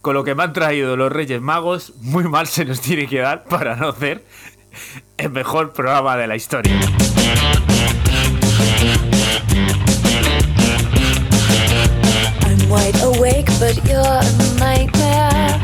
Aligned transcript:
con 0.00 0.14
lo 0.14 0.24
que 0.24 0.34
me 0.34 0.42
han 0.42 0.52
traído 0.52 0.96
los 0.96 1.12
Reyes 1.12 1.40
Magos, 1.40 1.92
muy 2.00 2.24
mal 2.24 2.46
se 2.46 2.64
nos 2.64 2.80
tiene 2.80 3.06
que 3.06 3.20
dar 3.20 3.44
para 3.44 3.76
no 3.76 3.88
hacer 3.88 4.24
el 5.18 5.30
mejor 5.30 5.72
programa 5.72 6.16
de 6.16 6.26
la 6.26 6.36
historia. 6.36 6.74
I'm 12.46 12.70
wide 12.70 13.00
awake, 13.02 13.46
but 13.58 13.76
you're 13.84 14.00
a 14.00 14.24
nightmare. 14.58 15.60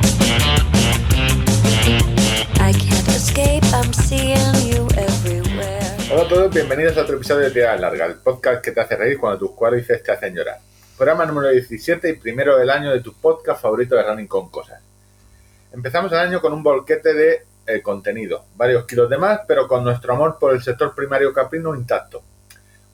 I 2.60 2.72
can't 2.72 3.08
escape, 3.08 3.64
I'm 3.72 3.92
seeing 3.92 4.36
you 4.66 4.86
everywhere. 4.96 5.96
Hola 6.10 6.22
a 6.22 6.28
todos, 6.28 6.52
bienvenidos 6.52 6.96
a 6.98 7.02
otro 7.02 7.16
episodio 7.16 7.44
de 7.44 7.50
Tirada 7.52 7.76
Larga, 7.78 8.06
el 8.06 8.16
podcast 8.16 8.62
que 8.62 8.72
te 8.72 8.80
hace 8.80 8.96
reír 8.96 9.18
cuando 9.18 9.38
tus 9.38 9.52
cuádriceps 9.52 10.02
te 10.02 10.12
hacen 10.12 10.34
llorar. 10.34 10.58
Programa 10.96 11.26
número 11.26 11.50
17 11.50 12.08
y 12.08 12.12
primero 12.14 12.56
del 12.56 12.70
año 12.70 12.90
de 12.90 13.00
tu 13.00 13.12
podcast 13.12 13.60
favorito 13.60 13.94
de 13.94 14.02
Running 14.02 14.26
con 14.26 14.48
Cosas. 14.48 14.80
Empezamos 15.70 16.10
el 16.10 16.18
año 16.18 16.40
con 16.40 16.54
un 16.54 16.62
bolquete 16.62 17.12
de 17.12 17.42
eh, 17.66 17.82
contenido, 17.82 18.46
varios 18.56 18.86
kilos 18.86 19.10
de 19.10 19.18
más, 19.18 19.40
pero 19.46 19.68
con 19.68 19.84
nuestro 19.84 20.14
amor 20.14 20.38
por 20.40 20.54
el 20.54 20.62
sector 20.62 20.94
primario 20.94 21.34
caprino 21.34 21.74
intacto. 21.74 22.22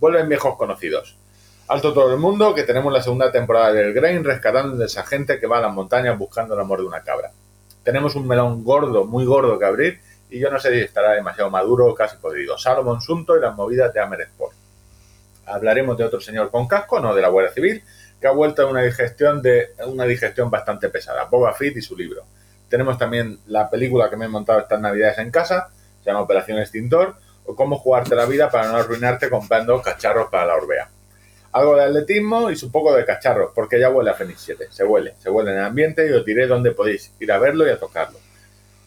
Vuelven 0.01 0.29
viejos 0.29 0.57
conocidos. 0.57 1.17
Alto 1.69 1.93
todo 1.93 2.13
el 2.13 2.19
mundo, 2.19 2.53
que 2.57 2.65
tenemos 2.65 2.93
la 2.93 3.01
segunda 3.01 3.31
temporada 3.31 3.73
del 3.73 3.93
Grain 3.93 4.25
rescatando 4.25 4.83
a 4.83 4.87
esa 4.87 5.07
gente 5.07 5.39
que 5.39 5.47
va 5.47 5.59
a 5.59 5.63
las 5.63 5.73
montañas 5.73 6.19
buscando 6.19 6.55
el 6.55 6.61
amor 6.61 6.81
de 6.81 6.87
una 6.87 7.05
cabra. 7.05 7.31
Tenemos 7.85 8.17
un 8.17 8.27
melón 8.27 8.65
gordo, 8.65 9.05
muy 9.05 9.25
gordo 9.25 9.61
que 9.61 9.65
abrir, 9.65 10.01
y 10.29 10.41
yo 10.41 10.51
no 10.51 10.59
sé 10.59 10.73
si 10.73 10.81
estará 10.81 11.13
demasiado 11.13 11.51
maduro 11.51 11.87
o 11.87 11.95
casi 11.95 12.17
podrido. 12.17 12.59
Salomón 12.59 13.01
Sunto 13.01 13.37
y 13.37 13.41
las 13.41 13.55
movidas 13.55 13.95
de 13.95 14.01
Amer 14.01 14.23
Sport. 14.23 14.62
Hablaremos 15.53 15.97
de 15.97 16.05
otro 16.05 16.21
señor 16.21 16.51
con 16.51 16.67
casco, 16.67 17.01
no 17.01 17.15
de 17.15 17.23
la 17.23 17.29
Guardia 17.29 17.53
Civil, 17.53 17.83
que 18.21 18.27
ha 18.27 18.33
vuelto 18.33 18.63
a 18.63 18.67
una 18.67 18.83
digestión 18.83 19.43
de 19.43 19.71
una 19.87 20.05
digestión 20.05 20.51
bastante 20.51 20.89
pesada, 20.89 21.25
Boba 21.25 21.53
Fett 21.53 21.77
y 21.77 21.83
su 21.83 21.97
libro. 21.97 22.25
Tenemos 22.69 22.97
también 22.97 23.41
la 23.47 23.69
película 23.69 24.09
que 24.09 24.17
me 24.17 24.25
he 24.25 24.29
montado 24.29 24.61
estas 24.61 24.81
navidades 24.81 25.19
en 25.19 25.31
casa, 25.31 25.69
se 26.03 26.11
llama 26.11 26.23
Operación 26.23 26.59
Extintor, 26.59 27.17
o 27.45 27.55
cómo 27.55 27.77
jugarte 27.77 28.15
la 28.15 28.27
vida 28.27 28.51
para 28.51 28.69
no 28.69 28.77
arruinarte 28.77 29.29
comprando 29.29 29.83
cacharros 29.83 30.31
para 30.31 30.47
la 30.47 30.55
Orbea. 30.55 30.89
Algo 31.53 31.77
de 31.77 31.85
atletismo 31.85 32.51
y 32.51 32.65
un 32.65 32.73
poco 32.73 32.95
de 32.95 33.05
cacharros, 33.05 33.53
porque 33.55 33.79
ya 33.79 33.91
huele 33.91 34.11
a 34.11 34.15
Fenix 34.15 34.41
7, 34.41 34.69
se 34.71 34.85
huele, 34.85 35.15
se 35.19 35.29
huele 35.29 35.51
en 35.51 35.59
el 35.59 35.65
ambiente 35.65 36.09
y 36.09 36.13
os 36.13 36.25
diré 36.25 36.47
dónde 36.47 36.73
podéis 36.73 37.13
ir 37.21 37.31
a 37.31 37.39
verlo 37.39 37.67
y 37.67 37.71
a 37.71 37.79
tocarlo. 37.79 38.19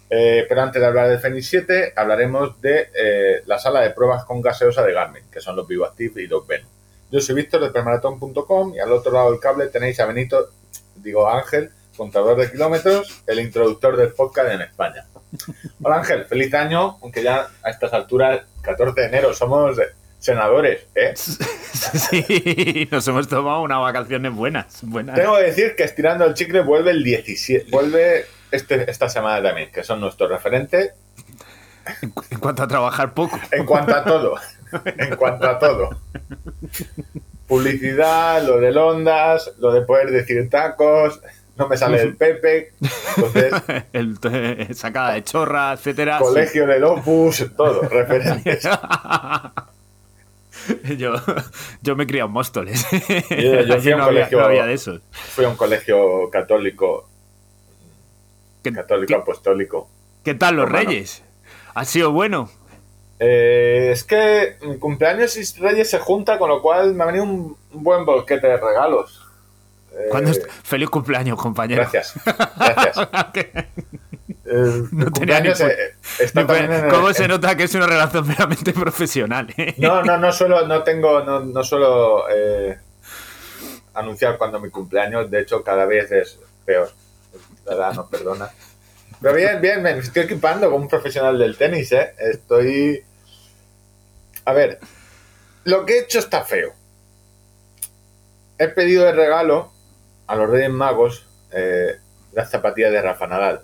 Eh, 0.09 0.45
pero 0.47 0.61
antes 0.61 0.79
de 0.79 0.87
hablar 0.87 1.09
del 1.09 1.19
Fenix 1.19 1.47
7, 1.47 1.93
hablaremos 1.95 2.61
de 2.61 2.89
eh, 2.93 3.41
la 3.45 3.57
sala 3.57 3.81
de 3.81 3.91
pruebas 3.91 4.23
con 4.25 4.41
gaseosa 4.41 4.83
de 4.83 4.93
Garmin, 4.93 5.23
que 5.31 5.41
son 5.41 5.55
los 5.55 5.67
VivoActive 5.67 6.21
y 6.21 6.27
los 6.27 6.45
Venom. 6.45 6.69
Yo 7.11 7.19
soy 7.21 7.35
Víctor 7.35 7.61
de 7.61 7.71
Permaratón.com 7.71 8.75
y 8.75 8.79
al 8.79 8.91
otro 8.91 9.11
lado 9.11 9.31
del 9.31 9.39
cable 9.39 9.67
tenéis 9.67 9.99
a 9.99 10.05
Benito, 10.05 10.49
digo 10.95 11.29
Ángel, 11.29 11.71
contador 11.95 12.37
de 12.37 12.51
kilómetros, 12.51 13.23
el 13.25 13.39
introductor 13.39 13.95
del 13.97 14.11
podcast 14.13 14.51
en 14.51 14.61
España. 14.61 15.05
Hola 15.81 15.97
Ángel, 15.97 16.25
feliz 16.25 16.53
año, 16.53 16.97
aunque 17.01 17.23
ya 17.23 17.47
a 17.63 17.69
estas 17.69 17.93
alturas, 17.93 18.41
14 18.61 19.01
de 19.01 19.07
enero, 19.07 19.33
somos 19.33 19.77
senadores, 20.19 20.85
¿eh? 20.95 21.13
Sí, 21.75 22.87
nos 22.89 23.07
hemos 23.07 23.27
tomado 23.27 23.61
unas 23.61 23.79
vacaciones 23.79 24.33
buenas. 24.33 24.79
buenas. 24.81 25.15
Tengo 25.15 25.35
que 25.35 25.43
decir 25.43 25.75
que 25.75 25.83
estirando 25.83 26.25
el 26.25 26.33
chicle 26.33 26.61
vuelve 26.61 26.91
el 26.91 27.03
17, 27.03 27.69
vuelve 27.69 28.25
este, 28.55 28.89
esta 28.89 29.09
semana 29.09 29.41
también, 29.43 29.71
que 29.71 29.83
son 29.83 29.99
nuestros 29.99 30.29
referentes 30.29 30.93
En, 32.01 32.09
cu- 32.11 32.23
en 32.29 32.39
cuanto 32.39 32.63
a 32.63 32.67
trabajar 32.67 33.13
poco. 33.13 33.39
en 33.51 33.65
cuanto 33.65 33.95
a 33.95 34.03
todo. 34.03 34.35
En 34.97 35.15
cuanto 35.15 35.47
a 35.47 35.59
todo. 35.59 35.89
Publicidad, 37.47 38.41
lo 38.43 38.59
del 38.59 38.77
Ondas, 38.77 39.51
lo 39.59 39.71
de 39.71 39.81
poder 39.81 40.09
decir 40.09 40.49
tacos, 40.49 41.21
no 41.57 41.67
me 41.69 41.77
sale 41.77 42.01
el 42.01 42.15
Pepe, 42.17 42.73
entonces, 43.15 43.53
El, 43.93 44.75
sacada 44.75 45.13
de 45.13 45.23
chorra, 45.23 45.73
etcétera. 45.73 46.17
colegio 46.19 46.65
del 46.65 46.83
Opus, 46.83 47.45
todo, 47.55 47.81
referentes. 47.83 48.63
Sí. 48.63 48.69
yo, 50.97 51.13
yo 51.81 51.95
me 51.95 52.03
he 52.05 52.07
criado 52.07 52.27
en 52.27 52.33
Móstoles. 52.33 52.85
Yo- 53.29 53.61
yo 53.61 53.79
fui 53.79 53.91
a 53.91 53.95
un 53.95 54.01
no, 54.01 54.05
había, 54.07 54.21
colegio- 54.23 54.39
no 54.39 54.45
había 54.45 54.65
de 54.65 54.73
esos. 54.73 55.01
Fui 55.11 55.45
a 55.45 55.49
un 55.49 55.55
colegio 55.55 56.29
católico, 56.31 57.07
¿Qué, 58.71 58.75
católico 58.75 59.07
qué- 59.07 59.15
apostólico. 59.15 59.89
qué 60.23 60.33
tal 60.33 60.55
los 60.57 60.65
Romano. 60.69 60.89
reyes? 60.89 61.23
¿Ha 61.73 61.85
sido 61.85 62.11
bueno? 62.11 62.49
Eh, 63.19 63.89
es 63.91 64.03
que 64.03 64.57
mi 64.61 64.77
cumpleaños 64.77 65.37
y 65.37 65.59
Reyes 65.61 65.89
se 65.89 65.99
junta, 65.99 66.37
con 66.37 66.49
lo 66.49 66.61
cual 66.61 66.93
me 66.93 67.03
ha 67.03 67.07
venido 67.07 67.23
un, 67.23 67.57
buen 67.71 68.05
bolquete 68.05 68.45
de 68.47 68.57
regalos. 68.57 69.21
Eh, 69.93 70.07
¿Cuándo 70.09 70.31
est- 70.31 70.45
Feliz 70.63 70.89
cumpleaños, 70.89 71.37
compañero. 71.41 71.81
Gracias, 71.83 72.13
gracias. 72.57 72.97
Eh, 74.47 74.83
mi 74.91 75.05
No 75.05 75.11
tenía 75.11 75.39
ni 75.39 75.49
cumpleaños 75.49 75.61
pu- 75.61 75.75
está 76.19 76.41
Ni 76.41 76.47
también 76.47 76.71
en 76.71 76.85
el- 76.85 76.91
¿Cómo 76.91 77.13
se 77.13 77.23
en- 77.23 77.29
nota 77.31 77.55
que 77.55 77.63
es 77.63 77.73
una 77.75 77.87
relación 77.87 78.27
meramente 78.27 78.73
profesional? 78.73 79.53
eh? 79.57 79.73
No, 79.77 80.03
no, 80.03 80.17
no 80.17 80.31
suelo, 80.31 80.67
no 80.67 80.83
tengo, 80.83 81.23
no, 81.23 81.39
no 81.39 81.63
suelo 81.63 82.25
eh, 82.29 82.77
anunciar 83.93 84.37
cuando 84.37 84.59
mi 84.59 84.69
cumpleaños, 84.69 85.31
de 85.31 85.41
hecho 85.41 85.63
cada 85.63 85.85
vez 85.85 86.11
es 86.11 86.39
peor. 86.65 86.89
La 87.65 87.73
edad 87.75 87.93
no 87.93 88.07
perdona. 88.09 88.49
Pero 89.21 89.33
bien, 89.35 89.61
bien, 89.61 89.81
me 89.81 89.91
estoy 89.97 90.23
equipando 90.23 90.69
como 90.69 90.83
un 90.83 90.89
profesional 90.89 91.37
del 91.39 91.57
tenis, 91.57 91.91
¿eh? 91.91 92.13
Estoy... 92.19 93.03
A 94.45 94.53
ver, 94.53 94.79
lo 95.63 95.85
que 95.85 95.93
he 95.97 95.99
hecho 96.01 96.19
está 96.19 96.43
feo. 96.43 96.73
He 98.57 98.67
pedido 98.69 99.03
de 99.05 99.11
regalo 99.13 99.71
a 100.27 100.35
los 100.35 100.49
Reyes 100.49 100.69
Magos 100.69 101.25
eh, 101.51 101.97
las 102.33 102.49
zapatillas 102.49 102.91
de 102.91 103.01
Rafa 103.01 103.27
Nadal 103.27 103.61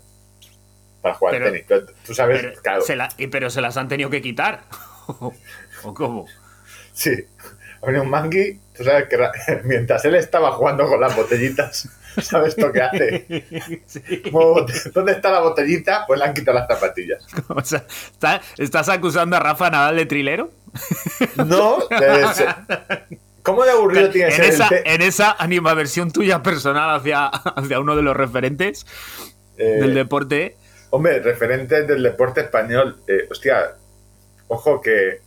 para 1.02 1.16
jugar 1.16 1.34
Pero- 1.34 1.46
al 1.46 1.52
tenis. 1.52 1.66
Pero 1.68 1.86
Tú 2.06 2.14
sabes, 2.14 2.42
Pero, 2.42 2.62
claro, 2.62 2.82
se 2.82 2.96
la- 2.96 3.10
pero 3.32 3.50
se 3.50 3.62
las 3.62 3.78
han 3.78 3.88
tenido 3.88 4.10
que 4.10 4.22
quitar. 4.22 4.64
¿O 5.84 5.94
cómo? 5.94 6.26
Sí, 6.94 7.12
ha 7.82 7.86
venido 7.86 8.04
un 8.04 8.10
mangui, 8.10 8.60
tú 8.76 8.84
sabes 8.84 9.08
que 9.08 9.18
ra- 9.18 9.32
mientras 9.64 10.04
él 10.06 10.16
estaba 10.16 10.52
jugando 10.54 10.88
con 10.88 11.00
las 11.00 11.16
botellitas, 11.16 11.88
¿sabes 12.22 12.58
lo 12.58 12.72
que 12.72 12.82
hace? 12.82 13.82
Sí. 13.88 14.22
Como 14.32 14.54
bote- 14.54 14.92
¿Dónde 14.94 15.12
está 15.14 15.32
la 15.32 15.40
botellita? 15.42 16.06
Pues 16.08 16.20
le 16.20 16.26
han 16.26 16.34
quitado 16.34 16.58
las 16.60 16.68
zapatillas. 16.68 17.24
O 17.50 17.64
sea, 17.64 17.86
¿está- 18.12 18.42
¿estás 18.58 18.90
acusando 18.90 19.36
a 19.38 19.40
Rafa 19.40 19.70
Nadal 19.70 19.96
de 19.98 20.06
trilero? 20.06 20.52
No, 21.46 21.80
¿cómo 23.44 23.64
de 23.64 23.72
aburrido 23.72 24.10
tiene 24.10 24.30
que 24.30 24.36
En 24.36 24.42
ser 24.42 24.46
el 24.46 24.52
esa, 24.54 24.70
te- 24.70 24.94
en 24.94 25.02
esa 25.02 25.36
animaversión 25.40 26.12
tuya 26.12 26.42
personal 26.44 26.96
hacia, 26.98 27.26
hacia 27.28 27.80
uno 27.80 27.96
de 27.96 28.02
los 28.04 28.16
referentes 28.16 28.86
eh, 29.58 29.78
del 29.82 29.94
deporte. 29.94 30.58
Hombre, 30.92 31.20
referentes 31.20 31.88
del 31.88 32.04
deporte 32.04 32.42
español. 32.42 33.02
eh, 33.08 33.28
hostia, 33.30 33.76
ojo 34.48 34.82
que, 34.82 35.22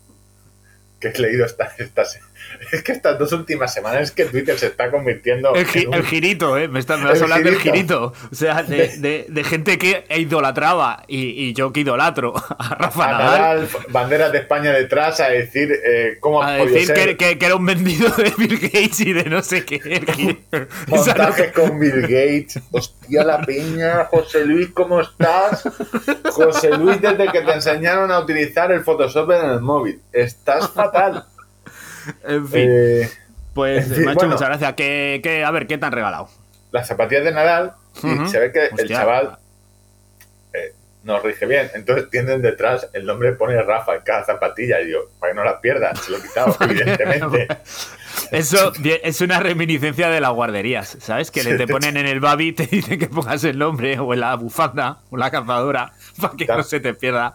que 1.00 1.08
he 1.08 1.18
leído 1.18 1.44
esta, 1.46 1.72
estas... 1.78 2.18
Es 2.72 2.82
que 2.82 2.92
estas 2.92 3.18
dos 3.18 3.32
últimas 3.32 3.72
semanas 3.74 4.02
es 4.02 4.10
que 4.10 4.24
Twitter 4.24 4.58
se 4.58 4.66
está 4.66 4.90
convirtiendo 4.90 5.54
El, 5.54 5.66
gi- 5.66 5.82
en 5.82 5.88
un- 5.88 5.94
el 5.94 6.04
girito, 6.06 6.56
¿eh? 6.56 6.66
Me 6.68 6.80
estás, 6.80 6.98
me 6.98 7.06
vas 7.10 7.20
a 7.20 7.24
hablar 7.24 7.42
del 7.42 7.56
girito. 7.58 8.12
O 8.32 8.34
sea, 8.34 8.62
de, 8.62 8.96
de- 8.98 9.26
de 9.28 9.44
gente 9.44 9.76
que 9.78 10.04
idolatraba 10.16 11.04
y, 11.06 11.20
y 11.48 11.52
yo 11.52 11.72
que 11.72 11.80
idolatro 11.80 12.32
a 12.58 12.74
Rafa 12.76 13.04
a 13.04 13.12
Nadal. 13.12 13.40
Nadal, 13.40 13.68
banderas 13.90 14.32
de 14.32 14.38
España 14.38 14.72
detrás 14.72 15.20
a 15.20 15.28
decir 15.28 15.70
eh, 15.84 16.16
cómo 16.20 16.42
A 16.42 16.52
decir 16.52 16.86
ser 16.86 16.96
que, 16.96 17.16
que- 17.16 17.38
que 17.38 17.46
era 17.46 17.56
un 17.56 17.66
vendido 17.66 18.08
de 18.10 18.32
Bill 18.38 18.58
Gates 18.58 19.00
y 19.00 19.12
de 19.12 19.24
no 19.24 19.42
sé 19.42 19.64
qué. 19.64 19.80
Montaje 20.88 21.52
con 21.52 21.78
Bill 21.78 22.00
Gates. 22.02 22.60
Hostia, 22.70 23.24
la 23.24 23.40
peña. 23.42 24.04
José 24.06 24.44
Luis, 24.44 24.68
¿cómo 24.72 25.00
estás? 25.00 25.62
José 26.32 26.70
Luis, 26.76 27.00
desde 27.00 27.28
que 27.30 27.40
te 27.42 27.52
enseñaron 27.52 28.10
a 28.10 28.18
utilizar 28.20 28.72
el 28.72 28.82
Photoshop 28.82 29.30
en 29.32 29.50
el 29.50 29.60
móvil. 29.60 30.00
Estás 30.12 30.70
fatal. 30.70 31.26
En 32.26 32.48
fin, 32.48 32.66
Eh, 32.70 33.10
pues 33.54 33.86
en 33.88 33.94
fin, 33.94 34.02
hecho 34.08 34.14
bueno. 34.14 34.32
mucha 34.34 34.46
gracia. 34.46 34.74
¿Qué, 34.74 35.20
qué- 35.22 35.44
a 35.44 35.50
ver, 35.50 35.66
¿qué 35.66 35.78
te 35.78 35.86
han 35.86 35.92
regalado? 35.92 36.28
las 36.72 36.88
zapatillas 36.88 37.22
de 37.24 37.30
Nadal, 37.32 37.72
y 38.02 38.06
Ujú. 38.14 38.26
se 38.28 38.40
ve 38.40 38.50
que 38.50 38.68
el 38.76 38.88
chaval 38.88 39.38
eh, 40.52 40.72
no 41.04 41.20
rige 41.20 41.46
bien. 41.46 41.70
Entonces 41.74 42.10
tienen 42.10 42.42
detrás, 42.42 42.88
el 42.94 43.06
nombre 43.06 43.32
pone 43.32 43.62
Rafa 43.62 43.94
en 43.94 44.00
cada 44.02 44.24
zapatilla. 44.24 44.80
Y 44.80 44.90
yo, 44.90 45.08
para 45.20 45.32
que 45.32 45.36
no 45.36 45.44
las 45.44 45.60
pierdas, 45.60 46.00
se 46.00 46.10
lo 46.10 46.16
he 46.18 46.22
quitado, 46.22 46.56
evidentemente. 46.60 47.46
Eso 48.32 48.72
es 48.84 49.20
una 49.20 49.38
reminiscencia 49.38 50.08
de 50.08 50.20
las 50.20 50.32
guarderías, 50.32 50.96
¿sabes? 51.00 51.30
Que 51.30 51.44
te 51.44 51.56
te- 51.56 51.66
ponen 51.68 51.96
en 51.96 52.06
el 52.06 52.18
babi 52.18 52.52
te 52.52 52.66
dicen 52.66 52.98
que 52.98 53.06
pongas 53.06 53.44
el 53.44 53.56
nombre 53.58 53.98
o 54.00 54.12
en 54.12 54.20
la 54.20 54.34
bufanda 54.34 54.98
o 55.10 55.16
la 55.16 55.30
cazadora 55.30 55.92
para 56.20 56.34
que 56.36 56.46
no 56.46 56.62
se 56.64 56.80
te 56.80 56.94
pierda. 56.94 57.34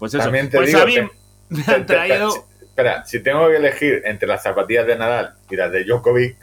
Pues 0.00 0.14
eso. 0.14 0.24
También 0.24 0.50
te 0.50 0.56
pues 0.56 0.68
digo 0.70 0.80
a 0.80 0.86
mí 0.86 0.94
que- 0.94 1.08
me 1.50 1.62
Te- 1.62 1.70
han 1.74 1.86
te- 1.86 1.94
traído. 1.94 2.46
Espera, 2.74 3.04
si 3.04 3.20
tengo 3.20 3.48
que 3.48 3.58
elegir 3.58 4.02
entre 4.04 4.26
las 4.26 4.42
zapatillas 4.42 4.84
de 4.84 4.96
Nadal 4.98 5.34
y 5.48 5.54
las 5.54 5.70
de 5.70 5.84
Djokovic, 5.84 6.36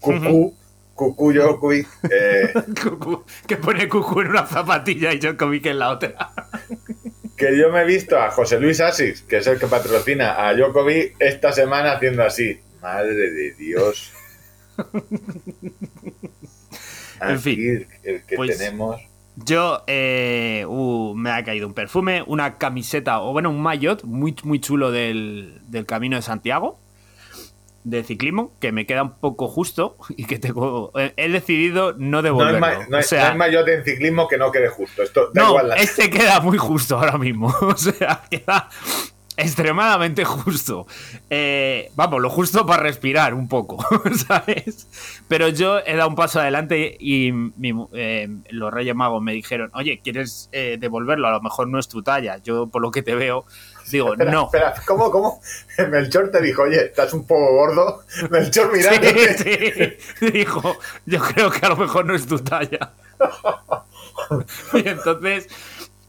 Cucú, 0.00 0.56
Cucú 0.94 1.30
Djokovic, 1.30 1.86
eh, 2.10 2.54
Cucú, 2.82 3.22
que 3.46 3.58
pone 3.58 3.86
cucú 3.86 4.22
en 4.22 4.28
una 4.28 4.46
zapatilla 4.46 5.12
y 5.12 5.18
Djokovic 5.18 5.66
en 5.66 5.78
la 5.78 5.90
otra. 5.90 6.16
que 7.36 7.58
yo 7.58 7.70
me 7.70 7.82
he 7.82 7.84
visto 7.84 8.18
a 8.18 8.30
José 8.30 8.58
Luis 8.58 8.80
Asis, 8.80 9.20
que 9.20 9.36
es 9.36 9.46
el 9.46 9.58
que 9.58 9.66
patrocina 9.66 10.48
a 10.48 10.54
Djokovic, 10.54 11.16
esta 11.18 11.52
semana 11.52 11.92
haciendo 11.92 12.22
así. 12.24 12.58
Madre 12.80 13.14
de 13.14 13.52
Dios. 13.52 14.10
En 17.20 17.40
fin, 17.40 17.86
Aquí 17.88 18.08
el 18.08 18.22
que 18.24 18.36
pues- 18.36 18.58
tenemos. 18.58 19.00
Yo 19.36 19.82
eh, 19.88 20.64
uh, 20.68 21.14
me 21.16 21.30
ha 21.30 21.42
caído 21.42 21.66
un 21.66 21.74
perfume, 21.74 22.22
una 22.26 22.54
camiseta, 22.56 23.20
o 23.20 23.32
bueno, 23.32 23.50
un 23.50 23.60
maillot 23.62 24.04
muy, 24.04 24.34
muy 24.44 24.60
chulo 24.60 24.90
del, 24.92 25.60
del 25.66 25.86
Camino 25.86 26.14
de 26.16 26.22
Santiago, 26.22 26.78
de 27.82 28.02
ciclismo, 28.04 28.52
que 28.60 28.70
me 28.72 28.86
queda 28.86 29.02
un 29.02 29.10
poco 29.18 29.48
justo 29.48 29.96
y 30.16 30.24
que 30.26 30.38
tengo. 30.38 30.92
He, 30.98 31.12
he 31.16 31.28
decidido 31.28 31.92
no 31.94 31.98
No 31.98 32.16
hay, 32.18 32.22
devolverlo. 32.24 32.60
ma- 32.60 32.74
no 32.88 32.96
hay- 32.96 33.02
o 33.02 33.06
sea, 33.06 33.24
no 33.26 33.30
hay 33.32 33.38
mayote 33.38 33.74
en 33.74 33.84
ciclismo 33.84 34.28
que 34.28 34.38
no 34.38 34.52
quede 34.52 34.68
justo. 34.68 35.02
Esto 35.02 35.30
da 35.34 35.42
no, 35.42 35.48
igual. 35.50 35.68
la- 35.70 35.74
este 35.76 36.08
queda 36.10 36.40
muy 36.40 36.56
justo 36.56 36.96
ahora 36.96 37.18
mismo. 37.18 37.48
O 37.60 37.76
sea, 37.76 38.22
queda 38.30 38.68
extremadamente 39.36 40.24
justo. 40.24 40.86
Eh, 41.30 41.90
vamos, 41.94 42.20
lo 42.20 42.30
justo 42.30 42.64
para 42.66 42.82
respirar 42.82 43.34
un 43.34 43.48
poco, 43.48 43.84
¿sabes? 44.26 44.88
Pero 45.28 45.48
yo 45.48 45.78
he 45.80 45.96
dado 45.96 46.08
un 46.08 46.14
paso 46.14 46.40
adelante 46.40 46.96
y 46.98 47.32
mi 47.32 47.72
eh, 47.92 48.28
los 48.50 48.72
Reyes 48.72 48.94
Magos 48.94 49.22
me 49.22 49.32
dijeron, 49.32 49.70
oye, 49.74 50.00
¿quieres 50.02 50.48
eh, 50.52 50.76
devolverlo? 50.78 51.28
A 51.28 51.32
lo 51.32 51.40
mejor 51.40 51.68
no 51.68 51.78
es 51.78 51.88
tu 51.88 52.02
talla. 52.02 52.38
Yo, 52.38 52.66
por 52.68 52.82
lo 52.82 52.90
que 52.90 53.02
te 53.02 53.14
veo, 53.14 53.44
digo, 53.90 54.12
Espera, 54.12 54.30
no. 54.30 54.44
espera, 54.44 54.74
¿cómo, 54.86 55.10
cómo? 55.10 55.40
Melchor 55.90 56.30
te 56.30 56.40
dijo, 56.40 56.62
oye, 56.62 56.86
estás 56.86 57.12
un 57.12 57.26
poco 57.26 57.52
gordo. 57.52 58.02
Melchor 58.30 58.72
mirándote. 58.72 59.34
Sí, 59.38 59.96
sí. 60.18 60.30
Dijo, 60.30 60.76
yo 61.06 61.20
creo 61.20 61.50
que 61.50 61.66
a 61.66 61.70
lo 61.70 61.76
mejor 61.76 62.06
no 62.06 62.14
es 62.14 62.26
tu 62.26 62.38
talla. 62.38 62.92
Y 64.72 64.88
entonces, 64.88 65.48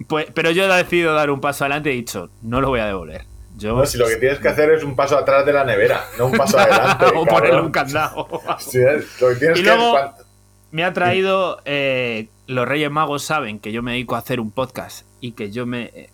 pues, 0.07 0.27
pero 0.33 0.51
yo 0.51 0.63
he 0.65 0.77
decidido 0.77 1.13
dar 1.13 1.30
un 1.31 1.39
paso 1.42 1.63
adelante 1.65 1.89
y 1.89 1.94
he 1.94 1.95
dicho, 1.97 2.30
no 2.42 2.62
lo 2.62 2.69
voy 2.69 2.80
a 2.81 2.86
devolver. 2.88 3.25
Yo, 3.57 3.77
No, 3.77 3.86
si 3.86 3.97
lo 3.97 4.07
que 4.07 4.18
tienes 4.18 4.39
que 4.39 4.50
hacer 4.50 4.69
es 4.71 4.83
un 4.83 4.95
paso 4.97 5.18
atrás 5.18 5.45
de 5.45 5.53
la 5.53 5.63
nevera, 5.63 6.03
no 6.18 6.25
un 6.27 6.33
paso 6.33 6.59
adelante. 6.59 7.06
o 7.15 7.25
ponerle 7.25 7.62
un 7.62 7.71
candado. 7.71 8.27
Sí, 8.59 8.80
lo 9.21 9.30
que 9.30 9.36
tienes 9.36 9.59
Y 9.59 9.63
luego- 9.63 9.97
Me 10.71 10.83
ha 10.83 10.92
traído, 10.92 11.62
eh, 11.63 12.27
los 12.47 12.68
Reyes 12.68 12.92
Magos 12.92 13.24
saben 13.24 13.59
que 13.59 13.71
yo 13.71 13.81
me 13.81 13.92
dedico 13.94 14.15
a 14.15 14.19
hacer 14.19 14.42
un 14.42 14.51
podcast 14.51 15.06
y 15.21 15.31
que 15.31 15.50
yo 15.51 15.65
me 15.65 15.83
eh, 15.95 16.09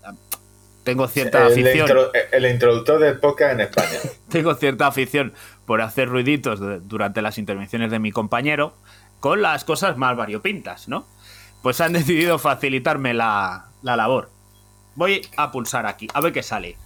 tengo 0.84 1.08
cierta 1.08 1.48
el, 1.48 1.52
afición. 1.54 1.88
intro- 1.88 2.12
el 2.32 2.46
introductor 2.46 3.00
del 3.00 3.18
podcast 3.20 3.54
en 3.54 3.62
España. 3.62 4.00
tengo 4.30 4.54
cierta 4.54 4.86
afición 4.86 5.34
por 5.66 5.82
hacer 5.82 6.10
ruiditos 6.10 6.60
durante 6.88 7.24
las 7.24 7.40
intervenciones 7.40 7.90
de 7.90 7.98
mi 7.98 8.12
compañero 8.12 8.76
con 9.20 9.42
las 9.42 9.64
cosas 9.66 9.98
más 9.98 10.16
variopintas, 10.16 10.88
¿no? 10.88 11.08
Pues 11.62 11.80
han 11.82 11.94
decidido 11.94 12.40
facilitarme 12.40 13.14
la, 13.14 13.66
la 13.84 13.96
labor. 13.96 14.30
Voy 14.96 15.28
a 15.38 15.52
pulsar 15.52 15.86
aquí, 15.86 16.08
a 16.14 16.22
ver 16.22 16.34
qué 16.34 16.44
sale. 16.44 16.78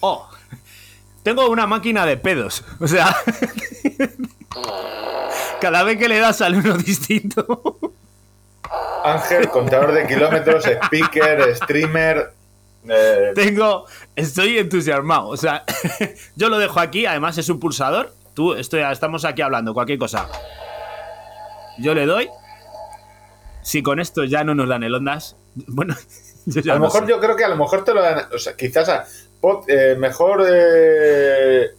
¡Oh! 0.00 0.28
Tengo 1.22 1.48
una 1.50 1.66
máquina 1.66 2.06
de 2.06 2.16
pedos. 2.16 2.64
O 2.80 2.86
sea, 2.86 3.14
cada 5.60 5.82
vez 5.82 5.98
que 5.98 6.08
le 6.08 6.18
das 6.18 6.38
sale 6.38 6.58
uno 6.58 6.76
distinto. 6.78 7.78
Ángel, 9.04 9.48
contador 9.50 9.92
de 9.92 10.06
kilómetros, 10.06 10.64
speaker, 10.66 11.54
streamer. 11.56 12.32
eh, 12.88 13.32
Tengo. 13.34 13.86
Estoy 14.16 14.58
entusiasmado. 14.58 15.28
O 15.28 15.36
sea, 15.36 15.64
yo 16.36 16.48
lo 16.48 16.58
dejo 16.58 16.80
aquí. 16.80 17.06
Además, 17.06 17.38
es 17.38 17.48
un 17.48 17.60
pulsador. 17.60 18.12
Tú, 18.34 18.54
estoy, 18.54 18.80
estamos 18.82 19.24
aquí 19.24 19.42
hablando, 19.42 19.72
cualquier 19.74 19.98
cosa. 19.98 20.28
Yo 21.78 21.94
le 21.94 22.06
doy. 22.06 22.28
Si 23.62 23.82
con 23.82 23.98
esto 24.00 24.24
ya 24.24 24.44
no 24.44 24.54
nos 24.54 24.68
dan 24.68 24.82
el 24.82 24.94
ondas. 24.94 25.36
Bueno, 25.68 25.94
yo 26.44 26.60
ya 26.60 26.72
a 26.72 26.74
lo 26.76 26.80
no 26.80 26.86
mejor 26.86 27.04
sé. 27.04 27.08
yo 27.10 27.18
creo 27.20 27.34
que 27.34 27.44
a 27.44 27.48
lo 27.48 27.56
mejor 27.56 27.82
te 27.84 27.94
lo 27.94 28.02
dan. 28.02 28.26
O 28.32 28.38
sea, 28.38 28.54
quizás 28.54 28.88
a, 28.90 29.04
eh, 29.68 29.96
mejor 29.98 30.44
eh, 30.48 31.70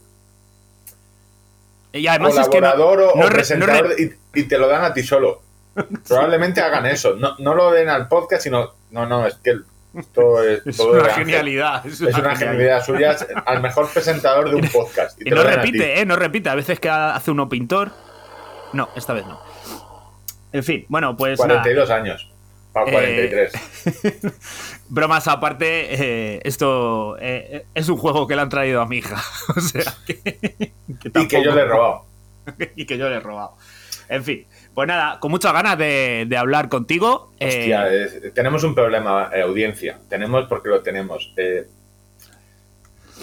Y 1.92 2.06
además 2.06 2.36
es 2.36 2.48
que 2.48 2.60
no, 2.60 2.70
colaborador 2.72 3.00
o- 3.14 3.18
no 3.18 3.26
o 3.26 3.28
re- 3.28 3.34
presentador 3.36 3.82
no 3.88 3.94
re- 3.94 4.16
y, 4.34 4.40
y 4.40 4.42
te 4.44 4.58
lo 4.58 4.68
dan 4.68 4.84
a 4.84 4.92
ti 4.92 5.02
solo. 5.02 5.42
Probablemente 6.08 6.60
hagan 6.60 6.86
eso. 6.86 7.14
No, 7.16 7.36
no 7.38 7.54
lo 7.54 7.70
den 7.70 7.88
al 7.88 8.08
podcast, 8.08 8.42
sino. 8.42 8.74
No, 8.90 9.06
no, 9.06 9.26
es 9.26 9.34
que 9.36 9.54
esto 9.94 10.42
es. 10.42 10.60
es 10.66 10.76
todo 10.76 10.92
una 11.00 11.10
genialidad. 11.14 11.86
Es 11.86 12.00
Es 12.00 12.14
una, 12.14 12.18
una 12.18 12.36
genialidad. 12.36 12.84
suya 12.84 13.16
al 13.46 13.62
mejor 13.62 13.88
presentador 13.90 14.50
de 14.50 14.56
un 14.56 14.68
podcast. 14.68 15.20
Y 15.20 15.24
te 15.24 15.30
no 15.30 15.42
repite, 15.42 16.00
¿eh? 16.00 16.04
No 16.04 16.16
repite. 16.16 16.50
A 16.50 16.54
veces 16.54 16.78
que 16.80 16.88
hace 16.90 17.30
uno 17.30 17.48
pintor. 17.48 17.90
No, 18.72 18.88
esta 18.96 19.12
vez 19.14 19.24
no. 19.24 19.40
En 20.52 20.64
fin, 20.64 20.86
bueno, 20.88 21.16
pues. 21.16 21.38
nada. 21.40 21.62
42 21.62 21.90
años. 21.90 22.30
Para 22.72 22.90
Eh, 22.90 23.28
43. 23.30 24.32
Bromas 24.88 25.26
aparte, 25.28 25.94
eh, 25.94 26.40
esto 26.44 27.16
eh, 27.20 27.64
es 27.74 27.88
un 27.88 27.96
juego 27.96 28.26
que 28.26 28.34
le 28.36 28.42
han 28.42 28.48
traído 28.48 28.80
a 28.80 28.86
mi 28.86 28.98
hija. 28.98 29.22
O 29.56 29.60
sea, 29.60 29.82
que, 30.06 30.20
que 30.22 31.20
y 31.20 31.28
que 31.28 31.42
yo 31.44 31.54
le 31.54 31.62
he 31.62 31.66
robado. 31.66 32.04
y 32.76 32.86
que 32.86 32.98
yo 32.98 33.08
le 33.08 33.16
he 33.16 33.20
robado. 33.20 33.56
En 34.08 34.24
fin, 34.24 34.46
pues 34.74 34.88
nada, 34.88 35.20
con 35.20 35.30
muchas 35.30 35.52
ganas 35.52 35.76
de, 35.76 36.24
de 36.26 36.36
hablar 36.36 36.68
contigo. 36.70 37.32
eh, 37.40 37.74
Hostia, 37.74 38.32
tenemos 38.32 38.64
un 38.64 38.74
problema, 38.74 39.30
eh, 39.34 39.42
audiencia. 39.42 39.98
Tenemos 40.08 40.46
porque 40.48 40.70
lo 40.70 40.80
tenemos. 40.80 41.32
Eh, 41.36 41.66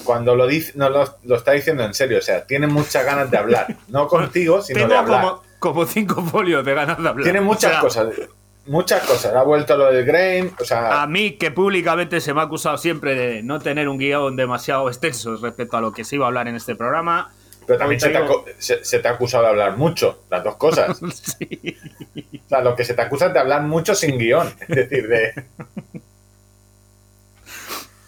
cuando 0.03 0.35
lo 0.35 0.45
dice, 0.45 0.73
no 0.75 0.89
lo, 0.89 1.17
lo 1.23 1.35
está 1.35 1.53
diciendo 1.53 1.83
en 1.83 1.93
serio, 1.93 2.19
o 2.19 2.21
sea, 2.21 2.45
tiene 2.45 2.67
muchas 2.67 3.03
ganas 3.05 3.31
de 3.31 3.37
hablar. 3.37 3.75
No 3.87 4.07
contigo, 4.07 4.61
sino 4.61 4.79
de 4.81 4.85
tengo 4.85 4.99
hablar. 4.99 5.21
como, 5.21 5.43
como 5.73 5.85
cinco 5.85 6.21
folios 6.23 6.63
de 6.65 6.73
ganas 6.73 7.01
de 7.01 7.07
hablar. 7.09 7.23
Tiene 7.23 7.41
muchas 7.41 7.71
O 7.83 7.89
sea, 7.89 8.05
cosas. 8.05 8.29
Muchas 8.67 9.03
cosas. 9.05 9.33
Ha 9.35 9.43
vuelto 9.43 9.77
lo 9.77 9.91
del 9.91 10.05
Grain. 10.05 10.51
O 10.59 10.63
sea, 10.65 11.01
A 11.03 11.07
mí, 11.07 11.33
que 11.37 11.51
públicamente 11.51 12.19
se 12.21 12.33
me 12.33 12.41
ha 12.41 12.43
acusado 12.45 12.77
siempre 12.77 13.13
de 13.15 13.43
no 13.43 13.59
tener 13.59 13.87
un 13.89 13.97
guion 13.99 14.35
demasiado 14.35 14.87
extenso 14.89 15.35
respecto 15.37 15.77
a 15.77 15.81
lo 15.81 15.91
que 15.91 16.03
se 16.03 16.15
iba 16.15 16.25
a 16.25 16.29
hablar 16.29 16.47
en 16.47 16.55
este 16.55 16.75
programa. 16.75 17.31
pero 17.67 17.77
también 17.79 17.99
se 17.99 18.09
te, 18.09 18.17
ha, 18.17 18.21
traigo- 18.21 18.43
co- 18.43 18.45
se- 18.57 18.83
se 18.85 18.99
te 18.99 19.07
ha 19.07 19.11
acusado 19.11 19.43
de 19.43 19.49
hablar 19.49 19.77
mucho. 19.77 20.23
Las 20.29 20.43
dos 20.43 20.55
cosas. 20.55 20.99
O 22.45 22.47
sea, 22.49 22.61
lo 22.61 22.75
que 22.75 22.85
se 22.85 22.93
te 22.93 23.01
acusa 23.01 23.25
es 23.27 23.33
de 23.33 23.39
hablar 23.39 23.63
mucho 23.63 23.95
sin 23.95 24.19
guion. 24.19 24.47
Es 24.67 24.75
decir, 24.75 25.07
de. 25.07 25.33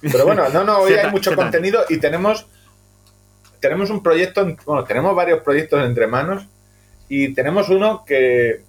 Pero 0.01 0.25
bueno, 0.25 0.47
no, 0.49 0.63
no, 0.63 0.77
hoy 0.79 0.93
hay 0.93 1.09
mucho 1.11 1.35
contenido 1.35 1.83
y 1.89 1.97
tenemos. 1.97 2.45
Tenemos 3.59 3.89
un 3.89 4.03
proyecto, 4.03 4.41
en- 4.41 4.57
bueno, 4.65 4.83
tenemos 4.83 5.15
varios 5.15 5.41
proyectos 5.41 5.83
entre 5.83 6.05
manos 6.05 6.45
y 7.09 7.33
tenemos 7.33 7.69
uno 7.69 8.03
que 8.05 8.61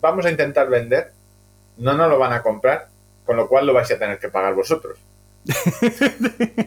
vamos 0.00 0.26
a 0.26 0.30
intentar 0.30 0.68
vender. 0.68 1.12
No 1.78 1.92
nos 1.94 2.08
lo 2.08 2.18
van 2.18 2.32
a 2.32 2.42
comprar, 2.42 2.88
con 3.24 3.36
lo 3.36 3.48
cual 3.48 3.66
lo 3.66 3.72
vais 3.74 3.90
a 3.90 3.98
tener 3.98 4.18
que 4.18 4.28
pagar 4.28 4.54
vosotros. 4.54 4.98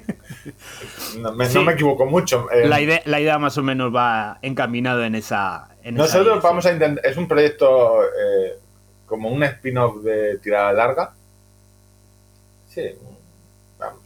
No 1.17 1.33
me, 1.33 1.45
no 1.45 1.49
Sí. 1.49 1.59
me 1.59 1.73
equivoco 1.73 2.05
mucho. 2.05 2.49
eh, 2.51 2.67
La 2.67 2.79
idea, 2.79 3.01
la 3.05 3.19
idea 3.19 3.37
más 3.39 3.57
o 3.57 3.63
menos 3.63 3.93
va 3.93 4.37
encaminado 4.41 5.03
en 5.03 5.15
esa. 5.15 5.69
En 5.83 5.95
Nosotros 5.95 6.41
vamos 6.41 6.65
a 6.65 6.71
intentar. 6.71 7.05
Es 7.05 7.17
un 7.17 7.27
proyecto 7.27 8.03
eh, 8.03 8.57
como 9.05 9.29
un 9.29 9.43
spin-off 9.43 10.03
de 10.03 10.37
tirada 10.37 10.71
larga. 10.73 11.13
Sí, 12.67 12.91
vamos. 13.77 14.01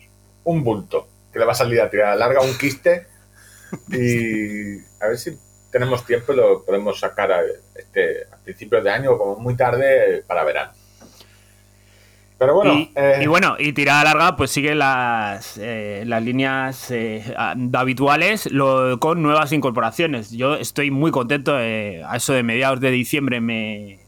Un 0.45 0.63
bulto 0.63 1.07
que 1.31 1.39
le 1.39 1.45
va 1.45 1.51
a 1.51 1.55
salir 1.55 1.81
a 1.81 1.89
tirada 1.89 2.15
larga, 2.15 2.41
un 2.41 2.57
quiste. 2.57 3.07
Y 3.89 4.77
a 5.01 5.07
ver 5.07 5.17
si 5.17 5.35
tenemos 5.73 6.05
tiempo 6.05 6.31
y 6.31 6.37
lo 6.37 6.63
podemos 6.63 6.97
sacar 6.99 7.31
a, 7.33 7.41
este, 7.75 8.23
a 8.31 8.37
principios 8.37 8.81
de 8.83 8.89
año 8.91 9.11
o 9.11 9.17
como 9.17 9.35
muy 9.37 9.57
tarde 9.57 10.23
para 10.25 10.45
verano. 10.45 10.71
Pero 12.37 12.55
bueno, 12.55 12.73
y, 12.73 12.91
eh, 12.95 13.19
y 13.23 13.27
bueno, 13.27 13.55
y 13.57 13.71
tirada 13.73 14.03
larga, 14.03 14.35
pues 14.35 14.51
sigue 14.51 14.75
las, 14.75 15.57
eh, 15.57 16.03
las 16.05 16.21
líneas 16.23 16.91
eh, 16.91 17.23
habituales 17.73 18.51
lo- 18.51 18.99
con 18.99 19.21
nuevas 19.21 19.51
incorporaciones. 19.53 20.31
Yo 20.31 20.55
estoy 20.55 20.91
muy 20.91 21.11
contento. 21.11 21.57
eh, 21.59 22.03
a 22.05 22.17
eso 22.17 22.33
de 22.33 22.43
mediados 22.43 22.79
de 22.81 22.91
diciembre 22.91 23.39
me 23.41 23.99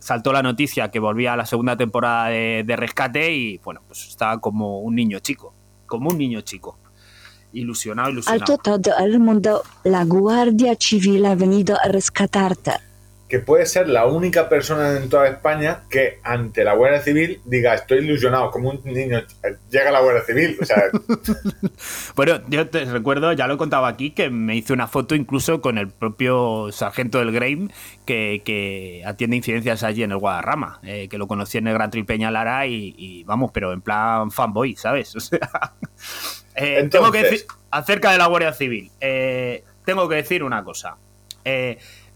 saltó 0.00 0.32
la 0.32 0.42
noticia 0.42 0.90
que 0.90 0.98
volvía 1.00 1.32
a 1.32 1.36
la 1.36 1.46
segunda 1.46 1.76
temporada 1.76 2.28
de, 2.28 2.62
de 2.66 2.76
Rescate 2.76 3.32
y 3.32 3.58
bueno, 3.58 3.80
pues 3.86 4.06
estaba 4.08 4.38
como 4.40 4.80
un 4.80 4.94
niño 4.94 5.18
chico. 5.20 5.54
Como 5.86 6.10
un 6.10 6.18
niño 6.18 6.42
chico. 6.42 6.78
Ilusionado, 7.52 8.10
ilusionado. 8.10 8.52
Alto 8.52 8.58
todo 8.58 8.98
el 8.98 9.18
mundo, 9.20 9.62
la 9.84 10.04
Guardia 10.04 10.76
Civil 10.78 11.24
ha 11.26 11.34
venido 11.34 11.76
a 11.82 11.88
rescatarte. 11.88 12.72
Que 13.28 13.40
puede 13.40 13.66
ser 13.66 13.88
la 13.88 14.06
única 14.06 14.48
persona 14.48 14.96
en 14.96 15.08
toda 15.10 15.28
España 15.28 15.82
que 15.90 16.18
ante 16.22 16.64
la 16.64 16.72
Guardia 16.74 17.02
Civil 17.02 17.40
diga 17.44 17.74
estoy 17.74 17.98
ilusionado 17.98 18.50
como 18.50 18.70
un 18.70 18.80
niño 18.84 19.18
eh, 19.18 19.56
llega 19.70 19.90
la 19.90 20.00
Guardia 20.00 20.22
Civil. 20.24 20.56
O 20.60 20.64
sea, 20.64 20.84
Bueno, 22.16 22.40
yo 22.48 22.68
te 22.68 22.84
recuerdo, 22.86 23.32
ya 23.34 23.46
lo 23.46 23.54
he 23.54 23.58
contado 23.58 23.86
aquí, 23.86 24.10
que 24.12 24.30
me 24.30 24.56
hice 24.56 24.72
una 24.72 24.86
foto 24.88 25.14
incluso 25.14 25.60
con 25.60 25.78
el 25.78 25.88
propio 25.90 26.70
sargento 26.72 27.18
del 27.18 27.32
Grame 27.32 27.68
que, 28.06 28.42
que 28.44 29.02
atiende 29.04 29.36
incidencias 29.36 29.82
allí 29.82 30.02
en 30.02 30.12
el 30.12 30.18
Guadarrama, 30.18 30.80
eh, 30.82 31.08
que 31.08 31.18
lo 31.18 31.28
conocí 31.28 31.58
en 31.58 31.68
el 31.68 31.74
Gran 31.74 31.90
Trip 31.90 32.06
Peñalara 32.06 32.66
y, 32.66 32.94
y 32.96 33.24
vamos, 33.24 33.50
pero 33.52 33.72
en 33.72 33.80
plan 33.82 34.30
fanboy, 34.30 34.74
¿sabes? 34.76 35.14
O 35.16 35.20
sea, 35.20 35.38
eh, 36.54 36.78
Entonces- 36.80 36.90
tengo 36.90 37.12
que 37.12 37.22
decir, 37.22 37.46
acerca 37.70 38.10
de 38.12 38.18
la 38.18 38.26
Guardia 38.26 38.52
Civil, 38.52 38.90
eh, 39.00 39.64
tengo 39.84 40.08
que 40.08 40.16
decir 40.16 40.42
una 40.42 40.64
cosa. 40.64 40.96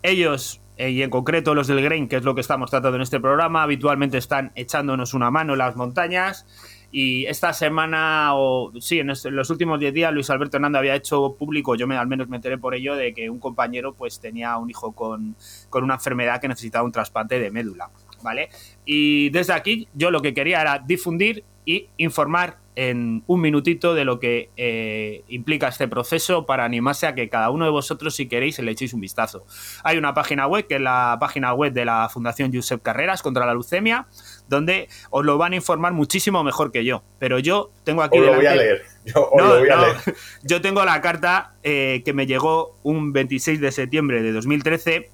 Ellos, 0.02 0.60
y 0.90 1.02
en 1.02 1.10
concreto 1.10 1.54
los 1.54 1.66
del 1.66 1.82
Grain, 1.82 2.08
que 2.08 2.16
es 2.16 2.24
lo 2.24 2.34
que 2.34 2.40
estamos 2.40 2.70
tratando 2.70 2.96
en 2.96 3.02
este 3.02 3.20
programa, 3.20 3.62
habitualmente 3.62 4.18
están 4.18 4.52
echándonos 4.54 5.14
una 5.14 5.30
mano 5.30 5.52
en 5.52 5.58
las 5.58 5.76
montañas 5.76 6.46
Y 6.90 7.24
esta 7.24 7.54
semana, 7.54 8.34
o 8.34 8.70
sí, 8.78 8.98
en, 8.98 9.10
en 9.10 9.36
los 9.36 9.48
últimos 9.48 9.80
10 9.80 9.94
días, 9.94 10.12
Luis 10.12 10.28
Alberto 10.28 10.58
Hernández 10.58 10.78
había 10.80 10.94
hecho 10.94 11.36
público, 11.38 11.74
yo 11.74 11.86
me, 11.86 11.96
al 11.96 12.06
menos 12.06 12.28
me 12.28 12.36
enteré 12.36 12.58
por 12.58 12.74
ello, 12.74 12.94
de 12.96 13.14
que 13.14 13.30
un 13.30 13.38
compañero 13.38 13.94
pues 13.94 14.20
tenía 14.20 14.58
un 14.58 14.68
hijo 14.68 14.92
con, 14.92 15.34
con 15.70 15.84
una 15.84 15.94
enfermedad 15.94 16.40
que 16.40 16.48
necesitaba 16.48 16.84
un 16.84 16.92
trasplante 16.92 17.38
de 17.38 17.50
médula, 17.50 17.90
¿vale? 18.22 18.50
Y 18.84 19.30
desde 19.30 19.54
aquí 19.54 19.88
yo 19.94 20.10
lo 20.10 20.20
que 20.20 20.34
quería 20.34 20.60
era 20.60 20.78
difundir 20.78 21.44
y 21.64 21.88
informar 21.96 22.58
en 22.74 23.22
un 23.26 23.40
minutito 23.40 23.94
de 23.94 24.04
lo 24.04 24.18
que 24.18 24.48
eh, 24.56 25.24
implica 25.28 25.68
este 25.68 25.88
proceso 25.88 26.46
para 26.46 26.64
animarse 26.64 27.06
a 27.06 27.14
que 27.14 27.28
cada 27.28 27.50
uno 27.50 27.64
de 27.66 27.70
vosotros, 27.70 28.14
si 28.14 28.28
queréis, 28.28 28.58
le 28.58 28.70
echéis 28.70 28.94
un 28.94 29.00
vistazo. 29.00 29.44
Hay 29.84 29.98
una 29.98 30.14
página 30.14 30.46
web, 30.46 30.66
que 30.66 30.76
es 30.76 30.80
la 30.80 31.16
página 31.20 31.52
web 31.52 31.72
de 31.72 31.84
la 31.84 32.08
Fundación 32.08 32.50
Josep 32.54 32.82
Carreras 32.82 33.22
contra 33.22 33.44
la 33.44 33.52
leucemia, 33.52 34.06
donde 34.48 34.88
os 35.10 35.24
lo 35.24 35.36
van 35.38 35.52
a 35.52 35.56
informar 35.56 35.92
muchísimo 35.92 36.42
mejor 36.44 36.72
que 36.72 36.84
yo. 36.84 37.02
Pero 37.18 37.38
yo 37.38 37.70
tengo 37.84 38.02
aquí 38.02 38.18
Os 38.18 38.26
lo 38.26 38.34
voy 38.36 38.46
a 38.46 38.52
delante- 38.52 38.64
leer. 38.64 38.82
Yo 39.04 39.28
os 39.30 39.42
no, 39.42 39.48
lo 39.48 39.58
voy 39.58 39.68
a 39.68 39.76
no. 39.76 39.82
leer. 39.82 39.96
Yo 40.44 40.60
tengo 40.60 40.84
la 40.84 41.00
carta 41.00 41.54
eh, 41.64 42.02
que 42.04 42.12
me 42.12 42.26
llegó 42.26 42.78
un 42.84 43.12
26 43.12 43.60
de 43.60 43.72
septiembre 43.72 44.22
de 44.22 44.32
2013 44.32 45.10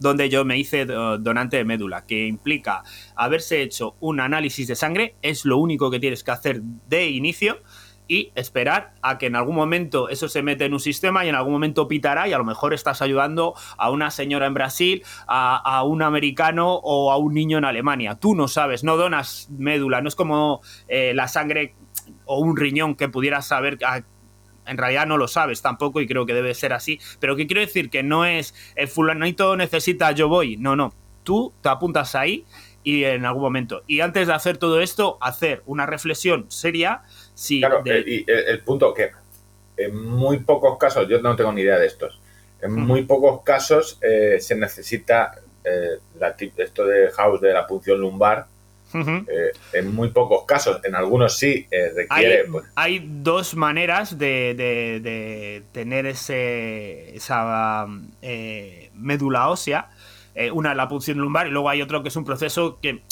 donde 0.00 0.28
yo 0.28 0.44
me 0.44 0.58
hice 0.58 0.84
do- 0.86 1.18
donante 1.18 1.56
de 1.56 1.64
médula, 1.64 2.06
que 2.06 2.26
implica 2.26 2.82
haberse 3.16 3.62
hecho 3.62 3.96
un 4.00 4.20
análisis 4.20 4.68
de 4.68 4.76
sangre, 4.76 5.14
es 5.22 5.44
lo 5.44 5.58
único 5.58 5.90
que 5.90 6.00
tienes 6.00 6.24
que 6.24 6.30
hacer 6.30 6.60
de 6.62 7.08
inicio 7.10 7.58
y 8.10 8.32
esperar 8.34 8.94
a 9.02 9.18
que 9.18 9.26
en 9.26 9.36
algún 9.36 9.54
momento 9.54 10.08
eso 10.08 10.28
se 10.28 10.42
mete 10.42 10.64
en 10.64 10.72
un 10.72 10.80
sistema 10.80 11.26
y 11.26 11.28
en 11.28 11.34
algún 11.34 11.52
momento 11.52 11.88
pitará 11.88 12.26
y 12.26 12.32
a 12.32 12.38
lo 12.38 12.44
mejor 12.44 12.72
estás 12.72 13.02
ayudando 13.02 13.52
a 13.76 13.90
una 13.90 14.10
señora 14.10 14.46
en 14.46 14.54
Brasil, 14.54 15.02
a, 15.26 15.56
a 15.58 15.82
un 15.82 16.00
americano 16.02 16.72
o 16.82 17.12
a 17.12 17.18
un 17.18 17.34
niño 17.34 17.58
en 17.58 17.66
Alemania. 17.66 18.14
Tú 18.14 18.34
no 18.34 18.48
sabes, 18.48 18.82
no 18.82 18.96
donas 18.96 19.48
médula, 19.50 20.00
no 20.00 20.08
es 20.08 20.14
como 20.14 20.62
eh, 20.88 21.12
la 21.14 21.28
sangre 21.28 21.74
o 22.24 22.38
un 22.38 22.56
riñón 22.56 22.94
que 22.94 23.10
pudieras 23.10 23.46
saber 23.46 23.76
a- 23.84 24.00
en 24.68 24.78
realidad 24.78 25.06
no 25.06 25.16
lo 25.16 25.28
sabes 25.28 25.62
tampoco 25.62 26.00
y 26.00 26.06
creo 26.06 26.26
que 26.26 26.34
debe 26.34 26.54
ser 26.54 26.72
así. 26.72 27.00
Pero 27.20 27.36
que 27.36 27.46
quiero 27.46 27.60
decir 27.60 27.90
que 27.90 28.02
no 28.02 28.24
es 28.24 28.54
el 28.76 28.88
fulanito 28.88 29.56
necesita, 29.56 30.12
yo 30.12 30.28
voy. 30.28 30.56
No, 30.56 30.76
no. 30.76 30.92
Tú 31.24 31.52
te 31.62 31.68
apuntas 31.68 32.14
ahí 32.14 32.44
y 32.82 33.04
en 33.04 33.26
algún 33.26 33.42
momento. 33.42 33.82
Y 33.86 34.00
antes 34.00 34.26
de 34.28 34.32
hacer 34.34 34.56
todo 34.56 34.80
esto, 34.80 35.18
hacer 35.20 35.62
una 35.66 35.84
reflexión 35.86 36.46
seria. 36.48 37.02
Si 37.34 37.60
Claro, 37.60 37.82
de- 37.82 37.98
eh, 38.00 38.04
y 38.06 38.30
el, 38.30 38.38
el 38.48 38.60
punto 38.60 38.94
que 38.94 39.10
en 39.76 39.96
muy 40.06 40.38
pocos 40.38 40.76
casos, 40.78 41.06
yo 41.08 41.20
no 41.20 41.36
tengo 41.36 41.52
ni 41.52 41.62
idea 41.62 41.78
de 41.78 41.86
estos, 41.86 42.18
en 42.60 42.72
muy 42.74 43.02
pocos 43.02 43.42
casos 43.44 43.98
eh, 44.02 44.38
se 44.40 44.56
necesita 44.56 45.32
eh, 45.64 45.98
la 46.18 46.34
esto 46.56 46.84
de 46.84 47.10
House 47.12 47.40
de 47.40 47.52
la 47.52 47.66
punción 47.66 48.00
lumbar, 48.00 48.46
Eh, 48.94 49.52
en 49.74 49.94
muy 49.94 50.08
pocos 50.10 50.44
casos, 50.46 50.80
en 50.84 50.94
algunos 50.94 51.36
sí 51.36 51.66
eh, 51.70 51.92
requiere, 51.94 52.40
Hay, 52.40 52.46
pues, 52.50 52.64
hay 52.74 53.06
dos 53.06 53.54
maneras 53.54 54.16
de, 54.18 54.54
de- 54.54 55.00
de 55.00 55.62
tener 55.72 56.06
ese, 56.06 57.14
esa 57.14 57.86
eh, 58.22 58.90
médula 58.94 59.48
ósea. 59.48 59.90
Una 60.52 60.70
es 60.70 60.76
la 60.76 60.86
punción 60.86 61.18
lumbar 61.18 61.48
y 61.48 61.50
luego 61.50 61.68
hay 61.68 61.82
otro 61.82 62.00
que 62.04 62.10
es 62.10 62.16
un 62.16 62.24
proceso 62.24 62.78
que, 62.80 63.02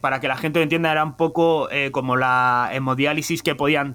para 0.00 0.20
que 0.20 0.28
la 0.28 0.36
gente 0.36 0.60
lo 0.60 0.62
entienda, 0.62 0.92
era 0.92 1.02
un 1.02 1.16
poco 1.16 1.68
como 1.90 2.14
la 2.16 2.68
hemodiálisis 2.72 3.42
que 3.42 3.56
podían 3.56 3.92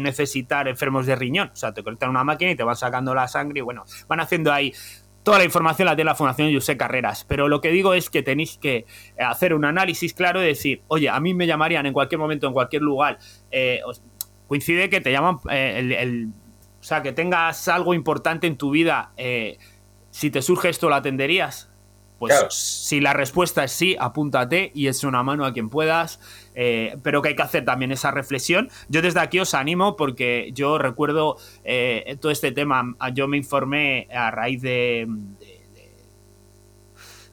necesitar 0.00 0.66
enfermos 0.68 1.06
de 1.06 1.14
riñón. 1.14 1.50
O 1.52 1.56
sea, 1.56 1.72
te 1.72 1.84
conectan 1.84 2.10
una 2.10 2.24
máquina 2.24 2.50
y 2.50 2.56
te 2.56 2.64
van 2.64 2.74
sacando 2.76 3.14
la 3.14 3.28
sangre 3.28 3.60
y 3.60 3.62
bueno, 3.62 3.84
van 4.08 4.18
haciendo 4.20 4.52
ahí 4.52 4.72
Toda 5.24 5.38
la 5.38 5.44
información 5.44 5.86
la 5.86 5.96
tiene 5.96 6.10
la 6.10 6.14
Fundación 6.14 6.52
José 6.54 6.76
Carreras, 6.76 7.24
pero 7.26 7.48
lo 7.48 7.60
que 7.60 7.70
digo 7.70 7.94
es 7.94 8.10
que 8.10 8.22
tenéis 8.22 8.58
que 8.58 8.84
hacer 9.18 9.54
un 9.54 9.64
análisis 9.64 10.14
claro 10.14 10.40
y 10.42 10.46
decir, 10.46 10.82
oye, 10.88 11.08
a 11.08 11.18
mí 11.18 11.34
me 11.34 11.46
llamarían 11.46 11.86
en 11.86 11.92
cualquier 11.92 12.18
momento, 12.20 12.46
en 12.46 12.52
cualquier 12.52 12.82
lugar. 12.82 13.18
eh, 13.50 13.80
coincide 14.46 14.90
que 14.90 15.00
te 15.00 15.10
llaman, 15.10 15.38
eh, 15.50 15.74
el, 15.78 15.92
el- 15.92 16.28
o 16.80 16.82
sea, 16.86 17.02
que 17.02 17.12
tengas 17.12 17.66
algo 17.68 17.94
importante 17.94 18.46
en 18.46 18.56
tu 18.58 18.70
vida. 18.70 19.12
eh, 19.16 19.58
si 20.10 20.30
te 20.30 20.42
surge 20.42 20.68
esto, 20.68 20.88
¿lo 20.88 20.94
atenderías? 20.94 21.68
Pues 22.20 22.32
Claro. 22.34 22.50
si 22.50 23.00
la 23.00 23.12
respuesta 23.14 23.64
es 23.64 23.72
sí, 23.72 23.96
apúntate 23.98 24.70
y 24.74 24.86
es 24.86 25.02
una 25.02 25.22
mano 25.24 25.44
a 25.44 25.52
quien 25.52 25.68
puedas. 25.70 26.20
Eh, 26.54 26.96
pero 27.02 27.20
que 27.22 27.30
hay 27.30 27.36
que 27.36 27.42
hacer 27.42 27.64
también 27.64 27.92
esa 27.92 28.10
reflexión. 28.10 28.68
Yo 28.88 29.02
desde 29.02 29.20
aquí 29.20 29.40
os 29.40 29.54
animo 29.54 29.96
porque 29.96 30.50
yo 30.54 30.78
recuerdo 30.78 31.36
eh, 31.64 32.16
todo 32.20 32.30
este 32.32 32.52
tema. 32.52 32.94
Yo 33.12 33.28
me 33.28 33.36
informé 33.36 34.08
a 34.14 34.30
raíz 34.30 34.62
de. 34.62 35.06
de- 35.40 35.46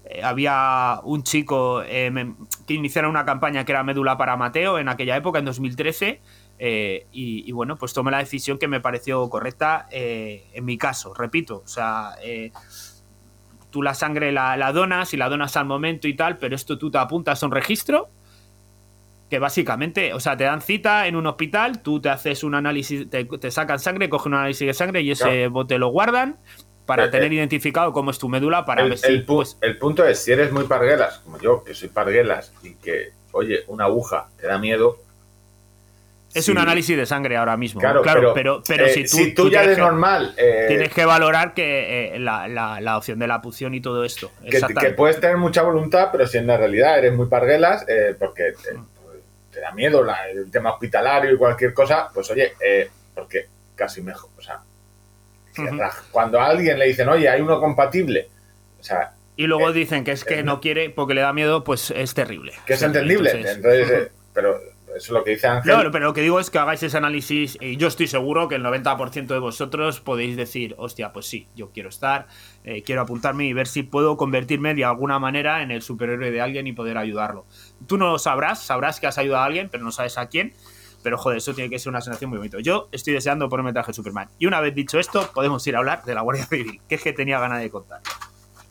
de- 0.03 0.23
había 0.23 0.99
un 1.03 1.23
chico 1.23 1.81
eh, 1.85 2.11
que 2.67 2.73
iniciara 2.73 3.07
una 3.07 3.23
campaña 3.25 3.63
que 3.63 3.71
era 3.71 3.83
Médula 3.83 4.17
para 4.17 4.35
Mateo 4.37 4.77
en 4.79 4.89
aquella 4.89 5.15
época, 5.15 5.39
en 5.39 5.45
2013. 5.45 6.19
eh, 6.63 7.07
y, 7.11 7.51
bueno, 7.53 7.75
pues 7.77 7.93
tomé 7.93 8.11
la 8.11 8.19
decisión 8.19 8.57
que 8.59 8.67
me 8.67 8.79
pareció 8.81 9.27
correcta 9.29 9.87
en 9.91 10.63
mi 10.65 10.77
caso, 10.77 11.13
repito. 11.13 11.61
O 11.63 11.67
sea, 11.67 12.11
eh, 12.23 12.51
tú 13.71 13.81
la 13.81 13.93
sangre 13.93 14.31
la, 14.31 14.57
la 14.57 14.71
donas 14.73 15.13
y 15.13 15.17
la 15.17 15.29
donas 15.29 15.55
al 15.57 15.65
momento 15.65 16.07
y 16.07 16.13
tal, 16.15 16.37
pero 16.37 16.55
esto 16.55 16.77
tú 16.77 16.91
te 16.91 16.97
apuntas 16.97 17.41
a 17.41 17.45
un 17.45 17.51
registro 17.53 18.09
que 19.31 19.39
básicamente, 19.39 20.13
o 20.13 20.19
sea, 20.19 20.35
te 20.35 20.43
dan 20.43 20.61
cita 20.61 21.07
en 21.07 21.15
un 21.15 21.25
hospital, 21.25 21.81
tú 21.81 22.01
te 22.01 22.09
haces 22.09 22.43
un 22.43 22.53
análisis, 22.53 23.09
te, 23.09 23.23
te 23.23 23.49
sacan 23.49 23.79
sangre, 23.79 24.09
cogen 24.09 24.33
un 24.33 24.39
análisis 24.39 24.67
de 24.67 24.73
sangre 24.73 25.01
y 25.03 25.11
ese 25.11 25.23
Claro. 25.23 25.51
bote 25.51 25.77
lo 25.79 25.87
guardan 25.87 26.35
para 26.85 27.05
Eh, 27.05 27.07
tener 27.07 27.31
eh, 27.31 27.35
identificado 27.35 27.93
cómo 27.93 28.11
es 28.11 28.19
tu 28.19 28.27
médula 28.27 28.65
para 28.65 28.83
el, 28.83 28.89
ver 28.89 28.97
si 28.97 29.07
el 29.07 29.25
pu- 29.25 29.37
pues, 29.37 29.57
el 29.61 29.77
punto 29.77 30.05
es, 30.05 30.21
si 30.21 30.33
eres 30.33 30.51
muy 30.51 30.65
parguelas, 30.65 31.19
como 31.19 31.39
yo, 31.39 31.63
que 31.63 31.73
soy 31.73 31.87
parguelas, 31.87 32.51
y 32.61 32.73
que, 32.73 33.11
oye, 33.31 33.61
una 33.67 33.85
aguja 33.85 34.27
te 34.37 34.47
da 34.47 34.57
miedo. 34.59 34.97
es 36.33 36.49
un 36.49 36.57
análisis 36.57 36.97
de 36.97 37.05
sangre 37.05 37.37
ahora 37.37 37.55
mismo. 37.55 37.79
Claro, 37.79 38.01
Claro, 38.01 38.33
pero, 38.33 38.33
pero, 38.33 38.63
pero, 38.67 38.85
eh, 38.87 39.07
si 39.07 39.33
tú, 39.33 39.43
tú 39.43 39.49
ya 39.49 39.65
que- 39.65 39.77
normal 39.77 40.33
eh, 40.37 40.65
tienes 40.67 40.89
que 40.93 41.05
valorar 41.05 41.53
que 41.53 42.15
eh, 42.15 42.19
la, 42.19 42.49
la- 42.49 42.81
la 42.81 42.97
opción 42.97 43.17
de 43.19 43.27
la 43.27 43.41
punción 43.41 43.73
y 43.75 43.79
todo 43.81 44.03
esto. 44.03 44.29
que, 44.49 44.59
que 44.77 44.89
puedes 44.91 45.21
tener 45.21 45.37
mucha 45.37 45.61
voluntad, 45.61 46.09
pero 46.11 46.27
si 46.27 46.37
en 46.37 46.47
la 46.47 46.57
realidad 46.57 46.97
eres 46.99 47.13
muy 47.13 47.27
parguelas, 47.27 47.85
porque 48.19 48.53
te 49.61 49.65
da 49.65 49.71
miedo 49.73 50.03
la- 50.03 50.27
el 50.27 50.49
tema 50.49 50.71
hospitalario 50.73 51.31
y 51.31 51.37
cualquier 51.37 51.71
cosa, 51.71 52.09
pues 52.11 52.27
oye, 52.31 52.53
eh, 52.65 52.89
porque 53.13 53.45
casi 53.75 54.01
mejor, 54.01 54.31
o 54.35 54.41
sea, 54.41 54.59
cuando 56.11 56.39
a 56.41 56.47
alguien 56.47 56.79
le 56.79 56.87
dicen, 56.87 57.07
oye, 57.09 57.29
hay 57.29 57.41
uno 57.41 57.59
compatible, 57.59 58.27
o 58.79 58.83
sea, 58.83 59.13
Y 59.35 59.45
luego 59.45 59.69
eh, 59.69 59.73
dicen 59.73 60.03
que 60.03 60.13
es 60.13 60.23
que 60.25 60.39
eh, 60.39 60.43
no 60.43 60.61
quiere 60.61 60.89
porque 60.89 61.13
le 61.13 61.21
da 61.21 61.31
miedo, 61.31 61.63
pues 61.63 61.91
es 61.91 62.15
terrible. 62.15 62.53
que 62.65 62.73
es 62.73 62.81
entendible, 62.81 63.29
Entonces, 63.31 63.89
eh, 63.91 64.11
pero 64.33 64.57
eso 64.57 64.95
es 64.95 65.09
lo 65.11 65.23
que 65.23 65.31
dice 65.31 65.45
Ángel. 65.47 65.71
No, 65.71 65.91
pero 65.91 66.05
lo 66.05 66.13
que 66.13 66.21
digo 66.21 66.39
es 66.39 66.49
que 66.49 66.57
hagáis 66.57 66.81
ese 66.83 66.97
análisis 66.97 67.57
y 67.61 67.77
yo 67.77 67.87
estoy 67.87 68.07
seguro 68.07 68.47
que 68.47 68.55
el 68.55 68.63
90% 68.63 69.27
de 69.35 69.39
vosotros 69.39 69.99
podéis 70.01 70.35
decir, 70.35 70.73
hostia, 70.77 71.13
pues 71.13 71.27
sí, 71.27 71.47
yo 71.55 71.69
quiero 71.71 71.89
estar, 71.89 72.27
eh, 72.63 72.81
quiero 72.83 73.01
apuntarme 73.01 73.45
y 73.45 73.53
ver 73.53 73.67
si 73.67 73.83
puedo 73.83 74.17
convertirme 74.17 74.73
de 74.73 74.85
alguna 74.85 75.19
manera 75.19 75.61
en 75.61 75.69
el 75.71 75.81
superhéroe 75.83 76.31
de 76.31 76.41
alguien 76.41 76.65
y 76.67 76.73
poder 76.73 76.97
ayudarlo. 76.97 77.45
Tú 77.87 77.97
no 77.97 78.11
lo 78.11 78.19
sabrás, 78.19 78.63
sabrás 78.63 78.99
que 78.99 79.07
has 79.07 79.17
ayudado 79.17 79.43
a 79.43 79.45
alguien, 79.45 79.69
pero 79.69 79.83
no 79.83 79.91
sabes 79.91 80.17
a 80.17 80.27
quién. 80.27 80.53
Pero 81.03 81.17
joder, 81.17 81.39
eso 81.39 81.53
tiene 81.53 81.69
que 81.69 81.79
ser 81.79 81.89
una 81.89 82.01
sensación 82.01 82.29
muy 82.29 82.37
bonita. 82.37 82.57
Yo 82.59 82.87
estoy 82.91 83.13
deseando 83.13 83.49
ponerme 83.49 83.73
traje 83.73 83.87
de 83.87 83.95
Superman. 83.95 84.29
Y 84.37 84.45
una 84.45 84.61
vez 84.61 84.75
dicho 84.75 84.99
esto, 84.99 85.31
podemos 85.33 85.65
ir 85.65 85.75
a 85.75 85.79
hablar 85.79 86.03
de 86.03 86.13
la 86.13 86.21
Guardia 86.21 86.45
Civil, 86.45 86.81
que 86.87 86.95
es 86.95 87.01
que 87.01 87.13
tenía 87.13 87.39
ganas 87.39 87.61
de 87.61 87.69
contar. 87.69 88.01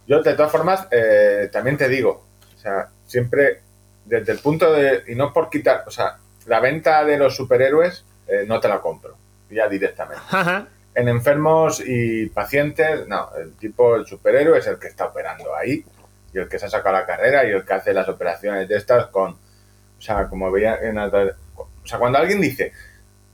Yo, 0.07 0.23
de 0.23 0.35
todas 0.35 0.51
formas, 0.51 0.87
eh, 0.91 1.49
también 1.53 1.77
te 1.77 1.89
digo, 1.89 2.25
o 2.55 2.59
sea, 2.59 2.89
siempre 3.07 3.63
desde 4.05 4.33
el 4.33 4.39
punto 4.39 4.73
de, 4.73 5.05
y 5.09 5.15
no 5.15 5.33
por 5.33 5.51
quitar, 5.51 5.85
o 5.87 5.91
sea, 5.91 6.17
la 6.47 6.61
venta 6.61 7.05
de 7.05 7.17
los 7.17 7.37
superhéroes 7.37 8.05
eh, 8.27 8.45
no 8.47 8.59
te 8.61 8.69
la 8.69 8.81
compro, 8.81 9.17
ya 9.51 9.69
directamente. 9.69 10.23
En 10.93 11.09
enfermos 11.09 11.81
y 11.87 12.27
pacientes, 12.31 13.07
no, 13.07 13.31
el 13.41 13.55
tipo, 13.55 13.95
el 13.95 14.07
superhéroe 14.07 14.59
es 14.59 14.67
el 14.67 14.77
que 14.77 14.89
está 14.89 15.07
operando 15.07 15.55
ahí 15.55 15.85
y 16.33 16.39
el 16.39 16.49
que 16.49 16.59
se 16.59 16.67
ha 16.67 16.71
sacado 16.71 16.97
la 16.97 17.07
carrera 17.07 17.45
y 17.45 17.51
el 17.51 17.65
que 17.65 17.73
hace 17.75 17.93
las 17.93 18.09
operaciones 18.09 18.69
de 18.69 18.77
estas 18.77 19.07
con, 19.07 19.33
o 19.33 20.01
sea, 20.01 20.29
como 20.29 20.51
veía 20.51 20.77
en 20.83 20.99
o 20.99 21.11
sea, 21.87 21.99
cuando 21.99 22.19
alguien 22.19 22.41
dice, 22.41 22.73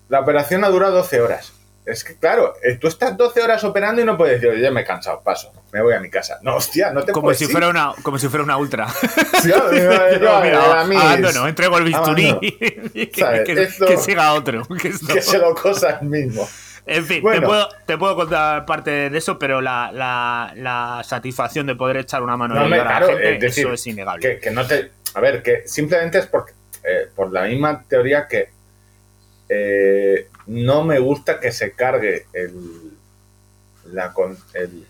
la 0.09 0.21
operación 0.21 0.65
ha 0.65 0.69
durado 0.69 0.95
12 0.97 1.21
horas. 1.21 1.53
Es 1.85 2.03
que, 2.03 2.17
claro, 2.17 2.55
eh, 2.65 2.79
tú 2.81 2.89
estás 2.89 3.17
12 3.17 3.41
horas 3.43 3.63
operando 3.63 4.03
y 4.03 4.05
no 4.05 4.17
puedes 4.17 4.41
decir, 4.41 4.57
oye, 4.57 4.69
me 4.73 4.81
he 4.81 4.85
cansado, 4.85 5.21
paso, 5.23 5.53
me 5.73 5.81
voy 5.81 5.95
a 5.95 6.01
mi 6.01 6.11
casa. 6.11 6.39
No, 6.43 6.57
hostia, 6.57 6.91
no 6.91 7.05
te 7.05 7.13
Como 7.13 7.27
puedes 7.27 7.39
si, 7.39 7.45
ir. 7.45 7.51
fuera 7.53 7.69
una, 7.69 7.93
como 8.03 8.19
si 8.19 8.29
fuera 8.29 8.43
una 8.43 8.57
ultra. 8.57 8.89
Sí, 9.43 9.51
yo- 9.51 9.73
yo- 9.73 10.19
Yo, 10.19 10.41
mira, 10.41 10.81
a 10.81 10.85
mí 10.85 10.97
abandono, 10.97 11.47
entrego 11.47 11.79
el 11.79 11.85
bisturí 11.85 12.25
abandono. 12.31 12.41
que, 12.93 13.11
que- 13.47 13.63
Esto- 13.63 13.87
que 13.87 13.97
siga 13.99 14.33
otro. 14.33 14.65
que 14.67 14.91
que 14.91 15.23
se 15.23 15.39
lo 15.39 15.55
cosa 15.55 15.99
el 16.01 16.09
mismo. 16.09 16.49
En 16.87 17.05
fin, 17.05 17.21
Bueno. 17.21 17.41
te, 17.41 17.47
puedo, 17.47 17.69
te 17.87 17.99
puedo 17.99 18.15
contar 18.17 18.65
parte 18.65 19.11
de 19.11 19.19
eso, 19.19 19.39
pero 19.39 19.61
la, 19.61 19.91
la- 19.93 20.53
la 20.57 21.03
satisfacción 21.05 21.67
de 21.67 21.75
poder 21.75 21.97
echar 21.97 22.23
una 22.23 22.37
mano 22.37 22.55
No, 22.55 22.61
a 22.61 22.69
la 22.69 23.01
gente, 23.01 23.35
es 23.35 23.41
decir, 23.41 23.65
eso 23.67 23.75
es 23.75 23.87
innegable. 23.89 24.21
Que, 24.23 24.39
que 24.39 24.51
no 24.51 24.65
te. 24.67 24.93
A 25.15 25.21
ver, 25.21 25.43
que 25.43 25.67
simplemente 25.67 26.19
es 26.19 26.27
porque, 26.27 26.53
eh, 26.85 27.09
por 27.15 27.33
la 27.33 27.45
misma 27.45 27.83
teoría 27.89 28.29
que 28.29 28.51
eh, 29.49 30.29
no 30.47 30.85
me 30.85 30.99
gusta 30.99 31.41
que 31.41 31.53
se 31.53 31.73
cargue 31.73 32.27
el. 32.33 32.93
La 33.93 34.13
el 34.55 34.85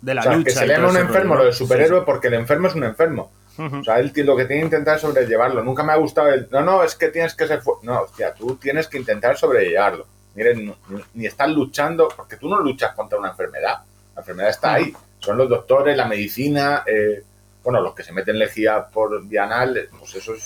de 0.00 0.14
la 0.14 0.20
o 0.20 0.24
sea, 0.24 0.32
lucha. 0.36 0.44
que 0.44 0.50
se 0.52 0.66
le 0.66 0.74
llama 0.74 0.90
un 0.90 0.96
enfermo 0.96 1.34
rollo, 1.34 1.44
lo 1.46 1.50
de 1.50 1.56
superhéroe 1.56 1.98
Sí, 2.00 2.04
porque 2.06 2.28
el 2.28 2.34
enfermo 2.34 2.68
es 2.68 2.74
un 2.74 2.84
enfermo. 2.84 3.32
O 3.58 3.82
sea, 3.82 3.98
él 3.98 4.12
lo 4.24 4.36
que 4.36 4.44
tiene 4.44 4.60
que 4.60 4.66
intentar 4.66 4.94
es 4.96 5.02
sobrellevarlo. 5.02 5.64
Nunca 5.64 5.82
me 5.82 5.92
ha 5.92 5.96
gustado 5.96 6.28
el. 6.28 6.46
No, 6.52 6.60
no, 6.62 6.84
es 6.84 6.94
que 6.94 7.08
tienes 7.08 7.34
que 7.34 7.48
ser. 7.48 7.60
No, 7.82 8.02
hostia, 8.02 8.32
tú 8.32 8.54
tienes 8.56 8.86
que 8.86 8.98
intentar 8.98 9.36
sobrellevarlo. 9.36 10.06
Miren, 10.38 10.74
ni, 10.88 11.00
ni 11.14 11.26
estás 11.26 11.48
luchando, 11.50 12.08
porque 12.16 12.36
tú 12.36 12.48
no 12.48 12.60
luchas 12.60 12.92
contra 12.94 13.18
una 13.18 13.30
enfermedad. 13.30 13.78
La 14.14 14.20
enfermedad 14.20 14.50
está 14.50 14.74
ahí. 14.74 14.92
Son 15.18 15.36
los 15.36 15.48
doctores, 15.48 15.96
la 15.96 16.06
medicina. 16.06 16.84
eh, 16.86 17.22
bueno, 17.64 17.82
los 17.82 17.92
que 17.94 18.02
se 18.04 18.12
meten 18.12 18.38
lejía 18.38 18.86
por 18.86 19.28
dianal, 19.28 19.90
pues 19.98 20.14
esos 20.14 20.38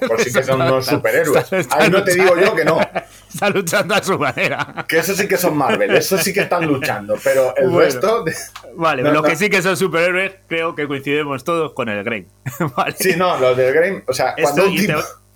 mejor 0.00 0.20
sí 0.20 0.32
que 0.32 0.44
son 0.44 0.60
unos 0.62 0.86
superhéroes. 0.86 1.50
Ahí 1.72 1.90
no 1.90 2.04
te 2.04 2.14
digo 2.14 2.36
yo 2.38 2.54
que 2.54 2.64
no. 2.64 2.78
Está 3.32 3.48
luchando 3.50 3.94
a 3.96 4.02
su 4.04 4.16
manera. 4.16 4.84
Que 4.86 4.98
esos 4.98 5.16
sí 5.16 5.26
que 5.26 5.36
son 5.38 5.56
Marvel, 5.56 5.90
esos 5.96 6.20
sí 6.22 6.32
que 6.32 6.40
están 6.42 6.66
luchando. 6.66 7.16
Pero 7.24 7.52
el 7.56 7.64
Bueno. 7.70 7.80
resto. 7.80 8.22
de- 8.22 8.34
Vale, 8.76 9.02
No, 9.02 9.08
lo 9.10 9.22
no. 9.22 9.28
que 9.28 9.34
sí 9.34 9.50
que 9.50 9.60
son 9.60 9.76
superhéroes, 9.76 10.34
creo 10.46 10.74
que 10.76 10.86
coincidimos 10.86 11.42
todos 11.42 11.72
con 11.72 11.88
el 11.88 12.04
Grey. 12.04 12.28
vale. 12.76 12.94
Sí, 12.96 13.14
no, 13.16 13.36
los 13.38 13.56
del 13.56 13.74
Grey. 13.74 14.02
O 14.06 14.12
sea, 14.12 14.34
Esto, 14.36 14.42
cuando 14.54 14.66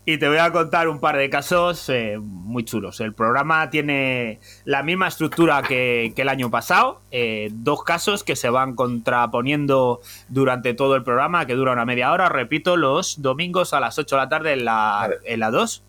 y, 0.05 0.19
te, 0.19 0.29
voy 0.29 0.39
a 0.39 0.51
contar 0.51 0.89
un 0.89 0.99
par 0.99 1.17
de 1.17 1.31
casos 1.31 1.89
eh, 1.89 2.19
muy 2.21 2.65
chulos. 2.65 3.01
El 3.01 3.15
programa 3.15 3.71
tiene 3.71 4.41
la 4.65 4.83
misma 4.83 5.09
estructura 5.09 5.63
que, 5.63 6.13
que 6.17 6.23
el 6.23 6.29
año 6.29 6.51
pasado. 6.51 7.01
eh, 7.11 7.49
dos 7.53 7.85
casos 7.85 8.25
que 8.25 8.35
se 8.37 8.51
van 8.51 8.75
contraponiendo 8.75 10.01
durante 10.29 10.75
todo 10.75 10.97
el 10.97 11.05
programa, 11.05 11.47
que 11.47 11.55
dura 11.55 11.73
una 11.73 11.85
media 11.85 12.11
hora. 12.13 12.29
Repito, 12.29 12.77
los 12.77 13.23
domingos 13.23 13.73
a 13.75 13.81
las 13.81 13.99
8 13.99 14.17
de 14.17 14.23
la 14.23 14.29
tarde 14.29 14.53
en 14.55 14.65
la, 14.65 14.97
Vale. 15.03 15.17
en 15.25 15.41
la 15.41 15.51
2. 15.51 15.83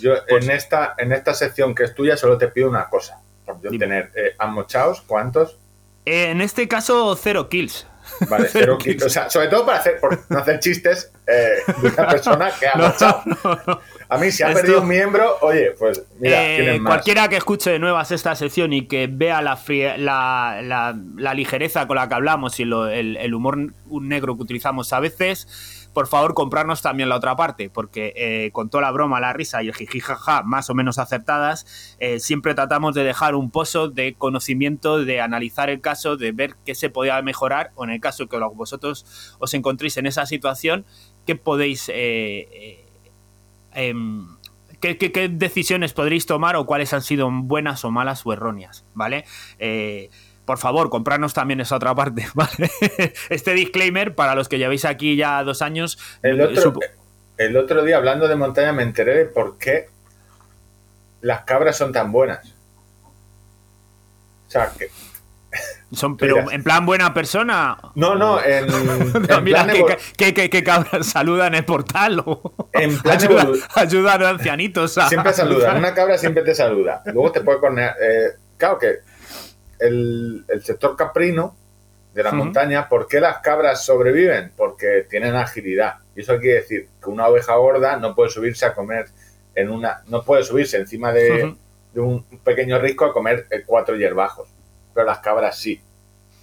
Yo 0.00 0.14
Pues- 0.28 0.44
en 0.44 0.50
esta, 0.50 0.94
en 0.98 1.12
esta 1.12 1.34
sección 1.34 1.74
que 1.74 1.84
es 1.84 1.94
tuya 1.94 2.16
solo 2.16 2.38
te 2.38 2.48
pido 2.48 2.68
una 2.68 2.88
cosa. 2.88 3.20
Por 3.44 3.60
yo 3.62 3.70
Dime. 3.70 3.84
tener 3.86 4.12
eh, 4.16 4.34
amochaos, 4.38 5.02
¿cuántos? 5.02 5.56
Eh, 6.06 6.30
en 6.30 6.40
este 6.40 6.66
caso, 6.68 7.14
cero 7.16 7.48
kills. 7.48 7.86
Vale, 8.28 8.48
cero 8.50 8.78
kilos. 8.78 9.04
O 9.04 9.10
sea, 9.10 9.28
sobre 9.30 9.48
todo 9.48 9.64
para 9.66 9.78
hacer, 9.78 10.00
por 10.00 10.18
no 10.28 10.38
hacer 10.38 10.58
chistes 10.60 11.09
eh, 11.30 11.72
de 11.82 11.88
una 11.88 12.08
persona 12.08 12.50
que 12.58 12.66
ha 12.66 12.74
No. 13.26 13.80
A 14.08 14.18
mí, 14.18 14.30
si 14.32 14.42
ha 14.42 14.48
Esto- 14.48 14.60
perdido 14.60 14.82
un 14.82 14.88
miembro, 14.88 15.36
oye, 15.42 15.70
pues 15.78 16.02
mira, 16.18 16.42
Eh, 16.44 16.80
más. 16.80 16.90
cualquiera 16.94 17.28
que 17.28 17.36
escuche 17.36 17.70
de 17.70 17.78
nuevas 17.78 18.10
esta 18.10 18.34
sección 18.34 18.72
y 18.72 18.86
que 18.88 19.06
vea 19.10 19.40
la, 19.40 19.56
frie- 19.56 19.96
la, 19.98 20.60
la- 20.64 20.96
la 21.16 21.34
ligereza 21.34 21.86
con 21.86 21.96
la 21.96 22.08
que 22.08 22.14
hablamos 22.14 22.58
y 22.58 22.64
lo- 22.64 22.88
el, 22.88 23.16
el 23.16 23.34
humor 23.34 23.56
negro 23.88 24.36
que 24.36 24.42
utilizamos 24.42 24.92
a 24.92 24.98
veces, 25.00 25.86
por 25.92 26.06
favor 26.06 26.34
comprarnos 26.34 26.82
también 26.82 27.08
la 27.08 27.16
otra 27.16 27.34
parte, 27.36 27.68
porque 27.70 28.12
eh, 28.16 28.50
con 28.52 28.70
toda 28.70 28.82
la 28.82 28.90
broma, 28.92 29.18
la 29.20 29.32
risa 29.32 29.62
y 29.62 29.68
el 29.68 29.74
jijijaja 29.74 30.42
más 30.44 30.70
o 30.70 30.74
menos 30.74 30.98
acertadas, 30.98 31.96
eh, 32.00 32.20
siempre 32.20 32.54
tratamos 32.54 32.94
de 32.94 33.02
dejar 33.04 33.34
un 33.34 33.50
pozo 33.50 33.88
de 33.88 34.14
conocimiento, 34.14 35.04
de 35.04 35.20
analizar 35.20 35.68
el 35.70 35.80
caso, 35.80 36.16
de 36.16 36.30
ver 36.32 36.54
qué 36.64 36.74
se 36.76 36.90
podía 36.90 37.20
mejorar 37.22 37.70
o 37.74 37.84
en 37.84 37.90
el 37.90 38.00
caso 38.00 38.28
que 38.28 38.38
vosotros 38.54 39.36
os 39.40 39.54
encontréis 39.54 39.96
en 39.96 40.06
esa 40.06 40.26
situación, 40.26 40.84
qué 41.30 41.36
podéis... 41.36 41.88
eh, 41.88 41.94
eh, 41.94 42.84
em, 43.74 44.26
¿qué, 44.80 44.98
qué, 44.98 45.12
qué 45.12 45.28
decisiones 45.28 45.92
podréis 45.92 46.26
tomar 46.26 46.56
o 46.56 46.66
cuáles 46.66 46.92
han 46.92 47.02
sido 47.02 47.30
buenas 47.30 47.84
o 47.84 47.90
malas 47.92 48.22
o 48.26 48.32
erróneas, 48.32 48.84
¿vale? 48.94 49.24
Eh, 49.60 50.10
por 50.44 50.58
favor, 50.58 50.90
comprarnos 50.90 51.32
también 51.34 51.60
esa 51.60 51.76
otra 51.76 51.94
parte, 51.94 52.26
¿vale? 52.34 52.70
Este 53.28 53.54
disclaimer, 53.54 54.16
para 54.16 54.34
los 54.34 54.48
que 54.48 54.58
llevéis 54.58 54.84
aquí 54.84 55.14
ya 55.14 55.44
dos 55.44 55.62
años, 55.62 55.98
El 56.22 56.40
otro, 56.40 56.60
supo- 56.62 56.80
el 57.36 57.56
otro 57.56 57.84
día, 57.84 57.96
hablando 57.98 58.26
de 58.26 58.34
montaña, 58.34 58.72
me 58.72 58.82
enteré 58.82 59.14
de 59.16 59.26
por 59.26 59.56
qué 59.58 59.88
las 61.20 61.42
cabras 61.42 61.76
son 61.78 61.92
tan 61.92 62.10
buenas. 62.10 62.54
O 64.48 64.50
sea, 64.50 64.72
que. 64.76 64.88
Son, 65.92 66.16
pero 66.16 66.42
Mira. 66.42 66.54
en 66.54 66.62
plan 66.62 66.86
buena 66.86 67.12
persona. 67.12 67.76
No, 67.94 68.14
no, 68.14 68.42
en, 68.42 68.64
en 68.70 69.22
No, 69.28 69.40
mira, 69.40 69.64
plan 69.64 69.76
que, 70.16 70.34
que, 70.34 70.48
que, 70.50 70.62
cabras 70.64 71.06
saludan 71.06 71.48
en 71.54 71.58
el 71.58 71.64
portal 71.64 72.22
o 72.24 72.68
En 72.72 72.96
plan 73.00 73.18
ayudan 73.74 74.22
a 74.22 74.28
ancianitos 74.30 74.96
a- 74.98 75.08
Siempre 75.08 75.32
saludan, 75.32 75.76
una 75.78 75.92
cabra 75.94 76.16
siempre 76.18 76.42
te 76.42 76.54
saluda. 76.54 77.02
Luego 77.06 77.32
te 77.32 77.40
puede 77.40 77.58
cornear. 77.60 77.96
eh, 78.00 78.28
claro 78.56 78.78
que 78.78 78.98
el, 79.78 80.44
el 80.48 80.62
sector 80.62 80.96
caprino 80.96 81.56
de 82.14 82.22
la 82.24 82.32
montaña, 82.32 82.88
¿por 82.88 83.06
qué 83.06 83.20
las 83.20 83.38
cabras 83.38 83.84
sobreviven? 83.84 84.52
Porque 84.56 85.06
tienen 85.08 85.36
agilidad. 85.36 85.94
Y 86.16 86.20
eso 86.22 86.38
quiere 86.38 86.56
decir 86.60 86.88
que 87.02 87.08
una 87.08 87.28
oveja 87.28 87.54
gorda 87.54 87.96
no 87.96 88.14
puede 88.14 88.30
subirse 88.30 88.66
a 88.66 88.74
comer 88.74 89.06
en 89.54 89.70
una. 89.70 90.02
No 90.08 90.22
puede 90.24 90.42
subirse 90.42 90.76
encima 90.76 91.12
de, 91.12 91.54
de 91.94 92.00
un 92.00 92.22
pequeño 92.44 92.78
risco 92.80 93.04
a 93.04 93.12
comer 93.12 93.46
eh, 93.50 93.62
cuatro 93.64 93.94
hierbajos. 93.96 94.48
Pero 94.92 95.06
las 95.06 95.20
cabras 95.20 95.56
sí. 95.56 95.80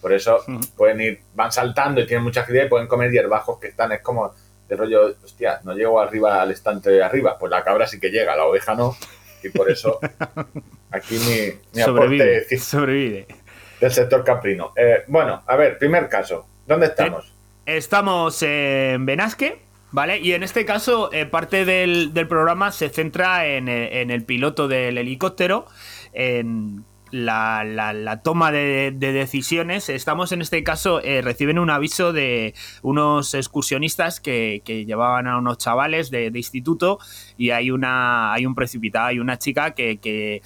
Por 0.01 0.13
eso 0.13 0.43
pueden 0.75 1.01
ir, 1.01 1.21
van 1.33 1.51
saltando 1.51 2.01
y 2.01 2.05
tienen 2.07 2.23
mucha 2.23 2.41
agilidad 2.41 2.65
y 2.65 2.69
pueden 2.69 2.88
comer 2.88 3.12
hierbajos 3.12 3.60
que 3.60 3.67
están, 3.67 3.91
es 3.91 4.01
como 4.01 4.33
de 4.67 4.75
rollo, 4.75 5.15
hostia, 5.23 5.62
no 5.63 5.73
llego 5.73 5.99
arriba 5.99 6.41
al 6.41 6.51
estante 6.51 6.89
de 6.89 7.03
arriba. 7.03 7.38
Pues 7.38 7.49
la 7.49 7.63
cabra 7.63 7.88
sí 7.88 7.99
que 7.99 8.10
llega, 8.10 8.36
la 8.36 8.45
oveja 8.45 8.75
no. 8.75 8.95
Y 9.43 9.49
por 9.49 9.69
eso 9.69 9.99
aquí 10.91 11.15
mi, 11.15 11.60
mi 11.73 11.81
sobrevive, 11.81 12.38
aporte 12.38 12.57
sobrevive. 12.57 13.27
del 13.79 13.91
sector 13.91 14.23
caprino. 14.23 14.73
Eh, 14.75 15.03
bueno, 15.07 15.43
a 15.45 15.55
ver, 15.55 15.77
primer 15.77 16.10
caso. 16.10 16.47
¿Dónde 16.65 16.88
estamos? 16.88 17.33
Estamos 17.65 18.41
en 18.43 19.05
Benasque, 19.05 19.62
¿vale? 19.91 20.19
Y 20.19 20.33
en 20.33 20.43
este 20.43 20.65
caso, 20.65 21.12
eh, 21.13 21.25
parte 21.25 21.65
del, 21.65 22.13
del 22.13 22.27
programa 22.27 22.71
se 22.71 22.89
centra 22.89 23.45
en, 23.45 23.69
eh, 23.69 24.01
en 24.01 24.12
el 24.12 24.23
piloto 24.23 24.67
del 24.67 24.97
helicóptero, 24.97 25.65
en 26.13 26.83
la, 27.12 27.63
la- 27.63 28.22
toma 28.22 28.52
de, 28.52 28.91
de 28.96 29.12
decisiones. 29.13 29.89
Estamos 29.89 30.32
en 30.32 30.41
este 30.41 30.63
caso, 30.63 31.02
eh, 31.02 31.22
reciben 31.22 31.60
un 31.60 31.70
aviso 31.70 32.13
de 32.13 32.54
unos 32.82 33.34
excursionistas 33.34 34.20
que, 34.20 34.62
que 34.65 34.86
llevaban 34.86 35.28
a 35.28 35.38
unos 35.38 35.58
chavales 35.58 36.10
de, 36.12 36.32
de 36.32 36.39
instituto 36.39 37.00
y 37.38 37.52
hay, 37.52 37.72
una, 37.72 38.34
hay 38.34 38.46
un 38.46 38.56
precipitado, 38.56 39.08
hay 39.08 39.20
una 39.20 39.38
chica 39.38 39.72
que 39.72 40.41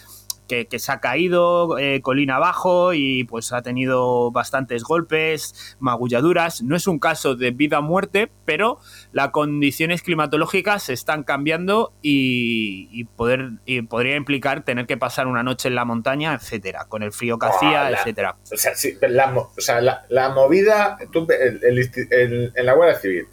que, 0.52 0.66
que 0.68 0.80
se 0.80 0.92
ha 0.92 1.00
caído 1.00 1.78
eh, 1.78 2.02
colina 2.02 2.36
abajo 2.36 2.94
y 2.94 3.24
pues 3.24 3.54
ha 3.54 3.62
tenido 3.62 4.32
bastantes 4.32 4.84
golpes, 4.84 5.78
magulladuras. 5.80 6.62
No 6.62 6.76
es 6.76 6.88
un 6.88 7.00
caso 7.00 7.36
de 7.38 7.52
vida 7.52 7.80
o 7.80 7.82
muerte, 7.82 8.30
pero 8.44 8.80
las 9.14 9.30
condiciones 9.30 10.02
climatológicas 10.02 10.84
se 10.84 10.92
están 10.94 11.24
cambiando 11.24 11.94
y, 12.02 12.90
y 12.92 13.06
poder, 13.06 13.52
y 13.66 13.82
podría 13.84 14.18
implicar 14.18 14.64
tener 14.66 14.88
que 14.88 14.98
pasar 14.98 15.28
una 15.28 15.42
noche 15.42 15.70
en 15.70 15.76
la 15.76 15.86
montaña, 15.86 16.34
etcétera, 16.34 16.84
con 16.90 17.02
el 17.02 17.14
frío 17.14 17.40
que 17.40 17.46
hacía, 17.48 17.84
etcétera. 18.00 18.36
O 18.52 18.58
sea, 18.58 18.76
sí, 18.76 18.98
la, 19.02 19.34
o 19.34 19.52
sea, 19.58 19.80
la, 19.80 20.06
la 20.10 20.30
movida 20.32 20.98
tú, 21.14 21.26
el- 21.30 21.64
el- 22.12 22.52
en 22.56 22.66
la 22.66 22.74
Guardia 22.74 23.00
Civil. 23.00 23.26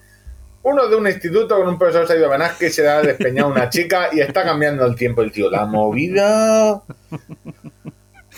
Uno 0.62 0.88
de 0.88 0.96
un 0.96 1.06
instituto 1.06 1.56
con 1.56 1.68
un 1.68 1.78
profesor 1.78 2.06
se 2.06 2.14
ha 2.14 2.16
ido 2.16 2.26
a 2.26 2.30
Benasque 2.30 2.66
y 2.66 2.70
se 2.70 2.82
le 2.82 2.88
ha 2.88 3.00
despeñado 3.00 3.48
una 3.48 3.68
chica 3.68 4.08
y 4.12 4.20
está 4.20 4.42
cambiando 4.44 4.84
el 4.84 4.96
tiempo 4.96 5.22
el 5.22 5.32
tío. 5.32 5.50
La 5.50 5.66
movida. 5.66 6.82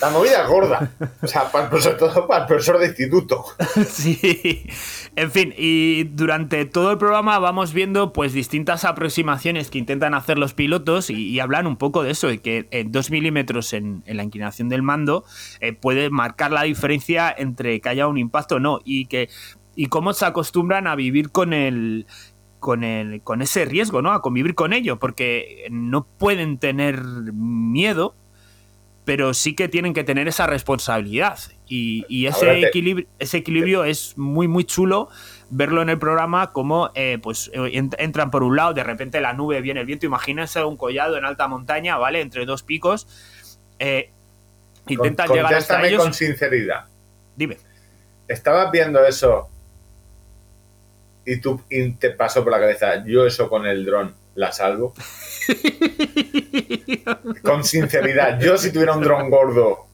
La 0.00 0.08
movida 0.08 0.42
es 0.42 0.48
gorda. 0.48 0.90
O 1.22 1.26
sea, 1.26 1.50
para 1.50 1.64
el 1.64 1.70
profesor, 1.70 1.96
todo 1.98 2.26
para 2.26 2.42
el 2.42 2.46
profesor 2.46 2.78
de 2.78 2.86
instituto. 2.86 3.44
Sí, 3.86 4.66
en 5.16 5.30
fin, 5.30 5.54
y 5.56 6.04
durante 6.04 6.64
todo 6.64 6.92
el 6.92 6.98
programa 6.98 7.38
vamos 7.38 7.72
viendo 7.72 8.12
pues 8.12 8.32
distintas 8.32 8.84
aproximaciones 8.84 9.70
que 9.70 9.78
intentan 9.78 10.14
hacer 10.14 10.38
los 10.38 10.54
pilotos 10.54 11.10
y, 11.10 11.38
hablan 11.40 11.66
un 11.66 11.76
poco 11.76 12.02
de 12.02 12.12
eso, 12.12 12.28
de 12.28 12.38
que 12.38 12.68
en 12.70 12.92
2 12.92 13.10
milímetros 13.10 13.72
en, 13.72 14.02
en 14.06 14.16
la 14.16 14.22
inclinación 14.22 14.68
del 14.68 14.82
mando 14.82 15.24
eh, 15.60 15.72
puede 15.72 16.10
marcar 16.10 16.52
la 16.52 16.62
diferencia 16.62 17.34
entre 17.36 17.80
que 17.80 17.88
haya 17.88 18.06
un 18.06 18.18
impacto 18.18 18.56
o 18.56 18.60
no, 18.60 18.80
y 18.84 19.06
que 19.06 19.28
y 19.82 19.86
cómo 19.86 20.12
se 20.12 20.26
acostumbran 20.26 20.86
a 20.86 20.94
vivir 20.94 21.30
con 21.30 21.54
el 21.54 22.06
con 22.58 22.84
el 22.84 23.22
con 23.22 23.40
ese 23.40 23.64
riesgo, 23.64 24.02
¿no? 24.02 24.12
A 24.12 24.20
convivir 24.20 24.54
con 24.54 24.74
ello, 24.74 24.98
porque 24.98 25.66
no 25.70 26.04
pueden 26.04 26.58
tener 26.58 27.00
miedo, 27.32 28.14
pero 29.06 29.32
sí 29.32 29.54
que 29.54 29.68
tienen 29.68 29.94
que 29.94 30.04
tener 30.04 30.28
esa 30.28 30.46
responsabilidad. 30.46 31.38
Y, 31.66 32.04
y 32.10 32.26
ese, 32.26 32.60
equilibrio, 32.60 33.06
ese 33.18 33.38
equilibrio 33.38 33.84
es 33.84 34.18
muy, 34.18 34.48
muy 34.48 34.64
chulo 34.64 35.08
verlo 35.48 35.80
en 35.80 35.88
el 35.88 35.98
programa, 35.98 36.52
como 36.52 36.90
eh, 36.94 37.18
pues 37.22 37.50
eh, 37.54 37.58
ent- 37.80 37.96
entran 37.98 38.30
por 38.30 38.42
un 38.42 38.56
lado, 38.56 38.74
de 38.74 38.84
repente 38.84 39.18
la 39.22 39.32
nube 39.32 39.62
viene 39.62 39.80
el 39.80 39.86
viento, 39.86 40.04
imagínense 40.04 40.62
un 40.62 40.76
collado 40.76 41.16
en 41.16 41.24
alta 41.24 41.48
montaña, 41.48 41.96
¿vale? 41.96 42.20
Entre 42.20 42.44
dos 42.44 42.62
picos. 42.62 43.06
eh, 43.78 44.10
intentan 44.88 45.26
Con- 45.28 45.36
llegar 45.36 45.54
hasta 45.54 45.82
ellos. 45.86 46.02
con 46.02 46.12
sinceridad. 46.12 46.84
Dime. 47.34 47.56
¿Estabas 48.28 48.70
viendo 48.70 49.02
eso 49.06 49.48
y, 51.32 51.40
tú, 51.40 51.62
y 51.70 51.90
te 51.92 52.10
pasó 52.10 52.42
por 52.42 52.52
la 52.52 52.60
cabeza, 52.60 53.04
yo 53.04 53.26
eso 53.26 53.48
con 53.48 53.66
el 53.66 53.84
dron 53.84 54.14
la 54.34 54.52
salvo? 54.52 54.94
con 57.42 57.64
sinceridad, 57.64 58.40
yo 58.40 58.56
si 58.56 58.72
tuviera 58.72 58.94
un 58.94 59.02
dron 59.02 59.30
gordo, 59.30 59.90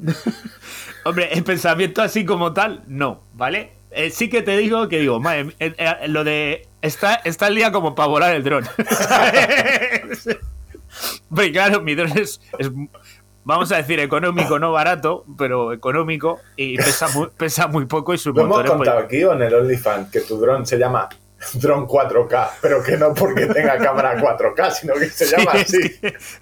Hombre, 1.04 1.28
el 1.32 1.44
pensamiento 1.44 2.02
así 2.02 2.24
como 2.24 2.52
tal, 2.52 2.82
no, 2.86 3.22
¿vale? 3.34 3.72
Eh, 3.90 4.10
sí 4.10 4.28
que 4.28 4.42
te 4.42 4.56
digo 4.56 4.88
que 4.88 4.98
digo, 5.00 5.18
madre, 5.20 5.54
eh, 5.58 5.74
eh, 5.76 6.08
lo 6.08 6.22
de. 6.24 6.68
Está, 6.82 7.14
está 7.16 7.48
el 7.48 7.56
día 7.56 7.72
como 7.72 7.94
para 7.94 8.08
volar 8.08 8.34
el 8.34 8.44
dron. 8.44 8.64
Hombre, 11.30 11.52
claro, 11.52 11.80
mi 11.82 11.94
dron 11.94 12.16
es, 12.16 12.40
es, 12.58 12.70
Vamos 13.44 13.72
a 13.72 13.76
decir 13.78 13.98
económico, 14.00 14.58
no 14.58 14.70
barato, 14.72 15.24
pero 15.38 15.72
económico 15.72 16.40
y 16.56 16.76
pesa 16.76 17.08
muy, 17.08 17.28
pesa 17.36 17.66
muy 17.68 17.86
poco 17.86 18.12
y 18.14 18.18
lo 18.24 18.30
hemos 18.42 18.58
pues, 18.60 18.70
contado 18.70 18.98
aquí 18.98 19.24
o 19.24 19.32
en 19.32 19.42
el 19.42 19.54
OnlyFans 19.54 20.10
que 20.10 20.20
tu 20.20 20.38
dron 20.38 20.66
se 20.66 20.76
llama 20.78 21.08
dron 21.54 21.86
4K, 21.88 22.48
pero 22.60 22.82
que 22.82 22.98
no 22.98 23.14
porque 23.14 23.46
tenga 23.46 23.78
cámara 23.78 24.14
4K, 24.20 24.70
sino 24.72 24.92
que 24.92 25.06
se 25.06 25.24
Sí, 25.24 25.34
llama 25.36 25.52
así. 25.52 25.78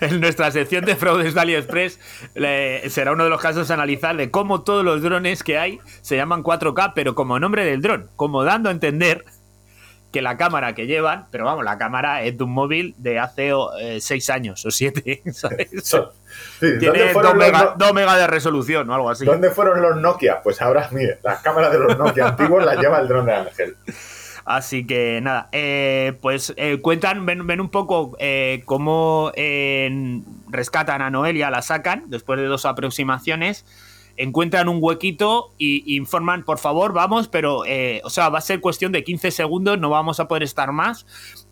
en 0.01 0.21
nuestra 0.21 0.51
sección 0.51 0.85
de 0.85 0.97
fraudes 0.97 1.35
de 1.35 1.41
AliExpress 1.41 2.01
le- 2.35 2.91
será 2.91 3.13
uno 3.13 3.23
de 3.23 3.31
los 3.31 3.41
casos 3.41 3.71
a 3.71 3.75
analizar 3.75 4.17
de 4.17 4.33
cómo 4.33 4.63
todos 4.65 4.85
los 4.85 5.01
drones 5.01 5.45
que 5.45 5.57
hay 5.57 5.79
se 6.03 6.17
llaman 6.17 6.43
4K, 6.43 6.93
pero 6.97 7.15
como 7.15 7.39
nombre 7.39 7.65
del 7.65 7.81
dron, 7.81 8.11
como 8.17 8.43
dando 8.43 8.71
a 8.71 8.73
entender 8.73 9.25
que 10.11 10.21
la 10.21 10.37
cámara 10.37 10.75
que 10.75 10.87
llevan, 10.87 11.27
pero 11.31 11.45
vamos, 11.45 11.65
la 11.65 11.79
cámara 11.79 12.23
es 12.25 12.37
de 12.37 12.43
un 12.43 12.51
móvil 12.51 12.95
de 12.99 13.21
hace 13.21 13.53
6 14.01 14.31
años 14.31 14.67
o 14.67 14.73
7, 14.73 15.23
¿sabes? 15.33 15.69
Son- 15.85 16.09
sí, 16.61 16.67
¿dónde, 16.67 16.79
Tiene 16.79 16.99
2 17.05 17.13
fueron 17.13 17.39
los 17.39 17.47
mega, 17.47 17.75
no- 17.79 17.93
mega 17.93 18.17
de 18.17 18.27
resolución 18.27 18.89
o 18.91 18.95
algo 18.95 19.11
así. 19.11 19.25
dónde 19.25 19.51
fueron 19.51 19.81
los 19.83 19.97
Nokia? 19.97 20.41
Pues 20.43 20.61
ahora, 20.63 20.89
mire, 20.93 21.19
las 21.23 21.41
cámaras 21.41 21.73
de 21.73 21.79
los 21.79 21.99
Nokia 21.99 22.29
antiguos 22.29 22.65
las 22.65 22.77
lleva 22.79 22.99
el 23.01 23.09
dron 23.09 23.27
de 23.27 23.35
Ángel. 23.35 23.77
Así 24.45 24.87
que 24.87 25.21
nada, 25.21 25.51
eh, 25.53 26.15
pues 26.23 26.55
eh, 26.57 26.79
cuentan, 26.81 27.27
ven, 27.27 27.47
ven 27.47 27.61
un 27.61 27.69
poco 27.69 28.17
eh, 28.19 28.63
cómo 28.65 29.31
rescatan 30.49 31.03
a 31.03 31.11
Noelia, 31.11 31.51
la 31.51 31.61
sacan 31.61 32.05
después 32.07 32.41
de 32.41 32.47
dos 32.47 32.65
aproximaciones, 32.65 33.67
encuentran 34.17 34.69
un 34.71 34.79
huequito 34.81 35.53
y 35.59 35.95
informan, 35.97 36.45
por 36.45 36.57
favor, 36.59 36.95
vamos, 36.95 37.29
pero, 37.29 37.59
o 38.05 38.11
sea, 38.11 38.31
va 38.31 38.39
a 38.39 38.41
ser 38.41 38.61
cuestión 38.61 38.91
de 38.91 39.05
15 39.05 39.31
segundos, 39.33 39.79
no 39.79 39.91
vamos 39.91 40.19
a 40.19 40.29
poder 40.29 40.43
estar 40.45 40.73
más. 40.73 41.05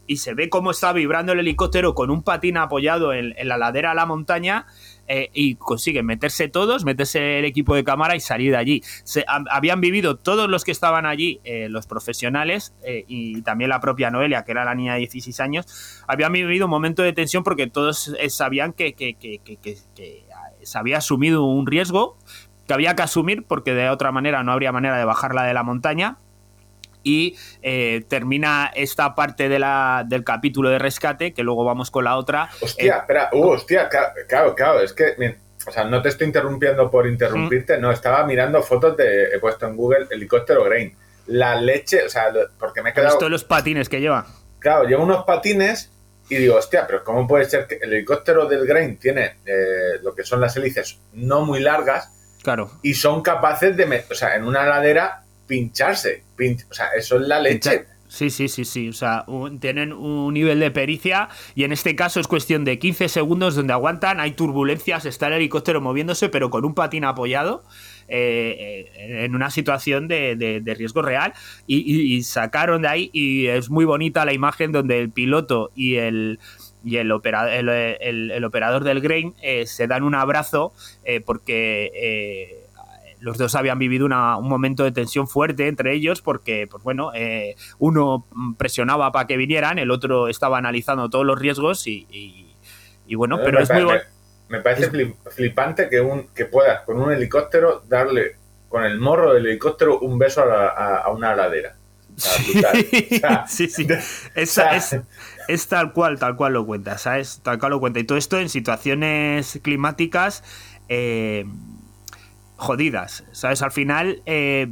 Y 0.06 0.18
se 0.18 0.34
ve 0.34 0.48
cómo 0.48 0.70
está 0.70 0.92
vibrando 0.92 1.32
el 1.32 1.40
helicóptero 1.40 1.94
con 1.94 2.10
un 2.10 2.22
patín 2.22 2.56
apoyado 2.56 3.12
en, 3.12 3.34
la 3.42 3.56
ladera 3.56 3.90
de 3.90 3.96
la 3.96 4.06
montaña 4.06 4.66
eh, 5.08 5.30
y 5.32 5.56
consiguen 5.56 6.06
meterse 6.06 6.48
todos, 6.48 6.84
meterse 6.84 7.38
el 7.38 7.44
equipo 7.44 7.74
de 7.74 7.84
cámara 7.84 8.16
y 8.16 8.20
salir 8.20 8.52
de 8.52 8.56
allí. 8.56 8.82
Habían 9.50 9.80
vivido 9.80 10.16
todos 10.16 10.48
los 10.48 10.64
que 10.64 10.72
estaban 10.72 11.06
allí, 11.06 11.40
eh, 11.44 11.68
los 11.68 11.86
profesionales 11.86 12.74
eh, 12.84 13.04
y 13.06 13.42
también 13.42 13.70
la 13.70 13.80
propia 13.80 14.10
Noelia, 14.10 14.44
que 14.44 14.52
era 14.52 14.64
la 14.64 14.74
niña 14.74 14.94
de 14.94 15.00
16 15.00 15.40
años, 15.40 16.04
habían 16.06 16.32
vivido 16.32 16.66
un 16.66 16.70
momento 16.70 17.02
de 17.02 17.12
tensión 17.12 17.44
porque 17.44 17.66
todos 17.66 18.12
sabían 18.28 18.72
que, 18.72 18.94
se 20.62 20.78
había 20.78 20.98
asumido 20.98 21.44
un 21.44 21.66
riesgo 21.66 22.18
que 22.66 22.74
había 22.74 22.96
que 22.96 23.02
asumir 23.02 23.44
porque 23.46 23.74
de 23.74 23.90
otra 23.90 24.12
manera 24.12 24.42
no 24.42 24.52
habría 24.52 24.72
manera 24.72 24.98
de 24.98 25.04
bajarla 25.04 25.44
de 25.44 25.54
la 25.54 25.62
montaña. 25.62 26.18
Y 27.08 27.36
eh, 27.62 28.04
termina 28.08 28.72
esta 28.74 29.14
parte 29.14 29.48
de 29.48 29.60
la, 29.60 30.02
del 30.04 30.24
capítulo 30.24 30.70
de 30.70 30.80
rescate, 30.80 31.32
que 31.32 31.44
luego 31.44 31.64
vamos 31.64 31.92
con 31.92 32.02
la 32.02 32.16
otra. 32.16 32.50
Hostia, 32.60 32.94
Eh, 32.96 32.98
espera, 32.98 33.30
uh, 33.32 33.46
hostia, 33.50 33.88
claro, 34.28 34.56
claro, 34.56 34.80
es 34.80 34.92
que, 34.92 35.14
o 35.68 35.70
sea, 35.70 35.84
no 35.84 36.02
te 36.02 36.08
estoy 36.08 36.26
interrumpiendo 36.26 36.90
por 36.90 37.06
interrumpirte, 37.06 37.78
no, 37.78 37.92
estaba 37.92 38.24
mirando 38.26 38.60
fotos 38.60 38.96
de, 38.96 39.26
he 39.34 39.38
puesto 39.38 39.66
en 39.68 39.76
Google 39.76 40.08
helicóptero 40.10 40.64
Grain. 40.64 40.96
La 41.28 41.54
leche, 41.60 42.02
o 42.04 42.08
sea, 42.08 42.24
porque 42.58 42.82
me 42.82 42.88
he 42.88 42.92
¿Has 42.92 42.96
quedado, 42.96 43.14
visto 43.14 43.28
los 43.28 43.44
patines 43.44 43.88
que 43.88 44.00
lleva? 44.00 44.26
claro, 44.58 44.82
llevo 44.88 45.04
unos 45.04 45.24
patines 45.24 45.92
y 46.28 46.34
digo, 46.38 46.56
hostia, 46.56 46.88
pero 46.88 47.04
¿cómo 47.04 47.24
puede 47.28 47.44
ser 47.44 47.68
que 47.68 47.76
el 47.80 47.92
helicóptero 47.92 48.46
del 48.46 48.66
Grain 48.66 48.96
tiene 48.98 49.36
eh, 49.46 50.00
lo 50.02 50.12
que 50.12 50.24
son 50.24 50.40
las 50.40 50.56
hélices 50.56 50.98
no 51.12 51.44
muy 51.44 51.60
largas 51.60 52.10
Claro. 52.42 52.70
y 52.82 52.94
son 52.94 53.22
capaces 53.22 53.76
de, 53.76 54.04
o 54.10 54.14
sea, 54.14 54.34
en 54.34 54.42
una 54.44 54.64
ladera 54.66 55.22
pincharse? 55.46 56.22
Pin- 56.36 56.64
o 56.70 56.74
sea, 56.74 56.88
eso 56.96 57.16
es 57.20 57.26
la 57.26 57.40
leche. 57.40 57.84
Sí, 58.08 58.30
sí, 58.30 58.46
sí, 58.48 58.64
sí. 58.64 58.88
O 58.88 58.92
sea, 58.92 59.26
tienen 59.60 59.92
un 59.92 60.32
nivel 60.32 60.60
de 60.60 60.70
pericia 60.70 61.28
y 61.56 61.64
en 61.64 61.72
este 61.72 61.96
caso 61.96 62.20
es 62.20 62.28
cuestión 62.28 62.64
de 62.64 62.78
15 62.78 63.08
segundos 63.08 63.56
donde 63.56 63.72
aguantan, 63.72 64.20
hay 64.20 64.30
turbulencias, 64.30 65.04
está 65.06 65.26
el 65.26 65.34
helicóptero 65.34 65.80
moviéndose, 65.80 66.28
pero 66.28 66.48
con 66.48 66.64
un 66.64 66.72
patín 66.74 67.04
apoyado 67.04 67.64
eh, 68.08 68.86
eh, 68.94 69.24
en 69.24 69.34
una 69.34 69.50
situación 69.50 70.06
de, 70.06 70.62
riesgo 70.78 71.02
real 71.02 71.34
y, 71.66 72.22
sacaron 72.22 72.82
de 72.82 72.88
ahí 72.88 73.10
y 73.12 73.48
es 73.48 73.70
muy 73.70 73.84
bonita 73.84 74.24
la 74.24 74.32
imagen 74.32 74.70
donde 74.72 75.00
el 75.00 75.10
piloto 75.10 75.70
y 75.74 75.96
el... 75.96 76.38
Y 76.84 76.98
el, 76.98 77.10
opera- 77.10 77.52
el, 77.56 77.68
el- 77.68 78.30
el 78.30 78.44
operador 78.44 78.84
del 78.84 79.00
Grain 79.00 79.34
eh, 79.42 79.66
se 79.66 79.88
dan 79.88 80.04
un 80.04 80.14
abrazo 80.14 80.72
porque 81.24 82.62
los 83.26 83.36
dos 83.38 83.54
habían 83.56 83.78
vivido 83.78 84.06
una- 84.06 84.36
un 84.36 84.48
momento 84.48 84.84
de 84.84 84.92
tensión 84.92 85.26
fuerte 85.26 85.66
entre 85.66 85.92
ellos 85.92 86.22
porque, 86.22 86.66
pues 86.70 86.82
bueno, 86.84 87.10
eh, 87.14 87.56
uno 87.78 88.24
presionaba 88.56 89.10
para 89.10 89.26
que 89.26 89.36
vinieran, 89.36 89.78
el 89.80 89.90
otro 89.90 90.28
estaba 90.28 90.58
analizando 90.58 91.10
todos 91.10 91.26
los 91.26 91.38
riesgos 91.38 91.86
y, 91.88 92.06
y- 92.10 92.54
y 93.08 93.14
bueno, 93.16 93.38
pero 93.44 93.58
me, 93.58 93.64
es 93.64 93.70
muy 93.72 93.84
me- 93.84 94.00
me 94.48 94.60
parece 94.60 94.90
flip- 94.90 95.16
flipante 95.30 95.88
que, 95.90 96.00
un, 96.00 96.28
que 96.28 96.44
puedas 96.44 96.82
con 96.84 96.98
un 97.00 97.12
helicóptero 97.12 97.82
darle 97.88 98.36
con 98.68 98.84
el 98.84 98.98
morro 99.00 99.34
del 99.34 99.46
helicóptero 99.46 99.98
un 99.98 100.18
beso 100.18 100.42
a, 100.42 100.46
la- 100.46 100.68
a- 100.68 100.96
a 100.98 101.08
una 101.10 101.34
ladera. 101.34 101.74
O 102.16 102.18
sea, 102.18 103.46
sí, 103.48 103.68
sí. 103.68 103.86
Es, 104.34 104.50
sea- 104.50 104.76
es- 104.76 104.96
es 105.48 105.68
tal 105.68 105.92
cual, 105.92 106.18
tal 106.18 106.36
cual 106.36 106.52
lo 106.54 106.64
cuenta, 106.64 106.96
¿sabes? 106.98 107.40
Tal 107.42 107.58
cual 107.58 107.72
lo 107.72 107.80
cuenta. 107.80 107.98
Y 108.00 108.04
todo 108.04 108.18
esto 108.18 108.38
en 108.38 108.48
situaciones 108.48 109.58
climáticas 109.62 110.42
eh, 110.88 111.44
jodidas, 112.56 113.24
¿sabes? 113.32 113.62
Al 113.62 113.72
final, 113.72 114.22
eh, 114.26 114.68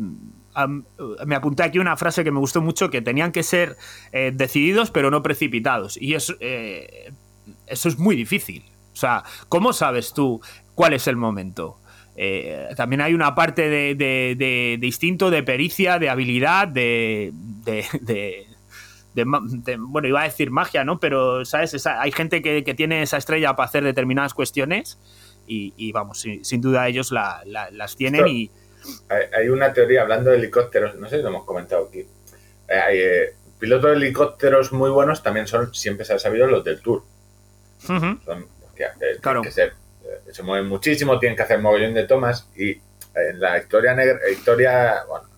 me 1.27 1.35
apunté 1.35 1.63
aquí 1.63 1.79
una 1.79 1.97
frase 1.97 2.25
que 2.25 2.31
me 2.31 2.39
gustó 2.39 2.63
mucho, 2.63 2.91
que 2.91 3.03
tenían 3.03 3.33
que 3.33 3.43
ser 3.43 3.77
eh, 4.13 4.33
decididos 4.35 4.91
pero 4.91 5.11
no 5.11 5.23
precipitados. 5.23 5.97
Y 6.01 6.15
eso, 6.15 6.35
eh, 6.41 7.13
eso 7.67 7.89
es 7.89 7.99
muy 7.99 8.17
difícil. 8.17 8.65
O 8.93 8.97
sea, 8.97 9.25
¿cómo 9.49 9.73
sabes 9.73 10.13
tú 10.13 10.41
cuál 10.75 10.93
es 10.93 11.09
el 11.09 11.17
momento? 11.17 11.79
Eh, 12.17 12.69
también 12.77 13.01
hay 13.01 13.13
una 13.13 13.35
parte 13.35 13.69
de, 13.69 14.79
instinto, 14.81 15.31
de 15.31 15.43
pericia, 15.43 15.99
de 15.99 16.09
habilidad, 16.09 16.69
de, 16.69 17.33
bueno, 19.79 20.09
iba 20.09 20.21
a 20.21 20.25
decir 20.25 20.53
magia, 20.53 20.85
¿no? 20.85 21.01
Pero, 21.01 21.45
¿sabes? 21.45 21.85
Hay 21.87 22.13
gente 22.13 22.41
que, 22.41 22.63
que 22.63 22.75
tiene 22.75 23.03
esa 23.03 23.17
estrella 23.17 23.57
para 23.57 23.67
hacer 23.67 23.83
determinadas 23.83 24.33
cuestiones 24.33 25.01
y, 25.47 25.73
y, 25.77 25.93
vamos, 25.93 26.21
sin, 26.21 26.45
sin 26.45 26.61
duda 26.61 26.87
ellos 26.89 27.11
la- 27.13 27.43
la- 27.47 27.71
las 27.71 27.97
tienen 27.97 28.27
y... 28.29 28.51
hay, 29.33 29.49
una 29.49 29.73
teoría 29.73 30.03
hablando 30.03 30.31
de 30.31 30.37
helicópteros, 30.39 30.95
no 30.97 31.09
sé 31.09 31.17
si 31.17 31.23
lo 31.23 31.29
hemos 31.29 31.45
comentado 31.45 31.87
aquí. 31.89 32.01
Eh, 32.69 32.75
hay, 32.75 32.99
eh, 32.99 33.35
pilotos 33.59 33.91
de 33.91 33.97
helicópteros 33.97 34.73
muy 34.73 34.91
buenos 34.91 35.23
también 35.23 35.47
son, 35.47 35.75
siempre 35.75 36.05
se 36.05 36.15
ha 36.15 36.19
sabido, 36.19 36.47
los 36.47 36.65
del 36.65 36.81
Tour. 36.81 37.03
Ujú. 37.85 38.19
Son, 38.25 38.47
hostia, 38.67 38.95
tienen 38.99 39.19
Claro. 39.21 39.43
que 39.43 39.51
ser, 39.51 39.75
eh, 40.05 40.33
se 40.33 40.43
mueven 40.43 40.67
muchísimo, 40.69 41.19
tienen 41.19 41.37
que 41.37 41.43
hacer 41.43 41.61
mogollón 41.61 41.95
de 41.95 42.05
tomas 42.05 42.49
y 42.57 42.71
eh, 42.71 42.81
en 43.31 43.41
la 43.41 43.59
historia 43.59 43.95
negra, 43.95 44.19
historia, 44.31 45.05
bueno, 45.09 45.29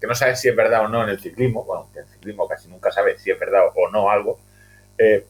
que 0.00 0.06
no 0.06 0.14
sabes 0.14 0.40
si 0.40 0.48
es 0.48 0.56
verdad 0.56 0.82
o 0.84 0.88
no 0.88 1.02
en 1.04 1.08
el 1.10 1.18
ciclismo, 1.20 1.64
bueno, 1.64 1.88
que 1.92 2.00
en 2.00 2.04
el 2.06 2.12
ciclismo 2.12 2.46
casi 2.46 2.68
nunca 2.68 2.90
sabes 2.92 3.20
si 3.22 3.30
es 3.30 3.38
verdad 3.38 3.62
o 3.74 3.88
no 3.90 4.10
algo, 4.10 4.38
eh, 4.98 5.26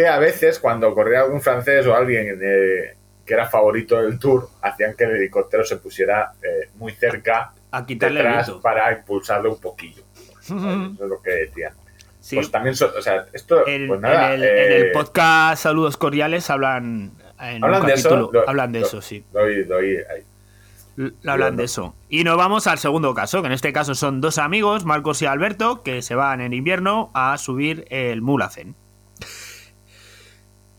que 0.00 0.06
a 0.08 0.18
veces 0.18 0.58
cuando 0.58 0.92
corría 0.94 1.20
algún 1.20 1.40
francés 1.40 1.86
o 1.86 1.94
alguien 1.94 2.38
eh, 2.42 2.96
que 3.24 3.34
era 3.34 3.48
favorito 3.48 4.00
del 4.02 4.18
Tour, 4.18 4.48
hacían 4.62 4.94
que 4.94 5.04
el 5.04 5.12
helicóptero 5.12 5.64
se 5.64 5.76
pusiera 5.76 6.32
eh, 6.42 6.68
muy 6.74 6.92
cerca 6.92 7.52
A 7.70 7.86
quitarle 7.86 8.20
el 8.20 8.26
detrás 8.26 8.46
grito. 8.48 8.60
para 8.60 8.92
impulsarlo 8.92 9.52
un 9.52 9.60
poquillo. 9.60 10.02
Eso 10.42 10.56
es 10.56 10.98
lo 11.08 11.22
que 11.22 11.30
decían. 11.30 11.72
Sí. 12.20 12.36
Pues 12.36 12.50
también, 12.50 12.74
so- 12.74 12.92
o 12.96 13.00
sea, 13.02 13.26
esto, 13.32 13.66
En, 13.68 13.86
pues 13.86 14.00
nada, 14.00 14.34
en 14.34 14.42
el, 14.42 14.48
en 14.48 14.72
el 14.72 14.82
eh, 14.86 14.90
podcast 14.92 15.62
Saludos 15.62 15.96
Cordiales 15.96 16.48
hablan 16.50 17.12
en 17.40 17.56
un 17.58 17.64
Hablan 17.64 17.86
de 17.86 17.92
eso, 17.94 18.30
lo- 18.32 18.48
hablan 18.48 18.72
de 18.72 18.80
lo- 18.80 18.86
eso, 18.86 19.00
sí. 19.00 19.24
doy- 19.32 19.64
doy 19.64 19.98
Hablan 21.26 21.56
de 21.56 21.64
eso. 21.64 21.94
Y 22.08 22.22
nos 22.24 22.36
vamos 22.36 22.66
al 22.66 22.78
segundo 22.78 23.14
caso, 23.14 23.40
que 23.42 23.46
en 23.48 23.52
este 23.52 23.72
caso 23.72 23.94
son 23.94 24.20
dos 24.20 24.38
amigos, 24.38 24.84
Marcos 24.84 25.20
y 25.22 25.26
Alberto, 25.26 25.82
que 25.82 26.02
se 26.02 26.14
van 26.14 26.40
en 26.40 26.52
invierno 26.52 27.10
a 27.14 27.36
subir 27.38 27.84
el 27.90 28.22
Mulacen. 28.22 28.74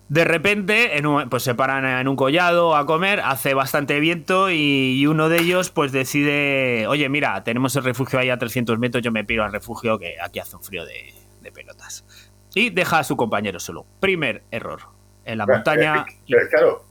De 0.07 0.23
repente, 0.23 0.97
en 0.97 1.07
un- 1.07 1.29
pues 1.29 1.41
se 1.43 1.55
paran 1.55 1.83
en 1.85 2.07
un 2.07 2.15
collado 2.15 2.75
a 2.75 2.85
comer, 2.85 3.21
hace 3.21 3.53
bastante 3.55 3.99
viento 3.99 4.51
y, 4.51 4.99
y 4.99 5.07
uno 5.07 5.29
de 5.29 5.37
ellos 5.41 5.71
pues 5.71 5.91
decide, 5.91 6.85
oye 6.87 7.09
mira, 7.09 7.43
tenemos 7.43 7.75
el 7.75 7.83
refugio 7.83 8.19
ahí 8.19 8.29
a 8.29 8.37
300 8.37 8.77
metros, 8.77 9.03
yo 9.03 9.11
me 9.11 9.23
piro 9.23 9.43
al 9.43 9.51
refugio 9.51 9.97
que 9.97 10.15
aquí 10.21 10.37
hace 10.39 10.55
un 10.55 10.63
frío 10.63 10.85
de, 10.85 11.11
de 11.41 11.51
pelotas. 11.51 12.05
Y 12.53 12.69
deja 12.69 12.99
a 12.99 13.03
su 13.03 13.17
compañero 13.17 13.59
solo. 13.59 13.85
Primer 13.99 14.43
error. 14.51 14.79
En 15.25 15.39
la 15.39 15.47
montaña... 15.47 16.05
Eh, 16.07 16.33
eh, 16.35 16.35
claro, 16.51 16.85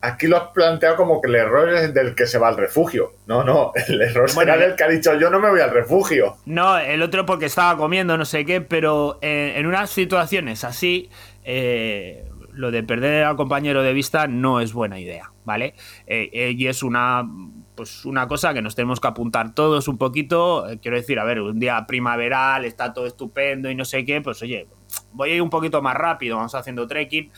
aquí 0.00 0.26
lo 0.26 0.36
has 0.38 0.48
planteado 0.54 0.96
como 0.96 1.20
que 1.20 1.28
el 1.28 1.36
error 1.36 1.68
es 1.68 1.94
del 1.94 2.14
que 2.14 2.26
se 2.26 2.38
va 2.38 2.48
al 2.48 2.56
refugio. 2.56 3.12
No, 3.26 3.44
no, 3.44 3.72
el 3.88 4.00
error 4.00 4.30
Bueno, 4.34 4.52
será 4.52 4.64
eh. 4.64 4.68
del 4.68 4.76
que 4.76 4.84
ha 4.84 4.88
dicho 4.88 5.14
yo 5.18 5.30
no 5.30 5.38
me 5.38 5.50
voy 5.50 5.60
al 5.60 5.70
refugio. 5.70 6.38
No, 6.46 6.78
el 6.78 7.02
otro 7.02 7.26
porque 7.26 7.46
estaba 7.46 7.76
comiendo, 7.76 8.16
no 8.16 8.24
sé 8.24 8.44
qué, 8.44 8.60
pero 8.60 9.18
eh, 9.22 9.52
en 9.56 9.66
unas 9.66 9.90
situaciones 9.90 10.64
así, 10.64 11.10
eh, 11.44 12.28
lo 12.52 12.70
de 12.70 12.82
perder 12.82 13.24
al 13.24 13.36
compañero 13.36 13.82
de 13.82 13.92
vista 13.92 14.26
no 14.26 14.60
es 14.60 14.72
buena 14.72 15.00
idea, 15.00 15.32
¿vale? 15.44 15.74
Eh, 16.06 16.28
eh, 16.32 16.54
y 16.56 16.66
es 16.66 16.82
una, 16.82 17.26
pues 17.74 18.04
una 18.04 18.28
cosa 18.28 18.52
que 18.52 18.60
nos 18.60 18.74
tenemos 18.74 19.00
que 19.00 19.08
apuntar 19.08 19.54
todos 19.54 19.88
un 19.88 19.96
poquito. 19.96 20.66
Quiero 20.82 20.98
decir, 20.98 21.18
a 21.18 21.24
ver, 21.24 21.40
un 21.40 21.58
día 21.58 21.86
primaveral, 21.86 22.66
está 22.66 22.92
todo 22.92 23.06
estupendo 23.06 23.70
y 23.70 23.74
no 23.74 23.86
sé 23.86 24.04
qué, 24.04 24.20
pues 24.20 24.42
oye, 24.42 24.68
voy 25.12 25.30
a 25.30 25.34
ir 25.36 25.42
un 25.42 25.48
poquito 25.48 25.80
más 25.80 25.96
rápido, 25.96 26.36
vamos 26.36 26.54
haciendo 26.54 26.86
trekking, 26.86 27.32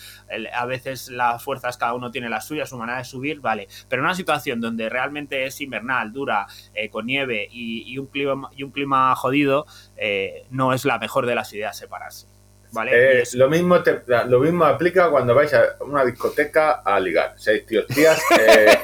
a 0.53 0.67
veces 0.67 1.09
las 1.11 1.43
fuerzas 1.43 1.77
cada 1.77 1.95
uno 1.95 2.11
tiene 2.11 2.29
las 2.29 2.49
suyas, 2.49 2.69
su 2.69 2.77
manera 2.77 2.99
de 2.99 3.05
subir, 3.05 3.41
vale, 3.41 3.69
pero 3.89 4.03
en 4.03 4.07
una 4.07 4.17
situación 4.17 4.61
donde 4.61 4.89
realmente 4.89 5.47
es 5.47 5.61
invernal, 5.61 6.13
dura, 6.13 6.49
con 6.91 7.07
nieve 7.07 7.47
y, 7.49 7.97
un 7.99 8.07
clima, 8.07 8.51
y 8.57 8.65
un 8.65 8.73
clima 8.73 9.15
jodido, 9.15 9.67
no 10.51 10.73
es 10.73 10.85
la 10.85 10.99
mejor 10.99 11.27
de 11.27 11.37
las 11.37 11.53
ideas 11.53 11.79
separarse. 11.79 12.34
¿Vale? 12.75 12.91
Eh, 12.93 13.23
es- 13.23 13.35
lo, 13.35 13.49
mismo 13.49 13.83
te- 13.83 14.03
lo 14.27 14.41
mismo 14.41 14.65
aplica 14.65 15.09
cuando 15.11 15.35
vais 15.35 15.55
a 15.55 15.77
una 15.81 16.05
discoteca 16.05 16.83
a 16.85 16.99
ligar. 17.01 17.35
Seis 17.37 17.65
tíos, 17.65 17.87
tías. 17.87 18.21
eh, 18.39 18.77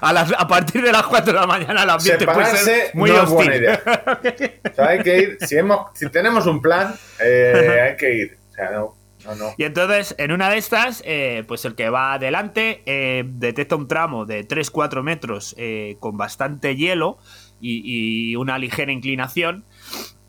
a, 0.00 0.12
las- 0.12 0.32
a 0.32 0.46
partir 0.48 0.82
de 0.82 0.92
las 0.92 1.02
4 1.06 1.32
de 1.32 1.38
la 1.40 1.46
mañana 1.46 1.82
el 1.82 1.90
ambiente 1.90 2.24
puede 2.24 2.56
ser 2.56 2.90
muy 2.94 3.10
no 3.10 3.16
es 3.16 3.22
hostil. 3.22 3.34
buena 3.36 3.56
idea. 3.56 3.82
O 4.70 4.74
sea, 4.74 4.88
hay 4.88 5.02
que 5.02 5.18
ir. 5.18 5.38
Si, 5.40 5.56
hemos, 5.56 5.88
si 5.94 6.08
tenemos 6.10 6.46
un 6.46 6.62
plan, 6.62 6.94
eh, 7.20 7.80
hay 7.90 7.96
que 7.96 8.14
ir. 8.14 8.38
O 8.50 8.54
sea, 8.54 8.70
no, 8.70 8.96
no, 9.24 9.34
no. 9.34 9.54
Y 9.56 9.64
entonces, 9.64 10.14
en 10.18 10.30
una 10.32 10.48
de 10.50 10.58
estas, 10.58 11.02
eh, 11.04 11.42
pues 11.48 11.64
el 11.64 11.74
que 11.74 11.90
va 11.90 12.12
adelante 12.14 12.82
eh, 12.86 13.24
detecta 13.26 13.74
un 13.76 13.88
tramo 13.88 14.24
de 14.26 14.46
3-4 14.46 15.02
metros 15.02 15.54
eh, 15.58 15.96
con 15.98 16.16
bastante 16.16 16.76
hielo 16.76 17.18
y, 17.60 18.30
y 18.30 18.36
una 18.36 18.58
ligera 18.58 18.92
inclinación 18.92 19.64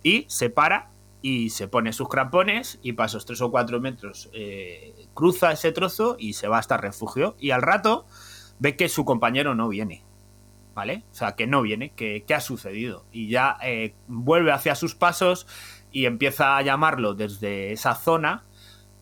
y 0.02 0.26
se 0.30 0.50
para 0.50 0.90
y 1.22 1.50
se 1.50 1.68
pone 1.68 1.94
sus 1.94 2.08
crampones 2.08 2.80
y 2.82 3.00
esos 3.02 3.26
3 3.26 3.42
o 3.42 3.52
4 3.52 3.80
metros 3.80 4.30
eh, 4.34 4.96
cruza 5.14 5.52
ese 5.52 5.72
trozo 5.72 6.16
y 6.18 6.34
se 6.34 6.48
va 6.48 6.58
hasta 6.58 6.78
refugio 6.78 7.36
y 7.40 7.52
al 7.52 7.62
rato 7.62 8.06
ve 8.60 8.76
que 8.76 8.90
su 8.90 9.06
compañero 9.06 9.56
no 9.56 9.68
viene. 9.70 10.04
¿Vale? 10.76 11.04
O 11.12 11.14
sea, 11.14 11.36
que 11.36 11.46
no 11.46 11.62
viene, 11.62 11.92
que, 11.92 12.24
que 12.26 12.34
ha 12.34 12.40
sucedido. 12.40 13.04
Y 13.12 13.28
ya 13.28 13.58
eh, 13.62 13.96
vuelve 14.08 14.54
hacia 14.54 14.76
sus 14.76 14.96
pasos 14.96 15.46
y 15.92 16.06
empieza 16.06 16.56
a 16.56 16.62
llamarlo 16.62 17.16
desde 17.16 17.74
esa 17.74 17.96
zona 17.96 18.46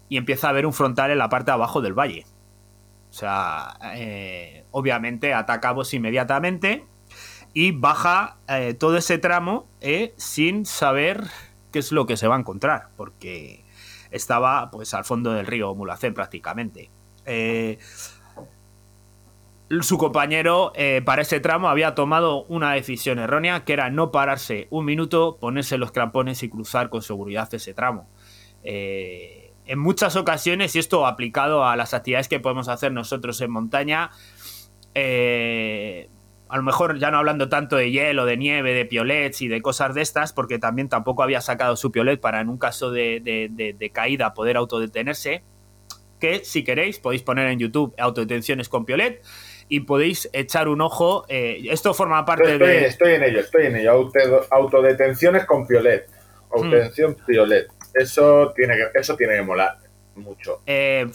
y 0.10 0.18
empieza 0.18 0.50
a 0.50 0.54
ver 0.54 0.66
un 0.66 0.74
frontal 0.74 1.12
en 1.12 1.20
la 1.20 1.30
parte 1.30 1.52
de 1.52 1.56
abajo 1.56 1.82
del 1.82 1.94
valle. 1.94 2.26
O 3.12 3.14
sea, 3.14 3.78
eh, 3.94 4.66
obviamente 4.72 5.36
ataca 5.36 5.72
Boss 5.72 5.94
inmediatamente 5.94 6.84
y 7.54 7.72
baja 7.72 8.38
todo 8.80 8.98
ese 8.98 9.20
tramo 9.20 9.68
sin 10.18 10.66
saber 10.66 11.28
qué 11.78 11.82
es 11.82 11.92
lo 11.92 12.08
que 12.08 12.18
se 12.18 12.28
va 12.28 12.36
a 12.36 12.40
encontrar, 12.40 12.90
porque 12.98 13.64
estaba 14.10 14.72
pues 14.72 14.96
al 14.96 15.06
fondo 15.06 15.34
del 15.34 15.46
río 15.46 15.76
Mulacén 15.76 16.16
prácticamente. 16.16 16.90
Eh, 17.24 17.78
su 19.82 20.00
compañero 20.00 20.72
eh, 20.74 21.04
para 21.06 21.22
ese 21.22 21.40
tramo 21.40 21.70
había 21.70 21.94
tomado 21.94 22.46
una 22.46 22.72
decisión 22.74 23.20
errónea, 23.20 23.64
que 23.64 23.74
era 23.74 23.92
no 23.92 24.12
pararse 24.12 24.66
un 24.72 24.86
minuto, 24.86 25.38
ponerse 25.40 25.78
los 25.78 25.92
crampones 25.92 26.42
y 26.42 26.50
cruzar 26.50 26.90
con 26.90 27.04
seguridad 27.04 27.54
ese 27.54 27.76
tramo. 27.76 28.10
Eh, 28.64 29.54
en 29.68 29.78
muchas 29.78 30.16
ocasiones, 30.16 30.76
y 30.76 30.80
esto 30.80 31.06
aplicado 31.06 31.64
a 31.64 31.76
las 31.76 31.94
actividades 31.94 32.28
que 32.28 32.40
podemos 32.40 32.70
hacer 32.70 32.92
nosotros 32.92 33.40
en 33.42 33.52
montaña, 33.52 34.10
a 36.50 36.58
lo 36.58 36.64
mejor 36.64 36.98
ya 37.00 37.12
no 37.12 37.18
hablando 37.18 37.50
tanto 37.50 37.76
de 37.76 37.92
hielo, 37.92 38.26
de 38.26 38.38
nieve, 38.38 38.74
de 38.74 38.86
piolets 38.86 39.42
y 39.42 39.48
de 39.48 39.62
cosas 39.62 39.94
de 39.96 40.02
estas, 40.02 40.34
porque 40.34 40.60
también 40.60 40.90
tampoco 40.90 41.24
había 41.24 41.42
sacado 41.42 41.76
su 41.76 41.92
piolet 41.92 42.20
para 42.20 42.42
en 42.42 42.50
un 42.50 42.58
caso 42.58 42.92
de, 42.92 43.20
de- 43.20 43.50
de- 43.52 43.74
de 43.74 43.90
caída 43.90 44.34
poder 44.34 44.58
autodetenerse, 44.58 45.44
que 46.20 46.44
si 46.44 46.64
queréis 46.64 47.00
podéis 47.00 47.22
poner 47.24 47.48
en 47.48 47.60
YouTube 47.60 47.94
autodetenciones 47.98 48.70
con 48.70 48.86
piolet 48.86 49.22
y 49.70 49.82
podéis 49.82 50.30
echar 50.34 50.68
un 50.68 50.82
ojo. 50.82 51.26
eh, 51.30 51.60
esto 51.70 51.94
forma 51.94 52.24
parte 52.26 52.54
estoy, 52.54 52.68
de... 52.68 52.86
estoy 52.86 53.14
en 53.14 53.24
ello, 53.24 53.40
estoy 53.42 53.66
en 53.68 53.76
ello. 53.76 53.92
Auto- 53.92 54.48
autodetenciones 54.50 55.46
con 55.46 55.68
piolet. 55.68 56.08
Autodetención 56.52 57.16
piolet. 57.28 57.68
Eso 57.94 58.54
tiene 58.56 58.76
que, 58.76 59.00
eso 59.00 59.16
tiene 59.18 59.36
que 59.36 59.42
molar 59.42 59.78
mucho. 60.16 60.62
eh, 60.66 61.06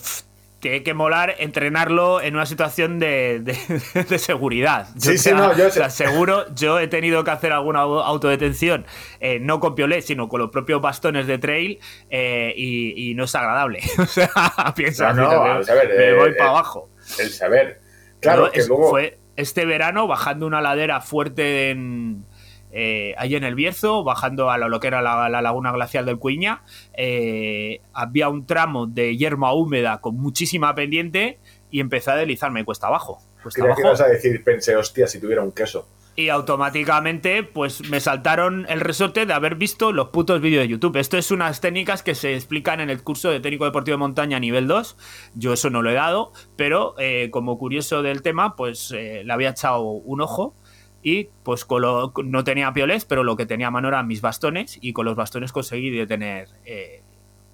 tiene 0.62 0.85
que 0.85 0.94
molar 0.94 1.35
entrenarlo 1.38 2.20
en 2.20 2.37
una 2.37 2.46
situación 2.46 3.01
de, 3.01 3.40
de- 3.40 4.05
de 4.09 4.18
seguridad. 4.18 4.87
Sí, 4.96 5.18
sí, 5.18 5.33
no, 5.33 5.57
yo 5.59 5.66
o 5.66 5.70
sea, 5.70 5.90
seguro, 5.90 6.44
yo 6.55 6.79
he 6.79 6.87
tenido 6.87 7.25
que 7.25 7.33
hacer 7.33 7.51
alguna 7.53 7.81
au- 7.85 8.01
autodetención, 8.03 8.87
eh, 9.18 9.40
no 9.40 9.59
con 9.59 9.75
piolet, 9.75 10.03
sino 10.03 10.29
con 10.29 10.40
los 10.40 10.51
propios 10.51 10.81
bastones 10.81 11.27
de 11.27 11.38
trail, 11.38 11.81
eh, 12.11 12.55
y, 12.57 13.11
y 13.11 13.14
no 13.14 13.25
es 13.25 13.35
agradable. 13.35 13.81
o 13.98 14.07
sea, 14.07 14.31
piensa, 14.77 15.12
No, 15.12 15.22
no, 15.22 15.59
me, 15.59 15.61
eh, 15.62 16.14
voy 16.14 16.31
eh, 16.31 16.35
para 16.38 16.51
abajo. 16.51 16.88
El 17.18 17.31
saber. 17.31 17.81
Claro, 18.20 18.46
Yo 18.46 18.53
que 18.53 18.61
es- 18.61 18.68
luego. 18.68 18.90
Fue 18.90 19.18
este 19.35 19.66
verano 19.66 20.07
bajando 20.07 20.46
una 20.46 20.61
ladera 20.61 21.01
fuerte 21.01 21.70
en, 21.70 22.25
eh, 22.73 23.15
ahí 23.19 23.35
en 23.35 23.45
el 23.45 23.55
Bierzo, 23.55 24.03
bajando 24.03 24.51
a 24.51 24.59
lo, 24.59 24.81
que 24.81 24.87
era 24.87 25.03
la, 25.03 25.29
la 25.29 25.43
laguna 25.43 25.73
glacial 25.73 26.07
del 26.07 26.19
Cuiña. 26.19 26.63
eh, 26.95 27.81
había 27.93 28.29
un 28.29 28.47
tramo 28.47 28.87
de 28.87 29.17
yerma 29.17 29.53
húmeda 29.53 30.01
con 30.01 30.17
muchísima 30.17 30.75
pendiente 30.75 31.39
y 31.71 31.81
empecé 31.81 32.11
a 32.11 32.17
deslizarme 32.17 32.65
cuesta 32.65 32.87
abajo. 32.87 33.21
Cuesta 33.43 33.61
que 33.61 33.67
abajo 33.67 33.81
ibas 33.81 34.01
a 34.01 34.09
decir, 34.09 34.43
pensé, 34.45 34.77
hostia, 34.77 35.07
si 35.07 35.21
tuviera 35.21 35.43
un 35.43 35.53
queso. 35.53 35.87
y 36.15 36.29
automáticamente 36.29 37.43
pues 37.43 37.89
me 37.89 37.99
saltaron 37.99 38.67
el 38.69 38.81
resorte 38.81 39.25
de 39.25 39.33
haber 39.33 39.55
visto 39.57 39.93
los 39.93 40.11
putos 40.11 40.41
vídeos 40.41 40.63
de 40.63 40.69
YouTube. 40.69 40.97
Esto 40.97 41.17
es 41.17 41.31
unas 41.31 41.61
técnicas 41.61 42.03
que 42.03 42.15
se 42.15 42.35
explican 42.35 42.81
en 42.81 42.91
el 42.91 43.03
curso 43.03 43.31
de 43.31 43.41
técnico 43.41 43.65
deportivo 43.65 43.95
de 43.97 43.99
montaña 44.01 44.39
nivel 44.39 44.69
2. 44.69 44.97
Yo 45.35 45.53
eso 45.55 45.71
no 45.71 45.81
lo 45.83 45.91
he 45.91 45.95
dado, 45.95 46.33
pero 46.57 46.95
eh, 46.99 47.31
como 47.31 47.59
curioso 47.59 48.03
del 48.03 48.23
tema, 48.23 48.57
pues 48.57 48.93
eh, 48.93 49.23
le 49.25 49.33
había 49.33 49.51
echado 49.51 49.83
un 49.83 50.21
ojo 50.21 50.55
y 51.03 51.25
pues 51.43 51.65
con 51.65 51.83
lo- 51.83 52.12
no 52.25 52.45
tenía 52.45 52.73
pioles, 52.73 53.05
pero 53.05 53.25
lo 53.25 53.37
que 53.37 53.47
tenía 53.47 53.67
a 53.69 53.71
mano 53.71 53.88
eran 53.88 54.07
mis 54.07 54.21
bastones 54.21 54.79
y 54.81 54.93
con 54.93 55.05
los 55.05 55.17
bastones 55.17 55.53
conseguí 55.53 55.91
detener... 55.91 56.49
eh, 56.65 57.03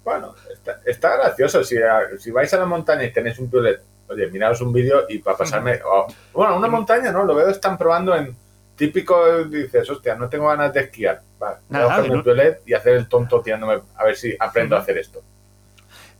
Bueno, 0.03 0.35
está, 0.53 0.79
está 0.85 1.17
gracioso. 1.17 1.63
Si, 1.63 1.77
a- 1.77 2.17
si 2.19 2.31
vais 2.31 2.53
a 2.53 2.57
la 2.57 2.65
montaña 2.65 3.03
y 3.03 3.11
tenéis 3.11 3.39
un 3.39 3.49
piolet, 3.49 3.81
oye, 4.07 4.27
miraos 4.27 4.61
un 4.61 4.71
vídeo 4.73 5.05
y 5.09 5.19
para 5.19 5.37
pasarme. 5.37 5.79
o- 5.85 6.07
bueno, 6.33 6.57
una 6.57 6.67
montaña, 6.67 7.11
¿no? 7.11 7.25
Lo 7.25 7.35
veo, 7.35 7.49
están 7.49 7.77
probando 7.77 8.15
en. 8.15 8.35
Típico, 8.75 9.43
dices, 9.43 9.89
hostia, 9.89 10.15
no 10.15 10.29
tengo 10.29 10.47
ganas 10.47 10.73
de 10.73 10.79
esquiar. 10.79 11.21
Va, 11.43 11.59
voy 11.67 11.81
a 11.81 11.97
no- 12.17 12.23
piolet 12.23 12.61
y 12.65 12.73
hacer 12.73 12.93
el 12.95 13.09
tonto 13.09 13.41
tirándome 13.41 13.81
a 13.97 14.03
ver 14.05 14.15
si 14.15 14.33
aprendo 14.39 14.77
a 14.77 14.79
hacer 14.79 14.97
esto. 14.97 15.21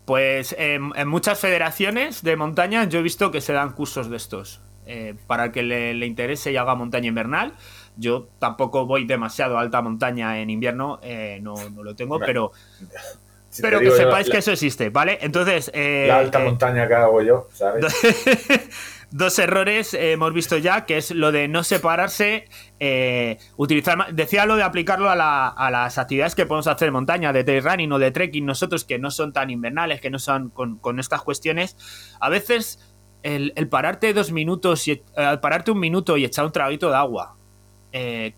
Pues 0.06 0.54
en, 0.58 0.92
en 0.96 1.08
muchas 1.08 1.40
federaciones 1.40 2.24
de 2.24 2.36
montaña 2.36 2.84
yo 2.86 3.00
he 3.00 3.02
visto 3.04 3.32
que 3.32 3.42
se 3.42 3.54
dan 3.54 3.72
cursos 3.74 4.10
de 4.10 4.18
estos. 4.18 4.62
Eh, 4.92 5.14
para 5.28 5.46
el 5.46 5.52
que 5.52 5.62
le, 5.62 5.94
le 5.94 6.08
interese 6.08 6.52
y 6.52 6.58
haga 6.58 6.74
montaña 6.74 7.08
invernal. 7.10 7.54
Yo 7.96 8.28
tampoco 8.40 8.88
voy 8.88 9.06
demasiado 9.06 9.60
a 9.60 9.62
alta 9.62 9.84
montaña 9.84 10.40
en 10.40 10.50
invierno, 10.50 11.00
eh, 11.04 11.38
no, 11.44 11.54
no 11.76 11.84
lo 11.84 11.96
tengo, 11.96 12.20
pero, 12.20 12.52
Si 13.52 13.62
pero 13.64 13.80
que 13.80 13.92
sepáis 13.92 14.28
la, 14.28 14.32
que 14.32 14.38
eso 14.40 14.52
existe, 14.52 14.90
¿vale? 14.90 15.20
Entonces, 15.22 15.70
eh, 15.74 16.06
la 16.08 16.20
alta 16.20 16.42
eh, 16.42 16.46
montaña 16.46 16.88
que 16.88 16.94
hago 16.96 17.22
yo, 17.22 17.48
¿sabes? 17.52 17.86
dos 19.12 19.40
errores 19.40 19.94
eh, 19.96 20.12
hemos 20.12 20.34
visto 20.34 20.58
ya, 20.58 20.86
que 20.86 20.98
es 20.98 21.12
lo 21.12 21.32
de 21.32 21.48
no 21.48 21.64
separarse, 21.64 22.46
eh, 22.80 23.40
utilizar, 23.58 24.14
decía 24.14 24.46
lo 24.46 24.56
de 24.56 24.64
aplicarlo 24.64 25.10
a, 25.10 25.16
la- 25.16 25.48
a 25.48 25.72
las 25.72 25.98
actividades 25.98 26.36
que 26.36 26.46
podemos 26.46 26.68
hacer 26.68 26.90
en 26.90 26.94
montaña, 26.94 27.34
de 27.34 27.44
trail 27.44 27.64
running 27.64 27.92
o 27.92 28.00
de 28.00 28.12
trekking, 28.12 28.46
nosotros 28.46 28.86
que 28.86 29.00
no 29.00 29.10
son 29.10 29.34
tan 29.34 29.50
invernales, 29.50 30.00
que 30.00 30.12
no 30.12 30.20
son 30.20 30.50
con, 30.50 30.78
con 30.78 31.00
estas 31.00 31.24
cuestiones, 31.24 31.76
a 32.20 32.30
veces 32.30 32.89
el, 33.24 33.54
pararte 33.70 34.14
dos 34.14 34.32
minutos 34.32 34.88
y 34.88 34.92
eh, 34.92 35.02
pararte 35.42 35.72
un 35.72 35.80
minuto 35.80 36.18
y 36.18 36.26
echar 36.26 36.46
un 36.46 36.52
traguito 36.52 36.90
de 36.90 36.96
agua. 36.96 37.36
eh, 37.92 38.34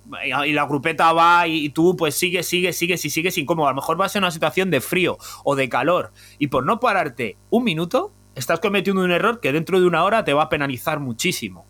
y 0.46 0.54
la 0.54 0.66
grupeta 0.66 1.12
va 1.14 1.46
y, 1.48 1.70
tú 1.70 1.96
pues 1.98 2.16
sigues, 2.16 2.48
sigues, 2.48 2.78
sigues 2.78 3.04
y 3.06 3.10
sigues 3.10 3.38
incómodo. 3.38 3.68
A 3.68 3.72
lo 3.72 3.76
mejor 3.76 3.98
vas 3.98 4.16
en 4.16 4.24
una 4.24 4.32
situación 4.32 4.70
de 4.72 4.80
frío 4.82 5.18
o 5.44 5.56
de 5.56 5.68
calor 5.70 6.12
y 6.40 6.48
por 6.48 6.66
no 6.66 6.80
pararte 6.80 7.38
un 7.50 7.64
minuto 7.66 8.12
estás 8.36 8.60
cometiendo 8.62 9.04
un 9.04 9.12
error 9.12 9.40
que 9.42 9.52
dentro 9.52 9.80
de 9.82 9.86
una 9.88 10.04
hora 10.06 10.24
te 10.24 10.34
va 10.34 10.44
a 10.44 10.50
penalizar 10.50 11.00
muchísimo. 11.02 11.66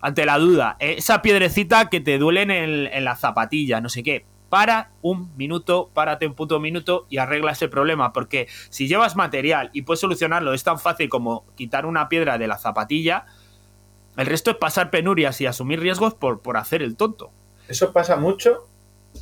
Ante 0.00 0.24
la 0.24 0.38
duda, 0.38 0.76
esa 0.78 1.22
piedrecita 1.22 1.88
que 1.90 2.00
te 2.00 2.18
duele 2.18 2.42
en, 2.42 2.50
el- 2.52 2.86
en 2.92 3.04
la 3.04 3.16
zapatilla, 3.16 3.80
no 3.80 3.88
sé 3.88 4.04
qué. 4.04 4.24
Para 4.48 4.90
un 5.02 5.36
minuto, 5.36 5.90
párate 5.92 6.26
un 6.26 6.34
puto 6.34 6.58
minuto 6.58 7.06
y 7.10 7.18
arregla 7.18 7.52
ese 7.52 7.68
problema. 7.68 8.12
Porque 8.12 8.48
si 8.70 8.88
llevas 8.88 9.14
material 9.16 9.70
y 9.74 9.82
puedes 9.82 10.00
solucionarlo, 10.00 10.54
es 10.54 10.64
tan 10.64 10.78
fácil 10.78 11.08
como 11.08 11.44
quitar 11.54 11.84
una 11.86 12.08
piedra 12.08 12.38
de 12.38 12.46
la 12.46 12.56
zapatilla. 12.58 13.26
El 14.16 14.26
resto 14.26 14.50
es 14.50 14.56
pasar 14.56 14.90
penurias 14.90 15.40
y 15.40 15.46
asumir 15.46 15.80
riesgos 15.80 16.14
por, 16.14 16.40
por 16.40 16.56
hacer 16.56 16.82
el 16.82 16.96
tonto. 16.96 17.30
Eso 17.68 17.92
pasa 17.92 18.16
mucho. 18.16 18.66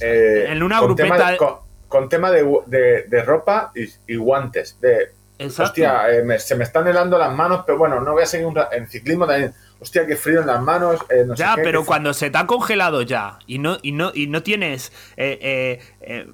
eh, 0.00 0.46
En 0.48 0.62
una 0.62 0.78
con 0.78 0.88
grupeta 0.88 1.14
tema, 1.16 1.30
de- 1.32 1.36
con, 1.38 1.54
con 1.88 2.08
tema 2.08 2.30
de, 2.30 2.42
de- 2.66 3.02
de 3.08 3.22
ropa 3.22 3.72
y, 3.74 4.12
y 4.12 4.16
guantes. 4.16 4.80
De, 4.80 5.12
Exacto. 5.38 5.64
hostia, 5.64 6.10
eh, 6.10 6.22
me- 6.22 6.38
se 6.38 6.54
me 6.54 6.64
están 6.64 6.86
helando 6.86 7.18
las 7.18 7.34
manos, 7.34 7.64
pero 7.66 7.76
bueno, 7.78 8.00
no 8.00 8.12
voy 8.12 8.22
a 8.22 8.26
seguir 8.26 8.46
un 8.46 8.56
en 8.72 8.86
ciclismo 8.88 9.26
también. 9.26 9.52
Hostia, 9.80 10.06
qué 10.06 10.16
frío 10.16 10.40
en 10.40 10.46
las 10.46 10.60
manos. 10.62 11.00
eh, 11.10 11.24
no 11.26 11.36
sé 11.36 11.42
Ya, 11.42 11.54
qué, 11.56 11.62
pero 11.62 11.80
qué- 11.80 11.86
cuando 11.86 12.12
se 12.14 12.30
te 12.30 12.38
ha 12.38 12.46
congelado 12.46 13.02
ya 13.02 13.38
y 13.46 13.58
no, 13.58 13.78
y 13.82 13.92
no, 13.92 14.10
y 14.14 14.26
no 14.26 14.42
tienes 14.42 14.92
eh, 15.16 15.80
eh, 16.00 16.26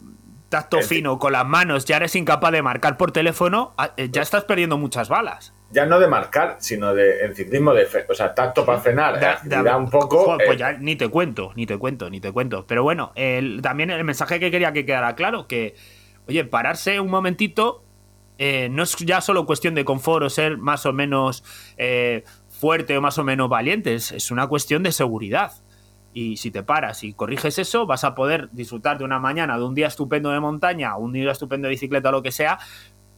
tacto 0.48 0.78
El- 0.78 0.84
fino 0.84 1.18
con 1.18 1.32
las 1.32 1.46
manos, 1.46 1.84
ya 1.84 1.96
eres 1.96 2.14
incapaz 2.14 2.52
de 2.52 2.62
marcar 2.62 2.96
por 2.96 3.10
teléfono, 3.10 3.72
ah, 3.78 3.90
ya 3.96 4.22
estás 4.22 4.44
perdiendo 4.44 4.76
muchas 4.78 5.08
balas. 5.08 5.52
Ya 5.70 5.86
no 5.86 5.98
de 5.98 6.06
marcar, 6.06 6.56
sino 6.60 6.94
de 6.94 7.24
en 7.24 7.34
ciclismo 7.34 7.72
de 7.72 7.88
o 8.08 8.14
sea, 8.14 8.34
tacto 8.34 8.66
para 8.66 8.78
frenar, 8.78 9.18
Da- 9.18 9.40
da- 9.62 9.76
un 9.78 9.88
poco. 9.88 10.24
Joder, 10.24 10.46
pues 10.46 10.58
ya 10.58 10.72
ni 10.74 10.96
te 10.96 11.08
cuento, 11.08 11.50
ni 11.56 11.64
te 11.64 11.78
cuento, 11.78 12.10
ni 12.10 12.20
te 12.20 12.30
cuento. 12.30 12.66
Pero 12.66 12.82
bueno, 12.82 13.12
el- 13.14 13.60
también 13.62 13.90
el 13.90 14.04
mensaje 14.04 14.38
que 14.38 14.50
quería 14.50 14.72
que 14.74 14.84
quedara 14.84 15.14
claro, 15.14 15.46
que 15.48 15.74
oye, 16.28 16.44
pararse 16.44 17.00
un 17.00 17.08
momentito 17.10 17.82
eh, 18.38 18.68
no 18.70 18.82
es 18.82 18.96
ya 18.96 19.20
solo 19.20 19.46
cuestión 19.46 19.74
de 19.74 19.84
confort 19.84 20.24
o 20.24 20.30
ser 20.30 20.58
más 20.58 20.84
o 20.84 20.92
menos 20.92 21.44
eh, 21.76 22.24
fuerte 22.62 22.96
o 22.96 23.00
más 23.00 23.18
o 23.18 23.24
menos 23.24 23.48
valiente, 23.48 23.92
es, 23.94 24.12
es 24.12 24.30
una 24.30 24.46
cuestión 24.46 24.84
de 24.84 24.92
seguridad. 24.92 25.50
Y 26.14 26.36
si 26.36 26.52
te 26.52 26.62
paras 26.62 27.02
y 27.02 27.12
corriges 27.12 27.58
eso, 27.58 27.86
vas 27.86 28.04
a 28.04 28.14
poder 28.14 28.48
disfrutar 28.52 28.98
de 28.98 29.04
una 29.04 29.18
mañana, 29.18 29.58
de 29.58 29.64
un 29.64 29.74
día 29.74 29.88
estupendo 29.88 30.30
de 30.30 30.38
montaña, 30.38 30.96
un 30.96 31.12
día 31.12 31.32
estupendo 31.32 31.66
de 31.66 31.70
bicicleta 31.70 32.10
o 32.10 32.12
lo 32.12 32.22
que 32.22 32.30
sea, 32.30 32.58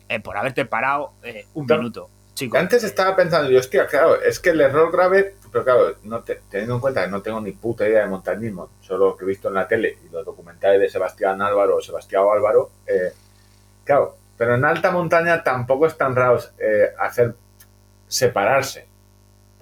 eh, 0.08 0.18
por 0.20 0.38
haberte 0.38 0.64
parado 0.64 1.12
eh, 1.22 1.44
un 1.52 1.66
minuto. 1.66 2.08
Chico, 2.32 2.56
Antes 2.56 2.82
estaba 2.84 3.14
pensando, 3.14 3.50
yo, 3.50 3.58
hostia, 3.58 3.86
claro, 3.86 4.20
es 4.22 4.40
que 4.40 4.50
el 4.50 4.60
error 4.62 4.90
grave, 4.90 5.34
pero 5.52 5.62
claro, 5.62 5.96
no 6.04 6.20
te- 6.22 6.40
teniendo 6.50 6.76
en 6.76 6.80
cuenta 6.80 7.04
que 7.04 7.10
no 7.10 7.20
tengo 7.20 7.40
ni 7.40 7.52
puta 7.52 7.86
idea 7.86 8.02
de 8.04 8.08
montañismo, 8.08 8.70
solo 8.80 9.08
lo 9.10 9.16
que 9.16 9.24
he 9.24 9.28
visto 9.28 9.48
en 9.48 9.54
la 9.54 9.68
tele 9.68 9.98
y 10.04 10.12
los 10.12 10.24
documentales 10.24 10.80
de 10.80 10.88
Sebastián 10.88 11.42
Álvaro 11.42 11.76
o 11.76 11.80
Sebastián 11.82 12.24
Álvaro, 12.34 12.70
eh, 12.86 13.12
claro, 13.84 14.16
pero 14.38 14.54
en 14.56 14.64
alta 14.64 14.90
montaña 14.90 15.44
tampoco 15.44 15.86
es 15.86 15.96
tan 15.98 16.16
raro 16.16 16.40
eh, 16.58 16.88
hacer 16.98 17.34
separarse, 18.08 18.86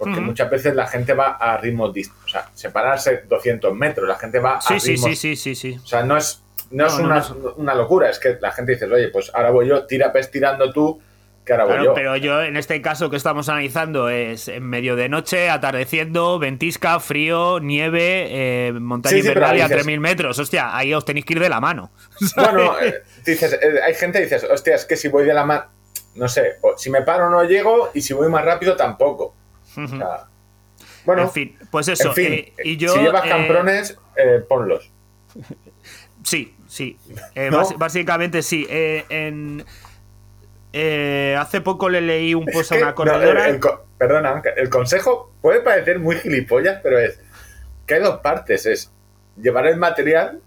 porque 0.03 0.19
muchas 0.21 0.49
veces 0.49 0.75
la 0.75 0.87
gente 0.87 1.13
va 1.13 1.31
a 1.39 1.57
ritmos 1.57 1.93
distintos, 1.93 2.25
o 2.25 2.29
sea, 2.29 2.49
separarse 2.53 3.23
200 3.27 3.75
metros, 3.75 4.07
la 4.07 4.15
gente 4.15 4.39
va 4.39 4.57
a 4.57 4.61
sí, 4.61 4.79
sí, 4.79 4.91
ritmos 4.95 5.09
sí, 5.11 5.35
sí, 5.35 5.35
sí, 5.35 5.55
sí. 5.55 5.79
o 5.83 5.87
sea, 5.87 6.03
no 6.03 6.17
es, 6.17 6.43
no 6.71 6.87
es 6.87 6.97
No, 6.97 7.05
una, 7.05 7.19
no. 7.19 7.53
una 7.57 7.75
locura, 7.75 8.09
es 8.09 8.19
que 8.19 8.37
la 8.41 8.51
gente 8.51 8.73
dice, 8.73 8.85
oye, 8.85 9.09
pues 9.09 9.31
ahora 9.33 9.51
voy 9.51 9.67
yo, 9.67 9.85
tira 9.85 10.11
pes 10.11 10.29
tirando 10.31 10.71
tú, 10.71 11.01
que 11.45 11.51
ahora 11.51 11.65
voy 11.65 11.73
Claro, 11.73 11.85
yo. 11.85 11.93
pero 11.93 12.15
yo 12.15 12.41
en 12.41 12.55
este 12.55 12.81
caso 12.81 13.09
que 13.09 13.17
estamos 13.17 13.49
analizando 13.49 14.07
es 14.09 14.47
en 14.47 14.63
medio 14.63 14.95
de 14.95 15.09
noche, 15.09 15.49
atardeciendo, 15.49 16.39
ventisca, 16.39 16.99
frío, 17.01 17.59
nieve, 17.59 18.27
eh, 18.69 18.71
montaña 18.73 19.17
invernal 19.17 19.57
y 19.57 19.61
a 19.61 19.67
dices- 19.67 19.85
3.000 19.85 19.99
metros. 19.99 20.39
Hostia, 20.39 20.75
ahí 20.75 20.93
os 20.93 21.03
tenéis 21.03 21.25
que 21.25 21.33
ir 21.33 21.39
de 21.41 21.49
la 21.49 21.59
mano. 21.59 21.91
Bueno, 22.37 22.79
eh, 22.79 23.03
dices, 23.25 23.53
eh, 23.61 23.81
hay 23.85 23.93
gente 23.93 24.19
que 24.19 24.23
dices, 24.25 24.45
hostia, 24.49 24.75
es 24.75 24.85
que 24.85 24.95
si 24.95 25.09
voy 25.09 25.25
de 25.25 25.33
la 25.33 25.43
mano, 25.45 25.65
no 26.15 26.27
sé, 26.29 26.59
si 26.77 26.89
me 26.89 27.01
paro 27.01 27.29
no 27.29 27.43
llego 27.43 27.89
y 27.93 28.01
si 28.01 28.13
voy 28.13 28.29
más 28.29 28.45
rápido 28.45 28.75
tampoco. 28.77 29.35
O 29.77 29.87
sea, 29.87 30.27
bueno, 31.05 31.23
en 31.23 31.31
fin, 31.31 31.57
pues 31.71 31.87
eso. 31.87 32.09
en 32.09 32.13
fin, 32.15 32.33
eh, 32.33 32.53
y 32.63 32.77
yo, 32.77 32.93
si 32.93 32.99
llevas 32.99 33.25
eh, 33.25 33.29
camprones, 33.29 33.97
eh, 34.15 34.43
ponlos. 34.47 34.89
Sí, 36.23 36.55
sí. 36.67 36.97
Eh, 37.35 37.49
Básicamente 37.77 38.41
sí. 38.41 38.65
En, 38.69 39.65
hace 41.37 41.61
poco 41.61 41.89
le 41.89 42.01
leí 42.01 42.33
un 42.33 42.45
post 42.45 42.71
a 42.71 42.75
una 42.77 42.95
corredora. 42.95 43.47
el- 43.47 43.55
el 43.55 43.59
co- 43.59 43.85
perdona, 43.97 44.41
el 44.55 44.69
consejo 44.69 45.31
puede 45.41 45.61
parecer 45.61 45.99
muy 45.99 46.15
gilipollas, 46.17 46.79
pero 46.81 46.97
es 46.99 47.19
que 47.85 47.95
hay 47.95 48.01
dos 48.01 48.19
partes, 48.21 48.65
es 48.65 48.91
llevar 49.41 49.67
el 49.67 49.77
material 49.77 50.41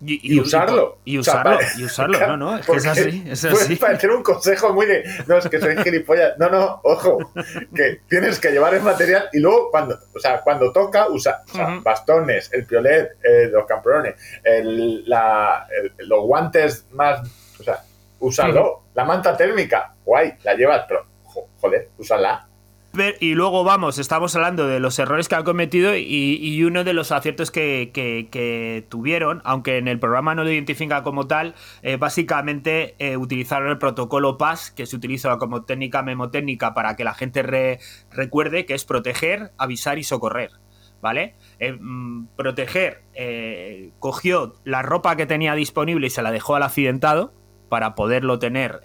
y, 0.00 0.34
y 0.36 0.40
usarlo. 0.40 0.98
Y 1.04 1.18
O 1.18 1.22
sea, 1.24 1.34
usarlo, 1.34 1.56
para- 1.58 1.68
y 1.78 1.84
usarlo, 1.84 2.18
no, 2.28 2.36
no, 2.36 2.58
es 2.58 2.66
que 2.66 2.76
es 2.76 2.86
así, 2.86 3.24
es 3.26 3.44
así. 3.44 3.76
parecer 3.76 4.10
un 4.10 4.22
consejo 4.22 4.72
muy 4.72 4.86
de. 4.86 5.04
No, 5.26 5.38
es 5.38 5.48
que 5.48 5.58
soy 5.60 5.76
gilipollas. 5.84 6.38
No, 6.38 6.48
no, 6.48 6.80
ojo. 6.84 7.32
Que 7.74 8.00
tienes 8.08 8.38
que 8.38 8.50
llevar 8.50 8.74
el 8.74 8.82
material 8.82 9.28
y 9.32 9.40
luego, 9.40 9.70
cuando, 9.70 9.98
o 10.14 10.18
sea, 10.18 10.40
cuando 10.42 10.72
toca, 10.72 11.08
usa 11.08 11.42
o 11.48 11.52
sea, 11.54 11.68
Ujú. 11.74 11.82
bastones, 11.82 12.50
el 12.52 12.64
piolet, 12.64 13.16
eh, 13.22 13.48
los 13.50 13.66
camprones, 13.66 14.14
el, 14.44 15.08
la, 15.08 15.66
el- 15.70 16.08
los 16.08 16.20
guantes 16.22 16.86
más. 16.92 17.20
O 17.58 17.62
sea, 17.62 17.82
úsalo. 18.20 18.84
La 18.94 19.04
manta 19.04 19.36
térmica, 19.36 19.94
guay, 20.04 20.34
la 20.42 20.54
llevas, 20.54 20.84
pero 20.88 21.06
jo- 21.24 21.48
joder, 21.60 21.90
úsala. 21.98 22.47
Y 23.20 23.34
luego 23.34 23.64
vamos, 23.64 23.98
estamos 23.98 24.34
hablando 24.34 24.66
de 24.66 24.80
los 24.80 24.98
errores 24.98 25.28
que 25.28 25.36
han 25.36 25.44
cometido 25.44 25.96
y, 25.96 26.62
uno 26.64 26.82
de 26.82 26.92
los 26.92 27.12
aciertos 27.12 27.50
que, 27.50 28.86
tuvieron, 28.88 29.40
aunque 29.44 29.78
en 29.78 29.88
el 29.88 29.98
programa 29.98 30.34
no 30.34 30.42
lo 30.42 30.50
identifica 30.50 31.02
como 31.02 31.26
tal, 31.26 31.54
básicamente 31.98 32.96
eh, 32.98 33.16
utilizaron 33.16 33.68
el 33.68 33.78
protocolo 33.78 34.36
PAS, 34.36 34.70
que 34.70 34.86
se 34.86 34.96
utiliza 34.96 35.36
como 35.38 35.64
técnica 35.64 36.02
memotécnica 36.02 36.74
para 36.74 36.96
que 36.96 37.04
la 37.04 37.14
gente 37.14 37.42
re- 37.42 37.78
recuerde, 38.10 38.66
que 38.66 38.74
es 38.74 38.84
proteger, 38.84 39.52
avisar 39.58 39.98
y 39.98 40.04
socorrer. 40.04 40.50
¿Vale? 41.00 41.36
Eh, 41.60 41.74
mm, 41.78 42.26
proteger, 42.36 43.02
eh, 43.14 43.92
cogió 44.00 44.56
la 44.64 44.82
ropa 44.82 45.14
que 45.14 45.26
tenía 45.26 45.54
disponible 45.54 46.08
y 46.08 46.10
se 46.10 46.22
la 46.22 46.32
dejó 46.32 46.56
al 46.56 46.64
accidentado 46.64 47.32
para 47.68 47.94
poderlo 47.94 48.40
tener 48.40 48.80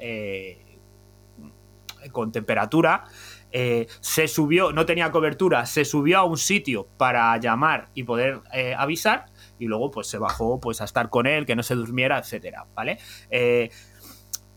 con 2.11 2.31
temperatura 2.31 3.05
eh, 3.55 3.87
se 3.99 4.27
subió, 4.27 4.73
no 4.73 4.85
tenía 4.85 5.11
cobertura, 5.11 5.65
se 5.67 5.85
subió 5.85 6.17
a 6.17 6.23
un 6.23 6.37
sitio 6.37 6.87
para 6.97 7.37
llamar 7.37 7.89
y 7.93 8.03
poder 8.03 8.41
eh, 8.51 8.73
avisar 8.75 9.27
y 9.59 9.67
luego 9.67 9.91
pues 9.91 10.07
se 10.07 10.17
bajó 10.17 10.59
pues 10.59 10.81
a 10.81 10.85
estar 10.85 11.09
con 11.09 11.27
él, 11.27 11.45
que 11.45 11.55
no 11.55 11.61
se 11.61 11.75
durmiera, 11.75 12.17
etcétera, 12.17 12.65
¿vale? 12.73 12.97
Eh, 13.29 13.69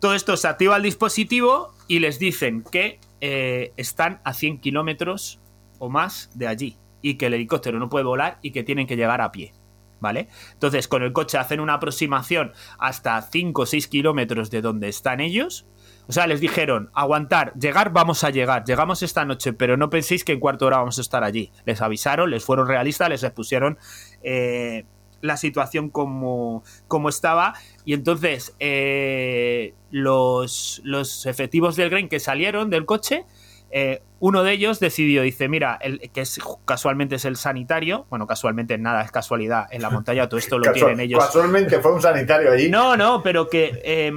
todo 0.00 0.14
esto 0.14 0.37
se 0.37 0.48
activa 0.48 0.76
el 0.76 0.82
dispositivo 0.82 1.74
y 1.88 1.98
les 1.98 2.18
dicen 2.18 2.64
que 2.64 2.98
están 3.20 4.20
a 4.24 4.32
100 4.32 4.61
kilómetros 4.61 5.40
o 5.78 5.88
más 5.88 6.30
de 6.35 6.46
allí 6.46 6.78
y 7.02 7.14
que 7.14 7.26
el 7.26 7.35
helicóptero 7.35 7.78
no 7.78 7.88
puede 7.88 8.04
volar 8.04 8.38
y 8.42 8.50
que 8.50 8.62
tienen 8.62 8.87
que 8.87 8.96
llegar 8.96 9.20
a 9.20 9.32
pie. 9.32 9.52
¿Vale? 9.98 10.28
Entonces, 10.52 10.88
con 10.88 11.02
el 11.02 11.12
coche 11.12 11.38
hacen 11.38 11.59
una 11.59 11.74
aproximación 11.74 12.52
hasta 12.78 13.20
5 13.22 13.62
o 13.62 13.66
6 13.66 13.88
kilómetros 13.88 14.50
de 14.50 14.61
donde 14.61 14.88
están 14.88 15.20
ellos. 15.20 15.66
O 16.09 16.12
sea, 16.12 16.27
les 16.27 16.40
dijeron, 16.40 16.90
aguantar, 16.95 17.53
llegar, 17.55 17.90
vamos 17.92 18.23
a 18.25 18.31
llegar, 18.31 18.64
llegamos 18.64 19.03
esta 19.03 19.25
noche, 19.25 19.53
pero 19.53 19.77
no 19.77 19.90
penséis 19.90 20.25
que 20.25 20.33
en 20.33 20.40
cuarto 20.40 20.66
hora 20.66 20.79
vamos 20.79 20.99
a 20.99 21.01
estar 21.01 21.25
allí. 21.25 21.51
Les 21.64 21.83
avisaron, 21.83 22.31
les 22.31 22.45
fueron 22.45 22.69
realistas, 22.69 23.09
les 23.09 23.23
expusieron 23.25 23.77
eh, 24.23 24.85
la 25.21 25.37
situación 25.37 25.90
como, 25.90 26.62
como 26.87 27.09
estaba. 27.09 27.55
Y 27.85 27.92
entonces, 27.95 28.55
eh, 28.61 29.75
los, 29.90 30.81
los 30.85 31.27
efectivos 31.27 31.75
del 31.77 31.90
Grain 31.90 32.09
que 32.09 32.21
salieron 32.21 32.71
del 32.71 32.85
coche, 32.87 33.25
eh, 33.71 34.03
uno 34.21 34.45
de 34.45 34.53
ellos 34.53 34.79
decidió, 34.81 35.23
dice, 35.23 35.49
mira, 35.49 35.77
el, 35.83 35.99
que 36.12 36.21
es, 36.21 36.38
casualmente 36.64 37.16
es 37.16 37.25
el 37.25 37.37
sanitario, 37.37 38.07
bueno, 38.11 38.27
casualmente 38.27 38.79
nada, 38.79 39.03
es 39.03 39.11
casualidad, 39.11 39.66
en 39.71 39.83
la 39.83 39.90
montaña 39.90 40.29
todo 40.29 40.38
esto 40.38 40.59
lo 40.59 40.64
Casual- 40.73 40.75
tienen 40.92 41.01
ellos. 41.01 41.23
Casualmente 41.25 41.81
fue 41.81 41.92
un 41.92 42.01
sanitario 42.01 42.53
allí. 42.53 42.71
No, 42.71 42.97
no, 42.97 43.23
pero 43.23 43.49
que 43.51 43.81
eh, 43.85 44.12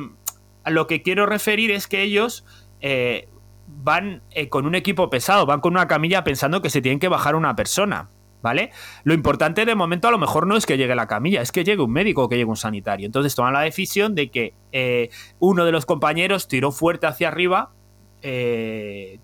a 0.63 0.69
lo 0.69 0.87
que 0.87 1.01
quiero 1.01 1.25
referir 1.25 1.71
es 1.71 1.87
que 1.87 2.01
ellos 2.01 2.45
eh, 2.81 3.27
van 3.67 4.21
eh, 4.31 4.49
con 4.49 4.65
un 4.65 4.75
equipo 4.75 5.09
pesado, 5.09 5.45
van 5.45 5.61
con 5.61 5.73
una 5.73 5.87
camilla 5.87 6.23
pensando 6.23 6.61
que 6.61 6.69
se 6.69 6.81
tienen 6.81 6.99
que 6.99 7.07
bajar 7.07 7.35
una 7.35 7.55
persona. 7.55 8.09
¿Vale? 8.41 8.71
Lo 9.03 9.13
importante 9.13 9.65
de 9.65 9.75
momento 9.75 10.07
a 10.07 10.11
lo 10.11 10.17
mejor 10.17 10.47
no 10.47 10.55
es 10.55 10.65
que 10.65 10.77
llegue 10.77 10.95
la 10.95 11.07
camilla, 11.07 11.41
es 11.41 11.51
que 11.51 11.65
llegue 11.65 11.81
un 11.81 11.91
médico 11.91 12.23
o 12.23 12.29
que 12.29 12.37
llegue 12.37 12.49
un 12.49 12.55
sanitario. 12.55 13.05
Entonces 13.05 13.35
toman 13.35 13.51
la 13.51 13.59
decisión 13.59 14.15
de 14.15 14.31
que 14.31 14.53
eh, 14.71 15.09
uno 15.39 15.65
de 15.65 15.73
los 15.73 15.85
compañeros 15.85 16.47
tiró 16.47 16.71
fuerte 16.71 17.05
hacia 17.05 17.27
arriba 17.27 17.73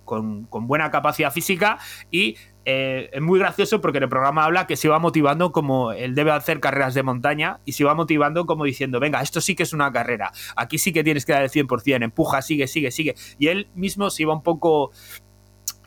con 0.03 0.47
buena 0.49 0.91
capacidad 0.91 1.31
física 1.31 1.79
y 2.11 2.35
eh, 2.65 3.09
es 3.13 3.21
muy 3.21 3.39
gracioso 3.39 3.79
porque 3.79 3.99
en 3.99 4.03
el 4.03 4.09
programa 4.09 4.43
habla 4.43 4.65
que 4.65 4.75
se 4.75 4.89
va 4.89 4.97
motivando 4.97 5.51
como 5.51 5.91
él 5.91 6.15
debe 6.15 6.31
hacer 6.31 6.59
carreras 6.59 6.95
de 6.95 7.03
montaña 7.03 7.59
y 7.63 7.73
se 7.73 7.83
va 7.83 7.93
motivando 7.93 8.47
como 8.47 8.65
diciendo, 8.65 8.99
venga, 8.99 9.21
esto 9.21 9.39
sí 9.39 9.55
que 9.55 9.63
es 9.63 9.73
una 9.73 9.91
carrera, 9.91 10.31
aquí 10.55 10.79
sí 10.79 10.91
que 10.91 11.03
tienes 11.03 11.25
que 11.25 11.33
dar 11.33 11.43
el 11.43 11.49
100%, 11.49 12.03
empuja, 12.03 12.41
sigue, 12.41 12.67
sigue, 12.67 12.89
sigue. 12.89 13.15
Y 13.37 13.47
él 13.47 13.69
mismo 13.75 14.09
se 14.09 14.23
iba 14.23 14.33
un 14.33 14.41
poco 14.41 14.91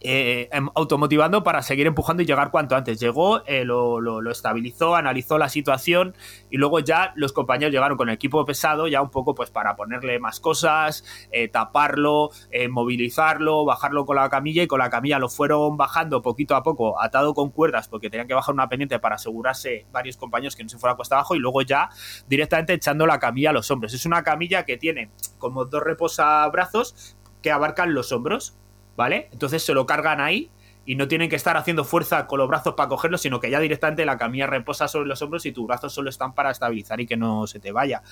eh, 0.00 0.48
em- 0.52 0.68
automotivando 0.74 1.42
para 1.42 1.62
seguir 1.62 1.86
empujando 1.86 2.22
y 2.22 2.26
llegar 2.26 2.50
cuanto 2.50 2.76
antes. 2.76 3.00
Llegó, 3.00 3.44
eh, 3.46 3.64
lo, 3.64 4.00
lo- 4.00 4.20
lo 4.20 4.30
estabilizó, 4.30 4.94
analizó 4.96 5.38
la 5.38 5.48
situación 5.48 6.14
y 6.50 6.56
luego 6.56 6.80
ya 6.80 7.12
los 7.16 7.32
compañeros 7.32 7.72
llegaron 7.72 7.96
con 7.96 8.08
el 8.08 8.14
equipo 8.14 8.44
pesado 8.44 8.88
ya 8.88 9.02
un 9.02 9.10
poco 9.10 9.34
pues 9.34 9.50
para 9.50 9.76
ponerle 9.76 10.18
más 10.20 10.40
cosas, 10.40 11.04
eh, 11.32 11.48
taparlo, 11.48 12.30
movilizarlo, 12.70 13.64
bajarlo 13.64 14.06
con 14.06 14.16
la 14.16 14.28
camilla 14.28 14.62
y 14.62 14.66
con 14.66 14.78
la 14.78 14.90
camilla 14.90 15.18
lo 15.18 15.28
fueron 15.28 15.76
bajando 15.76 16.22
poquito 16.22 16.54
a 16.56 16.62
poco, 16.62 17.00
atado 17.00 17.34
con 17.34 17.50
cuerdas 17.50 17.88
porque 17.88 18.10
tenían 18.10 18.26
que 18.28 18.34
bajar 18.34 18.54
una 18.54 18.68
pendiente 18.68 18.98
para 18.98 19.16
asegurarse 19.16 19.86
varios 19.92 20.16
compañeros 20.16 20.56
que 20.56 20.62
no 20.62 20.68
se 20.68 20.78
fuera 20.78 20.96
cuesta 20.96 21.16
abajo 21.16 21.34
y 21.34 21.38
luego 21.38 21.62
ya 21.62 21.90
directamente 22.28 22.72
echando 22.72 23.06
la 23.06 23.18
camilla 23.18 23.50
a 23.50 23.52
los 23.52 23.70
hombros. 23.70 23.92
Es 23.94 24.06
una 24.06 24.22
camilla 24.22 24.64
que 24.64 24.76
tiene 24.76 25.10
como 25.38 25.64
dos 25.64 25.82
reposabrazos 25.82 27.16
que 27.42 27.50
abarcan 27.50 27.94
los 27.94 28.10
hombros, 28.12 28.56
¿vale? 28.98 29.28
Entonces 29.30 29.62
se 29.62 29.74
lo 29.74 29.86
cargan 29.86 30.20
ahí 30.20 30.50
y 30.84 30.96
no 30.96 31.06
tienen 31.06 31.30
que 31.30 31.36
estar 31.36 31.56
haciendo 31.56 31.84
fuerza 31.84 32.26
con 32.26 32.38
los 32.40 32.48
brazos 32.48 32.74
para 32.74 32.88
cogerlo, 32.88 33.16
sino 33.16 33.38
que 33.38 33.48
ya 33.48 33.60
directamente 33.60 34.04
la 34.04 34.18
camilla 34.18 34.48
reposa 34.48 34.88
sobre 34.88 35.06
los 35.06 35.22
hombros 35.22 35.46
y 35.46 35.52
tus 35.52 35.68
brazos 35.68 35.92
solo 35.92 36.10
están 36.10 36.34
para 36.34 36.50
estabilizar 36.50 37.00
y 37.00 37.06
que 37.06 37.16
no 37.16 37.46
se 37.46 37.60
te 37.60 37.70
vaya. 37.70 38.02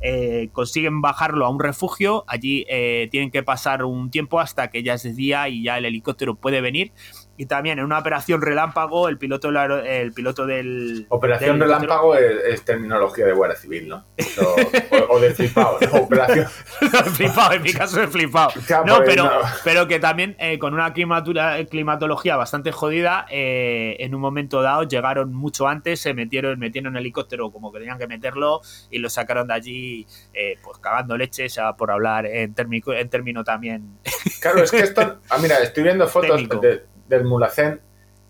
Eh, 0.00 0.50
consiguen 0.52 1.00
bajarlo 1.00 1.46
a 1.46 1.48
un 1.48 1.60
refugio, 1.60 2.24
allí 2.26 2.66
eh, 2.68 3.08
tienen 3.10 3.30
que 3.30 3.42
pasar 3.42 3.86
un 3.86 4.10
tiempo 4.10 4.38
hasta 4.38 4.68
que 4.68 4.82
ya 4.82 4.92
es 4.92 5.16
día 5.16 5.48
y 5.48 5.62
ya 5.62 5.78
el 5.78 5.86
helicóptero 5.86 6.34
puede 6.34 6.60
venir 6.60 6.92
Y 7.36 7.46
también 7.46 7.78
en 7.78 7.84
una 7.84 7.98
operación 7.98 8.40
relámpago, 8.42 9.08
el 9.08 9.18
piloto, 9.18 9.48
el 9.50 10.12
piloto 10.12 10.46
del. 10.46 11.06
Operación 11.08 11.58
del 11.58 11.68
Relámpago 11.68 12.14
es, 12.14 12.44
es 12.46 12.64
terminología 12.64 13.26
de 13.26 13.32
Guardia 13.32 13.56
Civil, 13.56 13.88
¿no? 13.88 14.06
O, 14.40 15.14
o 15.14 15.20
de 15.20 15.30
flipado, 15.34 15.78
¿no? 15.80 16.00
Operación. 16.02 16.46
flipado, 17.14 17.52
en 17.54 17.62
mi 17.62 17.72
caso 17.72 18.00
he 18.02 18.06
flipado. 18.06 18.50
No, 18.86 18.96
pues, 18.96 19.08
pero, 19.08 19.30
pero 19.64 19.88
que 19.88 19.98
también 19.98 20.36
eh, 20.38 20.58
con 20.58 20.74
una 20.74 20.92
climatología 20.92 22.36
bastante 22.36 22.72
jodida, 22.72 23.26
eh, 23.30 23.96
en 24.00 24.14
un 24.14 24.20
momento 24.20 24.62
dado 24.62 24.84
llegaron 24.84 25.32
mucho 25.32 25.66
antes, 25.68 26.00
se 26.00 26.14
metieron, 26.14 26.58
metieron 26.58 26.94
el 26.96 27.00
helicóptero 27.00 27.50
como 27.50 27.72
que 27.72 27.78
tenían 27.80 27.98
que 27.98 28.06
meterlo 28.06 28.60
y 28.90 28.98
lo 28.98 29.10
sacaron 29.10 29.48
de 29.48 29.54
allí, 29.54 30.06
eh, 30.32 30.56
pues 30.62 30.78
cagando 30.78 31.16
leche, 31.16 31.46
o 31.46 31.48
sea, 31.48 31.72
por 31.74 31.90
hablar 31.90 32.26
en, 32.26 32.54
térmico, 32.54 32.92
en 32.92 33.08
término 33.08 33.44
también. 33.44 33.98
Claro, 34.40 34.62
es 34.62 34.70
que 34.70 34.78
esto. 34.80 35.20
Ah, 35.30 35.38
mira, 35.40 35.56
estoy 35.58 35.82
viendo 35.82 36.06
fotos 36.06 36.48
de- 36.60 36.84
del 37.14 37.24
Mulacén. 37.24 37.80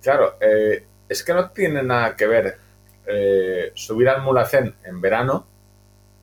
Claro, 0.03 0.37
eh, 0.41 0.85
es 1.09 1.23
que 1.25 1.35
no 1.35 1.51
tiene 1.51 1.83
nada 1.83 2.17
que 2.17 2.27
ver 2.27 2.59
eh, 3.07 3.73
subir 3.75 4.09
al 4.09 4.23
Mulacén 4.23 4.75
en 4.85 5.01
verano 5.01 5.47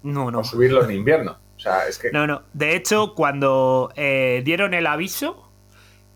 No, 0.03 0.31
no. 0.31 0.39
o 0.39 0.43
subirlo 0.43 0.83
en 0.83 0.91
invierno. 0.91 1.37
O 1.55 1.59
sea, 1.59 1.87
es 1.87 1.97
que. 1.99 2.11
No, 2.11 2.25
no. 2.25 2.43
De 2.53 2.75
hecho, 2.75 3.13
cuando 3.13 3.91
eh, 3.95 4.41
dieron 4.43 4.73
el 4.73 4.87
aviso 4.87 5.51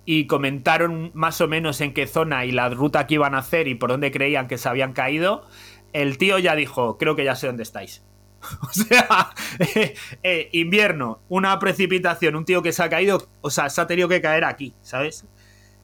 y 0.05 0.27
comentaron 0.27 1.11
más 1.13 1.41
o 1.41 1.47
menos 1.47 1.81
en 1.81 1.93
qué 1.93 2.07
zona 2.07 2.45
y 2.45 2.51
la 2.51 2.69
ruta 2.69 3.07
que 3.07 3.15
iban 3.15 3.35
a 3.35 3.39
hacer 3.39 3.67
y 3.67 3.75
por 3.75 3.89
dónde 3.89 4.11
creían 4.11 4.47
que 4.47 4.57
se 4.57 4.69
habían 4.69 4.93
caído, 4.93 5.45
el 5.93 6.17
tío 6.17 6.37
ya 6.39 6.55
dijo, 6.55 6.97
creo 6.97 7.15
que 7.15 7.23
ya 7.23 7.35
sé 7.35 7.47
dónde 7.47 7.63
estáis. 7.63 8.03
O 8.61 8.71
sea, 8.71 9.31
eh, 9.59 9.95
eh, 10.21 10.49
invierno, 10.51 11.19
una 11.29 11.57
precipitación, 11.57 12.35
un 12.35 12.45
tío 12.45 12.61
que 12.61 12.71
se 12.73 12.83
ha 12.83 12.89
caído, 12.89 13.27
o 13.41 13.49
sea, 13.49 13.69
se 13.71 13.81
ha 13.81 13.87
tenido 13.87 14.07
que 14.07 14.21
caer 14.21 14.43
aquí, 14.43 14.75
¿sabes? 14.81 15.25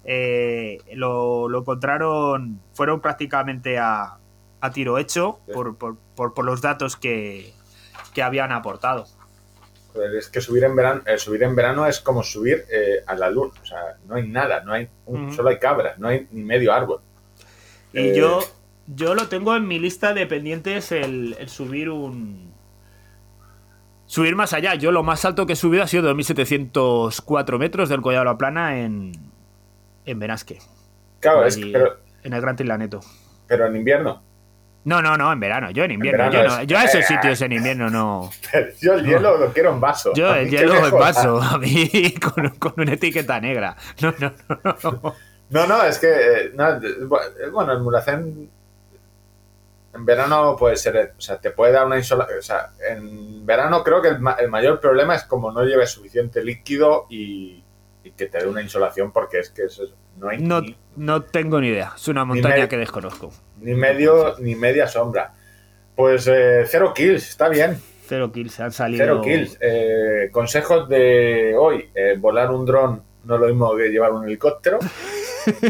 Eh, 0.04 0.80
lo, 0.96 1.48
lo 1.50 1.60
encontraron, 1.60 2.60
fueron 2.74 3.02
prácticamente 3.02 3.78
a, 3.78 4.18
a 4.60 4.72
tiro 4.72 4.98
hecho 4.98 5.40
por, 5.54 5.76
por- 5.78 5.98
por- 6.16 6.34
por 6.34 6.46
los 6.46 6.62
datos 6.62 6.96
que, 6.96 7.54
que 8.14 8.24
habían 8.24 8.52
aportado. 8.52 9.06
Joder, 9.94 10.16
es 10.16 10.30
que 10.30 10.40
subir 10.42 10.64
en 10.64 10.76
verano, 10.76 11.02
eh, 11.06 11.18
subir 11.18 11.44
en 11.44 11.56
verano 11.56 11.86
es 11.86 12.00
como 12.00 12.24
subir 12.24 12.64
eh, 12.72 13.04
a 13.06 13.14
la 13.16 13.30
luna. 13.30 13.52
O 13.62 13.66
sea, 13.66 13.98
no 14.08 14.16
hay 14.16 14.28
nada, 14.28 14.62
no 14.64 14.74
hay 14.74 14.88
un- 15.06 15.34
solo 15.34 15.50
hay 15.50 15.60
cabras, 15.60 16.00
no 16.00 16.08
hay 16.08 16.28
ni 16.32 16.44
medio 16.44 16.74
árbol. 16.74 17.02
Y 17.94 18.00
Eh, 18.00 18.16
yo, 18.16 18.40
yo 18.88 19.14
lo 19.16 19.28
tengo 19.28 19.56
en 19.56 19.68
mi 19.68 19.80
lista 19.80 20.14
de 20.14 20.26
pendientes 20.28 20.92
el, 20.94 21.36
el 21.40 21.50
subir 21.50 21.90
un. 21.90 22.50
Subir 24.06 24.36
más 24.36 24.54
allá. 24.54 24.76
Yo 24.76 24.92
lo 24.92 25.04
más 25.04 25.24
alto 25.26 25.46
que 25.46 25.54
he 25.54 25.56
subido 25.58 25.84
ha 25.84 25.88
sido 25.88 26.04
2704 26.04 27.60
metros 27.60 27.88
del 27.90 28.02
Collado 28.02 28.26
de 28.26 28.32
la 28.32 28.38
Plana 28.38 28.80
en. 28.80 29.12
En 30.06 30.20
Benasque. 30.20 30.60
Claro, 31.20 31.46
es 31.46 31.58
que- 31.58 31.70
pero, 31.72 31.98
En 32.24 32.34
el 32.34 32.42
Gran 32.42 32.56
Tilaneto. 32.56 33.00
pero 33.48 33.66
en 33.68 33.76
invierno. 33.76 34.24
No, 34.84 35.00
no, 35.02 35.16
no, 35.16 35.32
en 35.32 35.40
verano. 35.40 35.70
Yo 35.70 35.84
en 35.84 35.92
invierno. 35.92 36.32
yo, 36.32 36.44
no- 36.44 36.60
es- 36.60 36.68
yo 36.68 36.78
a 36.80 36.86
esos 36.86 37.06
sitios 37.06 37.40
en 37.42 37.52
invierno 37.52 37.90
no. 37.92 38.32
Yo 38.82 38.94
el 38.96 39.06
hielo 39.06 39.38
lo 39.38 39.54
quiero 39.54 39.72
en 39.74 39.80
vaso. 39.80 40.12
Yo 40.16 40.34
el 40.34 40.50
hielo 40.50 40.88
en 40.88 40.92
vaso. 40.92 41.40
A 41.40 41.60
mí 41.60 42.16
con, 42.34 42.50
con 42.58 42.74
una 42.78 42.94
etiqueta 42.94 43.40
negra. 43.40 43.76
No, 44.02 44.12
no, 44.20 44.34
no. 44.50 44.76
no. 44.84 45.16
No, 45.52 45.68
no, 45.68 45.84
es 45.84 46.00
que. 46.00 46.08
eh, 46.08 46.52
no, 46.56 46.80
de- 46.80 47.06
bueno, 47.52 47.74
el 47.74 47.80
Mulacén. 47.82 48.50
En 49.94 50.06
verano 50.06 50.56
puede 50.58 50.78
ser. 50.78 51.14
O 51.18 51.22
sea, 51.22 51.38
te 51.40 51.52
puede 51.52 51.74
dar 51.74 51.86
una 51.86 51.98
insolación. 51.98 52.40
O 52.40 52.42
sea, 52.42 52.70
en 52.90 53.46
verano 53.46 53.84
creo 53.84 54.02
que 54.02 54.08
el, 54.08 54.20
ma- 54.20 54.38
el 54.40 54.50
mayor 54.50 54.80
problema 54.80 55.14
es 55.16 55.24
como 55.26 55.52
no 55.52 55.64
lleves 55.64 55.92
suficiente 55.92 56.44
líquido 56.44 57.06
y 57.10 57.64
que 58.26 58.28
te 58.28 58.38
dé 58.40 58.48
una 58.48 58.62
insolación 58.62 59.12
porque 59.12 59.40
es 59.40 59.50
que 59.50 59.64
eso 59.66 59.84
es- 59.84 59.94
no 60.18 60.30
hay 60.30 60.38
No, 60.40 60.62
ni, 60.62 60.76
no 60.98 61.24
tengo 61.24 61.60
ni 61.60 61.70
idea. 61.70 61.94
Es 61.96 62.08
una 62.08 62.24
montaña 62.26 62.68
que 62.70 62.78
desconozco. 62.78 63.32
ni 63.60 63.74
medio 63.74 64.36
ni 64.40 64.56
media 64.56 64.88
sombra. 64.88 65.34
Pues 65.96 66.28
eh, 66.28 66.64
cero 66.68 66.94
kills, 66.96 67.28
está 67.30 67.50
bien. 67.50 67.78
Cero 68.08 68.32
kills. 68.32 68.60
Han 68.60 68.72
salido. 68.72 69.04
Cero 69.04 69.22
kills. 69.24 69.58
Eh, 69.62 70.30
consejos 70.32 70.88
de 70.90 71.56
hoy: 71.58 71.90
eh, 71.96 72.16
volar 72.20 72.52
un 72.52 72.66
dron 72.66 73.02
no 73.24 73.36
es 73.36 73.42
lo 73.42 73.48
mismo 73.48 73.76
que 73.76 73.90
llevar 73.90 74.12
un 74.14 74.26
helicóptero. 74.26 74.80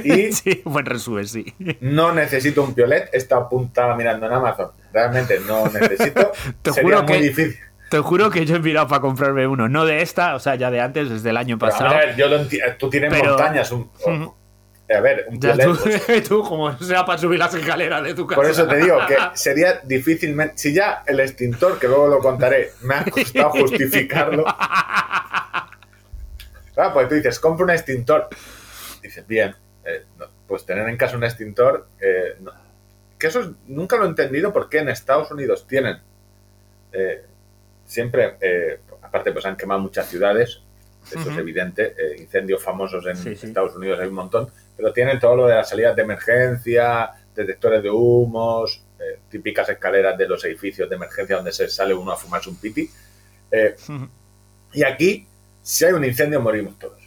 Y 0.03 0.33
Sí, 0.33 0.61
buen 0.65 0.85
resumen, 0.85 1.25
sí. 1.25 1.45
no 1.79 2.13
necesito 2.13 2.61
un 2.61 2.73
piolet. 2.73 3.07
Esta 3.13 3.37
apunta 3.37 3.95
mirando 3.95 4.25
en 4.25 4.33
Amazon. 4.33 4.71
Realmente 4.91 5.39
no 5.47 5.63
necesito. 5.69 6.29
Te 6.61 6.73
Sería 6.73 6.97
juro 6.97 7.03
muy 7.03 7.13
que- 7.17 7.23
difícil. 7.23 7.55
Te 7.91 7.99
juro 7.99 8.29
que 8.29 8.45
yo 8.45 8.55
he 8.55 8.59
mirado 8.59 8.87
para 8.87 9.01
comprarme 9.01 9.45
uno. 9.45 9.67
No 9.67 9.85
de 9.85 10.01
esta, 10.01 10.33
o 10.35 10.39
sea, 10.39 10.55
ya 10.55 10.71
de 10.71 10.79
antes, 10.79 11.09
desde 11.09 11.29
el 11.29 11.35
año 11.35 11.59
Pero, 11.59 11.71
pasado. 11.73 11.89
a 11.93 11.97
ver, 11.97 12.15
yo 12.15 12.27
lo 12.29 12.39
Tú 12.79 12.89
tienes 12.89 13.11
Pero- 13.13 13.31
montañas. 13.31 13.69
Un, 13.73 13.91
o- 14.05 14.09
Ujú. 14.09 14.35
a 14.95 14.99
ver, 15.01 15.25
un 15.27 15.41
Ya 15.41 15.57
tú, 15.57 15.77
tú, 16.29 16.41
como 16.41 16.71
sea 16.79 17.03
para 17.05 17.17
subir 17.17 17.37
las 17.37 17.53
escaleras 17.53 18.01
de 18.03 18.13
tu 18.13 18.25
casa. 18.25 18.39
Por 18.41 18.49
eso 18.49 18.65
te 18.65 18.77
digo 18.77 18.97
que 19.07 19.17
sería 19.33 19.81
difícilmente. 19.83 20.57
Si 20.57 20.73
ya 20.73 21.03
el 21.05 21.19
extintor, 21.19 21.77
que 21.79 21.87
luego 21.89 22.07
lo 22.07 22.19
contaré, 22.19 22.71
me 22.81 22.95
ha 22.95 23.03
costado 23.11 23.49
justificarlo. 23.49 24.45
Claro, 26.73 26.93
pues 26.93 27.09
tú 27.09 27.15
dices, 27.15 27.39
compra 27.41 27.65
un 27.65 27.71
extintor. 27.71 28.29
Dices, 29.03 29.27
bien, 29.27 29.53
eh, 29.83 30.05
no, 30.17 30.27
pues 30.47 30.65
tener 30.65 30.87
en 30.87 30.95
casa 30.95 31.17
un 31.17 31.25
extintor. 31.25 31.87
eh, 31.99 32.37
no. 32.39 32.51
Que 33.19 33.27
eso 33.27 33.41
es- 33.41 33.49
nunca 33.67 33.97
lo 33.97 34.05
he 34.05 34.07
entendido 34.07 34.53
porque 34.53 34.79
en 34.79 34.87
Estados 34.89 35.29
Unidos 35.31 35.67
tienen. 35.67 35.97
eh, 36.93 37.25
siempre, 37.91 38.37
eh, 38.39 38.79
aparte, 39.01 39.33
pues 39.33 39.45
han 39.45 39.57
quemado 39.57 39.81
muchas 39.81 40.07
ciudades. 40.07 40.61
Eso 41.11 41.29
es 41.29 41.37
evidente. 41.37 41.93
eh, 41.97 42.21
incendios 42.21 42.63
famosos 42.63 43.05
en 43.05 43.17
Sí, 43.17 43.35
sí. 43.35 43.47
Estados 43.47 43.75
Unidos 43.75 43.99
hay 43.99 44.07
un 44.07 44.13
montón. 44.13 44.49
Pero 44.77 44.93
tienen 44.93 45.19
todo 45.19 45.35
lo 45.35 45.47
de 45.47 45.55
las 45.55 45.67
salidas 45.67 45.93
de 45.95 46.03
emergencia, 46.03 47.11
detectores 47.35 47.83
de 47.83 47.89
humos, 47.89 48.81
eh, 48.97 49.19
típicas 49.29 49.67
escaleras 49.67 50.17
de 50.17 50.27
los 50.27 50.43
edificios 50.45 50.89
de 50.89 50.95
emergencia 50.95 51.35
donde 51.35 51.51
se 51.51 51.67
sale 51.67 51.93
uno 51.93 52.11
a 52.13 52.17
fumarse 52.17 52.49
un 52.49 52.55
piti. 52.55 52.89
Eh, 53.51 53.75
y 54.73 54.83
aquí, 54.83 55.27
si 55.61 55.83
hay 55.83 55.91
un 55.91 56.05
incendio, 56.05 56.39
morimos 56.39 56.79
todos. 56.79 57.01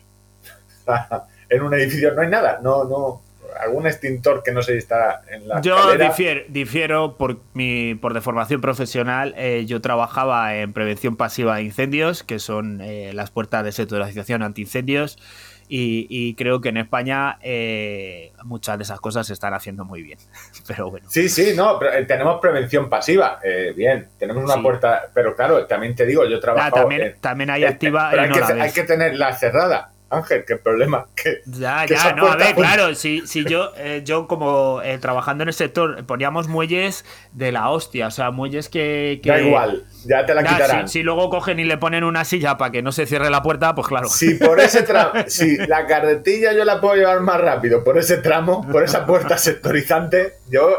en 1.48 1.62
un 1.62 1.72
edificio 1.72 2.12
no 2.12 2.20
hay 2.20 2.28
nada, 2.28 2.60
no, 2.62 2.84
no. 2.84 3.22
Algún 3.60 3.86
extintor 3.86 4.42
que 4.42 4.52
no 4.52 4.62
sé 4.62 4.72
si 4.72 4.78
está 4.78 5.22
en 5.30 5.46
la 5.48 5.60
Yo 5.60 5.76
escalera. 5.76 6.06
difiero, 6.08 6.40
difiero 6.48 7.16
por 7.16 7.40
mi 7.54 7.94
por 7.94 8.14
deformación 8.14 8.60
profesional. 8.60 9.34
eh, 9.36 9.64
yo 9.66 9.80
trabajaba 9.80 10.54
en 10.56 10.72
prevención 10.72 11.16
pasiva 11.16 11.56
de 11.56 11.62
incendios, 11.62 12.22
que 12.22 12.38
son 12.38 12.80
eh, 12.80 13.12
las 13.14 13.30
puertas 13.30 13.64
de 13.64 13.72
sectorización 13.72 14.42
antiincendios. 14.42 15.18
Y, 15.66 16.06
y 16.10 16.34
creo 16.34 16.60
que 16.60 16.68
en 16.68 16.76
España 16.76 17.38
eh, 17.40 18.32
muchas 18.44 18.76
de 18.76 18.84
esas 18.84 19.00
cosas 19.00 19.26
se 19.26 19.32
están 19.32 19.54
haciendo 19.54 19.86
muy 19.86 20.02
bien. 20.02 20.18
Pero 20.66 20.90
bueno. 20.90 21.06
Sí, 21.10 21.30
sí, 21.30 21.54
no, 21.56 21.78
pero, 21.78 21.94
eh, 21.94 22.04
tenemos 22.04 22.38
prevención 22.38 22.90
pasiva. 22.90 23.38
eh, 23.42 23.72
bien, 23.74 24.08
tenemos 24.18 24.44
una 24.44 24.54
Sí. 24.56 24.60
puerta, 24.60 25.04
pero 25.14 25.34
claro, 25.34 25.64
también 25.66 25.94
te 25.94 26.04
digo, 26.04 26.26
yo 26.26 26.36
Ah, 26.36 26.40
trabajo. 26.40 26.70
también, 26.76 27.16
también 27.20 27.48
hay 27.48 27.64
activa 27.64 28.08
pero 28.10 28.22
hay, 28.22 28.30
que, 28.30 28.60
hay 28.60 28.72
que 28.72 28.82
tenerla 28.82 29.32
cerrada. 29.34 29.90
Ángel, 30.14 30.44
qué 30.46 30.56
problema. 30.56 31.06
Que, 31.14 31.40
Ya, 31.46 31.84
que 31.86 31.94
ya, 31.94 32.00
esa 32.00 32.12
no, 32.14 32.26
a 32.28 32.36
ver, 32.36 32.54
claro, 32.54 32.94
si, 32.94 33.26
si 33.26 33.44
yo, 33.44 33.72
eh, 33.76 34.02
yo 34.04 34.26
como 34.26 34.80
eh, 34.82 34.98
trabajando 34.98 35.42
en 35.42 35.48
el 35.48 35.54
sector 35.54 36.04
poníamos 36.06 36.48
muelles 36.48 37.04
de 37.32 37.52
la 37.52 37.68
hostia, 37.70 38.06
o 38.06 38.10
sea, 38.10 38.30
muelles 38.30 38.68
que... 38.68 39.20
que 39.22 39.30
Da 39.30 39.40
igual, 39.40 39.84
ya 40.04 40.24
te 40.26 40.34
la 40.34 40.42
Ya, 40.42 40.48
quitarán. 40.48 40.88
si, 40.88 40.98
si 40.98 41.02
luego 41.02 41.30
cogen 41.30 41.58
y 41.58 41.64
le 41.64 41.76
ponen 41.78 42.04
una 42.04 42.24
silla 42.24 42.56
para 42.56 42.70
que 42.70 42.82
no 42.82 42.92
se 42.92 43.06
cierre 43.06 43.30
la 43.30 43.42
puerta, 43.42 43.74
pues 43.74 43.86
claro. 43.88 44.08
Si 44.08 44.34
por 44.34 44.60
ese 44.60 44.82
tramo, 44.82 45.12
si 45.26 45.56
la 45.66 45.86
carretilla 45.86 46.52
yo 46.52 46.64
la 46.64 46.80
puedo 46.80 46.94
llevar 46.96 47.20
más 47.20 47.40
rápido 47.40 47.82
por 47.84 47.98
ese 47.98 48.18
tramo, 48.18 48.66
por 48.70 48.82
esa 48.82 49.04
puerta 49.06 49.36
sectorizante, 49.38 50.34
yo. 50.48 50.76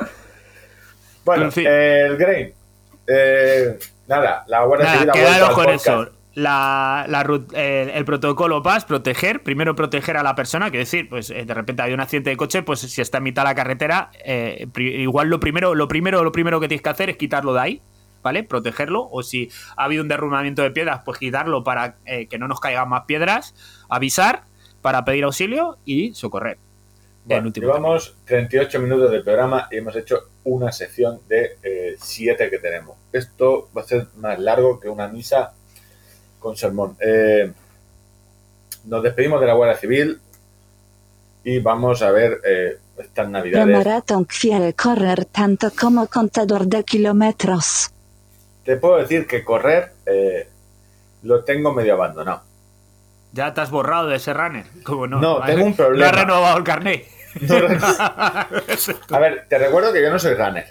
Bueno, 1.24 1.46
En 1.46 1.52
fin. 1.52 1.66
eh, 1.68 2.06
el 2.08 2.18
Grain. 2.18 2.54
Eh, 3.08 3.78
nada, 4.08 4.44
la 4.48 4.64
Guardia 4.64 4.86
Nada, 4.86 4.98
Civil 5.00 5.10
ha 5.10 5.14
vuelto 5.14 5.30
quedaros 5.32 5.50
al 5.50 5.56
con 5.56 5.66
podcast. 5.66 5.88
eso. 5.88 6.12
La, 6.36 7.06
la 7.08 7.22
el 7.54 8.04
protocolo 8.04 8.62
PAS, 8.62 8.84
proteger, 8.84 9.42
primero 9.42 9.74
proteger 9.74 10.18
a 10.18 10.24
la 10.24 10.36
persona, 10.36 10.70
que 10.70 10.80
decir, 10.80 11.08
pues 11.08 11.30
eh, 11.30 11.46
de 11.46 11.54
repente 11.54 11.82
hay 11.82 11.94
un 11.94 12.02
accidente 12.02 12.30
de 12.30 12.36
coche, 12.36 12.62
pues 12.62 12.82
si 12.82 13.02
está 13.02 13.20
en 13.20 13.24
mitad 13.24 13.44
de 13.44 13.50
la 13.50 13.56
carretera, 13.56 14.12
eh, 14.26 14.68
igual 14.76 15.30
lo 15.30 15.40
primero, 15.40 15.76
lo 15.76 15.88
primero, 15.88 16.26
lo 16.26 16.34
primero 16.34 16.60
que 16.60 16.68
tienes 16.68 16.82
que 16.82 16.90
hacer 16.90 17.10
es 17.10 17.16
quitarlo 17.16 17.54
de 17.54 17.62
ahí, 17.62 17.82
¿vale? 18.22 18.44
Protegerlo, 18.44 19.08
o 19.10 19.24
si 19.24 19.50
ha 19.78 19.86
habido 19.86 20.04
un 20.04 20.10
derrumbamiento 20.10 20.62
de 20.62 20.72
piedras, 20.72 21.04
pues 21.06 21.20
quitarlo 21.20 21.64
para 21.64 21.96
eh, 22.04 22.28
que 22.28 22.38
no 22.38 22.50
nos 22.50 22.60
caigan 22.60 22.90
más 22.90 23.06
piedras, 23.06 23.56
avisar 23.88 24.44
para 24.82 25.06
pedir 25.06 25.24
auxilio 25.24 25.78
y 25.86 26.14
socorrer. 26.16 26.58
Bueno, 27.24 27.50
llevamos 27.50 28.18
38 28.26 28.78
minutos 28.82 29.10
de 29.10 29.22
programa 29.22 29.70
y 29.72 29.78
hemos 29.78 29.96
hecho 29.96 30.20
una 30.44 30.74
sección 30.74 31.22
de 31.30 31.96
7 31.98 32.50
que 32.50 32.60
tenemos. 32.60 32.98
Esto 33.14 33.70
va 33.76 33.82
a 33.82 33.86
ser 33.86 34.08
más 34.18 34.38
largo 34.38 34.80
que 34.80 34.90
una 34.90 35.08
misa 35.08 35.54
con 36.46 36.56
sermón. 36.56 36.96
Eh, 37.00 37.52
nos 38.84 39.02
despedimos 39.02 39.42
de 39.42 39.48
la 39.48 39.54
Guardia 39.56 39.80
Civil 39.80 40.20
y 41.44 41.58
vamos 41.58 42.04
a 42.04 42.12
ver 42.12 42.40
eh, 42.46 42.78
estas 43.00 43.26
La 43.26 43.40
navidades. 43.40 43.76
maratón 43.76 44.26
quiere 44.26 44.76
correr 44.76 45.26
tanto 45.26 45.72
como 45.72 46.06
contador 46.06 46.68
de 46.68 46.84
kilómetros. 46.84 47.90
Te 48.64 48.78
puedo 48.78 48.98
decir 48.98 49.26
que 49.26 49.44
correr 49.44 49.94
eh, 50.06 50.48
lo 51.24 51.44
tengo 51.44 51.74
medio 51.74 51.94
abandonado. 51.96 52.44
Ya 53.32 53.52
te 53.52 53.62
has 53.62 53.72
borrado 53.72 54.08
de 54.10 54.18
ese 54.18 54.32
runner. 54.32 54.66
Como 54.84 55.08
no? 55.08 55.20
No, 55.20 55.44
tengo 55.48 55.64
un 55.66 55.72
No 55.72 55.76
problema. 55.76 56.10
has 56.12 56.16
renovado 56.16 56.58
el 56.60 56.64
carnet. 56.64 57.08
No 57.42 57.56
A 59.16 59.20
ver, 59.20 59.48
te 59.50 59.58
recuerdo 59.58 59.92
que 59.92 60.04
yo 60.04 60.12
no 60.12 60.20
soy 60.20 60.36
runner. 60.36 60.68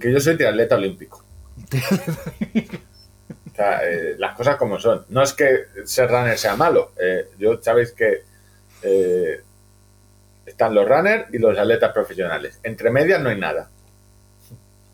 Que 0.00 0.12
yo 0.12 0.18
soy 0.18 0.36
triatleta 0.36 0.74
olímpico. 0.74 1.22
O 3.52 3.54
sea, 3.54 3.84
eh, 3.84 4.14
las 4.18 4.34
cosas 4.34 4.56
como 4.56 4.78
son. 4.78 5.04
No 5.10 5.22
es 5.22 5.34
que 5.34 5.66
ser 5.84 6.10
runner 6.10 6.38
sea 6.38 6.56
malo. 6.56 6.92
Eh, 6.98 7.28
yo 7.38 7.62
sabéis 7.62 7.92
que 7.92 8.22
eh, 8.82 9.40
están 10.46 10.74
los 10.74 10.88
runners 10.88 11.26
y 11.32 11.38
los 11.38 11.58
atletas 11.58 11.92
profesionales. 11.92 12.58
Entre 12.62 12.90
medias 12.90 13.20
no 13.20 13.28
hay 13.28 13.38
nada. 13.38 13.68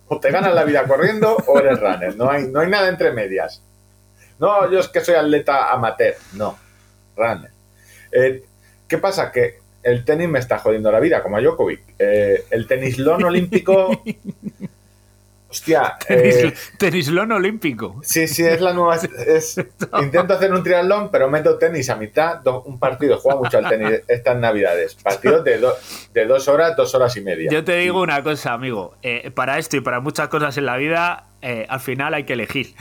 O 0.08 0.18
te 0.18 0.30
ganas 0.30 0.54
la 0.54 0.64
vida 0.64 0.84
corriendo 0.84 1.36
o 1.46 1.58
eres 1.58 1.78
runner. 1.78 2.16
No 2.16 2.30
hay, 2.30 2.48
no 2.48 2.60
hay 2.60 2.68
nada 2.68 2.88
entre 2.88 3.12
medias. 3.12 3.62
No, 4.40 4.70
yo 4.70 4.80
es 4.80 4.88
que 4.88 5.02
soy 5.02 5.14
atleta 5.14 5.72
amateur. 5.72 6.14
No, 6.32 6.58
runner. 7.16 7.50
¿Qué 8.88 8.98
pasa? 8.98 9.30
Que 9.30 9.58
el 9.82 10.04
tenis 10.04 10.28
me 10.28 10.38
está 10.38 10.58
jodiendo 10.58 10.90
la 10.90 11.00
vida, 11.00 11.22
como 11.22 11.36
a 11.36 11.40
Djokovic. 11.40 11.94
El 11.98 12.66
tenislón 12.66 13.22
olímpico... 13.22 14.02
Hostia, 15.50 15.96
eh, 16.10 16.32
Tenis, 16.32 16.72
tenislón 16.78 17.32
olímpico. 17.32 18.00
Sí, 18.02 18.28
sí, 18.28 18.44
es 18.44 18.60
la 18.60 18.72
nueva. 18.74 18.96
Es, 18.96 19.56
intento 20.02 20.34
hacer 20.34 20.52
un 20.52 20.62
triatlón, 20.62 21.10
pero 21.10 21.28
meto 21.30 21.56
tenis 21.56 21.88
a 21.88 21.96
mitad. 21.96 22.36
do- 22.38 22.62
un 22.62 22.78
partido, 22.78 23.18
juego 23.18 23.44
mucho 23.44 23.58
al 23.58 23.68
tenis 23.68 24.02
estas 24.08 24.36
navidades. 24.36 24.94
Partidos 24.96 25.42
de, 25.44 25.58
do- 25.58 25.74
de 26.12 26.26
dos 26.26 26.48
horas, 26.48 26.76
dos 26.76 26.94
horas 26.94 27.16
y 27.16 27.22
media. 27.22 27.50
Yo 27.50 27.64
te 27.64 27.76
digo 27.76 28.02
una 28.02 28.22
cosa, 28.22 28.52
amigo. 28.52 28.94
Eh, 29.02 29.30
para 29.30 29.58
esto 29.58 29.76
y 29.76 29.80
para 29.80 30.00
muchas 30.00 30.28
cosas 30.28 30.56
en 30.58 30.66
la 30.66 30.76
vida, 30.76 31.28
eh, 31.40 31.64
al 31.68 31.80
final 31.80 32.12
hay 32.14 32.24
que 32.24 32.34
elegir. 32.34 32.74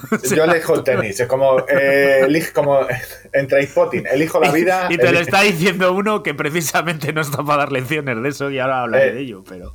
Yo 0.34 0.44
elijo 0.44 0.74
el 0.74 0.84
tenis. 0.84 1.20
Es 1.20 1.26
como, 1.26 1.60
eh, 1.68 2.20
elijo 2.24 2.52
como 2.54 2.80
entre 3.32 3.66
spotting. 3.66 4.06
Elijo 4.10 4.40
la 4.40 4.50
vida. 4.50 4.86
Y 4.90 4.96
te 4.96 5.12
lo 5.12 5.18
está 5.20 5.42
diciendo 5.42 5.92
uno 5.92 6.22
que 6.22 6.34
precisamente 6.34 7.12
no 7.12 7.20
está 7.20 7.42
para 7.42 7.58
dar 7.58 7.72
lecciones 7.72 8.22
de 8.22 8.28
eso 8.28 8.50
y 8.50 8.58
ahora 8.58 8.82
hablaré 8.82 9.08
Eh, 9.08 9.12
de 9.12 9.20
ello, 9.20 9.44
pero... 9.48 9.74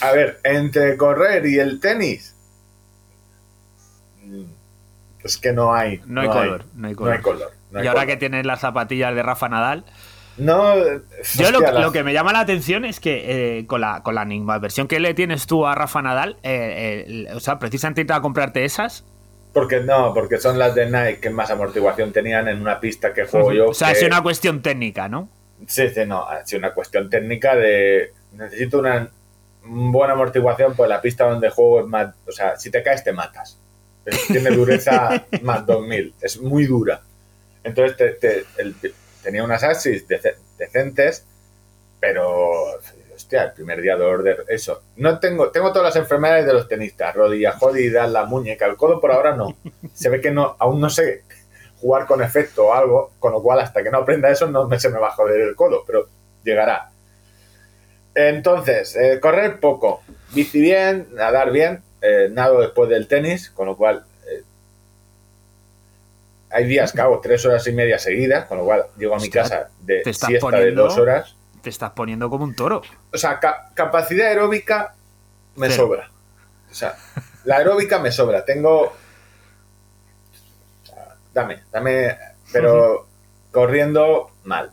A 0.00 0.12
ver, 0.12 0.40
entre 0.44 0.96
correr 0.96 1.46
y 1.46 1.58
el 1.58 1.80
tenis. 1.80 2.34
mm, 4.24 4.44
Es 5.24 5.36
que 5.38 5.52
no 5.52 5.74
hay. 5.74 6.00
No 6.06 6.20
hay 6.20 6.28
color, 6.28 6.64
no 6.74 6.88
hay 6.88 6.94
color. 6.94 7.10
No 7.10 7.16
hay 7.16 7.22
color. 7.22 7.52
no 7.70 7.78
hay 7.78 7.84
y 7.84 7.88
ahora 7.88 8.00
color. 8.00 8.14
que 8.14 8.16
tienes 8.18 8.46
las 8.46 8.60
zapatillas 8.60 9.14
de 9.14 9.22
Rafa 9.22 9.48
Nadal... 9.48 9.84
No. 10.38 10.74
Yo 11.34 11.50
lo, 11.50 11.92
que 11.92 12.04
me 12.04 12.12
llama 12.12 12.32
la 12.32 12.40
atención 12.40 12.84
es 12.84 13.00
que 13.00 13.58
eh, 13.58 13.66
con 13.66 13.80
la 13.80 14.02
con 14.02 14.14
la 14.14 14.24
versión 14.60 14.86
que 14.86 15.00
le 15.00 15.12
tienes 15.12 15.46
tú 15.46 15.66
a 15.66 15.74
Rafa 15.74 16.00
Nadal, 16.00 16.38
eh, 16.42 17.04
eh, 17.08 17.34
o 17.34 17.40
sea, 17.40 17.58
precisamente 17.58 18.02
ir 18.02 18.12
a 18.12 18.20
comprarte 18.20 18.64
esas, 18.64 19.04
Porque 19.58 19.80
no, 19.80 20.12
porque 20.14 20.38
son 20.38 20.58
las 20.58 20.74
de 20.74 20.86
Nike 20.86 21.18
que 21.20 21.30
más 21.30 21.50
amortiguación 21.50 22.12
tenían 22.12 22.46
en 22.48 22.60
una 22.60 22.78
pista 22.78 23.12
que 23.12 23.24
juego 23.26 23.52
yo. 23.52 23.68
o 23.70 23.74
sea, 23.74 23.92
que- 23.92 23.98
es 23.98 24.04
una 24.04 24.22
cuestión 24.22 24.62
técnica, 24.62 25.08
¿no? 25.08 25.28
Sí, 25.66 25.88
sí, 25.88 26.04
no, 26.06 26.22
ha 26.28 26.46
sido 26.46 26.60
una 26.60 26.72
cuestión 26.72 27.10
técnica 27.10 27.56
de 27.56 28.12
necesito 28.32 28.78
una 28.78 29.10
buena 29.64 30.12
amortiguación, 30.12 30.74
pues 30.76 30.88
la 30.88 31.00
pista 31.02 31.24
donde 31.28 31.50
juego 31.50 31.80
es 31.80 31.86
más, 31.86 32.14
o 32.26 32.30
sea, 32.32 32.56
si 32.56 32.70
te 32.70 32.82
caes 32.82 33.02
te 33.02 33.12
matas. 33.12 33.58
Tiene 34.28 34.50
dureza 34.50 35.26
más 35.42 35.66
2000, 35.66 36.14
es 36.20 36.40
muy 36.40 36.66
dura. 36.66 37.00
Entonces 37.64 37.96
te- 37.96 38.10
te- 38.12 38.44
el- 38.58 38.74
tenía 39.22 39.42
unas 39.44 39.62
Axis 39.64 40.06
dece- 40.08 40.36
decentes, 40.56 41.26
pero 42.00 42.78
hostia, 43.28 43.44
el 43.44 43.52
primer 43.52 43.82
día 43.82 43.94
dolor 43.94 44.22
de 44.22 44.36
eso. 44.48 44.82
No 44.96 45.18
tengo, 45.18 45.50
tengo 45.50 45.70
todas 45.70 45.94
las 45.94 45.96
enfermedades 45.96 46.46
de 46.46 46.54
los 46.54 46.66
tenistas, 46.66 47.14
rodillas 47.14 47.56
jodidas, 47.56 48.10
la 48.10 48.24
muñeca, 48.24 48.64
el 48.64 48.76
codo 48.76 49.00
por 49.00 49.12
ahora 49.12 49.36
no. 49.36 49.54
Se 49.92 50.08
ve 50.08 50.22
que 50.22 50.30
no, 50.30 50.56
aún 50.58 50.80
no 50.80 50.88
sé 50.88 51.24
jugar 51.78 52.06
con 52.06 52.22
efecto 52.22 52.68
o 52.68 52.72
algo, 52.72 53.12
con 53.18 53.32
lo 53.32 53.42
cual 53.42 53.60
hasta 53.60 53.82
que 53.82 53.90
no 53.90 53.98
aprenda 53.98 54.30
eso 54.30 54.46
no 54.50 54.66
me, 54.66 54.80
se 54.80 54.88
me 54.88 54.98
va 54.98 55.08
a 55.08 55.12
joder 55.12 55.42
el 55.42 55.54
codo, 55.54 55.84
pero 55.86 56.08
llegará. 56.42 56.90
Entonces, 58.14 58.96
eh, 58.96 59.20
correr 59.20 59.60
poco, 59.60 60.02
bici 60.32 60.60
bien, 60.60 61.08
nadar 61.12 61.52
bien, 61.52 61.82
eh, 62.00 62.28
nado 62.32 62.62
después 62.62 62.88
del 62.88 63.06
tenis, 63.08 63.50
con 63.50 63.66
lo 63.66 63.76
cual 63.76 64.06
eh, 64.26 64.42
hay 66.48 66.64
días 66.64 66.92
que 66.92 67.00
hago 67.02 67.20
tres 67.20 67.44
horas 67.44 67.66
y 67.66 67.72
media 67.72 67.98
seguidas, 67.98 68.46
con 68.46 68.56
lo 68.56 68.64
cual 68.64 68.86
llego 68.96 69.14
a 69.14 69.18
mi 69.18 69.24
Hostia, 69.24 69.42
casa 69.42 69.70
de 69.80 70.02
siesta 70.14 70.58
de 70.58 70.72
dos 70.72 70.96
horas. 70.96 71.37
Te 71.68 71.72
estás 71.72 71.90
poniendo 71.90 72.30
como 72.30 72.44
un 72.44 72.54
toro. 72.56 72.80
O 73.12 73.18
sea, 73.18 73.38
ca- 73.40 73.68
capacidad 73.74 74.28
aeróbica 74.28 74.94
me 75.56 75.68
Cero. 75.68 75.82
sobra. 75.84 76.10
O 76.70 76.74
sea, 76.74 76.96
la 77.44 77.56
aeróbica 77.58 77.98
me 77.98 78.10
sobra. 78.10 78.42
Tengo. 78.42 78.84
o 78.84 78.92
sea, 80.82 81.14
dame, 81.34 81.64
dame. 81.70 82.16
Pero 82.50 83.06
corriendo 83.52 84.30
mal. 84.44 84.70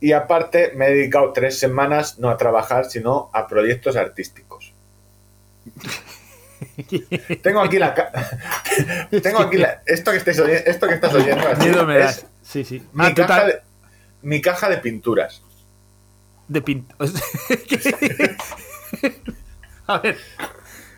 Y 0.00 0.10
aparte, 0.10 0.72
me 0.74 0.86
he 0.88 0.90
dedicado 0.94 1.32
tres 1.32 1.56
semanas 1.56 2.18
no 2.18 2.28
a 2.28 2.36
trabajar, 2.36 2.86
sino 2.86 3.30
a 3.32 3.46
proyectos 3.46 3.94
artísticos. 3.94 4.72
Tengo 7.44 7.60
aquí 7.60 7.78
la. 7.78 7.94
Tengo 9.22 9.38
aquí 9.38 9.56
la. 9.58 9.82
Esto 9.86 10.10
que, 10.10 10.16
estáis 10.16 10.40
oyendo, 10.40 10.62
esto 10.68 10.88
que 10.88 10.94
estás 10.94 11.14
oyendo. 11.14 11.46
así, 11.46 11.62
Miedo 11.68 11.86
me 11.86 11.98
es 12.00 12.04
das. 12.04 12.26
Sí, 12.42 12.64
sí. 12.64 12.84
Mi, 12.92 13.06
Ah, 13.06 13.14
caja 13.14 13.44
de, 13.44 13.60
mi 14.26 14.40
caja 14.40 14.68
de 14.68 14.78
pinturas. 14.78 15.40
de 16.48 16.60
pint- 16.64 16.92
o 16.98 17.06
sea, 17.06 17.20
que- 17.68 18.36
A 19.86 19.98
ver. 19.98 20.16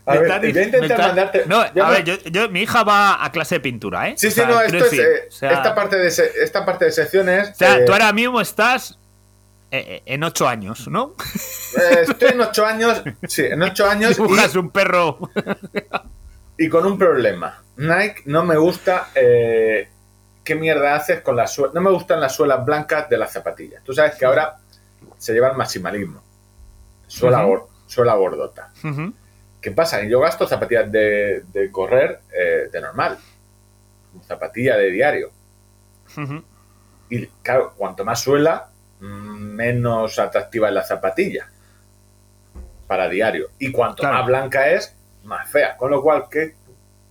A 0.05 0.13
ver, 0.17 0.39
voy 0.51 0.57
a 0.61 0.63
intentar 0.63 0.99
mandarte- 0.99 1.45
No, 1.45 1.59
a 1.61 1.89
ver, 1.91 2.03
yo, 2.03 2.17
yo- 2.31 2.49
mi 2.49 2.61
hija 2.63 2.83
va 2.83 3.23
a 3.23 3.31
clase 3.31 3.55
de 3.55 3.59
pintura, 3.61 4.09
¿eh? 4.09 4.15
Sí, 4.17 4.27
O 4.27 4.29
sí, 4.31 4.35
sea, 4.37 4.47
no, 4.47 4.59
esto 4.61 4.85
es, 4.85 4.93
eh, 4.93 5.27
o 5.27 5.31
sea, 5.31 5.51
esta, 5.51 5.75
parte 5.75 5.97
de 5.97 6.09
se- 6.09 6.31
esta 6.43 6.65
parte 6.65 6.85
de 6.85 6.91
secciones. 6.91 7.49
o 7.49 7.55
sea, 7.55 7.77
eh, 7.77 7.85
tú 7.85 7.91
ahora 7.93 8.11
mismo 8.11 8.41
estás 8.41 8.97
eh, 9.69 10.01
en 10.07 10.23
ocho 10.23 10.47
años, 10.47 10.87
¿no? 10.87 11.13
estoy 12.01 12.29
en 12.29 12.41
ocho 12.41 12.65
años, 12.65 13.03
sí, 13.27 13.45
en 13.45 13.61
ocho 13.61 13.87
años 13.87 14.17
Dibujas 14.17 14.55
un 14.55 14.71
perro. 14.71 15.19
y, 16.57 16.65
y 16.65 16.69
con 16.69 16.87
un 16.87 16.97
problema. 16.97 17.61
Nike 17.77 18.23
no 18.25 18.43
me 18.43 18.57
gusta 18.57 19.09
eh, 19.13 19.87
qué 20.49 20.55
mierda 20.55 20.95
haces 20.95 21.21
con 21.21 21.35
las 21.35 21.53
suelas. 21.53 21.75
No 21.75 21.81
me 21.81 21.91
gustan 21.91 22.19
las 22.19 22.33
suelas 22.33 22.65
blancas 22.65 23.07
de 23.07 23.17
las 23.19 23.31
zapatillas. 23.31 23.83
Tú 23.83 23.93
sabes 23.93 24.15
que 24.15 24.25
ahora 24.25 24.57
se 25.15 25.31
lleva 25.33 25.49
el 25.51 25.55
maximalismo. 25.57 26.23
Suela, 27.05 27.43
gor- 27.45 27.67
suela 27.85 28.15
gordota. 28.15 28.71
¿Qué 29.61 29.71
pasa? 29.71 30.01
Yo 30.05 30.19
gasto 30.21 30.47
zapatillas 30.47 30.91
de, 30.91 31.43
de 31.53 31.71
correr 31.71 32.21
eh, 32.33 32.67
de 32.71 32.81
normal. 32.81 33.19
Zapatilla 34.27 34.75
de 34.75 34.89
diario. 34.89 35.29
Y 37.09 37.27
claro, 37.43 37.73
cuanto 37.77 38.03
más 38.03 38.19
suela, 38.21 38.69
menos 39.01 40.17
atractiva 40.17 40.67
es 40.69 40.73
la 40.73 40.83
zapatilla 40.83 41.47
para 42.87 43.07
diario. 43.07 43.49
Y 43.59 43.71
cuanto 43.71 44.01
Claro. 44.01 44.17
más 44.17 44.25
blanca 44.25 44.69
es, 44.71 44.95
más 45.25 45.47
fea. 45.47 45.77
Con 45.77 45.91
lo 45.91 46.01
cual, 46.01 46.27
que 46.27 46.55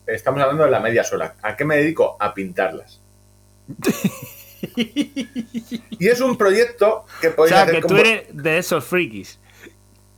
estamos 0.07 0.41
hablando 0.41 0.65
de 0.65 0.71
la 0.73 0.81
media 0.81 1.05
suela. 1.05 1.35
¿A 1.43 1.57
qué 1.57 1.65
me 1.65 1.77
dedico? 1.77 2.17
A 2.19 2.35
pintarlas. 2.35 2.98
Y 4.77 6.07
es 6.09 6.21
un 6.21 6.37
proyecto 6.37 7.05
que 7.21 7.29
O 7.29 7.37
podéis 7.37 7.55
sea, 7.55 7.63
hacer 7.63 7.75
que 7.77 7.81
como- 7.83 7.99
eres 7.99 8.27
de 8.31 8.59
esos 8.59 8.85
frikis. 8.85 9.39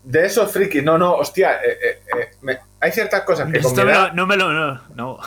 de 0.02 0.26
esos 0.26 0.50
frikis. 0.50 0.82
No, 0.82 0.96
no, 0.98 1.14
hostia. 1.14 1.56
eh, 1.62 1.78
eh, 1.82 2.02
eh, 2.18 2.30
me- 2.42 2.58
hay 2.80 2.92
ciertas 2.92 3.22
cosas 3.22 3.46
que 3.52 3.60
con 3.60 3.70
Esto 3.70 3.80
mi, 3.82 3.86
me 3.86 3.92
lo- 3.92 3.98
edad, 3.98 4.12
no 4.12 4.26
me 4.26 4.36
lo. 4.36 4.52
No, 4.52 4.80
no. 4.94 5.18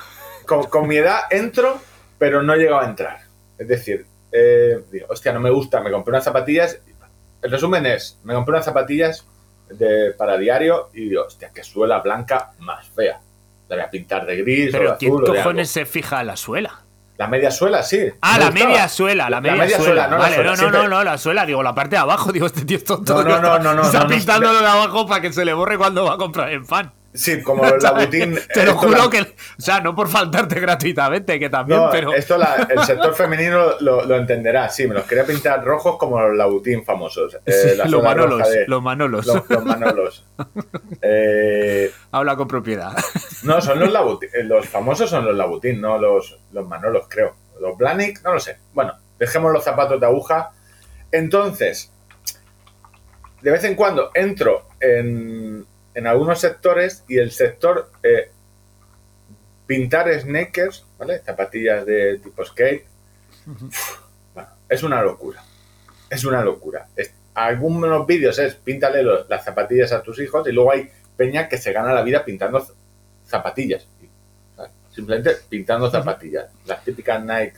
con, 0.47 0.63
con 0.65 0.87
mi 0.87 0.97
edad 0.97 1.21
entro, 1.29 1.79
pero 2.17 2.41
no 2.43 2.55
llego 2.55 2.77
a 2.79 2.85
entrar. 2.85 3.19
Es 3.57 3.67
decir, 3.67 4.05
digo, 4.91 5.07
hostia, 5.09 5.31
no 5.31 5.39
me 5.39 5.51
gusta, 5.51 5.79
me 5.81 5.91
compré 5.91 6.11
unas 6.11 6.23
zapatillas. 6.23 6.79
El 7.41 7.51
resumen 7.51 7.85
es, 7.85 8.17
me 8.23 8.33
compré 8.33 8.53
unas 8.53 8.65
zapatillas 8.65 9.25
de, 9.69 10.11
para 10.17 10.37
diario 10.37 10.89
y 10.93 11.09
digo, 11.09 11.25
hostia, 11.25 11.51
que 11.53 11.63
suela 11.63 11.99
blanca 11.99 12.51
más 12.59 12.87
fea. 12.89 13.19
La 13.69 13.75
voy 13.77 13.85
a 13.85 13.89
pintar 13.89 14.25
de 14.25 14.37
gris 14.37 14.69
o 14.73 14.77
de 14.77 14.83
Pero 14.83 14.97
¿quién 14.97 15.11
azul 15.11 15.23
o 15.23 15.31
de 15.31 15.37
cojones 15.39 15.77
algo. 15.77 15.85
se 15.87 15.91
fija 15.91 16.21
en 16.21 16.27
la 16.27 16.35
suela? 16.37 16.82
La 17.17 17.27
media 17.27 17.51
suela, 17.51 17.83
sí. 17.83 17.99
Ah, 18.21 18.39
la 18.39 18.49
media 18.49 18.89
suela, 18.89 19.29
la 19.29 19.39
media, 19.39 19.77
suela. 19.77 20.07
no 20.07 20.17
la 20.17 20.23
vale, 20.23 20.35
suela, 20.35 20.49
no, 20.49 20.55
no, 20.55 20.57
siempre- 20.57 20.81
no, 20.83 20.87
no, 20.89 21.03
la 21.03 21.17
suela, 21.17 21.45
digo, 21.45 21.61
la 21.61 21.75
parte 21.75 21.91
de 21.91 21.97
abajo, 22.01 22.31
digo, 22.33 22.47
este 22.47 22.65
tío 22.65 22.77
es 22.77 22.83
tonto. 22.83 23.13
No, 23.13 23.23
no, 23.23 23.29
no, 23.39 23.55
está- 23.55 23.59
no, 23.59 23.73
no, 23.75 23.81
Está 23.83 23.97
no, 23.99 24.03
no, 24.05 24.09
pintando 24.09 24.51
lo 24.53 24.59
de 24.61 24.67
abajo 24.67 25.05
para 25.07 25.21
que 25.21 25.31
se 25.31 25.45
le 25.45 25.53
borre 25.53 25.77
cuando 25.77 26.05
va 26.05 26.13
a 26.13 26.17
comprar 26.17 26.49
el 26.49 26.63
pan. 26.63 26.91
Sí, 27.13 27.43
como 27.43 27.63
la 27.65 27.91
butín. 27.99 28.37
Te 28.53 28.65
lo 28.65 28.73
juro 28.75 28.97
la- 29.05 29.09
que. 29.09 29.21
O 29.21 29.25
sea, 29.61 29.79
no 29.81 29.93
por 29.95 30.07
faltarte 30.09 30.59
gratuitamente, 30.59 31.39
que 31.39 31.49
también, 31.49 31.79
No, 31.79 31.89
pero. 31.91 32.13
esto 32.13 32.37
la- 32.37 32.67
el 32.69 32.79
sector 32.85 33.13
femenino 33.13 33.79
lo, 33.81 34.03
lo 34.05 34.15
entenderá. 34.15 34.67
Sí, 34.69 34.87
me 34.87 34.95
los 34.95 35.03
quería 35.03 35.23
pintar 35.25 35.63
rojos 35.63 35.97
como 35.97 36.19
los 36.19 36.35
Labutín 36.35 36.83
famosos. 36.83 37.35
eh, 37.45 37.51
Sí, 37.51 37.77
la 37.77 37.85
los 37.85 38.01
manolos, 38.03 38.49
de- 38.49 38.65
los 38.67 38.81
manolos. 38.81 39.25
los, 39.27 39.49
los 39.49 39.63
manolos. 39.65 40.25
Eh, 41.01 41.91
Habla 42.11 42.35
con 42.35 42.47
propiedad. 42.47 42.93
no, 43.43 43.61
son 43.61 43.79
los 43.79 43.91
Labutín. 43.91 44.29
eh, 44.33 44.43
Los 44.43 44.67
famosos 44.67 45.09
son 45.09 45.25
los 45.25 45.35
Labutín, 45.35 45.79
no 45.81 45.97
los, 45.97 46.39
los 46.51 46.67
manolos, 46.67 47.05
creo. 47.09 47.35
Los 47.61 47.77
Blanic, 47.77 48.21
no 48.23 48.33
lo 48.33 48.39
sé. 48.39 48.57
Bueno, 48.73 48.93
dejemos 49.19 49.51
los 49.53 49.63
zapatos 49.63 49.99
de 49.99 50.05
aguja. 50.07 50.51
Entonces, 51.11 51.91
de 53.41 53.51
vez 53.51 53.63
en 53.65 53.75
cuando 53.75 54.09
entro 54.15 54.67
en, 54.79 55.65
en 55.95 56.07
algunos 56.07 56.39
sectores 56.39 57.03
y 57.07 57.17
el 57.17 57.31
sector 57.31 57.91
eh, 58.01 58.31
pintar 59.65 60.11
sneakers, 60.19 60.85
¿vale? 60.97 61.19
Zapatillas 61.19 61.85
de 61.85 62.19
tipo 62.19 62.43
skate, 62.45 62.85
Bueno, 64.33 64.49
es 64.69 64.83
una 64.83 65.01
locura. 65.01 65.43
Es 66.09 66.23
una 66.25 66.41
locura. 66.43 66.87
Es- 66.95 67.13
algunos 67.35 68.05
vídeos 68.05 68.37
es 68.39 68.53
píntale 68.55 69.01
lo- 69.03 69.27
las 69.27 69.43
zapatillas 69.43 69.91
a 69.91 70.03
tus 70.03 70.19
hijos 70.19 70.47
y 70.47 70.51
luego 70.51 70.71
hay 70.71 70.89
peña 71.17 71.47
que 71.49 71.57
se 71.57 71.71
gana 71.73 71.93
la 71.93 72.03
vida 72.03 72.23
pintando 72.23 72.65
zapatillas. 73.25 73.87
O 74.53 74.55
sea, 74.61 74.69
simplemente 74.91 75.31
pintando 75.49 75.89
zapatillas. 75.89 76.45
Las 76.65 76.83
típicas 76.83 77.23
Nike 77.23 77.53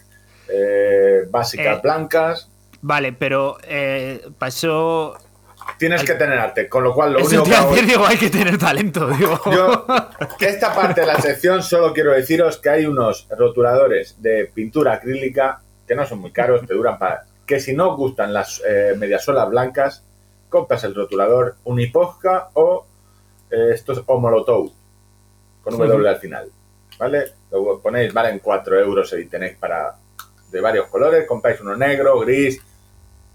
eh, 0.48 1.26
básicas 1.30 1.78
Eh, 1.78 1.82
blancas. 1.84 2.50
Vale, 2.82 3.14
pero 3.14 3.58
eh, 3.64 4.22
pasó. 4.38 5.18
Tienes 5.78 6.04
que 6.04 6.14
tener 6.14 6.38
arte, 6.38 6.70
con 6.70 6.84
lo 6.84 6.94
cual 6.94 7.14
lo 7.14 7.20
Eso 7.20 7.28
único 7.28 7.44
te 7.44 7.56
hago 7.56 7.76
digo, 7.76 8.06
hay 8.06 8.18
que 8.18 8.30
tener 8.30 8.58
talento, 8.58 9.08
digo. 9.18 9.40
Yo, 9.52 9.86
esta 10.40 10.74
parte 10.74 11.02
de 11.02 11.08
la 11.08 11.20
sección 11.20 11.62
solo 11.64 11.94
quiero 11.94 12.12
deciros 12.12 12.58
que 12.58 12.70
hay 12.70 12.86
unos 12.86 13.28
rotuladores 13.38 14.22
de 14.22 14.46
pintura 14.54 14.94
acrílica 14.94 15.62
que 15.88 15.96
no 15.96 16.06
son 16.06 16.20
muy 16.20 16.32
caros, 16.32 16.66
te 16.66 16.74
duran 16.74 16.98
para... 16.98 17.26
Que 17.46 17.60
si 17.60 17.74
no 17.76 17.92
os 17.92 17.98
gustan 17.98 18.34
las 18.34 18.62
eh, 18.68 18.96
mediasuelas 18.98 19.50
blancas, 19.50 20.04
compras 20.50 20.84
el 20.84 20.96
rotulador 20.96 21.58
Uniposca 21.66 22.50
o 22.54 22.86
eh, 23.52 23.72
estos 23.74 24.02
o 24.06 24.20
Molotov, 24.20 24.72
con 25.62 25.78
W 25.78 25.96
Ujú. 25.96 26.08
al 26.08 26.18
final. 26.18 26.50
¿Vale? 26.98 27.34
Lo 27.52 27.80
ponéis, 27.80 28.14
valen 28.14 28.40
4 28.40 28.80
euros 28.80 29.14
y 29.14 29.26
tenéis 29.26 29.58
para 29.58 29.96
de 30.50 30.62
varios 30.62 30.88
colores, 30.88 31.28
compráis 31.28 31.60
uno 31.62 31.76
negro, 31.76 32.20
gris. 32.20 32.60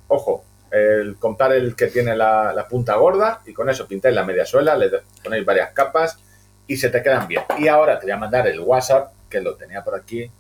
Ojo, 0.08 0.44
el 0.70 1.16
comprar 1.16 1.52
el 1.52 1.74
que 1.74 1.88
tiene 1.88 2.16
la, 2.16 2.52
la 2.52 2.68
punta 2.68 2.94
gorda 2.96 3.42
y 3.46 3.52
con 3.52 3.68
eso 3.68 3.86
pintáis 3.86 4.14
la 4.14 4.24
media 4.24 4.46
suela, 4.46 4.76
le 4.76 4.90
ponéis 5.22 5.44
varias 5.44 5.72
capas 5.72 6.18
y 6.66 6.76
se 6.76 6.90
te 6.90 7.02
quedan 7.02 7.26
bien. 7.26 7.42
Y 7.58 7.68
ahora 7.68 7.98
te 7.98 8.06
voy 8.06 8.12
a 8.12 8.16
mandar 8.16 8.46
el 8.46 8.60
WhatsApp, 8.60 9.12
que 9.28 9.40
lo 9.40 9.56
tenía 9.56 9.82
por 9.82 9.94
aquí, 9.94 10.30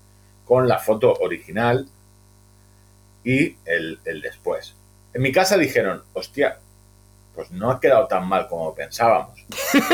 con 0.44 0.68
la 0.68 0.78
foto 0.78 1.12
original 1.20 1.86
y 3.24 3.56
el, 3.64 4.00
el 4.04 4.20
después. 4.20 4.74
En 5.12 5.22
mi 5.22 5.32
casa 5.32 5.56
dijeron, 5.56 6.02
hostia, 6.12 6.58
pues 7.34 7.50
no 7.52 7.70
ha 7.70 7.80
quedado 7.80 8.06
tan 8.06 8.28
mal 8.28 8.48
como 8.48 8.74
pensábamos. 8.74 9.44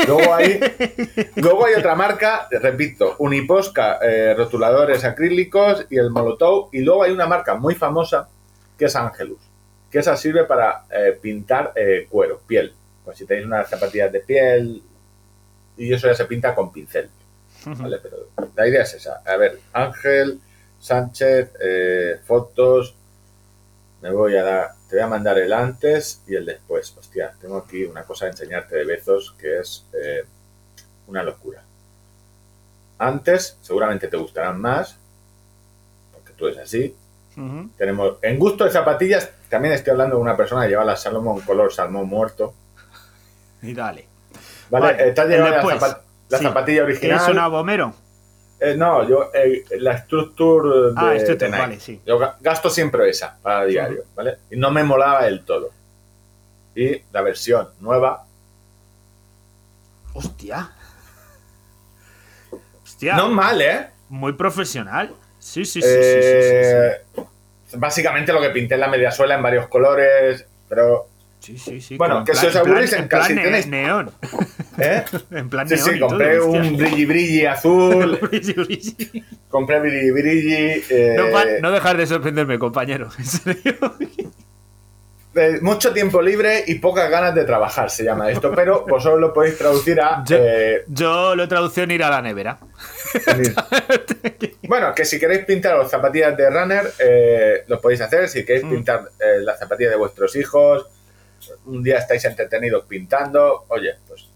Luego 0.05 0.33
hay, 0.33 0.59
luego 1.35 1.65
hay 1.65 1.75
otra 1.75 1.95
marca, 1.95 2.47
repito, 2.51 3.15
Uniposca, 3.19 3.99
eh, 4.01 4.33
rotuladores 4.35 5.03
acrílicos 5.03 5.85
y 5.89 5.97
el 5.97 6.09
Molotov. 6.09 6.69
Y 6.71 6.81
luego 6.81 7.03
hay 7.03 7.11
una 7.11 7.25
marca 7.25 7.55
muy 7.55 7.75
famosa 7.75 8.27
que 8.77 8.85
es 8.85 8.95
Angelus, 8.95 9.39
que 9.91 9.99
esa 9.99 10.15
sirve 10.17 10.45
para 10.45 10.85
eh, 10.89 11.17
pintar 11.21 11.73
eh, 11.75 12.07
cuero, 12.09 12.41
piel. 12.45 12.73
Pues 13.03 13.17
si 13.17 13.25
tenéis 13.25 13.45
unas 13.45 13.69
zapatillas 13.69 14.11
de 14.11 14.19
piel 14.19 14.81
y 15.77 15.93
eso 15.93 16.07
ya 16.07 16.15
se 16.15 16.25
pinta 16.25 16.53
con 16.53 16.71
pincel. 16.71 17.09
¿vale? 17.65 17.99
Pero 18.01 18.29
la 18.55 18.67
idea 18.67 18.83
es 18.83 18.93
esa. 18.93 19.21
A 19.25 19.37
ver, 19.37 19.59
Ángel, 19.73 20.39
Sánchez, 20.79 21.51
eh, 21.61 22.19
fotos. 22.25 22.95
Me 24.01 24.11
voy 24.11 24.35
a 24.35 24.43
dar, 24.43 24.71
te 24.89 24.95
voy 24.95 25.03
a 25.03 25.07
mandar 25.07 25.39
el 25.39 25.51
antes 25.53 26.21
y 26.27 26.35
el 26.35 26.45
después. 26.45 26.95
Hostia, 26.97 27.33
tengo 27.39 27.57
aquí 27.57 27.83
una 27.85 28.03
cosa 28.03 28.25
a 28.25 28.29
enseñarte 28.29 28.75
de 28.75 28.85
Bezos 28.85 29.35
que 29.39 29.59
es 29.59 29.85
una 31.07 31.23
locura. 31.23 31.63
Antes, 32.99 33.57
seguramente 33.61 34.07
te 34.07 34.17
gustarán 34.17 34.59
más, 34.59 34.97
porque 36.13 36.33
tú 36.33 36.47
eres 36.47 36.59
así. 36.59 36.95
Tenemos, 37.77 38.17
en 38.23 38.39
gusto 38.39 38.63
de 38.63 38.71
zapatillas, 38.71 39.29
también 39.49 39.73
estoy 39.73 39.91
hablando 39.91 40.15
de 40.17 40.21
una 40.21 40.35
persona 40.37 40.63
que 40.63 40.69
lleva 40.69 40.83
la 40.85 40.95
Salomon 40.95 41.41
color 41.41 41.71
salmón 41.73 42.07
muerto. 42.07 42.53
Y 43.61 43.73
dale. 43.73 44.07
¿Vale? 44.69 44.85
Vale, 44.87 45.03
el 45.09 45.13
llevado 45.35 45.51
la, 45.51 45.57
después. 45.73 45.81
zapa- 45.93 46.01
la 46.29 46.37
Sí. 46.37 46.43
zapatilla 46.43 46.77
¿Qué 46.77 46.83
original. 46.83 47.19
es 47.21 47.27
una 47.29 47.47
bomero? 47.47 47.93
Eh, 48.59 48.75
no, 48.75 49.07
yo 49.07 49.29
eh, 49.33 49.63
la 49.79 49.97
Structure 49.99 50.87
de, 50.87 50.93
Ah, 50.97 51.13
Nike. 51.47 51.59
vale, 51.61 51.79
sí. 51.79 52.01
Yo 52.05 52.19
ga- 52.19 52.35
gasto 52.41 52.69
siempre 52.69 53.07
esa 53.09 53.37
para 53.41 53.65
diario, 53.65 54.03
¿vale? 54.15 54.37
Y 54.49 54.57
no 54.57 54.71
me 54.71 54.83
molaba 54.83 55.23
del 55.23 55.45
todo. 55.45 55.69
Y 56.75 57.01
la 57.11 57.21
versión 57.21 57.69
nueva, 57.79 58.25
Hostia. 60.13 60.71
Hostia. 62.83 63.15
no 63.15 63.29
mal, 63.29 63.61
¿eh? 63.61 63.89
Muy 64.09 64.33
profesional. 64.33 65.13
Sí, 65.39 65.63
sí, 65.65 65.81
sí, 65.81 65.87
sí, 65.87 65.87
sí, 65.87 66.01
sí, 66.01 66.17
Eh, 66.23 66.91
Básicamente 67.75 68.31
lo 68.33 68.41
que 68.41 68.49
pinté 68.51 68.75
en 68.75 68.79
la 68.81 68.87
media 68.87 69.11
suela 69.11 69.35
en 69.35 69.41
varios 69.43 69.67
colores, 69.67 70.45
pero... 70.69 71.07
sí. 71.07 71.17
Sí, 71.39 71.57
sí, 71.57 71.81
sí. 71.81 71.97
Bueno, 71.97 72.23
que 72.25 72.31
en 72.31 72.37
si 72.37 72.45
os 72.47 72.51
plan- 72.53 72.65
aburrís 72.67 72.89
plan- 72.89 73.01
en 73.03 73.07
casa, 73.09 73.27
plan 73.27 73.37
tenéis- 73.45 73.67
neón. 73.67 74.11
¿eh? 74.79 75.03
En 75.31 75.49
plan 75.49 75.67
Sí, 75.67 75.75
neón 75.75 75.89
sí, 75.93 75.99
todo, 75.99 76.09
compré 76.09 76.41
un 76.41 76.77
brilli 76.77 77.05
brilli 77.05 77.45
azul, 77.45 78.19
Brilli, 78.29 78.53
brilli. 78.53 79.23
compré 79.49 79.79
brilli 79.79 80.11
brilli... 80.11 80.83
eh, 80.89 81.15
No, 81.17 81.31
pa- 81.31 81.45
no 81.61 81.71
dejar 81.71 81.97
de 81.97 82.07
sorprenderme, 82.07 82.57
compañero. 82.59 83.09
En 83.17 83.25
serio. 83.25 83.75
Eh, 85.37 85.59
mucho 85.61 85.93
tiempo 85.93 86.21
libre 86.21 86.63
y 86.67 86.75
pocas 86.75 87.09
ganas 87.09 87.33
de 87.35 87.45
trabajar 87.45 87.89
se 87.89 88.03
llama 88.03 88.29
esto, 88.31 88.51
pero 88.55 88.85
vosotros 88.89 89.19
lo 89.21 89.33
podéis 89.33 89.57
traducir 89.57 90.01
a... 90.01 90.23
Yo- 90.25 90.37
eh, 90.39 90.83
Yo 90.87 91.35
lo 91.35 91.47
traducción 91.47 91.91
en 91.91 91.95
ir 91.95 92.03
a 92.03 92.09
la 92.09 92.21
nevera. 92.21 92.57
Bueno, 94.67 94.93
que 94.93 95.05
si 95.05 95.19
queréis 95.19 95.45
pintar 95.45 95.77
las 95.77 95.89
zapatillas 95.89 96.35
de 96.35 96.49
runner, 96.49 96.91
eh, 96.99 97.63
lo 97.67 97.79
podéis 97.79 98.01
hacer. 98.01 98.27
Si 98.27 98.45
queréis 98.45 98.65
Mm. 98.65 98.69
pintar 98.69 99.09
eh, 99.19 99.39
las 99.41 99.59
zapatillas 99.59 99.91
de 99.91 99.97
vuestros 99.97 100.35
hijos, 100.35 100.85
un 101.65 101.83
día 101.83 101.97
estáis 101.99 102.25
entretenidos 102.25 102.83
pintando, 102.85 103.65
oye, 103.69 103.95
pues 104.07 104.27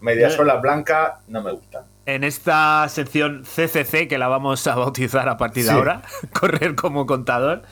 media 0.00 0.28
Yo- 0.28 0.36
suela 0.36 0.56
blanca 0.56 1.20
no 1.28 1.42
me 1.42 1.50
gustan. 1.52 1.82
En 2.06 2.22
esta 2.22 2.86
sección 2.90 3.44
CCC, 3.44 4.06
que 4.08 4.18
la 4.18 4.28
vamos 4.28 4.66
a 4.66 4.74
bautizar 4.74 5.28
a 5.28 5.36
partir 5.38 5.64
de 5.64 5.70
Sí. 5.70 5.74
ahora, 5.74 6.02
correr 6.38 6.74
como 6.74 7.06
contador. 7.06 7.62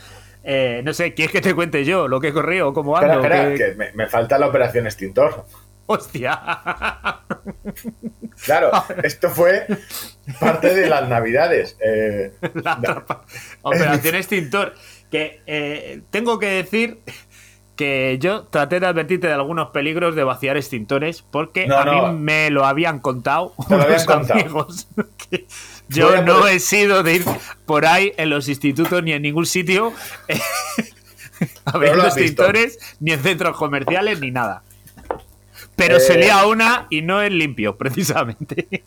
Eh, 0.44 0.82
no 0.84 0.92
sé, 0.92 1.14
¿quieres 1.14 1.32
que 1.32 1.40
te 1.40 1.54
cuente 1.54 1.84
yo 1.84 2.08
lo 2.08 2.20
que 2.20 2.28
he 2.28 2.32
corrido 2.32 2.72
cómo 2.72 2.96
ando? 2.96 3.14
Espera, 3.14 3.42
espera, 3.52 3.56
¿Qué- 3.56 3.72
que 3.72 3.78
me, 3.78 3.92
me 3.92 4.06
falta 4.08 4.38
la 4.38 4.46
operación 4.48 4.86
extintor. 4.86 5.44
Hostia. 5.86 6.40
Claro, 8.44 8.70
esto 9.02 9.30
fue 9.30 9.66
parte 10.40 10.74
de 10.74 10.88
las 10.88 11.08
navidades. 11.08 11.76
Eh, 11.84 12.32
La 12.54 13.04
Operación 13.62 14.14
Extintor. 14.16 14.74
Que 15.10 15.42
eh, 15.46 16.00
tengo 16.10 16.38
que 16.38 16.46
decir 16.46 17.00
que 17.76 18.18
yo 18.20 18.42
traté 18.44 18.80
de 18.80 18.86
advertirte 18.86 19.26
de 19.28 19.32
algunos 19.32 19.70
peligros 19.70 20.14
de 20.14 20.24
vaciar 20.24 20.56
extintores 20.56 21.22
porque 21.30 21.66
No, 21.66 21.78
a 21.78 21.84
no. 21.84 22.12
mí 22.12 22.18
me 22.20 22.50
lo 22.50 22.66
habían 22.66 23.00
contado 23.00 23.54
Te 23.68 23.76
lo 23.76 23.82
habían 23.82 24.00
unos 24.02 24.04
contado. 24.06 24.40
amigos. 24.40 24.88
que 25.30 25.46
yo 25.88 26.10
a 26.16 26.20
no 26.22 26.46
he 26.46 26.58
sido 26.60 27.02
de 27.02 27.14
ir 27.14 27.24
por 27.66 27.86
ahí 27.86 28.12
en 28.16 28.30
los 28.30 28.48
institutos 28.48 29.02
ni 29.02 29.12
en 29.12 29.22
ningún 29.22 29.46
sitio 29.46 29.92
eh, 30.28 30.38
abriendo 31.64 32.02
lo 32.02 32.08
has 32.08 32.14
visto. 32.14 32.42
extintores, 32.44 32.78
ni 33.00 33.12
en 33.12 33.20
centros 33.22 33.56
comerciales, 33.56 34.20
ni 34.20 34.30
nada. 34.30 34.62
Pero 35.74 35.98
se 35.98 36.14
Eh. 36.14 36.18
lía 36.18 36.46
una 36.46 36.86
y 36.90 37.02
no 37.02 37.22
es 37.22 37.32
limpio, 37.32 37.76
precisamente. 37.78 38.84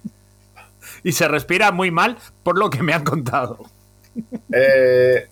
y 1.04 1.12
se 1.12 1.28
respira 1.28 1.72
muy 1.72 1.92
mal 1.92 2.18
por 2.44 2.58
lo 2.58 2.70
que 2.70 2.82
me 2.84 2.94
han 2.94 3.04
contado. 3.04 3.60
eh, 4.54 5.28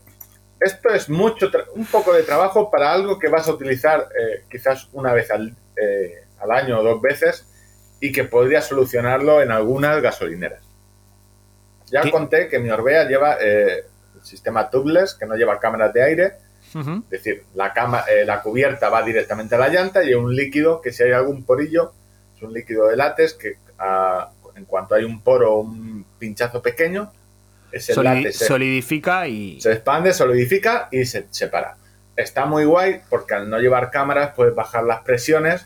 esto 0.63 0.89
es 0.89 1.09
mucho, 1.09 1.49
un 1.75 1.85
poco 1.85 2.13
de 2.13 2.23
trabajo 2.23 2.71
para 2.71 2.91
algo 2.91 3.19
que 3.19 3.27
vas 3.27 3.47
a 3.47 3.53
utilizar 3.53 4.09
eh, 4.17 4.45
quizás 4.49 4.87
una 4.93 5.13
vez 5.13 5.29
al, 5.31 5.55
eh, 5.75 6.23
al 6.39 6.51
año 6.51 6.79
o 6.79 6.83
dos 6.83 7.01
veces 7.01 7.47
y 7.99 8.11
que 8.11 8.25
podría 8.25 8.61
solucionarlo 8.61 9.41
en 9.41 9.51
algunas 9.51 10.01
gasolineras. 10.01 10.61
Ya 11.85 12.01
¿Qué? 12.01 12.11
conté 12.11 12.47
que 12.47 12.59
mi 12.59 12.69
Orbea 12.69 13.05
lleva 13.07 13.37
eh, 13.39 13.85
el 14.15 14.25
sistema 14.25 14.69
tubeless, 14.69 15.13
que 15.13 15.25
no 15.25 15.35
lleva 15.35 15.59
cámaras 15.59 15.93
de 15.93 16.03
aire, 16.03 16.33
es 16.75 17.09
decir, 17.09 17.43
la, 17.53 17.71
cama, 17.71 18.03
eh, 18.09 18.25
la 18.25 18.41
cubierta 18.41 18.89
va 18.89 19.03
directamente 19.03 19.53
a 19.53 19.59
la 19.59 19.69
llanta 19.69 20.03
y 20.03 20.07
hay 20.07 20.13
un 20.15 20.35
líquido 20.35 20.81
que 20.81 20.91
si 20.91 21.03
hay 21.03 21.11
algún 21.11 21.45
porillo, 21.45 21.93
es 22.35 22.41
un 22.41 22.51
líquido 22.51 22.87
de 22.87 22.97
látex 22.97 23.35
que 23.35 23.57
ah, 23.77 24.31
en 24.55 24.65
cuanto 24.65 24.95
hay 24.95 25.03
un 25.03 25.21
poro 25.21 25.53
o 25.53 25.59
un 25.59 26.03
pinchazo 26.17 26.61
pequeño, 26.61 27.11
se- 27.79 27.93
solidifica 28.33 29.27
y. 29.27 29.59
se 29.61 29.73
expande, 29.73 30.13
solidifica 30.13 30.87
y 30.91 31.05
se 31.05 31.27
separa. 31.31 31.77
Está 32.15 32.45
muy 32.45 32.65
guay 32.65 33.01
porque 33.09 33.33
al 33.33 33.49
no 33.49 33.59
llevar 33.59 33.89
cámaras 33.89 34.33
puedes 34.35 34.53
bajar 34.53 34.83
las 34.83 35.01
presiones 35.01 35.65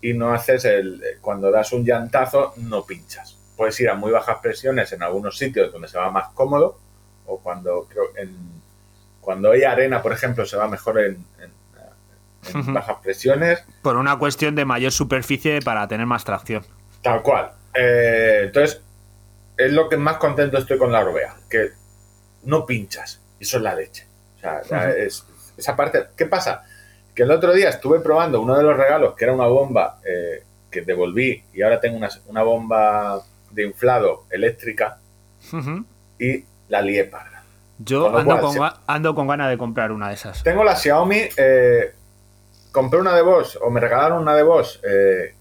y 0.00 0.14
no 0.14 0.32
haces 0.32 0.64
el. 0.64 1.02
Cuando 1.20 1.50
das 1.50 1.72
un 1.72 1.84
llantazo, 1.84 2.54
no 2.56 2.84
pinchas. 2.84 3.36
Puedes 3.56 3.78
ir 3.80 3.90
a 3.90 3.94
muy 3.94 4.10
bajas 4.10 4.38
presiones 4.40 4.92
en 4.92 5.02
algunos 5.02 5.36
sitios 5.36 5.72
donde 5.72 5.88
se 5.88 5.98
va 5.98 6.10
más 6.10 6.28
cómodo 6.34 6.78
o 7.26 7.40
cuando 7.40 7.86
creo 7.88 8.04
en. 8.16 8.60
Cuando 9.20 9.50
hay 9.50 9.64
arena, 9.64 10.00
por 10.00 10.12
ejemplo, 10.12 10.46
se 10.46 10.56
va 10.56 10.66
mejor 10.66 10.98
en, 11.00 11.24
bajas 12.72 12.96
presiones. 13.02 13.62
Por 13.82 13.96
una 13.96 14.18
cuestión 14.18 14.54
de 14.54 14.64
mayor 14.64 14.92
superficie 14.92 15.60
para 15.60 15.86
tener 15.88 16.06
más 16.06 16.24
tracción. 16.24 16.64
Tal 17.02 17.22
cual. 17.22 17.52
Eh, 17.74 18.44
entonces, 18.46 18.80
es 19.60 19.72
lo 19.72 19.88
que 19.88 19.96
más 19.96 20.16
contento 20.16 20.58
estoy 20.58 20.78
con 20.78 20.90
la 20.90 21.00
Orbea, 21.00 21.36
que 21.48 21.70
no 22.44 22.64
pinchas. 22.64 23.20
Eso 23.38 23.58
es 23.58 23.62
la 23.62 23.74
leche. 23.74 24.06
O 24.36 24.40
sea, 24.40 24.62
ya 24.62 24.90
es, 24.90 25.24
esa 25.56 25.76
parte. 25.76 26.06
¿Qué 26.16 26.26
pasa? 26.26 26.64
Que 27.14 27.24
el 27.24 27.30
otro 27.30 27.52
día 27.52 27.68
estuve 27.68 28.00
probando 28.00 28.40
uno 28.40 28.56
de 28.56 28.62
los 28.62 28.76
regalos, 28.76 29.14
que 29.14 29.24
era 29.24 29.34
una 29.34 29.46
bomba 29.46 30.00
eh, 30.04 30.42
que 30.70 30.82
devolví, 30.82 31.44
y 31.52 31.62
ahora 31.62 31.78
tengo 31.80 31.96
una, 31.96 32.08
una 32.26 32.42
bomba 32.42 33.22
de 33.50 33.64
inflado 33.64 34.24
eléctrica, 34.30 34.98
y 36.18 36.44
la 36.68 36.80
lié 36.80 37.04
parda. 37.04 37.42
Yo 37.78 38.10
Con 38.10 38.20
ando 38.20 38.52
cual, 38.52 38.72
con, 38.72 38.82
ando 38.86 39.14
ganas 39.14 39.50
de 39.50 39.58
comprar 39.58 39.92
una 39.92 40.08
de 40.08 40.14
esas. 40.14 40.42
Tengo 40.42 40.64
la 40.64 40.76
Xiaomi, 40.76 41.22
eh, 41.36 41.94
compré 42.72 43.00
una 43.00 43.14
de 43.14 43.22
Bosch, 43.22 43.56
o 43.60 43.70
me 43.70 43.80
regalaron 43.80 44.22
una 44.22 44.34
de 44.34 44.42
Bosch 44.42 44.78
eh, 44.84 45.34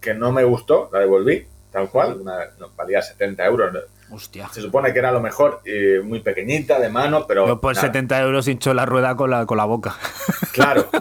que 0.00 0.14
no 0.14 0.32
me 0.32 0.44
gustó, 0.44 0.88
la 0.92 1.00
devolví, 1.00 1.46
tal 1.76 1.90
cual, 1.90 2.20
una- 2.22 2.46
no, 2.58 2.70
valía 2.74 3.02
70 3.02 3.44
euros. 3.44 3.84
Hostia. 4.10 4.48
Se 4.50 4.62
supone 4.62 4.92
que 4.94 4.98
era 4.98 5.12
lo 5.12 5.20
mejor, 5.20 5.60
eh, 5.66 6.00
muy 6.02 6.20
pequeñita, 6.20 6.78
de 6.80 6.88
mano, 6.88 7.26
pero... 7.26 7.46
Yo 7.46 7.60
por 7.60 7.74
nada. 7.74 7.86
70 7.86 8.22
euros 8.22 8.48
hincho 8.48 8.72
la 8.72 8.86
rueda 8.86 9.14
con 9.14 9.28
la, 9.30 9.44
con 9.44 9.58
la 9.58 9.64
boca. 9.66 9.94
Claro. 10.52 10.88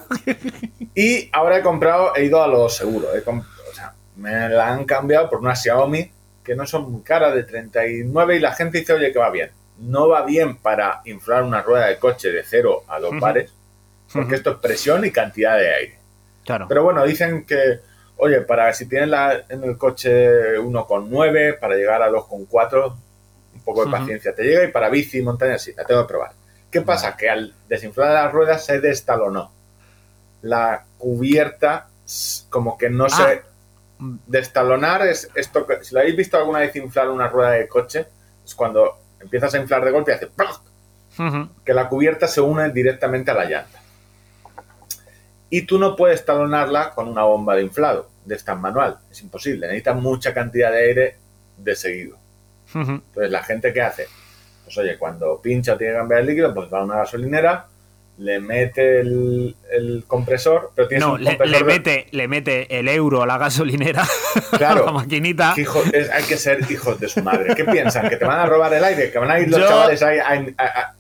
Y 0.98 1.30
ahora 1.34 1.58
he 1.58 1.62
comprado, 1.62 2.16
he 2.16 2.24
ido 2.24 2.42
a 2.42 2.48
lo 2.48 2.70
seguro. 2.70 3.08
he 3.14 3.20
o 3.20 3.44
sea, 3.74 3.94
me 4.16 4.48
la 4.48 4.70
han 4.72 4.86
cambiado 4.86 5.30
por 5.30 5.40
una 5.40 5.54
Xiaomi 5.54 6.10
que 6.42 6.56
no 6.56 6.66
son 6.66 6.90
muy 6.90 7.02
caras, 7.02 7.36
de 7.36 7.44
39, 7.44 8.38
y 8.38 8.40
la 8.40 8.54
gente 8.54 8.80
dice, 8.80 8.94
oye, 8.94 9.12
que 9.12 9.20
va 9.20 9.30
bien. 9.30 9.52
No 9.80 10.08
va 10.08 10.24
bien 10.24 10.56
para 10.56 11.02
inflar 11.04 11.44
una 11.44 11.62
rueda 11.62 11.88
de 11.88 11.98
coche 12.00 12.32
de 12.32 12.44
0 12.44 12.84
a 12.88 13.00
2 13.02 13.12
Ujú. 13.12 13.20
bares, 13.20 13.54
porque 14.14 14.36
esto 14.36 14.52
es 14.52 14.58
presión 14.58 15.04
y 15.04 15.12
cantidad 15.12 15.58
de 15.58 15.74
aire. 15.74 16.00
Claro. 16.46 16.66
Pero 16.70 16.84
bueno, 16.84 17.04
dicen 17.06 17.46
que, 17.46 17.80
oye, 18.18 18.42
para 18.42 18.74
si 18.74 18.86
tienes 18.88 19.10
la, 19.10 19.44
en 19.50 19.64
el 19.64 19.78
coche 19.78 20.58
1,9, 20.60 21.60
para 21.60 21.76
llegar 21.76 22.02
a 22.02 22.10
2,4, 22.10 22.94
un 23.56 23.62
poco 23.62 23.86
de 23.86 23.92
paciencia 23.92 24.34
te 24.36 24.44
llega, 24.44 24.64
y 24.64 24.72
para 24.72 24.90
bici 24.90 25.20
y 25.20 25.22
montaña 25.22 25.58
sí, 25.58 25.74
la 25.76 25.84
tengo 25.86 26.02
que 26.04 26.08
probar. 26.10 26.32
¿Qué 26.70 26.82
pasa? 26.82 27.16
Que 27.16 27.30
al 27.30 27.54
desinflar 27.70 28.12
las 28.12 28.32
ruedas 28.34 28.66
se 28.66 28.80
destalonó. 28.82 29.52
La 30.42 30.84
cubierta 30.98 31.88
como 32.50 32.78
que 32.78 32.90
no 32.90 33.06
Ah. 33.06 33.10
se... 33.10 33.42
Destalonar 34.28 35.08
es 35.08 35.30
esto 35.36 35.66
que... 35.66 35.84
Si 35.84 35.94
lo 35.94 36.02
habéis 36.02 36.18
visto 36.18 36.36
alguna 36.38 36.60
vez 36.60 36.76
inflar 36.76 37.10
una 37.10 37.30
rueda 37.30 37.52
de 37.52 37.68
coche, 37.68 38.06
es 38.46 38.54
cuando 38.54 38.98
empiezas 39.22 39.54
a 39.54 39.58
inflar 39.58 39.86
de 39.86 39.92
golpe 39.92 40.12
y 40.12 40.16
hace... 40.16 40.30
Ujú. 41.18 41.48
que 41.64 41.74
la 41.74 41.88
cubierta 41.88 42.28
se 42.28 42.42
une 42.42 42.70
directamente 42.72 43.32
a 43.32 43.36
la 43.36 43.46
llanta. 43.46 43.80
Y 45.56 45.62
tú 45.62 45.80
no 45.80 45.96
puedes 45.96 46.26
talonarla 46.26 46.92
con 46.92 47.08
una 47.08 47.24
bomba 47.24 47.56
de 47.56 47.62
inflado, 47.62 48.10
de 48.26 48.36
esta 48.36 48.56
manual. 48.56 48.98
Es 49.12 49.22
imposible. 49.22 49.68
Necesitas 49.68 49.96
mucha 49.96 50.34
cantidad 50.34 50.72
de 50.72 50.80
aire 50.80 51.16
de 51.58 51.76
seguido. 51.76 52.18
Entonces, 52.74 53.32
¿la 53.32 53.44
gente 53.44 53.72
qué 53.72 53.82
hace? 53.82 54.08
Pues 54.66 54.78
oye, 54.78 54.98
cuando 54.98 55.40
pincha 55.42 55.74
o 55.74 55.78
tiene 55.78 55.94
que 55.94 56.00
cambiar 56.00 56.22
el 56.22 56.28
líquido, 56.28 56.54
pues 56.54 56.68
va 56.74 56.80
a 56.80 56.84
una 56.84 56.98
gasolinera, 56.98 57.68
le 58.18 58.40
mete 58.40 59.00
el, 59.02 59.56
el 59.72 60.04
compresor, 60.08 60.72
pero 60.76 60.88
tienes 60.88 61.06
No, 61.08 61.14
un 61.14 61.24
le, 61.24 61.30
compresor 61.38 61.52
le 61.52 61.58
de- 61.60 61.64
mete, 61.74 62.08
le 62.12 62.28
mete 62.28 62.80
el 62.80 62.88
euro 62.90 63.22
a 63.24 63.28
la 63.28 63.38
gasolinera, 63.38 64.04
Claro. 64.58 64.84
a 64.84 64.86
la 64.88 64.92
maquinita. 64.92 65.54
que 65.56 65.62
hijo- 65.62 65.84
es- 65.94 66.10
hay 66.10 66.24
que 66.24 66.36
ser 66.38 66.70
hijos 66.70 67.00
de 67.00 67.08
su 67.08 67.22
madre. 67.24 67.56
¿Qué 67.56 67.64
piensan? 67.64 68.10
¿Que 68.10 68.18
te 68.18 68.26
van 68.26 68.40
a 68.40 68.46
robar 68.46 68.74
el 68.74 68.84
aire? 68.84 69.12
¿Que 69.12 69.20
van 69.20 69.32
a 69.32 69.40
ir 69.40 69.50
los 69.50 69.60
Yo- 69.62 69.68
chavales 69.68 70.02
ahí 70.04 70.18
a- 70.20 70.64
a- 70.64 70.66
a- 70.82 70.96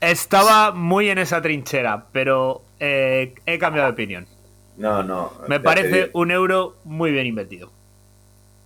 Estaba 0.00 0.70
muy 0.72 1.10
en 1.10 1.18
esa 1.18 1.42
trinchera, 1.42 2.06
pero 2.12 2.62
eh, 2.80 3.34
he 3.46 3.58
cambiado 3.58 3.86
de 3.88 3.92
opinión. 3.92 4.26
No, 4.76 5.02
no. 5.02 5.32
Me 5.46 5.58
te 5.58 5.64
parece 5.64 6.10
un 6.14 6.30
euro 6.30 6.76
muy 6.84 7.10
bien 7.12 7.26
invertido. 7.26 7.70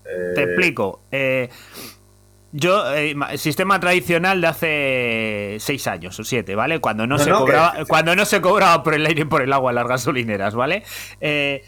eh, 0.06 0.32
Te 0.34 0.42
explico. 0.44 1.00
Eh, 1.10 1.48
yo, 2.52 2.94
eh, 2.94 3.14
ma- 3.16 3.36
sistema 3.36 3.80
tradicional 3.80 4.40
de 4.40 4.46
hace 4.46 5.56
seis 5.58 5.86
años 5.88 6.18
o 6.20 6.24
siete, 6.24 6.54
¿vale? 6.54 6.78
Cuando 6.78 7.06
no, 7.06 7.16
No, 7.16 7.24
se 7.24 7.30
no, 7.30 7.38
cobraba, 7.40 7.72
que- 7.78 7.84
cuando 7.86 8.14
no 8.14 8.24
se 8.24 8.40
cobraba 8.40 8.82
por 8.84 8.94
el 8.94 9.04
aire 9.06 9.22
y 9.22 9.24
por 9.24 9.42
el 9.42 9.52
agua 9.52 9.72
en 9.72 9.74
las 9.74 9.88
gasolineras, 9.88 10.54
¿vale? 10.54 10.84
Eh, 11.20 11.64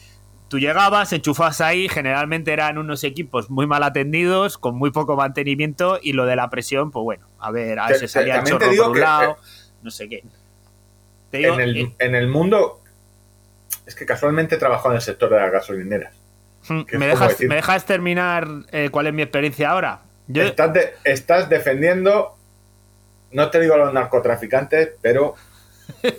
tú 0.47 0.61
llegabas, 0.61 1.13
enchufabas 1.13 1.61
ahí, 1.61 1.89
generalmente 1.89 2.53
eran 2.53 2.79
unos 2.79 3.03
equipos 3.03 3.51
muy 3.51 3.67
mal 3.67 3.83
atendidos, 3.83 4.59
con 4.59 4.77
muy 4.77 4.93
poco 4.93 5.17
mantenimiento, 5.17 5.99
y 6.01 6.13
lo 6.13 6.25
de 6.25 6.37
la 6.37 6.51
presión, 6.51 6.93
pues 6.93 7.03
bueno, 7.03 7.27
a 7.41 7.51
ver, 7.51 7.81
a 7.81 7.89
se 7.95 8.07
salía 8.07 8.37
el 8.39 8.45
chorro 8.45 8.67
por 8.77 8.91
un 8.91 9.01
lado, 9.01 9.33
eh, 9.33 9.37
no 9.83 9.91
sé 9.91 10.09
qué. 10.09 10.23
Te 11.37 11.43
digo, 11.43 11.55
en, 11.55 11.61
el, 11.61 11.77
eh, 11.77 11.95
en 11.99 12.15
el 12.15 12.29
mundo, 12.29 12.81
es 13.87 13.95
que 13.95 14.07
casualmente 14.07 14.55
he 14.57 14.59
trabajado 14.59 14.91
en 14.91 14.97
el 14.97 15.03
sector 15.03 15.31
de 15.31 15.37
las 15.37 15.51
gasolineras. 15.53 16.15
mm, 16.69 16.83
que 16.83 16.99
¿me, 16.99 17.07
dejas, 17.07 17.41
¿Me 17.41 17.55
dejas 17.57 17.85
terminar 17.87 18.47
eh, 18.73 18.89
cuál 18.91 19.07
es 19.07 19.15
mi 19.15 19.23
experiencia 19.23 19.71
ahora? 19.71 20.03
Yo, 20.29 20.43
Estás, 20.43 20.73
de- 20.73 20.95
estás 21.05 21.49
defendiendo, 21.49 22.37
no 23.31 23.51
te 23.51 23.61
digo 23.61 23.75
a 23.75 23.79
los 23.79 23.93
narcotraficantes, 23.93 24.91
pero 25.01 25.35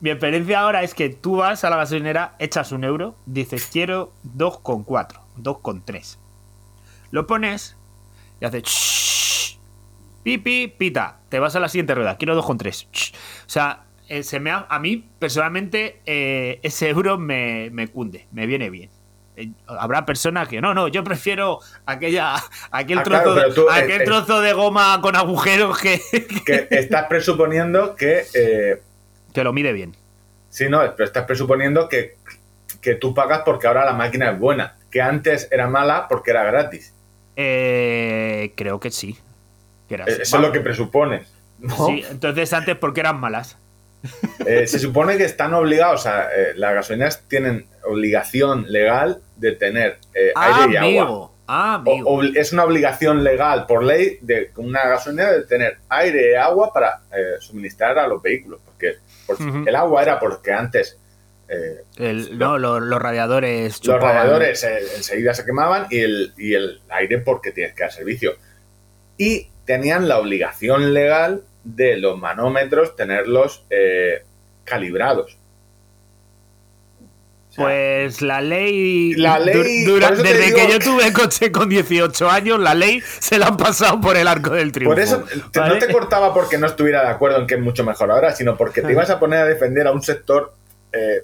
Mi 0.00 0.10
experiencia 0.10 0.60
ahora 0.60 0.82
es 0.82 0.94
que 0.94 1.08
tú 1.08 1.36
vas 1.36 1.64
a 1.64 1.70
la 1.70 1.76
gasolinera, 1.76 2.34
echas 2.38 2.72
un 2.72 2.84
euro, 2.84 3.14
dices 3.26 3.68
quiero 3.72 4.12
2,4, 4.36 5.20
2,3. 5.38 6.16
Lo 7.10 7.26
pones 7.26 7.76
y 8.40 8.44
hace 8.44 8.60
shhh, 8.62 9.58
pipi, 10.22 10.68
pita. 10.68 11.20
Te 11.28 11.38
vas 11.38 11.56
a 11.56 11.60
la 11.60 11.68
siguiente 11.68 11.94
rueda, 11.94 12.16
quiero 12.16 12.40
2,3. 12.40 12.88
shh. 12.92 13.14
O 13.14 13.48
sea, 13.48 13.84
eh, 14.08 14.22
se 14.22 14.40
me 14.40 14.50
ha- 14.50 14.66
a 14.68 14.78
mí 14.78 15.04
personalmente 15.18 16.00
eh, 16.06 16.60
ese 16.62 16.88
euro 16.88 17.18
me, 17.18 17.70
me 17.72 17.88
cunde, 17.88 18.26
me 18.32 18.46
viene 18.46 18.70
bien. 18.70 18.90
Eh, 19.36 19.50
Habrá 19.66 20.04
personas 20.06 20.48
que 20.48 20.60
no, 20.60 20.74
no, 20.74 20.88
yo 20.88 21.04
prefiero 21.04 21.60
aquella, 21.86 22.34
aquel, 22.70 22.98
Ah, 22.98 23.02
trozo, 23.04 23.34
claro, 23.34 23.54
tú, 23.54 23.70
aquel 23.70 24.04
trozo 24.04 24.40
de 24.40 24.52
goma 24.52 25.00
con 25.00 25.14
agujeros 25.16 25.78
que, 25.78 26.00
que 26.46 26.66
estás 26.70 27.06
presuponiendo 27.08 27.94
que, 27.94 28.24
que 29.32 29.44
lo 29.44 29.52
mide 29.52 29.72
bien. 29.72 29.94
sí, 30.50 30.68
no, 30.68 30.80
pero 30.96 31.04
estás 31.06 31.24
presuponiendo 31.24 31.88
que, 31.88 32.16
que 32.80 32.94
tú 32.96 33.14
pagas 33.14 33.42
porque 33.44 33.66
ahora 33.68 33.84
la 33.84 33.92
máquina 33.92 34.30
es 34.32 34.38
buena, 34.38 34.76
que 34.90 35.00
antes 35.02 35.46
era 35.50 35.68
mala 35.68 36.06
porque 36.08 36.30
era 36.32 36.42
gratis. 36.44 36.94
Eh, 37.36 38.52
creo 38.56 38.80
que 38.80 38.90
sí. 38.90 39.16
Que 39.88 39.94
era 39.94 40.04
así. 40.04 40.22
Eso 40.22 40.36
es 40.36 40.42
lo 40.42 40.50
que 40.52 40.60
presupones. 40.60 41.32
¿no? 41.60 41.86
Sí, 41.86 42.04
entonces 42.10 42.52
antes 42.52 42.76
porque 42.76 43.00
eran 43.00 43.20
malas. 43.20 43.56
Eh, 44.46 44.66
se 44.66 44.78
supone 44.78 45.16
que 45.16 45.24
están 45.24 45.52
obligados, 45.54 46.00
o 46.00 46.02
sea, 46.04 46.28
eh, 46.34 46.52
las 46.56 46.74
gasolineras 46.74 47.22
tienen 47.28 47.66
obligación 47.84 48.70
legal 48.70 49.20
de 49.36 49.52
tener 49.52 49.98
eh, 50.14 50.32
Ah, 50.34 50.62
aire 50.64 50.72
y 50.72 50.76
agua. 50.76 50.88
amigo. 51.02 51.34
Ah, 51.50 51.74
amigo. 51.74 52.22
es 52.22 52.52
una 52.52 52.64
obligación 52.64 53.24
legal 53.24 53.64
por 53.66 53.82
ley 53.82 54.18
de 54.20 54.50
una 54.56 54.86
gasolinera 54.86 55.32
de 55.32 55.42
tener 55.44 55.78
aire 55.88 56.32
y 56.32 56.34
agua 56.34 56.72
para 56.74 57.00
eh, 57.10 57.36
suministrar 57.40 57.98
a 57.98 58.06
los 58.06 58.20
vehículos. 58.22 58.60
Porque 58.64 58.96
por- 59.26 59.36
el 59.66 59.74
agua 59.74 60.02
era 60.02 60.18
porque 60.20 60.52
antes 60.52 60.98
eh, 61.48 61.82
El- 61.96 62.38
no, 62.38 62.58
los, 62.58 62.82
los 62.82 63.00
radiadores. 63.00 63.82
los 63.86 63.98
radiadores 64.00 64.62
eh, 64.64 64.78
enseguida 64.96 65.32
se 65.32 65.46
quemaban 65.46 65.86
y 65.90 66.00
el, 66.00 66.34
y 66.36 66.52
el 66.52 66.82
aire 66.90 67.18
porque 67.18 67.50
tienes 67.52 67.74
que 67.74 67.82
dar 67.84 67.92
servicio. 67.92 68.34
Y 69.16 69.48
tenían 69.64 70.06
la 70.08 70.18
obligación 70.18 70.92
legal 70.92 71.42
de 71.76 71.96
los 71.98 72.18
manómetros 72.18 72.96
tenerlos 72.96 73.64
eh, 73.70 74.22
calibrados. 74.64 75.36
O 77.50 77.52
sea, 77.52 77.64
Pues 77.64 78.22
la 78.22 78.40
ley. 78.40 79.14
La 79.14 79.38
ley- 79.38 79.84
dura- 79.84 80.10
desde 80.10 80.44
digo 80.46 80.56
que 80.58 80.72
yo 80.72 80.78
tuve 80.78 81.12
coche 81.12 81.50
con 81.50 81.68
18 81.68 82.30
años, 82.30 82.60
la 82.60 82.74
ley 82.74 83.00
se 83.20 83.38
la 83.38 83.46
han 83.48 83.56
pasado 83.56 84.00
por 84.00 84.16
el 84.16 84.28
arco 84.28 84.50
del 84.50 84.70
triunfo. 84.72 84.94
Por 84.94 85.02
eso 85.02 85.24
no 85.54 85.78
te 85.78 85.92
cortaba 85.92 86.32
porque 86.34 86.58
no 86.58 86.66
estuviera 86.66 87.02
de 87.02 87.08
acuerdo 87.08 87.38
en 87.38 87.46
que 87.46 87.54
es 87.54 87.60
mucho 87.60 87.84
mejor 87.84 88.10
ahora, 88.10 88.34
sino 88.34 88.56
porque 88.56 88.82
te 88.82 88.92
ibas 88.92 89.10
a 89.10 89.18
poner 89.18 89.40
a 89.40 89.44
defender 89.46 89.86
a 89.86 89.92
un 89.92 90.02
sector. 90.02 90.52
eh, 90.92 91.22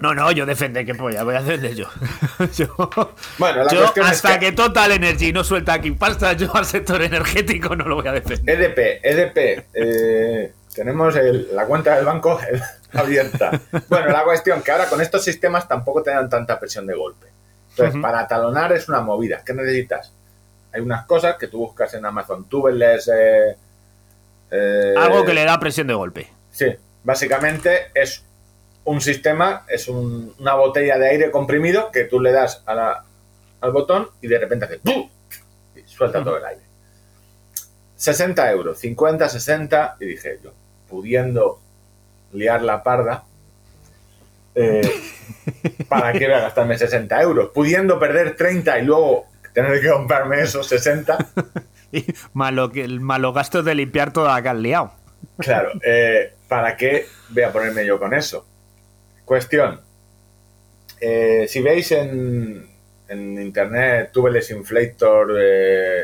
No, 0.00 0.14
no, 0.14 0.32
yo 0.32 0.46
defender, 0.46 0.84
¿qué 0.86 0.94
polla? 0.94 1.22
Voy 1.24 1.34
a 1.34 1.42
defender 1.42 1.74
yo. 1.74 1.86
yo 2.56 2.74
bueno, 3.38 3.64
la 3.64 3.70
yo, 3.72 3.80
cuestión 3.80 4.06
hasta 4.06 4.32
es 4.34 4.38
que... 4.38 4.52
Total 4.52 4.92
Energy 4.92 5.32
no 5.32 5.44
suelta 5.44 5.74
aquí 5.74 5.90
pasta, 5.90 6.32
yo 6.32 6.54
al 6.56 6.64
sector 6.64 7.02
energético 7.02 7.76
no 7.76 7.86
lo 7.86 7.96
voy 7.96 8.08
a 8.08 8.12
defender. 8.12 8.60
EDP, 8.60 9.00
EDP, 9.04 9.66
eh, 9.74 10.52
tenemos 10.74 11.14
el- 11.16 11.54
la 11.54 11.66
cuenta 11.66 11.96
del 11.96 12.06
banco 12.06 12.40
abierta. 12.94 13.60
Bueno, 13.88 14.08
la 14.08 14.24
cuestión 14.24 14.62
que 14.62 14.72
ahora 14.72 14.86
con 14.86 15.00
estos 15.02 15.22
sistemas 15.22 15.68
tampoco 15.68 16.02
te 16.02 16.10
dan 16.10 16.28
tanta 16.30 16.58
presión 16.58 16.86
de 16.86 16.94
golpe. 16.94 17.26
Entonces, 17.70 18.00
para 18.00 18.26
talonar 18.26 18.72
es 18.72 18.88
una 18.88 19.00
movida. 19.00 19.42
¿Qué 19.44 19.52
necesitas? 19.54 20.12
Hay 20.72 20.80
unas 20.80 21.04
cosas 21.06 21.36
que 21.36 21.46
tú 21.46 21.58
buscas 21.58 21.92
en 21.94 22.04
Amazon, 22.06 22.44
tubeless. 22.48 23.08
Eh, 23.08 23.56
eh, 24.50 24.94
Algo 24.96 25.24
que 25.24 25.34
le 25.34 25.44
da 25.44 25.58
presión 25.60 25.86
de 25.86 25.94
golpe. 25.94 26.28
Sí, 26.50 26.66
básicamente 27.04 27.90
es 27.94 28.24
un 28.90 29.00
sistema, 29.00 29.64
es 29.68 29.88
un- 29.88 30.34
una 30.38 30.54
botella 30.54 30.98
de 30.98 31.08
aire 31.10 31.30
comprimido 31.30 31.90
que 31.92 32.04
tú 32.04 32.20
le 32.20 32.32
das 32.32 32.62
a 32.66 32.74
la- 32.74 33.04
al 33.60 33.72
botón 33.72 34.08
y 34.20 34.26
de 34.28 34.38
repente 34.38 34.64
hace 34.64 34.78
¡pum! 34.78 35.08
y 35.76 35.82
suelta 35.86 36.22
todo 36.24 36.38
el 36.38 36.44
aire. 36.44 36.62
60 37.96 38.50
euros, 38.50 38.78
50, 38.78 39.28
60, 39.28 39.96
y 40.00 40.06
dije 40.06 40.38
yo, 40.42 40.52
pudiendo 40.88 41.60
liar 42.32 42.62
la 42.62 42.82
parda, 42.82 43.24
eh, 44.54 44.80
¿para 45.88 46.12
qué 46.12 46.26
voy 46.26 46.34
a 46.34 46.40
gastarme 46.40 46.78
60 46.78 47.20
euros? 47.22 47.50
Pudiendo 47.54 47.98
perder 47.98 48.36
30 48.36 48.78
y 48.78 48.84
luego 48.84 49.26
tener 49.52 49.80
que 49.80 49.90
comprarme 49.90 50.40
esos 50.42 50.66
60, 50.66 51.18
Y 51.92 52.04
malo, 52.34 52.70
que, 52.70 52.86
malo 52.86 53.32
gastos 53.32 53.64
de 53.64 53.74
limpiar 53.74 54.12
toda 54.12 54.34
la 54.34 54.42
que 54.42 54.48
has 54.48 54.56
liado. 54.56 54.92
Claro, 55.38 55.70
eh, 55.84 56.34
¿para 56.48 56.76
qué 56.76 57.06
voy 57.30 57.42
a 57.42 57.52
ponerme 57.52 57.84
yo 57.84 57.98
con 57.98 58.14
eso? 58.14 58.46
Cuestión. 59.30 59.80
Eh, 61.00 61.46
si 61.48 61.60
veis 61.62 61.92
en, 61.92 62.66
en 63.06 63.40
internet 63.40 64.10
Tubeless 64.12 64.50
Inflator, 64.50 65.36
eh, 65.40 66.02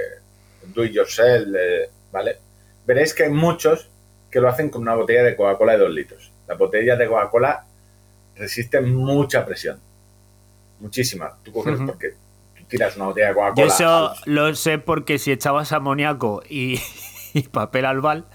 Do 0.73 0.85
It 0.85 0.93
Yourself, 0.93 1.49
eh, 1.59 1.91
¿vale? 2.13 2.37
veréis 2.87 3.13
que 3.15 3.25
hay 3.25 3.31
muchos 3.31 3.89
que 4.31 4.41
lo 4.41 4.49
hacen 4.49 4.71
con 4.71 4.83
una 4.83 4.95
botella 4.95 5.25
de 5.25 5.35
Coca-Cola 5.35 5.73
de 5.73 5.79
2 5.79 5.91
litros. 5.91 6.31
Las 6.47 6.57
botellas 6.57 6.97
de 7.01 7.09
Coca-Cola 7.09 7.65
resisten 8.37 8.95
mucha 8.95 9.45
presión. 9.45 9.81
Muchísima. 10.79 11.37
Tú 11.43 11.51
coges 11.51 11.81
porque 11.85 12.11
tú 12.57 12.65
tiras 12.69 12.95
una 12.95 13.07
botella 13.07 13.27
de 13.31 13.33
Yo 13.35 13.41
Coca-Cola. 13.41 13.67
eso 13.67 14.09
al- 14.11 14.17
lo 14.27 14.55
sé 14.55 14.79
porque 14.79 15.19
si 15.19 15.33
echabas 15.33 15.73
amoníaco 15.73 16.45
y, 16.49 16.81
y 17.35 17.43
papel 17.43 17.87
albal, 17.87 18.27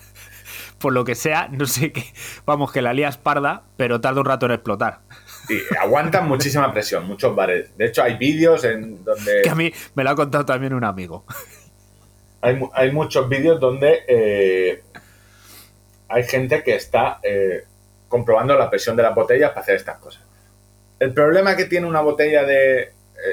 por 0.82 0.92
lo 0.94 1.06
que 1.06 1.16
sea, 1.16 1.48
no 1.52 1.66
sé 1.66 1.92
qué, 1.94 2.04
vamos, 2.46 2.72
que 2.72 2.82
la 2.82 2.94
lías 2.94 3.18
parda, 3.18 3.64
pero 3.78 4.02
tarda 4.02 4.20
un 4.20 4.26
rato 4.26 4.46
en 4.48 4.54
explotar. 4.54 5.00
Sí, 5.48 5.60
aguantan 5.80 6.28
muchísima 6.28 6.72
presión, 6.74 7.08
muchos 7.08 7.36
bares. 7.36 7.76
De 7.78 7.86
hecho, 7.86 8.04
hay 8.04 8.18
vídeos 8.18 8.64
en 8.64 9.04
donde 9.04 9.42
Que 9.44 9.50
a 9.50 9.56
mí 9.56 9.72
me 9.96 10.04
lo 10.04 10.10
ha 10.10 10.16
contado 10.16 10.46
también 10.46 10.74
un 10.74 10.84
amigo. 10.84 11.26
hay, 12.42 12.56
mu- 12.56 12.70
hay 12.74 12.92
muchos 12.92 13.30
vídeos 13.30 13.60
donde 13.60 14.04
eh, 14.08 14.84
hay 16.10 16.24
gente 16.24 16.64
que 16.64 16.76
está 16.76 17.20
eh, 17.24 17.64
comprobando 18.08 18.56
la 18.58 18.70
presión 18.70 18.96
de 18.96 19.04
las 19.04 19.16
botellas 19.16 19.50
para 19.52 19.62
hacer 19.62 19.76
estas 19.76 19.98
cosas. 19.98 20.24
El 21.00 21.14
problema 21.14 21.56
que 21.56 21.66
tiene 21.66 21.88
una 21.88 22.02
botella 22.02 22.44
de... 22.44 22.82
eh, 22.82 22.92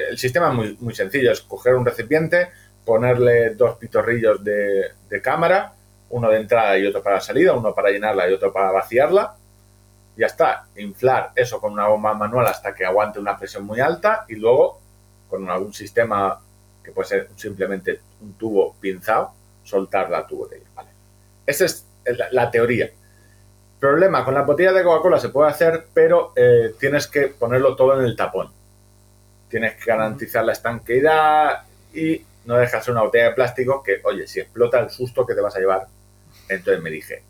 el 0.09 0.17
sistema 0.17 0.47
es 0.49 0.53
muy, 0.53 0.77
muy 0.79 0.95
sencillo, 0.95 1.31
es 1.31 1.41
coger 1.41 1.75
un 1.75 1.85
recipiente, 1.85 2.49
ponerle 2.85 3.51
dos 3.55 3.77
pitorrillos 3.77 4.43
de, 4.43 4.85
de 5.09 5.21
cámara, 5.21 5.73
uno 6.09 6.29
de 6.29 6.37
entrada 6.37 6.77
y 6.77 6.85
otro 6.85 7.03
para 7.03 7.19
salida, 7.19 7.53
uno 7.53 7.73
para 7.73 7.89
llenarla 7.89 8.29
y 8.29 8.33
otro 8.33 8.51
para 8.51 8.71
vaciarla. 8.71 9.35
Ya 10.15 10.25
está, 10.25 10.67
inflar 10.75 11.31
eso 11.35 11.61
con 11.61 11.73
una 11.73 11.87
bomba 11.87 12.13
manual 12.13 12.47
hasta 12.47 12.73
que 12.73 12.85
aguante 12.85 13.19
una 13.19 13.37
presión 13.37 13.65
muy 13.65 13.79
alta 13.79 14.25
y 14.27 14.35
luego 14.35 14.79
con 15.29 15.49
algún 15.49 15.73
sistema 15.73 16.39
que 16.83 16.91
puede 16.91 17.07
ser 17.07 17.29
simplemente 17.35 18.01
un 18.21 18.33
tubo 18.33 18.75
pinzado, 18.79 19.31
soltar 19.63 20.09
la 20.09 20.25
tu 20.25 20.37
botella. 20.37 20.65
Vale. 20.75 20.89
Esa 21.45 21.65
es 21.65 21.85
la, 22.05 22.27
la 22.31 22.51
teoría. 22.51 22.89
Problema, 23.79 24.25
con 24.25 24.33
la 24.33 24.41
botella 24.41 24.73
de 24.73 24.83
Coca-Cola 24.83 25.19
se 25.19 25.29
puede 25.29 25.51
hacer, 25.51 25.85
pero 25.93 26.33
eh, 26.35 26.75
tienes 26.77 27.07
que 27.07 27.27
ponerlo 27.27 27.77
todo 27.77 27.97
en 27.97 28.05
el 28.05 28.15
tapón. 28.15 28.51
Tienes 29.47 29.75
que 29.75 29.85
garantizar 29.85 30.43
la 30.43 30.51
estanqueidad 30.51 31.63
y 31.93 32.21
no 32.43 32.57
dejas 32.57 32.87
una 32.89 33.03
botella 33.03 33.29
de 33.29 33.35
plástico 33.35 33.81
que, 33.81 34.01
oye, 34.03 34.27
si 34.27 34.41
explota 34.41 34.79
el 34.79 34.89
susto 34.89 35.25
que 35.25 35.33
te 35.33 35.41
vas 35.41 35.55
a 35.55 35.59
llevar. 35.59 35.87
Entonces 36.49 36.81
me 36.83 36.89
dije, 36.89 37.23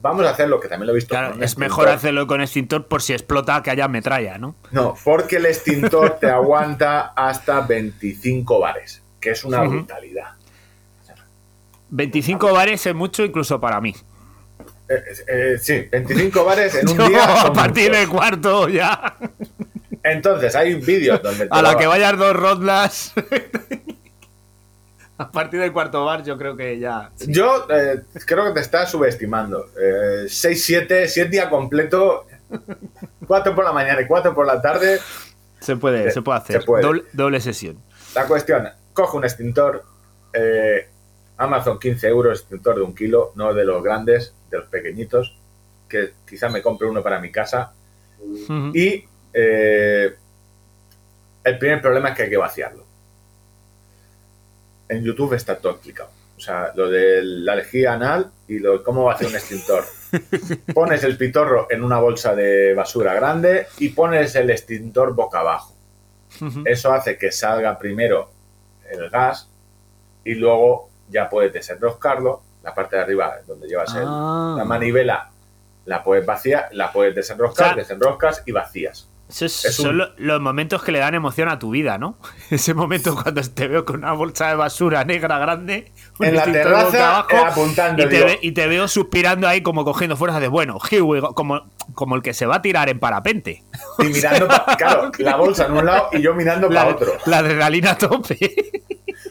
vamos 0.00 0.24
a 0.26 0.30
hacer 0.30 0.48
lo 0.48 0.60
que 0.60 0.68
también 0.68 0.86
lo 0.86 0.92
he 0.92 0.96
visto. 0.96 1.10
Claro, 1.10 1.28
con 1.30 1.38
un 1.38 1.42
es 1.44 1.50
extintor. 1.52 1.68
mejor 1.68 1.88
hacerlo 1.88 2.26
con 2.26 2.40
extintor 2.40 2.86
por 2.86 3.02
si 3.02 3.12
explota 3.12 3.62
que 3.62 3.70
haya 3.70 3.88
metralla, 3.88 4.38
¿no? 4.38 4.54
No, 4.70 4.94
porque 5.04 5.36
el 5.36 5.46
extintor 5.46 6.18
te 6.20 6.30
aguanta 6.30 7.12
hasta 7.16 7.60
25 7.62 8.58
bares, 8.60 9.02
que 9.20 9.30
es 9.30 9.44
una 9.44 9.62
brutalidad. 9.62 10.32
25 11.90 12.52
bares 12.52 12.84
es 12.86 12.94
mucho 12.94 13.24
incluso 13.24 13.60
para 13.60 13.80
mí. 13.80 13.94
Eh, 14.88 15.02
eh, 15.28 15.56
sí, 15.60 15.88
25 15.90 16.44
bares 16.44 16.74
en 16.76 16.88
un 16.88 16.96
Yo, 16.98 17.08
día. 17.08 17.42
a 17.42 17.52
partir 17.52 17.88
muchos. 17.90 17.98
del 18.00 18.08
cuarto 18.08 18.68
ya. 18.68 19.16
Entonces, 20.02 20.54
hay 20.54 20.74
vídeos 20.76 21.20
donde. 21.22 21.46
te 21.46 21.48
A 21.50 21.62
la 21.62 21.76
que 21.76 21.86
vayas 21.86 22.16
dos 22.16 22.34
rondas. 22.36 23.12
a 25.18 25.30
partir 25.30 25.60
del 25.60 25.72
cuarto 25.72 26.04
bar 26.04 26.22
yo 26.24 26.36
creo 26.36 26.56
que 26.56 26.78
ya... 26.78 27.10
Yo 27.26 27.66
eh, 27.70 28.02
creo 28.26 28.44
que 28.46 28.52
te 28.52 28.60
estás 28.60 28.90
subestimando. 28.90 29.66
Eh, 29.80 30.26
6, 30.28 30.64
7, 30.64 31.08
7 31.08 31.30
días 31.30 31.48
completo. 31.48 32.26
4 33.26 33.54
por 33.54 33.64
la 33.64 33.72
mañana 33.72 34.00
y 34.00 34.06
4 34.06 34.34
por 34.34 34.46
la 34.46 34.60
tarde. 34.60 34.98
Se 35.60 35.76
puede, 35.76 36.04
Se- 36.04 36.10
se 36.12 36.22
puede 36.22 36.38
hacer. 36.38 36.60
se 36.60 36.66
puede. 36.66 36.82
Doble, 36.82 37.04
doble 37.12 37.40
sesión. 37.40 37.78
La 38.14 38.26
cuestión, 38.26 38.68
coge 38.92 39.16
un 39.16 39.24
extintor. 39.24 39.84
eh, 40.32 40.88
Amazon 41.38 41.78
15 41.78 42.08
euros, 42.08 42.40
extintor 42.40 42.76
de 42.76 42.82
un 42.82 42.94
kilo, 42.94 43.32
no 43.34 43.52
de 43.52 43.64
los 43.66 43.82
grandes, 43.82 44.34
de 44.50 44.58
los 44.58 44.68
pequeñitos. 44.68 45.36
Que 45.88 46.14
quizá 46.26 46.48
me 46.48 46.62
compre 46.62 46.88
uno 46.88 47.02
para 47.02 47.20
mi 47.20 47.30
casa. 47.30 47.72
Y 48.72 49.04
eh, 49.34 50.16
el 51.44 51.58
primer 51.58 51.82
problema 51.82 52.08
es 52.10 52.16
que 52.16 52.22
hay 52.22 52.30
que 52.30 52.36
vaciarlo. 52.38 52.85
En 54.88 55.02
YouTube 55.04 55.34
está 55.34 55.56
todo 55.58 55.72
explicado. 55.72 56.10
O 56.36 56.40
sea, 56.40 56.72
lo 56.74 56.88
de 56.88 57.22
la 57.22 57.56
lejía 57.56 57.94
anal 57.94 58.30
y 58.46 58.58
lo 58.58 58.72
de 58.78 58.82
cómo 58.82 59.04
va 59.04 59.12
a 59.12 59.14
hacer 59.14 59.28
un 59.28 59.34
extintor. 59.34 59.84
Pones 60.74 61.02
el 61.04 61.16
pitorro 61.16 61.66
en 61.70 61.82
una 61.82 61.98
bolsa 61.98 62.34
de 62.34 62.74
basura 62.74 63.14
grande 63.14 63.66
y 63.78 63.88
pones 63.90 64.34
el 64.36 64.50
extintor 64.50 65.14
boca 65.14 65.40
abajo. 65.40 65.74
Eso 66.66 66.92
hace 66.92 67.16
que 67.16 67.32
salga 67.32 67.78
primero 67.78 68.30
el 68.90 69.08
gas 69.08 69.48
y 70.24 70.34
luego 70.34 70.90
ya 71.08 71.28
puedes 71.30 71.52
desenroscarlo. 71.52 72.42
La 72.62 72.74
parte 72.74 72.96
de 72.96 73.02
arriba 73.02 73.36
donde 73.46 73.66
llevas 73.68 73.94
el- 73.94 74.02
Ah. 74.06 74.54
la 74.58 74.64
manivela 74.64 75.30
la 75.86 76.02
puedes 76.04 76.26
vaciar, 76.26 76.68
la 76.72 76.92
puedes 76.92 77.14
desenroscar, 77.14 77.66
O 77.66 77.68
sea, 77.68 77.76
desenroscas 77.76 78.42
y 78.44 78.52
vacías. 78.52 79.08
Es- 79.28 79.52
son 79.74 79.88
un- 79.90 79.98
lo- 79.98 80.08
los 80.18 80.40
momentos 80.40 80.82
que 80.84 80.92
le 80.92 81.00
dan 81.00 81.14
emoción 81.14 81.48
a 81.48 81.58
tu 81.58 81.70
vida, 81.70 81.98
¿no? 81.98 82.18
Ese 82.50 82.74
momento 82.74 83.14
cuando 83.20 83.40
te 83.42 83.66
veo 83.68 83.84
con 83.84 83.96
una 83.96 84.12
bolsa 84.12 84.48
de 84.48 84.54
basura 84.54 85.04
negra 85.04 85.38
grande. 85.38 85.90
En 86.20 86.34
la 86.36 86.44
terraza, 86.44 87.08
abajo, 87.18 87.36
eh, 87.36 87.38
apuntando, 87.50 88.02
Y 88.02 88.08
te, 88.08 88.14
digo- 88.16 88.26
ve- 88.26 88.38
y 88.40 88.52
te 88.52 88.66
veo 88.68 88.86
suspirando 88.88 89.48
ahí 89.48 89.62
como 89.62 89.84
cogiendo 89.84 90.16
fuerzas 90.16 90.40
de 90.40 90.48
bueno, 90.48 90.78
here 90.90 91.02
we 91.02 91.20
go", 91.20 91.34
como, 91.34 91.68
como 91.94 92.14
el 92.16 92.22
que 92.22 92.32
se 92.34 92.46
va 92.46 92.56
a 92.56 92.62
tirar 92.62 92.88
en 92.88 92.98
parapente. 93.00 93.64
Y 93.98 94.04
mirando, 94.04 94.46
pa- 94.48 94.64
claro, 94.78 95.10
la 95.18 95.36
bolsa 95.36 95.66
en 95.66 95.72
un 95.72 95.86
lado 95.86 96.08
y 96.12 96.20
yo 96.22 96.32
mirando 96.34 96.68
para 96.68 96.86
otro. 96.88 97.12
la 97.26 97.38
adrenalina 97.38 97.92
a 97.92 97.98
tope. 97.98 98.38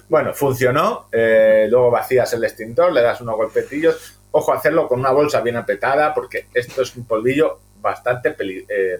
Bueno, 0.09 0.33
funcionó. 0.33 1.07
eh, 1.11 1.67
luego 1.69 1.89
vacías 1.89 2.31
el 2.33 2.43
extintor, 2.43 2.91
le 2.91 3.01
das 3.01 3.21
unos 3.21 3.35
golpetillos. 3.35 4.19
Ojo, 4.31 4.51
hacerlo 4.53 4.87
con 4.87 4.99
una 4.99 5.11
bolsa 5.11 5.39
bien 5.41 5.55
apretada 5.55 6.13
porque 6.13 6.47
esto 6.53 6.81
es 6.81 6.95
un 6.97 7.05
polvillo 7.05 7.59
bastante 7.81 8.31
peli- 8.31 8.65
eh, 8.67 8.99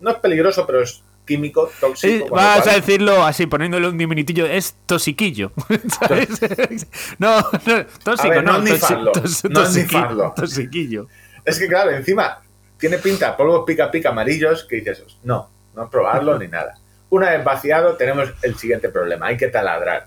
no 0.00 0.10
es 0.10 0.16
peligroso, 0.18 0.66
pero 0.66 0.82
es 0.82 1.02
químico, 1.26 1.68
tóxico. 1.80 2.26
Eh, 2.26 2.28
Vas 2.30 2.60
cual- 2.62 2.68
a 2.68 2.74
decirlo 2.76 3.22
así, 3.24 3.46
poniéndole 3.46 3.88
un 3.88 3.98
diminutillo, 3.98 4.46
es 4.46 4.76
tosiquillo. 4.86 5.52
¿sabes? 6.00 6.28
No, 7.18 7.38
no, 7.40 7.86
tóxico, 8.04 8.28
ver, 8.30 8.44
no 8.44 8.52
no, 8.52 8.58
es 8.58 8.72
nifarlo, 8.72 9.12
tosi- 9.12 9.50
no 9.50 9.62
es 9.62 9.68
tosiqui- 9.76 9.82
nifarlo. 9.82 10.32
tosiquillo. 10.36 11.06
Es 11.44 11.58
que 11.58 11.66
claro, 11.68 11.90
encima 11.92 12.42
tiene 12.78 12.98
pinta 12.98 13.36
polvos 13.36 13.64
pica 13.66 13.90
pica 13.90 14.10
amarillos 14.10 14.64
que 14.64 14.76
dices, 14.76 15.02
no, 15.24 15.48
no 15.74 15.88
probarlo 15.90 16.38
ni 16.38 16.46
nada. 16.48 16.74
Una 17.08 17.30
vez 17.30 17.42
vaciado 17.44 17.96
tenemos 17.96 18.28
el 18.42 18.56
siguiente 18.56 18.88
problema, 18.88 19.26
hay 19.26 19.36
que 19.36 19.48
taladrar. 19.48 20.06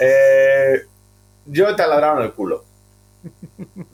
Eh, 0.00 0.82
yo 1.46 1.68
he 1.68 1.74
taladrado 1.74 2.18
en 2.18 2.24
el 2.24 2.32
culo. 2.32 2.64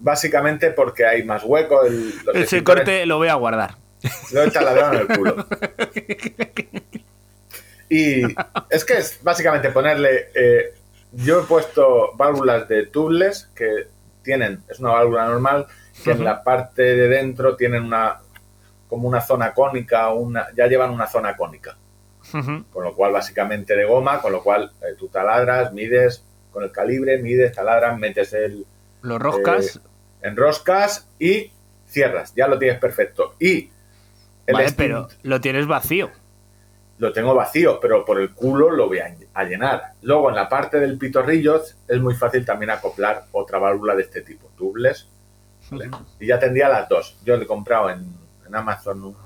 Básicamente 0.01 0.71
porque 0.71 1.05
hay 1.05 1.25
más 1.25 1.43
hueco. 1.45 1.85
el- 1.85 2.15
los 2.25 2.37
Ese 2.37 2.63
corte 2.63 3.05
lo 3.07 3.17
voy 3.19 3.29
a 3.29 3.35
guardar. 3.35 3.77
Lo 4.33 4.43
he 4.43 4.51
taladrado 4.51 4.95
en 4.95 5.01
el 5.01 5.17
culo. 5.19 5.47
Y 7.89 8.23
es 8.69 8.85
que 8.85 8.95
es 8.99 9.23
básicamente 9.23 9.71
ponerle. 9.71 10.31
eh, 10.35 10.75
yo 11.13 11.41
he 11.43 11.45
puesto 11.45 12.13
válvulas 12.17 12.69
de 12.69 12.87
tubeless 12.87 13.49
que 13.55 13.87
tienen. 14.23 14.61
Es 14.69 14.81
una 14.81 14.91
válvula 14.91 15.27
normal 15.29 15.67
que 16.03 16.11
en 16.11 16.25
la 16.25 16.43
parte 16.43 16.83
de 16.83 17.09
dentro 17.09 17.57
tienen 17.57 17.85
una. 17.85 18.21
como 18.89 19.07
una 19.09 19.21
zona 19.21 19.55
cónica, 19.55 20.13
una, 20.13 20.49
ya 20.57 20.67
llevan 20.67 20.91
una 20.91 21.07
zona 21.07 21.37
cónica. 21.37 21.77
Con 22.73 22.83
lo 22.83 22.93
cual, 22.97 23.13
básicamente 23.13 23.77
de 23.77 23.85
goma, 23.85 24.21
con 24.21 24.33
lo 24.33 24.43
cual 24.43 24.73
eh, 24.83 24.97
tú 24.99 25.07
taladras, 25.07 25.73
mides 25.73 26.25
con 26.51 26.65
el 26.65 26.73
calibre, 26.73 27.19
mides, 27.19 27.53
taladras, 27.55 27.97
metes 27.99 28.33
el, 28.33 28.67
Los 29.03 29.21
roscas. 29.23 29.81
enroscas 30.23 31.07
y 31.21 31.53
cierras. 31.87 32.35
Ya 32.35 32.49
lo 32.49 32.59
tienes 32.59 32.81
perfecto. 32.81 33.37
Y 33.39 33.71
el 34.47 34.55
vale, 34.55 34.67
extin- 34.69 34.75
pero 34.77 35.09
lo 35.23 35.41
tienes 35.41 35.67
vacío. 35.67 36.11
lo 36.99 37.13
tengo 37.13 37.35
vacío, 37.35 37.79
pero 37.81 38.05
por 38.05 38.19
el 38.21 38.33
culo 38.33 38.71
lo 38.71 38.87
voy 38.89 39.01
a, 39.01 39.45
llenar. 39.45 39.93
Luego, 40.03 40.31
en 40.31 40.37
la 40.37 40.49
parte 40.49 40.81
del 40.81 40.97
pitorrillo 40.99 41.63
es 41.89 42.01
muy 42.01 42.15
fácil 42.15 42.45
también 42.45 42.71
acoplar 42.71 43.25
otra 43.33 43.59
válvula 43.59 43.95
de 43.95 44.03
este 44.03 44.23
tipo, 44.23 44.49
tubeless. 44.57 45.07
¿vale? 45.71 45.91
Y 46.21 46.27
ya 46.29 46.39
tendría 46.39 46.69
las 46.69 46.89
dos. 46.89 47.17
Yo 47.25 47.37
le 47.37 47.45
he 47.45 47.47
comprado 47.47 47.91
en, 47.91 48.07
en 48.47 48.55
Amazon 48.55 49.05
un- 49.05 49.17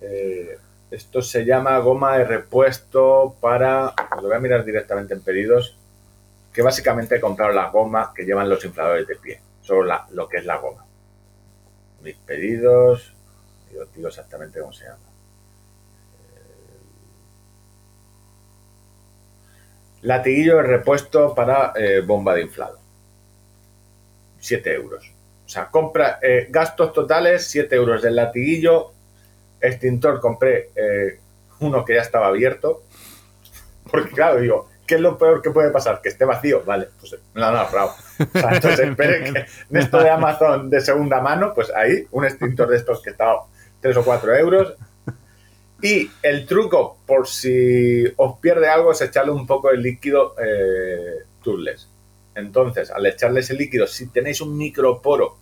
eh, 0.00 0.56
esto 0.90 1.20
se 1.22 1.44
llama 1.44 1.78
goma 1.78 2.16
de 2.18 2.24
repuesto 2.24 3.36
para... 3.40 3.92
Lo 4.16 4.22
voy 4.28 4.34
a 4.36 4.40
mirar 4.40 4.64
directamente 4.64 5.14
en 5.14 5.20
pedidos. 5.22 5.76
Que 6.52 6.62
básicamente 6.62 7.16
he 7.16 7.20
comprado 7.20 7.52
la 7.52 7.68
goma 7.68 8.12
que 8.14 8.24
llevan 8.24 8.48
los 8.48 8.64
infladores 8.64 9.06
de 9.06 9.16
pie. 9.16 9.40
Solo 9.62 9.84
la- 9.84 10.06
lo 10.12 10.28
que 10.28 10.38
es 10.38 10.44
la 10.46 10.56
goma. 10.56 10.84
Mis 12.02 12.16
pedidos... 12.16 13.12
os 13.78 13.92
digo 13.94 14.08
exactamente 14.08 14.60
cómo 14.60 14.72
se 14.72 14.84
llama. 14.84 15.10
Latiguillo 20.02 20.56
de 20.56 20.62
repuesto 20.62 21.34
para 21.34 21.72
eh, 21.76 22.00
bomba 22.00 22.34
de 22.34 22.42
inflado. 22.42 22.78
7 24.38 24.72
euros. 24.74 25.12
O 25.44 25.48
sea, 25.48 25.66
compra 25.66 26.18
eh, 26.22 26.46
gastos 26.48 26.92
totales, 26.92 27.46
7 27.48 27.74
euros 27.76 28.02
del 28.02 28.16
latiguillo. 28.16 28.92
Extintor 29.60 30.20
compré 30.20 30.70
eh, 30.74 31.20
uno 31.60 31.84
que 31.84 31.96
ya 31.96 32.00
estaba 32.00 32.28
abierto. 32.28 32.82
Porque 33.90 34.10
claro, 34.10 34.40
digo, 34.40 34.68
¿qué 34.86 34.94
es 34.94 35.00
lo 35.00 35.18
peor 35.18 35.42
que 35.42 35.50
puede 35.50 35.70
pasar? 35.70 36.00
Que 36.00 36.08
esté 36.08 36.24
vacío, 36.24 36.62
vale, 36.64 36.88
pues 36.98 37.16
me 37.34 37.40
lo 37.40 37.46
han 37.48 37.56
ahorrado. 37.56 37.94
O 38.18 38.38
sea, 38.38 38.54
entonces 38.54 38.80
espere 38.80 39.24
que 39.24 39.28
en 39.70 39.76
esto 39.76 39.98
de 39.98 40.10
Amazon 40.10 40.70
de 40.70 40.80
segunda 40.80 41.20
mano, 41.20 41.52
pues 41.54 41.70
ahí, 41.74 42.06
un 42.12 42.24
extintor 42.24 42.68
de 42.68 42.76
estos 42.76 43.02
que 43.02 43.10
está 43.10 43.34
3 43.80 43.96
o 43.96 44.04
4 44.04 44.36
euros. 44.36 44.74
Y 45.82 46.10
el 46.22 46.44
truco, 46.44 46.98
por 47.06 47.26
si 47.26 48.04
os 48.16 48.38
pierde 48.38 48.68
algo, 48.68 48.92
es 48.92 49.00
echarle 49.00 49.32
un 49.32 49.46
poco 49.46 49.70
de 49.70 49.78
líquido 49.78 50.34
eh, 50.38 51.24
tubeless. 51.42 51.88
Entonces, 52.34 52.90
al 52.90 53.06
echarle 53.06 53.40
ese 53.40 53.54
líquido, 53.54 53.86
si 53.86 54.08
tenéis 54.08 54.42
un 54.42 54.58
microporo 54.58 55.38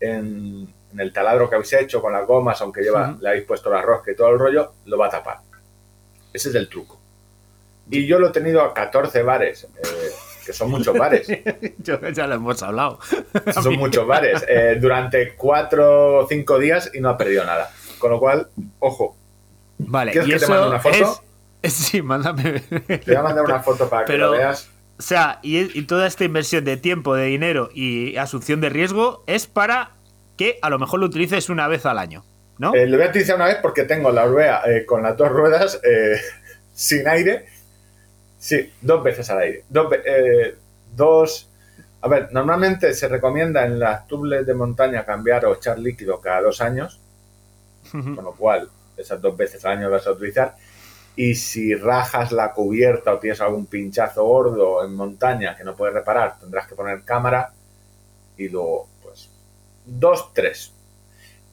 en, 0.00 0.66
en 0.92 1.00
el 1.00 1.12
taladro 1.12 1.48
que 1.48 1.56
habéis 1.56 1.72
hecho 1.74 2.00
con 2.00 2.12
las 2.12 2.26
gomas, 2.26 2.60
aunque 2.60 2.82
lleva, 2.82 3.16
le 3.20 3.28
habéis 3.28 3.44
puesto 3.44 3.70
la 3.70 3.82
rosca 3.82 4.12
y 4.12 4.16
todo 4.16 4.30
el 4.30 4.38
rollo, 4.38 4.72
lo 4.86 4.98
va 4.98 5.06
a 5.06 5.10
tapar. 5.10 5.38
Ese 6.32 6.48
es 6.50 6.54
el 6.54 6.68
truco. 6.68 6.98
Y 7.90 8.06
yo 8.06 8.18
lo 8.18 8.28
he 8.28 8.32
tenido 8.32 8.62
a 8.62 8.72
14 8.72 9.22
bares, 9.22 9.64
eh, 9.64 10.10
que 10.44 10.52
son 10.52 10.70
muchos 10.70 10.96
bares. 10.96 11.26
Yo- 11.78 12.00
ya 12.10 12.26
lo 12.26 12.34
hemos 12.34 12.62
hablado. 12.62 12.98
son 13.62 13.76
muchos 13.76 14.06
bares. 14.06 14.44
eh, 14.48 14.76
durante 14.80 15.34
4 15.34 16.18
o 16.20 16.26
5 16.28 16.58
días 16.58 16.90
y 16.94 17.00
no 17.00 17.08
ha 17.10 17.16
perdido 17.16 17.44
nada. 17.44 17.70
Con 17.98 18.10
lo 18.10 18.18
cual, 18.20 18.48
ojo, 18.78 19.16
Vale, 19.78 20.12
¿Quieres 20.12 20.28
y 20.28 20.32
que 20.32 20.38
te 20.38 20.44
eso 20.44 20.52
mande 20.52 20.68
una 20.68 20.80
foto? 20.80 21.20
es- 21.62 21.72
Sí, 21.72 22.02
mándame. 22.02 22.60
te 22.60 23.00
voy 23.06 23.14
a 23.16 23.22
mandar 23.22 23.44
una 23.44 23.60
foto 23.62 23.88
para 23.88 24.04
que 24.04 24.16
lo 24.18 24.32
veas. 24.32 24.68
O 24.98 25.02
sea, 25.02 25.38
y, 25.42 25.76
y 25.78 25.82
toda 25.86 26.06
esta 26.06 26.24
inversión 26.24 26.64
de 26.64 26.76
tiempo, 26.76 27.14
de 27.16 27.26
dinero 27.26 27.70
y 27.74 28.16
asunción 28.16 28.60
de 28.60 28.68
riesgo 28.68 29.24
es 29.26 29.46
para 29.48 29.92
que 30.36 30.58
a 30.62 30.70
lo 30.70 30.78
mejor 30.78 31.00
lo 31.00 31.06
utilices 31.06 31.48
una 31.48 31.66
vez 31.68 31.84
al 31.86 31.98
año, 31.98 32.24
¿no? 32.58 32.74
Eh, 32.74 32.86
lo 32.86 32.96
voy 32.96 33.06
a 33.06 33.10
utilizar 33.10 33.36
una 33.36 33.46
vez 33.46 33.56
porque 33.62 33.82
tengo 33.84 34.10
la 34.12 34.24
rueda 34.26 34.62
eh, 34.66 34.84
con 34.86 35.02
las 35.02 35.16
dos 35.16 35.28
ruedas 35.30 35.80
eh, 35.84 36.16
sin 36.74 37.08
aire. 37.08 37.46
Sí, 38.42 38.72
dos 38.80 39.04
veces 39.04 39.30
al 39.30 39.38
aire. 39.38 39.64
Dos, 39.68 39.86
eh, 40.04 40.56
dos. 40.96 41.48
A 42.00 42.08
ver, 42.08 42.32
normalmente 42.32 42.92
se 42.92 43.06
recomienda 43.06 43.64
en 43.64 43.78
las 43.78 44.08
tubles 44.08 44.44
de 44.44 44.52
montaña 44.52 45.04
cambiar 45.04 45.46
o 45.46 45.54
echar 45.54 45.78
líquido 45.78 46.20
cada 46.20 46.40
dos 46.40 46.60
años, 46.60 46.98
con 47.92 48.24
lo 48.24 48.34
cual 48.34 48.68
esas 48.96 49.22
dos 49.22 49.36
veces 49.36 49.64
al 49.64 49.78
año 49.78 49.90
vas 49.90 50.08
a 50.08 50.10
utilizar. 50.10 50.56
Y 51.14 51.36
si 51.36 51.76
rajas 51.76 52.32
la 52.32 52.52
cubierta 52.52 53.14
o 53.14 53.20
tienes 53.20 53.40
algún 53.40 53.66
pinchazo 53.66 54.24
gordo 54.24 54.84
en 54.84 54.92
montaña 54.92 55.56
que 55.56 55.62
no 55.62 55.76
puedes 55.76 55.94
reparar, 55.94 56.40
tendrás 56.40 56.66
que 56.66 56.74
poner 56.74 57.04
cámara 57.04 57.52
y 58.36 58.48
luego, 58.48 58.88
pues, 59.04 59.30
dos, 59.86 60.34
tres. 60.34 60.72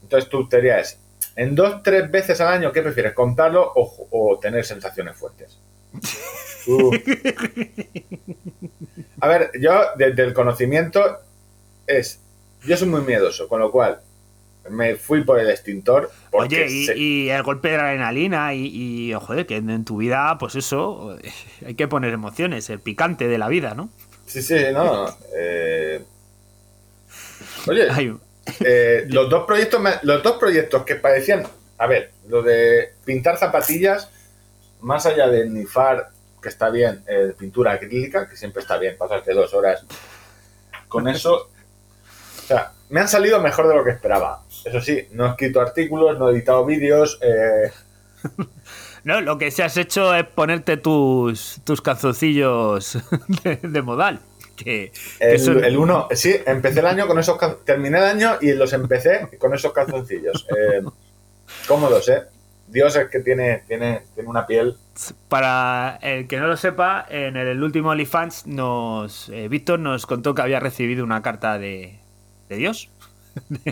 Entonces 0.02 0.28
tu 0.28 0.50
teoría 0.50 0.80
es, 0.80 0.98
en 1.36 1.54
dos, 1.54 1.84
tres 1.84 2.10
veces 2.10 2.42
al 2.42 2.48
año, 2.48 2.72
¿qué 2.72 2.82
prefieres? 2.82 3.14
¿Contarlo 3.14 3.74
o, 3.76 4.08
o 4.10 4.40
tener 4.40 4.66
sensaciones 4.66 5.16
fuertes? 5.16 5.60
Uh. 6.70 6.92
A 9.22 9.28
ver, 9.28 9.52
yo 9.60 9.82
desde 9.98 10.24
el 10.24 10.34
conocimiento 10.34 11.18
es, 11.88 12.20
yo 12.66 12.78
soy 12.78 12.88
muy 12.88 13.02
miedoso, 13.02 13.48
con 13.48 13.60
lo 13.60 13.72
cual 13.72 14.00
me 14.70 14.96
fui 14.96 15.24
por 15.24 15.40
el 15.40 15.50
extintor. 15.50 16.12
Porque 16.32 16.66
Oye, 16.66 16.94
y, 16.96 17.30
el 17.30 17.44
golpe 17.44 17.70
de 17.70 17.76
adrenalina 17.76 18.54
y, 18.54 18.66
y, 19.12 19.14
joder, 19.14 19.46
que 19.46 19.58
en, 19.58 19.84
tu 19.86 19.98
vida, 19.98 20.38
pues 20.40 20.56
eso, 20.56 21.18
hay 21.66 21.76
que 21.76 21.88
poner 21.88 22.14
emociones, 22.14 22.70
el 22.70 22.80
picante 22.80 23.28
de 23.28 23.38
la 23.38 23.48
vida, 23.48 23.74
¿no? 23.74 23.90
Sí, 24.26 24.42
sí, 24.42 24.56
no. 24.74 25.08
eh, 25.36 26.04
Oye, 27.68 27.88
eh, 28.60 29.06
los, 29.10 29.30
dos 29.30 29.46
proyectos 29.46 29.82
me- 29.82 30.00
los 30.04 30.22
dos 30.24 30.38
proyectos 30.38 30.84
que 30.84 30.96
parecían. 30.96 31.44
A 31.78 31.88
ver, 31.88 32.12
lo 32.28 32.44
de 32.44 32.94
pintar 33.06 33.38
zapatillas, 33.38 34.10
más 34.82 35.06
allá 35.06 35.28
de 35.28 35.50
nifar, 35.50 36.10
que 36.42 36.50
está 36.50 36.70
bien, 36.70 37.04
eh, 37.08 37.34
pintura 37.38 37.74
acrílica, 37.74 38.28
que 38.28 38.36
siempre 38.38 38.62
está 38.62 38.78
bien, 38.78 38.96
pasarte 38.98 39.34
dos 39.34 39.54
horas 39.54 39.86
con 40.88 41.08
eso. 41.10 41.50
O 42.38 42.42
sea, 42.48 42.72
me 42.90 43.00
han 43.02 43.08
salido 43.08 43.40
mejor 43.42 43.68
de 43.68 43.76
lo 43.76 43.84
que 43.84 43.92
esperaba. 43.92 44.44
Eso 44.66 44.82
sí, 44.82 45.08
no 45.12 45.26
he 45.26 45.30
escrito 45.30 45.62
artículos, 45.62 46.18
no 46.18 46.30
he 46.30 46.34
editado 46.34 46.66
vídeos. 46.66 47.20
eh, 47.22 47.72
No, 49.06 49.22
lo 49.22 49.38
que 49.38 49.50
se 49.50 49.64
has 49.64 49.78
hecho 49.78 50.14
es 50.14 50.26
ponerte 50.26 50.76
tus, 50.76 51.62
tus 51.64 51.82
calzoncillos 51.82 52.98
de, 53.44 53.56
de 53.56 53.82
modal. 53.82 54.20
Que, 54.58 54.92
que 55.20 55.32
el, 55.32 55.40
son- 55.40 55.64
el 55.64 55.78
uno, 55.78 56.10
sí, 56.12 56.36
empecé 56.46 56.82
el 56.82 56.86
año 56.86 57.08
con 57.08 57.18
esos 57.18 57.38
terminé 57.64 57.98
el 57.98 58.04
año 58.04 58.38
y 58.42 58.52
los 58.52 58.74
empecé 58.74 59.30
con 59.40 59.54
esos 59.54 59.72
calzoncillos. 59.72 60.46
Eh, 60.50 60.82
cómodos, 61.66 62.10
¿eh? 62.10 62.24
Dios 62.72 62.96
es 62.96 63.08
que 63.10 63.20
tiene, 63.20 63.64
tiene, 63.68 64.04
tiene 64.14 64.30
una 64.30 64.46
piel. 64.46 64.76
Para 65.28 65.98
el 66.02 66.28
que 66.28 66.38
no 66.38 66.48
lo 66.48 66.58
sepa, 66.58 67.06
en 67.10 67.36
el 67.38 67.64
último 67.64 67.90
OnlyFans 67.90 68.48
nos 68.48 69.30
eh, 69.30 69.48
Víctor 69.48 69.80
nos 69.80 70.06
contó 70.06 70.36
que 70.36 70.42
había 70.42 70.60
recibido 70.60 71.04
una 71.04 71.22
carta 71.22 71.58
de, 71.58 72.00
de 72.50 72.56
Dios. 72.56 72.90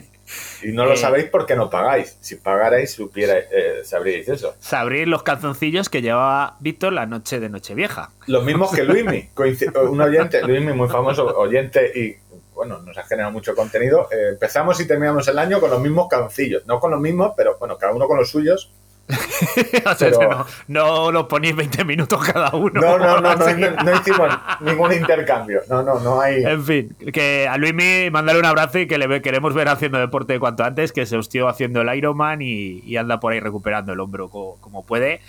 Y 0.61 0.73
no 0.73 0.83
lo 0.85 0.93
Eh. 0.93 0.97
sabéis 0.97 1.25
porque 1.31 1.55
no 1.55 1.69
pagáis. 1.69 2.17
Si 2.19 2.35
pagarais, 2.35 2.91
supierais, 2.93 3.45
eh, 3.49 3.81
sabríais 3.85 4.27
eso. 4.27 4.55
Sabréis 4.59 5.07
los 5.07 5.23
calzoncillos 5.23 5.87
que 5.87 6.01
llevaba 6.01 6.57
Víctor 6.59 6.91
la 6.91 7.05
noche 7.05 7.39
de 7.39 7.47
Nochevieja. 7.47 8.11
Los 8.25 8.43
mismos 8.43 8.73
que 8.73 8.83
Luismi, 8.83 9.29
un 9.89 10.01
oyente, 10.01 10.41
Luismi 10.45 10.73
muy 10.73 10.89
famoso, 10.89 11.25
oyente 11.37 11.91
y 11.95 12.17
bueno, 12.53 12.79
nos 12.79 12.97
ha 12.97 13.03
generado 13.03 13.31
mucho 13.31 13.55
contenido. 13.55 14.09
Eh, 14.11 14.31
empezamos 14.31 14.79
y 14.81 14.87
terminamos 14.87 15.27
el 15.29 15.39
año 15.39 15.61
con 15.61 15.69
los 15.69 15.79
mismos 15.79 16.07
calzoncillos. 16.09 16.65
No 16.65 16.79
con 16.81 16.91
los 16.91 16.99
mismos, 16.99 17.31
pero 17.37 17.55
bueno, 17.57 17.77
cada 17.77 17.93
uno 17.93 18.05
con 18.07 18.17
los 18.17 18.29
suyos. 18.29 18.71
o 19.85 19.95
sea, 19.95 20.09
Pero- 20.11 20.45
no, 20.67 21.05
no 21.05 21.11
lo 21.11 21.27
ponéis 21.27 21.55
20 21.55 21.85
minutos 21.85 22.21
cada 22.25 22.51
uno. 22.55 22.81
No, 22.81 22.97
no, 22.97 23.21
no, 23.21 23.35
no, 23.35 23.47
no, 23.53 23.83
no 23.83 23.93
hicimos 23.95 24.29
ningún 24.61 24.93
intercambio. 24.93 25.61
No, 25.69 25.81
no, 25.83 25.99
no 25.99 26.19
hay. 26.19 26.43
En 26.43 26.63
fin, 26.63 26.95
que 27.13 27.47
a 27.49 27.57
Luismi 27.57 28.09
mandarle 28.11 28.39
un 28.41 28.45
abrazo 28.45 28.79
y 28.79 28.87
que 28.87 28.97
le 28.97 29.21
queremos 29.21 29.53
ver 29.53 29.69
haciendo 29.69 29.97
deporte 29.97 30.39
cuanto 30.39 30.63
antes, 30.63 30.91
que 30.91 31.05
se 31.05 31.15
hostió 31.17 31.47
haciendo 31.47 31.81
el 31.81 31.95
Ironman 31.97 32.41
y, 32.41 32.81
y 32.85 32.97
anda 32.97 33.19
por 33.19 33.31
ahí 33.33 33.39
recuperando 33.39 33.93
el 33.93 33.99
hombro 33.99 34.29
co- 34.29 34.57
como, 34.61 34.85
puede. 34.85 35.21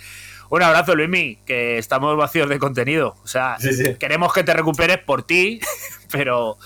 Un 0.49 0.63
abrazo, 0.63 0.95
Luismi, 0.95 1.37
que 1.45 1.77
estamos 1.77 2.17
vacíos 2.17 2.49
de 2.49 2.57
contenido. 2.59 3.15
O 3.23 3.27
sea, 3.27 3.57
Sí, 3.59 3.71
sí. 3.73 3.95
queremos 3.95 4.33
que 4.33 4.43
te 4.43 4.53
recuperes 4.53 4.97
por 4.97 5.23
ti, 5.23 5.59
pero 6.11 6.57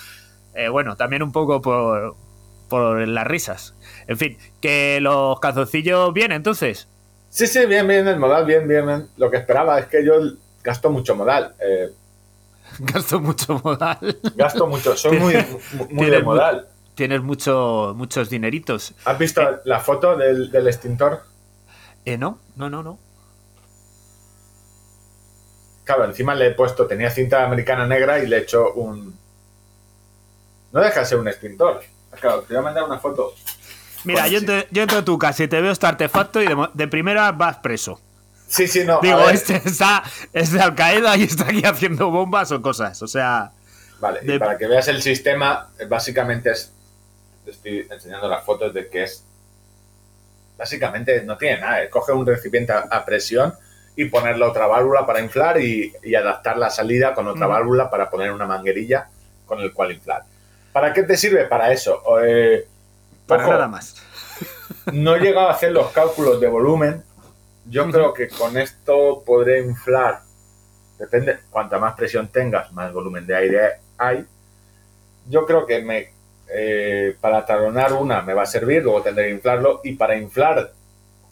eh, 0.55 0.69
bueno, 0.69 0.95
también 0.95 1.21
un 1.21 1.31
poco 1.33 1.61
por, 1.61 2.15
por 2.69 3.05
las 3.07 3.27
risas. 3.27 3.75
En 4.07 4.17
fin, 4.17 4.37
que 4.61 4.99
los 5.01 5.39
calzoncillos 5.41 6.13
bien, 6.13 6.31
entonces. 6.31 6.87
Sí, 7.33 7.47
sí, 7.47 7.65
bien, 7.65 7.87
bien, 7.87 8.07
el 8.07 8.19
modal, 8.19 8.45
bien, 8.45 8.67
bien, 8.67 8.85
bien. 8.85 9.09
Lo 9.17 9.31
que 9.31 9.37
esperaba 9.37 9.79
es 9.79 9.87
que 9.87 10.05
yo 10.05 10.13
gasto 10.63 10.91
mucho 10.91 11.15
modal. 11.15 11.55
eh, 11.59 11.91
Gasto 12.79 13.19
mucho 13.19 13.59
modal. 13.63 13.97
gasto 14.35 14.67
mucho, 14.67 14.95
soy 14.95 15.17
muy, 15.17 15.33
muy 15.89 16.09
de 16.11 16.19
mu- 16.19 16.25
modal. 16.25 16.67
Tienes 16.93 17.23
mucho, 17.23 17.93
muchos 17.95 18.29
dineritos. 18.29 18.93
¿Has 19.05 19.17
visto 19.17 19.41
la 19.65 19.79
foto 19.79 20.15
del, 20.15 20.51
del 20.51 20.67
extintor? 20.67 21.23
Eh, 22.05 22.19
no, 22.19 22.37
no, 22.55 22.69
no, 22.69 22.83
no. 22.83 22.99
Claro, 25.85 26.05
encima 26.05 26.35
le 26.35 26.47
he 26.47 26.51
puesto, 26.51 26.85
tenía 26.85 27.09
cinta 27.09 27.43
americana 27.43 27.87
negra 27.87 28.19
y 28.19 28.27
le 28.27 28.37
he 28.37 28.41
hecho 28.41 28.73
un... 28.73 29.17
No 30.71 30.79
deja 30.81 30.99
de 30.99 31.05
ser 31.07 31.17
un 31.19 31.27
extintor. 31.27 31.81
Claro, 32.19 32.41
te 32.43 32.53
voy 32.53 32.57
a 32.61 32.61
mandar 32.63 32.83
una 32.83 32.99
foto. 32.99 33.33
Mira, 34.03 34.27
yo, 34.27 34.39
entro, 34.39 34.55
yo 34.71 34.81
entro 34.83 34.99
a 34.99 35.05
tu 35.05 35.17
casa 35.17 35.43
y 35.43 35.47
te 35.47 35.61
veo 35.61 35.71
este 35.71 35.87
artefacto 35.87 36.41
y 36.41 36.47
de, 36.73 36.87
primera 36.87 37.31
vas 37.31 37.57
preso. 37.57 37.99
Sí, 38.47 38.67
sí, 38.67 38.83
no. 38.83 38.99
Digo, 39.01 39.29
este 39.29 39.55
está, 39.65 40.03
es 40.31 40.51
de 40.51 40.61
Al 40.61 40.75
Qaeda 40.75 41.17
y 41.17 41.23
está 41.23 41.45
aquí 41.45 41.63
haciendo 41.65 42.09
bombas 42.11 42.51
o 42.51 42.61
cosas. 42.61 43.01
O 43.01 43.07
sea, 43.07 43.51
Vale, 43.99 44.19
y 44.23 44.37
para 44.37 44.57
que 44.57 44.67
veas 44.67 44.87
el 44.89 45.01
sistema, 45.01 45.69
eh, 45.79 45.85
básicamente 45.85 46.51
es... 46.51 46.71
te 47.45 47.51
Estoy 47.51 47.87
enseñando 47.89 48.27
las 48.27 48.43
fotos 48.43 48.73
de 48.73 48.89
que 48.89 49.03
es... 49.03 49.23
Básicamente 50.57 51.23
no 51.23 51.37
tiene 51.37 51.61
nada. 51.61 51.81
es 51.83 51.89
Coge 51.89 52.11
un 52.11 52.25
recipiente 52.25 52.71
a, 52.73 52.79
a 52.91 53.05
presión 53.05 53.53
y 53.95 54.05
ponerle 54.05 54.45
otra 54.45 54.67
válvula 54.67 55.05
para 55.05 55.21
inflar 55.21 55.59
y, 55.61 55.93
y 56.03 56.15
adaptar 56.15 56.57
la 56.57 56.69
salida 56.69 57.13
con 57.13 57.27
otra 57.27 57.47
Mm. 57.47 57.49
válvula 57.49 57.89
para 57.89 58.09
poner 58.09 58.31
una 58.31 58.45
manguerilla 58.45 59.07
con 59.45 59.59
el 59.61 59.71
cual 59.73 59.91
inflar. 59.91 60.23
¿Para 60.71 60.93
qué 60.93 61.03
te 61.03 61.15
sirve? 61.17 61.45
Para 61.45 61.71
eso. 61.71 62.01
Eh, 62.23 62.67
para 63.27 63.43
ojo, 63.43 63.53
nada 63.53 63.67
más. 63.67 64.01
No 64.91 65.15
he 65.15 65.19
llegado 65.19 65.47
a 65.47 65.51
hacer 65.51 65.71
los 65.71 65.91
cálculos 65.91 66.39
de 66.41 66.47
volumen. 66.47 67.03
Yo 67.65 67.89
creo 67.89 68.13
que 68.13 68.27
con 68.27 68.57
esto 68.57 69.23
podré 69.25 69.59
inflar. 69.59 70.21
Depende, 70.99 71.39
cuanta 71.49 71.79
más 71.79 71.95
presión 71.95 72.27
tengas, 72.27 72.71
más 72.73 72.91
volumen 72.91 73.25
de 73.25 73.35
aire 73.35 73.59
hay. 73.97 74.25
Yo 75.29 75.45
creo 75.45 75.65
que 75.65 75.81
me 75.81 76.13
eh, 76.55 77.15
para 77.19 77.43
talonar 77.45 77.93
una 77.93 78.21
me 78.21 78.35
va 78.35 78.43
a 78.43 78.45
servir, 78.45 78.83
luego 78.83 79.01
tendré 79.01 79.25
que 79.25 79.35
inflarlo. 79.35 79.81
Y 79.83 79.93
para 79.93 80.15
inflar, 80.15 80.71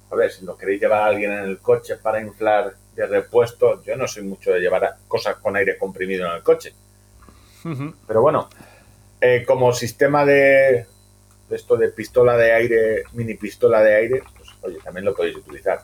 a 0.10 0.16
ver, 0.16 0.32
si 0.32 0.46
lo 0.46 0.58
queréis 0.58 0.82
llevar 0.82 1.04
a 1.04 1.06
alguien 1.06 1.32
en 1.32 1.44
el 1.44 1.60
coche 1.60 1.98
para 1.98 2.22
inflar 2.22 2.74
de 2.96 3.06
repuesto, 3.06 3.84
yo 3.84 3.96
no 3.96 4.08
soy 4.08 4.24
mucho 4.24 4.52
de 4.52 4.60
llevar 4.60 4.98
cosas 5.08 5.36
con 5.38 5.56
aire 5.56 5.78
comprimido 5.78 6.26
en 6.28 6.34
el 6.34 6.44
coche. 6.44 6.74
Pero 8.08 8.22
bueno, 8.22 8.50
eh, 9.20 9.44
como 9.46 9.72
sistema 9.72 10.26
de, 10.26 10.88
de 11.52 11.58
esto 11.58 11.76
de 11.76 11.90
pistola 11.90 12.36
de 12.38 12.54
aire, 12.54 13.04
mini 13.14 13.36
pistola 13.36 13.84
de 13.84 13.96
aire, 13.96 14.24
pues 14.38 14.50
oye, 14.62 14.78
también 14.84 15.06
lo 15.06 15.14
podéis 15.14 15.36
utilizar. 15.36 15.82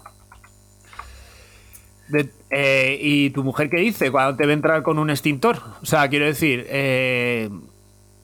De, 2.07 2.29
Eh, 2.49 2.97
¿Y 3.01 3.29
tu 3.31 3.43
mujer 3.43 3.69
qué 3.69 3.77
dice 3.77 4.09
cuando 4.09 4.37
te 4.37 4.45
ve 4.45 4.53
entrar 4.53 4.81
con 4.81 4.97
un 4.97 5.09
extintor? 5.09 5.59
O 5.81 5.85
sea, 5.85 6.07
quiero 6.07 6.25
decir, 6.25 6.65
eh, 6.69 7.49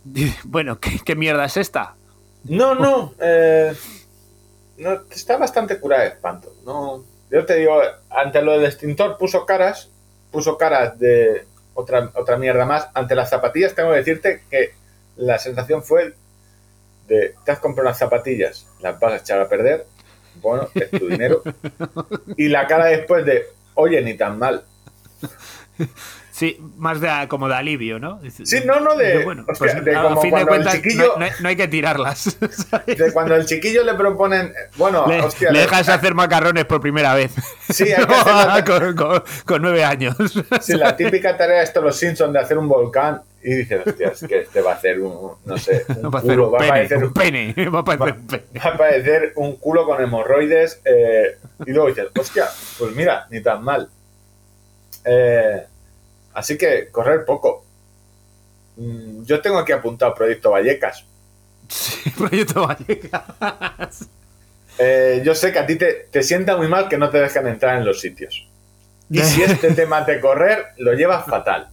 bueno, 0.46 0.80
¿qué, 0.80 1.00
qué 1.04 1.16
mierda 1.16 1.46
es 1.46 1.58
esta? 1.58 1.96
No, 2.46 2.74
no, 2.76 3.14
eh, 3.20 3.74
no, 4.78 5.02
está 5.12 5.38
bastante 5.38 5.80
curada 5.80 6.04
de 6.04 6.10
espanto. 6.10 6.54
No, 6.66 7.04
yo 7.30 7.46
te 7.46 7.58
digo, 7.58 7.82
ante 8.10 8.42
lo 8.42 8.54
del 8.54 8.66
extintor 8.66 9.18
puso 9.18 9.46
caras, 9.46 9.90
puso 10.32 10.58
caras 10.58 10.98
de 11.00 11.46
otra, 11.74 12.10
otra 12.16 12.38
mierda 12.38 12.66
más. 12.66 12.88
Ante 12.94 13.16
las 13.16 13.30
zapatillas 13.30 13.76
tengo 13.76 13.92
que 13.92 13.98
decirte 13.98 14.44
que 14.50 14.74
la 15.18 15.38
sensación 15.38 15.84
fue 15.84 16.14
de, 17.08 17.36
te 17.46 17.52
has 17.52 17.60
comprado 17.60 17.90
unas 17.90 17.98
zapatillas, 17.98 18.68
las 18.80 19.00
vas 19.00 19.14
a 19.14 19.18
echar 19.18 19.40
a 19.40 19.50
perder, 19.50 19.86
bueno, 20.42 20.68
es 20.74 20.92
tu 20.92 21.08
dinero. 21.08 21.42
Y 22.38 22.48
la 22.48 22.66
cara 22.68 22.86
después 22.86 23.26
de, 23.26 23.46
oye, 23.76 24.02
ni 24.02 24.16
tan 24.16 24.40
mal. 24.40 24.64
Sí, 26.36 26.60
más 26.78 27.00
de, 27.00 27.10
como 27.28 27.48
de 27.48 27.54
alivio, 27.54 28.00
¿no? 28.00 28.20
Sí, 28.44 28.62
no, 28.66 28.80
no, 28.80 28.96
de, 28.96 29.24
bueno, 29.24 29.46
hostia, 29.48 29.72
pues, 29.74 29.86
de 29.86 29.96
a 29.96 30.02
como 30.02 30.20
fin 30.20 30.34
de 30.34 30.46
cuentas, 30.48 30.74
el 30.74 30.82
chiquillo, 30.82 31.14
no, 31.20 31.26
no 31.42 31.48
hay- 31.48 31.56
que 31.56 31.68
tirarlas. 31.68 32.38
¿sabes? 32.72 32.98
de 32.98 33.14
cuando 33.14 33.36
el 33.36 33.46
chiquillo 33.46 33.84
le 33.84 33.94
proponen, 33.94 34.52
bueno, 34.78 35.06
le, 35.08 35.22
hostia, 35.22 35.52
le 35.52 35.60
dejas 35.60 35.88
hacer 35.90 36.16
macarrones 36.16 36.66
por 36.66 36.82
primera 36.82 37.14
vez. 37.14 37.34
Sí, 37.70 37.84
hay 37.92 38.04
que 38.08 38.14
hacer 38.16 38.64
con, 38.66 38.96
con- 38.96 39.24
con 39.46 39.62
nueve 39.62 39.84
años. 39.84 40.16
Sí, 40.60 40.74
la 40.74 40.96
típica 40.98 41.38
tarea 41.38 41.60
de 41.60 41.66
estos 41.66 41.84
los 41.84 41.96
Simpsons 41.96 42.34
de 42.34 42.40
hacer 42.40 42.58
un 42.58 42.68
volcán 42.68 43.22
y 43.44 43.54
dices, 43.54 43.86
hostia, 43.86 44.08
es 44.08 44.26
que 44.28 44.40
este 44.40 44.62
va 44.62 44.72
a 44.72 44.76
hacer 44.76 45.02
un, 45.02 45.34
no 45.46 45.58
sé, 45.60 45.86
un 45.88 46.06
Va 46.12 46.18
a 46.18 46.22
hacer 46.22 46.32
culo, 46.32 46.48
un 46.48 46.54
va 46.54 46.58
a 46.58 46.60
pene, 46.62 46.72
parecer 46.72 46.98
un 46.98 47.04
un, 47.04 47.14
pene. 47.14 47.54
Va 47.70 47.80
a 47.80 47.84
parecer 47.84 48.16
un 48.20 48.26
pene. 48.28 48.44
va 48.60 48.70
a 48.72 48.78
parecer 48.78 49.34
un 49.36 49.56
culo 49.58 49.86
con 49.86 50.02
hemorroides 50.02 50.82
eh, 50.84 51.38
y 51.68 51.72
luego 51.74 51.90
dices, 51.90 52.08
hostia, 52.20 52.46
pues 52.80 52.96
mira, 52.96 53.28
ni 53.30 53.40
tan 53.40 53.64
mal. 53.64 53.88
Eh, 55.06 55.68
así 56.34 56.58
que 56.58 56.90
correr 56.92 57.26
poco. 57.26 57.66
Mm, 58.78 59.24
Yo 59.24 59.42
tengo 59.42 59.58
aquí 59.60 59.72
apuntado 59.72 60.14
Proyecto 60.14 60.52
Vallecas. 60.52 61.06
Sí, 61.68 62.10
Proyecto 62.18 62.68
Vallecas. 62.68 64.08
Eh, 64.78 65.22
yo 65.24 65.36
sé 65.36 65.52
que 65.54 65.60
a 65.60 65.66
ti 65.68 65.76
te, 65.76 66.08
te 66.12 66.24
sienta 66.24 66.58
muy 66.58 66.68
mal 66.68 66.90
que 66.90 66.98
no 66.98 67.10
te 67.10 67.20
dejan 67.20 67.48
entrar 67.48 67.78
en 67.78 67.86
los 67.86 68.00
sitios. 68.02 68.48
Y 69.10 69.20
si 69.20 69.44
este 69.44 69.72
tema 69.74 70.02
de 70.02 70.20
correr, 70.20 70.66
lo 70.78 70.94
llevas 70.94 71.26
fatal. 71.26 71.70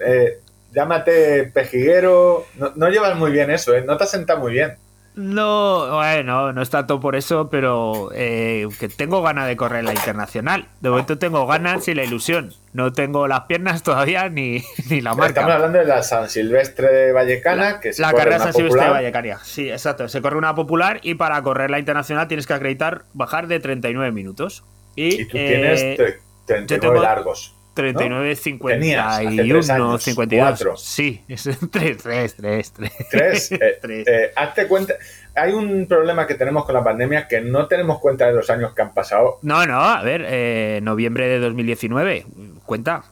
Eh, 0.00 0.40
llámate 0.72 1.44
pejiguero. 1.44 2.46
No, 2.56 2.72
no 2.74 2.88
llevas 2.88 3.16
muy 3.16 3.30
bien 3.30 3.50
eso, 3.50 3.74
¿eh? 3.74 3.82
No 3.82 3.96
te 3.96 4.04
has 4.04 4.10
sentado 4.10 4.40
muy 4.40 4.52
bien. 4.52 4.76
No, 5.16 5.94
bueno, 5.94 6.52
no 6.52 6.60
es 6.60 6.70
tanto 6.70 6.98
por 6.98 7.14
eso, 7.14 7.48
pero 7.48 8.10
eh, 8.14 8.66
que 8.80 8.88
tengo 8.88 9.22
ganas 9.22 9.46
de 9.46 9.56
correr 9.56 9.84
la 9.84 9.92
internacional. 9.92 10.66
De 10.80 10.90
momento 10.90 11.18
tengo 11.18 11.46
ganas 11.46 11.86
y 11.86 11.94
la 11.94 12.02
ilusión. 12.02 12.52
No 12.72 12.92
tengo 12.92 13.28
las 13.28 13.42
piernas 13.42 13.84
todavía 13.84 14.28
ni, 14.28 14.62
ni 14.90 15.00
la 15.00 15.10
Estamos 15.12 15.18
marca. 15.18 15.54
hablando 15.54 15.78
de 15.78 15.84
la 15.84 16.02
San 16.02 16.28
Silvestre 16.28 16.88
de 16.92 17.12
Vallecana, 17.12 17.78
que 17.78 17.92
se 17.92 18.02
La 18.02 18.08
corre 18.10 18.18
carrera 18.24 18.36
una 18.38 18.44
San 18.46 18.52
Silvestre 18.54 18.80
de 18.80 18.86
popular. 18.86 19.02
Vallecania. 19.02 19.38
Sí, 19.44 19.70
exacto. 19.70 20.08
Se 20.08 20.20
corre 20.20 20.36
una 20.36 20.54
popular 20.56 20.98
y 21.02 21.14
para 21.14 21.40
correr 21.42 21.70
la 21.70 21.78
internacional 21.78 22.26
tienes 22.26 22.46
que 22.48 22.54
acreditar 22.54 23.04
bajar 23.12 23.46
de 23.46 23.60
39 23.60 24.10
minutos. 24.10 24.64
Y, 24.96 25.22
Y 25.22 25.24
tú 25.26 25.36
eh, 25.38 25.46
tienes 25.48 25.80
tre- 25.98 26.18
39 26.46 26.66
yo 26.68 26.80
tengo- 26.80 27.02
largos. 27.02 27.54
39, 27.74 28.36
Tenías 28.68 29.06
hace 29.06 29.24
tres 29.24 29.66
51, 29.66 29.74
años, 29.74 30.02
52. 30.02 30.48
cuatro. 30.48 30.76
Sí, 30.76 31.22
es 31.28 31.42
3, 31.70 31.96
3, 31.98 32.36
3, 32.36 32.72
3. 32.72 32.92
Tres. 33.10 33.52
eh, 33.52 33.78
Tres. 33.82 34.06
eh, 34.06 34.32
hazte 34.36 34.66
cuenta. 34.68 34.94
Hay 35.34 35.52
un 35.52 35.86
problema 35.86 36.26
que 36.26 36.34
tenemos 36.34 36.64
con 36.64 36.74
la 36.74 36.84
pandemia 36.84 37.26
que 37.26 37.40
no 37.40 37.66
tenemos 37.66 37.98
cuenta 37.98 38.26
de 38.26 38.32
los 38.34 38.48
años 38.50 38.72
que 38.74 38.82
han 38.82 38.94
pasado. 38.94 39.38
No, 39.42 39.66
no, 39.66 39.80
a 39.80 40.02
ver, 40.02 40.24
eh, 40.26 40.78
noviembre 40.82 41.26
de 41.28 41.40
2019, 41.40 42.26
cuenta. 42.64 43.04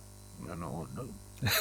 No, 0.47 0.55
no, 0.57 0.87
no. 0.95 1.03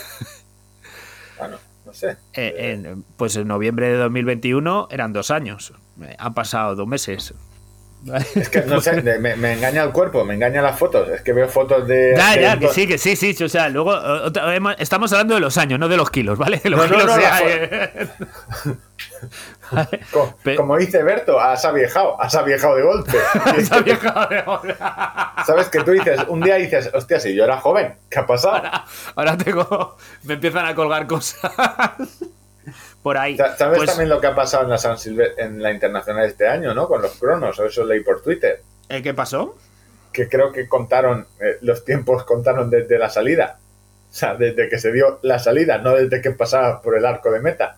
Bueno, 1.39 1.57
no 1.85 1.93
sé. 1.93 2.17
Eh, 2.33 2.53
en- 2.83 3.03
pues 3.17 3.35
en 3.35 3.47
noviembre 3.47 3.87
de 3.89 3.95
2021 3.95 4.87
eran 4.91 5.11
dos 5.13 5.31
años. 5.31 5.73
Eh, 6.03 6.15
Han 6.19 6.33
pasado 6.33 6.75
dos 6.75 6.87
meses. 6.87 7.33
Es 8.35 8.49
que 8.49 8.61
no 8.61 8.81
sé, 8.81 8.99
me, 9.01 9.35
me 9.35 9.53
engaña 9.53 9.83
el 9.83 9.91
cuerpo, 9.91 10.25
me 10.25 10.33
engañan 10.33 10.63
las 10.63 10.77
fotos. 10.79 11.07
Es 11.09 11.21
que 11.21 11.33
veo 11.33 11.47
fotos 11.47 11.87
de. 11.87 12.13
Ya, 12.17 12.31
de- 12.35 12.41
ya, 12.41 12.57
que 12.59 12.67
sí, 12.69 12.87
que 12.87 12.97
sí, 12.97 13.15
sí. 13.15 13.43
O 13.43 13.49
sea, 13.49 13.69
luego 13.69 13.93
eh, 13.95 14.21
otra- 14.25 14.55
estamos 14.79 15.11
hablando 15.13 15.35
de 15.35 15.39
los 15.41 15.57
años, 15.59 15.79
no 15.79 15.87
de 15.87 15.97
los 15.97 16.09
kilos, 16.09 16.37
¿vale? 16.37 16.59
Los 16.65 16.79
No, 16.79 16.87
no, 16.87 16.89
kilos 16.95 17.05
no, 17.05 17.21
sea, 17.21 17.91
Pe- 20.43 20.55
Como 20.55 20.77
dice 20.77 21.01
Berto, 21.03 21.39
has 21.39 21.63
aviejado, 21.63 22.19
has 22.21 22.35
aviejado 22.35 22.75
de 22.75 22.83
golpe. 22.83 23.11
Que- 23.71 23.81
vieja 23.83 24.27
de 24.29 24.39
ahora. 24.39 25.33
Sabes 25.45 25.69
que 25.69 25.83
tú 25.83 25.91
dices, 25.91 26.19
un 26.27 26.41
día 26.41 26.55
dices, 26.55 26.89
hostia, 26.93 27.19
si 27.19 27.33
yo 27.35 27.43
era 27.45 27.57
joven, 27.57 27.93
¿qué 28.09 28.19
ha 28.19 28.25
pasado? 28.25 28.61
Ahora 29.15 29.37
tengo. 29.37 29.95
Me 30.23 30.33
empiezan 30.35 30.65
a 30.65 30.75
colgar 30.75 31.07
cosas. 31.07 31.51
Por 33.03 33.17
ahí. 33.17 33.35
Sa- 33.37 33.55
¿Sabes 33.57 33.77
Pues, 33.79 33.89
también 33.89 34.09
lo 34.09 34.21
que 34.21 34.27
ha 34.27 34.35
pasado 34.35 34.63
en 34.63 34.69
la, 34.69 34.77
San 34.77 34.97
Silve- 34.97 35.33
en 35.37 35.61
la 35.61 35.71
internacional 35.71 36.25
este 36.25 36.47
año, 36.47 36.73
¿no? 36.73 36.87
Con 36.87 37.01
los 37.01 37.13
cronos, 37.17 37.57
eso 37.59 37.83
leí 37.85 38.01
por 38.01 38.21
Twitter. 38.21 38.61
¿eh, 38.89 39.01
¿Qué 39.01 39.13
pasó? 39.13 39.55
Que 40.13 40.27
creo 40.29 40.51
que 40.51 40.67
contaron, 40.67 41.25
eh, 41.39 41.57
los 41.61 41.83
tiempos 41.85 42.23
contaron 42.25 42.69
desde 42.69 42.99
la 42.99 43.09
salida. 43.09 43.57
O 44.09 44.13
sea, 44.13 44.35
desde 44.35 44.67
que 44.69 44.77
se 44.77 44.91
dio 44.91 45.19
la 45.21 45.39
salida, 45.39 45.77
no 45.77 45.95
desde 45.95 46.21
que 46.21 46.31
pasaba 46.31 46.81
por 46.81 46.97
el 46.97 47.05
arco 47.05 47.31
de 47.31 47.39
meta. 47.39 47.77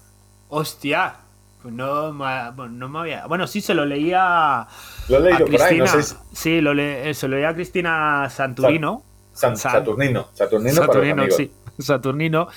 Hostia. 0.49 1.15
Pues 1.61 1.74
no, 1.74 2.11
no 2.11 2.89
me 2.89 2.99
había. 2.99 3.26
Bueno, 3.28 3.47
sí, 3.47 3.61
se 3.61 3.74
lo 3.74 3.86
leía. 3.86 4.67
Lo 5.07 5.15
he 5.15 5.17
a 5.17 5.21
leído 5.39 5.45
por 5.47 5.61
ahí, 5.61 5.78
no 5.78 5.88
sé 5.88 6.03
si- 6.03 6.15
Sí, 6.34 6.59
lo 6.61 6.74
le- 6.74 7.09
eh, 7.09 7.13
se 7.13 7.28
lo 7.30 7.36
leía 7.38 7.49
a 7.49 7.53
Cristina 7.53 8.30
Santurino. 8.30 9.03
San- 9.32 9.55
San- 9.55 9.71
Saturnino. 9.71 10.28
Saturnino, 10.34 10.76
para 10.76 10.88
los 10.88 10.95
Saturnino, 10.95 11.21
amigos. 11.21 11.38
sí. 11.38 11.51
Saturnino. 11.80 12.47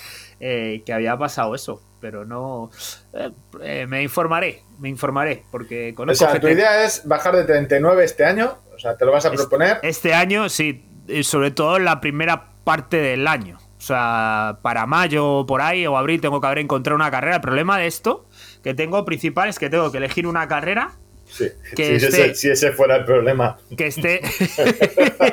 Eh, 0.40 0.82
que 0.84 0.92
había 0.92 1.16
pasado 1.16 1.54
eso. 1.54 1.82
Pero 2.00 2.24
no. 2.24 2.70
eh, 3.14 3.30
eh, 3.62 3.86
me 3.86 4.02
informaré. 4.02 4.62
Me 4.78 4.88
informaré. 4.88 5.44
Porque 5.50 5.92
O 5.92 5.96
conozco 5.96 6.30
sea, 6.30 6.40
tu 6.40 6.48
idea 6.48 6.84
es 6.84 7.06
bajar 7.06 7.34
de 7.36 7.44
39 7.44 8.04
este 8.04 8.24
año. 8.24 8.58
O 8.74 8.78
sea, 8.78 8.96
te 8.96 9.04
lo 9.04 9.12
vas 9.12 9.24
a 9.26 9.32
proponer. 9.32 9.78
Este 9.82 10.14
año, 10.14 10.48
sí, 10.48 10.84
sobre 11.22 11.50
todo 11.50 11.78
en 11.78 11.84
la 11.84 12.00
primera 12.00 12.50
parte 12.64 12.98
del 12.98 13.26
año. 13.26 13.58
O 13.78 13.80
sea, 13.80 14.58
para 14.62 14.86
mayo 14.86 15.26
o 15.26 15.46
por 15.46 15.62
ahí 15.62 15.86
o 15.86 15.96
abril 15.96 16.20
tengo 16.20 16.40
que 16.40 16.46
haber 16.46 16.58
encontrado 16.58 16.96
una 16.96 17.10
carrera. 17.10 17.36
El 17.36 17.42
problema 17.42 17.78
de 17.78 17.86
esto 17.86 18.26
que 18.62 18.74
tengo 18.74 19.04
principal 19.04 19.48
es 19.48 19.58
que 19.58 19.70
tengo 19.70 19.92
que 19.92 19.98
elegir 19.98 20.26
una 20.26 20.48
carrera 20.48 20.92
Sí. 21.28 21.50
que 21.74 21.98
si, 22.00 22.06
esté- 22.06 22.24
ese, 22.26 22.34
si 22.34 22.50
ese 22.50 22.72
fuera 22.72 22.96
el 22.96 23.04
problema. 23.04 23.58
que 23.76 23.88
esté. 23.88 24.20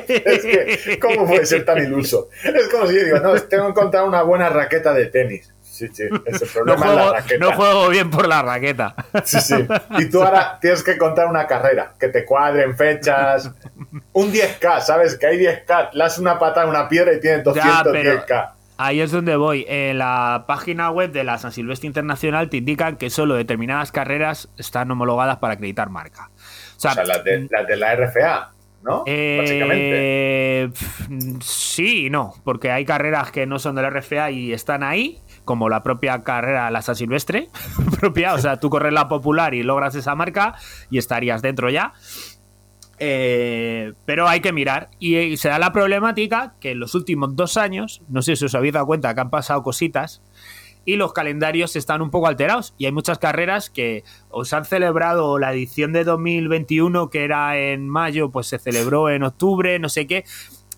Es 0.08 0.42
que, 0.84 0.98
¿cómo 1.00 1.26
puede 1.26 1.46
ser 1.46 1.64
tan 1.64 1.78
iluso? 1.78 2.28
Es 2.42 2.68
como 2.68 2.86
si 2.86 2.94
yo 2.96 3.04
digo, 3.04 3.18
no, 3.20 3.34
tengo 3.42 3.64
que 3.64 3.70
encontrar 3.70 4.04
una 4.04 4.22
buena 4.22 4.48
raqueta 4.48 4.92
de 4.92 5.06
tenis. 5.06 5.50
Sí, 5.62 5.88
sí, 5.92 6.04
ese 6.26 6.44
No 6.46 6.52
problema 6.52 6.74
es 6.86 6.92
juego, 6.92 7.10
la 7.10 7.12
raqueta. 7.20 7.44
no 7.44 7.52
juego 7.52 7.88
bien 7.88 8.10
por 8.10 8.28
la 8.28 8.42
raqueta. 8.42 8.94
Sí, 9.24 9.40
sí. 9.40 9.66
Y 9.98 10.04
tú 10.08 10.22
ahora 10.22 10.56
tienes 10.60 10.84
que 10.84 10.96
contar 10.96 11.26
una 11.26 11.46
carrera, 11.48 11.94
que 11.98 12.08
te 12.08 12.24
cuadren 12.24 12.76
fechas. 12.76 13.50
Un 14.12 14.32
10K, 14.32 14.80
¿sabes? 14.82 15.16
Que 15.16 15.26
hay 15.26 15.38
10K. 15.38 15.90
Le 15.94 16.04
das 16.04 16.18
una 16.18 16.38
pata 16.38 16.62
a 16.62 16.66
una 16.66 16.88
piedra 16.88 17.12
y 17.12 17.18
tienes 17.20 17.44
210K. 17.44 18.52
Ahí 18.76 19.00
es 19.00 19.12
donde 19.12 19.36
voy. 19.36 19.64
En 19.68 19.98
la 19.98 20.44
página 20.48 20.90
web 20.90 21.12
de 21.12 21.24
la 21.24 21.38
San 21.38 21.52
Silvestre 21.52 21.86
Internacional 21.86 22.50
te 22.50 22.56
indican 22.56 22.96
que 22.96 23.08
solo 23.10 23.34
determinadas 23.34 23.92
carreras 23.92 24.48
están 24.56 24.90
homologadas 24.90 25.38
para 25.38 25.54
acreditar 25.54 25.90
marca. 25.90 26.30
O 26.76 26.80
sea, 26.80 26.92
O 26.92 26.94
sea, 26.94 27.04
las 27.04 27.24
de, 27.24 27.48
las 27.50 27.66
de 27.66 27.76
la 27.76 27.94
RFA, 27.94 28.52
¿no? 28.82 28.98
Básicamente. 28.98 30.62
Eh, 30.62 30.68
pf, 30.68 31.08
sí 31.40 32.06
y 32.06 32.10
no, 32.10 32.34
porque 32.44 32.70
hay 32.70 32.84
carreras 32.84 33.30
que 33.30 33.46
no 33.46 33.58
son 33.58 33.76
de 33.76 33.82
la 33.82 33.90
RFA 33.90 34.30
y 34.32 34.52
están 34.52 34.82
ahí, 34.82 35.20
como 35.44 35.68
la 35.68 35.82
propia 35.82 36.22
carrera, 36.22 36.70
la 36.70 36.82
San 36.82 36.96
Silvestre, 36.96 37.48
propia, 38.00 38.34
o 38.34 38.38
sea, 38.38 38.58
tú 38.58 38.70
corres 38.70 38.92
la 38.92 39.08
popular 39.08 39.54
y 39.54 39.62
logras 39.62 39.94
esa 39.94 40.14
marca 40.16 40.56
y 40.90 40.98
estarías 40.98 41.42
dentro 41.42 41.70
ya. 41.70 41.92
Eh, 42.98 43.92
pero 44.04 44.28
hay 44.28 44.40
que 44.40 44.52
mirar 44.52 44.90
y, 44.98 45.16
eh, 45.16 45.36
se 45.36 45.48
da 45.48 45.58
la 45.58 45.72
problemática 45.72 46.54
que 46.60 46.72
en 46.72 46.80
los 46.80 46.94
últimos 46.94 47.34
dos 47.36 47.56
años, 47.56 48.02
no 48.08 48.22
sé 48.22 48.36
si 48.36 48.44
os 48.44 48.54
habéis 48.54 48.72
dado 48.74 48.86
cuenta 48.86 49.14
que 49.14 49.20
han 49.20 49.30
pasado 49.30 49.62
cositas 49.62 50.22
y 50.84 50.96
los 50.96 51.12
calendarios 51.12 51.76
están 51.76 52.02
un 52.02 52.10
poco 52.10 52.28
alterados 52.28 52.74
y 52.78 52.86
hay 52.86 52.92
muchas 52.92 53.18
carreras 53.18 53.70
que 53.70 54.04
os 54.30 54.52
han 54.52 54.64
celebrado 54.64 55.38
la 55.38 55.52
edición 55.52 55.92
de 55.92 56.04
2021 56.04 57.10
que 57.10 57.24
era 57.24 57.58
en 57.58 57.88
mayo, 57.88 58.30
pues 58.30 58.46
se 58.46 58.58
celebró 58.58 59.08
en 59.10 59.22
octubre, 59.22 59.78
no 59.78 59.88
sé 59.88 60.06
qué. 60.06 60.24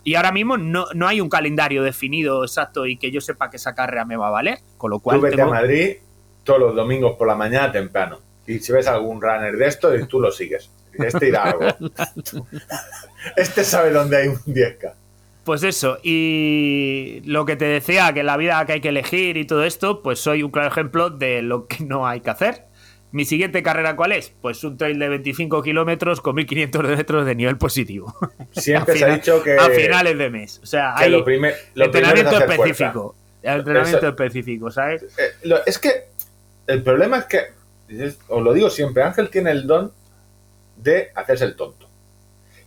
Y 0.05 0.15
ahora 0.15 0.31
mismo 0.31 0.57
no, 0.57 0.86
no 0.95 1.09
hay 1.09 1.20
un 1.20 1.28
calendario 1.28 1.82
definido 1.82 2.45
exacto 2.45 2.86
y 2.86 2.97
que 2.97 3.11
yo 3.11 3.20
sepa 3.20 3.51
que 3.51 3.57
esa 3.57 3.74
carrera 3.74 4.05
me 4.05 4.16
va 4.16 4.28
a 4.28 4.31
valer. 4.31 4.61
Con 4.78 4.91
lo 4.93 5.01
cual 5.01 5.16
Tú 5.19 5.23
vete 5.24 5.36
tengo- 5.36 5.51
a 5.51 5.55
Madrid 5.55 5.97
todos 6.45 6.61
los 6.61 6.77
domingos 6.77 7.16
por 7.16 7.27
la 7.27 7.35
mañana 7.35 7.73
temprano. 7.73 8.20
Y 8.47 8.61
si 8.61 8.73
ves 8.73 8.86
algún 8.86 9.20
runner 9.20 9.57
de 9.57 9.66
esto, 9.66 9.93
y 9.97 10.07
tú 10.07 10.20
lo 10.20 10.31
sigues. 10.31 10.70
Este 10.98 11.28
irá 11.28 11.44
algo. 11.44 11.66
Este 13.36 13.64
sabe 13.64 13.90
dónde 13.90 14.16
hay 14.16 14.28
un 14.28 14.36
10K. 14.36 14.93
Pues 15.44 15.62
eso, 15.62 15.98
y 16.02 17.23
lo 17.24 17.44
que 17.47 17.55
te 17.55 17.66
decía, 17.66 18.12
que 18.12 18.20
en 18.20 18.27
la 18.27 18.36
vida 18.36 18.64
que 18.66 18.73
hay 18.74 18.81
que 18.81 18.89
elegir 18.89 19.36
y 19.36 19.47
todo 19.47 19.62
esto, 19.64 20.02
pues 20.02 20.18
soy 20.18 20.43
un 20.43 20.51
claro 20.51 20.68
ejemplo 20.68 21.09
de 21.10 21.40
lo 21.43 21.68
que 21.68 21.85
no 21.85 22.06
hay 22.06 22.20
que 22.20 22.31
hacer. 22.31 22.62
¿Mi 23.12 23.24
siguiente 23.24 23.62
carrera 23.62 23.94
cuál 23.94 24.10
es? 24.10 24.32
Pues 24.43 24.64
un 24.64 24.77
trail 24.77 24.98
de 24.98 25.09
25 25.09 25.62
kilómetros 25.62 26.20
con 26.20 26.35
1500 26.35 26.82
metros 26.89 27.24
de 27.24 27.35
nivel 27.36 27.56
positivo. 27.59 28.12
Siempre 28.51 28.97
se 28.98 29.05
ha 29.05 29.14
dicho 29.14 29.40
que, 29.43 29.56
A 29.56 29.70
finales 29.70 30.18
de 30.18 30.31
mes. 30.31 30.60
O 30.62 30.66
sea, 30.66 30.97
hay 30.97 31.10
lo, 31.12 31.18
entrenamiento 31.28 32.36
es 32.36 32.51
específico. 32.51 33.14
Entrenamiento 33.43 33.98
Eso- 33.98 34.09
específico, 34.09 34.70
¿sabes? 34.73 35.01
fuerza. 35.02 35.23
Eh, 35.23 35.31
lo- 35.44 35.64
es 35.64 35.78
que 35.78 35.90
el 36.66 36.82
problema 36.82 37.18
es 37.18 37.24
que, 37.27 37.40
os 38.27 38.43
lo 38.43 38.52
digo 38.52 38.68
siempre, 38.68 39.05
Ángel 39.05 39.28
tiene 39.31 39.52
el 39.52 39.68
don 39.68 39.93
de 40.77 41.11
hacerse 41.15 41.44
el 41.44 41.57
tonto. 41.57 41.86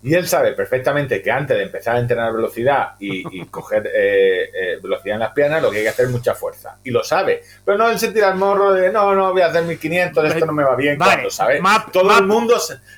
Y 0.01 0.13
él 0.13 0.25
sabe 0.29 0.53
perfectamente 0.53 1.21
que 1.21 1.29
antes 1.29 1.57
de 1.57 1.63
empezar 1.63 1.97
a 1.97 1.99
entrenar 1.99 2.31
velocidad 2.31 2.91
y, 3.01 3.37
y 3.37 3.45
coger 3.51 3.85
eh, 3.93 4.49
eh, 4.53 4.79
velocidad 4.81 5.15
en 5.15 5.19
las 5.19 5.33
piernas, 5.33 5.61
lo 5.61 5.69
que 5.69 5.79
hay 5.79 5.83
que 5.83 5.89
hacer 5.89 6.05
es 6.05 6.11
mucha 6.11 6.33
fuerza. 6.35 6.77
Y 6.85 6.91
lo 6.91 7.03
sabe. 7.03 7.41
Pero 7.65 7.77
no, 7.77 7.89
él 7.89 7.99
se 7.99 8.13
tira 8.13 8.29
el 8.29 8.35
morro 8.35 8.71
de 8.71 8.93
no, 8.93 9.13
no, 9.13 9.33
voy 9.33 9.41
a 9.41 9.47
hacer 9.47 9.63
1500, 9.63 10.23
esto 10.23 10.45
no 10.45 10.53
me 10.53 10.63
va 10.63 10.77
bien. 10.77 10.97
Vale, 10.97 11.27
cuando 11.37 11.91
todo 11.91 12.17
el 12.17 12.25
mundo, 12.27 12.57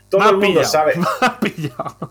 todo 0.09 0.29
el 0.29 0.37
mundo 0.37 0.47
pillado, 0.47 0.63
sabe. 0.65 0.93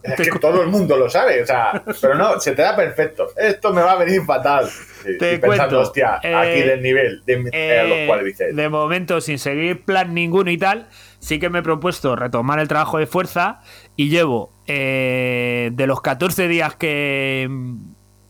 Es 0.03 0.29
que 0.29 0.39
todo 0.41 0.61
el 0.63 0.69
mundo 0.69 0.97
lo 0.97 1.09
sabe, 1.09 1.41
o 1.41 1.47
sea, 1.47 1.85
pero 2.01 2.17
no, 2.17 2.41
se 2.41 2.51
te 2.53 2.63
da 2.63 2.75
perfecto. 2.75 3.29
Esto 3.37 3.73
me 3.73 3.83
va 3.83 3.93
a 3.93 3.97
venir 3.97 4.23
fatal. 4.25 4.69
Sí, 4.69 5.17
Te 5.19 5.35
y 5.35 5.39
pensando, 5.39 5.47
cuento, 5.77 5.81
hostia, 5.81 6.21
eh, 6.23 6.35
aquí 6.35 6.63
del 6.63 6.83
nivel 6.83 7.23
de 7.25 7.35
eh, 7.35 7.39
los 7.39 7.53
Eh, 7.53 8.05
cuádriceps. 8.09 8.57
de 8.57 8.69
momento, 8.69 9.21
sin 9.21 9.39
seguir 9.39 9.85
plan 9.85 10.13
ninguno 10.13 10.51
y 10.51 10.59
tal, 10.59 10.89
sí 11.21 11.39
que 11.39 11.49
me 11.49 11.61
he 11.61 11.63
propuesto 11.63 12.17
retomar 12.17 12.59
el 12.59 12.67
trabajo 12.67 12.99
de 12.99 13.07
fuerza 13.07 13.61
y 13.95 14.09
llevo 14.09 14.53
eh, 14.67 15.71
de 15.73 15.87
los 15.87 16.01
14 16.01 16.49
días 16.49 16.75
que, 16.75 17.49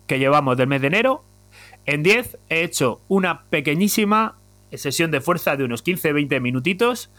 que 0.07 0.19
llevamos 0.19 0.57
del 0.59 0.69
mes 0.69 0.83
de 0.83 0.89
enero, 0.89 1.25
en 1.87 2.03
10 2.03 2.39
he 2.51 2.63
hecho 2.63 3.01
una 3.09 3.45
pequeñísima 3.47 4.37
sesión 4.73 5.11
de 5.11 5.21
fuerza 5.21 5.57
de 5.57 5.65
unos 5.65 5.83
15-20 5.85 6.41
minutitos. 6.41 7.11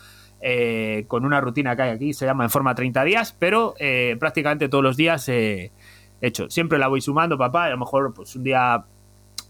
eh, 0.43 1.05
con 1.07 1.23
una 1.23 1.39
rutina 1.39 1.75
que 1.75 1.83
hay 1.83 1.89
aquí, 1.91 2.13
se 2.13 2.25
llama 2.25 2.43
en 2.43 2.49
forma 2.49 2.73
30 2.73 3.03
días, 3.03 3.35
pero 3.37 3.75
eh, 3.79 4.17
prácticamente 4.19 4.69
todos 4.69 4.83
los 4.83 4.97
días 4.97 5.29
he 5.29 5.71
hecho. 6.19 6.49
Siempre 6.49 6.79
la 6.79 6.87
voy 6.87 7.01
sumando, 7.01 7.37
papá, 7.37 7.65
a 7.65 7.69
lo 7.69 7.77
mejor 7.77 8.13
pues 8.13 8.35
un 8.35 8.43
día 8.43 8.85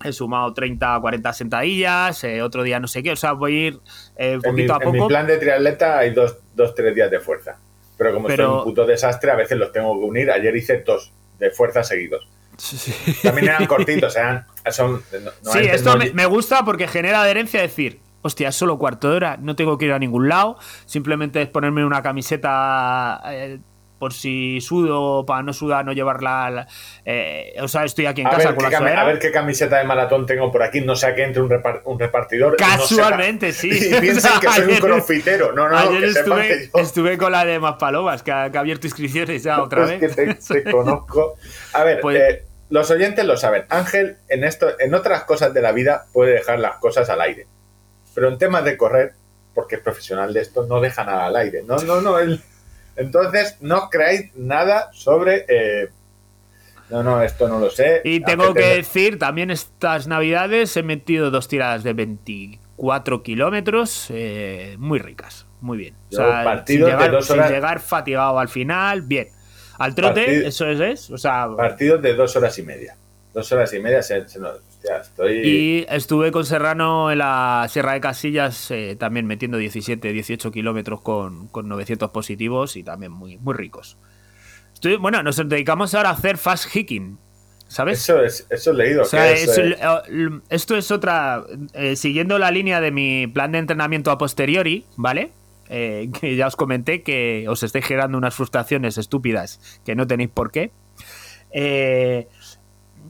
he 0.03 0.13
sumado 0.13 0.53
30, 0.53 0.99
40 1.01 1.33
sentadillas, 1.33 2.23
eh, 2.23 2.41
otro 2.41 2.63
día 2.63 2.79
no 2.79 2.87
sé 2.87 3.01
qué, 3.03 3.11
o 3.11 3.15
sea, 3.15 3.33
voy 3.33 3.55
a 3.55 3.67
ir 3.67 3.79
eh, 4.17 4.35
mi, 4.37 4.41
poquito 4.41 4.73
a 4.73 4.79
en 4.83 4.91
mi 4.91 4.97
poco. 4.99 5.07
plan 5.09 5.27
de 5.27 5.37
triatleta 5.37 5.97
hay 5.97 6.13
dos, 6.13 6.37
dos, 6.55 6.73
tres 6.75 6.93
días 6.95 7.09
de 7.11 7.19
fuerza. 7.19 7.57
Pero 7.97 8.13
como 8.15 8.27
Pero- 8.27 8.45
soy 8.47 8.57
un 8.59 8.63
puto 8.63 8.85
desastre, 8.85 9.31
a 9.31 9.35
veces 9.35 9.57
los 9.57 9.71
tengo 9.71 9.97
que 9.99 10.05
unir. 10.05 10.31
Ayer 10.31 10.55
hice 10.55 10.81
dos 10.85 11.11
de 11.39 11.51
fuerza 11.51 11.83
seguidos. 11.83 12.27
También 13.23 13.47
eran 13.49 13.65
cortitos, 13.67 14.15
eran, 14.15 14.45
son... 14.71 14.93
no- 15.11 15.31
no 15.43 15.51
sí, 15.51 15.59
hay- 15.59 15.67
esto 15.67 15.91
no- 15.93 15.97
me, 15.99 16.11
me 16.13 16.25
gusta 16.25 16.63
porque 16.65 16.87
genera 16.87 17.21
adherencia 17.21 17.61
decir, 17.61 17.99
hostia, 18.23 18.49
es 18.49 18.55
solo 18.55 18.77
cuarto 18.77 19.09
de 19.09 19.15
hora, 19.15 19.37
no 19.41 19.55
tengo 19.55 19.77
que 19.77 19.85
ir 19.85 19.91
a 19.93 19.99
ningún 19.99 20.29
lado, 20.29 20.57
simplemente 20.85 21.41
es 21.41 21.47
ponerme 21.47 21.85
una 21.85 22.01
camiseta 22.03 23.21
eh, 23.27 23.59
por 24.01 24.13
si 24.13 24.59
sudo, 24.61 25.23
para 25.27 25.43
no 25.43 25.53
sudar, 25.53 25.85
no 25.85 25.93
llevarla, 25.93 26.49
la- 26.49 26.67
eh, 27.05 27.53
o 27.61 27.67
sea, 27.67 27.85
estoy 27.85 28.07
aquí 28.07 28.21
en 28.21 28.27
A 28.27 28.31
casa 28.31 28.47
ver, 28.49 28.55
con 28.55 28.65
qué 28.65 28.71
la 28.71 28.77
cami- 28.77 28.79
sudadera. 28.81 29.01
a 29.01 29.05
ver 29.05 29.19
qué 29.19 29.31
camiseta 29.31 29.77
de 29.77 29.83
maratón 29.83 30.25
tengo 30.25 30.51
por 30.51 30.63
aquí, 30.63 30.81
no 30.81 30.95
sea 30.95 31.13
que 31.13 31.23
entre 31.23 31.43
un, 31.43 31.51
repar- 31.51 31.81
un 31.85 31.99
repartidor. 31.99 32.55
y 32.57 32.63
no 32.63 32.67
Casualmente, 32.67 33.51
sí. 33.53 33.69
Y 33.95 33.99
piensen 33.99 34.31
que 34.41 34.47
soy 34.47 34.63
un 34.63 34.69
Ayer- 34.71 34.81
crossfitero. 34.81 35.51
No, 35.51 35.69
no, 35.69 35.69
no, 35.69 35.77
Ayer 35.77 36.01
que 36.01 36.07
estuve, 36.19 36.47
que 36.47 36.69
yo... 36.73 36.81
estuve 36.81 37.17
con 37.19 37.31
la 37.31 37.45
de 37.45 37.59
Maspalomas, 37.59 38.23
que 38.23 38.31
ha, 38.31 38.51
que 38.51 38.57
ha 38.57 38.61
abierto 38.61 38.87
inscripciones 38.87 39.43
ya 39.43 39.61
otra 39.61 39.83
es 39.83 39.99
vez. 39.99 40.15
que 40.15 40.25
te, 40.49 40.61
te 40.63 40.71
conozco. 40.71 41.35
A 41.73 41.83
ver, 41.83 42.01
Pues- 42.01 42.19
eh, 42.19 42.43
los 42.71 42.89
oyentes 42.89 43.23
lo 43.25 43.37
saben. 43.37 43.65
Ángel, 43.69 44.17
en 44.29 44.43
esto, 44.43 44.79
en 44.79 44.95
otras 44.95 45.25
cosas 45.25 45.53
de 45.53 45.61
la 45.61 45.73
vida, 45.73 46.05
puede 46.11 46.31
dejar 46.33 46.57
las 46.59 46.77
cosas 46.77 47.07
al 47.11 47.21
aire. 47.21 47.45
Pero 48.15 48.29
en 48.29 48.39
temas 48.39 48.63
de 48.65 48.77
correr, 48.77 49.11
porque 49.53 49.75
es 49.75 49.81
profesional 49.81 50.33
de 50.33 50.39
esto, 50.41 50.65
no 50.65 50.79
deja 50.79 51.03
nada 51.03 51.25
al 51.27 51.35
aire. 51.35 51.61
No, 51.67 51.75
no, 51.79 52.01
no. 52.01 52.17
él- 52.17 52.41
Entonces, 53.01 53.57
no 53.61 53.89
creáis 53.89 54.29
nada 54.35 54.89
sobre. 54.93 55.45
eh, 55.47 55.89
no, 56.89 57.03
no, 57.03 57.21
esto 57.21 57.47
no 57.47 57.59
lo 57.59 57.69
sé. 57.69 58.01
Y 58.03 58.19
tengo 58.21 58.53
que 58.53 58.75
decir, 58.75 59.17
también 59.17 59.49
estas 59.49 60.07
navidades 60.07 60.75
he 60.75 60.83
metido 60.83 61.31
dos 61.31 61.47
tiradas 61.47 61.83
de 61.83 61.93
24 61.93 63.23
kilómetros, 63.23 64.07
eh, 64.09 64.75
muy 64.77 64.99
ricas, 64.99 65.45
muy 65.61 65.77
bien. 65.77 65.95
O 66.11 66.15
sea, 66.15 66.63
sin 66.65 66.83
llegar, 66.85 67.11
dos 67.11 67.25
sin 67.27 67.37
horas- 67.39 67.51
llegar 67.51 67.79
fatigado 67.79 68.39
al 68.39 68.49
final, 68.49 69.01
bien. 69.03 69.29
Al 69.77 69.95
trote, 69.95 70.25
Partid- 70.27 70.45
eso 70.47 70.67
es, 70.67 70.79
es, 70.79 71.09
o 71.11 71.17
sea... 71.17 71.47
Partidos 71.55 72.01
de 72.01 72.13
dos 72.13 72.35
horas 72.35 72.57
y 72.59 72.63
media. 72.63 72.95
Dos 73.33 73.49
horas 73.51 73.73
y 73.73 73.79
media 73.79 74.03
se, 74.03 74.27
se 74.27 74.39
nos- 74.39 74.59
hostia, 74.81 74.97
estoy. 74.97 75.33
Y 75.47 75.85
estuve 75.89 76.31
con 76.31 76.45
Serrano 76.45 77.11
en 77.11 77.19
la 77.19 77.65
Sierra 77.69 77.93
de 77.93 78.01
Casillas, 78.01 78.71
eh, 78.71 78.95
también 78.99 79.25
metiendo 79.27 79.57
17, 79.57 80.11
18 80.11 80.51
kilómetros 80.51 81.01
con, 81.01 81.47
con 81.47 81.67
900 81.67 82.09
positivos 82.11 82.75
y 82.75 82.83
también 82.83 83.11
muy, 83.11 83.37
muy 83.37 83.53
ricos. 83.53 83.97
Estoy- 84.73 84.97
bueno, 84.97 85.21
nos 85.23 85.37
dedicamos 85.47 85.93
ahora 85.95 86.09
a 86.09 86.13
hacer 86.13 86.37
fast 86.37 86.65
hiking, 86.75 87.17
¿sabes? 87.67 87.99
Eso 87.99 88.21
es, 88.23 88.47
eso 88.49 88.71
he 88.71 88.73
leído. 88.73 89.03
O 89.03 89.05
sea, 89.05 89.31
es, 89.31 89.47
es- 89.47 89.57
eh, 89.57 89.77
eh, 90.09 90.29
esto 90.49 90.75
es 90.75 90.89
otra. 90.91 91.43
eh, 91.73 91.95
siguiendo 91.95 92.39
la 92.39 92.49
línea 92.51 92.81
de 92.81 92.91
mi 92.91 93.27
plan 93.27 93.51
de 93.51 93.59
entrenamiento 93.59 94.09
a 94.11 94.17
posteriori, 94.17 94.85
¿vale? 94.97 95.31
Eh, 95.69 96.09
que 96.19 96.35
ya 96.35 96.47
os 96.47 96.55
comenté 96.55 97.03
que 97.03 97.45
os 97.47 97.61
estáis 97.63 97.85
generando 97.85 98.17
unas 98.17 98.33
frustraciones 98.35 98.97
estúpidas 98.97 99.79
que 99.85 99.95
no 99.95 100.07
tenéis 100.07 100.29
por 100.33 100.51
qué. 100.51 100.71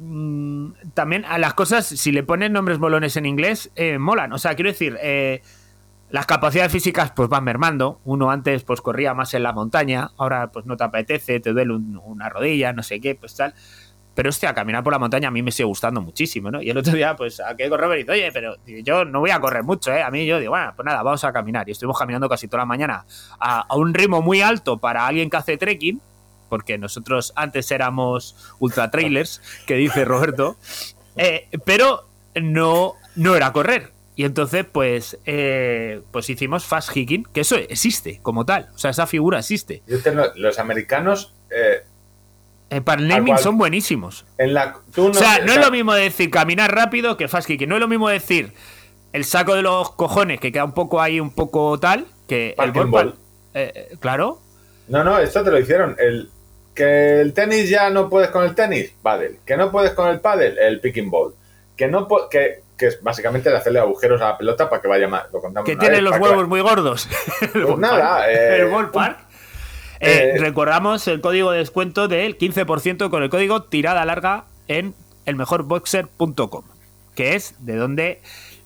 Mm, 0.04 0.74
también 0.96 1.26
a 1.26 1.38
las 1.38 1.54
cosas, 1.54 1.86
si 1.86 2.12
le 2.12 2.24
ponen 2.24 2.54
nombres 2.54 2.80
molones 2.80 3.18
en 3.18 3.28
inglés, 3.28 3.72
eh, 3.76 4.00
molan. 4.00 4.34
O 4.34 4.40
sea, 4.40 4.56
quiero 4.56 4.72
decir, 4.72 4.98
eh, 5.02 5.42
las 6.10 6.26
capacidades 6.26 6.72
físicas 6.72 7.12
pues 7.16 7.30
van 7.30 7.44
mermando. 7.44 8.00
Uno 8.04 8.32
antes 8.32 8.64
pues 8.64 8.82
corría 8.82 9.14
más 9.14 9.34
en 9.36 9.44
la 9.44 9.54
montaña, 9.54 10.10
ahora 10.18 10.52
pues 10.52 10.66
no 10.66 10.76
te 10.76 10.84
apetece, 10.84 11.40
te 11.40 11.54
duele 11.54 11.74
un- 11.76 12.02
una 12.04 12.30
rodilla, 12.30 12.74
no 12.74 12.82
sé 12.82 13.00
qué, 13.00 13.14
pues 13.16 13.36
tal. 13.36 13.54
Pero 14.16 14.30
hostia, 14.30 14.54
caminar 14.54 14.84
por 14.84 14.92
la 14.92 15.00
montaña 15.00 15.28
a 15.30 15.32
mí 15.32 15.42
me 15.44 15.52
sigue 15.52 15.68
gustando 15.68 16.02
muchísimo, 16.02 16.52
¿no? 16.52 16.62
Y 16.62 16.70
el 16.70 16.78
otro 16.78 16.94
día, 16.94 17.16
pues, 17.16 17.40
a 17.40 17.56
que 17.56 17.70
con 17.70 17.80
Robert 17.80 18.00
y 18.00 18.04
dice, 18.04 18.12
oye, 18.12 18.32
pero 18.34 18.56
yo 18.84 19.06
no 19.06 19.20
voy 19.22 19.30
a 19.30 19.40
correr 19.40 19.64
mucho, 19.64 19.94
¿eh? 19.94 20.02
A 20.02 20.12
mí 20.12 20.26
yo 20.26 20.38
digo, 20.40 20.50
bueno, 20.52 20.74
pues 20.76 20.86
nada, 20.86 21.02
vamos 21.04 21.24
a 21.24 21.32
caminar. 21.32 21.70
Y 21.70 21.72
estuvimos 21.72 21.98
caminando 21.98 22.28
casi 22.28 22.48
toda 22.50 22.64
la 22.64 22.66
mañana 22.66 23.06
a, 23.40 23.62
a 23.62 23.76
un 23.78 23.94
ritmo 23.94 24.22
muy 24.22 24.42
alto 24.42 24.80
para 24.80 25.06
alguien 25.08 25.30
que 25.30 25.38
hace 25.38 25.56
trekking, 25.58 26.02
porque 26.52 26.78
nosotros 26.78 27.32
antes 27.38 27.72
éramos 27.72 28.36
ultra 28.60 28.92
trailers, 28.92 29.42
que 29.66 29.76
dice 29.76 30.04
Roberto, 30.04 30.58
eh, 31.16 31.48
pero 31.66 32.10
no, 32.36 32.96
no 33.16 33.36
era 33.38 33.54
correr. 33.54 33.94
Y 34.18 34.26
entonces, 34.26 34.66
pues, 34.70 35.18
eh, 35.26 36.02
pues 36.12 36.30
hicimos 36.30 36.66
fast 36.66 36.90
hiking, 36.92 37.24
que 37.34 37.40
eso 37.40 37.56
existe 37.56 38.20
como 38.22 38.46
tal. 38.46 38.68
O 38.76 38.78
sea, 38.78 38.92
esa 38.92 39.08
figura 39.08 39.40
existe. 39.40 39.82
los 40.36 40.60
americanos. 40.60 41.34
eh, 41.50 41.84
Eh, 42.70 42.82
para 42.82 43.02
el 43.02 43.08
naming 43.08 43.34
cual- 43.36 43.44
son 43.44 43.58
buenísimos. 43.58 44.26
en 44.38 44.54
la, 44.54 44.76
tú 44.94 45.08
O 45.08 45.14
sea, 45.14 45.40
no 45.40 45.54
es 45.54 45.60
lo 45.60 45.72
mismo 45.72 45.94
decir 45.94 46.30
caminar 46.30 46.74
rápido 46.76 47.16
que 47.18 47.28
fast 47.30 47.48
kicking. 47.48 47.68
No 47.70 47.76
es 47.76 47.82
lo 47.82 47.88
mismo 47.88 48.08
decir 48.10 48.54
el 49.14 49.24
saco 49.26 49.56
de 49.56 49.62
los 49.62 49.92
cojones, 49.92 50.40
que 50.42 50.52
queda 50.52 50.64
un 50.66 50.74
poco 50.74 51.02
ahí, 51.02 51.20
un 51.22 51.32
poco 51.32 51.80
tal, 51.80 52.06
que 52.28 52.56
el 52.58 52.72
ball 52.72 53.16
eh, 53.54 53.96
claro. 54.00 54.40
No, 54.88 55.04
no, 55.04 55.18
esto 55.20 55.44
te 55.44 55.52
lo 55.52 55.60
hicieron. 55.60 55.96
El, 56.00 56.30
que 56.74 57.22
el 57.22 57.34
tenis 57.34 57.70
ya 57.70 57.90
no 57.90 58.10
puedes 58.10 58.30
con 58.30 58.44
el 58.44 58.56
tenis, 58.56 58.94
pádel. 59.02 59.40
Que 59.46 59.58
no 59.58 59.72
puedes 59.72 59.92
con 59.92 60.08
el 60.10 60.20
pádel, 60.20 60.58
el 60.58 60.80
picking 60.80 61.10
ball. 61.10 61.34
Que 61.76 61.88
no 61.88 62.08
que, 62.30 62.62
que 62.78 62.88
es 62.88 63.02
básicamente 63.02 63.50
de 63.50 63.58
hacerle 63.58 63.80
agujeros 63.80 64.22
a 64.22 64.30
la 64.30 64.38
pelota 64.38 64.70
para 64.70 64.82
que 64.82 64.88
vaya 64.88 65.08
más. 65.08 65.32
Lo 65.32 65.42
contamos 65.42 65.66
Que 65.70 65.76
tiene 65.76 65.96
vez, 65.96 66.04
los 66.04 66.14
que 66.14 66.20
huevos 66.20 66.48
muy 66.48 66.62
gordos. 66.62 67.08
el 67.42 67.50
Pues 67.52 67.66
ball 67.66 67.80
nada, 67.82 68.18
park. 68.20 68.26
eh, 68.30 68.56
el 68.62 68.70
ballpark. 68.70 69.18
Eh, 70.00 70.34
eh, 70.36 70.38
recordamos 70.40 71.08
el 71.08 71.22
código 71.22 71.52
de 71.52 71.60
descuento 71.60 72.08
del 72.08 72.38
15% 72.38 73.10
con 73.10 73.22
el 73.24 73.30
código 73.30 73.64
tirada 73.64 74.04
larga 74.06 74.46
en 74.68 74.96
elmejorboxer.com, 75.26 76.64
que 77.16 77.36
es 77.36 77.54
de 77.60 77.76
donde 77.76 78.22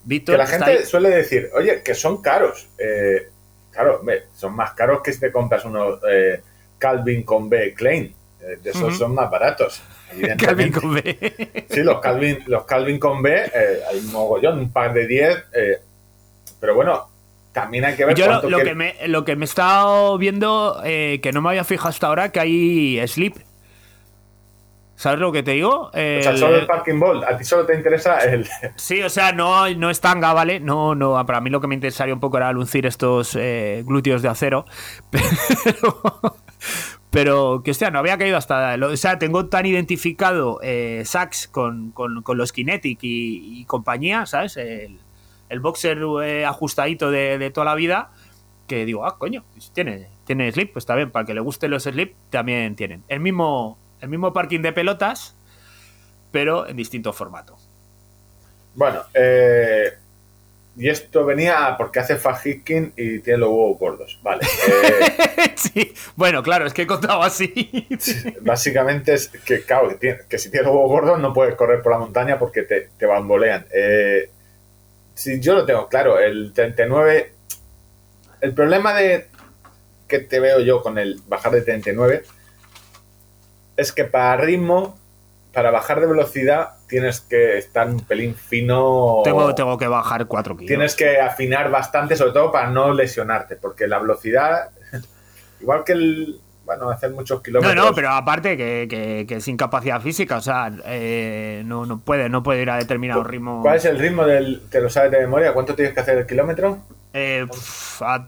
Víctor 0.06 0.34
Que 0.34 0.38
la 0.38 0.48
gente 0.48 0.72
ahí. 0.72 0.86
suele 0.86 1.10
decir, 1.10 1.50
oye, 1.54 1.82
que 1.84 1.96
son 1.96 2.22
caros. 2.22 2.68
Eh, 2.78 3.30
claro, 3.72 3.98
hombre, 4.00 4.26
son 4.36 4.56
más 4.56 4.72
caros 4.74 5.02
que 5.04 5.12
si 5.12 5.20
te 5.20 5.32
compras 5.32 5.66
unos 5.66 6.00
eh, 6.10 6.42
Calvin 6.78 7.24
con 7.24 7.50
B 7.50 7.74
Klein. 7.74 8.14
Eh, 8.42 8.58
de 8.62 8.70
esos 8.70 8.98
son 8.98 9.14
más 9.16 9.30
baratos. 9.32 9.82
Calvin 10.38 10.72
con 10.72 10.94
B. 10.94 11.66
Sí, 11.70 11.82
los 11.84 12.00
Calvin, 12.00 12.40
los 12.48 12.66
Calvin 12.66 13.00
con 13.00 13.22
B, 13.22 13.34
eh, 13.34 13.80
hay 13.90 14.00
un 14.00 14.12
mogollón, 14.12 14.60
un 14.60 14.72
par 14.72 14.94
de 14.94 15.08
10. 15.08 15.44
eh, 15.54 15.78
pero 16.60 16.76
bueno, 16.76 17.10
también 17.52 17.86
hay 17.86 17.96
que 17.96 18.06
ver 18.06 18.16
Yo 18.16 18.28
lo, 18.42 18.58
que- 18.60 18.64
que 18.64 18.76
me, 18.76 18.96
lo 19.08 19.26
que 19.26 19.36
me 19.36 19.46
he 19.46 19.48
estado 19.48 20.18
viendo, 20.18 20.80
eh, 20.86 21.20
que 21.24 21.32
no 21.32 21.42
me 21.42 21.50
había 21.50 21.64
fijado 21.64 21.90
hasta 21.90 22.08
ahora, 22.08 22.32
que 22.32 22.40
hay 22.40 23.08
sleep. 23.08 23.36
¿Sabes 24.98 25.20
lo 25.20 25.32
que 25.34 25.44
te 25.44 25.52
digo? 25.52 25.88
O 25.88 25.92
sea, 25.92 26.32
El- 26.32 26.38
solo 26.38 26.56
el 26.56 26.66
parking 26.66 27.00
ball. 27.00 27.24
A 27.26 27.38
ti 27.38 27.44
solo 27.44 27.66
te 27.66 27.76
interesa 27.76 28.20
el. 28.20 28.48
Sí, 28.78 29.02
o 29.02 29.10
sea, 29.10 29.34
no, 29.34 29.68
no 29.76 29.90
es 29.90 30.00
tanga, 30.00 30.32
¿vale? 30.34 30.60
No, 30.62 30.96
no, 30.96 31.24
para 31.26 31.42
mí 31.42 31.50
lo 31.50 31.60
que 31.60 31.68
me 31.68 31.76
interesaría 31.76 32.14
un 32.14 32.22
poco 32.22 32.38
era 32.38 32.52
lucir 32.54 32.86
estos 32.86 33.36
eh, 33.38 33.84
glúteos 33.86 34.22
de 34.22 34.30
acero. 34.30 34.66
Pero, 35.12 36.02
pero 37.16 37.62
que 37.64 37.72
hostia, 37.72 37.90
no 37.92 38.00
había 38.00 38.18
caído 38.18 38.36
hasta. 38.38 38.76
lo- 38.78 38.90
o 38.92 38.98
sea, 38.98 39.18
tengo 39.18 39.48
tan 39.48 39.66
identificado 39.66 40.60
eh, 40.62 41.02
Sax 41.06 41.48
con, 41.48 41.92
con- 41.92 42.24
los 42.38 42.52
Kinetic 42.52 43.00
y, 43.02 43.64
compañía, 43.66 44.26
¿sabes? 44.26 44.58
El, 44.58 45.00
el 45.50 45.60
boxer 45.62 46.00
eh, 46.24 46.46
ajustadito 46.46 47.10
de, 47.12 47.38
de 47.38 47.50
toda 47.52 47.66
la 47.66 47.76
vida. 47.76 48.12
que 48.68 48.84
digo, 48.86 49.06
ah, 49.06 49.18
coño, 49.18 49.44
pues 49.54 49.72
tiene, 49.72 50.10
tiene 50.26 50.52
slip, 50.52 50.74
pues 50.74 50.84
está 50.84 50.96
bien, 50.96 51.10
para 51.12 51.26
que 51.26 51.34
le 51.34 51.40
guste 51.40 51.68
los 51.70 51.84
slip, 51.84 52.16
también 52.32 52.76
tienen. 52.76 53.04
El 53.08 53.20
mismo, 53.22 53.78
el 54.02 54.10
mismo 54.10 54.34
parking 54.34 54.62
de 54.62 54.74
pelotas, 54.74 55.36
pero 56.32 56.68
en 56.68 56.76
distinto 56.76 57.14
formato. 57.14 57.56
Bueno, 58.74 59.02
eh, 59.14 59.94
y 60.78 60.90
esto 60.90 61.24
venía 61.26 61.76
porque 61.78 62.00
hace 62.00 62.18
fast 62.18 62.46
hiking 62.46 62.94
y 62.98 63.20
tiene 63.20 63.40
los 63.40 63.50
huevos 63.50 63.80
gordos. 63.80 64.20
Vale. 64.22 64.46
eh, 65.38 65.54
sí, 65.56 65.94
bueno, 66.16 66.44
claro, 66.44 66.66
es 66.66 66.74
que 66.74 66.82
he 66.84 66.88
contado 66.88 67.24
así. 67.24 67.88
básicamente 68.42 69.14
es 69.14 69.30
que, 69.30 69.62
claro, 69.62 69.90
que, 69.90 69.96
tiene- 69.96 70.20
que 70.28 70.38
si 70.38 70.50
tienes 70.52 70.68
los 70.68 70.76
huevos 70.76 70.90
gordos 70.92 71.20
no 71.20 71.34
puedes 71.34 71.56
correr 71.56 71.82
por 71.82 71.94
la 71.94 72.00
montaña 72.00 72.38
porque 72.38 72.64
te, 72.64 72.90
te 72.98 73.06
bambolean. 73.06 73.66
Eh, 73.74 74.30
si 75.14 75.40
yo 75.40 75.54
lo 75.54 75.66
tengo 75.66 75.88
claro, 75.88 76.20
el 76.20 76.52
39. 76.54 77.32
El 78.42 78.54
problema 78.54 78.94
de 78.94 79.28
que 80.08 80.20
te 80.20 80.40
veo 80.40 80.60
yo 80.60 80.84
con 80.84 80.98
el 80.98 81.22
bajar 81.28 81.54
de 81.54 81.62
39 81.62 82.24
es 83.78 83.92
que 83.92 84.04
para 84.06 84.38
ritmo, 84.38 84.98
para 85.56 85.72
bajar 85.72 86.02
de 86.02 86.06
velocidad, 86.08 86.74
tienes 86.88 87.22
que 87.22 87.58
estar 87.58 87.88
un 87.90 88.02
pelín 88.02 88.36
fino. 88.36 89.22
tengo, 89.24 89.56
tengo 89.56 89.78
que 89.78 89.88
bajar 89.88 90.28
4 90.28 90.58
kilos. 90.58 90.68
Tienes 90.68 90.96
que 90.96 91.20
afinar 91.20 91.72
bastante, 91.72 92.16
sobre 92.16 92.34
todo 92.34 92.52
para 92.52 92.70
no 92.70 92.94
lesionarte, 92.94 93.56
porque 93.56 93.88
la 93.88 93.98
velocidad, 94.00 94.70
igual 95.62 95.84
que 95.84 95.94
el. 95.94 96.40
Bueno, 96.66 96.90
hacer 96.90 97.12
muchos 97.12 97.38
No, 97.38 97.44
kilómetros. 97.44 97.76
no, 97.76 97.94
pero 97.94 98.10
aparte 98.10 98.58
que, 98.58 98.88
que, 98.90 99.26
que 99.28 99.36
es 99.36 99.48
incapacidad 99.48 100.02
física, 100.02 100.38
o 100.38 100.42
sea, 100.42 100.72
eh, 100.86 101.62
no, 101.64 101.86
no 101.86 102.00
puede, 102.00 102.28
no 102.28 102.42
puede 102.42 102.64
ir 102.64 102.72
a 102.72 102.78
determinado 102.78 103.24
ritmo. 103.24 103.62
¿Cuál 103.62 103.76
es 103.78 103.86
el 103.86 104.00
ritmo 104.00 104.26
del. 104.26 104.64
¿Te 104.70 104.82
lo 104.82 104.90
sabes 104.90 105.12
de 105.12 105.20
memoria? 105.20 105.54
¿Cuánto 105.54 105.76
tienes 105.76 105.94
que 105.94 106.00
hacer 106.00 106.18
el 106.18 106.26
kilómetro? 106.26 106.80
Eh, 107.14 107.46
a 108.02 108.26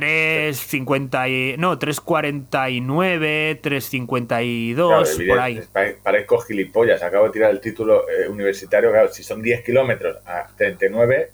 3.50 0.00 1.30
y... 1.30 1.56
No, 1.58 1.78
3.49, 1.78 3.60
3.52, 3.60 4.74
Claro, 4.74 5.28
por 5.28 5.38
ahí. 5.40 5.60
pare- 5.72 5.98
Parezco 6.02 6.38
gilipollas. 6.40 7.02
Acabo 7.02 7.26
de 7.26 7.30
tirar 7.32 7.50
el 7.50 7.60
título 7.60 8.04
eh, 8.08 8.28
universitario. 8.28 8.90
Claro, 8.90 9.08
si 9.12 9.22
son 9.22 9.42
10 9.42 9.64
kilómetros 9.64 10.16
a 10.26 10.46
39, 10.56 11.30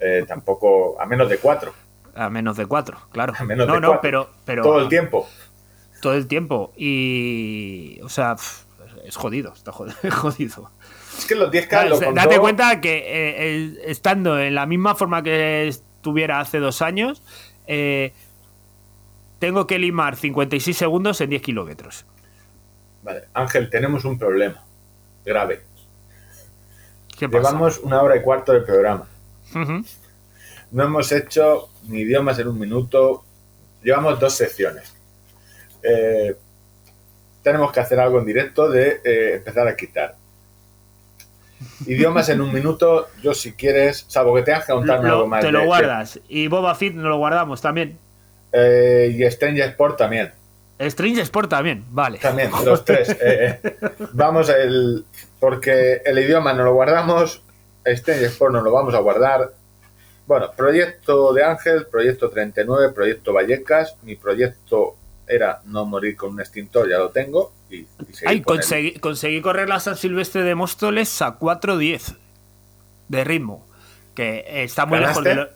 eh, 0.00 0.24
tampoco. 0.26 1.00
A 1.00 1.06
menos 1.06 1.28
de 1.28 1.38
4. 1.38 1.72
A 2.16 2.30
menos 2.30 2.56
de 2.56 2.66
4, 2.66 2.98
claro. 3.10 3.32
A 3.38 3.44
menos 3.44 3.66
no, 3.66 3.74
de 3.74 3.80
no, 3.80 3.88
cuatro. 3.88 4.00
pero, 4.02 4.30
pero... 4.44 4.62
Todo 4.62 4.80
el 4.80 4.88
tiempo. 4.88 5.28
Todo 6.00 6.14
el 6.14 6.26
tiempo. 6.28 6.72
Y... 6.76 7.98
O 8.02 8.08
sea, 8.08 8.36
es 9.04 9.16
jodido, 9.16 9.52
está 9.52 9.72
jodido. 10.10 10.70
es 11.18 11.26
que 11.26 11.34
los 11.34 11.50
10K 11.50 11.68
Claro, 11.68 11.88
lo 11.90 11.96
contó- 12.00 12.12
date 12.14 12.38
cuenta 12.38 12.80
que 12.80 13.02
eh, 13.06 13.78
estando 13.86 14.38
en 14.38 14.54
la 14.54 14.64
misma 14.66 14.94
forma 14.94 15.22
que 15.22 15.66
estuviera 15.66 16.38
hace 16.40 16.58
dos 16.58 16.82
años, 16.82 17.22
eh, 17.66 18.12
tengo 19.38 19.66
que 19.66 19.78
limar 19.78 20.16
56 20.16 20.76
segundos 20.76 21.20
en 21.20 21.30
10 21.30 21.42
kilómetros. 21.42 22.06
Vale, 23.02 23.24
Ángel, 23.34 23.68
tenemos 23.68 24.04
un 24.04 24.18
problema 24.18 24.64
grave. 25.24 25.62
¿Qué 27.18 27.28
pasa? 27.28 27.50
Llevamos 27.50 27.78
una 27.78 28.02
hora 28.02 28.16
y 28.16 28.22
cuarto 28.22 28.52
de 28.52 28.60
programa. 28.62 29.06
No 30.70 30.82
hemos 30.82 31.12
hecho 31.12 31.68
ni 31.88 32.00
idiomas 32.00 32.38
en 32.38 32.48
un 32.48 32.58
minuto. 32.58 33.24
Llevamos 33.82 34.18
dos 34.18 34.34
secciones. 34.34 34.94
Eh, 35.82 36.34
tenemos 37.42 37.70
que 37.70 37.80
hacer 37.80 38.00
algo 38.00 38.18
en 38.18 38.24
directo 38.24 38.68
de 38.68 39.00
eh, 39.04 39.34
empezar 39.34 39.68
a 39.68 39.76
quitar. 39.76 40.16
Idiomas 41.86 42.28
en 42.28 42.40
un 42.40 42.52
minuto, 42.52 43.08
yo 43.22 43.34
si 43.34 43.52
quieres, 43.52 44.04
salvo 44.08 44.34
que 44.34 44.42
tengas 44.42 44.66
que 44.66 44.72
contarme 44.72 45.08
Lo- 45.08 45.14
algo 45.16 45.26
más. 45.28 45.40
te 45.40 45.50
lo 45.52 45.60
de- 45.60 45.66
guardas. 45.66 46.20
Y 46.28 46.48
Boba 46.48 46.74
Fett 46.74 46.94
nos 46.94 47.04
lo 47.04 47.16
guardamos 47.18 47.60
también. 47.60 47.98
eh, 48.52 49.12
y 49.16 49.22
Strange 49.24 49.62
Sport 49.64 49.98
también. 49.98 50.32
Strange 50.78 51.20
Sport 51.22 51.48
también, 51.50 51.84
vale. 51.90 52.18
También, 52.18 52.50
los 52.64 52.84
tres. 52.84 53.08
eh, 53.10 53.60
eh. 53.62 53.72
Vamos, 54.12 54.48
el, 54.48 55.04
porque 55.40 56.02
el 56.04 56.18
idioma 56.18 56.52
no 56.52 56.64
lo 56.64 56.74
guardamos, 56.74 57.42
Strange 57.84 58.26
Sport 58.26 58.52
no 58.54 58.60
lo 58.60 58.70
vamos 58.72 58.94
a 58.94 58.98
guardar. 58.98 59.52
Bueno, 60.26 60.50
proyecto 60.56 61.32
de 61.34 61.44
Ángel, 61.44 61.86
proyecto 61.86 62.30
39, 62.30 62.92
proyecto 62.94 63.32
Vallecas. 63.32 63.96
Mi 64.02 64.16
proyecto 64.16 64.96
era 65.26 65.60
no 65.66 65.84
morir 65.84 66.16
con 66.16 66.30
un 66.30 66.40
extintor, 66.40 66.88
ya 66.88 66.98
lo 66.98 67.10
tengo. 67.10 67.52
Y, 67.74 67.86
Ay, 68.26 68.42
conseguí, 68.42 68.98
conseguí 68.98 69.40
correr 69.40 69.68
la 69.68 69.80
San 69.80 69.96
Silvestre 69.96 70.42
de 70.42 70.54
Móstoles 70.54 71.20
a 71.22 71.38
4.10 71.38 72.16
de 73.08 73.24
ritmo. 73.24 73.66
Que 74.14 74.44
eh, 74.46 74.64
está 74.64 74.86
muy 74.86 74.98
lejos 75.00 75.24
de 75.24 75.34
lo... 75.34 75.48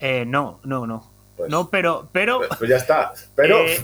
Eh, 0.00 0.24
no, 0.26 0.60
no, 0.64 0.86
no. 0.86 1.08
Pues- 1.36 1.50
no, 1.50 1.70
pero, 1.70 2.08
pero 2.12 2.38
Pues, 2.38 2.50
pues 2.58 2.70
ya 2.70 2.76
está. 2.76 3.12
Pero 3.34 3.58
Eh, 3.66 3.78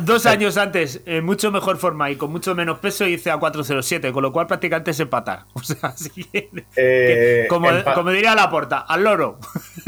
dos 0.00 0.24
años 0.24 0.56
antes, 0.56 1.00
en 1.04 1.24
mucho 1.24 1.50
mejor 1.50 1.76
forma 1.76 2.10
y 2.10 2.16
con 2.16 2.30
mucho 2.30 2.54
menos 2.54 2.78
peso, 2.78 3.06
hice 3.06 3.30
a 3.30 3.36
407, 3.38 4.12
con 4.12 4.22
lo 4.22 4.32
cual 4.32 4.46
prácticamente 4.46 4.92
es 4.92 5.00
empatar. 5.00 5.44
O 5.54 5.62
sea, 5.62 5.90
así 5.90 6.10
que, 6.24 6.50
eh, 6.76 7.42
que 7.42 7.46
como, 7.48 7.68
empa- 7.70 7.94
como 7.94 8.10
diría 8.10 8.34
la 8.34 8.48
porta, 8.48 8.78
al 8.80 9.04
loro. 9.04 9.38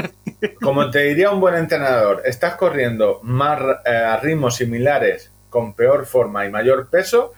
como 0.61 0.91
te 0.91 1.01
diría 1.01 1.31
un 1.31 1.41
buen 1.41 1.55
entrenador, 1.55 2.23
estás 2.27 2.57
corriendo 2.57 3.21
más 3.23 3.59
eh, 3.87 3.91
a 3.97 4.17
ritmos 4.19 4.57
similares 4.57 5.31
con 5.49 5.73
peor 5.75 6.05
forma 6.07 6.45
y 6.45 6.51
mayor 6.51 6.89
peso 6.91 7.33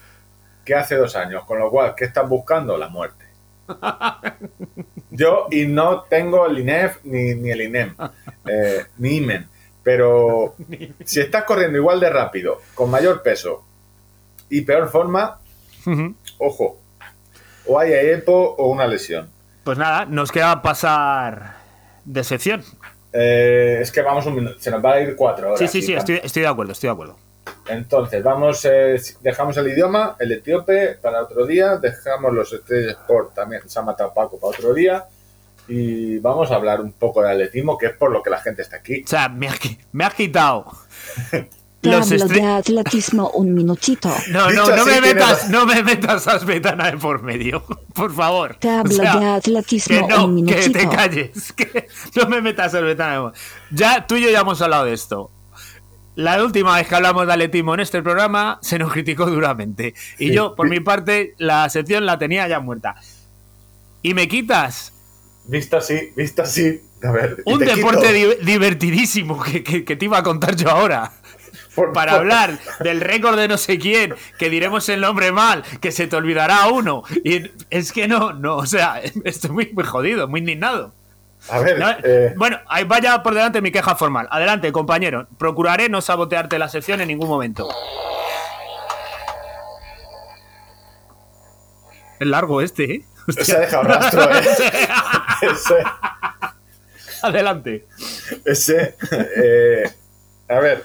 que 0.67 0.75
hace 0.75 0.97
dos 0.97 1.17
años. 1.17 1.45
Con 1.45 1.59
lo 1.59 1.71
cual, 1.71 1.95
¿qué 1.97 2.05
estás 2.05 2.29
buscando? 2.29 2.77
La 2.77 2.89
muerte. 2.89 3.25
Yo, 5.11 5.47
y 5.51 5.67
no 5.67 6.03
tengo 6.03 6.47
el 6.47 6.59
INEF 6.59 6.99
ni, 7.05 7.35
ni 7.35 7.51
el 7.51 7.63
INEM, 7.63 7.95
eh, 8.47 8.85
ni 8.99 9.17
IMEN. 9.17 9.49
Pero 9.83 10.57
si 11.05 11.21
estás 11.21 11.45
corriendo 11.45 11.79
igual 11.79 12.01
de 12.01 12.11
rápido, 12.11 12.61
con 12.75 12.91
mayor 12.91 13.23
peso 13.23 13.65
y 14.51 14.61
peor 14.63 14.91
forma, 14.91 15.39
ojo, 16.39 16.81
o 17.67 17.79
hay 17.79 17.93
EPO 17.93 18.57
o 18.57 18.71
una 18.71 18.87
lesión. 18.87 19.31
Pues 19.65 19.79
nada, 19.79 20.05
nos 20.05 20.31
queda 20.31 20.61
pasar 20.63 21.57
de 22.05 22.23
sección. 22.23 22.63
Eh, 23.13 23.79
es 23.81 23.91
que 23.91 24.03
vamos 24.03 24.27
un 24.27 24.35
minuto, 24.35 24.61
se 24.61 24.71
nos 24.71 24.85
va 24.85 24.95
a 24.95 25.01
ir 25.01 25.17
cuatro 25.17 25.49
horas. 25.49 25.59
Sí, 25.59 25.69
sí, 25.69 25.83
sí, 25.83 25.95
estoy 25.95 26.43
de 26.43 26.49
acuerdo, 26.49 26.73
estoy 26.73 26.89
de 26.89 26.93
acuerdo. 26.93 27.17
Entonces, 27.69 28.23
vamos, 28.23 28.65
eh, 28.65 29.01
dejamos 29.21 29.57
el 29.57 29.69
idioma, 29.69 30.17
el 30.19 30.33
etíope 30.33 30.99
para 31.03 31.23
otro 31.23 31.47
día, 31.47 31.77
dejamos 31.77 32.33
los 32.33 32.53
Estrella 32.53 32.93
Sport 32.93 33.35
también, 33.35 33.63
se 33.69 33.79
ha 33.79 33.83
matado 33.83 34.13
Paco 34.15 34.39
para 34.39 34.51
otro 34.57 34.73
día, 34.73 35.05
y 35.69 36.19
vamos 36.19 36.51
a 36.51 36.55
hablar 36.57 36.81
un 36.81 36.93
poco 36.93 37.23
de 37.23 37.33
atletismo, 37.33 37.77
que 37.77 37.87
es 37.87 37.93
por 37.95 38.11
lo 38.13 38.23
que 38.23 38.31
la 38.31 38.39
gente 38.39 38.63
está 38.63 38.77
aquí. 38.77 39.03
O 39.05 39.09
sea, 39.09 39.29
me 39.29 39.49
qui- 39.51 39.79
me 39.93 40.05
has 40.05 40.15
quitado 40.15 40.67
los 41.83 42.09
Te 42.09 42.15
hablo 42.15 42.27
de 42.35 42.43
atletismo 42.45 43.31
un 43.31 43.53
minutito. 43.55 44.13
No, 44.31 44.51
no, 44.51 44.67
no 44.69 44.83
así, 44.83 44.91
me 44.91 45.01
metas, 45.01 45.51
no 45.51 45.67
me 45.67 45.83
metas 45.83 46.27
a 46.29 46.39
Smetana 46.39 46.91
de 46.93 46.99
por 46.99 47.23
medio, 47.23 47.65
por 47.95 48.13
favor. 48.15 48.57
Te 48.61 48.69
O 48.69 48.79
hablo 48.81 48.93
sea, 48.95 49.17
de 49.19 49.27
atletismo 49.27 50.07
que 50.09 50.15
no, 50.15 50.25
un 50.27 50.47
que 50.47 50.55
minutito. 50.55 50.79
te 50.79 50.89
calles, 50.89 51.53
que 51.53 51.89
no 52.15 52.29
me 52.29 52.41
metas 52.41 52.75
a 52.75 52.79
Smetana 52.81 53.15
de 53.15 53.21
por 53.21 53.33
Ya 53.73 54.07
tú 54.07 54.17
y 54.17 54.23
yo 54.23 54.31
ya 54.31 54.41
hemos 54.41 54.61
hablado 54.63 54.85
de 54.85 54.93
esto. 54.95 55.31
La 56.17 56.43
última 56.43 56.75
vez 56.77 56.89
que 56.89 56.95
hablamos 56.95 57.27
de 57.27 57.33
atletismo 57.35 57.75
en 57.75 57.81
este 57.81 58.03
programa 58.03 58.59
se 58.63 58.79
nos 58.79 58.91
criticó 58.93 59.27
duramente. 59.27 59.95
Y 60.19 60.29
Sí. 60.29 60.35
yo, 60.35 60.55
por 60.57 60.69
mi 60.69 60.81
parte, 60.81 61.35
la 61.39 61.69
sección 61.69 62.05
la 62.07 62.19
tenía 62.19 62.49
ya 62.49 62.59
muerta. 62.61 62.97
Y 64.03 64.15
me 64.15 64.27
quitas 64.29 64.93
Visto 65.49 65.77
así, 65.77 66.11
visto 66.17 66.43
así, 66.43 66.81
a 67.05 67.11
ver. 67.13 67.43
un 67.47 67.61
te 67.61 67.67
deporte 67.77 68.13
di- 68.13 68.45
divertidísimo 68.45 69.41
que, 69.43 69.63
que- 69.63 69.85
que 69.85 69.95
te 69.95 70.05
iba 70.07 70.19
a 70.19 70.23
contar 70.25 70.57
yo 70.57 70.69
ahora. 70.71 71.13
por- 71.75 71.93
Para 71.93 72.13
por- 72.13 72.21
hablar 72.23 72.59
del 72.81 73.01
récord 73.03 73.37
de 73.39 73.49
no 73.49 73.59
sé 73.59 73.79
quién, 73.79 74.15
que 74.39 74.49
diremos 74.51 74.89
el 74.89 75.01
nombre 75.03 75.31
mal, 75.31 75.63
que 75.81 75.93
se 75.93 76.07
te 76.07 76.17
olvidará 76.17 76.67
uno. 76.69 77.03
Y 77.23 77.43
es 77.71 77.93
que 77.93 78.09
no, 78.09 78.33
no, 78.33 78.57
o 78.57 78.67
sea, 78.67 79.01
estoy 79.25 79.51
muy, 79.51 79.71
muy 79.75 79.85
jodido, 79.85 80.27
muy 80.27 80.41
indignado. 80.41 80.95
A 81.49 81.61
ver, 81.61 81.79
No, 81.79 81.91
eh, 82.03 82.35
Bueno, 82.37 82.59
ahí 82.69 82.85
vaya 82.85 83.23
por 83.23 83.35
delante 83.35 83.61
mi 83.61 83.71
queja 83.71 83.95
formal. 83.95 84.27
Adelante, 84.31 84.73
compañero. 84.73 85.29
Procuraré 85.39 85.89
no 85.89 86.01
sabotearte 86.01 86.59
la 86.59 86.69
sección 86.69 87.01
en 87.01 87.09
ningún 87.09 87.29
momento. 87.29 87.69
Es 92.19 92.27
largo 92.27 92.61
este, 92.63 92.85
¿eh? 92.95 93.05
se 93.43 93.57
ha 93.57 93.61
dejado 93.61 93.83
rastro, 93.85 94.23
¿eh? 94.23 94.41
ese, 95.43 95.85
Adelante. 97.23 97.87
ese, 98.45 98.97
eh, 99.37 99.91
a 100.49 100.59
ver. 100.61 100.85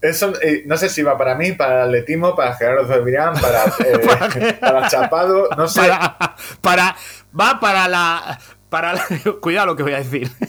Eso, 0.00 0.32
eh, 0.42 0.64
no 0.66 0.76
sé 0.76 0.88
si 0.88 1.02
va 1.02 1.16
para 1.16 1.36
mí, 1.36 1.52
para 1.52 1.82
el 1.82 1.88
atletismo, 1.88 2.34
para 2.34 2.56
Gerardo 2.56 2.88
Cebrián, 2.88 3.34
para, 3.40 3.64
eh, 3.86 4.58
para 4.60 4.88
Chapado, 4.88 5.48
no 5.56 5.68
sé. 5.68 5.80
Para, 5.80 6.16
para, 6.60 6.96
va 7.38 7.60
para 7.60 7.86
la. 7.86 8.38
Para 8.72 8.94
la- 8.94 9.04
cuidado 9.40 9.66
lo 9.68 9.76
que 9.76 9.82
voy 9.84 9.92
a 9.94 9.98
decir. 9.98 10.28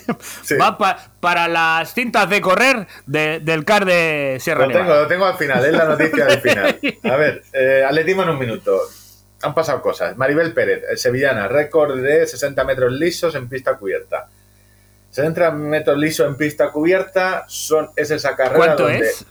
Sí. 0.44 0.56
Va 0.56 0.78
pa- 0.78 0.98
para 1.20 1.48
las 1.48 1.94
cintas 1.94 2.30
de 2.30 2.40
correr 2.42 2.88
de- 3.06 3.40
del 3.42 3.64
CAR 3.66 3.84
de 3.86 4.38
Sierra 4.40 4.62
Lo 4.66 4.72
tengo, 4.72 4.84
Nevada. 4.86 5.02
lo 5.04 5.08
tengo 5.08 5.26
al 5.26 5.38
final, 5.38 5.64
es 5.66 5.74
la 5.74 5.86
noticia 5.86 6.26
del 6.26 6.40
final. 6.42 6.80
A 7.04 7.16
ver, 7.18 7.44
eh, 7.54 7.84
atletismo 7.88 8.24
en 8.24 8.30
un 8.30 8.40
minuto. 8.40 8.80
Han 9.42 9.54
pasado 9.54 9.82
cosas. 9.82 10.16
Maribel 10.16 10.54
Pérez, 10.54 10.84
sevillana, 11.00 11.48
récord 11.50 12.00
de 12.00 12.26
60 12.26 12.64
metros 12.64 12.92
lisos 12.94 13.36
en 13.36 13.50
pista 13.50 13.76
cubierta. 13.78 14.28
60 15.10 15.52
metros 15.52 15.98
liso 15.98 16.26
en 16.26 16.36
pista 16.38 16.72
cubierta 16.72 17.44
son, 17.48 17.90
es 17.96 18.10
esa 18.12 18.36
carrera 18.36 18.58
¿Cuánto 18.58 18.84
donde... 18.84 19.00
es? 19.00 19.26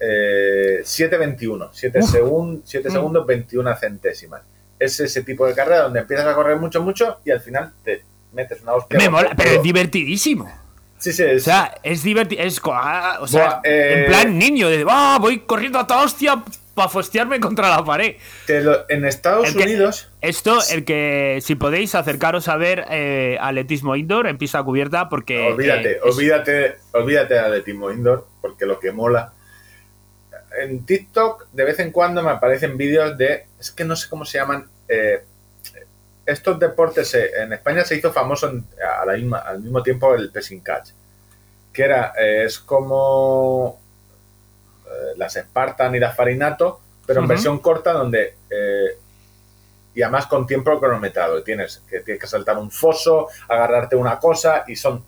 Eh, 0.00 0.80
7.21, 0.84 1.68
7, 1.72 1.98
Uf. 2.02 2.10
segun- 2.10 2.62
7 2.64 2.88
Mm. 2.88 2.92
segundos 2.92 3.26
21 3.26 3.76
centésimas. 3.76 4.42
Es 4.78 4.98
ese 5.00 5.22
tipo 5.22 5.46
de 5.46 5.54
carrera 5.54 5.82
donde 5.82 6.00
empiezas 6.00 6.26
a 6.26 6.34
correr 6.34 6.56
mucho, 6.56 6.80
mucho 6.82 7.20
y 7.24 7.30
al 7.30 7.40
final 7.40 7.72
te 7.84 8.02
metes 8.32 8.60
una 8.62 8.74
hostia. 8.74 8.98
Me 8.98 9.08
mola, 9.08 9.32
pero 9.36 9.50
es 9.50 9.62
divertidísimo. 9.62 10.50
Sí, 10.98 11.12
sí, 11.12 11.22
es- 11.22 11.42
O 11.42 11.44
sea, 11.44 11.74
es 11.82 12.02
divertido. 12.02 12.42
Es, 12.42 12.58
co- 12.60 12.74
ah, 12.74 13.18
o 13.20 13.26
sea, 13.28 13.44
Buah, 13.46 13.60
eh, 13.64 13.94
en 14.04 14.06
plan 14.10 14.38
niño, 14.38 14.68
de 14.68 14.84
"Ah, 14.88 15.18
voy 15.20 15.40
corriendo 15.40 15.78
a 15.78 15.86
toda 15.86 16.02
hostia 16.02 16.42
para 16.74 16.88
fostearme 16.88 17.38
contra 17.40 17.68
la 17.70 17.84
pared. 17.84 18.16
lo- 18.48 18.88
en 18.90 19.04
Estados 19.04 19.48
El 19.48 19.56
que- 19.56 19.62
Unidos, 19.62 20.10
Esto, 20.20 20.58
el 20.72 20.84
que, 20.84 21.38
si 21.40 21.54
podéis, 21.54 21.94
acercaros 21.94 22.48
a 22.48 22.56
ver 22.56 22.84
eh, 22.90 23.38
atletismo 23.40 23.94
indoor 23.94 24.26
en 24.26 24.38
pista 24.38 24.60
cubierta, 24.64 25.08
porque. 25.08 25.38
olvídate, 25.52 25.92
eh, 25.92 26.00
es- 26.04 26.16
olvídate, 26.16 26.76
olvídate 26.92 27.34
de 27.34 27.40
atletismo 27.40 27.92
indoor, 27.92 28.26
porque 28.40 28.66
lo 28.66 28.80
que 28.80 28.90
mola. 28.90 29.32
En 30.60 30.84
TikTok, 30.84 31.46
de 31.52 31.64
vez 31.64 31.78
en 31.78 31.92
cuando 31.92 32.22
me 32.22 32.30
aparecen 32.30 32.76
vídeos 32.76 33.16
de. 33.16 33.46
Es 33.60 33.70
que 33.70 33.84
no 33.84 33.94
sé 33.94 34.08
cómo 34.08 34.24
se 34.24 34.38
llaman. 34.38 34.66
Estos 36.32 36.58
deportes. 36.58 37.14
eh, 37.14 37.30
en 37.42 37.52
España 37.52 37.84
se 37.84 37.96
hizo 37.96 38.12
famoso 38.12 38.48
en- 38.50 38.66
a 39.00 39.04
la 39.04 39.14
misma- 39.14 39.38
al 39.40 39.60
mismo 39.60 39.82
tiempo 39.82 40.14
el 40.14 40.30
pressing 40.30 40.60
catch. 40.60 40.90
Que 41.72 41.82
era. 41.84 42.12
eh, 42.18 42.44
es 42.44 42.58
como. 42.58 43.80
eh, 44.86 45.12
las 45.16 45.34
Spartan 45.34 45.94
y 45.94 45.98
las 46.00 46.16
Farinato, 46.16 46.80
pero 47.06 47.20
en 47.20 47.24
versión 47.28 47.58
corta, 47.58 47.92
donde. 47.92 48.36
eh, 48.50 48.98
y 49.94 50.02
además 50.02 50.26
con 50.26 50.46
tiempo 50.46 50.78
cronometrado. 50.78 51.42
Tienes 51.42 51.82
que, 51.88 52.00
tienes 52.00 52.20
que 52.20 52.26
saltar 52.28 52.56
un 52.58 52.70
foso, 52.70 53.28
agarrarte 53.48 53.96
una 53.96 54.18
cosa 54.20 54.62
y 54.68 54.76
son 54.76 55.04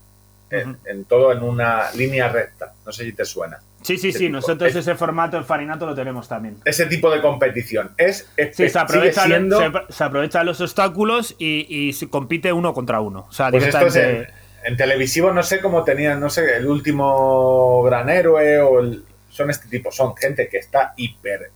en, 0.50 0.78
en 0.84 1.04
todo 1.04 1.30
en 1.32 1.42
una 1.44 1.92
línea 1.92 2.28
recta. 2.28 2.72
No 2.84 2.92
sé 2.92 3.04
si 3.04 3.12
te 3.12 3.24
suena. 3.24 3.60
Sí, 3.82 3.96
sí, 3.96 4.12
sí. 4.12 4.18
tipo. 4.18 4.32
Nosotros 4.32 4.70
Es- 4.70 4.76
ese 4.76 4.94
formato 4.94 5.36
en 5.36 5.44
Farinato 5.44 5.86
lo 5.86 5.94
tenemos 5.94 6.28
también. 6.28 6.56
Ese 6.64 6.86
tipo 6.86 7.10
de 7.10 7.20
competición 7.20 7.92
es, 7.96 8.30
es- 8.36 8.56
Sí, 8.56 8.68
se 8.68 8.78
aprovechan, 8.78 9.26
siendo 9.26 9.58
se, 9.58 9.70
se 9.92 10.04
aprovechan 10.04 10.46
los 10.46 10.60
obstáculos 10.60 11.34
y, 11.38 11.66
y 11.68 11.92
se 11.92 12.08
compite 12.10 12.52
uno 12.52 12.74
contra 12.74 13.00
uno. 13.00 13.26
O 13.28 13.32
sea, 13.32 13.50
pues 13.50 13.64
esto 13.66 13.86
es 13.86 13.96
en, 13.96 14.76
televisivo 14.76 15.32
no 15.32 15.42
sé 15.42 15.60
cómo 15.62 15.84
tenían 15.84 16.20
no 16.20 16.28
sé 16.28 16.56
el 16.56 16.66
último 16.66 17.82
gran 17.82 18.10
héroe 18.10 18.58
o 18.60 18.80
el- 18.80 19.04
son 19.30 19.48
este 19.48 19.68
tipo 19.68 19.90
son 19.90 20.14
gente 20.16 20.48
que 20.48 20.58
está 20.58 20.92
hiper 20.96 21.50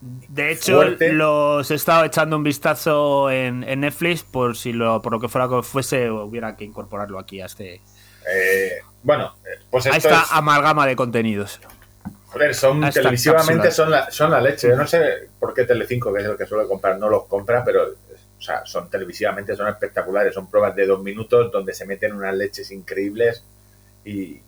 De 0.00 0.52
hecho, 0.52 0.76
fuerte. 0.76 1.12
los 1.12 1.70
he 1.70 1.74
estado 1.74 2.04
echando 2.04 2.36
un 2.36 2.44
vistazo 2.44 3.30
en, 3.30 3.64
en 3.64 3.80
Netflix 3.80 4.22
por 4.22 4.56
si 4.56 4.72
lo, 4.72 5.00
por 5.02 5.12
lo 5.12 5.18
que 5.20 5.28
fuera 5.28 5.48
que 5.48 5.62
fuese, 5.62 6.10
hubiera 6.10 6.54
que 6.56 6.64
incorporarlo 6.64 7.18
aquí 7.18 7.40
a 7.40 7.46
este 7.46 7.76
eh, 8.30 8.70
bueno 9.04 9.36
eh, 9.44 9.60
pues 9.70 9.86
a 9.86 9.90
esto 9.96 10.08
esta 10.08 10.22
es, 10.22 10.32
amalgama 10.32 10.86
de 10.86 10.96
contenidos. 10.96 11.60
joder 12.26 12.54
son 12.54 12.80
televisivamente 12.90 13.70
son 13.70 13.90
la, 13.90 14.10
son 14.10 14.30
la 14.32 14.40
leche 14.40 14.68
yo 14.68 14.76
no 14.76 14.86
sé 14.86 15.28
por 15.38 15.54
qué 15.54 15.64
Telecinco 15.64 16.12
que 16.12 16.20
es 16.22 16.26
el 16.26 16.36
que 16.36 16.46
suele 16.46 16.66
comprar 16.66 16.98
no 16.98 17.08
los 17.08 17.26
compra 17.26 17.62
pero 17.64 17.84
o 18.36 18.42
sea, 18.42 18.66
son 18.66 18.90
televisivamente 18.90 19.54
son 19.56 19.68
espectaculares 19.68 20.34
son 20.34 20.50
pruebas 20.50 20.74
de 20.74 20.86
dos 20.86 21.00
minutos 21.02 21.52
donde 21.52 21.72
se 21.72 21.86
meten 21.86 22.12
unas 22.14 22.34
leches 22.34 22.70
increíbles 22.72 23.44
y 24.04 24.38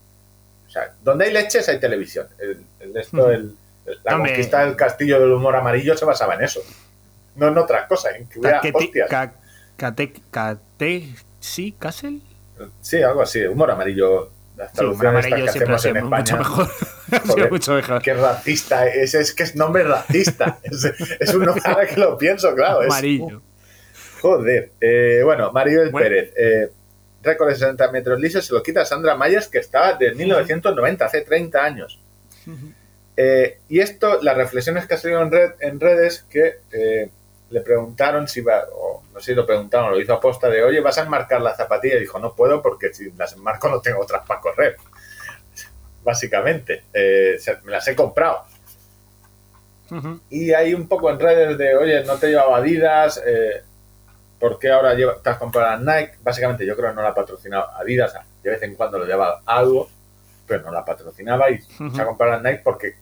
o 0.66 0.70
sea 0.70 0.92
donde 1.02 1.26
hay 1.26 1.32
leches 1.32 1.68
hay 1.68 1.78
televisión 1.78 2.26
el, 2.38 2.64
el- 2.80 2.96
esto 2.96 3.18
Ujú. 3.18 3.30
el- 3.30 3.56
la 4.02 4.16
conquista 4.16 4.64
del 4.64 4.74
castillo 4.74 5.20
del 5.20 5.30
humor 5.32 5.54
amarillo 5.54 5.96
se 5.96 6.04
basaba 6.04 6.34
en 6.34 6.42
eso 6.42 6.60
no 7.36 7.48
en 7.48 7.56
otras 7.58 7.86
cosas 7.86 8.16
en 8.16 8.26
que 8.28 8.40
hubiera 8.40 8.60
hostias 8.74 9.08
ca- 9.08 9.32
cate- 9.78 10.12
cate- 10.32 11.14
¿Sí? 11.38 11.72
¿Castle? 11.78 12.18
sí 12.82 13.00
algo 13.02 13.22
así 13.22 13.46
humor 13.46 13.70
amarillo 13.70 14.30
las 14.56 14.72
traducciones 14.72 15.26
que 15.26 15.34
hacemos 15.48 15.84
en 15.84 15.92
sido 15.94 16.04
mucho 16.06 16.16
España 16.16 16.38
mejor. 16.38 16.68
Joder. 17.26 17.50
mucho 17.50 17.74
mejor. 17.74 18.02
Qué 18.02 18.14
racista, 18.14 18.86
es, 18.88 19.14
es 19.14 19.32
que 19.34 19.42
es 19.44 19.54
nombre 19.56 19.84
racista. 19.84 20.58
Es, 20.64 20.84
es 21.20 21.34
un 21.34 21.44
nombre 21.44 21.62
ahora 21.64 21.86
que 21.86 22.00
lo 22.00 22.16
pienso, 22.18 22.54
claro. 22.54 22.82
es- 22.82 22.88
Amarillo. 22.92 23.42
joder. 24.20 24.70
Eh, 24.80 25.20
bueno, 25.24 25.52
Maribel 25.52 25.90
Bueno. 25.90 26.08
Pérez. 26.08 26.32
eh, 26.36 26.70
récord 27.22 27.48
de 27.48 27.54
60 27.56 27.90
metros 27.92 28.20
lisos 28.20 28.44
se 28.46 28.54
lo 28.54 28.62
quita 28.62 28.84
Sandra 28.84 29.14
Mayas, 29.16 29.48
que 29.48 29.58
está 29.58 29.94
de 29.94 30.14
1990, 30.14 31.04
hace 31.04 31.20
30 31.22 31.62
años. 31.64 32.00
Eh, 33.16 33.58
y 33.68 33.80
esto, 33.80 34.20
las 34.22 34.36
reflexiones 34.36 34.86
que 34.86 34.94
ha 34.94 34.98
salido 34.98 35.22
en, 35.22 35.32
red, 35.32 35.50
en 35.60 35.80
redes, 35.80 36.24
que 36.30 36.60
le 37.50 37.60
preguntaron 37.60 38.26
si 38.26 38.40
va, 38.40 38.64
o 38.72 39.04
no 39.12 39.20
sé 39.20 39.26
si 39.26 39.34
lo 39.34 39.46
preguntaron, 39.46 39.90
lo 39.90 40.00
hizo 40.00 40.12
a 40.14 40.20
posta 40.20 40.48
de, 40.48 40.62
oye, 40.62 40.80
¿vas 40.80 40.98
a 40.98 41.02
enmarcar 41.02 41.40
la 41.40 41.54
zapatilla? 41.54 41.96
Y 41.96 42.00
dijo, 42.00 42.18
no 42.18 42.34
puedo 42.34 42.60
porque 42.60 42.92
si 42.92 43.10
las 43.12 43.32
enmarco 43.34 43.68
no 43.68 43.80
tengo 43.80 44.00
otras 44.00 44.26
para 44.26 44.40
correr. 44.40 44.76
Básicamente, 46.02 46.84
Eh, 46.92 47.38
me 47.64 47.72
las 47.72 47.86
he 47.88 47.96
comprado. 47.96 48.44
Y 50.30 50.52
hay 50.52 50.74
un 50.74 50.88
poco 50.88 51.10
en 51.10 51.20
redes 51.20 51.56
de, 51.56 51.76
oye, 51.76 52.04
no 52.04 52.16
te 52.16 52.28
llevaba 52.28 52.56
Adidas, 52.56 53.22
eh, 53.24 53.62
¿por 54.40 54.58
qué 54.58 54.70
ahora 54.70 54.94
lleva, 54.94 55.14
te 55.22 55.30
has 55.30 55.38
comprado 55.38 55.70
la 55.84 56.00
Nike? 56.00 56.16
Básicamente 56.22 56.66
yo 56.66 56.76
creo 56.76 56.90
que 56.90 56.96
no 56.96 57.02
la 57.02 57.10
ha 57.10 57.14
patrocinado 57.14 57.70
Adidas, 57.76 58.14
de 58.42 58.50
vez 58.50 58.62
en 58.62 58.74
cuando 58.74 58.98
lo 58.98 59.04
lleva 59.06 59.42
algo, 59.46 59.88
pero 60.46 60.62
no 60.62 60.72
la 60.72 60.84
patrocinaba 60.84 61.50
y 61.50 61.60
se 61.60 62.02
ha 62.02 62.04
comprado 62.04 62.40
la 62.40 62.50
Nike 62.50 62.62
porque 62.64 62.96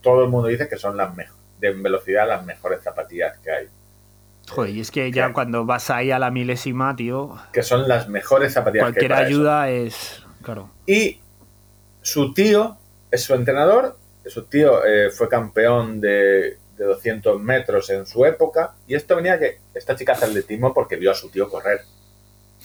todo 0.00 0.22
el 0.22 0.30
mundo 0.30 0.48
dice 0.48 0.68
que 0.68 0.76
son 0.76 0.96
las 0.96 1.12
mejores, 1.14 1.41
de 1.62 1.72
velocidad 1.72 2.28
las 2.28 2.44
mejores 2.44 2.82
zapatillas 2.82 3.38
que 3.38 3.50
hay, 3.50 3.68
Joder, 4.50 4.74
y 4.74 4.80
es 4.80 4.90
que 4.90 5.10
ya 5.12 5.32
cuando 5.32 5.64
vas 5.64 5.88
ahí 5.88 6.10
a 6.10 6.18
la 6.18 6.32
milésima, 6.32 6.94
tío, 6.96 7.38
que 7.52 7.62
son 7.62 7.88
las 7.88 8.08
mejores 8.08 8.52
zapatillas 8.52 8.86
cualquier 8.86 9.06
que 9.06 9.14
hay 9.14 9.22
eso. 9.22 9.28
ayuda 9.28 9.70
es. 9.70 10.22
Claro. 10.42 10.70
Y 10.84 11.20
su 12.02 12.34
tío 12.34 12.76
es 13.10 13.22
su 13.22 13.34
entrenador. 13.34 13.96
Su 14.26 14.44
tío 14.46 14.84
eh, 14.84 15.10
fue 15.10 15.28
campeón 15.28 16.00
de, 16.00 16.58
de 16.76 16.84
200 16.84 17.40
metros 17.40 17.88
en 17.90 18.04
su 18.04 18.26
época. 18.26 18.74
Y 18.88 18.96
esto 18.96 19.14
venía 19.14 19.38
que 19.38 19.60
esta 19.74 19.94
chica 19.94 20.12
hace 20.12 20.24
atletismo 20.24 20.74
porque 20.74 20.96
vio 20.96 21.12
a 21.12 21.14
su 21.14 21.30
tío 21.30 21.48
correr. 21.48 21.82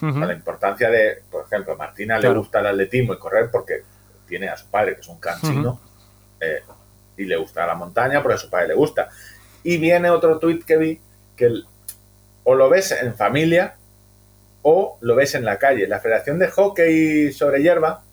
La 0.01 0.33
importancia 0.33 0.91
de, 0.91 1.23
por 1.31 1.45
ejemplo, 1.45 1.73
a 1.73 1.75
Martina 1.75 2.19
le 2.19 2.29
gusta 2.31 2.59
el 2.59 2.67
atletismo 2.67 3.13
y 3.13 3.17
correr 3.17 3.49
porque 3.51 3.83
tiene 4.27 4.47
a 4.49 4.57
su 4.57 4.67
padre, 4.67 4.93
que 4.93 5.01
es 5.01 5.07
un 5.07 5.19
cansino, 5.19 5.79
eh, 6.39 6.61
y 7.17 7.25
le 7.25 7.35
gusta 7.37 7.65
la 7.65 7.75
montaña 7.75 8.21
porque 8.21 8.35
a 8.35 8.37
su 8.39 8.49
padre 8.49 8.69
le 8.69 8.73
gusta. 8.75 9.09
Y 9.63 9.77
viene 9.77 10.09
otro 10.09 10.37
tuit 10.39 10.63
que 10.63 10.77
vi 10.77 11.01
que 11.35 11.45
el- 11.45 11.65
o 12.43 12.55
lo 12.55 12.69
ves 12.69 12.91
en 12.91 13.13
familia 13.15 13.75
o 14.61 14.97
lo 15.01 15.15
ves 15.15 15.35
en 15.35 15.43
la 15.45 15.57
calle. 15.57 15.87
La 15.87 15.99
Federación 15.99 16.39
de 16.39 16.47
Hockey 16.49 17.31
sobre 17.33 17.61
Hierba, 17.61 18.03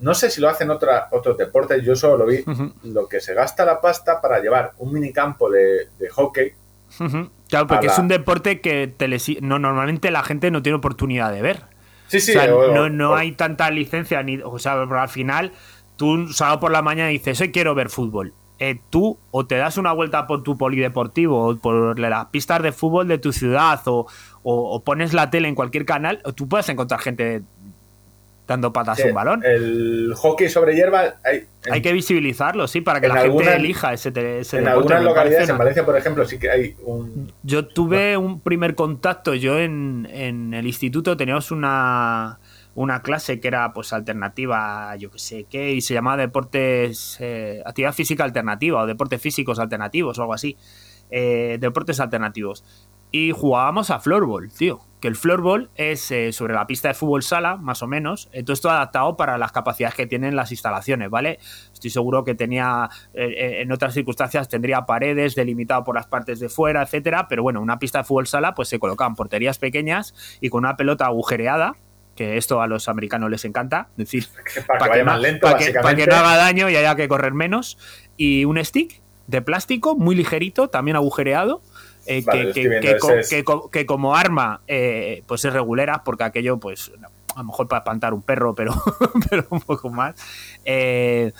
no 0.00 0.14
sé 0.14 0.30
si 0.30 0.40
lo 0.40 0.48
hacen 0.48 0.70
otra, 0.70 1.08
otros 1.12 1.36
deportes, 1.38 1.82
yo 1.84 1.94
solo 1.94 2.18
lo 2.18 2.26
vi, 2.26 2.42
lo 2.84 3.08
que 3.08 3.20
se 3.20 3.34
gasta 3.34 3.64
la 3.64 3.80
pasta 3.80 4.20
para 4.20 4.40
llevar 4.40 4.72
un 4.78 4.92
minicampo 4.92 5.48
de, 5.50 5.88
de 5.98 6.08
hockey. 6.10 6.52
Claro, 7.48 7.66
porque 7.68 7.86
la- 7.86 7.92
es 7.92 7.98
un 7.98 8.08
deporte 8.08 8.60
que 8.60 8.92
telesi- 8.96 9.40
no, 9.40 9.58
normalmente 9.58 10.10
la 10.10 10.22
gente 10.22 10.50
no 10.50 10.62
tiene 10.62 10.78
oportunidad 10.78 11.32
de 11.32 11.42
ver. 11.42 11.62
Sí, 12.08 12.20
sí, 12.20 12.36
o 12.36 12.40
sea, 12.40 12.54
o- 12.54 12.72
no, 12.72 12.88
no 12.88 13.10
o- 13.12 13.14
hay 13.16 13.32
tanta 13.32 13.70
licencia, 13.70 14.22
ni, 14.22 14.38
o 14.42 14.58
sea, 14.58 14.74
pero 14.74 15.00
al 15.00 15.08
final, 15.08 15.52
tú 15.96 16.10
un 16.10 16.32
sábado 16.32 16.60
por 16.60 16.70
la 16.72 16.82
mañana 16.82 17.08
dices, 17.10 17.40
hoy 17.40 17.50
quiero 17.52 17.74
ver 17.74 17.88
fútbol. 17.90 18.32
Eh, 18.58 18.78
tú 18.88 19.18
o 19.32 19.44
te 19.46 19.56
das 19.56 19.76
una 19.76 19.92
vuelta 19.92 20.26
por 20.26 20.42
tu 20.42 20.56
polideportivo 20.56 21.48
o 21.48 21.56
por 21.56 21.98
las 21.98 22.26
pistas 22.26 22.62
de 22.62 22.72
fútbol 22.72 23.06
de 23.06 23.18
tu 23.18 23.32
ciudad 23.32 23.80
o, 23.86 24.06
o- 24.42 24.74
o 24.74 24.80
pones 24.82 25.12
la 25.12 25.28
tele 25.30 25.48
en 25.48 25.54
cualquier 25.54 25.84
canal, 25.84 26.20
o 26.24 26.32
tú 26.32 26.48
puedes 26.48 26.66
encontrar 26.70 27.00
gente 27.00 27.42
dando 28.46 28.72
patas 28.72 29.00
a 29.04 29.08
un 29.08 29.14
balón. 29.14 29.42
El 29.44 30.14
hockey 30.16 30.48
sobre 30.48 30.74
hierba 30.76 31.16
hay, 31.24 31.44
en, 31.64 31.72
Hay 31.72 31.82
que 31.82 31.92
visibilizarlo, 31.92 32.68
sí, 32.68 32.80
para 32.80 33.00
que 33.00 33.08
la 33.08 33.16
gente 33.22 33.56
elija 33.56 33.92
ese, 33.92 34.08
ese 34.10 34.58
en 34.58 34.64
deporte, 34.64 34.94
algunas 34.94 35.02
localidades, 35.02 35.48
en 35.48 35.58
Valencia, 35.58 35.84
por 35.84 35.96
ejemplo, 35.96 36.24
sí 36.24 36.38
que 36.38 36.48
hay 36.50 36.76
un... 36.84 37.32
Yo 37.42 37.66
tuve 37.66 38.16
un 38.16 38.40
primer 38.40 38.74
contacto, 38.76 39.34
yo 39.34 39.58
en, 39.58 40.08
en 40.12 40.54
el 40.54 40.64
instituto 40.66 41.16
teníamos 41.16 41.50
una, 41.50 42.38
una 42.76 43.00
clase 43.00 43.40
que 43.40 43.48
era 43.48 43.72
pues 43.72 43.94
alternativa, 43.94 44.94
yo 44.96 45.10
que 45.10 45.18
sé 45.18 45.46
qué, 45.50 45.72
y 45.72 45.80
se 45.80 45.94
llamaba 45.94 46.18
deportes, 46.18 47.16
eh, 47.20 47.62
actividad 47.64 47.94
física 47.94 48.22
alternativa 48.22 48.82
o 48.82 48.86
deportes 48.86 49.20
físicos 49.20 49.58
alternativos 49.58 50.18
o 50.18 50.22
algo 50.22 50.34
así, 50.34 50.56
eh, 51.10 51.56
deportes 51.58 52.00
alternativos. 52.00 52.64
Y 53.12 53.30
jugábamos 53.30 53.90
a 53.90 53.98
floorball, 53.98 54.52
tío. 54.52 54.80
Que 55.00 55.08
el 55.08 55.14
floorball 55.14 55.70
es 55.76 56.10
eh, 56.10 56.32
sobre 56.32 56.52
la 56.52 56.66
pista 56.66 56.88
de 56.88 56.94
fútbol 56.94 57.22
sala, 57.22 57.56
más 57.56 57.82
o 57.82 57.86
menos. 57.86 58.28
Entonces 58.32 58.60
todo 58.60 58.72
adaptado 58.72 59.16
para 59.16 59.38
las 59.38 59.52
capacidades 59.52 59.94
que 59.94 60.06
tienen 60.06 60.36
las 60.36 60.50
instalaciones, 60.50 61.08
¿vale? 61.08 61.38
Estoy 61.72 61.88
seguro 61.88 62.24
que 62.24 62.34
tenía, 62.34 62.90
en 63.14 63.72
otras 63.72 63.94
circunstancias, 63.94 64.48
tendría 64.48 64.82
paredes 64.82 65.34
delimitado 65.34 65.82
por 65.84 65.94
las 65.94 66.08
partes 66.08 66.40
de 66.40 66.50
fuera, 66.50 66.82
etcétera. 66.82 67.26
Pero 67.28 67.42
bueno, 67.42 67.62
una 67.62 67.78
pista 67.78 67.98
de 67.98 68.04
fútbol 68.04 68.26
sala, 68.26 68.52
pues 68.54 68.68
se 68.68 68.78
colocaban 68.78 69.14
porterías 69.14 69.58
pequeñas 69.58 70.12
y 70.42 70.50
con 70.50 70.64
una 70.64 70.74
pelota 70.74 71.06
agujereada, 71.06 71.74
que 72.16 72.36
esto 72.36 72.60
a 72.60 72.66
los 72.66 72.88
americanos 72.88 73.30
les 73.30 73.44
encanta, 73.44 73.88
es 73.92 73.96
decir, 73.98 74.26
Para 74.66 74.78
que 74.78 74.78
para 74.78 74.94
que, 74.94 75.04
más 75.04 75.16
no, 75.16 75.22
lento, 75.22 75.46
para 75.46 75.58
que- 75.58 75.64
para 75.66 75.82
básicamente. 75.82 76.04
que 76.04 76.10
no 76.10 76.16
haga 76.16 76.36
daño 76.36 76.68
y 76.70 76.76
haya 76.76 76.96
que 76.96 77.06
correr 77.06 77.32
menos. 77.34 77.78
Y 78.16 78.44
un 78.44 78.62
stick 78.64 79.00
de 79.28 79.42
plástico 79.42 79.94
muy 79.96 80.14
ligerito, 80.16 80.68
también 80.68 80.96
agujereado. 80.96 81.62
eh, 82.06 82.22
Vale, 82.24 82.52
que, 82.52 82.62
que- 82.62 82.80
que 82.80 82.88
ese 82.90 82.98
co- 82.98 83.12
es- 83.12 83.28
que 83.28 83.44
co- 83.44 83.70
que 83.70 83.84
como 83.86 84.16
arma 84.16 84.60
eh, 84.68 85.22
pues 85.26 85.44
es 85.44 85.52
regulera 85.52 86.02
porque 86.04 86.24
aquello 86.24 86.58
pues 86.58 86.90
a 87.34 87.40
lo 87.40 87.44
mejor 87.46 87.68
para 87.68 87.80
espantar 87.80 88.14
un 88.14 88.22
perro, 88.22 88.54
pero, 88.54 88.72
pero 89.30 89.46
un 89.50 89.60
poco 89.60 89.90
más. 89.90 90.14
Eh, 90.64 91.32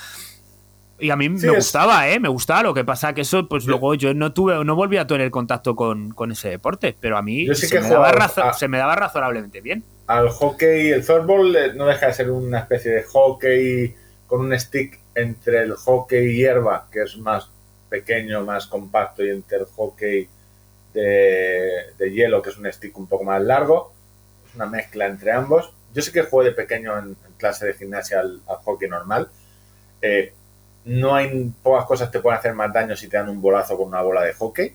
y 0.98 1.10
a 1.10 1.16
mí 1.16 1.26
Sí, 1.38 1.46
me 1.46 1.52
es- 1.52 1.58
gustaba, 1.58 2.08
¿eh? 2.08 2.18
Me 2.20 2.28
gustaba. 2.28 2.62
Lo 2.62 2.74
que 2.74 2.84
pasa 2.84 3.12
que 3.14 3.20
eso, 3.22 3.48
pues 3.48 3.66
luego 3.66 3.94
yo 3.94 4.14
no 4.14 4.32
tuve, 4.32 4.64
no 4.64 4.74
volví 4.74 4.96
a 4.96 5.06
tener 5.06 5.30
contacto 5.30 5.74
con, 5.76 6.10
con 6.10 6.32
ese 6.32 6.48
deporte, 6.50 6.96
pero 7.00 7.16
a 7.18 7.22
mí 7.22 7.46
sí 7.54 7.66
se, 7.66 7.80
me 7.80 7.88
daba 7.88 7.96
jugado 8.08 8.18
razo- 8.18 8.42
a- 8.44 8.52
se 8.52 8.68
me 8.68 8.78
daba 8.78 8.96
razonablemente 8.96 9.60
bien. 9.60 9.84
Al 10.06 10.28
hockey, 10.28 10.90
el 10.90 11.02
softball 11.04 11.54
eh, 11.56 11.72
no 11.74 11.86
deja 11.86 12.06
de 12.06 12.14
ser 12.14 12.30
una 12.30 12.60
especie 12.60 12.90
de 12.92 13.02
hockey 13.02 13.94
con 14.26 14.40
un 14.40 14.58
stick 14.58 14.98
entre 15.14 15.62
el 15.62 15.74
hockey 15.74 16.36
hierba, 16.36 16.86
que 16.92 17.02
es 17.02 17.16
más 17.18 17.50
pequeño, 17.88 18.44
más 18.44 18.66
compacto, 18.66 19.24
y 19.24 19.30
entre 19.30 19.58
el 19.58 19.64
hockey 19.66 20.28
de, 20.94 21.70
de 21.98 22.10
hielo, 22.12 22.42
que 22.42 22.50
es 22.50 22.56
un 22.56 22.70
stick 22.72 22.96
un 22.98 23.06
poco 23.06 23.24
más 23.24 23.42
largo. 23.42 23.92
Es 24.48 24.54
una 24.54 24.66
mezcla 24.66 25.06
entre 25.06 25.32
ambos. 25.32 25.72
Yo 25.94 26.02
sí 26.02 26.12
que 26.12 26.22
jugué 26.22 26.46
de 26.46 26.52
pequeño 26.52 26.98
en, 26.98 27.04
en 27.26 27.32
clase 27.38 27.66
de 27.66 27.74
gimnasia 27.74 28.20
al, 28.20 28.40
al 28.48 28.56
hockey 28.64 28.88
normal. 28.88 29.28
Eh, 30.02 30.32
no 30.86 31.14
hay 31.14 31.52
pocas 31.62 31.84
cosas 31.84 32.08
que 32.08 32.18
te 32.18 32.22
pueden 32.22 32.38
hacer 32.38 32.54
más 32.54 32.72
daño 32.72 32.96
si 32.96 33.08
te 33.08 33.16
dan 33.16 33.28
un 33.28 33.40
bolazo 33.40 33.76
con 33.76 33.88
una 33.88 34.02
bola 34.02 34.22
de 34.22 34.32
hockey 34.34 34.72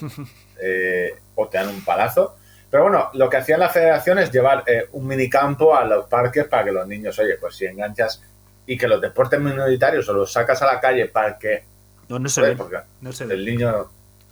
eh, 0.62 1.14
o 1.34 1.48
te 1.48 1.58
dan 1.58 1.68
un 1.68 1.84
palazo. 1.84 2.36
Pero 2.70 2.84
bueno, 2.84 3.08
lo 3.14 3.28
que 3.30 3.38
hacían 3.38 3.60
la 3.60 3.68
federación 3.68 4.18
es 4.18 4.30
llevar 4.30 4.62
eh, 4.66 4.88
un 4.92 5.06
minicampo 5.06 5.74
a 5.74 5.84
los 5.84 6.06
parques 6.06 6.44
para 6.46 6.64
que 6.64 6.72
los 6.72 6.86
niños, 6.86 7.18
oye, 7.18 7.36
pues 7.40 7.56
si 7.56 7.66
enganchas 7.66 8.22
y 8.66 8.76
que 8.76 8.86
los 8.86 9.00
deportes 9.00 9.40
minoritarios 9.40 10.08
o 10.08 10.12
los 10.12 10.32
sacas 10.32 10.60
a 10.62 10.66
la 10.66 10.78
calle 10.80 11.06
para 11.06 11.38
que 11.38 11.64
No, 12.08 12.18
no 12.18 12.28
se 12.28 12.42
ve. 12.42 12.56
porque 12.56 12.76
No 13.00 13.12
se 13.12 13.24
el 13.24 13.44
niño 13.44 13.88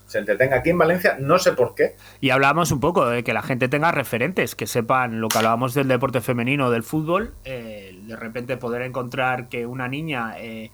se 0.06 0.18
entretenga 0.18 0.58
aquí 0.58 0.70
en 0.70 0.78
Valencia, 0.78 1.16
no 1.18 1.38
sé 1.38 1.52
por 1.52 1.74
qué. 1.74 1.96
Y 2.20 2.30
hablábamos 2.30 2.70
un 2.70 2.78
poco 2.78 3.06
de 3.06 3.24
que 3.24 3.32
la 3.32 3.42
gente 3.42 3.68
tenga 3.68 3.90
referentes, 3.90 4.54
que 4.54 4.66
sepan 4.66 5.20
lo 5.20 5.28
que 5.28 5.38
hablábamos 5.38 5.74
del 5.74 5.88
deporte 5.88 6.20
femenino, 6.20 6.70
del 6.70 6.84
fútbol, 6.84 7.34
eh, 7.44 7.98
de 8.02 8.14
repente 8.14 8.56
poder 8.56 8.82
encontrar 8.82 9.48
que 9.48 9.66
una 9.66 9.88
niña 9.88 10.34
eh, 10.38 10.70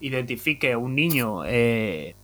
identifique 0.00 0.76
un 0.76 0.94
niño 0.94 1.44
eh, 1.44 2.14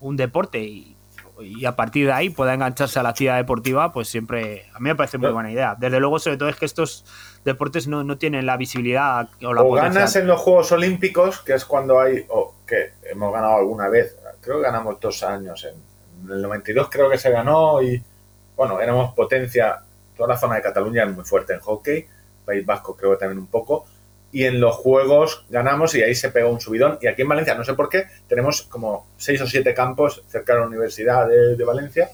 un 0.00 0.16
deporte 0.16 0.60
y, 0.60 0.96
y 1.42 1.64
a 1.64 1.76
partir 1.76 2.06
de 2.06 2.12
ahí 2.12 2.30
pueda 2.30 2.54
engancharse 2.54 2.98
a 2.98 3.02
la 3.02 3.10
actividad 3.10 3.36
deportiva, 3.36 3.92
pues 3.92 4.08
siempre 4.08 4.66
a 4.74 4.78
mí 4.78 4.88
me 4.88 4.94
parece 4.94 5.18
muy 5.18 5.30
buena 5.30 5.50
idea. 5.50 5.76
Desde 5.78 6.00
luego, 6.00 6.18
sobre 6.18 6.36
todo 6.36 6.48
es 6.48 6.56
que 6.56 6.66
estos 6.66 7.04
deportes 7.44 7.86
no, 7.88 8.04
no 8.04 8.18
tienen 8.18 8.46
la 8.46 8.56
visibilidad 8.56 9.28
o 9.42 9.54
la 9.54 9.62
o 9.62 9.72
ganas 9.72 10.16
en 10.16 10.26
los 10.26 10.40
Juegos 10.40 10.72
Olímpicos, 10.72 11.40
que 11.40 11.54
es 11.54 11.64
cuando 11.64 12.00
hay, 12.00 12.24
o 12.28 12.54
que 12.66 12.92
hemos 13.04 13.32
ganado 13.32 13.56
alguna 13.56 13.88
vez, 13.88 14.16
creo 14.40 14.56
que 14.58 14.62
ganamos 14.62 15.00
dos 15.00 15.22
años, 15.22 15.64
en, 15.64 15.74
en 16.26 16.32
el 16.32 16.42
92 16.42 16.88
creo 16.90 17.10
que 17.10 17.18
se 17.18 17.30
ganó 17.30 17.82
y 17.82 18.02
bueno, 18.56 18.80
éramos 18.80 19.14
potencia, 19.14 19.80
toda 20.16 20.30
la 20.30 20.36
zona 20.36 20.56
de 20.56 20.62
Cataluña 20.62 21.04
es 21.04 21.14
muy 21.14 21.24
fuerte 21.24 21.54
en 21.54 21.60
hockey, 21.60 22.06
País 22.44 22.64
Vasco 22.66 22.96
creo 22.96 23.12
que 23.12 23.18
también 23.18 23.38
un 23.38 23.46
poco, 23.46 23.86
y 24.32 24.44
en 24.44 24.60
los 24.60 24.76
Juegos 24.76 25.44
ganamos 25.50 25.94
y 25.94 26.02
ahí 26.02 26.14
se 26.14 26.30
pegó 26.30 26.50
un 26.50 26.60
subidón, 26.60 26.98
y 27.02 27.06
aquí 27.08 27.22
en 27.22 27.28
Valencia, 27.28 27.54
no 27.54 27.64
sé 27.64 27.74
por 27.74 27.88
qué, 27.88 28.04
tenemos 28.28 28.62
como 28.62 29.06
seis 29.16 29.40
o 29.40 29.46
siete 29.46 29.74
campos 29.74 30.22
cerca 30.28 30.54
de 30.54 30.60
la 30.60 30.66
Universidad 30.66 31.28
de, 31.28 31.56
de 31.56 31.64
Valencia, 31.64 32.10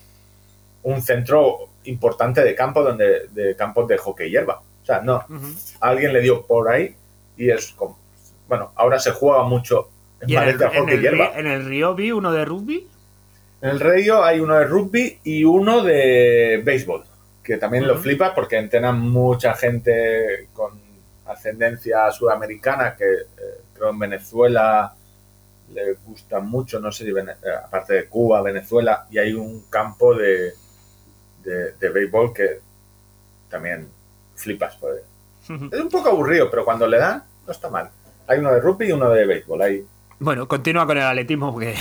un 0.82 1.02
centro 1.02 1.68
importante 1.84 2.42
de 2.42 2.54
campo 2.54 2.82
donde 2.82 3.28
de 3.32 3.54
campos 3.56 3.86
de 3.88 3.98
hockey 3.98 4.30
hierba. 4.30 4.60
O 4.82 4.86
sea, 4.86 5.00
no, 5.00 5.24
alguien 5.80 6.12
le 6.12 6.20
dio 6.20 6.46
por 6.46 6.68
ahí 6.70 6.94
y 7.36 7.50
es 7.50 7.72
como, 7.72 7.98
bueno, 8.48 8.72
ahora 8.76 8.98
se 8.98 9.10
juega 9.10 9.42
mucho 9.42 9.88
en 10.20 10.30
en 10.30 10.34
Valencia 10.36 10.66
en 10.72 10.80
hockey 10.80 10.94
el 10.94 11.00
hierba. 11.02 11.30
río- 11.30 11.38
en 11.40 11.46
el 11.48 11.64
río 11.66 11.94
vi 11.94 12.12
uno 12.12 12.32
de 12.32 12.44
rugby. 12.44 12.86
En 13.62 13.70
el 13.70 13.80
Río 13.80 14.22
hay 14.22 14.38
uno 14.38 14.54
de 14.54 14.64
rugby 14.66 15.18
y 15.24 15.42
uno 15.44 15.82
de 15.82 16.60
béisbol, 16.62 17.04
que 17.42 17.56
también 17.56 17.86
lo 17.88 17.96
flipa 17.96 18.34
porque 18.34 18.58
entrenan 18.58 19.00
mucha 19.00 19.54
gente 19.54 20.48
con 20.52 20.78
ascendencia 21.28 22.10
sudamericana 22.10 22.94
que 22.96 23.04
eh, 23.12 23.60
creo 23.74 23.90
en 23.90 23.98
Venezuela 23.98 24.94
le 25.72 25.94
gusta 25.94 26.40
mucho, 26.40 26.78
no 26.80 26.92
sé 26.92 27.04
si 27.04 27.12
Vene- 27.12 27.32
eh, 27.42 27.50
aparte 27.64 27.94
de 27.94 28.08
Cuba, 28.08 28.40
Venezuela, 28.42 29.06
y 29.10 29.18
hay 29.18 29.32
un 29.32 29.62
campo 29.68 30.14
de, 30.14 30.54
de, 31.42 31.72
de 31.72 31.88
béisbol 31.90 32.32
que 32.32 32.60
también 33.48 33.88
flipas. 34.34 34.76
pues. 34.76 35.02
Es 35.72 35.80
un 35.80 35.88
poco 35.88 36.08
aburrido, 36.10 36.50
pero 36.50 36.64
cuando 36.64 36.86
le 36.86 36.98
dan, 36.98 37.24
no 37.46 37.52
está 37.52 37.68
mal. 37.70 37.90
Hay 38.28 38.38
uno 38.38 38.52
de 38.52 38.60
rugby 38.60 38.86
y 38.88 38.92
uno 38.92 39.10
de 39.10 39.26
béisbol. 39.26 39.62
Hay, 39.62 39.86
Bueno, 40.18 40.48
continúa 40.48 40.86
con 40.86 40.96
el 40.96 41.04
atletismo 41.04 41.52
porque 41.52 41.74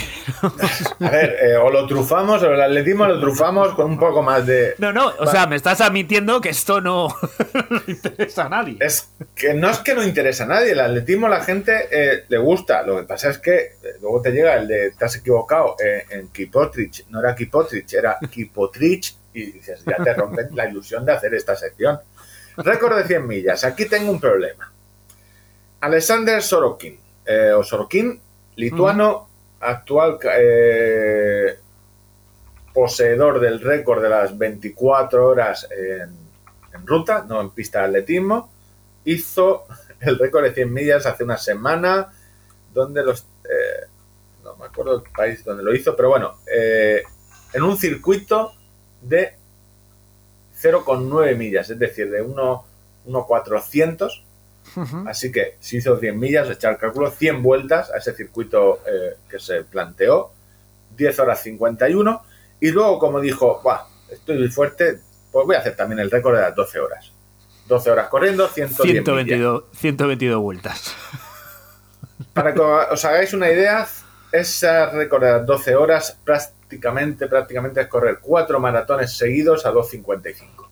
A 0.99 1.10
ver, 1.10 1.38
eh, 1.41 1.56
o 1.56 1.70
lo 1.70 1.88
trufamos, 1.88 2.44
o 2.44 2.52
el 2.53 2.62
atletismo 2.62 3.06
lo 3.06 3.18
trufamos 3.18 3.74
con 3.76 3.91
un 3.91 3.98
poco 3.98 4.22
más 4.22 4.45
de... 4.45 4.76
No, 4.78 4.91
no, 4.91 5.07
o 5.07 5.26
Va. 5.26 5.32
sea, 5.32 5.48
me 5.48 5.56
estás 5.56 5.80
admitiendo 5.80 6.41
que 6.41 6.49
esto 6.49 6.82
no 6.82 7.07
no 7.70 7.82
interesa 7.88 8.48
a 8.48 8.49
nadie. 8.49 8.76
Es 8.82 9.10
que 9.34 9.53
no 9.53 9.70
es 9.70 9.78
que 9.80 9.95
no 9.95 10.03
interesa 10.03 10.44
a 10.44 10.48
nadie, 10.48 10.74
el 10.74 10.82
atletismo 10.82 11.28
a 11.28 11.30
la 11.30 11.41
gente 11.41 11.88
eh, 11.90 12.26
le 12.28 12.38
gusta, 12.38 12.84
lo 12.84 12.98
que 12.98 13.03
pasa 13.03 13.30
es 13.30 13.38
que 13.38 13.56
eh, 13.56 13.74
luego 14.02 14.22
te 14.22 14.32
llega 14.32 14.56
el 14.56 14.68
de, 14.68 14.91
te 14.91 15.06
has 15.06 15.16
equivocado, 15.16 15.78
eh, 15.82 16.06
en 16.10 16.28
Kipotrich, 16.28 17.07
no 17.07 17.22
era 17.22 17.34
Kipotrich, 17.34 17.94
era 17.94 18.18
Kipotrich, 18.30 19.16
y 19.34 19.52
dices, 19.53 19.82
ya 19.86 20.03
te 20.03 20.14
rompen 20.14 20.49
la 20.53 20.68
ilusión 20.68 21.06
de 21.06 21.14
hacer 21.14 21.34
esta 21.36 21.56
sección. 21.56 21.99
Récord 22.57 22.98
de 22.98 23.06
100 23.06 23.26
millas, 23.28 23.64
aquí 23.64 23.86
tengo 23.86 24.12
un 24.12 24.20
problema. 24.20 24.72
Alexander 25.80 26.41
Sorokin, 26.41 26.99
o 27.57 27.64
Sorokin, 27.64 28.22
lituano, 28.56 29.27
actual 29.60 30.18
eh, 30.38 31.57
poseedor 32.73 33.40
del 33.40 33.61
récord 33.61 34.02
de 34.02 34.10
las 34.10 34.36
24 34.38 35.27
horas 35.27 35.68
en, 35.72 36.26
ruta, 36.86 37.26
no 37.27 37.41
en 37.41 37.49
pista 37.52 37.80
de 37.80 37.86
atletismo, 37.86 38.52
hizo 39.06 39.65
el 40.02 40.19
récord 40.19 40.44
de 40.44 40.53
100 40.53 40.73
millas 40.73 41.06
hace 41.06 41.23
una 41.23 41.38
semana, 41.38 42.11
donde 42.73 43.03
los... 43.03 43.22
eh, 43.44 43.88
no 44.44 44.56
me 44.57 44.65
acuerdo 44.65 44.98
el 44.98 45.03
país 45.11 45.44
donde 45.44 45.64
lo 45.64 45.73
hizo, 45.73 45.95
pero 45.95 46.10
bueno, 46.10 46.36
eh, 46.45 47.02
en 47.53 47.64
un 47.64 47.77
circuito 47.77 48.53
de 49.02 49.34
0,9 50.61 51.36
millas, 51.36 51.69
es 51.69 51.80
decir, 51.80 52.11
de 52.11 52.22
1,400. 52.22 54.24
Ujú. 54.76 55.07
Así 55.07 55.31
que 55.31 55.56
si 55.60 55.77
hizo 55.77 55.97
100 55.97 56.19
millas, 56.19 56.49
echar 56.49 56.73
el 56.73 56.77
cálculo, 56.77 57.11
100 57.11 57.41
vueltas 57.41 57.91
a 57.91 57.97
ese 57.97 58.14
circuito 58.14 58.81
eh, 58.85 59.15
que 59.30 59.39
se 59.39 59.64
planteó, 59.64 60.31
10 60.95 61.19
horas 61.19 61.41
51. 61.43 62.23
Y 62.60 62.72
luego, 62.72 62.99
como 62.99 63.19
dijo, 63.19 63.61
Buah, 63.64 63.85
estoy 64.10 64.39
muy 64.39 64.49
fuerte, 64.49 64.99
pues 65.31 65.45
voy 65.45 65.56
a 65.56 65.60
hacer 65.60 65.76
también 65.76 65.99
el 65.99 66.11
récord 66.11 66.35
de 66.35 66.41
las 66.41 66.56
12 66.56 66.80
horas. 66.80 67.11
12 67.68 67.91
horas 67.91 68.10
corriendo, 68.10 68.47
110 68.47 68.88
millas. 68.88 69.03
122, 69.06 69.64
122 69.73 70.41
vueltas. 70.41 70.95
Para 72.34 72.53
que 72.53 72.60
os 72.60 73.06
hagáis 73.06 73.34
una 73.34 73.49
idea, 73.49 73.88
ese 74.31 74.85
récord 74.88 75.23
de 75.23 75.31
las 75.31 75.45
12 75.45 75.76
horas 75.76 76.18
prácticamente, 76.23 77.27
prácticamente 77.27 77.81
es 77.81 77.88
correr 77.88 78.19
cuatro 78.22 78.60
maratones 78.60 79.18
seguidos 79.18 79.65
a 79.65 79.72
2.55. 79.72 80.65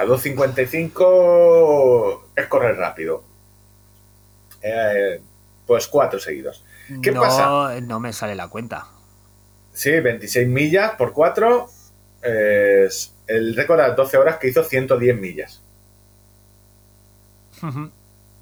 A 0.00 0.04
2.55 0.06 2.20
es 2.34 2.46
correr 2.46 2.74
rápido. 2.76 3.22
Eh, 4.62 5.20
pues 5.66 5.86
cuatro 5.88 6.18
seguidos. 6.18 6.64
¿Qué 7.02 7.12
no, 7.12 7.20
pasa? 7.20 7.78
No 7.82 8.00
me 8.00 8.14
sale 8.14 8.34
la 8.34 8.48
cuenta. 8.48 8.86
Sí, 9.74 10.00
26 10.00 10.48
millas 10.48 10.92
por 10.92 11.12
4 11.12 11.68
es 12.22 13.14
el 13.26 13.54
récord 13.54 13.78
de 13.78 13.88
las 13.88 13.96
12 13.96 14.16
horas 14.16 14.38
que 14.38 14.48
hizo 14.48 14.64
110 14.64 15.20
millas. 15.20 15.60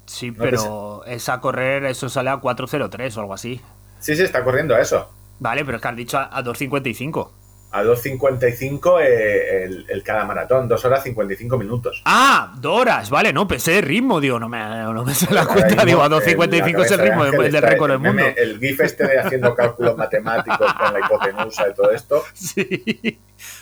Sí, 0.05 0.31
No 0.31 0.37
pero 0.37 1.03
es 1.05 1.27
a 1.27 1.41
correr, 1.41 1.83
eso 1.85 2.07
sale 2.07 2.29
a 2.29 2.37
403 2.37 3.17
o 3.17 3.19
algo 3.19 3.33
así. 3.33 3.59
Sí, 3.99 4.15
sí, 4.15 4.23
está 4.23 4.45
corriendo 4.45 4.75
a 4.75 4.79
eso. 4.79 5.11
Vale, 5.39 5.65
pero 5.65 5.75
es 5.75 5.81
que 5.81 5.87
has 5.89 5.95
dicho 5.97 6.17
a, 6.17 6.37
a 6.37 6.41
255. 6.41 7.33
A 7.71 7.83
2.55 7.83 8.99
eh, 9.01 9.63
el, 9.63 9.85
el 9.89 10.03
cada 10.03 10.25
maratón, 10.25 10.67
2 10.67 10.85
horas 10.85 11.03
55 11.03 11.57
minutos. 11.57 12.01
Ah, 12.05 12.55
dos 12.57 12.81
horas, 12.81 13.11
vale, 13.11 13.31
no, 13.31 13.47
pensé 13.47 13.77
el 13.77 13.85
ritmo, 13.85 14.19
digo, 14.19 14.39
no 14.39 14.49
me, 14.49 14.57
no 14.59 15.05
me 15.05 15.13
sale 15.13 15.35
la 15.35 15.45
cuenta, 15.45 15.67
mismo, 15.67 15.85
digo, 15.85 16.01
a 16.01 16.05
en 16.05 16.11
la 16.11 16.17
255 16.17 16.81
es 16.83 16.91
el 16.91 16.97
de 16.97 17.03
ritmo 17.03 17.23
del 17.25 17.55
está 17.55 17.61
récord 17.61 17.91
del 17.91 17.99
mundo. 17.99 18.23
El 18.35 18.59
GIF 18.59 18.81
este 18.81 19.07
de 19.07 19.19
haciendo 19.19 19.53
cálculos 19.53 19.95
matemáticos 19.95 20.73
con 20.73 20.93
la 20.93 20.99
hipotenusa 20.99 21.69
y 21.69 21.73
todo 21.73 21.91
esto. 21.91 22.23
Sí. 22.33 23.19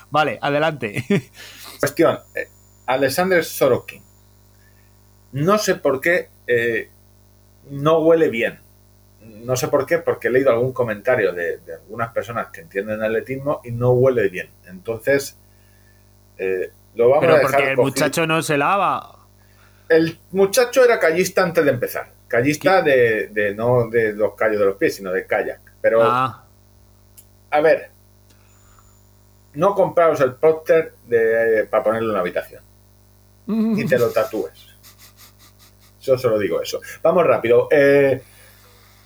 Vale, 0.10 0.40
adelante. 0.42 1.04
Cuestión, 1.80 2.20
eh, 2.34 2.48
Alexander 2.86 3.44
Sorokin. 3.44 4.02
No 5.34 5.58
sé 5.58 5.76
por 5.76 6.00
qué 6.00 6.30
eh, 6.48 6.90
no 7.70 8.00
huele 8.00 8.30
bien. 8.30 8.60
No 9.28 9.56
sé 9.56 9.68
por 9.68 9.86
qué, 9.86 9.99
porque 9.99 10.28
he 10.28 10.32
leído 10.32 10.52
algún 10.52 10.74
comentario 10.74 11.34
de, 11.34 11.58
de 11.60 11.74
algunas 11.76 12.12
personas 12.14 12.48
que 12.48 12.62
entienden 12.62 13.02
atletismo 13.02 13.62
y 13.64 13.72
no 13.72 13.91
huele 13.91 14.30
bien. 14.30 14.49
Entonces, 14.68 15.38
eh, 16.38 16.72
lo 16.95 17.10
vamos 17.10 17.22
Pero 17.22 17.34
a 17.34 17.38
dejar 17.38 17.52
porque 17.52 17.70
el 17.72 17.76
cogido. 17.78 17.84
muchacho 17.84 18.28
no 18.28 18.41
se 18.41 18.58
lava. 18.58 19.14
El 19.90 20.20
muchacho 20.32 20.84
era 20.84 20.99
callista 20.99 21.44
antes 21.44 21.64
de 21.64 21.72
empezar. 21.72 22.12
Callista 22.28 22.82
de, 22.82 23.28
de 23.30 23.56
no 23.56 23.88
de 23.90 24.12
los 24.14 24.34
callos 24.36 24.60
de 24.60 24.66
los 24.66 24.76
pies, 24.76 24.95
sino 24.95 25.12
de 25.14 25.26
kayak. 25.26 25.62
Pero, 25.82 26.02
Ah, 26.04 26.44
a 27.52 27.62
ver, 27.62 27.90
no 29.54 29.74
compraros 29.74 30.20
el 30.22 30.34
póster 30.36 30.94
de- 31.08 31.66
para 31.70 31.84
ponerlo 31.84 32.10
en 32.10 32.14
la 32.16 32.20
habitación 32.20 32.64
y 33.48 33.86
te 33.86 33.98
lo 33.98 34.10
tatúes. 34.10 34.68
Yo 36.02 36.18
solo 36.18 36.38
digo 36.38 36.62
eso. 36.62 36.82
Vamos 37.02 37.26
rápido. 37.26 37.68
Eh, 37.72 38.22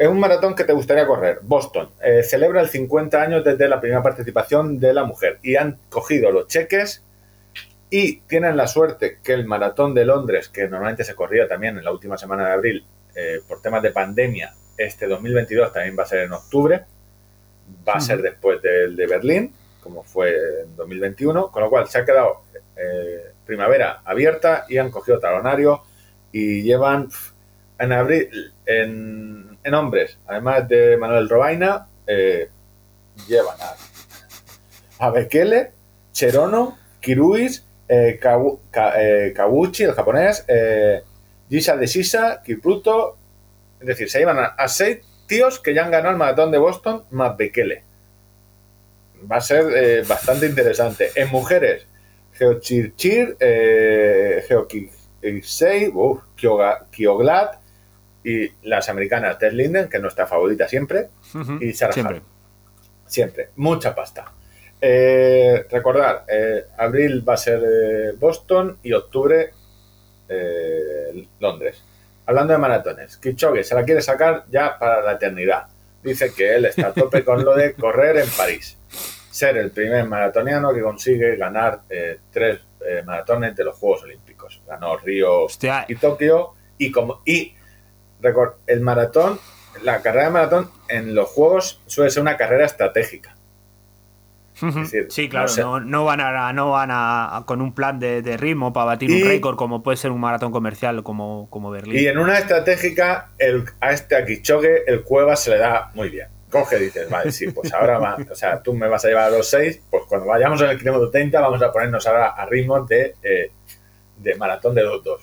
es 0.02 0.08
un 0.08 0.20
maratón 0.20 0.56
que 0.56 0.64
te 0.64 0.74
gustaría 0.74 1.06
correr. 1.06 1.42
Boston 1.44 1.92
eh, 2.04 2.24
celebra 2.24 2.60
el 2.60 2.70
50 2.70 3.22
años 3.22 3.44
desde 3.44 3.70
la 3.70 3.80
primera 3.80 4.02
participación 4.02 4.80
de 4.80 4.96
la 4.96 5.04
mujer 5.04 5.38
y 5.44 5.58
han 5.58 5.78
cogido 5.90 6.32
los 6.32 6.48
cheques 6.48 7.04
y 7.92 8.22
tienen 8.22 8.58
la 8.58 8.66
suerte 8.66 9.20
que 9.24 9.34
el 9.34 9.46
maratón 9.46 9.94
de 9.94 10.04
Londres, 10.04 10.50
que 10.50 10.68
normalmente 10.68 11.04
se 11.04 11.14
corría 11.14 11.48
también 11.48 11.78
en 11.78 11.84
la 11.84 11.92
última 11.92 12.18
semana 12.18 12.48
de 12.48 12.52
abril 12.52 12.86
eh, 13.14 13.42
por 13.48 13.62
temas 13.62 13.84
de 13.84 13.92
pandemia, 13.92 14.56
este 14.76 15.06
2022 15.06 15.72
también 15.72 15.96
va 15.96 16.02
a 16.02 16.08
ser 16.08 16.22
en 16.22 16.34
octubre, 16.34 16.84
va 17.88 17.94
a 17.94 18.02
ser 18.02 18.24
después 18.24 18.60
del 18.60 18.96
de 18.96 19.06
Berlín, 19.06 19.54
como 19.84 20.02
fue 20.02 20.64
en 20.64 20.76
2021, 20.78 21.52
con 21.52 21.62
lo 21.62 21.70
cual 21.70 21.88
se 21.88 22.00
ha 22.00 22.06
quedado 22.06 22.42
eh, 22.76 23.34
primavera 23.46 24.02
abierta 24.04 24.66
y 24.68 24.80
han 24.80 24.90
cogido 24.90 25.20
talonario 25.20 25.84
y 26.32 26.64
llevan 26.64 27.08
en 27.78 27.92
abril, 27.92 28.54
en, 28.66 29.51
en 29.64 29.74
hombres, 29.74 30.18
además 30.28 30.68
de 30.68 30.98
Manuel 30.98 31.30
Robaina, 31.30 31.88
eh, 32.08 32.50
llevan 33.28 33.58
a, 33.60 35.06
a 35.06 35.10
Bekele, 35.10 35.72
Cherono, 36.12 36.78
Kiruis, 37.00 37.66
eh, 37.88 38.20
eh, 38.24 39.34
Kawuchi, 39.36 39.84
el 39.84 39.94
japonés, 39.94 40.46
eh, 40.48 41.04
Gisa 41.50 41.76
de 41.76 41.88
Sisa, 41.88 42.42
Kipruto, 42.42 43.18
es 43.80 43.88
decir, 43.88 44.10
se 44.10 44.20
llevan 44.20 44.38
a, 44.40 44.68
seis 44.68 45.00
tíos 45.28 45.60
que 45.60 45.74
ya 45.74 45.84
han 45.84 45.92
ganado 45.92 46.12
el 46.12 46.18
maratón 46.18 46.52
de 46.52 46.58
Boston 46.58 47.04
más 47.12 47.36
Bekele. 47.36 47.84
Va 49.30 49.38
a 49.38 49.42
ser 49.42 50.06
bastante 50.06 50.46
interesante. 50.46 51.12
En 51.16 51.30
mujeres, 51.30 51.86
Geochirchir, 52.34 53.36
eh, 53.40 54.44
Geokisei, 54.48 55.92
y 58.24 58.50
las 58.64 58.90
americanas 58.90 59.38
Tess 59.38 59.54
Linden, 59.54 59.90
que 59.90 59.98
es 59.98 60.04
nuestra 60.04 60.28
favorita 60.28 60.68
siempre, 60.68 61.10
y 61.60 61.74
Sarah 61.74 61.94
Siempre. 61.94 62.16
Hart. 62.18 62.26
Siempre. 63.06 63.50
Mucha 63.56 63.94
pasta. 63.96 64.32
Eh, 64.84 65.68
recordar, 65.70 66.26
eh, 66.28 66.66
abril 66.78 67.28
va 67.28 67.36
a 67.36 67.38
ser 67.38 67.62
eh, 67.64 68.12
Boston 68.18 68.80
y 68.82 68.94
octubre 68.94 69.52
Londres. 71.42 71.84
Hablando 72.26 72.54
de 72.54 72.60
maratones, 72.60 73.18
Kipchoge 73.18 73.66
se 73.66 73.76
la 73.76 73.84
quiere 73.84 74.02
sacar 74.02 74.46
ya 74.50 74.80
para 74.80 75.02
la 75.02 75.14
eternidad. 75.14 75.68
Dice 76.02 76.34
que 76.34 76.56
él 76.56 76.64
está 76.64 76.88
a 76.88 76.94
tope 76.94 77.26
con 77.26 77.44
lo 77.44 77.54
de 77.54 77.74
correr 77.80 78.16
en 78.16 78.30
París. 78.30 78.78
Ser 79.30 79.58
el 79.58 79.72
primer 79.72 80.06
maratoniano 80.06 80.74
que 80.74 80.82
consigue 80.82 81.36
ganar 81.36 81.82
tres 82.32 82.62
maratones 83.06 83.58
de 83.58 83.66
los 83.66 83.76
Juegos 83.76 84.04
Olímpicos. 84.04 84.62
Ganó 84.66 84.96
Río 84.96 85.42
Hostia, 85.42 85.84
y 85.90 85.96
Tokio 85.96 86.54
y 86.78 86.92
como 86.92 87.22
y 87.26 87.54
el 88.68 88.82
maratón 88.82 89.40
la 89.84 90.02
carrera 90.02 90.26
de 90.26 90.32
maratón 90.32 90.72
en 90.90 91.16
los 91.16 91.30
juegos 91.30 91.82
suele 91.88 92.12
ser 92.12 92.22
una 92.22 92.38
carrera 92.38 92.66
estratégica 92.66 93.36
decir, 94.62 95.08
sí, 95.10 95.28
claro, 95.28 95.48
no 95.48 95.52
sé. 95.54 95.62
no, 95.62 95.80
no 95.80 96.06
van, 96.06 96.22
a, 96.22 96.54
no 96.54 96.70
van 96.70 96.92
a, 96.92 97.38
a- 97.38 97.46
con 97.46 97.62
un 97.62 97.74
plan 97.74 98.00
de, 98.00 98.22
de 98.22 98.38
ritmo 98.38 98.72
para 98.74 98.86
batir 98.86 99.10
Y- 99.10 99.24
un 99.24 99.28
récord 99.28 99.56
como 99.56 99.82
puede 99.82 99.98
ser 99.98 100.12
un 100.12 100.20
maratón 100.20 100.52
comercial 100.52 101.02
como, 101.04 101.48
como 101.50 101.72
Berlín. 101.72 101.98
y 101.98 102.06
en 102.08 102.20
una 102.20 102.38
estratégica 102.38 103.30
el, 103.40 103.66
a 103.80 103.92
este 103.92 104.16
a 104.16 104.24
Kichogue 104.26 104.84
el 104.86 105.02
cueva 105.02 105.36
se 105.36 105.50
le 105.52 105.58
da 105.58 105.90
muy 105.96 106.10
bien 106.10 106.28
coge 106.52 106.78
y 106.78 106.82
dices 106.82 107.10
vale 107.10 107.32
sí 107.32 107.50
pues 107.50 107.74
ahora 107.74 107.98
va, 107.98 108.18
o 108.30 108.36
sea 108.36 108.62
tú 108.62 108.74
me 108.76 108.88
vas 108.88 109.04
a 109.06 109.08
llevar 109.08 109.24
a 109.34 109.38
los 109.38 109.48
seis 109.50 109.82
pues 109.90 110.04
cuando 110.08 110.28
vayamos 110.28 110.62
en 110.62 110.70
el 110.70 110.78
kilómetro 110.78 111.10
30 111.10 111.40
vamos 111.42 111.62
a 111.64 111.72
ponernos 111.72 112.06
ahora 112.06 112.28
a 112.28 112.46
ritmo 112.46 112.82
de 112.86 113.16
eh, 113.24 113.52
de 114.18 114.36
maratón 114.36 114.76
de 114.76 114.84
2-2 114.84 115.18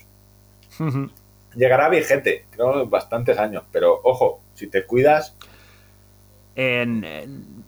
Ujú. 0.81 1.11
Llegará 1.55 1.89
vigente 1.89 2.47
creo 2.51 2.87
bastantes 2.87 3.39
años 3.39 3.65
pero 3.73 4.01
ojo 4.05 4.41
si 4.55 4.67
te 4.69 4.85
cuidas 4.85 5.37
en, 6.57 7.05
en, 7.05 7.65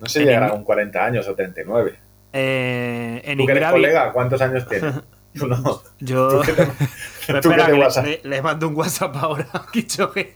no 0.00 0.06
sé 0.06 0.24
llegará 0.24 0.50
con 0.50 0.64
40 0.64 1.04
años 1.04 1.28
o 1.28 1.34
39 1.34 1.98
eh, 2.32 3.22
en 3.24 3.38
¿Tú 3.38 3.46
que 3.46 3.52
eres 3.52 3.70
colega? 3.70 4.12
¿Cuántos 4.12 4.40
años 4.42 4.68
tienes? 4.68 4.94
No. 5.34 5.82
Yo. 6.00 6.28
¿Tú 6.28 6.42
qué 6.46 6.52
te- 7.32 7.38
espera, 7.38 7.66
que 7.66 7.72
le- 7.72 7.78
WhatsApp? 7.78 8.04
le, 8.06 8.20
le 8.24 8.42
mando 8.42 8.68
un 8.68 8.74
WhatsApp 8.76 9.16
ahora 9.16 9.46
Kichoge. 9.72 10.32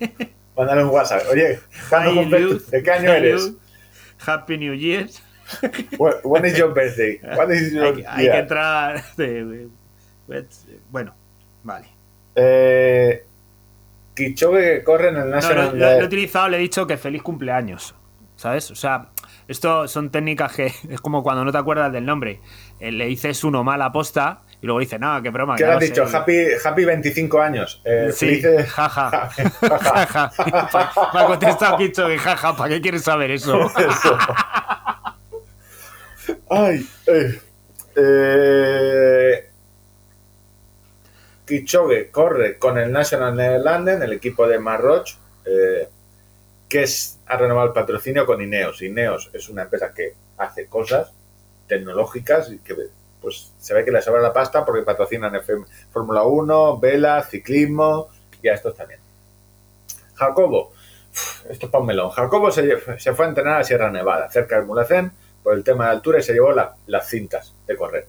Mándale 0.56 0.84
un 0.84 0.90
WhatsApp. 0.90 1.22
Oye. 1.30 1.58
¿de 2.70 2.82
qué 2.82 2.90
año 2.90 3.10
eres? 3.12 3.52
Happy 4.26 4.58
New 4.58 4.74
Year. 4.74 5.08
When 5.98 6.14
when 6.24 6.44
is 6.44 6.56
your 6.56 6.72
birthday? 6.74 7.18
What 7.36 7.50
is 7.50 7.72
your 7.72 7.84
Hay, 7.86 7.94
que- 7.94 8.06
hay 8.06 8.30
que 8.30 8.38
entrar. 8.38 9.16
de- 9.16 9.44
de- 9.44 9.68
bueno, 10.90 11.14
vale. 11.64 11.88
Eh, 12.42 13.24
que 14.14 14.82
corre 14.84 15.08
en 15.08 15.16
el 15.16 15.20
No, 15.22 15.26
lo, 15.28 15.34
National 15.36 15.66
lo- 15.78 15.86
lo 15.86 16.00
he 16.00 16.04
utilizado, 16.04 16.48
le 16.48 16.56
he 16.56 16.60
dicho 16.60 16.86
que 16.86 16.96
feliz 16.96 17.22
cumpleaños. 17.22 17.94
¿Sabes? 18.36 18.70
O 18.70 18.74
sea, 18.74 19.10
esto 19.48 19.86
son 19.86 20.10
técnicas 20.10 20.52
que 20.56 20.66
es 20.88 21.00
como 21.00 21.22
cuando 21.22 21.44
no 21.44 21.52
te 21.52 21.58
acuerdas 21.58 21.92
del 21.92 22.06
nombre. 22.06 22.40
Eh, 22.78 22.90
le 22.92 23.04
dices 23.06 23.44
uno 23.44 23.62
mal 23.64 23.82
a 23.82 23.92
posta 23.92 24.42
y 24.62 24.66
luego 24.66 24.80
dice, 24.80 24.98
no, 24.98 25.22
qué 25.22 25.28
broma. 25.30 25.56
¿Qué 25.56 25.64
le 25.66 25.72
has 25.72 25.80
dicho? 25.80 26.06
sé". 26.06 26.16
Happy, 26.16 26.34
happy 26.64 26.84
25 26.86 27.40
años. 27.40 27.82
Eh, 27.84 28.10
Sí, 28.12 28.40
felices- 28.40 28.66
jaja. 28.70 29.30
Jaja. 29.60 30.30
Me 31.14 31.20
ha 31.20 31.26
contestado 31.26 31.76
Kicho 31.76 32.06
que 32.06 32.18
jaja, 32.18 32.56
¿para 32.56 32.70
qué 32.74 32.80
quieres 32.80 33.02
saber 33.02 33.30
eso? 33.32 33.60
Eso. 33.78 34.18
Ay, 36.50 36.86
eh, 37.06 37.40
eh, 37.96 39.49
Kipchoge 41.50 42.10
corre 42.10 42.58
con 42.58 42.78
el 42.78 42.92
National 42.92 43.34
Netherlands, 43.36 44.02
el 44.02 44.12
equipo 44.12 44.46
de 44.46 44.58
Marroch, 44.58 45.08
eh, 45.44 45.88
que 46.68 46.84
es, 46.84 47.18
ha 47.26 47.36
renovado 47.36 47.66
el 47.66 47.72
patrocinio 47.72 48.24
con 48.24 48.40
Ineos. 48.40 48.80
Ineos 48.82 49.30
es 49.32 49.48
una 49.48 49.62
empresa 49.62 49.92
que 49.92 50.14
hace 50.38 50.66
cosas 50.66 51.12
tecnológicas 51.66 52.50
y 52.52 52.58
que 52.60 52.76
pues 53.20 53.52
se 53.58 53.74
ve 53.74 53.84
que 53.84 53.90
le 53.90 54.00
sobra 54.00 54.22
la 54.22 54.32
pasta 54.32 54.64
porque 54.64 54.82
patrocinan 54.82 55.32
Fórmula 55.92 56.22
1, 56.22 56.78
Vela, 56.78 57.22
ciclismo 57.22 58.08
y 58.40 58.48
a 58.48 58.54
estos 58.54 58.74
también. 58.76 59.00
Jacobo, 60.14 60.72
esto 61.48 61.66
es 61.66 61.72
para 61.72 61.80
un 61.80 61.86
melón. 61.86 62.10
Jacobo 62.10 62.50
se, 62.50 62.76
fue 62.78 63.24
a 63.26 63.28
entrenar 63.28 63.60
a 63.60 63.64
Sierra 63.64 63.90
Nevada, 63.90 64.30
cerca 64.30 64.56
del 64.56 64.66
Mulacén, 64.66 65.12
por 65.42 65.54
el 65.54 65.64
tema 65.64 65.86
de 65.86 65.90
altura 65.92 66.18
y 66.18 66.22
se 66.22 66.32
llevó 66.32 66.52
la- 66.52 66.76
las 66.86 67.08
cintas 67.08 67.52
de 67.66 67.76
correr. 67.76 68.06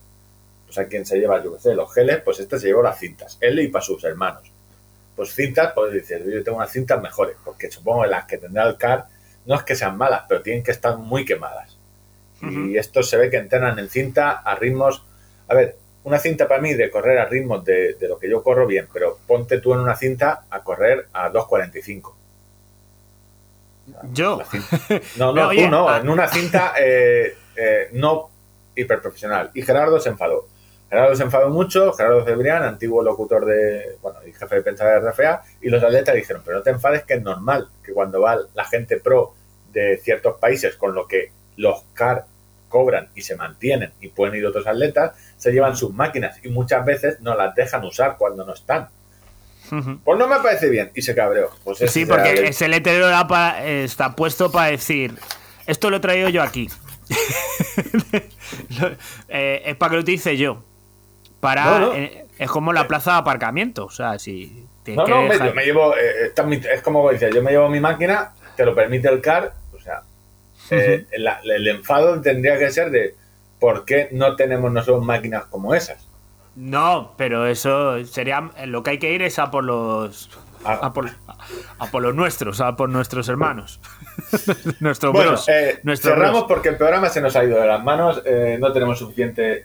O 0.72 0.74
sea, 0.74 0.88
quien 0.88 1.06
se 1.06 1.20
lleva, 1.20 1.44
yo 1.44 1.54
qué 1.54 1.60
sé, 1.60 1.76
los 1.76 1.94
geles, 1.94 2.22
pues 2.24 2.40
este 2.40 2.58
se 2.58 2.68
llevó 2.68 2.82
las 2.82 2.98
cintas, 2.98 3.38
él 3.42 3.60
y 3.60 3.68
para 3.68 3.84
sus 3.84 4.02
hermanos. 4.06 4.50
Pues 5.18 5.36
cintas, 5.36 5.74
pues 5.76 5.92
dices, 5.92 6.24
yo 6.26 6.42
tengo 6.46 6.60
unas 6.60 6.72
cintas 6.72 7.02
mejores, 7.02 7.36
porque 7.44 7.70
supongo 7.70 8.04
que 8.04 8.08
las 8.08 8.24
que 8.24 8.38
tendrá 8.38 8.66
el 8.70 8.78
CAR 8.78 9.08
no 9.46 9.56
es 9.56 9.64
que 9.64 9.76
sean 9.76 9.98
malas, 9.98 10.24
pero 10.30 10.42
tienen 10.42 10.64
que 10.64 10.72
estar 10.72 10.96
muy 10.96 11.26
quemadas. 11.26 11.78
Y 12.42 12.78
estos 12.78 13.10
se 13.10 13.18
ve 13.18 13.30
que 13.30 13.36
entrenan 13.36 13.78
en 13.78 13.90
cinta 13.90 14.32
a 14.32 14.56
ritmos. 14.56 15.04
A 15.50 15.56
ver, 15.56 15.76
una 16.06 16.18
cinta 16.18 16.48
para 16.48 16.62
mí 16.62 16.74
de 16.74 16.90
correr 16.90 17.20
a 17.20 17.26
ritmos 17.26 17.66
de, 17.66 17.96
de 17.96 18.08
lo 18.08 18.18
que 18.18 18.30
yo 18.30 18.42
corro 18.42 18.66
bien, 18.66 18.88
pero 18.92 19.20
ponte 19.28 19.60
tú 19.60 19.74
en 19.74 19.82
una 19.82 19.98
cinta 19.98 20.46
a 20.50 20.64
correr 20.64 21.08
a 21.12 21.30
2.45. 21.32 22.14
Yo. 24.14 24.40
No, 25.18 25.34
no, 25.34 25.50
oye, 25.50 25.66
tú 25.66 25.70
no, 25.70 25.96
en 25.96 26.10
una 26.10 26.28
cinta 26.28 26.74
eh, 26.80 27.36
eh, 27.56 27.90
no 27.92 28.30
hiperprofesional. 28.76 29.52
Y 29.54 29.62
Gerardo 29.62 30.00
se 30.00 30.10
enfadó. 30.10 30.48
Gerardo 30.92 31.16
se 31.16 31.24
enfadó 31.24 31.50
mucho, 31.50 31.94
Gerardo 31.94 32.26
Cebrián, 32.26 32.64
antiguo 32.64 33.02
locutor 33.02 33.46
de, 33.46 33.96
bueno, 34.02 34.20
y 34.28 34.34
jefe 34.34 34.56
de 34.56 34.62
prensa 34.62 34.86
de 34.86 35.00
RFA, 35.00 35.42
y 35.62 35.70
los 35.70 35.82
atletas 35.82 36.14
dijeron, 36.14 36.42
pero 36.46 36.58
no 36.58 36.64
te 36.64 36.70
enfades 36.72 37.04
que 37.06 37.14
es 37.14 37.22
normal 37.24 37.70
que 37.84 37.94
cuando 37.94 38.20
va 38.22 38.38
la 38.54 38.66
gente 38.66 38.98
pro 38.98 39.34
de 39.72 39.98
ciertos 40.04 40.38
países 40.38 40.76
con 40.76 40.94
lo 40.94 41.08
que 41.08 41.32
los 41.56 41.84
CAR 41.94 42.26
cobran 42.68 43.08
y 43.16 43.22
se 43.22 43.38
mantienen 43.38 43.94
y 44.02 44.10
pueden 44.10 44.36
ir 44.36 44.46
otros 44.46 44.68
atletas, 44.68 45.14
se 45.38 45.52
llevan 45.54 45.78
sus 45.78 45.94
máquinas 45.94 46.38
y 46.44 46.50
muchas 46.50 46.84
veces 46.86 47.22
no 47.22 47.36
las 47.36 47.56
dejan 47.56 47.84
usar 47.86 48.18
cuando 48.18 48.46
no 48.46 48.54
están. 48.54 48.90
Pues 50.04 50.20
no 50.20 50.28
me 50.28 50.40
parece 50.40 50.70
bien 50.70 50.92
y 50.94 51.02
se 51.02 51.16
cabreó. 51.16 51.52
Pues 51.64 51.78
Sí, 51.88 52.06
porque 52.06 52.32
el- 52.32 52.44
ese 52.46 52.68
letrero 52.68 53.08
está 53.64 54.14
puesto 54.14 54.52
para 54.52 54.72
decir, 54.72 55.18
esto 55.66 55.90
lo 55.90 55.98
he 55.98 56.00
traído 56.02 56.28
yo 56.28 56.44
aquí. 56.44 56.68
Eh, 59.30 59.62
es 59.66 59.76
para 59.78 59.92
que 59.92 59.96
lo 59.96 60.02
utilice 60.02 60.36
yo. 60.36 60.64
Para, 61.42 61.66
No, 61.66 61.80
no. 61.80 61.94
eh, 61.94 62.26
es 62.40 62.50
como 62.50 62.72
la 62.72 62.88
plaza 62.88 63.12
de 63.14 63.18
aparcamiento. 63.18 63.86
O 63.86 63.90
sea, 63.92 64.18
si 64.20 64.66
No, 64.88 65.06
no, 65.06 65.24
me, 65.24 65.30
dejar- 65.34 65.48
yo 65.50 65.54
me 65.54 65.66
llevo, 65.66 65.96
eh, 65.98 66.28
esta 66.28 66.44
es 66.44 66.48
mi- 66.48 66.56
es 66.56 66.82
como 66.82 67.12
yo 67.12 67.42
me 67.44 67.52
llevo 67.52 67.68
mi 67.68 67.80
máquina, 67.82 68.32
te 68.56 68.66
lo 68.66 68.74
permite 68.74 69.10
el 69.10 69.20
CAR, 69.22 69.54
o 69.76 69.80
sea, 69.80 70.02
eh, 70.70 71.06
la- 71.18 71.42
el 71.44 71.68
enfado 71.68 72.22
tendría 72.22 72.58
que 72.58 72.72
ser 72.72 72.90
de 72.92 73.16
por 73.60 73.84
qué 73.86 74.08
no 74.12 74.36
tenemos 74.36 74.72
nosotros 74.72 75.04
máquinas 75.04 75.46
como 75.46 75.76
esas. 75.76 76.08
No, 76.56 77.14
pero 77.18 77.46
eso 77.48 78.04
sería. 78.06 78.50
Lo 78.66 78.84
que 78.84 78.92
hay 78.92 78.98
que 79.00 79.12
ir 79.14 79.22
es 79.22 79.38
a 79.40 79.52
por 79.52 79.64
los. 79.64 80.30
a- 80.64 80.74
A 80.74 80.94
por, 80.94 81.08
a- 81.10 81.14
a 81.80 81.88
por 81.88 82.04
los 82.04 82.14
nuestros, 82.14 82.62
a 82.62 82.76
por 82.76 82.88
nuestros 82.90 83.28
hermanos. 83.30 83.80
Nuestro 84.80 85.12
Bueno, 85.12 85.32
bros, 85.32 85.50
eh, 85.50 85.80
cerramos 85.98 86.42
bros. 86.42 86.46
porque 86.48 86.70
el 86.70 86.78
programa 86.78 87.10
se 87.10 87.20
nos 87.22 87.36
ha 87.36 87.44
ido 87.44 87.60
de 87.60 87.66
las 87.68 87.84
manos. 87.84 88.22
eh, 88.26 88.58
no 88.60 88.72
tenemos 88.72 89.00
suficiente. 89.00 89.62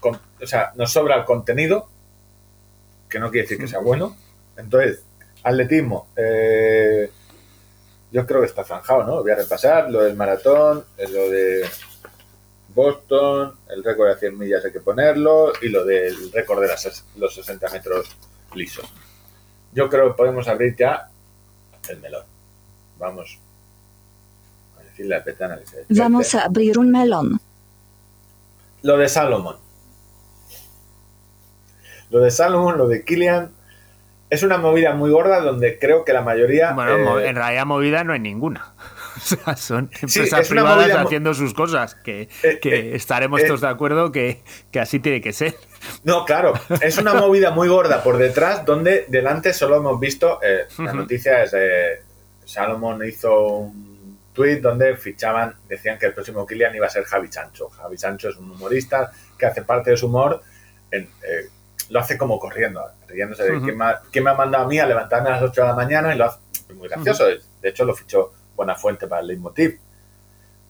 Con- 0.00 0.20
o 0.42 0.46
sea, 0.46 0.72
nos 0.76 0.92
sobra 0.92 1.16
el 1.16 1.24
contenido, 1.24 1.88
que 3.08 3.18
no 3.18 3.30
quiere 3.30 3.42
decir 3.44 3.58
que 3.58 3.68
sea 3.68 3.80
bueno. 3.80 4.16
Entonces, 4.56 5.02
atletismo. 5.42 6.08
eh, 6.16 7.10
yo 8.10 8.26
creo 8.26 8.40
que 8.40 8.46
está 8.46 8.64
zanjado, 8.64 9.04
¿no? 9.04 9.22
Voy 9.22 9.30
a 9.32 9.36
repasar 9.36 9.90
lo 9.90 10.02
del 10.02 10.16
maratón, 10.16 10.84
eh, 10.96 11.08
lo 11.08 11.28
de 11.30 11.66
Boston, 12.74 13.54
el 13.68 13.82
récord 13.84 14.08
de 14.08 14.16
100 14.18 14.38
millas 14.38 14.64
hay 14.64 14.72
que 14.72 14.80
ponerlo 14.80 15.52
y 15.60 15.68
lo 15.68 15.84
del 15.84 16.30
récord 16.32 16.60
de 16.62 16.68
las, 16.68 17.04
los 17.16 17.34
60 17.34 17.68
metros 17.70 18.06
lisos. 18.54 18.86
Yo 19.72 19.88
creo 19.90 20.08
que 20.08 20.14
podemos 20.16 20.48
abrir 20.48 20.74
ya 20.76 21.08
el 21.88 22.00
melón. 22.00 22.24
Vamos 22.98 23.38
a 24.78 24.82
decirle 24.84 25.16
a 25.16 25.24
Petana. 25.24 25.58
Vamos 25.90 26.34
a 26.34 26.44
abrir 26.44 26.78
un 26.78 26.90
melón. 26.90 27.40
Lo 28.82 28.96
de 28.96 29.08
Salomon. 29.08 29.56
Lo 32.10 32.20
de 32.20 32.30
Salomon, 32.30 32.78
lo 32.78 32.88
de 32.88 33.04
Killian, 33.04 33.50
es 34.30 34.42
una 34.42 34.58
movida 34.58 34.94
muy 34.94 35.10
gorda 35.10 35.40
donde 35.40 35.78
creo 35.78 36.04
que 36.04 36.12
la 36.12 36.22
mayoría... 36.22 36.72
Bueno, 36.72 37.18
eh, 37.18 37.28
en 37.28 37.36
realidad 37.36 37.66
movida 37.66 38.04
no 38.04 38.12
hay 38.12 38.20
ninguna. 38.20 38.74
O 39.18 39.20
sea, 39.20 39.56
son 39.56 39.90
empresas 40.00 40.42
es 40.42 40.50
una 40.52 40.62
privadas 40.62 40.96
haciendo 40.96 41.34
sus 41.34 41.52
cosas, 41.52 41.96
que, 41.96 42.28
Eh, 42.44 42.60
que 42.62 42.74
eh, 42.76 42.94
estaremos 42.94 43.44
todos 43.44 43.62
de 43.62 43.66
acuerdo 43.66 44.12
que, 44.12 44.42
que 44.70 44.78
así 44.78 45.00
tiene 45.00 45.20
que 45.20 45.32
ser. 45.32 45.56
No, 46.04 46.24
claro, 46.24 46.52
es 46.80 46.98
una 46.98 47.14
movida 47.14 47.50
muy 47.50 47.66
gorda 47.66 48.02
por 48.04 48.16
detrás 48.16 48.64
donde 48.64 49.06
delante 49.08 49.52
solo 49.52 49.76
hemos 49.76 49.98
visto, 49.98 50.38
eh, 50.40 50.66
la 50.78 50.92
noticia 50.92 51.42
es 51.42 51.50
de 51.50 52.02
Salomon 52.44 53.04
hizo 53.06 53.48
un 53.48 54.18
tweet 54.32 54.60
donde 54.60 54.96
fichaban, 54.96 55.54
decían 55.68 55.98
que 55.98 56.06
el 56.06 56.14
próximo 56.14 56.46
Killian 56.46 56.74
iba 56.74 56.86
a 56.86 56.90
ser 56.90 57.04
Javi 57.04 57.30
Sancho. 57.30 57.68
Javi 57.68 57.98
Sancho 57.98 58.28
es 58.28 58.36
un 58.36 58.50
humorista 58.52 59.10
que 59.36 59.46
hace 59.46 59.62
parte 59.62 59.90
de 59.90 59.96
su 59.96 60.06
humor, 60.06 60.40
en, 60.90 61.02
eh, 61.02 61.48
lo 61.90 62.00
hace 62.00 62.18
como 62.18 62.38
corriendo, 62.38 62.82
riéndose 63.06 63.44
de 63.44 63.56
Ujú. 63.56 63.64
quién, 63.64 63.78
me 63.78 63.84
ha, 63.86 64.00
quién 64.10 64.24
me 64.24 64.30
ha 64.30 64.34
mandado 64.34 64.64
a 64.64 64.68
mí 64.68 64.78
a 64.78 64.86
levantarme 64.86 65.28
a 65.30 65.32
las 65.32 65.42
8 65.42 65.60
de 65.62 65.66
la 65.66 65.74
mañana 65.74 66.14
y 66.14 66.18
lo 66.18 66.24
hace 66.26 66.38
muy 66.74 66.88
gracioso. 66.88 67.24
De 67.26 67.68
hecho, 67.68 67.84
lo 67.84 67.94
fichó 67.94 68.32
Buena 68.54 68.74
Fuente 68.74 69.06
para 69.06 69.20
el 69.22 69.28
Leitmotiv. 69.28 69.78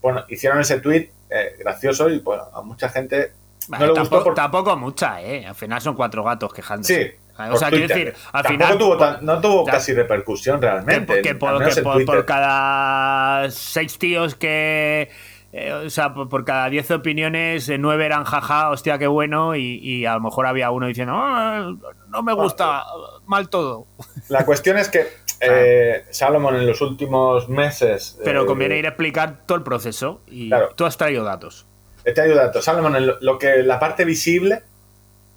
Bueno, 0.01 0.25
hicieron 0.29 0.61
ese 0.61 0.81
tweet 0.81 1.11
eh, 1.31 1.57
gracioso 1.59 2.09
y 2.09 2.21
bueno, 2.21 2.45
a 2.55 2.63
mucha 2.63 2.89
gente 2.89 3.33
no 3.69 3.79
le 3.79 3.87
gustó 3.89 3.95
tampoco, 4.03 4.25
por- 4.25 4.35
tampoco 4.35 4.77
mucha, 4.77 5.21
¿eh? 5.23 5.45
Al 5.47 5.55
final 5.55 5.81
son 5.81 5.95
cuatro 5.97 6.23
gatos 6.23 6.53
quejándose. 6.55 7.05
Sí. 7.05 7.13
O 7.51 7.57
sea, 7.57 7.69
quiero 7.71 7.87
decir, 7.87 8.15
al 8.33 8.43
Tampoco 8.43 8.65
final. 8.65 8.79
tuvo 8.79 8.97
tan- 8.97 9.25
no 9.25 9.41
tuvo 9.41 9.67
Ya. 9.67 9.73
casi 9.73 9.93
repercusión 9.95 10.61
realmente. 10.61 11.23
que 11.23 11.35
por, 11.37 11.63
que 11.73 11.83
por 12.05 12.25
cada 12.25 13.51
seis 13.51 13.99
tíos 13.99 14.35
que. 14.35 15.09
Eh, 15.53 15.73
o 15.73 15.89
sea, 15.91 16.13
por, 16.15 16.29
por 16.29 16.45
cada 16.45 16.69
diez 16.69 16.91
opiniones, 16.91 17.69
eh, 17.69 17.79
nueve 17.79 18.05
eran 18.07 18.25
jaja, 18.25 18.71
hostia, 18.71 18.99
qué 18.99 19.07
bueno, 19.07 19.57
y, 19.57 19.79
y 19.83 20.05
a 20.07 20.15
lo 20.15 20.21
mejor 20.21 20.47
había 20.47 20.71
uno 20.71 20.87
diciendo, 20.87 21.15
"Ah, 21.17 21.73
no 22.09 22.23
me 22.23 22.33
gusta, 22.35 22.85
mal 23.27 23.49
todo. 23.49 23.87
La 24.29 24.45
cuestión 24.45 24.77
es 24.79 24.89
que 24.89 25.07
eh, 25.41 26.05
Salomon 26.11 26.57
en 26.57 26.67
los 26.67 26.81
últimos 26.81 27.49
meses. 27.49 28.19
Pero 28.25 28.43
eh, 28.43 28.47
conviene 28.47 28.77
ir 28.79 28.87
a 28.87 28.91
explicar 28.91 29.47
todo 29.47 29.57
el 29.59 29.65
proceso 29.65 30.21
y 30.27 30.49
Claro. 30.49 30.71
tú 30.77 30.85
has 30.85 30.97
traído 30.97 31.25
datos. 31.25 31.67
Te 32.05 32.19
ayuda 32.21 32.45
datos. 32.47 32.65
Salomon, 32.65 33.07
lo, 33.07 33.19
lo 33.21 33.39
que 33.39 33.63
la 33.63 33.79
parte 33.79 34.05
visible 34.07 34.63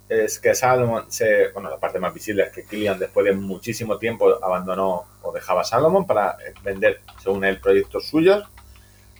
es 0.08 0.38
que 0.38 0.54
Salomon 0.54 1.04
se. 1.10 1.48
Bueno, 1.52 1.68
la 1.70 1.76
parte 1.78 1.98
más 1.98 2.12
visible 2.14 2.44
es 2.44 2.50
que 2.52 2.64
Killian, 2.64 2.98
después 2.98 3.24
de 3.26 3.32
muchísimo 3.34 3.98
tiempo, 3.98 4.38
abandonó 4.42 5.04
o 5.22 5.32
dejaba 5.32 5.64
Salomon 5.64 6.06
para 6.06 6.32
eh, 6.32 6.54
vender, 6.62 7.00
según 7.22 7.44
él, 7.44 7.60
proyectos 7.60 8.08
suyos. 8.08 8.44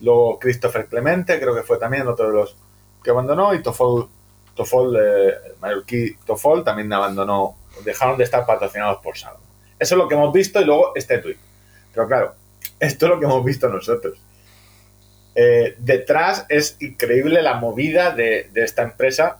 Luego 0.02 0.38
Christopher 0.38 0.86
Clemente, 0.86 1.38
creo 1.40 1.54
que 1.54 1.62
fue 1.62 1.78
también 1.78 2.06
otro 2.08 2.26
de 2.26 2.32
los 2.32 2.56
que 3.02 3.10
abandonó. 3.10 3.54
Y 3.54 3.62
Tofol, 3.62 4.08
Tofol 4.54 4.96
eh, 4.96 5.34
mallorquí 5.60 6.16
Tofol 6.26 6.64
también 6.64 6.92
abandonó. 6.92 7.56
Dejaron 7.84 8.18
de 8.18 8.24
estar 8.24 8.44
patrocinados 8.44 8.98
por 9.02 9.16
Salomon. 9.16 9.46
Eso 9.78 9.94
es 9.94 9.98
lo 9.98 10.08
que 10.08 10.14
hemos 10.14 10.32
visto 10.32 10.60
y 10.60 10.64
luego 10.64 10.92
este 10.94 11.18
tweet. 11.18 11.38
Pero 11.94 12.06
claro, 12.06 12.34
esto 12.78 13.06
es 13.06 13.10
lo 13.10 13.18
que 13.18 13.26
hemos 13.26 13.44
visto 13.44 13.68
nosotros. 13.68 14.20
Eh, 15.34 15.76
detrás 15.78 16.46
es 16.48 16.76
increíble 16.80 17.40
la 17.40 17.54
movida 17.54 18.10
de, 18.10 18.50
de 18.52 18.64
esta 18.64 18.82
empresa, 18.82 19.38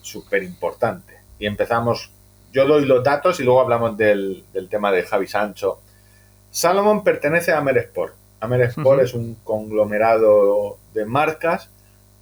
súper 0.00 0.44
importante. 0.44 1.14
Y 1.38 1.46
empezamos, 1.46 2.12
yo 2.52 2.66
doy 2.66 2.84
los 2.84 3.02
datos 3.02 3.40
y 3.40 3.44
luego 3.44 3.60
hablamos 3.60 3.96
del, 3.96 4.44
del 4.52 4.68
tema 4.68 4.92
de 4.92 5.02
Javi 5.02 5.26
Sancho. 5.26 5.80
Salomon 6.50 7.02
pertenece 7.02 7.52
a 7.52 7.60
Ujú. 8.42 9.00
es 9.00 9.14
un 9.14 9.36
conglomerado 9.44 10.78
de 10.94 11.04
marcas 11.04 11.70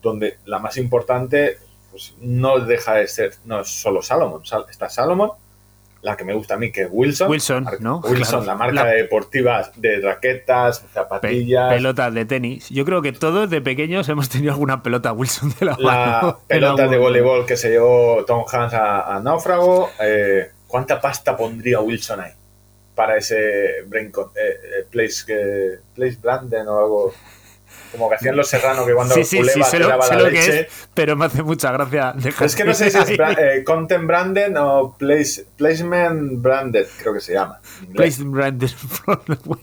donde 0.02 0.38
la 0.44 0.58
más 0.58 0.76
importante 0.76 1.58
pues, 1.90 2.14
no 2.20 2.58
deja 2.60 2.94
de 2.94 3.06
ser, 3.08 3.32
no 3.44 3.60
es 3.60 3.68
solo 3.68 4.02
Salomon, 4.02 4.44
Sal- 4.44 4.66
está 4.70 4.88
Salomon, 4.88 5.30
la 6.02 6.16
que 6.16 6.24
me 6.24 6.34
gusta 6.34 6.54
a 6.54 6.56
mí, 6.58 6.70
que 6.70 6.82
es 6.82 6.88
Wilson. 6.90 7.30
Wilson, 7.30 7.66
¿no? 7.80 7.98
Wilson, 8.00 8.40
Claro. 8.40 8.44
la 8.44 8.54
marca 8.56 8.84
La- 8.84 8.90
de 8.90 8.96
deportivas 8.96 9.72
de 9.80 10.00
raquetas, 10.00 10.80
Pe- 10.80 10.88
zapatillas. 10.92 11.72
pelotas 11.72 12.12
de 12.12 12.24
tenis. 12.26 12.68
Yo 12.68 12.84
creo 12.84 13.00
que 13.00 13.12
todos 13.12 13.48
de 13.48 13.62
pequeños 13.62 14.06
hemos 14.10 14.28
tenido 14.28 14.52
alguna 14.52 14.82
pelota 14.82 15.12
Wilson 15.12 15.54
de 15.58 15.64
la, 15.66 15.76
la 15.78 16.20
mano. 16.20 16.38
pelota 16.46 16.86
de 16.88 16.98
voleibol 16.98 17.46
que 17.46 17.56
se 17.56 17.70
llevó 17.70 18.22
Tom 18.26 18.44
Hanks 18.50 18.74
a, 18.74 19.16
a 19.16 19.20
Náufrago. 19.20 19.88
eh, 20.02 20.50
¿Cuánta 20.66 21.00
pasta 21.00 21.36
pondría 21.36 21.80
Wilson 21.80 22.20
ahí? 22.20 22.32
Para 22.94 23.16
ese 23.16 23.82
brain 23.86 24.06
eh, 24.06 24.10
eh, 24.36 24.86
place, 24.90 25.24
que, 25.26 25.78
place 25.94 26.16
Branden 26.20 26.66
o 26.68 26.78
algo. 26.78 27.14
Como 27.90 28.08
que 28.08 28.16
hacían 28.16 28.36
los 28.36 28.48
serranos 28.48 28.86
que 28.86 28.92
cuando 28.92 29.14
Sí, 29.14 29.24
sí, 29.24 29.40
sí, 29.44 29.60
te 29.70 29.78
lo, 29.78 29.88
la 29.88 29.96
lo 29.96 30.24
que 30.24 30.30
leche. 30.32 30.60
es, 30.62 30.88
pero 30.94 31.14
me 31.16 31.26
hace 31.26 31.42
mucha 31.44 31.70
gracia. 31.72 32.12
dejar 32.16 32.46
Es 32.46 32.56
que 32.56 32.64
no 32.64 32.74
sé 32.74 32.90
si 32.90 32.98
es 32.98 33.08
ahí. 33.08 33.16
bra- 33.16 33.38
eh, 33.38 33.62
Content 33.64 34.06
Branden 34.06 34.56
o 34.56 34.96
place, 34.98 35.46
Placement 35.56 36.40
Branded, 36.42 36.86
creo 37.00 37.14
que 37.14 37.20
se 37.20 37.34
llama. 37.34 37.60
en 37.82 37.88
inglés. 37.90 38.16
Place 38.16 38.28
brand 38.28 38.68
from 38.68 39.20
the 39.26 39.38
web. 39.48 39.60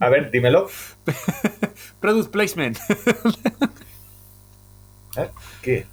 A 0.00 0.08
ver, 0.08 0.30
dímelo. 0.32 0.68
Product 2.00 2.30
placement. 2.32 2.78
¿eh? 5.16 5.30
Aquí, 5.60 5.84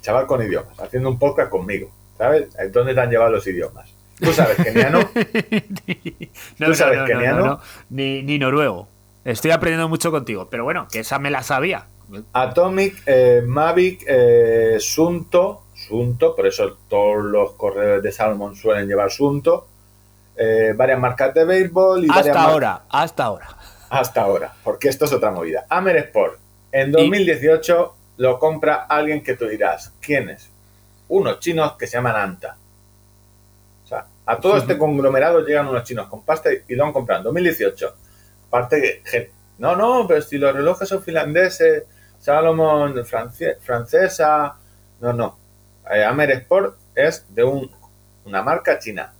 chaval 0.00 0.26
con 0.26 0.42
idiomas, 0.42 0.78
haciendo 0.80 1.10
un 1.10 1.18
podcast 1.18 1.50
conmigo. 1.50 1.90
¿Sabes? 2.16 2.48
¿Dónde 2.70 2.94
te 2.94 3.00
han 3.00 3.10
llevado 3.10 3.30
los 3.32 3.46
idiomas? 3.46 3.90
Tú 4.22 4.32
sabes, 4.32 4.56
keniano. 4.56 5.00
no, 5.00 6.66
¿Tú 6.66 6.74
sabes 6.74 6.98
no, 6.98 7.02
no, 7.02 7.06
keniano? 7.06 7.38
no, 7.38 7.46
no. 7.46 7.60
Ni, 7.90 8.22
ni 8.22 8.38
noruego. 8.38 8.88
Estoy 9.24 9.50
aprendiendo 9.50 9.88
mucho 9.88 10.10
contigo, 10.10 10.48
pero 10.50 10.64
bueno, 10.64 10.88
que 10.90 11.00
esa 11.00 11.18
me 11.18 11.30
la 11.30 11.42
sabía. 11.42 11.86
Atomic, 12.32 13.02
eh, 13.06 13.42
Mavic, 13.46 14.04
eh, 14.06 14.76
Sunto, 14.80 15.62
Sunto, 15.74 16.34
por 16.36 16.46
eso 16.46 16.76
todos 16.88 17.24
los 17.24 17.52
corredores 17.52 18.02
de 18.02 18.12
Salmon 18.12 18.54
suelen 18.56 18.86
llevar 18.86 19.10
Sunto, 19.10 19.66
eh, 20.36 20.72
varias 20.76 20.98
marcas 20.98 21.32
de 21.34 21.44
béisbol 21.44 22.04
y 22.04 22.08
Hasta 22.10 22.42
ahora, 22.42 22.82
hasta 22.88 23.24
ahora. 23.24 23.48
Hasta 23.90 24.22
ahora, 24.22 24.52
porque 24.64 24.88
esto 24.88 25.04
es 25.04 25.12
otra 25.12 25.30
movida. 25.30 25.66
Amer 25.68 25.96
Sport, 25.96 26.38
en 26.72 26.92
2018 26.92 27.94
lo 28.18 28.38
compra 28.38 28.86
alguien 28.88 29.22
que 29.22 29.34
tú 29.34 29.46
dirás, 29.46 29.92
¿quién 30.00 30.30
es? 30.30 30.50
Unos 31.08 31.40
chinos 31.40 31.74
que 31.78 31.86
se 31.86 31.96
llaman 31.98 32.16
Anta. 32.16 32.56
A 34.26 34.38
todo 34.38 34.56
este 34.56 34.78
conglomerado 34.78 35.40
llegan 35.44 35.66
unos 35.68 35.84
chinos 35.84 36.08
con 36.08 36.24
pasta 36.24 36.50
y, 36.52 36.74
lo 36.74 36.84
han 36.84 36.92
comprado 36.92 37.20
en 37.20 37.24
2018. 37.24 37.94
Aparte 38.48 39.02
que, 39.10 39.30
no, 39.58 39.74
no, 39.76 40.06
pero 40.06 40.22
si 40.22 40.38
los 40.38 40.54
relojes 40.54 40.88
son 40.88 41.02
finlandeses, 41.02 41.84
Salomon 42.20 43.04
france- 43.04 43.56
francesa, 43.60 44.54
no, 45.00 45.12
no. 45.12 45.38
Eh, 45.92 46.04
Amer 46.04 46.30
Sport 46.32 46.76
es 46.94 47.24
de 47.34 47.42
un- 47.42 47.70
una 48.24 48.42
marca 48.42 48.78
china. 48.78 49.12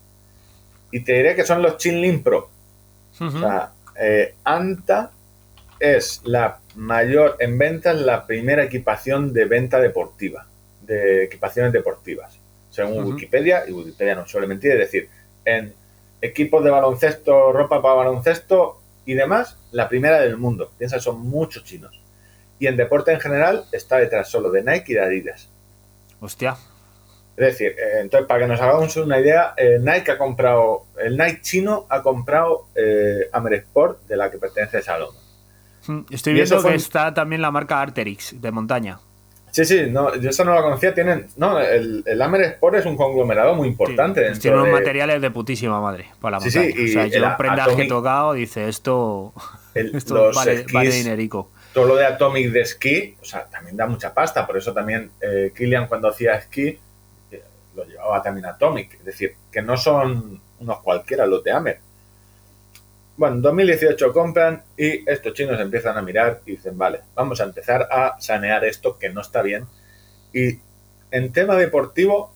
Y 0.92 1.00
te 1.00 1.14
diré 1.14 1.34
que 1.34 1.44
son 1.44 1.62
los 1.62 1.76
Chinlin 1.78 2.22
Pro. 2.22 2.48
O 3.20 3.30
sea, 3.40 3.72
eh, 3.98 4.36
Anta 4.44 5.10
es 5.80 6.20
la 6.24 6.60
mayor 6.76 7.36
en 7.40 7.58
ventas, 7.58 7.96
la 7.96 8.24
primera 8.26 8.62
equipación 8.62 9.32
de 9.32 9.44
venta 9.46 9.80
deportiva, 9.80 10.46
de 10.80 11.24
equipaciones 11.24 11.72
deportivas, 11.72 12.38
según. 12.72 13.04
Wikipedia, 13.04 13.64
y 13.68 13.72
Wikipedia 13.72 14.16
no 14.16 14.26
suele 14.26 14.48
mentir, 14.48 14.72
es 14.72 14.78
decir, 14.78 15.08
en 15.44 15.72
equipos 16.20 16.64
de 16.64 16.70
baloncesto, 16.70 17.52
ropa 17.52 17.80
para 17.82 17.94
baloncesto 17.94 18.80
y 19.04 19.14
demás, 19.14 19.58
la 19.70 19.88
primera 19.88 20.20
del 20.20 20.36
mundo. 20.36 20.72
Piensa, 20.78 20.98
son 20.98 21.20
muchos 21.20 21.64
chinos. 21.64 22.00
Y 22.58 22.66
en 22.66 22.76
deporte 22.76 23.12
en 23.12 23.20
general 23.20 23.64
está 23.72 23.98
detrás 23.98 24.28
solo 24.28 24.50
de 24.50 24.62
Nike 24.62 24.92
y 24.92 24.94
de 24.94 25.00
Adidas. 25.00 25.48
Hostia. 26.20 26.56
Es 27.36 27.46
decir, 27.46 27.68
eh, 27.72 28.00
entonces 28.00 28.26
para 28.26 28.40
que 28.40 28.46
nos 28.46 28.60
hagamos 28.60 28.96
una 28.96 29.18
idea, 29.18 29.54
eh, 29.56 29.78
Nike 29.80 30.12
ha 30.12 30.18
comprado, 30.18 30.84
el 30.98 31.16
Nike 31.16 31.40
chino 31.42 31.86
ha 31.88 32.02
comprado 32.02 32.66
eh, 32.74 33.28
Amer 33.32 33.54
Sport, 33.54 34.06
de 34.06 34.16
la 34.16 34.30
que 34.30 34.38
pertenece 34.38 34.82
Salomon. 34.82 35.20
Mm, 35.86 36.00
Estoy 36.10 36.34
viendo 36.34 36.62
que 36.62 36.74
está 36.74 37.12
también 37.12 37.42
la 37.42 37.50
marca 37.50 37.80
Arterix 37.80 38.40
de 38.40 38.50
montaña. 38.52 39.00
Sí, 39.52 39.64
sí, 39.66 39.82
no, 39.90 40.16
yo 40.16 40.30
eso 40.30 40.44
no 40.44 40.54
lo 40.54 40.62
conocía. 40.62 40.94
Tienen, 40.94 41.26
no, 41.36 41.60
el, 41.60 42.02
el 42.06 42.22
Amer 42.22 42.40
Sport 42.40 42.76
es 42.76 42.86
un 42.86 42.96
conglomerado 42.96 43.54
muy 43.54 43.68
importante. 43.68 44.34
Sí, 44.34 44.40
tiene 44.40 44.56
unos 44.56 44.66
de- 44.68 44.72
materiales 44.72 45.20
de 45.22 45.30
putísima 45.30 45.78
madre 45.80 46.06
para 46.20 46.38
la 46.38 46.40
Sí, 46.42 46.50
sí, 46.50 46.58
montaña. 46.58 46.80
y 46.80 46.84
o 46.88 46.92
sea, 46.92 47.06
yo 47.06 47.36
prendas 47.36 47.68
que 47.68 47.82
he 47.82 47.88
tocado, 47.88 48.32
dice 48.32 48.66
esto, 48.68 49.32
el- 49.74 49.94
esto 49.96 50.30
vale, 50.34 50.52
esquís, 50.54 50.72
vale 50.72 50.90
dinerico. 50.90 51.50
todo 51.74 51.84
lo 51.86 51.96
de 51.96 52.06
Atomic 52.06 52.50
de 52.50 52.60
esquí, 52.62 53.14
o 53.20 53.24
sea, 53.26 53.44
también 53.44 53.76
da 53.76 53.86
mucha 53.86 54.12
pasta. 54.14 54.46
Por 54.46 54.56
eso 54.56 54.72
también 54.72 55.10
eh, 55.20 55.52
Kilian 55.56 55.86
cuando 55.86 56.08
hacía 56.08 56.32
esquí 56.36 56.78
eh, 57.30 57.42
lo 57.76 57.84
llevaba 57.84 58.22
también 58.22 58.46
Atomic. 58.46 58.94
Es 58.94 59.04
decir, 59.04 59.34
que 59.52 59.60
no 59.60 59.76
son 59.76 60.40
unos 60.60 60.78
cualquiera 60.80 61.26
los 61.26 61.44
de 61.44 61.52
Amer. 61.52 61.78
Bueno, 63.16 63.36
en 63.36 63.42
2018 63.42 64.12
compran 64.12 64.62
y 64.76 65.08
estos 65.08 65.34
chinos 65.34 65.60
empiezan 65.60 65.96
a 65.98 66.02
mirar 66.02 66.40
y 66.46 66.52
dicen, 66.52 66.76
vale, 66.78 67.00
vamos 67.14 67.40
a 67.40 67.44
empezar 67.44 67.88
a 67.90 68.16
sanear 68.20 68.64
esto 68.64 68.98
que 68.98 69.10
no 69.10 69.20
está 69.20 69.42
bien. 69.42 69.66
Y 70.32 70.58
en 71.10 71.32
tema 71.32 71.56
deportivo, 71.56 72.34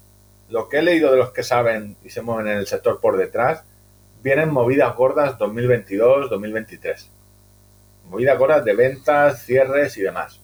lo 0.51 0.69
que 0.69 0.79
he 0.79 0.83
leído 0.83 1.11
de 1.11 1.17
los 1.17 1.31
que 1.33 1.43
saben 1.43 1.97
y 2.05 2.11
se 2.11 2.21
mueven 2.23 2.49
en 2.49 2.59
el 2.59 2.67
sector 2.67 3.01
por 3.01 3.17
detrás, 3.17 3.65
vienen 4.23 4.51
movidas 4.53 4.95
gordas 4.97 5.39
2022-2023 5.39 7.09
movidas 8.09 8.39
gordas 8.39 8.65
de 8.65 8.73
ventas, 8.75 9.43
cierres 9.43 9.97
y 9.97 10.03
demás. 10.03 10.41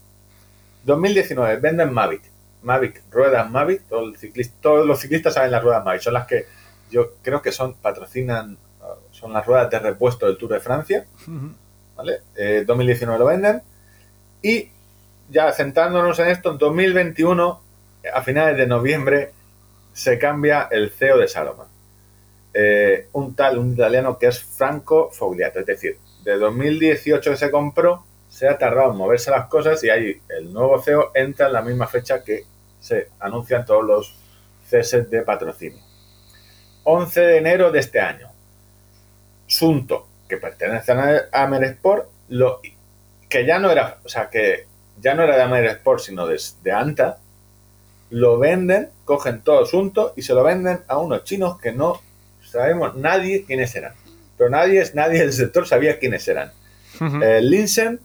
2019, 0.83 1.57
venden 1.61 1.93
Mavic. 1.93 2.23
Mavic, 2.63 3.03
ruedas 3.09 3.49
Mavic, 3.49 3.83
todo 3.89 4.09
el 4.09 4.17
ciclista- 4.17 4.57
todos 4.61 4.85
los 4.85 4.99
ciclistas 4.99 5.35
saben 5.35 5.53
las 5.53 5.63
ruedas 5.63 5.85
Mavic, 5.85 6.03
son 6.03 6.15
las 6.15 6.27
que 6.27 6.47
yo 6.91 7.13
creo 7.23 7.41
que 7.41 7.53
son, 7.53 7.75
patrocinan, 7.75 8.59
son 9.23 9.33
las 9.33 9.47
ruedas 9.47 9.71
de 9.71 9.79
repuesto 9.79 10.27
del 10.27 10.37
Tour 10.37 10.53
de 10.53 10.61
Francia. 10.61 11.07
¿vale? 11.97 12.19
Eh, 12.37 12.65
2019 12.67 13.19
lo 13.19 13.27
venden 13.27 13.63
y 14.43 14.69
ya 15.31 15.53
centrándonos 15.53 16.19
en 16.19 16.29
esto, 16.29 16.51
en 16.51 16.59
2021, 16.59 17.61
a 18.13 18.23
finales 18.23 18.57
de 18.57 18.67
noviembre, 18.67 19.33
se 19.93 20.19
cambia 20.19 20.69
el 20.71 20.91
CEO 20.91 21.19
de 21.19 21.29
Salomon. 21.29 21.69
Eh, 22.53 23.07
un 23.13 23.35
tal, 23.35 23.59
un 23.59 23.73
italiano 23.73 24.19
que 24.19 24.27
es 24.27 24.43
Franco 24.43 25.11
Fogliato, 25.11 25.61
es 25.61 25.67
decir, 25.67 25.97
de 26.25 26.37
2018 26.37 27.31
que 27.31 27.37
se 27.37 27.51
compró, 27.51 28.05
se 28.29 28.49
ha 28.49 28.59
tardado 28.59 28.91
en 28.91 28.97
moverse 28.97 29.31
las 29.31 29.47
cosas 29.47 29.83
y 29.85 29.91
ahí 29.91 30.21
el 30.29 30.53
nuevo 30.53 30.83
CEO 30.83 31.13
entra 31.15 31.47
en 31.47 31.53
la 31.53 31.63
misma 31.63 31.87
fecha 31.87 32.25
que 32.25 32.45
se 32.81 33.09
anuncian 33.21 33.65
todos 33.65 33.85
los 33.85 34.17
ceses 34.67 35.09
de 35.09 35.23
patrocinio. 35.23 35.83
11 36.85 37.21
de 37.21 37.37
enero 37.39 37.71
de 37.71 37.79
este 37.79 38.01
año. 38.01 38.32
Sunto, 39.53 40.09
que 40.27 40.39
pertenece 40.39 40.93
a 40.93 41.43
Amer 41.43 41.65
Sport, 41.65 42.09
lo, 42.31 42.61
que 43.29 43.45
ya 43.45 43.59
no 43.59 43.71
era, 43.71 43.99
o 44.03 44.09
sea, 44.09 44.31
que 44.31 44.67
ya 44.99 45.15
no 45.15 45.25
era 45.25 45.37
de 45.37 45.43
Amer 45.43 45.67
Sport, 45.67 46.01
sino 46.01 46.27
de, 46.27 46.41
de 46.63 46.73
Anta, 46.73 47.19
lo 48.09 48.39
venden, 48.39 48.89
cogen 49.05 49.43
todo 49.43 49.67
Sunto 49.67 50.15
y 50.17 50.23
se 50.23 50.33
lo 50.33 50.43
venden 50.43 50.81
a 50.89 50.97
unos 50.97 51.25
chinos 51.25 51.59
que 51.61 51.73
no 51.73 52.01
sabemos 52.43 52.97
nadie 52.97 53.45
quiénes 53.45 53.75
eran. 53.77 53.93
Pero 54.39 54.49
nadie, 54.49 54.83
nadie 54.95 55.21
del 55.21 55.35
sector 55.35 55.67
sabía 55.67 55.99
quiénes 55.99 56.27
eran. 56.29 56.51
Eh, 57.23 57.41
Linsen 57.43 58.01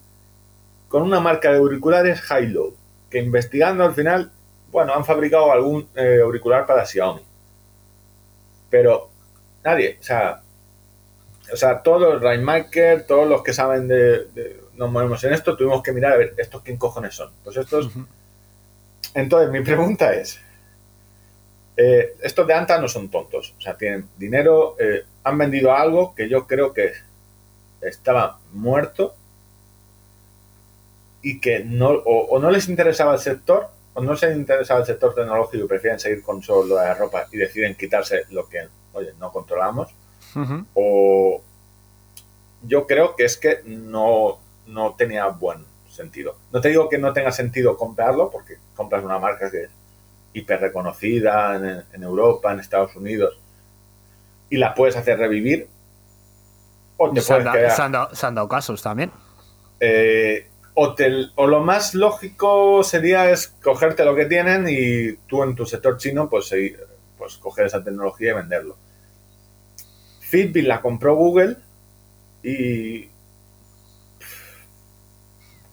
con 0.90 1.04
una 1.04 1.20
marca 1.22 1.52
de 1.52 1.60
auriculares 1.60 2.20
High-Low, 2.22 2.76
que 3.10 3.20
investigando 3.20 3.86
al 3.86 3.94
final, 3.94 4.32
bueno, 4.72 4.94
han 4.94 5.06
fabricado 5.06 5.52
algún 5.52 5.88
eh, 5.96 6.20
auricular 6.22 6.66
para 6.66 6.86
Xiaomi. 6.86 7.22
Pero 8.70 9.10
nadie, 9.64 9.98
o 10.00 10.04
sea, 10.04 10.42
o 11.52 11.56
sea, 11.58 11.82
todos 11.82 12.02
los 12.02 12.22
Rainmaker, 12.22 13.06
todos 13.06 13.28
los 13.28 13.44
que 13.44 13.54
saben 13.54 13.88
de, 13.88 14.26
de- 14.26 14.62
nos 14.76 14.92
movemos 14.92 15.24
en 15.24 15.34
esto, 15.34 15.56
tuvimos 15.58 15.82
que 15.82 15.92
mirar 15.92 16.14
a 16.14 16.18
ver, 16.18 16.34
¿estos 16.38 16.62
quién 16.62 16.78
cojones 16.78 17.16
son? 17.16 17.32
Pues 17.44 17.58
estos... 17.58 17.90
Entonces, 19.14 19.50
mi 19.52 19.62
pregunta 19.62 20.14
es, 20.14 20.40
eh, 21.78 22.16
estos 22.22 22.46
de 22.46 22.54
Anta 22.54 22.80
no 22.80 22.88
son 22.88 23.10
tontos, 23.10 23.56
o 23.58 23.62
sea, 23.62 23.76
tienen 23.76 24.08
dinero, 24.18 24.76
eh, 24.80 25.04
han 25.24 25.38
vendido 25.38 25.74
algo 25.74 26.14
que 26.14 26.30
yo 26.30 26.46
creo 26.46 26.74
que 26.74 26.92
estaba 27.82 28.40
muerto 28.52 29.16
y 31.22 31.40
que 31.40 31.64
no, 31.64 31.90
o, 31.90 32.26
o 32.36 32.40
no 32.40 32.52
les 32.52 32.70
interesaba 32.70 33.14
el 33.14 33.20
sector, 33.20 33.70
o 33.94 34.02
no 34.02 34.14
les 34.14 34.24
interesaba 34.36 34.82
el 34.82 34.86
sector 34.86 35.16
tecnológico 35.16 35.66
y 35.66 35.68
prefieren 35.68 36.00
seguir 36.00 36.22
con 36.22 36.42
solo 36.44 36.76
la 36.76 36.94
ropa 36.94 37.28
y 37.32 37.38
deciden 37.38 37.76
quitarse 37.76 38.24
lo 38.30 38.48
que, 38.48 38.68
oye, 38.94 39.14
no 39.20 39.32
controlamos, 39.32 39.90
O 40.74 41.42
yo 42.64 42.86
creo 42.88 43.16
que 43.16 43.26
es 43.26 43.38
que 43.38 43.62
no, 43.66 44.40
no 44.66 44.96
tenía 44.96 45.28
buen 45.28 45.66
sentido. 45.90 46.36
No 46.52 46.62
te 46.62 46.70
digo 46.70 46.90
que 46.90 46.98
no 46.98 47.14
tenga 47.14 47.32
sentido 47.32 47.78
comprarlo, 47.78 48.30
porque 48.30 48.58
compras 48.76 49.04
una 49.04 49.20
marca 49.20 49.50
que 49.50 49.64
es 49.64 49.70
hiper 50.34 50.60
reconocida 50.62 51.56
en, 51.56 51.84
en 51.94 52.04
Europa, 52.04 52.52
en 52.52 52.60
Estados 52.60 52.96
Unidos, 52.96 53.40
y 54.50 54.58
la 54.58 54.74
puedes 54.74 54.96
hacer 54.96 55.18
revivir, 55.18 55.68
o 56.98 57.12
te 57.12 57.22
Se 57.22 57.34
han, 57.34 57.44
puedes 57.44 57.62
da- 57.70 57.76
se 57.76 57.82
han 57.82 57.92
dado, 57.92 58.16
se 58.16 58.26
han 58.26 58.36
dado 58.36 58.48
casos 58.48 58.82
también. 58.82 59.12
Eh, 59.80 60.48
o, 60.74 60.94
te- 60.94 61.28
o 61.36 61.48
lo 61.48 61.62
más 61.62 61.96
lógico 61.96 62.84
sería 62.84 63.30
es 63.32 63.48
cogerte 63.64 64.06
lo 64.06 64.16
que 64.16 64.26
tienen 64.26 64.66
y 64.70 65.14
tú 65.28 65.44
en 65.44 65.56
tu 65.56 65.66
sector 65.66 65.98
chino 65.98 66.30
pues, 66.30 66.46
seguir- 66.48 66.80
pues 67.18 67.38
coger 67.38 67.66
esa 67.68 67.84
tecnología 67.84 68.32
y 68.32 68.36
venderlo. 68.36 68.78
Fitbit 70.28 70.68
la 70.68 70.82
compró 70.82 71.16
Google 71.16 71.56
y 72.44 73.10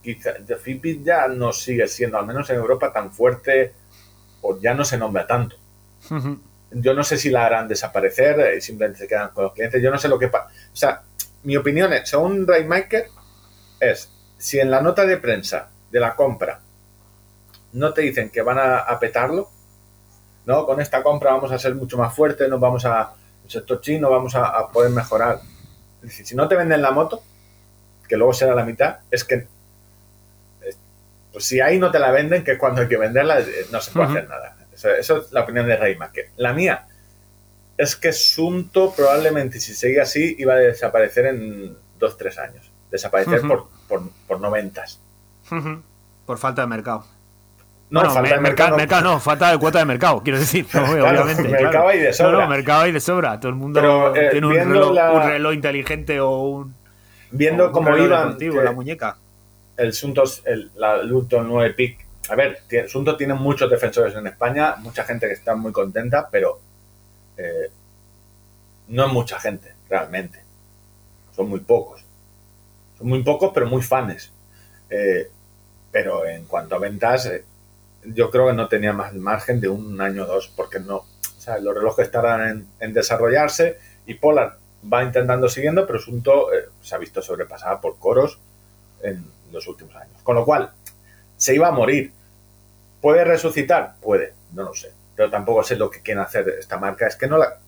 quizá 0.00 0.34
Fitbit 0.62 1.04
ya 1.04 1.26
no 1.26 1.52
sigue 1.52 1.88
siendo, 1.88 2.18
al 2.18 2.26
menos 2.26 2.48
en 2.50 2.56
Europa, 2.56 2.92
tan 2.92 3.12
fuerte 3.12 3.72
o 4.42 4.60
ya 4.60 4.72
no 4.74 4.84
se 4.84 4.96
nombra 4.96 5.26
tanto. 5.26 5.56
Yo 6.70 6.94
no 6.94 7.02
sé 7.02 7.18
si 7.18 7.30
la 7.30 7.46
harán 7.46 7.66
desaparecer, 7.66 8.38
eh, 8.40 8.60
simplemente 8.60 9.00
se 9.00 9.08
quedan 9.08 9.30
con 9.30 9.44
los 9.44 9.52
clientes. 9.54 9.82
Yo 9.82 9.90
no 9.90 9.98
sé 9.98 10.08
lo 10.08 10.18
que 10.18 10.28
pasa. 10.28 10.50
O 10.72 10.76
sea, 10.76 11.02
mi 11.42 11.56
opinión 11.56 11.92
es, 11.92 12.08
según 12.08 12.46
Raymaker, 12.46 13.08
es 13.80 14.08
si 14.38 14.60
en 14.60 14.70
la 14.70 14.80
nota 14.80 15.04
de 15.04 15.16
prensa 15.16 15.70
de 15.90 15.98
la 16.00 16.14
compra 16.14 16.60
no 17.72 17.92
te 17.92 18.02
dicen 18.02 18.30
que 18.30 18.42
van 18.42 18.58
a, 18.58 18.78
a 18.78 19.00
petarlo, 19.00 19.50
no, 20.46 20.64
con 20.64 20.80
esta 20.80 21.02
compra 21.02 21.32
vamos 21.32 21.50
a 21.50 21.58
ser 21.58 21.74
mucho 21.74 21.98
más 21.98 22.14
fuertes, 22.14 22.48
nos 22.48 22.60
vamos 22.60 22.84
a, 22.84 23.14
el 23.44 23.50
sector 23.50 23.80
chino 23.80 24.10
vamos 24.10 24.34
a, 24.34 24.46
a 24.46 24.68
poder 24.70 24.90
mejorar. 24.90 25.40
Es 26.02 26.08
decir, 26.10 26.26
si 26.26 26.34
no 26.36 26.48
te 26.48 26.56
venden 26.56 26.82
la 26.82 26.90
moto, 26.90 27.22
que 28.08 28.16
luego 28.16 28.32
será 28.32 28.54
la 28.54 28.64
mitad, 28.64 28.98
es 29.10 29.24
que 29.24 29.46
es- 30.62 30.78
pues 31.32 31.44
si 31.44 31.60
ahí 31.60 31.78
no 31.78 31.90
te 31.90 31.98
la 31.98 32.10
venden, 32.10 32.44
que 32.44 32.52
es 32.52 32.58
cuando 32.58 32.82
hay 32.82 32.88
que 32.88 32.96
venderla, 32.96 33.40
eh, 33.40 33.66
no 33.70 33.80
se 33.80 33.90
puede 33.92 34.06
hacer 34.18 34.28
nada. 34.28 34.56
Eso, 34.72 34.90
eso 34.90 35.18
es 35.18 35.32
la 35.32 35.42
opinión 35.42 35.66
de 35.66 35.76
Raymaker. 35.76 36.30
La 36.36 36.52
mía 36.52 36.86
es 37.76 37.96
que 37.96 38.12
Sunto 38.12 38.92
probablemente, 38.94 39.58
si 39.60 39.74
sigue 39.74 40.00
así, 40.00 40.36
iba 40.38 40.54
a 40.54 40.58
desaparecer 40.58 41.26
en 41.26 41.76
dos, 41.98 42.16
tres 42.16 42.38
años. 42.38 42.70
Desaparecer 42.90 43.40
por, 43.48 43.68
por, 43.88 44.10
por 44.28 44.40
no 44.40 44.50
ventas. 44.50 45.00
Ujú. 45.50 45.82
Por 46.26 46.38
falta 46.38 46.62
de 46.62 46.68
mercado. 46.68 47.04
No, 47.94 48.00
Bueno, 48.00 48.14
falta 48.14 48.34
de 48.34 48.40
mercado, 48.40 48.76
mercado. 48.76 48.76
mercado 48.76 49.02
no, 49.14 49.20
falta 49.20 49.50
de 49.52 49.58
cuota 49.58 49.78
de 49.78 49.84
mercado, 49.84 50.22
quiero 50.22 50.38
decir, 50.40 50.66
no, 50.74 50.84
Claro, 50.96 51.22
obviamente. 51.22 51.42
mercado 51.48 51.70
claro. 51.70 51.88
hay 51.88 51.98
de 52.00 52.12
sobra. 52.12 52.32
No, 52.32 52.40
no, 52.40 52.48
mercado 52.48 52.80
hay 52.82 52.92
de 52.92 53.00
sobra. 53.00 53.38
Todo 53.40 53.48
el 53.50 53.54
mundo 53.54 53.80
Pero, 53.80 54.16
eh, 54.16 54.28
tiene 54.32 54.46
un 54.46 54.54
reloj, 54.54 54.92
la- 54.94 55.12
un 55.12 55.22
reloj 55.22 55.54
inteligente 55.54 56.20
o 56.20 56.30
un, 56.40 56.74
Viendo 57.30 57.64
o 57.64 57.66
un 57.68 57.72
cómo 57.72 57.96
iban 57.96 58.36
la 58.64 58.72
muñeca. 58.72 59.16
el 59.76 59.92
Sunto, 59.92 60.24
el, 60.44 60.70
la 60.76 61.02
Luton 61.02 61.46
9 61.48 61.74
Peak. 61.74 62.04
A 62.30 62.34
ver, 62.34 62.60
tiene- 62.68 62.88
Sunto 62.88 63.16
tiene 63.16 63.34
muchos 63.34 63.70
defensores 63.70 64.14
en 64.16 64.26
España, 64.26 64.76
mucha 64.78 65.04
gente 65.04 65.26
que 65.28 65.34
está 65.34 65.54
muy 65.54 65.72
contenta, 65.72 66.28
pero 66.30 66.58
eh, 67.36 67.70
no 68.88 69.06
es 69.06 69.12
mucha 69.12 69.38
gente, 69.38 69.72
realmente. 69.88 70.40
Son 71.36 71.48
muy 71.48 71.60
pocos. 71.60 72.04
Son 72.98 73.08
muy 73.08 73.22
pocos, 73.22 73.50
pero 73.54 73.66
muy 73.66 73.82
fans. 73.82 74.32
Eh, 74.90 75.30
pero 75.92 76.26
en 76.26 76.44
cuanto 76.46 76.74
a 76.74 76.78
ventas, 76.78 77.30
yo 78.06 78.30
creo 78.30 78.46
que 78.48 78.52
no 78.54 78.68
tenía 78.68 78.92
más 78.92 79.14
margen 79.14 79.60
de 79.60 79.68
un 79.68 80.00
año 80.00 80.24
o 80.24 80.26
dos, 80.26 80.52
porque 80.56 80.80
no. 80.80 80.96
O 80.96 81.06
los 81.60 81.74
relojes 81.74 82.10
en, 82.48 82.66
en 82.80 82.92
desarrollarse 82.94 83.78
y 84.06 84.14
Polar 84.14 84.56
va 84.92 85.02
intentando 85.02 85.48
siguiendo, 85.48 85.86
pero 85.86 85.98
Sunto 85.98 86.52
eh, 86.52 86.68
se 86.82 86.94
ha 86.94 86.98
visto 86.98 87.20
sobrepasada 87.22 87.80
por 87.80 87.98
coros 87.98 88.38
en 89.02 89.24
los 89.52 89.66
últimos 89.68 89.94
años. 89.96 90.22
Con 90.22 90.36
lo 90.36 90.44
cual, 90.44 90.70
se 91.36 91.54
iba 91.54 91.68
a 91.68 91.72
morir. 91.72 92.12
¿Puede 93.00 93.24
resucitar? 93.24 93.94
Puede, 94.00 94.32
no 94.52 94.62
lo 94.64 94.74
sé. 94.74 94.92
Pero 95.14 95.30
tampoco 95.30 95.62
sé 95.62 95.76
lo 95.76 95.90
que 95.90 96.00
quieren 96.00 96.22
hacer 96.22 96.48
esta 96.58 96.78
marca. 96.78 97.06
Es 97.06 97.16
que 97.16 97.26
no 97.28 97.36
la. 97.38 97.58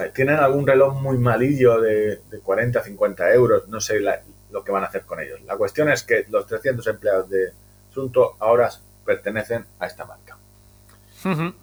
eh, 0.00 0.10
Tienen 0.14 0.36
algún 0.36 0.66
reloj 0.66 0.94
muy 1.00 1.18
malillo 1.18 1.80
de, 1.80 2.20
de 2.30 2.38
40, 2.40 2.82
50 2.82 3.32
euros. 3.32 3.68
No 3.68 3.80
sé 3.80 4.00
la- 4.00 4.20
lo 4.50 4.64
que 4.64 4.72
van 4.72 4.84
a 4.84 4.86
hacer 4.86 5.02
con 5.02 5.20
ellos. 5.20 5.40
La 5.42 5.56
cuestión 5.56 5.88
es 5.90 6.02
que 6.02 6.26
los 6.30 6.46
300 6.46 6.86
empleados 6.88 7.28
de 7.30 7.52
Sunto 7.92 8.36
ahora 8.40 8.70
pertenecen 9.06 9.64
a 9.78 9.86
esta 9.86 10.04
marca. 10.04 10.36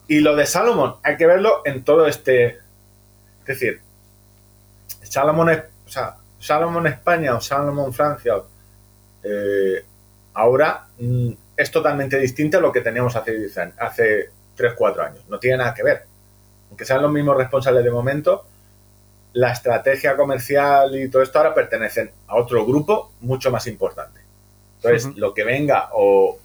Y 0.07 0.19
lo 0.21 0.35
de 0.35 0.45
Salomon, 0.45 0.95
hay 1.03 1.15
que 1.17 1.25
verlo 1.27 1.61
en 1.65 1.83
todo 1.83 2.07
este. 2.07 2.47
Es 3.41 3.45
decir, 3.45 3.81
Salomon, 5.03 5.49
o 5.49 5.89
sea, 5.89 6.15
Salomon 6.39 6.87
España 6.87 7.35
o 7.35 7.41
Salomon 7.41 7.93
Francia, 7.93 8.33
eh, 9.23 9.85
ahora 10.33 10.87
mm, 10.97 11.29
es 11.55 11.71
totalmente 11.71 12.17
distinta 12.19 12.57
a 12.57 12.61
lo 12.61 12.71
que 12.71 12.81
teníamos 12.81 13.15
hace, 13.15 13.37
10 13.37 13.57
años- 13.57 13.75
hace 13.79 14.29
3, 14.55 14.73
4 14.75 15.03
años. 15.03 15.23
No 15.29 15.39
tiene 15.39 15.57
nada 15.57 15.73
que 15.73 15.83
ver. 15.83 16.05
Aunque 16.69 16.85
sean 16.85 17.01
los 17.01 17.11
mismos 17.11 17.37
responsables 17.37 17.83
de 17.83 17.91
momento, 17.91 18.45
la 19.33 19.51
estrategia 19.51 20.15
comercial 20.15 20.95
y 20.99 21.09
todo 21.09 21.21
esto 21.21 21.37
ahora 21.37 21.53
pertenecen 21.53 22.11
a 22.27 22.35
otro 22.35 22.65
grupo 22.65 23.11
mucho 23.21 23.51
más 23.51 23.67
importante. 23.67 24.19
Entonces, 24.77 25.15
lo 25.17 25.33
que 25.33 25.43
venga 25.43 25.89
o... 25.93 26.39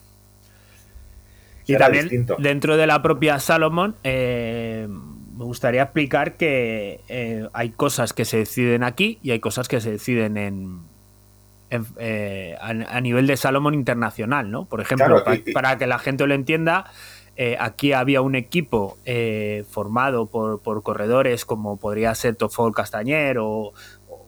Y 1.73 1.77
también 1.77 2.05
distinto. 2.05 2.37
dentro 2.39 2.77
de 2.77 2.87
la 2.87 3.03
propia 3.03 3.39
Salomon, 3.39 3.95
eh, 4.05 4.89
me 4.89 5.45
gustaría 5.45 5.83
explicar 5.83 6.37
que 6.37 7.01
eh, 7.09 7.47
hay 7.53 7.71
cosas 7.71 8.13
que 8.13 8.25
se 8.25 8.39
deciden 8.39 8.83
aquí 8.83 9.19
y 9.23 9.31
hay 9.31 9.41
cosas 9.41 9.69
que 9.69 9.81
se 9.81 9.93
deciden 9.93 10.37
en, 10.37 10.81
en, 11.71 11.87
eh, 11.99 12.57
a, 12.61 12.71
a 12.71 13.01
nivel 13.01 13.27
de 13.27 13.37
Salomon 13.37 13.75
internacional, 13.75 14.51
¿no? 14.51 14.65
Por 14.65 14.81
ejemplo, 14.81 15.23
Claro, 15.23 15.41
y- 15.47 15.53
para 15.53 15.79
que 15.79 15.87
la 15.87 15.99
gente 15.99 16.27
lo 16.27 16.35
entienda, 16.35 16.91
eh, 17.37 17.57
aquí 17.61 17.93
había 17.93 18.21
un 18.21 18.35
equipo 18.35 18.99
formado 19.71 20.27
por, 20.27 20.61
por 20.61 20.83
corredores 20.83 21.45
como 21.45 21.77
podría 21.77 22.13
ser 22.17 22.35
Tofol 22.35 22.75
Castañer 22.75 23.39
o, 23.39 23.73
o, 24.09 24.27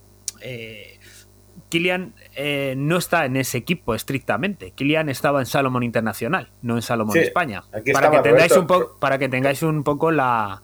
Kilian 1.70 2.12
eh, 2.36 2.74
no 2.76 2.98
está 2.98 3.24
en 3.24 3.36
ese 3.36 3.56
equipo 3.56 3.94
estrictamente. 3.94 4.72
Kilian 4.72 5.08
estaba 5.08 5.40
en 5.40 5.46
Salomon 5.46 5.82
Internacional, 5.82 6.50
no 6.60 6.76
en 6.76 6.82
Salomon 6.82 7.14
Sí, 7.14 7.20
España. 7.20 7.62
Para 7.70 8.10
que, 8.10 8.20
tengáis 8.20 8.50
Roberto. 8.52 8.60
un 8.60 8.66
poco, 8.66 8.98
para 9.00 9.16
que 9.18 9.28
tengáis 9.30 9.62
un 9.62 9.82
poco 9.84 10.10
la, 10.10 10.62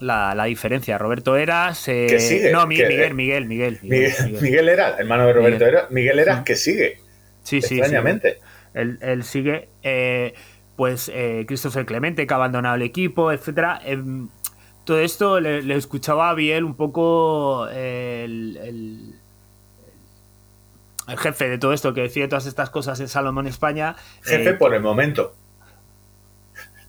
la, 0.00 0.34
la 0.34 0.44
diferencia. 0.44 0.96
Roberto 0.98 1.36
Eras. 1.36 1.88
eh, 1.88 2.06
Que 2.08 2.20
sigue, 2.20 2.52
no, 2.52 2.60
que- 2.62 2.66
Miguel, 2.68 2.88
Miguel, 2.88 3.14
Miguel, 3.14 3.46
Miguel, 3.46 3.78
Miguel, 3.82 4.12
Miguel. 4.26 4.42
Miguel 4.42 4.68
era, 4.68 4.96
hermano 4.98 5.26
de 5.26 5.32
Roberto 5.32 5.64
Miguel. 5.64 5.74
era, 5.74 5.86
Miguel 5.90 6.18
era 6.20 6.36
Sí. 6.38 6.44
que 6.44 6.56
sigue, 6.56 6.98
Sí, 7.42 7.60
sí, 7.62 7.68
sí. 7.68 7.78
extrañamente. 7.78 8.38
Él, 8.74 8.98
él 9.00 9.24
sigue. 9.24 9.68
eh, 9.82 10.34
pues 10.76 11.10
eh, 11.12 11.44
Christopher 11.48 11.84
Clemente, 11.84 12.24
que 12.24 12.32
ha 12.32 12.36
abandonado 12.36 12.76
el 12.76 12.82
equipo, 12.82 13.32
etcétera. 13.32 13.80
Em, 13.84 14.28
todo 14.84 15.00
esto 15.00 15.40
le, 15.40 15.60
le 15.62 15.74
escuchaba 15.74 16.30
a 16.30 16.34
Biel 16.34 16.62
un 16.62 16.76
poco 16.76 17.66
el, 17.68 18.56
el- 18.62 19.14
el 21.08 21.18
jefe 21.18 21.48
de 21.48 21.58
todo 21.58 21.72
esto 21.72 21.94
que 21.94 22.02
decide 22.02 22.28
todas 22.28 22.46
estas 22.46 22.70
cosas 22.70 23.00
en 23.00 23.08
Salomón 23.08 23.46
España. 23.46 23.96
Jefe 24.22 24.50
eh, 24.50 24.54
por 24.54 24.74
el 24.74 24.82
momento. 24.82 25.34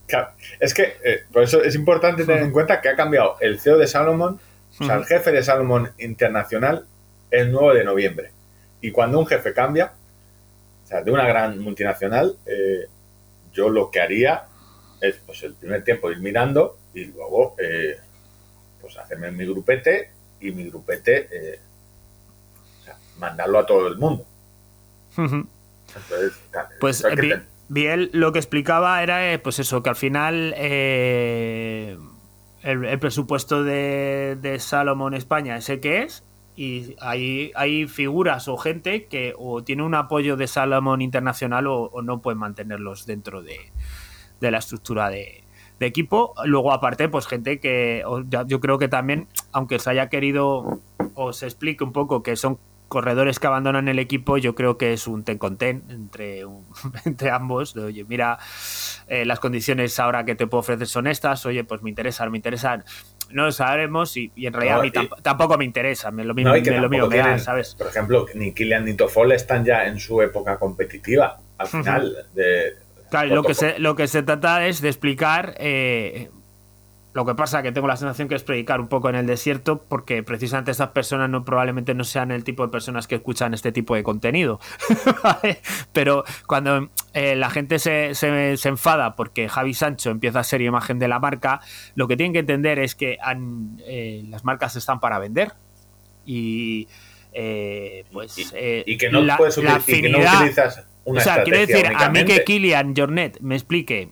Claro, 0.07 0.31
es 0.59 0.73
que 0.73 0.97
eh, 1.03 1.23
por 1.31 1.43
eso 1.43 1.63
es 1.63 1.75
importante 1.75 2.25
tener 2.25 2.43
en 2.43 2.51
cuenta 2.51 2.81
que 2.81 2.89
ha 2.89 2.95
cambiado 2.95 3.37
el 3.39 3.59
CEO 3.59 3.77
de 3.77 3.87
Salomon, 3.87 4.39
o 4.79 4.83
sea, 4.83 4.95
el 4.95 5.05
jefe 5.05 5.31
de 5.31 5.43
Salomon 5.43 5.91
Internacional, 5.99 6.85
el 7.31 7.51
9 7.51 7.79
de 7.79 7.85
noviembre. 7.85 8.31
Y 8.81 8.91
cuando 8.91 9.19
un 9.19 9.27
jefe 9.27 9.53
cambia, 9.53 9.93
o 10.83 10.87
sea, 10.87 11.01
de 11.01 11.11
una 11.11 11.27
gran 11.27 11.59
multinacional, 11.59 12.37
eh, 12.45 12.87
yo 13.53 13.69
lo 13.69 13.91
que 13.91 14.01
haría 14.01 14.45
es, 14.99 15.15
pues, 15.25 15.43
el 15.43 15.53
primer 15.53 15.83
tiempo 15.83 16.11
ir 16.11 16.19
mirando 16.19 16.77
y 16.93 17.05
luego, 17.05 17.55
pues, 18.81 18.97
hacerme 18.97 19.31
mi 19.31 19.45
grupete 19.45 20.11
y 20.39 20.51
mi 20.51 20.69
grupete, 20.69 21.59
mandarlo 23.19 23.59
a 23.59 23.65
todo 23.65 23.87
el 23.87 23.97
mundo. 23.97 24.25
Entonces, 25.17 26.39
claro, 26.51 26.69
Pues 26.79 27.03
Biel 27.67 28.09
lo 28.13 28.31
que 28.31 28.39
explicaba 28.39 29.01
era 29.03 29.31
eh, 29.31 29.37
pues 29.39 29.59
eso, 29.59 29.83
que 29.83 29.89
al 29.89 29.95
final 29.95 30.53
eh, 30.57 31.97
el, 32.63 32.85
el 32.85 32.99
presupuesto 32.99 33.63
de, 33.63 34.37
de 34.41 34.59
Salomón 34.59 35.13
España 35.13 35.55
es 35.57 35.69
el 35.69 35.79
que 35.79 36.01
es 36.03 36.23
y 36.55 36.95
hay, 36.99 37.51
hay 37.55 37.87
figuras 37.87 38.47
o 38.47 38.57
gente 38.57 39.05
que 39.05 39.33
o 39.37 39.63
tiene 39.63 39.83
un 39.83 39.93
apoyo 39.95 40.35
de 40.35 40.47
Salomón 40.47 41.01
Internacional 41.01 41.67
o, 41.67 41.83
o 41.83 42.01
no 42.01 42.21
pueden 42.21 42.39
mantenerlos 42.39 43.05
dentro 43.05 43.41
de, 43.43 43.57
de 44.41 44.51
la 44.51 44.57
estructura 44.57 45.09
de, 45.09 45.43
de 45.79 45.85
equipo. 45.85 46.33
Luego 46.45 46.73
aparte 46.73 47.07
pues 47.07 47.27
gente 47.27 47.59
que 47.59 48.03
o 48.05 48.23
ya- 48.27 48.45
yo 48.47 48.59
creo 48.59 48.77
que 48.79 48.87
también 48.87 49.27
aunque 49.51 49.77
se 49.79 49.91
haya 49.91 50.09
querido 50.09 50.79
o 51.13 51.33
se 51.33 51.45
explique 51.45 51.83
un 51.83 51.93
poco 51.93 52.23
que 52.23 52.35
son 52.35 52.57
corredores 52.89 53.39
que 53.39 53.47
abandonan 53.47 53.87
el 53.87 53.99
equipo, 53.99 54.37
yo 54.37 54.55
creo 54.55 54.77
que 54.77 54.91
es 54.91 55.07
un 55.07 55.23
ten 55.23 55.37
con 55.37 55.57
ten 55.57 55.83
entre, 55.89 56.43
un- 56.45 56.65
entre 57.05 57.31
ambos. 57.31 57.73
De, 57.73 57.83
oye, 57.83 58.03
mira, 58.03 58.37
eh, 59.07 59.23
las 59.25 59.39
condiciones 59.39 59.97
ahora 59.99 60.25
que 60.25 60.35
te 60.35 60.45
puedo 60.47 60.59
ofrecer 60.59 60.87
son 60.87 61.07
estas, 61.07 61.45
oye, 61.45 61.63
pues 61.63 61.81
me 61.81 61.89
interesan, 61.89 62.29
me 62.31 62.37
interesan. 62.37 62.83
No 63.31 63.45
lo 63.45 63.51
sabremos 63.51 64.17
y, 64.17 64.31
y 64.35 64.47
en 64.47 64.53
realidad 64.53 64.75
No, 64.75 64.79
a 64.81 64.83
mí 64.83 64.91
y- 64.93 65.21
tampoco 65.21 65.57
me 65.57 65.63
interesa, 65.63 66.09
me 66.11 66.25
lo 66.25 66.33
mismo, 66.33 66.49
No, 66.51 66.57
y 66.57 66.63
que 66.63 66.71
me 66.71 66.79
lo 66.79 66.89
mío 66.89 67.03
tampoco 67.03 67.11
me 67.11 67.17
da, 67.17 67.23
tienen, 67.25 67.39
¿sabes? 67.39 67.75
Por 67.75 67.87
ejemplo, 67.87 68.25
ni 68.33 68.53
Kylian 68.53 68.83
ni 68.85 68.95
Toffol 68.95 69.31
están 69.31 69.63
ya 69.63 69.85
en 69.85 69.99
su 69.99 70.21
época 70.21 70.57
competitiva. 70.57 71.39
Al 71.59 71.67
final 71.67 72.15
de. 72.33 72.73
Claro, 73.11 73.35
lo 73.35 73.43
que, 73.43 73.53
se, 73.53 73.77
lo 73.79 73.95
que 73.95 74.07
se 74.07 74.23
trata 74.23 74.65
es 74.67 74.81
de 74.81 74.89
explicar. 74.89 75.55
eh, 75.59 76.29
lo 77.13 77.25
que 77.25 77.33
pasa 77.33 77.63
que 77.63 77.71
tengo 77.71 77.87
la 77.87 77.97
sensación 77.97 78.27
que 78.27 78.35
es 78.35 78.43
predicar 78.43 78.79
un 78.79 78.87
poco 78.87 79.09
en 79.09 79.15
el 79.15 79.25
desierto, 79.25 79.83
porque 79.89 80.21
precisamente 80.21 80.69
estas 80.71 80.89
personas 80.89 81.27
no 81.29 81.43
probablemente 81.43 81.95
no 81.95 82.03
sean 82.03 82.29
el 82.31 82.43
tipo 82.43 82.63
de 82.63 82.71
personas 82.71 83.07
que 83.07 83.15
escuchan 83.15 83.53
este 83.55 83.71
tipo 83.71 83.95
de 83.95 84.03
contenido. 84.03 84.59
¿vale? 85.23 85.59
Pero 85.91 86.23
cuando 86.45 86.89
eh, 87.13 87.35
la 87.35 87.49
gente 87.49 87.79
se, 87.79 88.13
se- 88.13 88.57
se 88.57 88.69
enfada 88.69 89.15
porque 89.15 89.49
Javi 89.49 89.73
Sancho 89.73 90.11
empieza 90.11 90.39
a 90.41 90.43
ser 90.43 90.61
imagen 90.61 90.99
de 90.99 91.07
la 91.07 91.19
marca, 91.19 91.61
lo 91.95 92.07
que 92.07 92.15
tienen 92.15 92.33
que 92.33 92.39
entender 92.39 92.77
es 92.77 92.93
que 92.93 93.17
han- 93.21 93.81
eh, 93.87 94.23
las 94.29 94.45
marcas 94.45 94.75
están 94.75 94.99
para 94.99 95.17
vender. 95.17 95.53
Y 96.25 96.87
eh, 97.33 98.05
pues 98.11 98.37
y, 98.37 98.43
y 98.85 98.97
que 98.97 99.09
no 99.09 99.21
la- 99.21 99.37
puedes 99.37 99.57
la 99.57 99.79
util- 99.79 99.97
y 99.97 100.01
que 100.01 100.09
no 100.09 100.17
afinidad- 100.19 100.35
utilizas 100.41 100.85
una 101.05 101.21
o 101.21 101.23
sea, 101.23 101.43
quiero 101.43 101.59
decir, 101.59 101.87
a 101.87 102.09
mí 102.09 102.23
que. 102.25 102.43
Kilian 102.43 102.93
Jornet 102.95 103.39
me 103.41 103.55
explique 103.55 104.11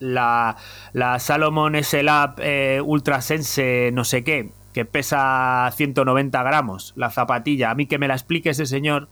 la, 0.00 0.56
la 0.92 1.18
Salomon 1.20 1.76
SLAB 1.82 2.34
eh, 2.40 2.80
Ultra 2.84 3.20
Sense 3.20 3.90
no 3.92 4.02
sé 4.04 4.24
qué, 4.24 4.50
que 4.72 4.84
pesa 4.84 5.70
190 5.76 6.42
gramos, 6.42 6.92
la 6.96 7.10
zapatilla, 7.10 7.70
a 7.70 7.74
mí 7.74 7.86
que 7.86 7.98
me 7.98 8.08
la 8.08 8.14
explique 8.14 8.50
ese 8.50 8.66
señor, 8.66 9.08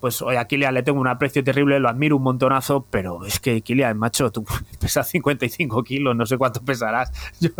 pues 0.00 0.22
oye, 0.22 0.38
a 0.38 0.44
Kilian 0.46 0.74
le 0.74 0.84
tengo 0.84 1.00
un 1.00 1.08
aprecio 1.08 1.42
terrible, 1.42 1.80
lo 1.80 1.88
admiro 1.88 2.16
un 2.16 2.22
montonazo, 2.22 2.86
pero 2.90 3.24
es 3.24 3.40
que 3.40 3.62
Kilian, 3.62 3.98
macho, 3.98 4.30
tú 4.30 4.44
pesas 4.80 5.08
55 5.08 5.82
kilos, 5.82 6.14
no 6.14 6.24
sé 6.24 6.36
cuánto 6.38 6.62
pesarás. 6.64 7.10
Yo, 7.40 7.50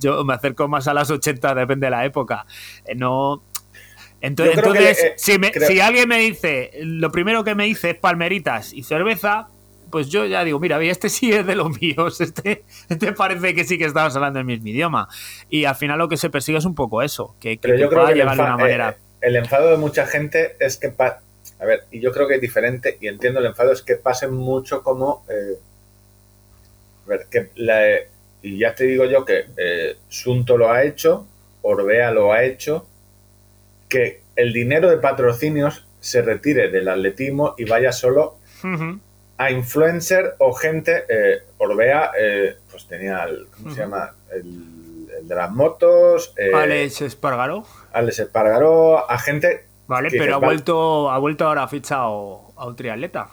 yo 0.00 0.24
me 0.24 0.34
acerco 0.34 0.68
más 0.68 0.86
a 0.86 0.94
las 0.94 1.10
80, 1.10 1.54
depende 1.56 1.86
de 1.86 1.90
la 1.90 2.04
época. 2.04 2.46
Eh, 2.84 2.94
no... 2.94 3.42
Entonces, 4.20 4.54
que, 4.54 4.60
entonces 4.60 4.98
eh, 5.04 5.14
si, 5.16 5.38
me- 5.38 5.52
creo- 5.52 5.68
si 5.68 5.80
alguien 5.80 6.08
me 6.08 6.18
dice, 6.18 6.72
lo 6.82 7.10
primero 7.12 7.44
que 7.44 7.54
me 7.54 7.64
dice 7.64 7.90
es 7.90 7.96
palmeritas 7.98 8.72
y 8.72 8.82
cerveza, 8.82 9.48
pues 9.90 10.08
yo 10.08 10.24
ya 10.26 10.44
digo, 10.44 10.58
mira, 10.60 10.82
este 10.82 11.08
sí 11.08 11.32
es 11.32 11.46
de 11.46 11.54
los 11.56 11.70
míos, 11.80 12.20
este, 12.20 12.64
este 12.88 13.12
parece 13.12 13.54
que 13.54 13.64
sí 13.64 13.78
que 13.78 13.84
estamos 13.84 14.14
hablando 14.16 14.38
el 14.38 14.44
mismo 14.44 14.68
idioma. 14.68 15.08
Y 15.48 15.64
al 15.64 15.76
final 15.76 15.98
lo 15.98 16.08
que 16.08 16.16
se 16.16 16.30
persigue 16.30 16.58
es 16.58 16.64
un 16.64 16.74
poco 16.74 17.02
eso, 17.02 17.34
que, 17.40 17.56
que 17.58 17.68
Pero 17.68 17.76
yo 17.78 17.88
creo 17.88 18.00
pueda 18.02 18.06
que 18.08 18.12
el, 18.12 18.18
llevar 18.18 18.36
de 18.36 18.42
una 18.42 18.56
manera... 18.56 18.90
eh, 18.90 18.96
el 19.20 19.36
enfado 19.36 19.70
de 19.70 19.76
mucha 19.76 20.06
gente 20.06 20.56
es 20.60 20.76
que. 20.76 20.92
A 21.60 21.64
ver, 21.64 21.84
y 21.90 22.00
yo 22.00 22.12
creo 22.12 22.28
que 22.28 22.36
es 22.36 22.40
diferente, 22.40 22.98
y 23.00 23.08
entiendo 23.08 23.40
el 23.40 23.46
enfado, 23.46 23.72
es 23.72 23.82
que 23.82 23.96
pasen 23.96 24.32
mucho 24.32 24.82
como. 24.82 25.24
eh, 25.28 25.58
a 27.06 27.08
ver, 27.08 27.26
que 27.30 27.48
la- 27.56 27.98
y 28.42 28.58
ya 28.58 28.74
te 28.74 28.84
digo 28.84 29.04
yo 29.06 29.24
que 29.24 29.46
eh, 29.56 29.96
Sunto 30.08 30.56
lo 30.56 30.70
ha 30.70 30.84
hecho, 30.84 31.26
Orbea 31.62 32.12
lo 32.12 32.32
ha 32.32 32.44
hecho, 32.44 32.86
que 33.88 34.20
el 34.36 34.52
dinero 34.52 34.88
de 34.90 34.98
patrocinios 34.98 35.84
se 36.00 36.22
retire 36.22 36.68
del 36.70 36.88
atletismo 36.88 37.54
y 37.58 37.64
vaya 37.64 37.90
solo. 37.90 38.36
A 39.38 39.50
influencer 39.50 40.34
o 40.38 40.52
gente. 40.52 41.04
eh, 41.08 41.42
Orbea, 41.58 42.10
eh, 42.20 42.56
pues 42.70 42.86
tenía, 42.86 43.24
el, 43.24 43.46
¿cómo 43.56 43.72
se 43.74 43.80
llama? 43.80 44.12
El, 44.32 45.06
el 45.20 45.26
de 45.28 45.34
las 45.34 45.50
motos, 45.50 46.34
eh, 46.36 46.50
Alex 46.54 47.00
Espargaró, 47.02 47.64
Alex 47.92 48.18
Espargaró, 48.20 49.10
a 49.10 49.18
gente. 49.18 49.64
vale, 49.86 50.08
pero 50.10 50.34
ha 50.34 50.38
vuelto, 50.38 51.10
ha 51.10 51.18
vuelto 51.18 51.46
ahora 51.46 51.66
fichado 51.68 52.52
a 52.56 52.66
un 52.66 52.76
triatleta. 52.76 53.28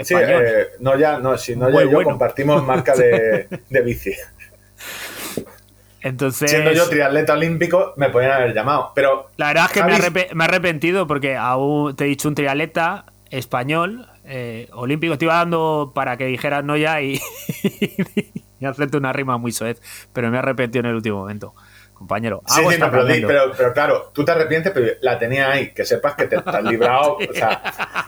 Sí, 0.00 0.14
eh, 0.16 0.68
no 0.80 0.96
ya, 0.96 1.18
no, 1.18 1.36
si 1.36 1.56
no 1.56 1.68
ya 1.70 1.82
yo 1.82 1.90
bueno. 1.90 2.10
compartimos 2.10 2.62
marca 2.64 2.94
de, 2.94 3.48
de 3.68 3.80
bici. 3.82 4.12
Entonces, 6.00 6.50
Siendo 6.50 6.72
yo 6.72 6.88
triatleta 6.88 7.32
olímpico, 7.32 7.92
me 7.96 8.08
podrían 8.08 8.32
haber 8.34 8.54
llamado. 8.54 8.92
Pero 8.94 9.28
la 9.36 9.48
verdad 9.48 9.64
es 9.66 9.72
que 9.72 9.82
me, 9.82 9.96
arrepe- 9.96 10.32
me 10.32 10.44
he 10.44 10.46
arrepentido 10.46 11.06
porque 11.08 11.36
aún 11.36 11.96
te 11.96 12.04
he 12.04 12.06
dicho 12.06 12.28
un 12.28 12.36
triatleta 12.36 13.06
español, 13.30 14.06
eh, 14.28 14.68
olímpico, 14.72 15.16
te 15.18 15.24
iba 15.24 15.34
dando 15.34 15.92
para 15.94 16.16
que 16.16 16.26
dijeras 16.26 16.64
no 16.64 16.76
ya 16.76 17.00
y, 17.00 17.20
y 18.60 18.64
hacerte 18.64 18.96
una 18.96 19.12
rima 19.12 19.38
muy 19.38 19.52
soez, 19.52 19.80
pero 20.12 20.30
me 20.30 20.36
he 20.36 20.40
arrepentido 20.40 20.80
en 20.80 20.86
el 20.90 20.94
último 20.96 21.18
momento, 21.18 21.54
compañero. 21.94 22.42
Sí, 22.46 22.60
sí, 22.70 22.78
no, 22.78 22.90
pero, 22.90 23.06
pero, 23.06 23.52
pero 23.56 23.72
claro, 23.72 24.10
tú 24.14 24.24
te 24.24 24.32
arrepientes, 24.32 24.72
pero 24.72 24.86
la 25.00 25.18
tenía 25.18 25.50
ahí, 25.50 25.72
que 25.72 25.84
sepas 25.84 26.14
que 26.14 26.26
te, 26.26 26.40
te 26.40 26.50
has 26.50 26.62
librado, 26.64 27.16
o 27.30 27.34
sea, 27.34 27.60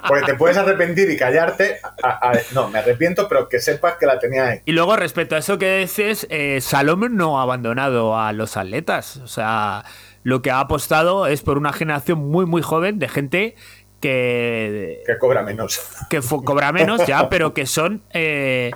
porque 0.06 0.26
te 0.26 0.34
puedes 0.34 0.56
arrepentir 0.56 1.10
y 1.10 1.16
callarte. 1.16 1.78
a- 2.02 2.30
a- 2.30 2.38
no, 2.52 2.68
me 2.68 2.78
arrepiento, 2.80 3.28
pero 3.28 3.48
que 3.48 3.60
sepas 3.60 3.94
que 3.98 4.06
la 4.06 4.18
tenía 4.18 4.46
ahí. 4.48 4.58
Y 4.64 4.72
luego, 4.72 4.96
respecto 4.96 5.34
a 5.34 5.38
eso 5.38 5.58
que 5.58 5.78
dices, 5.78 6.26
eh, 6.30 6.60
Salomón 6.60 7.16
no 7.16 7.38
ha 7.38 7.42
abandonado 7.42 8.18
a 8.18 8.32
los 8.32 8.56
atletas. 8.56 9.16
O 9.18 9.26
sea, 9.28 9.84
lo 10.22 10.42
que 10.42 10.50
ha 10.50 10.60
apostado 10.60 11.26
es 11.26 11.42
por 11.42 11.56
una 11.58 11.72
generación 11.72 12.18
muy, 12.18 12.44
muy 12.46 12.60
joven 12.62 12.98
de 12.98 13.08
gente 13.08 13.54
que, 14.00 15.02
Que 15.06 15.18
cobra 15.18 15.42
menos. 15.42 15.80
que 16.08 16.20
cobra 16.20 16.72
menos 16.72 17.06
ya, 17.06 17.28
pero 17.28 17.52
que 17.54 17.66
son 17.66 18.02
eh, 18.12 18.70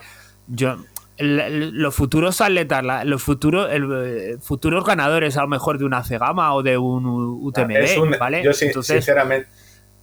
yo 0.46 0.76
los 1.16 1.94
futuros 1.94 2.40
atletas, 2.40 2.82
los 3.06 3.22
futuros 3.22 3.70
el, 3.70 3.88
eh, 4.04 4.36
futuros 4.40 4.84
ganadores 4.84 5.36
a 5.36 5.42
lo 5.42 5.48
mejor 5.48 5.78
de 5.78 5.84
una 5.84 6.02
Cegama 6.02 6.54
o 6.54 6.62
de 6.62 6.76
un 6.76 7.06
UTMB, 7.06 7.76
Es 7.84 7.96
un- 7.96 8.16
¿vale? 8.18 8.42
Yo 8.42 8.52
sí, 8.52 8.66
Entonces, 8.66 8.96
sinceramente 8.96 9.48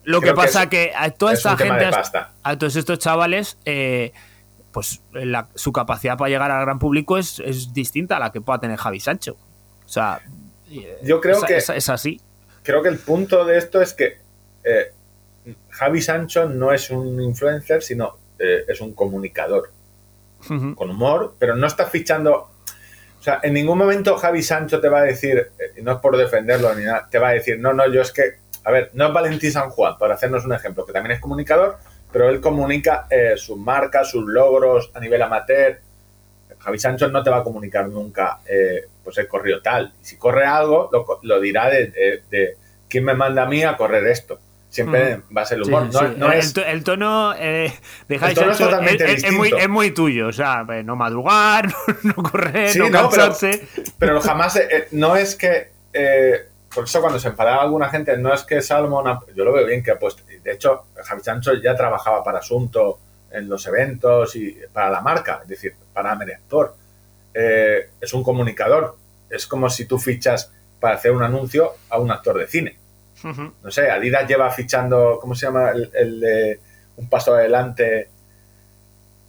lo 0.03 0.21
que 0.21 0.33
pasa 0.33 0.63
es- 0.63 0.69
que, 0.69 0.91
a 0.95 1.09
toda 1.11 1.33
es 1.33 1.39
esta 1.39 1.57
gente, 1.57 1.89
a 2.43 2.57
todos 2.57 2.75
estos 2.77 2.97
chavales, 2.99 3.57
eh, 3.65 4.13
pues 4.71 5.01
la- 5.11 5.49
su 5.53 5.73
capacidad 5.73 6.17
para 6.17 6.29
llegar 6.29 6.49
al 6.49 6.61
gran 6.61 6.79
público 6.79 7.17
es, 7.17 7.39
es 7.45 7.73
distinta 7.73 8.15
a 8.15 8.19
la 8.19 8.31
que 8.31 8.39
pueda 8.39 8.59
tener 8.59 8.77
Javi 8.77 9.01
Sancho. 9.01 9.35
O 9.85 9.89
sea, 9.89 10.21
Yo 11.03 11.19
creo 11.19 11.37
es, 11.39 11.43
que- 11.43 11.57
es- 11.57 11.69
es 11.69 11.89
así. 11.89 12.21
creo 12.63 12.81
que 12.81 12.87
el 12.89 12.97
punto 12.99 13.43
de 13.43 13.57
esto 13.57 13.81
es 13.81 13.93
que 13.93 14.21
eh, 14.63 14.93
Javi 15.71 16.01
Sancho 16.01 16.47
no 16.47 16.71
es 16.71 16.89
un 16.91 17.21
influencer, 17.21 17.81
sino 17.81 18.17
eh, 18.39 18.65
es 18.67 18.79
un 18.81 18.93
comunicador 18.93 19.71
con 20.75 20.89
humor, 20.89 21.35
pero 21.37 21.55
no 21.55 21.67
está 21.67 21.85
fichando. 21.87 22.49
O 23.19 23.23
sea, 23.23 23.39
en 23.43 23.53
ningún 23.53 23.77
momento 23.77 24.17
Javi 24.17 24.41
Sancho 24.41 24.81
te 24.81 24.89
va 24.89 24.99
a 25.01 25.03
decir, 25.03 25.51
eh, 25.59 25.73
y 25.77 25.81
no 25.83 25.91
es 25.93 25.97
por 25.99 26.17
defenderlo 26.17 26.73
ni 26.73 26.83
nada, 26.85 27.07
te 27.09 27.19
va 27.19 27.29
a 27.29 27.33
decir, 27.33 27.59
no, 27.59 27.73
no, 27.73 27.87
yo 27.91 28.01
es 28.01 28.11
que, 28.11 28.37
a 28.63 28.71
ver, 28.71 28.89
no 28.93 29.07
es 29.07 29.13
Valentín 29.13 29.51
San 29.51 29.69
Juan, 29.69 29.97
para 29.99 30.15
hacernos 30.15 30.43
un 30.45 30.53
ejemplo, 30.53 30.85
que 30.85 30.93
también 30.93 31.15
es 31.15 31.21
comunicador, 31.21 31.77
pero 32.11 32.27
él 32.29 32.41
comunica 32.41 33.05
eh, 33.11 33.33
sus 33.37 33.57
marcas, 33.57 34.09
sus 34.09 34.25
logros 34.27 34.89
a 34.95 34.99
nivel 34.99 35.21
amateur. 35.21 35.79
Javi 36.59 36.77
Sancho 36.79 37.07
no 37.09 37.23
te 37.23 37.29
va 37.29 37.37
a 37.37 37.43
comunicar 37.43 37.87
nunca, 37.87 38.39
eh, 38.47 38.85
pues 39.03 39.17
he 39.19 39.27
corrido 39.27 39.61
tal. 39.61 39.93
Y 40.01 40.05
si 40.05 40.17
corre 40.17 40.45
algo, 40.45 40.89
lo, 40.91 41.05
lo 41.21 41.39
dirá 41.39 41.69
de, 41.69 41.87
de- 41.87 42.23
de 42.29 42.57
quién 42.89 43.03
me 43.05 43.13
manda 43.13 43.43
a 43.43 43.45
mí 43.47 43.63
a 43.63 43.77
correr 43.77 44.05
esto. 44.07 44.39
Siempre 44.71 45.21
va 45.35 45.41
a 45.41 45.45
ser 45.45 45.57
el 45.57 45.63
humor. 45.65 45.89
Sí, 45.91 45.97
no, 45.99 45.99
sí. 45.99 46.13
no 46.17 46.31
el, 46.31 46.39
es, 46.39 46.57
el 46.57 46.83
tono 46.85 47.33
eh, 47.37 47.71
de 48.07 48.17
Javi 48.19 48.33
tono 48.33 48.51
es 48.51 48.57
Sancho 48.57 48.69
totalmente 48.71 49.11
es, 49.13 49.23
es 49.25 49.31
muy, 49.33 49.51
es 49.55 49.67
muy 49.69 49.91
tuyo. 49.91 50.27
O 50.29 50.31
sea, 50.33 50.65
eh, 50.71 50.81
no 50.81 50.95
madrugar, 50.95 51.67
no, 52.03 52.13
correr, 52.15 52.69
Sí, 52.69 52.79
no 52.79 52.85
no, 52.89 53.09
pero- 53.09 53.23
cansarse. 53.25 53.67
Pero 53.99 54.21
jamás, 54.21 54.55
eh, 54.55 54.67
eh, 54.71 54.87
no 54.91 55.15
es 55.17 55.35
que, 55.35 55.71
eh, 55.91 56.45
por 56.73 56.85
eso 56.85 57.01
cuando 57.01 57.19
se 57.19 57.27
enfadaba 57.27 57.61
alguna 57.61 57.89
gente, 57.89 58.15
no 58.17 58.33
es 58.33 58.43
que 58.43 58.61
Salmon, 58.61 59.05
ha- 59.09 59.19
yo 59.35 59.43
lo 59.43 59.51
veo 59.51 59.65
bien 59.67 59.83
que 59.83 59.91
ha 59.91 59.99
puesto, 59.99 60.23
y 60.31 60.37
de 60.37 60.53
hecho, 60.53 60.85
Javi 61.03 61.21
Sancho 61.21 61.53
ya 61.61 61.75
trabajaba 61.75 62.23
para 62.23 62.39
Asunto 62.39 62.97
en 63.29 63.49
los 63.49 63.67
eventos 63.67 64.35
y 64.37 64.57
para 64.71 64.89
la 64.89 65.01
marca, 65.01 65.39
es 65.43 65.49
decir, 65.49 65.75
para 65.93 66.15
Mediactor. 66.15 66.75
Eh, 67.33 67.89
es 67.99 68.13
un 68.13 68.23
comunicador, 68.23 68.95
es 69.29 69.45
como 69.47 69.69
si 69.69 69.85
tú 69.85 69.99
fichas 69.99 70.51
para 70.79 70.95
hacer 70.95 71.11
un 71.11 71.23
anuncio 71.23 71.73
a 71.89 71.97
un 71.99 72.09
actor 72.09 72.37
de 72.37 72.47
cine. 72.47 72.77
No 73.23 73.71
sé, 73.71 73.89
Adidas 73.91 74.27
lleva 74.27 74.49
fichando, 74.51 75.17
¿cómo 75.21 75.35
se 75.35 75.45
llama? 75.45 75.71
El, 75.71 75.89
el 75.93 76.19
de 76.19 76.59
un 76.97 77.09
paso 77.09 77.33
adelante 77.35 78.09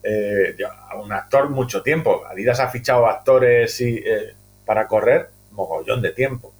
eh, 0.02 0.56
a 0.90 0.96
un 0.96 1.12
actor 1.12 1.48
mucho 1.50 1.82
tiempo. 1.82 2.22
Adidas 2.26 2.60
ha 2.60 2.68
fichado 2.68 3.06
actores 3.06 3.80
y, 3.80 3.96
eh, 3.98 4.34
para 4.64 4.86
correr 4.88 5.30
mogollón 5.52 6.02
de 6.02 6.10
tiempo. 6.12 6.52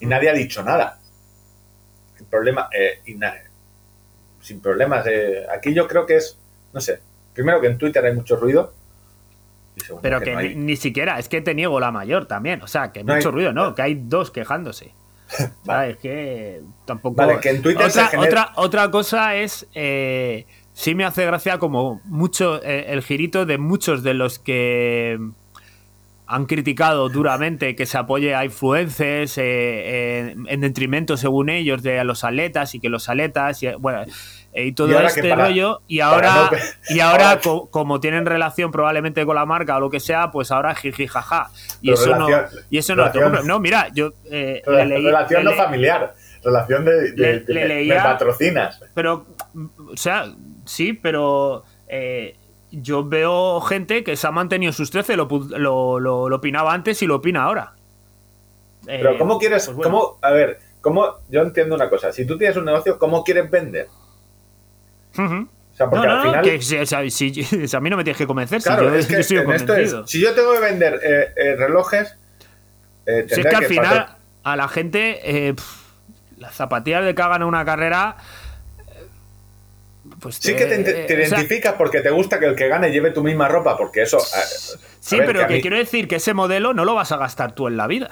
Y 0.00 0.06
nadie 0.06 0.30
ha 0.30 0.34
dicho 0.34 0.62
nada. 0.62 0.98
El 2.18 2.24
problema, 2.26 2.68
eh, 2.76 3.00
y 3.06 3.14
na- 3.14 3.34
sin 4.40 4.60
problemas. 4.60 5.06
eh, 5.06 5.46
aquí 5.54 5.74
yo 5.74 5.86
creo 5.86 6.06
que 6.06 6.16
es, 6.16 6.38
no 6.72 6.80
sé, 6.80 7.00
primero 7.34 7.60
que 7.60 7.66
en 7.66 7.78
Twitter 7.78 8.04
hay 8.04 8.14
mucho 8.14 8.36
ruido. 8.36 8.72
Y 9.76 9.80
segundo 9.80 10.02
Pero 10.02 10.20
que 10.20 10.32
no 10.34 10.40
ni, 10.40 10.76
siquiera, 10.76 11.18
es 11.18 11.28
que 11.28 11.40
te 11.42 11.54
niego 11.54 11.78
la 11.78 11.90
mayor 11.92 12.26
también. 12.26 12.62
O 12.62 12.66
sea, 12.66 12.90
que 12.92 13.04
No 13.04 13.14
mucho 13.14 13.28
hay- 13.28 13.34
ruido, 13.34 13.52
¿no? 13.52 13.74
Que 13.74 13.82
hay 13.82 13.94
dos 13.94 14.30
quejándose. 14.30 14.92
Vale. 15.64 15.92
¿Sabes? 15.92 15.96
Que 15.98 16.60
tampoco. 16.84 17.16
Vale, 17.16 17.38
que 17.40 17.50
en 17.50 17.62
Twitter 17.62 17.86
otra, 17.86 18.04
se 18.04 18.16
genera- 18.16 18.28
otra, 18.50 18.52
otra 18.56 18.90
cosa 18.90 19.36
es. 19.36 19.66
eh, 19.74 20.46
sí 20.72 20.94
me 20.94 21.04
hace 21.04 21.24
gracia 21.26 21.58
como 21.58 22.00
mucho 22.04 22.62
eh, 22.62 22.86
el 22.92 23.02
girito 23.02 23.44
de 23.46 23.58
muchos 23.58 24.02
de 24.02 24.14
los 24.14 24.38
que 24.38 25.18
han 26.32 26.46
criticado 26.46 27.08
duramente 27.08 27.74
que 27.74 27.86
se 27.86 27.98
apoye 27.98 28.34
a 28.36 28.44
influencers 28.44 29.36
eh, 29.38 30.30
en, 30.30 30.46
en 30.48 30.60
detrimento, 30.60 31.16
según 31.16 31.50
ellos, 31.50 31.82
de 31.82 32.02
los 32.04 32.22
atletas 32.24 32.74
y 32.74 32.80
que 32.80 32.88
los 32.88 33.08
atletas, 33.08 33.60
y, 33.64 33.68
bueno, 33.78 34.02
eh, 34.52 34.66
y 34.66 34.72
todo 34.72 34.88
Y 34.92 35.04
este 35.06 35.28
para- 35.28 35.46
rollo. 35.46 35.80
Y 35.88 35.98
ahora, 36.00 36.50
no 36.90 36.94
y 36.94 37.00
ahora 37.00 37.40
co- 37.42 37.68
como 37.70 37.98
tienen 37.98 38.26
relación 38.26 38.70
probablemente 38.70 39.26
con 39.26 39.34
la 39.34 39.44
marca 39.44 39.76
o 39.76 39.80
lo 39.80 39.90
que 39.90 39.98
sea, 39.98 40.30
pues 40.30 40.50
ahora 40.52 40.74
jiji 40.76 41.08
jaja. 41.08 41.50
Y 41.82 41.88
Pero 41.90 41.94
eso 42.00 42.16
no, 42.16 42.28
y 42.70 42.78
eso 42.78 42.94
relación-. 42.94 43.46
No, 43.46 43.58
mira, 43.58 43.88
yo 43.92 44.12
eh, 44.30 44.62
le 44.66 44.86
leí- 44.86 45.04
relación 45.06 45.44
le 45.44 45.50
no 45.50 45.56
familiar, 45.56 46.14
relación 46.44 46.84
de, 46.84 46.92
de- 46.92 47.16
le- 47.16 47.40
de- 47.40 47.54
le 47.54 47.60
me 47.62 47.68
leía- 47.68 48.02
patrocinas. 48.04 48.80
pero, 48.94 49.26
o 49.92 49.96
sea, 49.96 50.26
sí, 50.64 50.92
pero 50.92 51.64
eh, 51.88 52.36
yo 52.70 53.04
veo 53.04 53.60
gente 53.62 54.04
que 54.04 54.16
se 54.16 54.26
ha 54.26 54.30
mantenido 54.30 54.72
sus 54.72 54.90
13, 54.90 55.16
lo, 55.16 55.28
lo, 55.58 55.98
lo- 56.00 56.28
lo 56.28 56.36
opinaba 56.36 56.72
antes 56.72 57.02
y 57.02 57.06
lo 57.06 57.16
opina 57.16 57.44
ahora. 57.44 57.72
Eh, 58.86 58.98
Pero 59.02 59.18
¿cómo 59.18 59.38
quieres, 59.38 59.64
pues 59.66 59.76
bueno. 59.76 59.90
cómo, 59.90 60.18
a 60.22 60.30
ver, 60.30 60.58
cómo, 60.80 61.06
yo 61.28 61.42
entiendo 61.42 61.74
una 61.74 61.90
cosa, 61.90 62.12
si 62.12 62.24
tú 62.26 62.38
tienes 62.38 62.56
un 62.56 62.64
negocio, 62.64 62.98
¿cómo 62.98 63.22
quieres 63.24 63.50
vender? 63.50 63.88
O 65.12 65.46
sea, 65.76 65.88
porque 65.88 66.06
No, 66.06 66.12
al 66.12 66.18
no, 66.18 66.24
no, 66.24 66.30
final, 66.30 66.44
que 66.44 66.62
si- 66.62 67.10
si- 67.10 67.44
si 67.68 67.76
a 67.76 67.80
mí 67.80 67.90
no 67.90 67.96
me 67.96 68.04
tienes 68.04 68.18
que 68.18 68.26
convencer, 68.26 68.60
si 68.60 68.68
claro, 68.68 68.84
yo, 68.88 68.94
es 68.94 69.06
que 69.06 69.14
yo 69.34 69.40
es, 69.40 69.44
convencido. 69.44 70.06
si 70.06 70.20
yo 70.20 70.34
tengo 70.34 70.52
que 70.52 70.60
vender 70.60 71.00
eh, 71.02 71.32
eh, 71.36 71.56
relojes, 71.56 72.16
eh, 73.06 73.26
Si 73.28 73.40
es 73.40 73.46
que 73.46 73.56
al 73.56 73.64
final 73.64 74.16
a 74.42 74.56
la 74.56 74.68
gente 74.68 75.20
eh, 75.48 75.54
pf, 75.54 75.68
las 76.38 76.54
zapatillas 76.54 77.04
de 77.04 77.14
que 77.14 77.22
hagan 77.22 77.42
una 77.42 77.64
carrera 77.64 78.16
eh, 78.18 78.22
pues 80.20 80.36
Sí 80.36 80.54
que 80.54 80.66
te, 80.66 80.80
eh, 80.80 80.84
te 80.84 81.02
o 81.02 81.06
sea, 81.06 81.38
identificas 81.38 81.74
porque 81.74 82.00
te 82.00 82.10
gusta 82.10 82.38
que 82.38 82.46
el 82.46 82.54
que 82.54 82.68
gane 82.68 82.90
lleve 82.90 83.10
tu 83.10 83.22
misma 83.22 83.48
ropa, 83.48 83.76
porque 83.76 84.02
eso... 84.02 84.18
a- 84.18 84.20
a 84.20 84.44
sí, 85.00 85.16
ver, 85.16 85.26
pero 85.26 85.46
que, 85.46 85.54
mí- 85.54 85.60
quiero 85.60 85.76
decir 85.78 86.06
que 86.08 86.16
ese 86.16 86.34
modelo 86.34 86.74
no 86.74 86.84
lo 86.84 86.94
vas 86.94 87.10
a 87.12 87.16
gastar 87.16 87.52
tú 87.54 87.66
en 87.68 87.76
la 87.76 87.86
vida. 87.86 88.10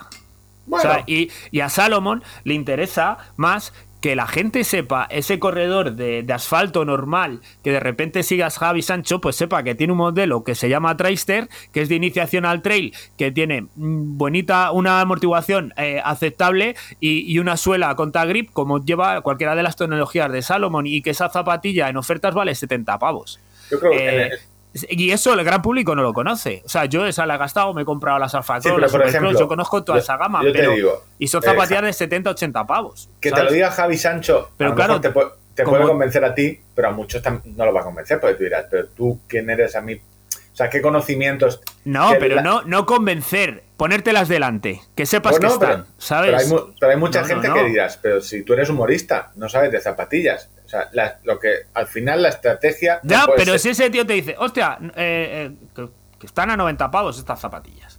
Bueno, 0.67 0.91
O 0.91 0.95
sea, 0.95 1.05
y, 1.07 1.31
y 1.51 1.61
a 1.61 1.69
Salomon 1.71 2.23
le 2.45 2.55
interesa 2.55 3.17
más 3.37 3.73
que 4.01 4.15
la 4.17 4.27
gente 4.27 4.65
sepa 4.65 5.07
ese 5.11 5.39
corredor 5.39 5.93
de, 5.93 6.23
de 6.23 6.33
asfalto 6.33 6.85
normal, 6.85 7.41
que 7.63 7.73
de 7.73 7.81
repente 7.81 8.23
sigas 8.23 8.59
Javi 8.59 8.83
Sancho, 8.83 9.21
pues 9.21 9.37
sepa 9.37 9.63
que 9.63 9.75
tiene 9.75 9.93
un 9.93 9.99
modelo 9.99 10.45
que 10.45 10.55
se 10.55 10.69
llama 10.69 10.97
Traister, 10.97 11.49
que 11.73 11.83
es 11.83 11.89
de 11.89 11.97
iniciación 11.97 12.45
al 12.45 12.63
trail, 12.63 12.95
que 13.17 13.33
tiene 13.33 13.63
mm, 13.63 14.17
bonita, 14.17 14.71
una 14.73 15.01
amortiguación 15.01 15.75
eh, 15.77 16.01
aceptable 16.05 16.77
y, 17.01 17.31
y 17.33 17.39
una 17.39 17.57
suela 17.57 17.95
con 17.97 18.13
tag 18.13 18.29
grip, 18.29 18.51
como 18.53 18.85
lleva 18.85 19.21
cualquiera 19.23 19.55
de 19.55 19.63
las 19.63 19.77
tecnologías 19.77 20.31
de 20.31 20.43
Salomon, 20.43 20.87
y 20.87 21.03
que 21.03 21.11
esa 21.11 21.29
zapatilla 21.29 21.89
en 21.89 21.97
ofertas 21.97 22.35
vale 22.35 22.55
70 22.55 22.99
pavos. 22.99 23.41
yo 23.71 23.81
creo 23.81 23.93
que... 23.93 24.27
Eh, 24.27 24.31
y 24.75 25.11
eso 25.11 25.33
el 25.35 25.45
gran 25.45 25.63
público 25.63 25.95
no 25.95 26.03
lo 26.03 26.13
conoce. 26.13 26.63
O 26.65 26.69
sea, 26.69 26.85
yo 26.85 27.07
esa 27.07 27.27
la 27.27 27.35
he 27.37 27.39
gastado, 27.39 27.73
me 27.75 27.83
he 27.83 27.85
comprado 27.85 28.19
las 28.19 28.35
Alpha 28.35 28.61
Sí, 28.61 28.69
las 28.69 28.75
por 28.77 28.83
Supercross, 28.91 29.09
ejemplo, 29.15 29.39
yo 29.39 29.49
conozco 29.49 29.83
toda 29.85 29.99
yo- 29.99 30.03
esa 30.03 30.17
gama, 30.17 30.43
yo 30.45 30.53
te 30.53 30.69
digo, 30.69 31.05
y 31.19 31.27
son 31.29 31.43
zapatillas 31.43 31.83
de 31.83 31.93
70, 31.93 32.31
80 32.31 32.67
pavos. 32.67 33.09
Que 33.21 33.33
te 33.33 33.43
lo 33.43 33.51
diga 33.51 33.71
Javi 33.71 33.97
Sancho, 33.97 34.51
Pero 34.57 34.69
a 34.69 34.71
lo 34.71 34.77
claro, 34.77 35.01
mejor 35.01 35.39
te, 35.55 35.65
puede 35.65 35.85
convencer 35.87 36.25
a 36.25 36.35
ti, 36.35 36.61
pero 36.75 36.89
a 36.89 36.91
muchos 36.93 37.23
no 37.57 37.65
lo 37.65 37.73
va 37.73 37.81
a 37.81 37.85
convencer, 37.85 38.21
porque 38.21 38.37
tú 38.37 38.45
dirás, 38.45 38.67
pero 38.71 38.87
tú, 38.89 39.21
¿quién 39.27 39.51
eres 39.51 39.75
a 39.75 39.81
mí? 39.81 39.95
O 39.95 40.57
sea, 40.59 40.69
¿qué 40.71 40.81
conocimientos? 40.83 41.61
No, 41.85 42.11
pero 42.19 42.37
la- 42.37 42.43
no, 42.43 42.63
no 42.63 42.85
convencer, 42.85 43.63
ponértelas 43.77 44.29
delante, 44.29 44.81
que 44.97 45.07
sepas 45.07 45.33
Bueno, 45.39 45.49
que 45.49 45.55
están, 45.55 45.83
pero, 45.85 45.95
¿sabes? 45.99 46.31
pero 46.31 46.39
hay, 46.39 46.47
mu- 46.49 46.75
pero 46.79 46.93
hay 46.93 46.99
mucha 46.99 47.21
no, 47.23 47.27
gente 47.27 47.49
no. 47.49 47.55
que 47.55 47.65
dirás, 47.65 47.97
pero 48.03 48.21
si 48.21 48.43
tú 48.43 48.53
eres 48.55 48.69
humorista, 48.69 49.31
no 49.37 49.49
sabes 49.49 49.71
de 49.73 49.81
zapatillas. 49.81 50.51
O 50.69 50.71
sea, 50.71 50.91
la- 50.93 51.19
lo 51.25 51.41
que 51.41 51.49
al 51.73 51.87
final 51.87 52.21
la 52.21 52.29
estrategia. 52.29 53.01
Ya, 53.03 53.25
pero 53.35 53.53
ser- 53.53 53.59
si 53.61 53.69
ese 53.71 53.89
tío 53.89 54.07
te 54.07 54.13
dice, 54.13 54.35
hostia, 54.39 54.77
eh, 54.97 55.49
eh, 55.51 55.57
que, 55.75 55.89
que 56.21 56.27
están 56.27 56.51
a 56.51 56.59
90 56.59 56.91
pavos 56.91 57.19
estas 57.19 57.41
zapatillas. 57.41 57.99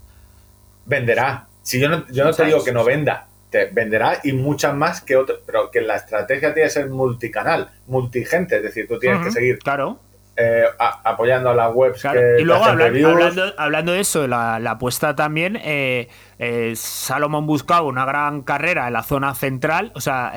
venderá. 0.86 1.48
Si 1.64 1.80
yo 1.80 1.90
no, 1.90 2.06
yo 2.10 2.24
no 2.24 2.32
te 2.34 2.46
digo 2.46 2.64
que 2.64 2.72
no 2.72 2.84
venda, 2.84 3.26
te 3.50 3.66
venderá 3.66 4.20
y 4.24 4.34
muchas 4.34 4.74
más 4.76 5.02
que 5.02 5.16
otros, 5.18 5.40
pero 5.46 5.70
que 5.72 5.82
la 5.82 5.96
estrategia 5.96 6.54
tiene 6.54 6.68
que 6.68 6.74
ser 6.74 6.90
multicanal, 6.90 7.70
multigente, 7.88 8.58
es 8.58 8.64
decir, 8.64 8.88
tú 8.88 8.98
tienes 9.00 9.24
que 9.24 9.32
seguir 9.32 9.60
Claro, 9.60 10.00
eh, 10.38 10.64
a- 10.80 11.02
apoyando 11.04 11.50
a 11.50 11.56
las 11.56 11.72
webs 11.74 12.02
claro. 12.02 12.20
que 12.20 12.42
Y 12.42 12.46
luego 12.46 12.64
hablando, 12.66 13.54
hablando 13.58 13.92
de 13.94 14.00
eso, 14.00 14.28
la, 14.28 14.60
la 14.60 14.72
apuesta 14.72 15.16
también, 15.16 15.58
eh, 15.64 16.08
eh, 16.40 16.74
Salomón 16.76 17.46
buscaba 17.46 17.82
una 17.84 18.06
gran 18.06 18.42
carrera 18.44 18.88
en 18.88 18.94
la 18.94 19.04
zona 19.04 19.34
central, 19.36 19.92
o 19.96 20.02
sea, 20.02 20.32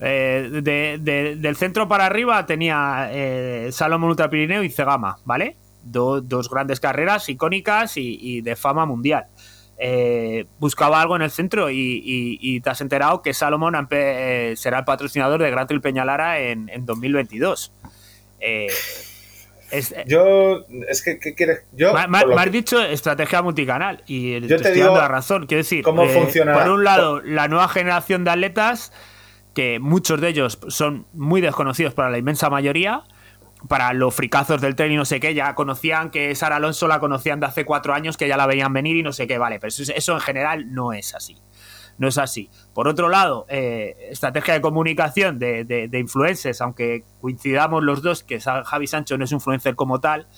eh, 0.00 0.48
de- 0.62 0.98
de- 1.00 1.36
del 1.36 1.56
centro 1.56 1.88
para 1.88 2.06
arriba 2.06 2.44
tenía 2.46 3.08
eh, 3.12 3.68
Salomón 3.72 4.10
Ultra 4.10 4.30
Pirineo 4.30 4.62
y 4.62 4.70
Cegama, 4.70 5.18
¿vale? 5.24 5.56
Do- 5.82 6.20
dos 6.20 6.48
grandes 6.50 6.80
carreras 6.80 7.28
icónicas 7.28 7.96
y, 7.96 8.18
y 8.20 8.40
de 8.42 8.56
fama 8.56 8.86
mundial. 8.86 9.26
Eh, 9.80 10.44
buscaba 10.58 11.00
algo 11.00 11.14
en 11.16 11.22
el 11.22 11.30
centro 11.30 11.70
y, 11.70 11.76
y- 11.76 12.38
y 12.40 12.60
te 12.60 12.70
has 12.70 12.80
enterado 12.80 13.22
que 13.22 13.32
Salomón 13.32 13.74
será 14.56 14.78
el 14.80 14.84
patrocinador 14.84 15.40
de 15.40 15.50
Gran 15.50 15.66
Trail 15.68 15.80
Peñalara 15.80 16.40
en, 16.40 16.68
en 16.68 16.84
2022. 16.84 17.72
Eh, 18.40 18.66
es- 19.70 19.94
Yo, 20.06 20.64
es 20.88 21.02
que, 21.02 21.18
¿qué 21.20 21.34
quieres? 21.34 21.62
Yo, 21.72 21.92
me 22.08 22.42
has 22.42 22.50
dicho 22.52 22.82
estrategia 22.82 23.42
multicanal 23.42 24.02
y 24.06 24.32
Yo 24.34 24.40
te, 24.40 24.46
te 24.48 24.54
estoy 24.56 24.72
digo 24.72 24.86
dando 24.86 25.00
la 25.02 25.08
razón. 25.08 25.46
Quiero 25.46 25.58
decir, 25.62 25.82
cómo 25.84 26.06
funciona- 26.06 26.54
por 26.54 26.68
un 26.70 26.84
lado, 26.84 27.20
la 27.22 27.48
nueva 27.48 27.68
generación 27.68 28.24
de 28.24 28.30
atletas 28.30 28.92
que 29.54 29.78
muchos 29.80 30.20
de 30.20 30.28
ellos 30.28 30.58
son 30.68 31.06
muy 31.12 31.40
desconocidos 31.40 31.94
para 31.94 32.10
la 32.10 32.18
inmensa 32.18 32.50
mayoría. 32.50 33.02
Para 33.66 33.92
los 33.92 34.14
fricazos 34.14 34.60
del 34.60 34.76
tren 34.76 34.92
y 34.92 34.96
no 34.96 35.04
sé 35.04 35.18
qué, 35.18 35.34
ya 35.34 35.56
conocían 35.56 36.10
que 36.12 36.32
Sara 36.36 36.56
Alonso 36.56 36.86
la 36.86 37.00
conocían 37.00 37.40
de 37.40 37.46
hace 37.46 37.64
cuatro 37.64 37.92
años, 37.92 38.16
que 38.16 38.28
ya 38.28 38.36
la 38.36 38.46
veían 38.46 38.72
venir 38.72 38.96
y 38.96 39.02
no 39.02 39.12
sé 39.12 39.26
qué, 39.26 39.36
vale, 39.36 39.58
pero 39.58 39.66
eso, 39.68 39.82
eso 39.92 40.12
en 40.14 40.20
general 40.20 40.72
no 40.72 40.92
es 40.92 41.12
así. 41.16 41.36
No 41.98 42.06
es 42.06 42.18
así. 42.18 42.50
Por 42.72 42.86
otro 42.86 43.08
lado, 43.08 43.46
eh, 43.48 43.96
estrategia 44.12 44.54
de 44.54 44.60
comunicación 44.60 45.40
de, 45.40 45.64
de, 45.64 45.88
de 45.88 45.98
influencers, 45.98 46.60
aunque 46.60 47.02
coincidamos 47.20 47.82
los 47.82 48.00
dos 48.00 48.22
que 48.22 48.38
Javi 48.40 48.86
Sancho 48.86 49.18
no 49.18 49.24
es 49.24 49.32
influencer 49.32 49.74
como 49.74 49.98
tal, 49.98 50.28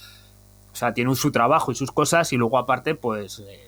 o 0.72 0.74
sea, 0.74 0.94
tiene 0.94 1.10
un- 1.10 1.16
su 1.16 1.30
trabajo 1.30 1.72
y 1.72 1.74
sus 1.74 1.92
cosas 1.92 2.32
y 2.32 2.38
luego 2.38 2.56
aparte, 2.56 2.94
pues... 2.94 3.40
eh, 3.46 3.60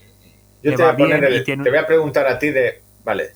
Yo 0.62 0.70
te 0.74 0.82
voy, 0.82 0.93
a 0.93 0.97
poner 0.97 1.24
el- 1.24 1.44
tiene- 1.44 1.62
te 1.62 1.69
voy 1.69 1.78
a 1.78 1.86
preguntar 1.86 2.27
a 2.27 2.39
ti 2.39 2.48
de, 2.48 2.81
vale, 3.05 3.32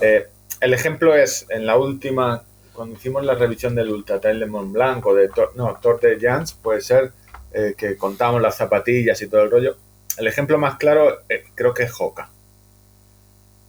eh, 0.00 0.28
el 0.60 0.74
ejemplo 0.74 1.14
es 1.14 1.46
en 1.50 1.66
la 1.66 1.76
última, 1.76 2.42
cuando 2.72 2.94
hicimos 2.96 3.24
la 3.24 3.34
revisión 3.34 3.74
del 3.74 3.90
Ultra 3.90 4.20
Trail 4.20 4.40
de 4.40 4.46
Mont 4.46 4.72
Blanc 4.72 5.04
o 5.06 5.14
de, 5.14 5.28
Tor- 5.30 5.52
no, 5.54 5.78
Tour 5.80 6.00
de 6.00 6.18
Jans, 6.20 6.52
puede 6.54 6.80
ser 6.80 7.12
eh, 7.52 7.74
que 7.76 7.96
contamos 7.96 8.40
las 8.42 8.56
zapatillas 8.56 9.20
y 9.22 9.28
todo 9.28 9.42
el 9.42 9.50
rollo. 9.50 9.76
El 10.18 10.26
ejemplo 10.26 10.58
más 10.58 10.76
claro 10.76 11.20
eh, 11.28 11.44
creo 11.54 11.72
que 11.74 11.84
es 11.84 11.92
Hoka. 11.98 12.30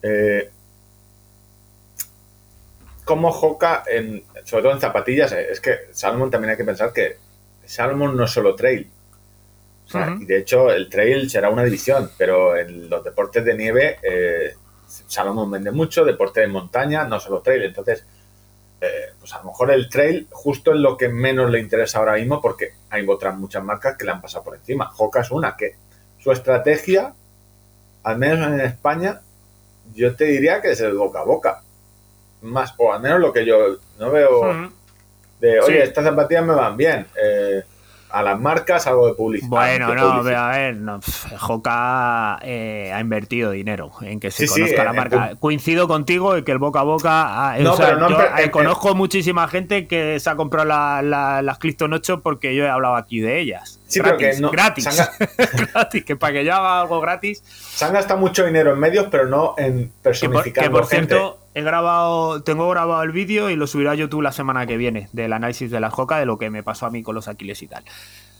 Eh, 0.01 0.49
como 3.03 3.29
Hoka, 3.29 3.83
en, 3.87 4.23
sobre 4.43 4.63
todo 4.63 4.73
en 4.73 4.81
zapatillas, 4.81 5.31
eh, 5.31 5.47
es 5.51 5.59
que 5.61 5.77
Salomon 5.91 6.29
también 6.29 6.51
hay 6.51 6.57
que 6.57 6.65
pensar 6.65 6.91
que 6.93 7.17
Salomon 7.65 8.15
no 8.15 8.25
es 8.25 8.31
solo 8.31 8.55
trail. 8.55 8.89
O 9.85 9.89
sea, 9.89 10.11
Ujú. 10.11 10.23
y 10.23 10.25
de 10.25 10.37
hecho, 10.39 10.69
el 10.71 10.89
trail 10.89 11.29
será 11.29 11.49
una 11.49 11.63
división, 11.63 12.11
pero 12.17 12.57
en 12.57 12.89
los 12.89 13.03
deportes 13.05 13.45
de 13.45 13.55
nieve, 13.55 13.97
Salomon 15.07 15.49
vende 15.49 15.71
mucho, 15.71 16.03
deporte 16.05 16.41
de 16.41 16.47
montaña, 16.47 17.03
no 17.05 17.19
solo 17.19 17.41
trail. 17.41 17.63
Entonces, 17.63 18.05
eh, 18.81 19.13
pues 19.19 19.33
a 19.33 19.39
lo 19.39 19.45
mejor 19.45 19.71
el 19.71 19.89
trail 19.89 20.27
justo 20.31 20.71
es 20.71 20.77
lo 20.79 20.95
que 20.97 21.09
menos 21.09 21.49
le 21.49 21.59
interesa 21.59 21.99
ahora 21.99 22.13
mismo 22.13 22.41
porque 22.41 22.73
hay 22.89 23.05
otras 23.07 23.35
muchas 23.35 23.63
marcas 23.63 23.97
que 23.97 24.05
le 24.05 24.11
han 24.11 24.21
pasado 24.21 24.43
por 24.43 24.55
encima. 24.55 24.91
Hoka 24.97 25.21
es 25.21 25.31
una 25.31 25.55
que 25.55 25.75
su 26.19 26.31
estrategia, 26.31 27.13
al 28.03 28.17
menos 28.17 28.47
en 28.47 28.61
España, 28.61 29.21
yo 29.93 30.15
te 30.15 30.25
diría 30.25 30.61
que 30.61 30.71
es 30.71 30.81
el 30.81 30.93
boca 30.93 31.21
a 31.21 31.23
boca. 31.23 31.63
Más, 32.41 32.73
o 32.77 32.93
al 32.93 33.01
menos 33.01 33.19
lo 33.19 33.33
que 33.33 33.45
yo 33.45 33.77
no 33.97 34.11
veo 34.11 34.69
de, 35.39 35.59
oye, 35.59 35.77
Sí. 35.77 35.87
estas 35.87 36.03
zapatillas 36.03 36.45
me 36.45 36.53
van 36.53 36.77
bien. 36.77 37.07
eh, 37.21 37.63
a 38.09 38.21
las 38.23 38.39
marcas 38.39 38.87
algo 38.87 39.07
de 39.07 39.13
publicidad. 39.13 39.49
Bueno, 39.49 39.89
de 39.89 39.95
no, 39.95 40.11
publicidad. 40.11 40.45
a 40.53 40.57
ver, 40.57 40.75
no, 40.77 40.99
eh, 42.41 42.91
ha 42.93 42.99
invertido 43.01 43.51
dinero 43.51 43.91
en 44.01 44.19
que 44.19 44.31
se 44.31 44.47
Sí, 44.47 44.53
sí, 44.53 44.61
conozca 44.61 44.83
la 44.83 44.89
en- 44.91 44.95
marca. 44.95 45.31
Coincido 45.39 45.87
contigo 45.87 46.35
en 46.35 46.43
que 46.43 46.51
el 46.51 46.57
boca 46.57 46.79
a 46.79 46.83
boca. 46.83 47.55
No, 47.59 47.73
o 47.73 47.75
sea, 47.77 47.87
pero 47.87 47.99
no, 47.99 48.09
yo, 48.09 48.17
pero- 48.17 48.51
conozco 48.51 48.95
muchísima 48.95 49.47
gente 49.47 49.87
que 49.87 50.19
se 50.19 50.29
ha 50.29 50.35
comprado 50.35 50.67
la- 50.67 51.01
la- 51.01 51.41
las 51.41 51.57
Clifton 51.59 51.93
8 51.93 52.21
porque 52.21 52.55
yo 52.55 52.63
he 52.63 52.69
hablado 52.69 52.95
aquí 52.95 53.19
de 53.19 53.39
ellas. 53.39 53.79
Sí, 53.87 54.01
pero 54.01 54.17
gratis, 54.17 54.35
que 54.35 54.41
no- 54.41 54.51
gratis. 55.73 56.03
Que 56.05 56.15
para 56.15 56.33
que 56.33 56.45
yo 56.45 56.53
haga 56.53 56.81
algo 56.81 56.99
gratis. 56.99 57.41
Se 57.47 57.85
han 57.85 57.93
gastado 57.93 58.19
mucho 58.19 58.45
dinero 58.45 58.73
en 58.73 58.79
medios, 58.79 59.07
pero 59.09 59.27
no 59.27 59.55
en 59.57 59.85
Que 59.85 59.89
por, 59.89 60.01
personificar 60.03 60.63
que 60.65 60.69
por 60.69 60.85
cierto, 60.87 61.39
he 61.53 61.61
grabado, 61.61 62.43
tengo 62.43 62.69
grabado 62.69 63.01
el 63.03 63.11
vídeo 63.11 63.49
y 63.49 63.55
lo 63.55 63.65
subiré 63.65 63.89
a 63.89 63.95
YouTube 63.95 64.21
la 64.21 64.31
semana 64.33 64.65
que 64.67 64.75
viene 64.77 65.07
del 65.13 65.31
análisis 65.33 65.71
de 65.71 65.79
la 65.79 65.87
Hoka 65.89 66.19
de 66.19 66.25
lo 66.25 66.37
que 66.37 66.49
me 66.49 66.63
pasó 66.63 66.85
a 66.85 66.89
mí 66.89 67.01
con 67.01 67.15
los 67.15 67.27
Aquiles 67.27 67.61
y 67.63 67.67
tal. 67.67 67.83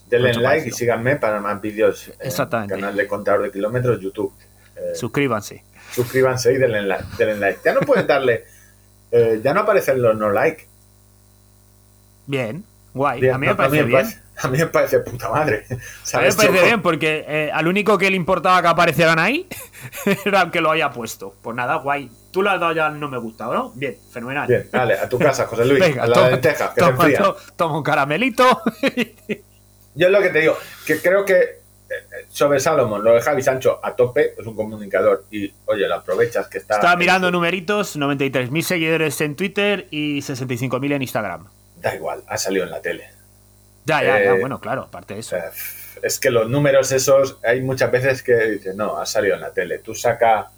Denle 0.08 0.34
like 0.34 0.68
y 0.68 0.70
síganme 0.72 1.16
para 1.16 1.40
más 1.40 1.60
vídeos 1.60 2.08
en 2.08 2.26
Exactamente. 2.26 2.74
canal 2.74 2.94
de 2.96 3.06
contador 3.06 3.42
de 3.42 3.50
kilómetros 3.50 4.00
YouTube. 4.00 4.32
Eh, 4.76 4.94
Suscríbanse. 4.94 5.64
suscríbanse 5.92 6.52
y 6.52 6.56
denle 6.58 6.82
like, 6.82 7.04
denle 7.18 7.36
like. 7.36 7.60
Ya 7.64 7.72
no 7.74 7.80
puedes 7.80 8.06
darle, 8.06 8.44
eh, 9.10 9.40
ya 9.42 9.52
no 9.54 9.60
aparecen 9.60 10.00
los 10.02 10.16
no 10.16 10.30
like. 10.30 10.66
Bien, 12.26 12.64
guay. 12.94 13.20
Bien, 13.20 13.34
a 13.34 13.38
mí 13.38 13.46
me 13.46 13.52
no, 13.52 13.56
parece 13.56 13.82
bien. 13.84 13.90
parece- 14.02 14.20
a 14.42 14.48
mí 14.48 14.58
me 14.58 14.66
parece 14.66 15.00
puta 15.00 15.28
madre. 15.30 15.64
A 15.70 15.74
mí 15.74 15.78
me 16.26 16.32
parece 16.34 16.46
Yo- 16.46 16.52
bien 16.64 16.82
porque 16.82 17.24
eh, 17.28 17.50
al 17.52 17.66
único 17.68 17.96
que 17.98 18.10
le 18.10 18.16
importaba 18.16 18.60
que 18.62 18.68
aparecieran 18.68 19.18
ahí 19.18 19.46
era 20.24 20.50
que 20.50 20.60
lo 20.60 20.70
haya 20.70 20.90
puesto. 20.90 21.34
Pues 21.42 21.56
nada, 21.56 21.76
guay. 21.76 22.10
Tú 22.30 22.42
le 22.42 22.50
has 22.50 22.60
dado 22.60 22.72
ya 22.72 22.88
no 22.90 23.08
me 23.08 23.18
gusta, 23.18 23.46
¿no? 23.46 23.70
Bien, 23.74 23.96
fenomenal. 24.12 24.46
Bien, 24.46 24.68
dale, 24.70 24.94
a 24.98 25.08
tu 25.08 25.18
casa, 25.18 25.46
José 25.46 25.64
Luis, 25.64 25.80
Venga, 25.80 26.02
a 26.04 26.06
la 26.06 26.14
toma, 26.14 26.30
lenteja, 26.30 26.74
que 26.74 26.80
se 26.80 26.86
toma, 26.90 26.90
enfría. 27.04 27.18
to- 27.18 27.36
toma 27.56 27.76
un 27.78 27.82
caramelito. 27.82 28.62
Yo 29.94 30.06
es 30.06 30.12
lo 30.12 30.20
que 30.20 30.28
te 30.28 30.40
digo, 30.40 30.56
que 30.86 31.00
creo 31.00 31.24
que 31.24 31.34
eh, 31.40 32.26
sobre 32.28 32.60
Salomón, 32.60 33.02
lo 33.02 33.14
de 33.14 33.20
Javi 33.22 33.42
Sancho 33.42 33.80
a 33.82 33.96
tope, 33.96 34.34
es 34.38 34.46
un 34.46 34.54
comunicador 34.54 35.24
y, 35.30 35.52
oye, 35.64 35.88
lo 35.88 35.94
aprovechas 35.96 36.46
que 36.48 36.58
está... 36.58 36.74
Estaba 36.76 36.96
mirando 36.96 37.30
numeritos, 37.30 37.96
93.000 37.98 38.62
seguidores 38.62 39.20
en 39.22 39.34
Twitter 39.34 39.88
y 39.90 40.18
65.000 40.18 40.92
en 40.94 41.02
Instagram. 41.02 41.46
Da 41.76 41.94
igual, 41.94 42.22
ha 42.28 42.36
salido 42.38 42.64
en 42.64 42.70
la 42.70 42.80
tele. 42.82 43.08
Ya, 43.88 44.02
ya, 44.02 44.22
ya, 44.22 44.34
Eh, 44.34 44.40
bueno, 44.40 44.60
claro, 44.60 44.82
aparte 44.82 45.14
de 45.14 45.20
eso. 45.20 45.36
es 46.02 46.20
que 46.20 46.30
los 46.30 46.48
números 46.48 46.92
esos, 46.92 47.38
hay 47.42 47.62
muchas 47.62 47.90
veces 47.90 48.22
que 48.22 48.34
dices, 48.34 48.76
no, 48.76 48.98
ha 48.98 49.06
salido 49.06 49.34
en 49.34 49.40
la 49.40 49.52
tele. 49.52 49.78
Tú 49.78 49.94
saca 49.94 50.50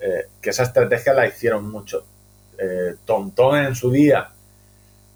eh, 0.00 0.28
que 0.40 0.50
esa 0.50 0.62
estrategia 0.62 1.12
la 1.12 1.26
hicieron 1.26 1.68
mucho. 1.68 2.04
Eh, 2.56 2.94
Tontón 3.04 3.56
en 3.58 3.74
su 3.74 3.90
día 3.90 4.30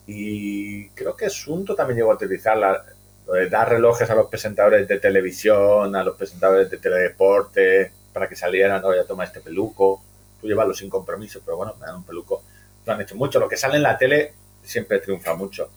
y 0.07 0.89
creo 0.91 1.17
que 1.17 1.31
Sunto 1.31 1.75
también 1.75 1.99
llegó 1.99 2.11
a 2.13 2.17
utilizarla. 2.17 2.85
Lo 3.27 3.35
de 3.35 3.49
dar 3.49 3.71
relojes 3.71 4.11
a 4.11 4.15
los 4.15 4.27
presentadores 4.27 4.87
de 4.87 4.99
televisión, 4.99 5.97
a 5.97 6.05
los 6.05 6.17
presentadores 6.17 6.69
de 6.69 6.77
teledeporte, 6.77 7.93
para 8.13 8.29
que 8.29 8.37
salieran, 8.37 8.85
oye, 8.85 9.03
toma 9.05 9.25
este 9.25 9.41
peluco. 9.41 10.03
Tú 10.41 10.47
llévalo 10.47 10.75
sin 10.75 10.91
compromiso, 10.91 11.41
pero 11.45 11.57
bueno, 11.57 11.75
me 11.81 11.87
dan 11.87 11.97
un 11.97 12.05
peluco. 12.05 12.43
Lo 12.85 12.93
han 12.93 13.01
hecho 13.01 13.15
mucho. 13.17 13.39
Lo 13.39 13.49
que 13.49 13.57
sale 13.57 13.77
en 13.77 13.83
la 13.83 13.97
tele 13.97 14.35
siempre 14.63 14.99
triunfa 14.99 15.35
mucho. 15.35 15.71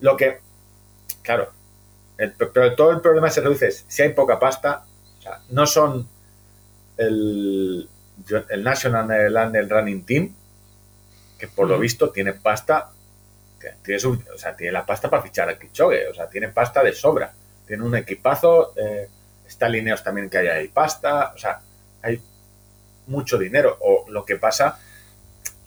Lo 0.00 0.16
que, 0.16 0.40
claro, 1.34 1.50
el- 2.18 2.32
pero 2.32 2.74
todo 2.74 2.90
el 2.92 3.00
problema 3.00 3.30
se 3.30 3.40
reduce 3.40 3.70
si 3.72 4.02
hay 4.02 4.10
poca 4.14 4.38
pasta, 4.38 4.84
o 5.18 5.22
sea, 5.22 5.40
no 5.50 5.66
son 5.66 6.08
el, 6.98 7.88
el 8.50 8.64
National 8.64 9.32
Land 9.32 9.70
Running 9.70 10.04
Team, 10.06 10.34
que 11.38 11.48
por 11.48 11.66
lo 11.68 11.78
visto 11.78 12.10
tiene 12.10 12.34
pasta, 12.34 12.90
que 13.60 13.70
tiene, 13.84 14.00
su- 14.00 14.22
o 14.34 14.38
sea, 14.38 14.56
tiene 14.56 14.72
la 14.72 14.86
pasta 14.86 15.10
para 15.10 15.22
fichar 15.22 15.48
a 15.48 15.58
Kichogue, 15.58 16.08
o 16.08 16.14
sea, 16.14 16.28
tiene 16.28 16.48
pasta 16.48 16.82
de 16.82 16.92
sobra, 16.92 17.32
tiene 17.66 17.84
un 17.84 17.96
equipazo, 17.96 18.74
eh, 18.76 19.08
está 19.46 19.66
alineados 19.66 20.04
también 20.04 20.30
que 20.30 20.38
haya 20.38 20.54
ahí 20.54 20.68
pasta, 20.68 21.32
o 21.34 21.38
sea, 21.38 21.60
hay 22.02 22.20
mucho 23.08 23.38
dinero, 23.38 23.76
o 23.80 24.06
lo 24.10 24.24
que 24.24 24.36
pasa, 24.36 24.78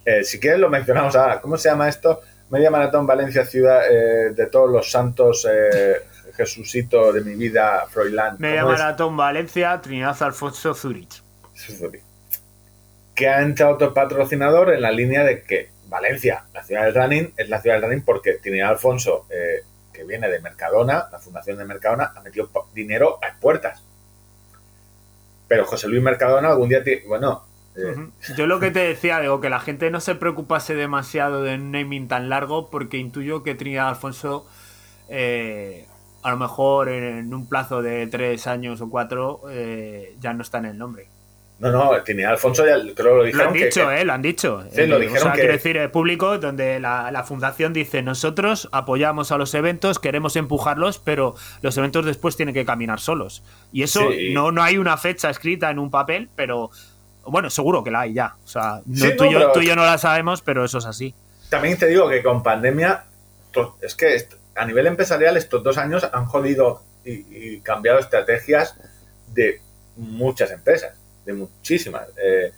eh, 0.06 0.23
si 0.23 0.40
quieres 0.40 0.60
lo 0.60 0.69
mencionamos 0.69 1.15
ahora, 1.15 1.41
¿cómo 1.41 1.57
se 1.57 1.69
llama 1.69 1.90
esto? 1.90 2.22
Media 2.53 2.69
Maratón 2.69 3.07
Valencia 3.07 3.47
Ciudad 3.47 3.81
eh, 3.89 4.31
de 4.35 4.45
todos 4.45 4.69
los 4.69 4.91
santos, 4.91 5.47
eh, 5.51 6.03
Jesucito 6.35 7.11
de 7.11 7.21
mi 7.21 7.34
vida, 7.34 7.88
Froilán. 7.89 8.35
Media. 8.38 8.63
Maratón 8.63 9.17
Valencia, 9.17 9.81
Trinidad 9.81 10.15
Alfonso 10.21 10.75
Zurich. 10.75 11.23
Que 13.15 13.27
ha 13.27 13.41
entrado 13.41 13.73
otro 13.73 13.91
patrocinador 13.91 14.71
en 14.71 14.84
la 14.84 14.91
línea 14.91 15.23
de 15.23 15.41
que 15.41 15.71
Valencia, 15.88 16.45
la 16.53 16.63
ciudad 16.63 16.84
del 16.84 16.93
running, 16.93 17.34
es 17.35 17.49
la 17.49 17.59
ciudad 17.59 17.77
del 17.77 17.85
running 17.85 18.05
porque 18.05 18.34
Trinidad 18.34 18.69
Alfonso, 18.69 19.25
eh, 19.31 19.63
que 19.91 20.03
viene 20.03 20.30
de 20.30 20.39
Mercadona, 20.39 21.07
la 21.11 21.17
fundación 21.17 21.57
de 21.57 21.65
Mercadona, 21.65 22.13
ha 22.15 22.21
metido 22.21 22.51
dinero 22.71 23.17
a 23.23 23.35
puertas. 23.39 23.81
Pero 25.47 25.65
José 25.65 25.88
Luis 25.88 26.03
Mercadona 26.03 26.49
algún 26.49 26.69
día, 26.69 26.84
bueno, 27.07 27.47
eh. 27.76 27.95
Yo 28.38 28.48
lo 28.48 28.60
que 28.60 28.72
te 28.72 28.80
decía, 28.80 29.20
digo, 29.20 29.41
que 29.41 29.50
la 29.50 29.60
gente 29.60 29.90
no 29.91 30.00
se 30.00 30.16
preocupase 30.16 30.76
demasiado 30.76 31.41
de 31.41 31.56
un 31.56 31.72
naming 31.72 32.08
tan 32.08 32.30
largo, 32.30 32.70
porque 32.70 32.98
intuyo 32.98 33.44
que 33.44 33.56
Trinidad 33.56 33.90
Alfonso, 33.90 34.45
eh, 35.10 35.88
a 36.22 36.32
lo 36.32 36.38
mejor 36.38 36.90
en 36.90 37.34
un 37.34 37.48
plazo 37.50 37.82
de 37.82 38.08
tres 38.08 38.48
años 38.48 38.80
o 38.82 38.90
cuatro, 38.90 39.41
eh, 39.50 40.16
ya 40.20 40.34
no 40.34 40.41
está 40.41 40.60
en 40.60 40.66
el 40.66 40.78
nombre. 40.78 41.08
no, 41.60 41.72
no, 41.72 42.04
Trinidad 42.04 42.32
Alfonso 42.32 42.66
ya 42.66 42.74
creo 42.76 42.94
que 42.94 43.04
lo 43.04 43.16
Lo 43.18 43.24
dijeron. 43.24 43.48
han 43.48 43.54
que- 43.54 43.66
dicho, 43.66 43.88
que- 43.88 44.02
¿eh? 44.02 44.06
Lo 44.06 44.14
han 44.14 44.22
dicho. 44.22 44.64
Sí, 44.72 44.86
lo 44.86 45.00
dijeron 45.00 45.18
O 45.18 45.22
sea, 45.22 45.32
que- 45.32 45.40
quiero 45.40 45.54
decir, 45.54 45.78
el 45.78 45.91
público, 45.91 46.38
donde 46.38 46.80
la, 46.82 47.10
la 47.12 47.24
fundación 47.24 47.72
dice, 47.72 48.02
nosotros 48.02 48.68
apoyamos 48.74 49.32
a 49.32 49.38
los 49.38 49.54
eventos, 49.54 49.98
queremos 50.00 50.36
empujarlos, 50.36 51.00
pero 51.00 51.36
los 51.62 51.78
eventos 51.78 52.06
después 52.06 52.36
tienen 52.36 52.54
que 52.54 52.66
caminar 52.66 53.00
solos. 53.00 53.44
Y 53.72 53.84
eso 53.84 54.12
Sí. 54.12 54.34
no, 54.34 54.52
no 54.52 54.62
hay 54.62 54.78
una 54.78 54.98
fecha 54.98 55.30
escrita 55.30 55.70
en 55.70 55.80
un 55.80 55.90
papel, 55.90 56.30
pero... 56.36 56.70
Bueno, 57.26 57.50
seguro 57.50 57.84
que 57.84 57.91
la 57.91 58.02
hay 58.02 58.14
ya. 58.14 58.36
O 58.44 58.48
sea, 58.48 58.82
no- 58.86 59.06
Sí, 59.06 59.16
tú, 59.16 59.24
no, 59.26 59.30
y 59.30 59.34
yo, 59.34 59.40
pero- 59.40 59.52
tú 59.54 59.60
y 59.62 59.68
yo 59.68 59.76
no 59.76 59.86
la 59.86 59.98
sabemos, 59.98 60.41
pero 60.41 60.64
eso 60.66 60.78
es 60.80 60.86
así. 60.86 61.14
También 61.50 61.78
te 61.78 61.88
digo 61.88 62.10
que 62.10 62.22
con 62.24 62.41
pandemia, 62.44 63.06
es 63.82 63.95
que 63.95 64.28
a 64.56 64.66
nivel 64.66 64.88
empresarial 64.88 65.38
estos 65.38 65.64
dos 65.64 65.78
años 65.78 66.08
han 66.12 66.26
jodido 66.26 66.84
y, 67.06 67.12
y 67.56 67.60
cambiado 67.62 68.00
estrategias 68.00 68.76
de 69.28 69.62
muchas 69.95 70.52
empresas, 70.52 70.98
de 71.26 71.34
muchísimas. 71.34 72.08
Eh, 72.18 72.52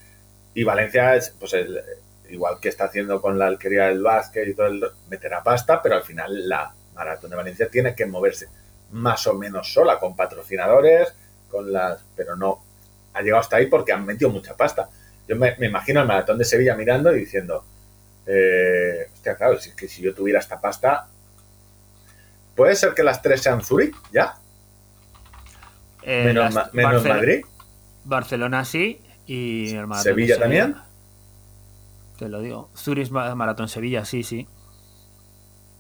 y 0.54 0.64
Valencia 0.64 1.16
es, 1.16 1.30
pues, 1.40 1.54
el- 1.54 1.82
igual 2.30 2.56
que 2.60 2.70
está 2.70 2.86
haciendo 2.86 3.22
con 3.22 3.38
la 3.38 3.46
alquería 3.48 3.86
del 3.88 4.02
básquet 4.02 4.48
y 4.48 4.54
todo 4.56 4.68
el 4.68 4.84
meterá 5.10 5.44
pasta, 5.44 5.82
pero 5.82 5.96
al 5.96 6.04
final 6.04 6.48
la 6.50 6.74
maratón 6.96 7.30
de 7.30 7.36
Valencia 7.36 7.70
tiene 7.70 7.94
que 7.94 8.06
moverse 8.06 8.48
más 8.92 9.28
o 9.28 9.34
menos 9.36 9.72
sola, 9.74 10.00
con 10.00 10.16
patrocinadores, 10.16 11.14
con 11.52 11.72
las, 11.72 12.04
pero 12.16 12.36
no 12.36 12.64
ha 13.16 13.22
llegado 13.22 13.40
hasta 13.42 13.56
ahí 13.58 13.68
porque 13.68 13.92
han 13.94 14.06
metido 14.06 14.30
mucha 14.30 14.56
pasta. 14.56 14.90
Yo 15.28 15.36
me, 15.36 15.56
me 15.58 15.68
imagino 15.68 16.02
el 16.02 16.08
maratón 16.08 16.38
de 16.38 16.46
Sevilla 16.46 16.76
mirando 16.76 17.16
y 17.16 17.20
diciendo, 17.22 17.64
Eh, 18.28 19.08
hostia, 19.14 19.36
claro, 19.36 19.60
si 19.60 19.76
que 19.76 19.88
si 19.88 20.02
yo 20.02 20.14
tuviera 20.14 20.40
esta 20.40 20.60
pasta. 20.60 21.08
¿Puede 22.56 22.76
ser 22.76 22.94
que 22.94 23.04
las 23.04 23.22
tres 23.22 23.42
sean 23.42 23.62
Zurich? 23.62 23.96
¿Ya? 24.12 24.36
Eh, 26.02 26.24
menos 26.26 26.46
las- 26.46 26.54
Ma- 26.54 26.70
menos 26.74 27.04
Barcel- 27.04 27.10
Madrid. 27.10 27.46
Barcelona 28.04 28.66
sí. 28.66 29.02
Y 29.28 29.76
el 29.76 29.88
maratón 29.88 30.04
¿Sevilla 30.04 30.40
también? 30.40 30.76
Te 32.18 32.30
lo 32.30 32.40
digo. 32.42 32.70
Zurich 32.76 33.10
Ma- 33.12 33.34
Maratón 33.36 33.68
Sevilla, 33.68 34.06
sí, 34.06 34.24
sí. 34.24 34.48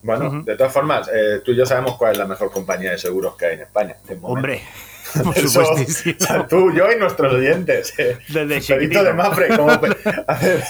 Bueno, 0.03 0.43
de 0.43 0.55
todas 0.55 0.71
formas, 0.73 1.07
eh, 1.11 1.41
tú 1.43 1.51
y 1.51 1.55
yo 1.55 1.65
sabemos 1.65 1.97
cuál 1.97 2.11
es 2.11 2.17
la 2.19 2.25
mejor 2.27 2.51
compañía 2.51 2.91
de 2.91 2.97
seguros 2.99 3.35
que 3.37 3.45
hay 3.47 3.53
en 3.55 3.61
España. 3.61 3.95
Hombre, 4.21 4.61
por 5.23 5.37
Eso, 5.37 5.47
supuestísimo. 5.65 6.15
o 6.19 6.23
sea, 6.25 6.47
tú, 6.47 6.71
yo 6.73 6.91
y 6.91 6.95
nuestros 6.97 7.33
oyentes. 7.33 7.93
eh. 7.99 8.17
Desde 8.27 8.47
Perito 8.47 8.65
chiquitito. 8.65 9.03
de 9.03 9.13
Mafre, 9.13 9.55
como 9.57 9.79
pe- 9.81 9.97
a 10.27 10.33
ver, 10.39 10.63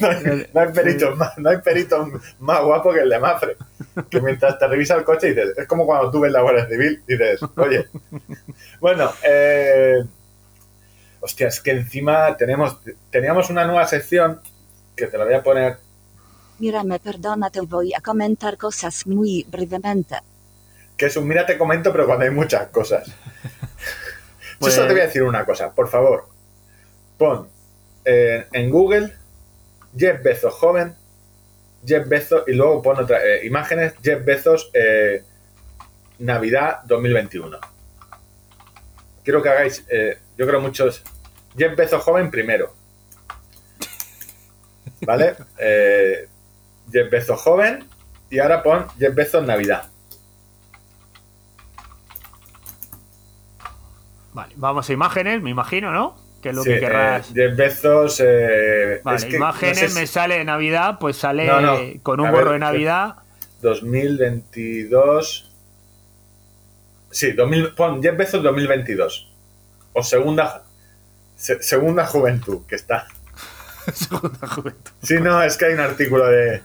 no, 0.00 0.08
hay, 0.08 0.48
no 0.52 0.60
hay 0.60 0.68
perito 0.72 1.16
más, 1.16 1.38
no 1.38 1.50
hay 1.50 1.58
perito 1.58 2.08
más 2.40 2.62
guapo 2.62 2.92
que 2.92 3.00
el 3.00 3.08
de 3.08 3.18
Mafre. 3.18 3.56
Que 4.10 4.20
mientras 4.20 4.58
te 4.58 4.66
revisa 4.66 4.94
el 4.94 5.04
coche 5.04 5.28
dices, 5.28 5.56
es 5.56 5.66
como 5.66 5.84
cuando 5.86 6.10
tú 6.10 6.20
ves 6.20 6.32
la 6.32 6.42
Guardia 6.42 6.66
Civil 6.66 7.02
dices, 7.06 7.40
oye. 7.56 7.86
Bueno, 8.80 9.12
eh, 9.24 10.02
hostia, 11.20 11.48
es 11.48 11.60
que 11.60 11.72
encima 11.72 12.36
tenemos, 12.36 12.78
teníamos 13.10 13.50
una 13.50 13.64
nueva 13.64 13.86
sección 13.86 14.40
que 14.96 15.06
te 15.06 15.18
la 15.18 15.24
voy 15.24 15.34
a 15.34 15.42
poner. 15.42 15.76
Mira, 16.58 16.84
me 16.84 16.98
perdona, 17.00 17.50
te 17.50 17.60
voy 17.60 17.92
a 17.94 18.00
comentar 18.00 18.56
cosas 18.56 19.06
muy 19.06 19.44
brevemente. 19.50 20.16
Que 21.02 21.06
es 21.06 21.16
un 21.16 21.26
mira 21.26 21.44
te 21.44 21.58
comento, 21.58 21.90
pero 21.90 22.06
cuando 22.06 22.24
hay 22.26 22.30
muchas 22.30 22.68
cosas. 22.68 23.10
Pues- 24.60 24.72
Yo 24.76 24.76
solo 24.76 24.86
te 24.86 24.92
voy 24.92 25.00
a 25.00 25.06
decir 25.06 25.24
una 25.24 25.44
cosa, 25.44 25.74
por 25.74 25.88
favor. 25.88 26.28
Pon 27.18 27.48
eh, 28.04 28.46
en 28.52 28.70
Google 28.70 29.12
Jeff 29.98 30.22
Bezos 30.22 30.54
joven, 30.54 30.94
Jeff 31.84 32.06
Bezos, 32.06 32.44
y 32.46 32.52
luego 32.52 32.80
pon 32.82 33.00
otra 33.00 33.20
eh, 33.20 33.44
imágenes, 33.44 33.94
Jeff 34.00 34.24
Bezos 34.24 34.70
eh, 34.74 35.24
Navidad 36.20 36.82
2021. 36.84 37.58
Quiero 39.24 39.42
que 39.42 39.48
hagáis, 39.48 39.84
eh, 39.88 40.18
yo 40.38 40.46
creo 40.46 40.60
muchos, 40.60 41.02
Jeff 41.58 41.74
Bezos 41.76 42.00
joven 42.04 42.30
primero. 42.30 42.72
¿Vale? 45.00 45.34
Jeff 46.92 47.10
Bezos 47.10 47.40
joven 47.40 47.88
y 48.30 48.38
ahora 48.38 48.62
pon 48.62 48.86
Jeff 49.00 49.16
Bezos 49.16 49.44
Navidad. 49.44 49.91
Vale, 54.32 54.54
vamos 54.56 54.88
a 54.88 54.92
imágenes, 54.92 55.42
me 55.42 55.50
imagino, 55.50 55.92
¿no? 55.92 56.16
Que 56.42 56.48
es 56.50 56.54
lo 56.54 56.62
Sí, 56.64 56.70
que 56.70 56.80
querrás. 56.80 57.30
eh, 57.30 57.32
Jeff 57.34 57.56
Bezos. 57.56 58.20
eh, 58.24 59.00
Vale, 59.04 59.16
es 59.18 59.24
que 59.26 59.36
imágenes, 59.36 59.76
no 59.82 59.88
sé 59.88 59.94
si- 59.94 60.00
me 60.00 60.06
sale 60.06 60.44
Navidad, 60.44 60.98
pues 60.98 61.16
sale 61.16 61.46
No, 61.46 61.60
no, 61.60 61.78
con 62.02 62.20
un 62.20 62.26
a 62.26 62.30
gorro 62.30 62.44
ver, 62.46 62.52
de 62.54 62.58
Navidad. 62.60 63.16
2022. 63.60 65.48
Sí, 67.10 67.32
2000, 67.32 67.74
pon 67.74 68.02
Jeff 68.02 68.16
Bezos 68.16 68.42
2022. 68.42 69.28
O 69.92 70.02
segunda. 70.02 70.64
se- 71.36 71.62
segunda 71.62 72.06
juventud, 72.06 72.64
que 72.66 72.76
está. 72.76 73.06
Segunda 73.92 74.46
juventud. 74.46 74.92
Sí, 75.02 75.14
no, 75.20 75.42
es 75.42 75.56
que 75.56 75.64
hay 75.66 75.74
un 75.74 75.80
artículo 75.80 76.26
de. 76.28 76.62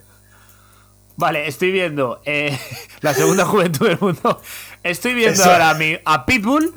Vale, 1.16 1.48
estoy 1.48 1.72
viendo 1.72 2.22
eh, 2.26 2.56
la 3.02 3.14
segunda 3.16 3.44
juventud 3.46 3.88
del 3.88 3.98
mundo. 4.00 4.40
Estoy 4.88 5.14
viendo 5.14 5.42
Eso. 5.42 5.52
ahora 5.52 5.72
a, 5.72 5.74
mi, 5.74 6.00
a 6.04 6.26
Pitbull. 6.26 6.74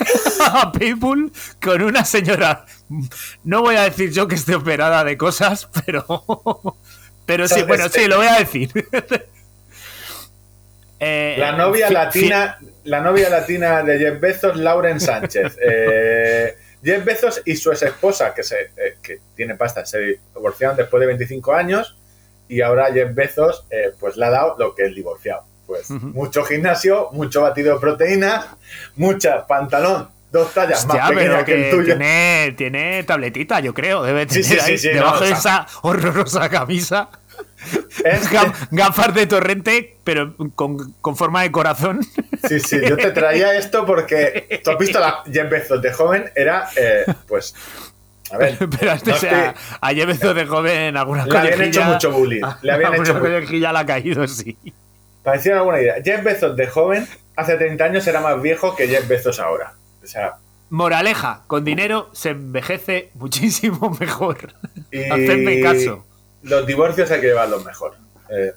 a 0.52 0.72
Pitbull 0.72 1.32
con 1.62 1.82
una 1.82 2.04
señora. 2.04 2.66
No 3.42 3.62
voy 3.62 3.76
a 3.76 3.82
decir 3.82 4.10
yo 4.12 4.28
que 4.28 4.34
esté 4.34 4.54
operada 4.54 5.04
de 5.04 5.16
cosas, 5.16 5.68
pero. 5.86 6.06
Pero 7.26 7.48
sí, 7.48 7.62
bueno, 7.62 7.88
sí, 7.88 8.06
lo 8.06 8.18
voy 8.18 8.26
a 8.26 8.38
decir. 8.38 8.70
Eh, 11.00 11.36
La 11.38 11.52
novia 11.52 11.90
latina. 11.90 12.56
La 12.84 13.00
novia 13.00 13.28
latina 13.28 13.82
de 13.82 13.98
Jeff 13.98 14.20
Bezos, 14.20 14.56
Lauren 14.56 15.00
Sánchez. 15.00 15.58
Eh, 15.62 16.56
Jeff 16.82 17.04
Bezos 17.04 17.42
y 17.46 17.56
su 17.56 17.70
ex 17.72 17.82
esposa, 17.82 18.34
que, 18.34 18.42
se, 18.42 18.56
eh, 18.76 18.96
que 19.02 19.20
tiene 19.34 19.54
pasta, 19.54 19.86
se 19.86 20.18
divorciaron 20.34 20.76
después 20.76 21.00
de 21.00 21.06
25 21.06 21.52
años. 21.54 21.96
Y 22.46 22.60
ahora 22.60 22.92
Jeff 22.92 23.14
Bezos, 23.14 23.66
eh, 23.70 23.92
pues 23.98 24.16
le 24.16 24.26
ha 24.26 24.30
dado 24.30 24.56
lo 24.58 24.74
que 24.74 24.84
es 24.84 24.94
divorciado. 24.94 25.44
Pues 25.66 25.90
mucho 25.90 26.44
gimnasio, 26.44 27.08
mucho 27.12 27.40
batido 27.42 27.74
de 27.74 27.80
proteínas, 27.80 28.46
mucha 28.96 29.46
pantalón, 29.46 30.08
dos 30.30 30.52
tallas 30.52 30.80
Hostia, 30.84 31.00
más 31.00 31.10
pequeñas 31.10 31.34
pero 31.36 31.44
que 31.46 31.64
el 31.64 31.70
tuyo. 31.70 31.84
tiene, 31.96 32.54
tiene 32.56 33.02
tabletita, 33.04 33.60
yo 33.60 33.72
creo. 33.72 34.02
Debe 34.02 34.26
tener 34.26 34.44
sí, 34.44 34.54
sí, 34.54 34.60
ahí, 34.60 34.78
sí, 34.78 34.88
debajo 34.88 35.20
no, 35.20 35.20
de 35.26 35.32
o 35.32 35.36
sea- 35.36 35.66
esa 35.66 35.78
horrorosa 35.82 36.48
camisa. 36.48 37.08
Es- 38.04 38.28
gafas 38.70 39.14
de 39.14 39.26
torrente, 39.26 39.96
pero 40.04 40.34
con, 40.54 40.92
con 41.00 41.16
forma 41.16 41.42
de 41.42 41.50
corazón. 41.50 42.00
Sí, 42.46 42.60
sí, 42.60 42.78
yo 42.86 42.96
te 42.96 43.10
traía 43.10 43.54
esto 43.56 43.86
porque 43.86 44.60
tú 44.62 44.70
has 44.70 44.78
visto 44.78 45.00
la 45.00 45.22
Jeff 45.32 45.48
Bezos 45.50 45.80
de 45.80 45.92
joven, 45.92 46.30
era, 46.36 46.68
eh, 46.76 47.04
pues, 47.26 47.54
a 48.30 48.36
ver, 48.36 48.58
Pero 48.78 48.92
este 48.92 49.10
no 49.12 49.16
sea, 49.16 49.46
estoy- 49.50 49.62
a 49.80 49.88
Jebezo 49.94 50.34
de 50.34 50.44
joven 50.46 50.78
en 50.82 50.96
alguna 50.98 51.24
Le 51.26 51.38
habían 51.38 51.62
hecho 51.62 51.82
mucho 51.84 52.12
bullying, 52.12 52.42
le 52.62 52.72
habían 52.72 52.94
hecho 52.94 53.14
bullying. 53.14 53.34
colegilla 53.34 53.72
le 53.72 53.78
ha 53.78 53.86
caído, 53.86 54.28
sí. 54.28 54.56
Para 55.24 55.36
decir 55.38 55.52
alguna 55.52 55.80
idea, 55.80 55.96
Jeff 56.04 56.22
Bezos 56.22 56.54
de 56.56 56.66
joven, 56.68 57.08
hace 57.34 57.56
30 57.56 57.82
años 57.84 58.06
era 58.06 58.20
más 58.20 58.40
viejo 58.40 58.76
que 58.76 58.86
Jeff 58.86 59.08
Bezos 59.08 59.40
ahora. 59.40 59.72
O 60.02 60.06
sea, 60.06 60.36
Moraleja, 60.70 61.42
con 61.48 61.64
dinero 61.64 62.10
se 62.12 62.30
envejece 62.30 63.10
muchísimo 63.14 63.90
mejor. 64.00 64.54
y 64.92 65.02
Hacedme 65.04 65.60
caso. 65.60 66.06
los 66.42 66.66
divorcios 66.66 67.10
hay 67.10 67.20
que 67.20 67.26
llevarlos 67.28 67.64
mejor. 67.64 67.96
Eh, 68.28 68.52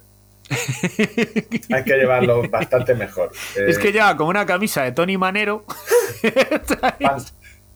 hay 1.73 1.83
que 1.83 1.93
llevarlos 1.97 2.49
bastante 2.49 2.95
mejor. 2.95 3.31
Eh, 3.57 3.65
Es 3.67 3.77
que 3.77 3.91
lleva 3.91 4.15
como 4.15 4.29
una 4.29 4.45
camisa 4.45 4.83
de 4.83 4.91
Tony 4.91 5.17
Manero. 5.17 5.65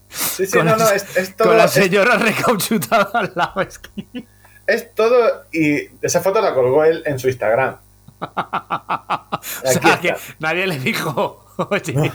Sí, 0.10 0.46
sí, 0.46 0.58
con 0.58 0.66
no, 0.66 0.76
la- 0.76 0.84
no, 0.86 0.92
es, 0.92 1.16
es 1.18 1.36
todo. 1.38 1.48
con 1.50 1.58
la 1.58 1.66
es- 1.66 1.72
señora 1.72 2.18
recauchutada 2.18 3.10
al 3.14 3.32
lado. 3.34 3.62
Es 3.62 3.80
que... 3.80 4.26
Es 4.68 4.94
todo 4.94 5.46
y 5.54 5.88
esa 6.02 6.20
foto 6.22 6.42
la 6.42 6.54
colgó 6.54 6.84
él 6.84 7.02
en 7.06 7.18
su 7.18 7.28
Instagram. 7.30 7.78
O 9.64 9.72
sea, 9.72 10.00
que 10.00 10.14
nadie 10.40 10.68
le 10.68 10.78
dijo, 10.80 11.46
oye, 11.72 12.12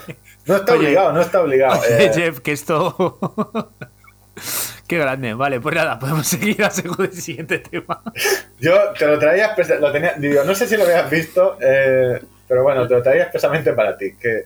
No 0.46 0.56
está 0.56 0.72
Oye, 0.74 0.86
obligado, 0.86 1.12
no 1.12 1.20
está 1.20 1.40
obligado. 1.42 1.80
oye, 1.80 2.06
Eh, 2.06 2.10
Jeff, 2.14 2.40
que 2.40 2.52
esto... 2.52 3.18
Qué 4.86 4.98
grande. 4.98 5.34
Vale, 5.34 5.60
pues 5.60 5.74
nada, 5.74 5.98
podemos 5.98 6.26
seguir 6.28 6.62
a 6.62 6.70
segundo 6.70 7.04
el 7.04 7.12
siguiente 7.12 7.58
tema. 7.58 8.00
yo 8.60 8.76
te 8.96 9.06
lo 9.06 9.18
traía, 9.18 9.56
lo 9.80 9.90
tenía, 9.90 10.14
digo, 10.16 10.44
no 10.44 10.54
sé 10.54 10.68
si 10.68 10.76
lo 10.76 10.84
habías 10.84 11.10
visto, 11.10 11.58
eh, 11.60 12.22
pero 12.46 12.62
bueno, 12.62 12.86
te 12.86 12.94
lo 12.94 13.02
traía 13.02 13.22
expresamente 13.24 13.72
para 13.72 13.96
ti. 13.96 14.12
Que, 14.14 14.44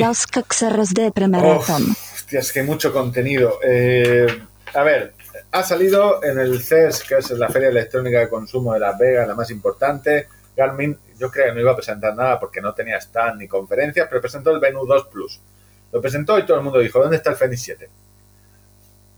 Los 0.00 0.26
Coxeros 0.26 0.94
de 0.94 1.08
Uf, 1.08 1.12
Premaratón. 1.12 1.94
hostia, 2.14 2.40
es 2.40 2.52
que 2.52 2.60
hay 2.60 2.66
mucho 2.66 2.90
contenido. 2.92 3.58
Eh, 3.62 4.26
a 4.72 4.82
ver, 4.82 5.12
ha 5.52 5.62
salido 5.62 6.22
en 6.24 6.38
el 6.38 6.62
CES, 6.62 7.04
que 7.04 7.16
es 7.18 7.30
la 7.32 7.48
Feria 7.50 7.68
Electrónica 7.68 8.20
de 8.20 8.28
Consumo 8.30 8.72
de 8.72 8.80
Las 8.80 8.96
Vegas, 8.96 9.28
la 9.28 9.34
más 9.34 9.50
importante. 9.50 10.28
Garmin, 10.56 10.98
yo 11.18 11.30
creo 11.30 11.46
que 11.46 11.52
no 11.52 11.60
iba 11.60 11.72
a 11.72 11.76
presentar 11.76 12.14
nada 12.14 12.40
porque 12.40 12.60
no 12.60 12.72
tenía 12.74 12.96
stand 12.98 13.40
ni 13.40 13.46
conferencias, 13.48 14.06
pero 14.08 14.20
presentó 14.20 14.50
el 14.50 14.58
Venue 14.60 14.86
2 14.86 15.06
Plus. 15.08 15.40
Lo 15.92 16.00
presentó 16.00 16.38
y 16.38 16.46
todo 16.46 16.56
el 16.58 16.62
mundo 16.64 16.78
dijo, 16.78 16.98
¿dónde 16.98 17.16
está 17.16 17.30
el 17.30 17.36
Fenix 17.36 17.62
7? 17.62 17.88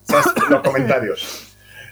¿Sabes? 0.05 0.27
Los 0.49 0.61
comentarios. 0.63 1.45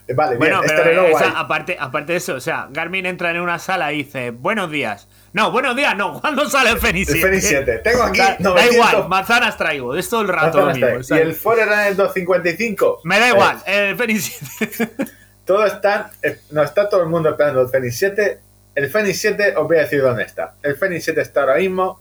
Eh, 0.09 0.15
Vale, 0.15 0.37
Bueno, 0.37 0.61
bien, 0.61 0.73
pero 0.77 1.03
este 1.07 1.13
esa- 1.13 1.39
aparte, 1.41 1.77
aparte 1.81 2.13
de 2.13 2.19
eso, 2.19 2.35
o 2.35 2.41
sea, 2.41 2.69
Garmin 2.71 3.07
entra 3.07 3.31
en 3.33 3.41
una 3.41 3.59
sala 3.59 3.93
y 3.93 4.05
dice, 4.05 4.31
buenos 4.31 4.71
días. 4.71 5.09
No, 5.33 5.51
buenos 5.51 5.75
días, 5.77 5.97
no, 5.97 6.21
¿cuándo 6.21 6.49
sale 6.49 6.71
el 6.71 6.79
Fenix 6.79 7.09
El 7.09 7.15
7? 7.17 7.29
Fenix 7.29 7.49
7. 7.49 7.79
Tengo 7.79 8.03
aquí 8.05 8.19
Da, 8.19 8.37
da 8.39 8.51
900 8.51 8.75
igual, 8.75 9.09
manzanas 9.09 9.57
traigo, 9.57 9.97
es 9.97 10.09
todo 10.09 10.23
el 10.23 10.29
rato 10.29 10.61
lo 10.61 10.73
mismo. 10.73 10.87
Y 11.17 11.19
el 11.19 11.35
Forerunner 11.35 11.97
255. 11.97 13.01
Me 13.05 13.19
da 13.19 13.27
Eh, 13.29 13.33
igual, 13.33 13.63
el 13.67 13.97
Fenix 13.97 14.25
7. 14.59 14.89
todo 15.45 15.67
está, 15.67 16.11
eh, 16.23 16.41
no 16.53 16.63
está 16.63 16.89
todo 16.89 17.03
el 17.03 17.09
mundo 17.09 17.31
esperando 17.31 17.61
el 17.63 17.69
Fenix 17.69 17.97
7. 17.99 18.41
El 18.77 18.89
Fenix 18.91 19.19
7, 19.21 19.57
os 19.57 19.67
voy 19.67 19.79
a 19.79 19.81
decir 19.81 20.01
dónde 20.03 20.23
está. 20.23 20.55
El 20.63 20.77
Fenix 20.77 21.05
7 21.05 21.21
está 21.23 21.41
ahora 21.41 21.57
mismo, 21.57 22.01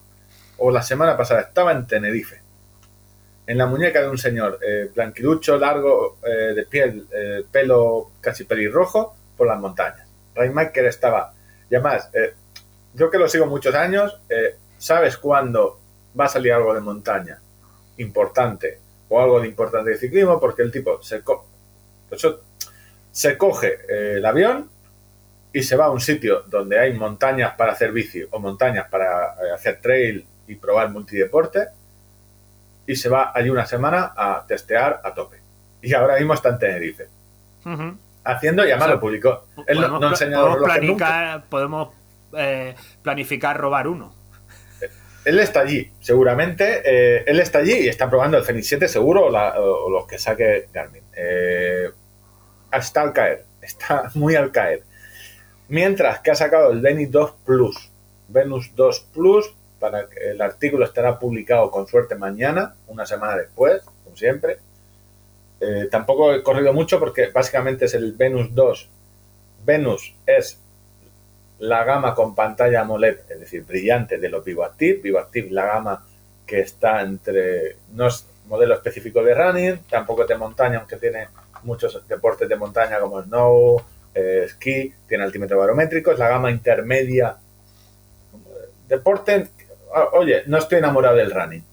o 0.58 0.70
la 0.72 0.84
semana 0.84 1.18
pasada, 1.18 1.42
estaba 1.42 1.72
en 1.72 1.88
Tenerife. 1.88 2.42
En 3.48 3.58
la 3.58 3.66
muñeca 3.66 4.02
de 4.02 4.10
un 4.10 4.18
señor 4.18 4.60
eh, 4.62 4.92
largo, 5.58 6.18
eh, 6.24 6.54
de 6.54 6.66
piel, 6.66 7.08
eh, 7.12 7.44
pelo 7.52 8.12
casi 8.22 8.44
pelirrojo, 8.44 9.16
por 9.38 9.48
las 9.48 9.60
montañas. 9.60 10.08
Rainmaker 10.36 10.86
estaba. 10.86 11.34
Y 11.70 11.76
además, 11.76 12.10
eh, 12.14 12.34
yo 12.94 13.10
que 13.10 13.18
lo 13.18 13.28
sigo 13.28 13.46
muchos 13.46 13.74
años, 13.76 14.20
¿sabes 14.78 15.18
cuándo 15.18 15.80
va 16.20 16.26
a 16.26 16.30
salir 16.30 16.54
algo 16.54 16.74
de 16.74 16.82
montaña 16.82 17.40
importante 17.98 18.80
o 19.10 19.22
algo 19.22 19.40
de 19.42 19.48
importante 19.48 19.92
de 19.92 19.98
ciclismo? 19.98 20.40
Porque 20.40 20.62
el 20.62 20.72
tipo 20.72 21.02
se, 21.04 21.22
co- 21.22 21.46
se 23.12 23.38
coge 23.38 23.80
el 24.18 24.26
avión 24.26 24.70
y 25.58 25.64
se 25.64 25.76
va 25.78 25.86
a 25.86 25.90
un 25.92 26.02
sitio 26.02 26.44
donde 26.48 26.78
hay 26.78 26.92
montañas 26.94 27.54
para 27.58 27.72
hacer 27.72 27.92
bici 27.94 28.22
o 28.30 28.40
montañas 28.40 28.88
para 28.90 29.36
eh, 29.36 29.52
hacer 29.54 29.80
trail 29.80 30.26
y 30.48 30.56
probar 30.56 30.90
multideporte 30.90 31.68
y 32.86 32.96
se 32.98 33.08
va 33.08 33.32
allí 33.34 33.50
una 33.50 33.66
semana 33.66 34.12
a 34.18 34.44
testear 34.46 35.00
a 35.04 35.14
tope. 35.14 35.38
Y 35.82 35.94
ahora 35.94 36.18
mismo 36.18 36.34
está 36.34 36.50
en 36.50 36.60
Tenerife. 36.60 37.08
Haciendo 38.26 38.64
y 38.66 38.72
además 38.72 38.84
O 38.84 38.88
sea, 38.88 38.96
lo 38.96 39.00
publicó. 39.00 39.46
Él 39.66 39.78
podemos, 39.78 40.02
no 40.02 40.08
ha 40.08 40.10
enseñado 40.12 40.44
podemos 40.48 40.60
nunca. 40.68 40.74
planificar, 40.74 41.44
podemos 41.50 41.90
eh, 42.38 42.76
planificar 43.02 43.58
robar 43.58 43.88
uno. 43.88 44.14
Él 45.24 45.40
está 45.40 45.62
allí, 45.62 45.92
seguramente. 46.02 46.82
eh, 46.84 47.24
él 47.26 47.40
está 47.40 47.60
allí 47.60 47.74
y 47.74 47.88
está 47.88 48.10
probando 48.10 48.38
el 48.38 48.44
Fenix 48.44 48.68
7 48.68 48.88
seguro 48.88 49.26
o, 49.28 49.30
la- 49.30 49.60
o- 49.60 49.86
o 49.86 49.90
los 49.90 50.06
que 50.06 50.20
saque 50.20 50.68
Garmin. 50.74 51.02
Eh, 51.16 51.90
está 52.74 53.02
al 53.02 53.14
caer, 53.14 53.46
está 53.62 54.12
muy 54.16 54.36
al 54.36 54.52
caer. 54.52 54.84
Mientras 55.68 56.20
que 56.20 56.32
ha 56.32 56.36
sacado 56.36 56.72
el 56.72 56.82
Venus 56.82 57.12
2 57.12 57.34
Plus. 57.46 57.90
Venus 58.28 58.72
2 58.76 59.08
Plus, 59.14 59.54
para 59.80 60.08
que 60.08 60.32
el 60.32 60.42
artículo 60.42 60.86
estará 60.86 61.20
publicado 61.20 61.72
con 61.72 61.88
suerte 61.88 62.16
mañana, 62.16 62.76
una 62.88 63.06
semana 63.06 63.36
después, 63.38 63.84
como 64.04 64.16
siempre. 64.16 64.58
Eh, 65.60 65.88
tampoco 65.90 66.34
he 66.34 66.44
corrido 66.44 66.74
mucho 66.74 67.00
porque 67.00 67.28
básicamente 67.28 67.86
es 67.86 67.94
el 67.94 68.14
Venus 68.14 68.54
2. 68.54 68.90
Venus 69.66 70.14
es 70.26 70.60
la 71.60 71.84
gama 71.84 72.14
con 72.14 72.36
pantalla 72.36 72.82
AMOLED, 72.82 73.20
es 73.30 73.40
decir, 73.40 73.64
brillante 73.64 74.18
de 74.18 74.30
los 74.30 74.44
VivoActive. 74.44 75.02
VivoActive, 75.02 75.50
la 75.52 75.66
gama 75.66 76.06
que 76.46 76.60
está 76.60 77.02
entre. 77.02 77.78
No 77.94 78.08
es 78.08 78.28
modelo 78.48 78.76
específico 78.76 79.24
de 79.24 79.34
running, 79.34 79.80
tampoco 79.90 80.24
es 80.24 80.28
de 80.28 80.38
montaña, 80.38 80.80
aunque 80.80 80.98
tiene 80.98 81.28
muchos 81.64 82.08
deportes 82.08 82.48
de 82.48 82.56
montaña 82.56 83.00
como 83.00 83.22
snow, 83.24 83.78
eh, 83.80 83.95
esquí, 84.16 84.94
tiene 85.08 85.24
altímetro 85.24 85.60
barométrico, 85.60 86.12
es 86.12 86.20
la 86.20 86.30
gama 86.30 86.50
intermedia. 86.50 87.38
Deporte. 88.88 89.50
Oye, 90.14 90.44
no 90.48 90.58
estoy 90.58 90.80
enamorado 90.80 91.16
del 91.18 91.32
running. 91.32 91.64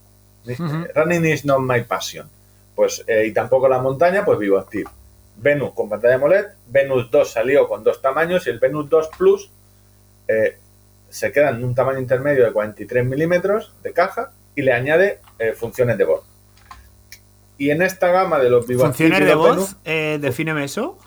Running 0.95 1.25
is 1.25 1.45
not 1.45 1.59
my 1.59 1.81
passion. 1.81 2.29
Pues, 2.75 3.03
eh, 3.07 3.25
y 3.27 3.31
tampoco 3.33 3.67
la 3.69 3.79
montaña, 3.79 4.25
pues 4.25 4.39
VivoActive. 4.39 4.89
Venus 5.37 5.71
con 5.73 5.89
pantalla 5.89 6.15
AMOLED, 6.15 6.45
Venus 6.67 7.09
2 7.09 7.31
salió 7.31 7.67
con 7.67 7.83
dos 7.83 8.01
tamaños 8.01 8.45
y 8.45 8.51
el 8.51 8.59
Venus 8.59 8.87
2 8.89 9.09
Plus 9.17 9.49
eh, 10.27 10.57
se 11.09 11.31
queda 11.31 11.49
en 11.49 11.63
un 11.63 11.73
tamaño 11.73 11.99
intermedio 11.99 12.45
de 12.45 12.51
43 12.51 13.05
milímetros 13.05 13.73
de 13.81 13.93
caja 13.93 14.31
y 14.55 14.61
le 14.61 14.73
añade 14.73 15.19
eh, 15.39 15.53
funciones 15.53 15.97
de 15.97 16.03
voz. 16.05 16.23
Y 17.57 17.69
en 17.71 17.81
esta 17.81 18.09
gama 18.09 18.39
de 18.39 18.49
los 18.49 18.67
VivoActive 18.67 19.09
¿Funciones 19.09 19.27
de 19.27 19.35
voz? 19.35 19.55
Venus, 19.55 19.75
Eh, 19.85 20.17
defíneme 20.21 20.63
eso. 20.65 20.97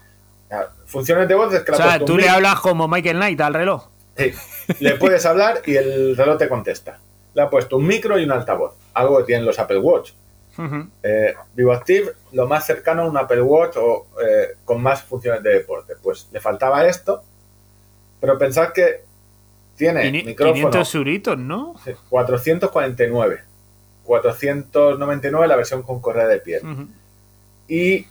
Funciones 0.87 1.29
de 1.29 1.35
voz 1.35 1.53
es 1.55 1.63
que 1.63 1.73
O 1.73 1.75
la 1.75 1.79
sea, 1.79 1.87
puesto 1.99 2.05
tú 2.07 2.17
le 2.19 2.29
hablas 2.29 2.61
como 2.61 2.87
Michael 2.89 3.17
Knight 3.17 3.41
al 3.41 3.55
reloj. 3.55 3.89
Sí, 4.17 4.33
le 4.81 4.95
puedes 4.97 5.25
hablar 5.27 5.61
y 5.67 5.77
el 5.77 6.17
reloj 6.17 6.39
te 6.39 6.49
contesta. 6.49 6.99
Le 7.35 7.43
ha 7.43 7.51
puesto 7.51 7.77
un 7.77 7.87
micro 7.87 8.19
y 8.19 8.25
un 8.25 8.33
altavoz, 8.33 8.75
algo 8.95 9.19
que 9.19 9.25
tienen 9.25 9.45
los 9.45 9.59
Apple 9.59 9.79
Watch. 9.79 10.13
Ujú. 10.59 10.89
Eh, 11.03 11.35
VivoActive, 11.55 12.13
lo 12.33 12.47
más 12.47 12.65
cercano 12.65 13.03
a 13.03 13.07
un 13.11 13.17
Apple 13.19 13.43
Watch 13.43 13.77
o 13.77 14.07
eh, 14.27 14.57
con 14.65 14.83
más 14.83 15.03
funciones 15.03 15.43
de 15.43 15.51
deporte. 15.53 15.95
Pues 16.03 16.29
le 16.33 16.41
faltaba 16.41 16.87
esto, 16.87 17.23
pero 18.21 18.39
pensad 18.39 18.73
que 18.73 19.03
tiene 19.77 20.05
Quini- 20.05 20.25
micrófono 20.25 20.55
500 20.55 20.95
euritos, 20.95 21.39
¿no? 21.39 21.75
sí, 21.85 21.91
449, 22.09 23.43
499 24.05 25.47
la 25.49 25.57
versión 25.57 25.83
con 25.83 26.01
correa 26.01 26.27
de 26.27 26.39
piel 26.39 26.63
y 27.69 28.07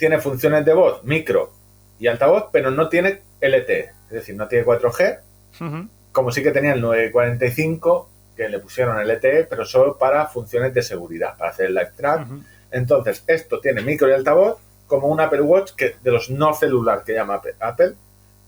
tiene 0.00 0.18
funciones 0.18 0.64
de 0.64 0.72
voz, 0.74 1.04
micro 1.04 1.52
y 2.00 2.08
altavoz, 2.08 2.46
pero 2.50 2.70
no 2.72 2.88
tiene 2.88 3.20
LTE, 3.40 3.84
es 4.08 4.10
decir, 4.10 4.34
no 4.34 4.48
tiene 4.48 4.64
4G, 4.64 5.20
Ujú. 5.60 5.88
como 6.10 6.32
sí 6.32 6.42
que 6.42 6.50
tenía 6.50 6.72
el 6.72 6.80
945 6.80 8.08
que 8.36 8.48
le 8.48 8.58
pusieron 8.58 8.98
LTE, 8.98 9.44
pero 9.44 9.64
solo 9.66 9.98
para 9.98 10.26
funciones 10.26 10.72
de 10.72 10.82
seguridad, 10.82 11.36
para 11.36 11.50
hacer 11.50 11.66
el 11.66 11.74
live 11.74 11.92
track. 11.96 12.26
Entonces, 12.70 13.22
esto 13.26 13.60
tiene 13.60 13.82
micro 13.82 14.08
y 14.08 14.12
altavoz, 14.12 14.56
como 14.86 15.08
un 15.08 15.20
Apple 15.20 15.42
Watch 15.42 15.72
que 15.76 15.96
de 16.02 16.10
los 16.10 16.30
no 16.30 16.54
celular 16.54 17.04
que 17.04 17.12
llama 17.14 17.40
Apple- 17.60 17.94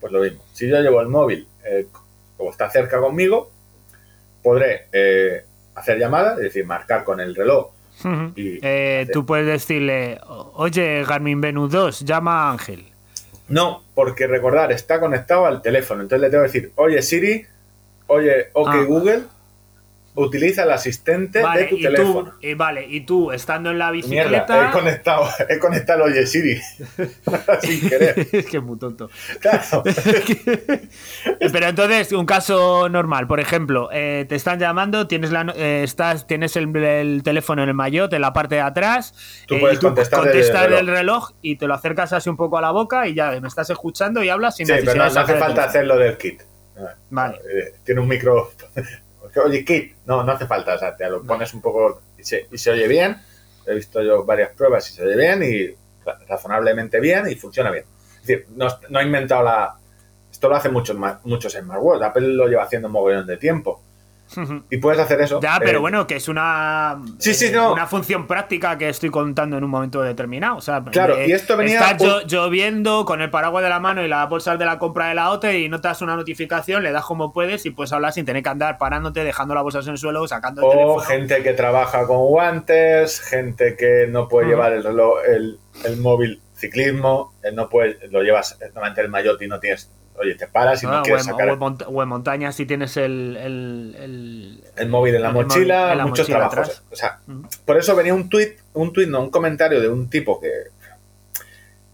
pues 0.00 0.12
lo 0.12 0.20
mismo. 0.20 0.42
Si 0.54 0.66
yo 0.68 0.80
llevo 0.80 1.00
el 1.00 1.08
móvil 1.08 1.46
eh, 1.64 1.86
o 2.38 2.50
está 2.50 2.70
cerca 2.70 2.98
conmigo, 2.98 3.50
podré 4.42 4.86
eh, 4.92 5.44
hacer 5.74 5.98
llamadas, 5.98 6.38
es 6.38 6.44
decir, 6.44 6.64
marcar 6.66 7.04
con 7.04 7.20
el 7.20 7.34
reloj. 7.36 7.70
Y- 8.36 8.58
Eh, 8.62 9.06
tú 9.12 9.24
puedes 9.26 9.46
decirle, 9.46 10.18
oye, 10.54 11.04
Garmin 11.04 11.40
Venus 11.40 11.70
2, 11.70 12.00
llama 12.00 12.48
a 12.48 12.52
Ángel. 12.52 12.84
No, 13.48 13.82
porque 13.94 14.26
recordar, 14.26 14.72
está 14.72 14.98
conectado 15.00 15.46
al 15.46 15.60
teléfono. 15.62 16.02
Entonces 16.02 16.22
le 16.22 16.30
tengo 16.30 16.44
que 16.44 16.48
decir, 16.48 16.72
oye 16.76 17.02
Siri, 17.02 17.44
oye 18.06 18.48
OK 18.54 18.68
Ah. 18.70 18.84
Google, 18.86 19.22
utiliza 20.14 20.64
el 20.64 20.70
asistente 20.72 21.40
Vale 21.42 21.62
de 21.62 21.68
tu 21.68 21.76
y, 21.76 21.82
teléfono. 21.82 22.30
tú, 22.32 22.36
y 22.42 22.54
vale, 22.54 22.86
y 22.86 23.00
tú 23.06 23.32
estando 23.32 23.70
en 23.70 23.78
la 23.78 23.90
Mierda, 23.90 24.46
bicicleta. 24.46 24.68
he 24.68 24.72
conectado, 24.72 25.28
he 25.48 25.58
conectado 25.58 26.04
el 26.06 26.12
Oye 26.12 26.26
Siri 26.26 26.60
sin 27.62 27.88
querer. 27.88 28.18
es 28.32 28.46
que 28.46 28.56
es 28.58 28.62
muy 28.62 28.78
tonto. 28.78 29.08
Claro. 29.40 29.82
Pero 31.52 31.66
entonces, 31.66 32.12
un 32.12 32.26
caso 32.26 32.88
normal, 32.88 33.26
por 33.26 33.40
ejemplo, 33.40 33.88
eh, 33.92 34.26
te 34.28 34.34
están 34.34 34.58
llamando, 34.58 35.06
tienes 35.06 35.30
la 35.32 35.52
eh, 35.56 35.82
estás, 35.82 36.26
tienes 36.26 36.56
el, 36.56 36.74
el 36.76 37.22
teléfono 37.22 37.62
en 37.62 37.68
el 37.70 37.74
maillot, 37.74 38.12
en 38.12 38.20
la 38.20 38.32
parte 38.32 38.56
de 38.56 38.60
atrás, 38.60 39.14
Tú 39.46 39.54
eh, 39.56 39.60
puedes 39.60 39.78
tú 39.78 39.86
contestar 39.86 40.72
el 40.72 40.86
reloj 40.86 41.30
y 41.40 41.56
te 41.56 41.66
lo 41.66 41.74
acercas 41.74 42.12
así 42.12 42.28
un 42.28 42.36
poco 42.36 42.58
a 42.58 42.60
la 42.60 42.70
boca 42.70 43.08
y 43.08 43.14
ya 43.14 43.30
me 43.40 43.48
estás 43.48 43.70
escuchando 43.70 44.22
y 44.22 44.28
hablas 44.28 44.56
sin 44.56 44.66
Sí, 44.66 44.72
pero 44.84 44.94
no, 44.94 45.04
necesidad 45.04 45.14
no 45.14 45.20
hace 45.20 45.32
falta 45.38 45.46
teléfono. 45.46 45.68
hacerlo 45.68 45.98
del 45.98 46.16
kit. 46.18 46.42
Vale. 47.10 47.36
Eh, 47.36 47.74
Tiene 47.84 48.00
un 48.00 48.08
micro. 48.08 48.50
Oye, 49.40 49.64
kit. 49.64 49.96
No, 50.06 50.22
no 50.22 50.32
hace 50.32 50.46
falta. 50.46 50.74
O 50.74 50.78
sea, 50.78 50.96
te 50.96 51.08
lo 51.08 51.22
pones 51.22 51.52
un 51.54 51.60
poco 51.62 52.02
y 52.18 52.24
se, 52.24 52.46
y 52.50 52.58
se 52.58 52.70
oye 52.70 52.86
bien. 52.88 53.16
He 53.66 53.74
visto 53.74 54.02
yo 54.02 54.24
varias 54.24 54.50
pruebas 54.50 54.88
y 54.90 54.94
se 54.94 55.04
oye 55.04 55.16
bien 55.16 55.42
y 55.42 55.68
ra- 56.04 56.18
razonablemente 56.28 57.00
bien 57.00 57.28
y 57.28 57.34
funciona 57.36 57.70
bien. 57.70 57.84
Es 58.20 58.26
decir, 58.26 58.46
no, 58.56 58.68
no 58.88 58.98
ha 58.98 59.02
inventado 59.02 59.42
la. 59.44 59.76
Esto 60.30 60.48
lo 60.48 60.56
hacen 60.56 60.72
muchos, 60.72 60.96
muchos 61.24 61.52
smartwatch. 61.52 62.02
Apple 62.02 62.28
lo 62.28 62.46
lleva 62.48 62.64
haciendo 62.64 62.88
un 62.88 62.92
mogollón 62.92 63.26
de 63.26 63.36
tiempo. 63.36 63.82
Y 64.70 64.76
puedes 64.78 64.98
hacer 65.00 65.20
eso. 65.20 65.40
Ya, 65.40 65.56
eh, 65.56 65.60
pero 65.62 65.80
bueno, 65.80 66.06
que 66.06 66.16
es 66.16 66.28
una, 66.28 67.00
Sí, 67.18 67.34
sí, 67.34 67.46
eh, 67.46 67.52
no. 67.52 67.72
una 67.72 67.86
función 67.86 68.26
práctica 68.26 68.76
que 68.78 68.88
estoy 68.88 69.10
contando 69.10 69.56
en 69.56 69.64
un 69.64 69.70
momento 69.70 70.02
determinado. 70.02 70.56
O 70.56 70.60
sea, 70.60 70.78
eh, 70.78 70.90
Claro, 70.90 71.24
y 71.24 71.32
esto 71.32 71.56
venía 71.56 71.80
Estás 71.80 72.00
un- 72.02 72.08
llo- 72.08 72.26
lloviendo 72.26 73.04
con 73.04 73.20
el 73.20 73.30
paraguas 73.30 73.62
de 73.64 73.70
la 73.70 73.80
mano 73.80 74.02
y 74.04 74.08
las 74.08 74.28
bolsas 74.28 74.58
de 74.58 74.64
la 74.64 74.78
compra 74.78 75.08
de 75.08 75.14
la 75.14 75.30
otra 75.30 75.52
y 75.54 75.68
notas 75.68 76.02
una 76.02 76.16
notificación, 76.16 76.82
le 76.82 76.92
das 76.92 77.04
como 77.04 77.32
puedes 77.32 77.66
y 77.66 77.70
puedes 77.70 77.92
hablar 77.92 78.12
sin 78.12 78.24
tener 78.24 78.42
que 78.42 78.48
andar 78.48 78.78
parándote, 78.78 79.24
dejando 79.24 79.54
las 79.54 79.62
bolsas 79.62 79.86
en 79.86 79.92
el 79.92 79.98
suelo, 79.98 80.26
sacando 80.28 80.60
el 80.62 80.66
O 80.66 80.70
teléfono. 80.70 80.98
gente 81.00 81.42
que 81.42 81.52
trabaja 81.52 82.06
con 82.06 82.18
guantes, 82.18 83.20
gente 83.20 83.76
que 83.76 84.06
no 84.08 84.28
puede 84.28 84.48
llevar 84.48 84.72
el 84.72 84.82
reloj, 84.84 85.18
el, 85.28 85.58
el 85.84 85.96
móvil 85.98 86.40
ciclismo, 86.56 87.32
eh, 87.42 87.50
no 87.52 87.68
puede, 87.68 87.98
lo 88.10 88.22
llevas 88.22 88.56
normalmente 88.60 89.00
el 89.00 89.08
maillot 89.08 89.40
y 89.42 89.48
no 89.48 89.58
tienes, 89.58 89.90
oye, 90.16 90.34
te 90.34 90.46
paras 90.46 90.82
y 90.82 90.86
no 90.86 90.92
Ah, 90.92 91.00
o, 91.00 91.02
quieres 91.02 91.26
en, 91.26 91.32
sacar 91.32 91.48
o 91.48 91.52
en 91.54 91.58
mont- 91.58 91.84
o 91.88 92.02
en 92.02 92.08
montaña 92.08 92.52
si 92.52 92.66
tienes 92.66 92.96
el, 92.96 93.36
el- 93.40 93.96
el- 93.98 94.64
el 94.76 94.88
móvil 94.88 95.14
en 95.16 95.22
la 95.22 95.30
mochila, 95.30 95.92
en 95.92 95.98
la 95.98 96.06
muchos 96.06 96.24
mochila 96.28 96.38
trabajos. 96.48 96.58
atrás. 96.70 96.82
O 96.90 96.96
sea, 96.96 97.20
por 97.64 97.76
eso 97.78 97.96
venía 97.96 98.14
un 98.14 98.28
tuit, 98.28 98.58
un 98.74 98.92
tuit, 98.92 99.08
no, 99.08 99.20
un 99.22 99.30
comentario 99.30 99.80
de 99.80 99.88
un 99.88 100.08
tipo 100.10 100.40
que 100.40 100.50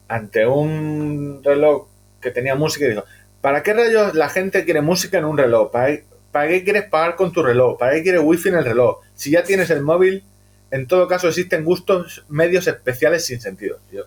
ante 0.09 0.47
un 0.47 1.41
reloj 1.45 1.87
que 2.21 2.31
tenía 2.31 2.55
música 2.55 2.87
y 2.87 2.91
dijo, 2.91 3.05
¿para 3.41 3.63
qué 3.63 3.75
rayos 3.75 4.15
la 4.15 4.29
gente 4.29 4.65
quiere 4.65 4.81
música 4.81 5.19
en 5.19 5.25
un 5.25 5.37
reloj? 5.37 5.71
¿Para, 5.71 5.99
para 6.33 6.49
qué 6.49 6.65
quieres 6.65 6.85
pagar 6.89 7.17
con 7.17 7.33
tu 7.33 7.43
reloj? 7.43 7.79
¿Para 7.79 7.93
qué 7.93 8.03
quieres 8.03 8.23
wifi 8.25 8.49
en 8.49 8.57
el 8.57 8.65
reloj? 8.65 9.01
Si 9.15 9.31
ya 9.31 9.43
tienes 9.45 9.71
el 9.71 9.83
móvil, 9.83 10.25
en 10.71 10.87
todo 10.87 11.07
caso 11.09 11.29
existen 11.29 11.65
gustos 11.65 12.25
medios 12.29 12.67
especiales 12.67 13.25
sin 13.27 13.41
sentido. 13.41 13.79
Yo, 13.93 14.03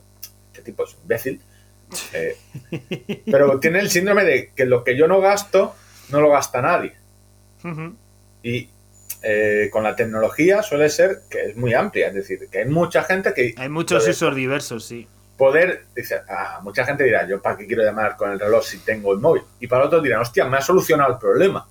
este 0.52 0.64
tipo 0.64 0.84
es 0.84 0.96
imbécil. 1.02 1.42
Eh, 2.14 2.38
pero 3.30 3.60
tiene 3.60 3.80
el 3.80 3.90
síndrome 3.90 4.24
de 4.24 4.52
que 4.56 4.66
lo 4.66 4.84
que 4.84 4.96
yo 4.98 5.08
no 5.08 5.20
gasto, 5.22 5.76
no 6.10 6.22
lo 6.22 6.30
gasta 6.30 6.62
nadie. 6.62 6.94
Y 8.44 8.70
eh, 9.24 9.70
con 9.72 9.84
la 9.84 9.96
tecnología 9.96 10.64
suele 10.64 10.90
ser 10.90 11.22
que 11.30 11.50
es 11.50 11.56
muy 11.56 11.74
amplia, 11.74 12.08
es 12.08 12.14
decir, 12.16 12.40
que 12.52 12.60
hay 12.60 12.66
mucha 12.66 13.04
gente 13.04 13.34
que 13.34 13.54
Hay 13.58 13.70
muchos 13.70 14.08
usos 14.08 14.36
diversos, 14.36 14.86
sí. 14.86 15.08
poder, 15.38 15.86
dice, 15.96 16.22
ah, 16.30 16.60
mucha 16.64 16.86
gente 16.86 17.04
dirá, 17.04 17.28
yo 17.28 17.42
para 17.42 17.58
qué 17.58 17.68
quiero 17.68 17.84
llamar 17.84 18.16
con 18.18 18.32
el 18.32 18.40
reloj 18.40 18.64
si 18.64 18.80
tengo 18.80 19.14
el 19.14 19.20
móvil. 19.20 19.44
Y 19.60 19.68
para 19.68 19.86
otros 19.86 20.02
dirán, 20.04 20.22
hostia, 20.22 20.46
me 20.46 20.58
ha 20.58 20.62
solucionado 20.62 21.14
el 21.14 21.20
problema, 21.20 21.68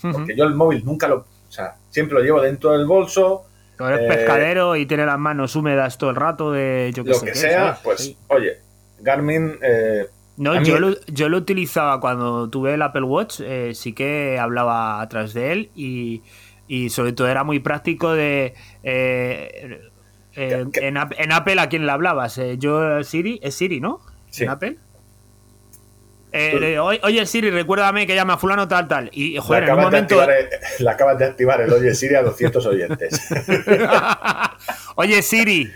porque 0.00 0.34
yo 0.36 0.44
el 0.44 0.54
móvil 0.54 0.84
nunca 0.84 1.06
lo, 1.08 1.16
o 1.18 1.26
sea, 1.52 1.76
siempre 1.90 2.16
lo 2.18 2.22
llevo 2.24 2.40
dentro 2.40 2.72
del 2.72 2.86
bolso, 2.86 3.44
Tú 3.76 3.84
eres 3.84 4.00
Eh, 4.00 4.08
pescadero 4.08 4.74
y 4.74 4.86
tiene 4.86 5.06
las 5.06 5.20
manos 5.20 5.54
húmedas 5.54 5.98
todo 5.98 6.10
el 6.10 6.16
rato 6.16 6.50
de 6.50 6.90
yo 6.92 7.04
qué 7.04 7.10
lo 7.10 7.14
sé 7.16 7.26
que 7.26 7.32
qué, 7.32 7.38
sea, 7.38 7.60
¿sabes? 7.60 7.80
pues, 7.84 8.00
Sí. 8.00 8.18
oye, 8.26 8.58
Garmin, 9.00 9.54
eh, 9.62 10.06
No, 10.36 10.54
mí- 10.60 10.66
yo 10.66 10.78
lo, 10.78 10.94
yo 11.06 11.28
lo 11.28 11.38
utilizaba 11.38 12.00
cuando 12.00 12.48
tuve 12.48 12.74
el 12.74 12.82
Apple 12.82 13.02
Watch, 13.02 13.40
eh, 13.40 13.74
sí 13.74 13.92
que 13.92 14.38
hablaba 14.38 15.00
a 15.00 15.08
través 15.08 15.34
de 15.34 15.52
él 15.52 15.70
y, 15.74 16.22
y 16.68 16.90
sobre 16.90 17.12
todo 17.12 17.28
era 17.28 17.44
muy 17.44 17.58
práctico 17.60 18.12
de... 18.12 18.54
eh, 18.82 19.80
eh. 20.36 20.64
En, 20.74 20.96
Ap- 20.96 21.14
en 21.18 21.32
Apple, 21.32 21.60
¿a 21.60 21.68
quién 21.68 21.86
le 21.86 21.92
hablabas? 21.92 22.40
Yo, 22.58 23.02
Siri, 23.02 23.40
es 23.42 23.54
Siri, 23.54 23.80
¿no? 23.80 24.00
Sí. 24.30 24.44
En 24.44 24.50
Apple. 24.50 24.78
Eh, 26.30 26.78
oye, 26.78 27.24
Siri, 27.26 27.50
recuérdame 27.50 28.06
que 28.06 28.14
llama 28.14 28.34
a 28.34 28.38
fulano 28.38 28.68
tal, 28.68 28.86
tal. 28.86 29.08
Y, 29.12 29.38
joder, 29.38 29.64
en 29.64 29.74
un 29.74 29.80
momento... 29.80 30.20
activar 30.20 30.30
el, 30.30 30.48
le 30.84 30.90
acabas 30.90 31.18
de 31.18 31.24
activar 31.24 31.60
el 31.62 31.72
Oye 31.72 31.94
Siri 31.94 32.14
a 32.16 32.22
200 32.22 32.66
oyentes. 32.66 33.28
Oye, 34.96 35.22
Siri, 35.22 35.72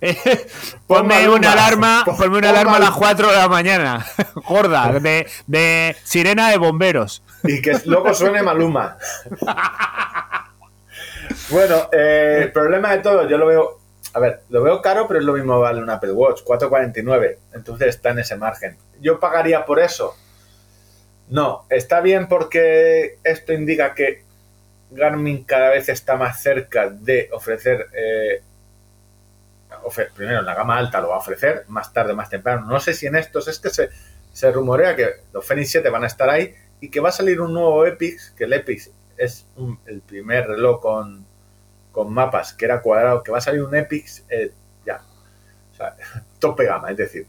eh, 0.00 0.46
ponme 0.86 1.28
una 1.28 1.52
alarma, 1.52 2.02
Pon- 2.04 2.16
ponme 2.16 2.38
una 2.38 2.50
alarma 2.50 2.76
a 2.76 2.80
las 2.80 2.90
Maluma. 2.90 3.06
4 3.06 3.30
de 3.30 3.36
la 3.36 3.48
mañana. 3.48 4.06
Gorda, 4.48 4.92
de, 5.00 5.26
de 5.46 5.96
sirena 6.04 6.50
de 6.50 6.58
bomberos. 6.58 7.22
Y 7.44 7.62
que 7.62 7.78
luego 7.86 8.12
suene 8.12 8.42
Maluma. 8.42 8.98
bueno, 11.50 11.88
eh, 11.92 12.40
el 12.42 12.52
problema 12.52 12.90
de 12.92 12.98
todo, 12.98 13.28
yo 13.28 13.38
lo 13.38 13.46
veo. 13.46 13.80
A 14.16 14.18
ver, 14.18 14.40
lo 14.48 14.62
veo 14.62 14.80
caro, 14.80 15.06
pero 15.06 15.20
es 15.20 15.26
lo 15.26 15.34
mismo 15.34 15.60
vale 15.60 15.82
un 15.82 15.90
Apple 15.90 16.12
Watch, 16.12 16.42
449. 16.42 17.38
Entonces 17.52 17.88
está 17.88 18.12
en 18.12 18.20
ese 18.20 18.34
margen. 18.34 18.78
¿Yo 18.98 19.20
pagaría 19.20 19.66
por 19.66 19.78
eso? 19.78 20.16
No, 21.28 21.66
está 21.68 22.00
bien 22.00 22.26
porque 22.26 23.18
esto 23.22 23.52
indica 23.52 23.94
que 23.94 24.24
Garmin 24.90 25.44
cada 25.44 25.68
vez 25.68 25.90
está 25.90 26.16
más 26.16 26.40
cerca 26.40 26.88
de 26.88 27.28
ofrecer. 27.30 27.88
eh, 27.92 28.40
primero, 30.14 30.40
en 30.40 30.46
la 30.46 30.54
gama 30.54 30.78
alta 30.78 30.98
lo 31.02 31.10
va 31.10 31.16
a 31.16 31.18
ofrecer, 31.18 31.64
más 31.68 31.92
tarde, 31.92 32.14
más 32.14 32.30
temprano. 32.30 32.64
No 32.64 32.80
sé 32.80 32.94
si 32.94 33.06
en 33.06 33.16
estos 33.16 33.48
es 33.48 33.58
que 33.58 33.68
se, 33.68 34.50
rumorea 34.50 34.96
que 34.96 35.10
los 35.30 35.44
Fenix 35.44 35.72
7 35.72 35.90
van 35.90 36.04
a 36.04 36.06
estar 36.06 36.30
ahí 36.30 36.54
y 36.80 36.88
que 36.88 37.00
va 37.00 37.10
a 37.10 37.12
salir 37.12 37.38
un 37.38 37.52
nuevo 37.52 37.84
Epix, 37.84 38.30
que 38.30 38.44
el 38.44 38.54
Epix 38.54 38.90
es 39.18 39.44
el 39.84 40.00
primer 40.00 40.46
reloj 40.46 40.80
con, 40.80 41.26
con 41.96 42.12
mapas 42.12 42.52
que 42.52 42.66
era 42.66 42.82
cuadrado, 42.82 43.22
que 43.22 43.32
va 43.32 43.38
a 43.38 43.40
salir 43.40 43.62
un 43.62 43.74
Epix 43.74 44.22
eh, 44.28 44.52
ya, 44.84 45.00
o 45.72 45.74
sea, 45.74 45.96
tope 46.38 46.66
gama, 46.66 46.90
es 46.90 46.98
decir, 46.98 47.26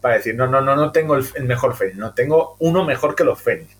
para 0.00 0.14
decir, 0.14 0.36
no, 0.36 0.46
no, 0.46 0.60
no, 0.60 0.76
no 0.76 0.92
tengo 0.92 1.16
el, 1.16 1.26
el 1.34 1.42
mejor 1.42 1.74
Fenix, 1.74 1.96
no, 1.96 2.14
tengo 2.14 2.54
uno 2.60 2.84
mejor 2.84 3.16
que 3.16 3.24
los 3.24 3.42
Fenix. 3.42 3.76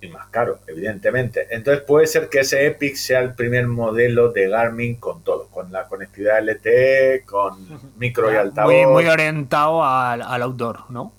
Y 0.00 0.08
más 0.08 0.28
caro, 0.28 0.60
evidentemente. 0.66 1.46
Entonces 1.50 1.84
puede 1.84 2.06
ser 2.06 2.30
que 2.30 2.40
ese 2.40 2.64
Epix 2.64 3.02
sea 3.02 3.20
el 3.20 3.34
primer 3.34 3.66
modelo 3.66 4.32
de 4.32 4.48
Garmin 4.48 4.96
con 4.96 5.22
todo, 5.22 5.48
con 5.48 5.70
la 5.70 5.86
conectividad 5.86 6.42
LTE, 6.42 7.24
con 7.26 7.98
micro 7.98 8.32
y 8.32 8.36
altavoz. 8.36 8.72
Muy, 8.72 8.86
muy 8.86 9.06
orientado 9.08 9.84
al, 9.84 10.22
al 10.22 10.40
outdoor, 10.40 10.90
¿no? 10.90 11.12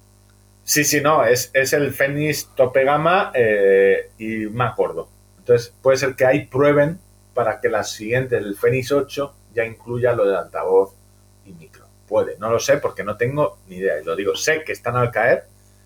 Sí, 0.63 0.83
sí, 0.83 0.99
no, 0.99 1.23
es, 1.25 1.51
es 1.53 1.73
el 1.73 1.93
Fenix 1.93 2.49
tope 2.55 2.83
gama 2.85 3.31
eh, 3.35 4.09
y 4.17 4.47
más 4.47 4.75
gordo. 4.75 5.09
Entonces 5.37 5.71
puede 5.83 5.97
ser 5.97 6.15
que 6.15 6.25
ahí 6.25 6.47
prueben 6.47 6.97
para 7.33 7.59
que 7.59 7.69
las 7.69 7.91
siguientes, 7.91 8.41
el 8.41 8.55
Fenix 8.55 8.91
8, 8.91 9.33
ya 9.53 9.65
incluya 9.65 10.13
lo 10.13 10.25
de 10.25 10.37
altavoz 10.37 10.93
y 11.45 11.53
micro. 11.53 11.85
Puede, 12.07 12.37
no 12.37 12.49
lo 12.49 12.59
sé 12.59 12.77
porque 12.77 13.03
no 13.03 13.15
tengo 13.17 13.59
ni 13.67 13.77
idea. 13.77 13.99
Y 13.99 14.03
lo 14.03 14.15
digo, 14.15 14.35
sé 14.35 14.63
que 14.63 14.73
están 14.73 14.95
al 14.95 15.11
caer, 15.11 15.45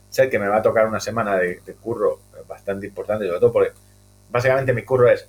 sé 0.09 0.29
que 0.29 0.39
me 0.39 0.47
va 0.47 0.57
a 0.57 0.61
tocar 0.61 0.87
una 0.87 0.99
semana 0.99 1.37
de, 1.37 1.61
de 1.65 1.73
curro 1.75 2.19
bastante 2.47 2.87
importante, 2.87 3.27
sobre 3.27 3.39
todo 3.39 3.51
porque 3.51 3.73
básicamente 4.29 4.73
mi 4.73 4.83
curro 4.83 5.09
es, 5.09 5.27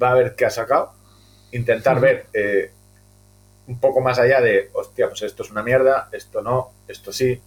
va 0.00 0.10
a 0.10 0.14
ver 0.14 0.34
qué 0.34 0.44
ha 0.44 0.50
sacado, 0.50 0.92
intentar 1.52 2.00
ver 2.00 2.26
eh, 2.32 2.70
un 3.66 3.78
poco 3.78 4.00
más 4.00 4.18
allá 4.18 4.40
de, 4.40 4.70
hostia, 4.72 5.08
pues 5.08 5.22
esto 5.22 5.42
es 5.42 5.50
una 5.50 5.62
mierda, 5.62 6.08
esto 6.12 6.42
no, 6.42 6.72
esto 6.88 7.12
sí, 7.12 7.40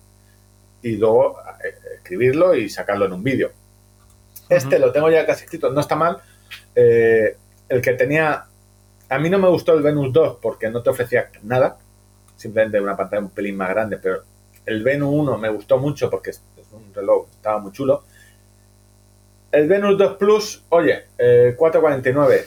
y 0.81 0.95
luego 0.97 1.39
eh, 1.63 1.75
escribirlo 1.95 2.55
y 2.55 2.69
sacarlo 2.69 3.05
en 3.05 3.13
un 3.13 3.23
vídeo. 3.23 3.51
Este 4.49 4.79
lo 4.79 4.91
tengo 4.91 5.09
ya 5.09 5.25
casi 5.25 5.43
escrito, 5.43 5.69
no 5.69 5.81
está 5.81 5.95
mal. 5.95 6.21
Eh, 6.73 7.35
el 7.69 7.81
que 7.81 7.93
tenía. 7.93 8.45
A 9.09 9.19
mí 9.19 9.29
no 9.29 9.39
me 9.39 9.47
gustó 9.47 9.73
el 9.73 9.83
Venus 9.83 10.11
2 10.11 10.39
porque 10.41 10.69
no 10.69 10.81
te 10.81 10.89
ofrecía 10.89 11.29
nada, 11.43 11.77
simplemente 12.35 12.81
una 12.81 12.97
pantalla 12.97 13.21
un 13.21 13.29
pelín 13.29 13.55
más 13.55 13.69
grande, 13.69 13.97
pero 13.97 14.23
el 14.65 14.83
Venus 14.83 15.09
1 15.11 15.37
me 15.37 15.49
gustó 15.49 15.77
mucho 15.77 16.09
porque 16.09 16.31
es, 16.31 16.41
un 16.71 16.93
reloj, 16.93 17.27
estaba 17.31 17.59
muy 17.59 17.71
chulo. 17.71 18.03
El 19.51 19.67
Venus 19.67 19.97
2 19.97 20.17
Plus, 20.17 20.63
oye, 20.69 21.05
eh, 21.17 21.55
449. 21.57 22.45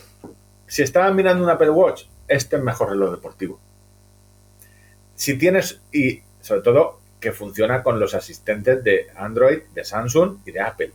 Si 0.66 0.82
estaban 0.82 1.16
mirando 1.16 1.42
un 1.42 1.50
Apple 1.50 1.70
Watch, 1.70 2.04
este 2.28 2.56
es 2.56 2.62
mejor 2.62 2.90
reloj 2.90 3.12
deportivo. 3.12 3.58
Si 5.14 5.36
tienes, 5.38 5.80
y 5.92 6.22
sobre 6.40 6.60
todo 6.60 7.00
que 7.20 7.32
funciona 7.32 7.82
con 7.82 8.00
los 8.00 8.14
asistentes 8.14 8.82
de 8.82 9.08
Android, 9.16 9.60
de 9.74 9.84
Samsung 9.84 10.38
y 10.46 10.52
de 10.52 10.60
Apple. 10.60 10.92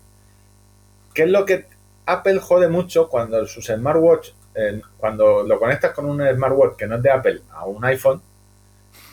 ¿Qué 1.14 1.24
es 1.24 1.30
lo 1.30 1.46
que 1.46 1.66
Apple 2.06 2.40
jode 2.40 2.68
mucho 2.70 3.10
cuando 3.10 3.46
sus 3.48 3.66
smartwatch, 3.66 4.30
eh, 4.56 4.82
cuando 4.98 5.44
lo 5.44 5.60
conectas 5.60 5.92
con 5.94 6.06
un 6.06 6.22
smartwatch 6.28 6.76
que 6.78 6.88
no 6.88 6.96
es 6.96 7.02
de 7.04 7.12
Apple 7.12 7.42
a 7.52 7.66
un 7.66 7.84
iPhone, 7.86 8.22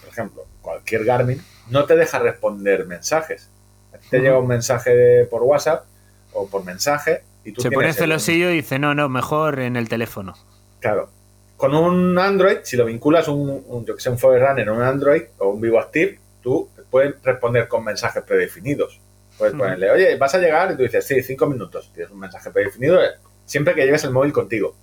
por 0.01 0.09
ejemplo, 0.11 0.45
cualquier 0.61 1.05
Garmin, 1.05 1.43
no 1.71 1.85
te 1.85 1.97
deja 1.97 2.19
responder 2.19 2.87
mensajes. 2.87 3.49
A 3.95 3.99
ti 3.99 4.09
te 4.11 4.19
llega 4.21 4.39
un 4.39 4.47
mensaje 4.47 4.91
de- 4.95 5.25
por 5.27 5.43
WhatsApp 5.43 5.85
o 6.33 6.47
por 6.49 6.65
mensaje 6.65 7.23
y 7.45 7.53
tú 7.53 7.63
Se 7.63 7.71
pone 7.71 7.93
celosillo 7.93 8.51
y 8.51 8.55
dice, 8.57 8.79
no, 8.79 8.95
no, 8.95 9.09
mejor 9.09 9.59
en 9.61 9.77
el 9.77 9.89
teléfono. 9.89 10.35
Claro. 10.81 11.11
Con 11.57 11.75
un 11.75 12.19
Android, 12.19 12.59
si 12.63 12.77
lo 12.77 12.85
vinculas 12.85 13.29
un, 13.29 13.65
un 13.67 13.85
yo 13.87 13.95
que 13.95 14.01
sé, 14.01 14.11
un 14.11 14.19
Forerunner 14.19 14.69
o 14.69 14.75
un 14.75 14.83
Android 14.83 15.23
o 15.39 15.49
un 15.51 15.61
Vivo 15.61 15.79
Active, 15.79 16.19
tú 16.43 16.69
puedes 16.91 17.15
responder 17.23 17.69
con 17.69 17.85
mensajes 17.85 18.23
predefinidos. 18.25 19.01
Puedes 19.43 19.57
ponerle, 19.57 19.91
oye, 19.91 20.17
vas 20.17 20.35
a 20.35 20.39
llegar 20.39 20.71
y 20.71 20.77
tú 20.77 20.83
dices, 20.83 21.05
sí, 21.05 21.23
cinco 21.23 21.47
minutos. 21.47 21.91
Tienes 21.93 22.13
un 22.13 22.21
mensaje 22.21 22.51
predefinido 22.51 23.01
siempre 23.45 23.75
que 23.75 23.85
lleves 23.85 24.05
el 24.05 24.11
móvil 24.11 24.33
contigo. 24.33 24.75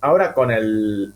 Ahora 0.00 0.32
con 0.32 0.50
el 0.50 1.14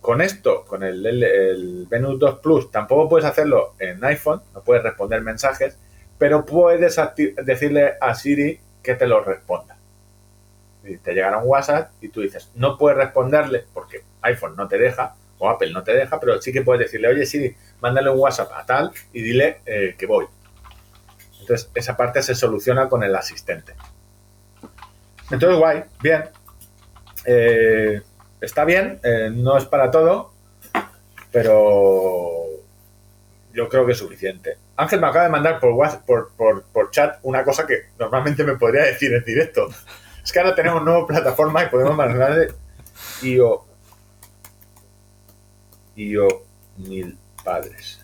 con 0.00 0.22
esto, 0.22 0.64
con 0.64 0.82
el, 0.82 1.04
el, 1.04 1.22
el 1.22 1.86
Venus 1.90 2.18
2 2.18 2.38
Plus, 2.38 2.70
tampoco 2.70 3.08
puedes 3.08 3.26
hacerlo 3.26 3.74
en 3.78 4.02
iPhone, 4.04 4.40
no 4.54 4.62
puedes 4.62 4.82
responder 4.82 5.20
mensajes, 5.20 5.76
pero 6.16 6.46
puedes 6.46 6.96
decirle 7.44 7.94
a 8.00 8.14
Siri 8.14 8.58
que 8.82 8.94
te 8.94 9.06
lo 9.06 9.22
responda. 9.22 9.76
Y 10.84 10.96
te 10.96 11.12
llegará 11.12 11.38
un 11.38 11.48
WhatsApp 11.48 11.90
y 12.00 12.08
tú 12.08 12.22
dices, 12.22 12.50
no 12.54 12.78
puedes 12.78 12.96
responderle 12.96 13.64
porque 13.74 14.02
iPhone 14.22 14.56
no 14.56 14.66
te 14.68 14.78
deja 14.78 15.14
o 15.38 15.48
Apple 15.48 15.72
no 15.72 15.82
te 15.82 15.92
deja, 15.92 16.18
pero 16.18 16.40
sí 16.40 16.52
que 16.52 16.62
puedes 16.62 16.80
decirle, 16.80 17.08
oye 17.08 17.26
Siri, 17.26 17.54
mándale 17.80 18.10
un 18.10 18.18
WhatsApp 18.18 18.50
a 18.54 18.64
tal 18.64 18.90
y 19.12 19.20
dile 19.20 19.60
eh, 19.66 19.94
que 19.98 20.06
voy. 20.06 20.26
Entonces, 21.48 21.70
esa 21.74 21.96
parte 21.96 22.22
se 22.22 22.34
soluciona 22.34 22.90
con 22.90 23.02
el 23.02 23.16
asistente. 23.16 23.74
Entonces, 25.30 25.58
guay, 25.58 25.84
bien. 26.02 26.24
Eh, 27.24 28.02
está 28.38 28.66
bien, 28.66 29.00
eh, 29.02 29.30
no 29.32 29.56
es 29.56 29.64
para 29.64 29.90
todo, 29.90 30.34
pero 31.32 32.44
yo 33.54 33.66
creo 33.70 33.86
que 33.86 33.92
es 33.92 33.98
suficiente. 33.98 34.58
Ángel 34.76 35.00
me 35.00 35.06
acaba 35.06 35.24
de 35.24 35.30
mandar 35.30 35.58
por, 35.58 35.72
WhatsApp, 35.72 36.04
por, 36.04 36.32
por, 36.36 36.64
por 36.64 36.90
chat 36.90 37.18
una 37.22 37.42
cosa 37.44 37.66
que 37.66 37.86
normalmente 37.98 38.44
me 38.44 38.56
podría 38.56 38.84
decir 38.84 39.10
en 39.14 39.24
directo. 39.24 39.68
Es 40.22 40.30
que 40.30 40.40
ahora 40.40 40.54
tenemos 40.54 40.84
nueva 40.84 41.06
plataforma 41.06 41.64
y 41.64 41.68
podemos 41.68 41.96
mandarle 41.96 42.48
y 43.22 43.36
yo 43.36 43.64
y 45.96 46.10
yo 46.10 46.28
mil 46.76 47.18
padres. 47.42 48.00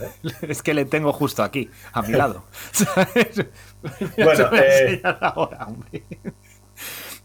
Es 0.42 0.62
que 0.62 0.74
le 0.74 0.84
tengo 0.84 1.12
justo 1.12 1.42
aquí, 1.42 1.70
a 1.92 2.02
mi 2.02 2.12
lado. 2.12 2.44
¿Sabes? 2.72 3.44
Bueno, 4.16 4.54
eh, 4.56 4.90
enseñar 4.90 5.18
ahora, 5.20 5.66
hombre. 5.66 6.02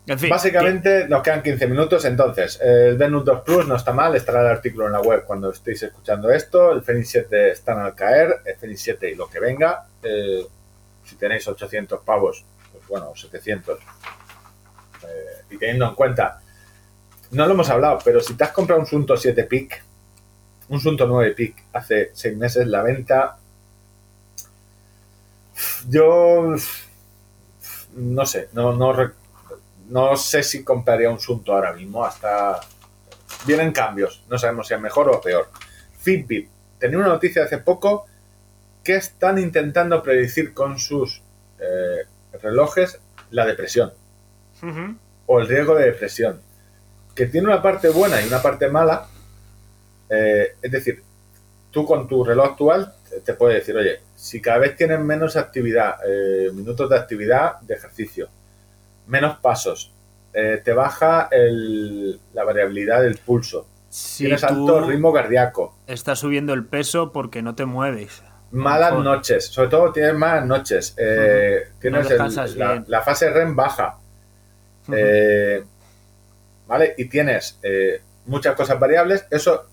En 0.08 0.18
fin, 0.18 0.30
Básicamente 0.30 1.08
nos 1.08 1.22
quedan 1.22 1.44
15 1.44 1.68
minutos, 1.68 2.06
entonces 2.06 2.60
el 2.62 2.98
Venus 2.98 3.24
2 3.24 3.42
Plus 3.44 3.68
no 3.68 3.76
está 3.76 3.94
mal, 3.94 4.16
estará 4.16 4.42
el 4.42 4.48
artículo 4.48 4.88
en 4.88 4.94
la 4.94 5.02
web 5.02 5.24
cuando 5.26 5.52
estéis 5.52 5.84
escuchando 5.84 6.32
esto, 6.32 6.72
el 6.72 6.82
Fenix 6.82 7.10
7 7.10 7.52
están 7.52 7.80
al 7.80 7.94
caer, 7.94 8.42
el 8.46 8.56
Fenix 8.56 8.82
7 8.82 9.12
y 9.12 9.16
lo 9.16 9.30
que 9.30 9.40
venga, 9.40 9.86
eh, 10.02 10.46
si 11.04 11.16
tenéis 11.18 11.48
800 11.48 12.02
pavos, 12.02 12.44
pues 12.72 12.88
bueno, 12.88 13.14
700, 13.16 13.78
eh, 13.80 15.06
y 15.52 15.58
teniendo 15.58 15.88
en 15.88 15.96
cuenta, 15.96 16.42
no 17.32 17.46
lo 17.46 17.54
hemos 17.54 17.70
hablado, 17.70 18.00
pero 18.04 18.22
si 18.22 18.34
te 18.34 18.44
has 18.44 18.52
comprado 18.52 18.82
un 18.82 18.88
Sunto 18.88 19.16
7 19.16 19.44
Peak, 19.44 19.84
un 20.72 20.80
Sunto 20.80 21.06
9 21.06 21.34
Peak 21.36 21.64
hace 21.74 22.12
6 22.14 22.38
meses, 22.38 22.68
la 22.68 22.82
venta, 22.82 23.38
yo 25.88 26.56
no 27.96 28.26
sé, 28.26 28.50
no, 28.54 28.74
no, 28.74 28.94
no 29.90 30.16
sé 30.16 30.44
si 30.44 30.64
compraría 30.64 31.10
un 31.10 31.20
Sunto 31.20 31.54
ahora 31.54 31.74
mismo. 31.74 32.04
Hasta 32.04 32.60
vienen 33.46 33.72
cambios. 33.72 34.24
No 34.30 34.38
sabemos 34.38 34.68
si 34.68 34.74
es 34.74 34.80
mejor 34.80 35.10
o 35.10 35.22
peor. 35.22 35.50
Fitbit. 36.00 36.50
Tenía 36.80 36.98
una 36.98 37.08
noticia 37.08 37.44
hace 37.44 37.60
poco 37.60 38.06
que 38.84 38.96
están 38.96 39.38
intentando 39.38 40.02
predecir 40.02 40.54
con 40.54 40.80
sus 40.80 41.22
eh, 41.60 42.06
relojes 42.42 43.00
la 43.30 43.46
depresión 43.46 43.94
o 45.28 45.40
el 45.40 45.48
riesgo 45.48 45.76
de 45.76 45.86
depresión. 45.86 46.42
Que 47.14 47.26
tiene 47.26 47.48
una 47.48 47.62
parte 47.62 47.90
buena 47.90 48.22
y 48.22 48.28
una 48.28 48.42
parte 48.42 48.70
mala. 48.70 49.08
Eh, 50.14 50.56
es 50.62 50.72
decir, 50.72 51.02
tú 51.72 51.86
con 51.86 52.06
tu 52.08 52.24
reloj 52.24 52.50
actual 52.52 52.94
te, 53.10 53.22
te 53.22 53.34
puede 53.34 53.56
decir, 53.56 53.76
oye, 53.78 54.02
si 54.16 54.42
cada 54.42 54.58
vez 54.58 54.76
tienes 54.76 55.00
menos 55.00 55.38
actividad, 55.38 55.96
eh, 56.06 56.50
minutos 56.54 56.90
de 56.90 56.98
actividad 56.98 57.60
de 57.62 57.76
ejercicio, 57.76 58.28
menos 59.08 59.38
pasos, 59.40 59.94
eh, 60.34 60.62
te 60.64 60.74
baja 60.74 61.30
el- 61.32 62.20
la 62.34 62.44
variabilidad 62.44 63.02
del 63.02 63.18
pulso, 63.18 63.68
Si 63.90 64.24
tienes 64.26 64.44
alto 64.44 64.82
ritmo 64.90 65.12
cardíaco, 65.14 65.78
estás 65.88 66.20
subiendo 66.20 66.54
el 66.54 66.66
peso 66.66 67.12
porque 67.12 67.42
no 67.42 67.56
te 67.56 67.66
mueves. 67.66 68.22
malas 68.52 68.92
noches, 69.04 69.46
sobre 69.48 69.70
todo 69.70 69.94
tienes 69.94 70.14
malas 70.14 70.46
noches, 70.46 70.94
eh, 70.98 71.70
tienes 71.80 72.02
el- 72.04 72.10
descansas 72.10 72.56
la, 72.58 72.84
la 72.88 73.02
fase 73.02 73.30
REM 73.30 73.56
baja, 73.56 73.98
¿Vale? 76.68 76.96
Y 76.98 77.06
tienes 77.06 77.60
muchas 78.26 78.56
cosas 78.56 78.80
variables, 78.80 79.26
eso 79.30 79.68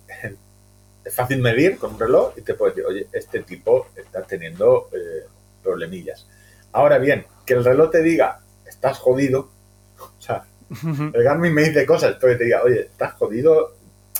es 1.08 1.14
fácil 1.14 1.40
medir 1.40 1.78
con 1.78 1.94
un 1.94 1.98
reloj 1.98 2.34
y 2.36 2.42
te 2.42 2.52
puedes 2.52 2.76
decir, 2.76 2.86
oye, 2.86 3.06
este 3.12 3.42
tipo 3.42 3.88
está 3.96 4.22
teniendo 4.22 4.90
eh, 4.92 5.26
problemillas. 5.62 6.26
Ahora 6.72 6.98
bien, 6.98 7.26
que 7.46 7.54
el 7.54 7.64
reloj 7.64 7.90
te 7.90 8.02
diga, 8.02 8.40
estás 8.66 8.98
jodido, 8.98 9.48
o 9.98 10.20
sea, 10.20 10.44
el 10.70 11.22
Garmin 11.24 11.54
me 11.54 11.62
dice 11.62 11.86
cosas, 11.86 12.16
pero 12.20 12.34
que 12.34 12.38
te 12.38 12.44
diga, 12.44 12.62
oye, 12.62 12.80
estás 12.82 13.14
jodido, 13.14 13.74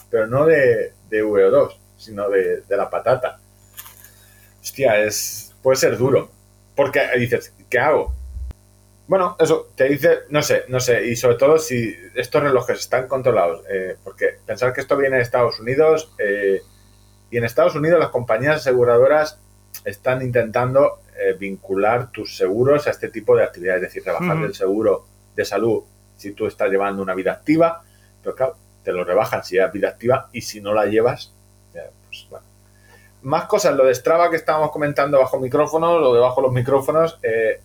pero 0.09 0.27
no 0.27 0.47
de, 0.47 0.95
de 1.11 1.23
VO2, 1.23 1.77
sino 1.99 2.31
de, 2.31 2.63
de 2.63 2.77
la 2.77 2.89
patata. 2.89 3.39
Hostia, 4.63 4.99
es, 4.99 5.55
puede 5.63 5.77
ser 5.77 5.99
duro. 5.99 6.31
Porque 6.75 7.03
dices, 7.19 7.53
¿qué 7.69 7.79
hago? 7.79 8.15
Bueno, 9.09 9.37
eso, 9.41 9.73
te 9.75 9.89
dice, 9.89 10.21
no 10.31 10.43
sé, 10.43 10.65
no 10.69 10.81
sé, 10.81 11.07
y 11.07 11.17
sobre 11.17 11.37
todo 11.37 11.59
si 11.59 11.95
estos 12.15 12.43
relojes 12.43 12.79
están 12.79 13.09
controlados, 13.09 13.65
eh, 13.71 13.97
porque 14.05 14.37
pensar 14.45 14.73
que 14.73 14.83
esto 14.83 14.97
viene 14.97 15.17
de 15.17 15.23
Estados 15.23 15.59
Unidos, 15.61 16.13
eh, 16.19 16.61
y 17.31 17.37
en 17.37 17.45
Estados 17.45 17.75
Unidos 17.75 17.99
las 17.99 18.09
compañías 18.11 18.57
aseguradoras 18.57 19.39
están 19.85 20.23
intentando 20.23 21.01
eh, 21.19 21.35
vincular 21.39 22.11
tus 22.11 22.37
seguros 22.37 22.87
a 22.87 22.91
este 22.91 23.09
tipo 23.09 23.37
de 23.37 23.45
actividades, 23.45 23.83
es 23.83 23.89
decir, 23.89 24.05
rebajar 24.05 24.37
el 24.45 24.55
seguro 24.55 25.05
de 25.37 25.45
salud 25.45 25.83
si 26.17 26.33
tú 26.33 26.47
estás 26.47 26.71
llevando 26.71 27.03
una 27.03 27.15
vida 27.15 27.33
activa, 27.33 27.83
pero 28.23 28.35
claro, 28.35 28.57
te 28.83 28.93
lo 28.93 29.05
rebajan 29.05 29.45
si 29.45 29.59
es 29.59 29.73
vida 29.73 29.89
activa 29.89 30.29
y 30.33 30.41
si 30.41 30.61
no 30.61 30.73
la 30.73 30.87
llevas, 30.87 31.33
pues 31.73 32.27
bueno. 32.31 32.45
Más 33.23 33.45
cosas, 33.45 33.75
lo 33.77 33.85
de 33.85 33.95
Strava 33.95 34.31
que 34.31 34.37
estábamos 34.37 34.71
comentando 34.71 35.19
bajo 35.19 35.39
micrófonos, 35.39 36.01
lo 36.01 36.15
de 36.15 36.21
bajo 36.21 36.41
los 36.41 36.53
micrófonos, 36.53 37.19
eh, 37.23 37.61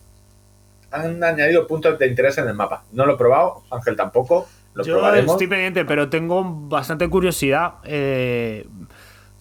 han 0.91 1.23
añadido 1.23 1.65
puntos 1.67 1.97
de 1.97 2.07
interés 2.07 2.37
en 2.37 2.47
el 2.47 2.53
mapa. 2.53 2.83
No 2.91 3.05
lo 3.05 3.13
he 3.13 3.17
probado, 3.17 3.63
Ángel 3.71 3.95
tampoco, 3.95 4.47
lo 4.73 4.83
Yo 4.83 4.95
probaremos. 4.95 5.31
estoy 5.33 5.47
pendiente, 5.47 5.85
pero 5.85 6.09
tengo 6.09 6.43
bastante 6.43 7.07
curiosidad. 7.09 7.75
eh, 7.83 8.67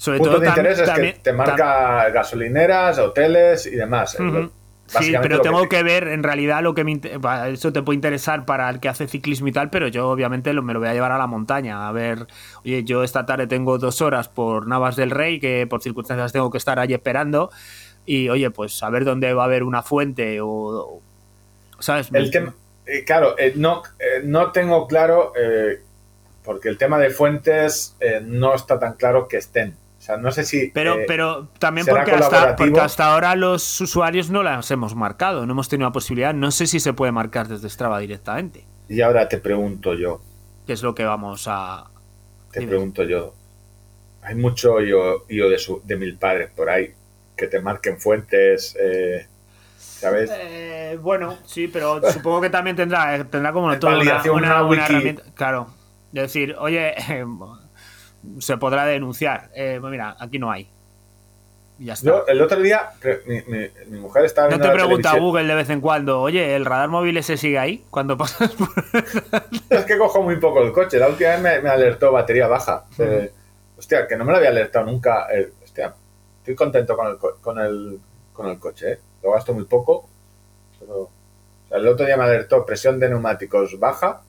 sobre 0.02 0.18
Puntos 0.18 0.34
todo 0.34 0.40
de 0.40 0.48
interés 0.48 0.78
es 0.80 0.90
que 0.90 1.12
te 1.22 1.32
marca 1.32 2.08
gasolineras, 2.10 2.98
hoteles 2.98 3.66
y 3.66 3.76
demás. 3.76 4.16
Sí, 4.88 5.12
pero 5.22 5.36
tengo 5.40 5.68
que 5.68 5.82
ver 5.84 6.08
en 6.08 6.24
realidad 6.24 6.60
lo 6.60 6.74
que 6.74 6.82
me 6.82 7.00
eso 7.52 7.72
te 7.72 7.82
puede 7.82 7.94
interesar 7.94 8.44
para 8.44 8.68
el 8.68 8.80
que 8.80 8.88
hace 8.88 9.06
ciclismo 9.06 9.46
y 9.46 9.52
tal, 9.52 9.70
pero 9.70 9.86
yo 9.86 10.10
obviamente 10.10 10.52
lo- 10.52 10.62
me 10.62 10.72
lo 10.74 10.80
voy 10.80 10.88
a 10.88 10.92
llevar 10.92 11.12
a 11.12 11.18
la 11.18 11.28
montaña. 11.28 11.88
A 11.88 11.92
ver, 11.92 12.26
oye, 12.64 12.82
yo 12.82 13.04
esta 13.04 13.24
tarde 13.24 13.46
tengo 13.46 13.78
dos 13.78 14.02
horas 14.02 14.28
por 14.28 14.66
Navas 14.66 14.96
del 14.96 15.12
Rey, 15.12 15.38
que 15.38 15.66
por 15.68 15.80
circunstancias 15.82 16.32
tengo 16.32 16.50
que 16.50 16.58
estar 16.58 16.80
allí 16.80 16.94
esperando. 16.94 17.50
Y 18.04 18.28
oye, 18.28 18.50
pues 18.50 18.82
a 18.82 18.90
ver 18.90 19.04
dónde 19.04 19.32
va 19.34 19.42
a 19.42 19.46
haber 19.46 19.62
una 19.62 19.82
fuente 19.82 20.40
o. 20.40 20.48
o- 20.48 21.00
¿Sabes? 21.78 22.08
El 22.12 22.30
tema, 22.32 22.54
eh, 22.86 23.04
claro, 23.04 23.38
eh, 23.38 23.52
no, 23.54 23.82
eh, 24.00 24.22
no 24.24 24.50
tengo 24.50 24.88
claro, 24.88 25.32
porque 26.44 26.68
el 26.68 26.76
tema 26.76 26.98
de 26.98 27.10
fuentes 27.10 27.96
no 28.24 28.52
está 28.52 28.78
tan 28.80 28.94
claro 28.94 29.28
que 29.28 29.36
estén. 29.38 29.76
O 30.02 30.04
sea, 30.04 30.16
no 30.16 30.32
sé 30.32 30.44
si. 30.44 30.66
Pero, 30.74 30.98
eh, 30.98 31.04
pero 31.06 31.46
también 31.60 31.84
¿será 31.84 31.98
porque 31.98 32.10
hasta, 32.16 32.56
porque 32.56 32.80
hasta 32.80 33.12
ahora 33.14 33.36
los 33.36 33.80
usuarios 33.80 34.30
no 34.30 34.42
las 34.42 34.68
hemos 34.72 34.96
marcado, 34.96 35.46
no 35.46 35.52
hemos 35.52 35.68
tenido 35.68 35.88
la 35.88 35.92
posibilidad. 35.92 36.34
No 36.34 36.50
sé 36.50 36.66
si 36.66 36.80
se 36.80 36.92
puede 36.92 37.12
marcar 37.12 37.46
desde 37.46 37.70
Strava 37.70 38.00
directamente, 38.00 38.64
Y 38.88 39.00
ahora 39.00 39.28
te 39.28 39.38
pregunto 39.38 39.94
yo, 39.94 40.20
que 40.66 40.72
es 40.72 40.82
lo 40.82 40.92
que 40.96 41.04
vamos 41.04 41.44
a. 41.48 41.84
te 42.50 42.58
Dime. 42.58 42.70
pregunto 42.70 43.04
yo. 43.04 43.32
Hay 44.22 44.34
mucho 44.34 44.80
yo, 44.80 45.24
yo 45.28 45.48
de, 45.48 45.58
su, 45.58 45.80
de 45.84 45.96
mil 45.96 46.16
padres 46.16 46.50
por 46.50 46.68
ahí 46.68 46.92
que 47.36 47.46
te 47.46 47.60
marquen 47.60 48.00
fuentes, 48.00 48.76
eh, 48.80 49.28
¿sabes? 49.78 50.32
Eh, 50.34 50.98
bueno, 51.00 51.38
sí, 51.46 51.68
pero 51.68 52.00
supongo 52.10 52.40
que 52.40 52.50
también 52.50 52.74
tendrá, 52.74 53.22
tendrá 53.22 53.52
como 53.52 53.72
Es 53.72 53.78
toda 53.80 53.92
una, 53.92 53.98
validación, 54.00 54.34
una- 54.36 54.64
una 54.64 54.84
herramienta. 54.84 55.22
Claro. 55.34 55.68
Es 56.12 56.22
decir, 56.22 56.56
oye, 56.58 56.92
se 58.38 58.56
podrá 58.56 58.84
denunciar. 58.86 59.50
Eh, 59.54 59.78
pues 59.80 59.90
mira, 59.90 60.16
aquí 60.18 60.38
no 60.38 60.50
hay. 60.50 60.68
Y 61.78 61.86
ya 61.86 61.94
está. 61.94 62.06
Yo 62.06 62.26
el 62.28 62.40
otro 62.42 62.60
día, 62.60 62.90
mi, 63.26 63.40
mi- 63.48 63.68
mi 63.88 63.98
mujer 63.98 64.24
estaba 64.26 64.48
no 64.50 64.60
te 64.60 64.68
pregunta. 64.70 65.16
Google 65.18 65.46
de 65.46 65.54
vez 65.54 65.70
en 65.70 65.80
cuando, 65.80 66.20
oye, 66.20 66.54
¿el 66.54 66.64
radar 66.64 66.88
móvil 66.88 67.16
ese 67.16 67.36
sigue 67.36 67.58
ahí? 67.58 67.84
Cuando 67.90 68.16
pasas 68.16 68.50
por. 68.52 68.68
Es 69.70 69.84
que 69.84 69.98
cojo 69.98 70.22
muy 70.22 70.36
poco 70.36 70.62
el 70.62 70.72
coche. 70.72 70.98
La 70.98 71.08
última 71.08 71.30
vez 71.30 71.40
me, 71.40 71.60
me 71.60 71.70
alertó 71.70 72.12
batería 72.12 72.46
baja. 72.46 72.84
Eh, 72.98 73.32
hostia, 73.78 74.06
que 74.06 74.16
no 74.16 74.24
me 74.24 74.32
lo 74.32 74.38
había 74.38 74.50
alertado 74.50 74.84
nunca. 74.86 75.26
Eh, 75.34 75.50
hostia, 75.64 75.94
estoy 76.38 76.54
contento 76.54 76.96
con 76.96 77.06
el, 77.08 77.16
co- 77.18 77.38
con 77.40 77.58
el, 77.58 77.98
con 78.32 78.48
el 78.48 78.58
coche. 78.58 78.92
¿eh? 78.92 78.98
Lo 79.22 79.32
gasto 79.32 79.54
muy 79.54 79.64
poco. 79.64 80.08
Pero, 80.78 80.94
o 81.00 81.10
sea, 81.68 81.78
el 81.78 81.88
otro 81.88 82.04
día 82.06 82.16
me 82.16 82.24
alertó 82.24 82.64
presión 82.66 83.00
de 83.00 83.08
neumáticos 83.08 83.78
baja. 83.80 84.20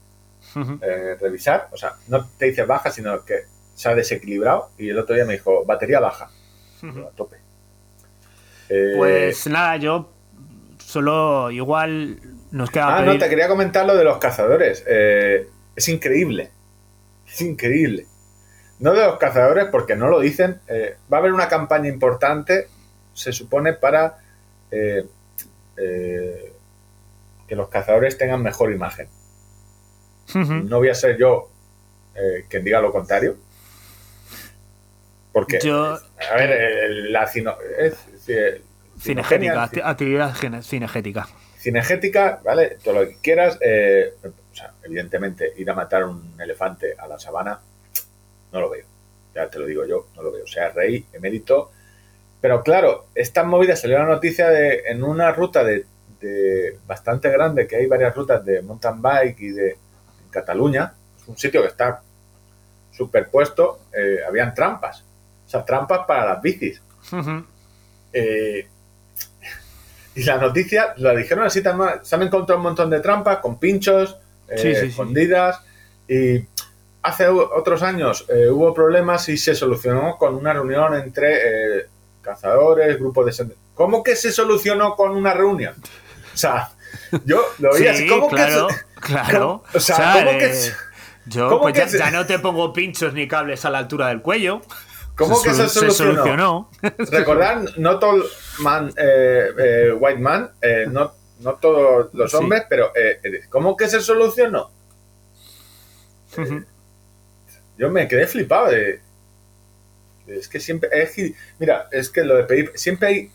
eh, 0.81 1.17
revisar. 1.19 1.67
O 1.71 1.77
sea, 1.77 1.93
no 2.07 2.25
te 2.37 2.45
dice 2.45 2.63
baja, 2.63 2.89
sino 2.89 3.23
que 3.25 3.43
se 3.75 3.89
ha 3.89 3.95
desequilibrado. 3.95 4.69
Y 4.77 4.89
el 4.89 4.99
otro 4.99 5.15
día 5.15 5.25
me 5.25 5.33
dijo 5.33 5.65
batería 5.65 5.99
baja. 5.99 6.29
A 6.83 7.09
tope. 7.15 7.37
Eh, 8.69 8.93
Pues 8.97 9.47
nada, 9.47 9.77
yo 9.77 10.09
solo 10.79 11.49
igual 11.51 12.19
nos 12.51 12.69
queda 12.69 12.95
Ah, 12.95 12.99
pedir- 12.99 13.13
no, 13.13 13.19
te 13.19 13.29
quería 13.29 13.47
comentar 13.47 13.85
lo 13.85 13.95
de 13.95 14.03
los 14.03 14.17
cazadores. 14.17 14.83
Eh, 14.87 15.47
es 15.75 15.87
increíble. 15.89 16.49
Es 17.27 17.41
increíble. 17.41 18.05
No 18.79 18.93
de 18.93 19.05
los 19.05 19.17
cazadores, 19.17 19.65
porque 19.71 19.95
no 19.95 20.07
lo 20.09 20.19
dicen. 20.19 20.59
Eh, 20.67 20.97
va 21.11 21.17
a 21.17 21.19
haber 21.21 21.33
una 21.33 21.47
campaña 21.47 21.87
importante, 21.89 22.67
se 23.13 23.31
supone, 23.31 23.73
para 23.73 24.17
eh, 24.71 25.05
que 27.47 27.55
los 27.55 27.69
cazadores 27.69 28.17
tengan 28.17 28.41
mejor 28.43 28.71
imagen. 28.71 29.07
No 30.35 30.77
voy 30.77 30.89
a 30.89 30.95
ser 30.95 31.17
yo 31.17 31.49
quien 32.49 32.63
diga 32.63 32.79
lo 32.81 32.91
contrario. 32.91 33.35
Porque, 35.33 35.59
Yo- 35.61 35.95
a 36.31 36.35
ver, 36.35 36.51
el- 36.51 37.11
la 37.11 37.27
cino- 37.27 37.57
es- 37.77 38.29
es- 38.29 38.61
Cinegética, 38.99 39.63
actividad 39.89 40.33
cinegética. 40.61 41.27
cinegética, 41.59 42.39
¿vale? 42.43 42.77
Todo 42.83 43.01
lo 43.01 43.07
que 43.09 43.17
quieras. 43.21 43.57
eh, 43.59 44.13
o 44.23 44.55
sea, 44.55 44.71
evidentemente, 44.83 45.51
ir 45.57 45.69
a 45.69 45.73
matar 45.73 46.05
un 46.05 46.39
elefante 46.39 46.93
a 46.97 47.07
la 47.07 47.17
sabana, 47.19 47.59
no 48.51 48.61
lo 48.61 48.69
veo. 48.69 48.85
Ya 49.33 49.49
te 49.49 49.57
lo 49.57 49.65
digo 49.65 49.83
yo, 49.85 50.07
no 50.15 50.21
lo 50.21 50.31
veo. 50.31 50.43
O 50.43 50.47
sea, 50.47 50.69
rey, 50.69 51.05
emérito. 51.11 51.71
Pero 52.39 52.61
claro, 52.61 53.07
esta 53.15 53.43
movida 53.43 53.75
salió 53.75 53.97
la 53.97 54.05
noticia 54.05 54.49
de 54.49 54.83
en 54.85 55.03
una 55.03 55.31
ruta 55.31 55.63
de, 55.63 55.85
de 56.21 56.77
bastante 56.85 57.29
grande, 57.31 57.65
que 57.67 57.77
hay 57.77 57.87
varias 57.87 58.15
rutas 58.15 58.45
de 58.45 58.61
mountain 58.61 59.01
bike 59.01 59.39
y 59.39 59.49
de 59.49 59.69
en 59.71 60.29
Cataluña, 60.29 60.93
es 61.19 61.27
un 61.27 61.35
sitio 61.37 61.61
que 61.63 61.69
está 61.69 62.01
superpuesto, 62.91 63.79
eh, 63.91 64.19
habían 64.27 64.53
trampas. 64.53 65.03
O 65.53 65.55
sea, 65.57 65.65
trampas 65.65 66.01
para 66.07 66.25
las 66.25 66.41
bicis. 66.41 66.81
Eh, 68.11 68.67
y 70.15 70.23
la 70.23 70.37
noticia 70.37 70.93
la 70.97 71.13
dijeron 71.15 71.45
así 71.45 71.61
tan 71.61 71.77
mal. 71.77 71.99
Se 72.03 72.15
han 72.15 72.23
encontrado 72.23 72.57
un 72.59 72.63
montón 72.63 72.89
de 72.89 72.99
trampas 73.01 73.37
con 73.37 73.59
pinchos, 73.59 74.17
eh, 74.47 74.57
Sí, 74.57 74.73
sí, 74.75 74.81
sí. 74.81 74.87
escondidas. 74.87 75.61
Y 76.07 76.43
hace 77.03 77.27
otros 77.27 77.83
años 77.83 78.25
eh, 78.29 78.49
hubo 78.49 78.73
problemas 78.73 79.27
y 79.29 79.37
se 79.37 79.53
solucionó 79.55 80.17
con 80.17 80.35
una 80.35 80.53
reunión 80.53 80.95
entre 80.95 81.87
cazadores, 82.21 82.97
grupos 82.99 83.37
de. 83.37 83.55
¿Cómo 83.75 84.03
que 84.03 84.15
se 84.15 84.31
solucionó 84.31 84.95
con 84.95 85.11
una 85.11 85.33
reunión? 85.33 85.75
O 86.33 86.37
sea, 86.37 86.71
yo 87.25 87.43
lo 87.59 87.73
veía 87.73 87.91
así. 87.91 88.03
Sí, 88.03 88.09
¿Cómo 88.09 88.27
claro, 88.27 88.67
que 88.67 88.73
se- 88.73 88.83
claro. 89.01 89.63
o 89.73 89.79
sea, 89.79 90.13
¿cómo 90.25 90.37
que 90.39 90.53
se- 90.53 90.73
yo 91.25 91.59
pues 91.61 91.73
que 91.73 91.79
ya, 91.79 91.87
se- 91.87 91.97
ya 91.99 92.11
no 92.11 92.25
te 92.25 92.37
pongo 92.39 92.73
pinchos 92.73 93.13
ni 93.13 93.27
cables 93.27 93.65
a 93.65 93.69
la 93.69 93.79
altura 93.79 94.09
del 94.09 94.21
cuello. 94.21 94.61
¿Cómo 95.15 95.41
que 95.41 95.53
se 95.53 95.69
sol- 95.69 95.91
solucionó? 95.91 96.69
Recordad, 96.97 97.63
no 97.77 97.99
todo 97.99 98.23
man, 98.59 98.91
eh, 98.97 99.49
eh, 99.57 99.93
white 99.93 100.19
man, 100.19 100.51
eh, 100.61 100.85
no, 100.89 101.13
no 101.41 101.53
todos 101.55 102.11
los 102.13 102.31
Sí. 102.31 102.37
hombres, 102.37 102.63
pero 102.69 102.91
eh, 102.95 103.19
eh, 103.23 103.41
¿cómo 103.49 103.77
que 103.77 103.87
se 103.87 104.01
solucionó? 104.01 104.71
Yo 107.77 107.89
me 107.89 108.07
quedé 108.07 108.27
flipado 108.27 108.69
de. 108.71 109.01
Es 110.27 110.47
que 110.47 110.59
siempre. 110.59 110.89
Es 110.93 111.15
mira, 111.59 111.87
es 111.91 112.09
que 112.09 112.23
lo 112.23 112.35
de 112.35 112.43
pedir. 112.45 112.71
Siempre 112.75 113.07
hay. 113.07 113.31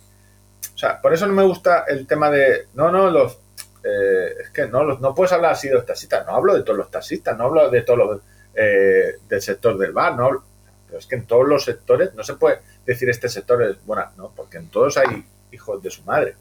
O 0.75 0.79
sea, 0.79 1.01
por 1.01 1.13
eso 1.13 1.27
no 1.27 1.33
me 1.35 1.43
gusta 1.45 1.85
el 1.89 2.07
tema 2.07 2.31
de. 2.31 2.67
No, 2.75 2.91
no, 2.91 3.11
los. 3.11 3.39
eh, 3.85 4.35
es 4.43 4.51
que 4.51 4.67
no, 4.67 4.85
los, 4.85 5.01
no 5.01 5.15
puedes 5.15 5.33
hablar 5.33 5.53
así 5.53 5.69
de 5.69 5.75
los 5.75 5.87
taxistas. 5.87 6.27
No 6.27 6.35
hablo 6.35 6.55
de 6.57 6.63
todos 6.63 6.79
los 6.79 6.91
taxistas, 6.91 7.37
no 7.37 7.45
hablo 7.45 7.71
de 7.71 7.83
todos 7.83 7.99
los. 7.99 8.21
eh, 8.55 9.19
del 9.29 9.43
sector 9.43 9.77
del 9.79 9.93
bar, 9.93 10.17
no 10.17 10.25
hablo- 10.27 10.45
Pero 10.89 10.99
es 10.99 11.07
que 11.07 11.15
en 11.17 11.27
todos 11.27 11.47
los 11.47 11.65
sectores 11.65 12.15
no 12.15 12.25
se 12.25 12.35
puede 12.35 12.61
decir 12.87 13.09
este 13.11 13.29
sector 13.29 13.63
es 13.63 13.77
buena, 13.87 14.11
no, 14.17 14.33
porque 14.35 14.57
en 14.59 14.69
todos 14.69 14.97
hay 14.97 15.25
hijos 15.53 15.83
de 15.83 15.91
su 15.91 16.03
madre, 16.03 16.35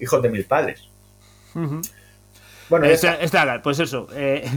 hijos 0.00 0.20
de 0.22 0.28
mil 0.28 0.44
padres. 0.44 0.88
Bueno, 2.68 2.86
Está- 2.86 3.14
está. 3.20 3.62
pues 3.62 3.78
eso. 3.78 4.08
eh, 4.14 4.48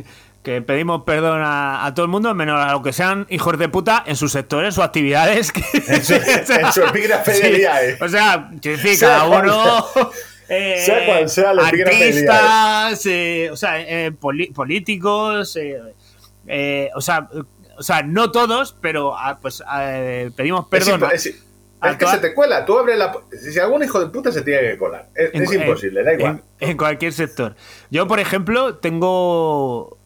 que 0.43 0.61
pedimos 0.61 1.03
perdón 1.03 1.41
a, 1.43 1.85
a 1.85 1.93
todo 1.93 2.05
el 2.05 2.11
mundo, 2.11 2.33
menos 2.33 2.57
a 2.59 2.71
los 2.71 2.81
que 2.81 2.93
sean 2.93 3.27
hijos 3.29 3.57
de 3.59 3.67
puta 3.67 4.03
en 4.07 4.15
sus 4.15 4.31
sectores 4.31 4.77
o 4.77 4.83
actividades. 4.83 5.51
Que, 5.51 5.61
En 5.87 6.03
su- 6.03 6.13
en 6.13 6.71
su 6.73 6.83
epígrafe 6.83 7.33
de 7.33 7.49
día, 7.51 7.83
eh. 7.85 7.97
O 7.99 8.07
sea, 8.07 8.49
decir, 8.53 8.95
Sea 8.95 9.09
cada 9.09 9.25
uno. 9.41 9.85
eh, 10.49 10.81
sea 10.85 11.05
cual 11.05 11.29
sea 11.29 11.51
día, 11.53 11.63
artistas, 11.67 13.05
eh, 13.07 13.49
o 13.51 13.57
sea, 13.57 13.81
eh, 13.81 14.11
políticos, 14.11 15.53
eh, 15.57 15.81
eh, 16.47 16.89
o 16.95 17.01
sea, 17.01 17.27
o 17.77 17.83
sea, 17.83 18.03
no 18.03 18.31
todos, 18.31 18.75
pero 18.81 19.15
ah, 19.17 19.37
pues 19.41 19.63
eh, 19.79 20.31
pedimos 20.35 20.67
perdón. 20.67 21.03
Es, 21.13 21.25
es- 21.27 21.43
que 21.79 21.95
toda- 22.05 22.13
se 22.13 22.17
te 22.19 22.33
cuela. 22.33 22.65
Tú 22.65 22.77
abres 22.77 22.97
la. 22.97 23.15
Si 23.39 23.59
algún 23.59 23.83
hijo 23.83 23.99
de 23.99 24.07
puta 24.07 24.31
se 24.31 24.41
tiene 24.41 24.61
que 24.71 24.77
colar. 24.77 25.09
Es, 25.15 25.33
en- 25.33 25.43
es 25.43 25.53
imposible, 25.53 25.99
en- 25.99 26.05
da 26.05 26.13
igual. 26.13 26.43
En, 26.59 26.69
en 26.71 26.77
cualquier 26.77 27.13
sector. 27.13 27.55
Yo, 27.91 28.07
por 28.07 28.19
ejemplo, 28.19 28.75
tengo 28.77 29.97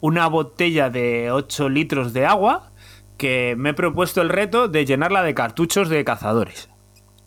una 0.00 0.26
botella 0.28 0.90
de 0.90 1.30
8 1.32 1.68
litros 1.70 2.12
de 2.12 2.26
agua 2.26 2.70
que 3.16 3.54
me 3.56 3.70
he 3.70 3.74
propuesto 3.74 4.20
el 4.20 4.28
reto 4.28 4.68
de 4.68 4.84
llenarla 4.84 5.22
de 5.22 5.34
cartuchos 5.34 5.88
de 5.88 6.04
cazadores. 6.04 6.68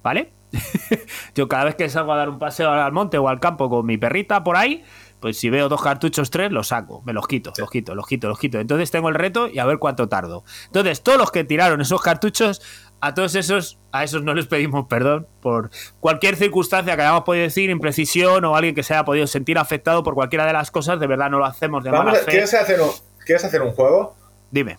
¿Vale? 0.03 0.31
Yo 1.35 1.47
cada 1.47 1.65
vez 1.65 1.75
que 1.75 1.89
salgo 1.89 2.13
a 2.13 2.17
dar 2.17 2.29
un 2.29 2.39
paseo 2.39 2.69
al 2.71 2.91
monte 2.91 3.17
o 3.17 3.27
al 3.27 3.39
campo 3.39 3.69
con 3.69 3.85
mi 3.85 3.97
perrita 3.97 4.43
por 4.43 4.55
ahí, 4.55 4.83
pues 5.19 5.37
si 5.37 5.49
veo 5.49 5.67
dos 5.69 5.81
cartuchos, 5.81 6.29
tres, 6.29 6.51
los 6.51 6.69
saco, 6.69 7.01
me 7.05 7.13
los 7.13 7.27
quito, 7.27 7.51
los 7.57 7.69
quito, 7.69 7.93
los 7.95 8.07
quito, 8.07 8.27
los 8.29 8.39
quito. 8.39 8.59
Entonces 8.59 8.89
tengo 8.91 9.09
el 9.09 9.15
reto 9.15 9.47
y 9.47 9.59
a 9.59 9.65
ver 9.65 9.77
cuánto 9.79 10.07
tardo. 10.07 10.43
Entonces, 10.67 11.01
todos 11.01 11.17
los 11.17 11.31
que 11.31 11.43
tiraron 11.43 11.81
esos 11.81 12.01
cartuchos, 12.01 12.61
a 13.01 13.13
todos 13.13 13.35
esos, 13.35 13.79
a 13.91 14.03
esos 14.03 14.23
no 14.23 14.33
les 14.33 14.47
pedimos 14.47 14.87
perdón 14.87 15.27
por 15.41 15.71
cualquier 15.99 16.35
circunstancia 16.35 16.95
que 16.95 17.01
hayamos 17.01 17.23
podido 17.23 17.43
decir, 17.43 17.69
imprecisión 17.69 18.43
o 18.45 18.55
alguien 18.55 18.75
que 18.75 18.83
se 18.83 18.93
haya 18.93 19.05
podido 19.05 19.27
sentir 19.27 19.57
afectado 19.57 20.03
por 20.03 20.13
cualquiera 20.13 20.45
de 20.45 20.53
las 20.53 20.71
cosas, 20.71 20.99
de 20.99 21.07
verdad 21.07 21.29
no 21.29 21.39
lo 21.39 21.45
hacemos 21.45 21.83
de 21.83 21.91
Vamos 21.91 22.05
mala 22.07 22.19
a- 22.19 22.23
fe. 22.23 22.31
¿quieres, 22.31 22.53
hacer 22.53 22.79
un, 22.81 22.89
¿Quieres 23.25 23.43
hacer 23.45 23.61
un 23.61 23.71
juego? 23.71 24.15
Dime. 24.51 24.77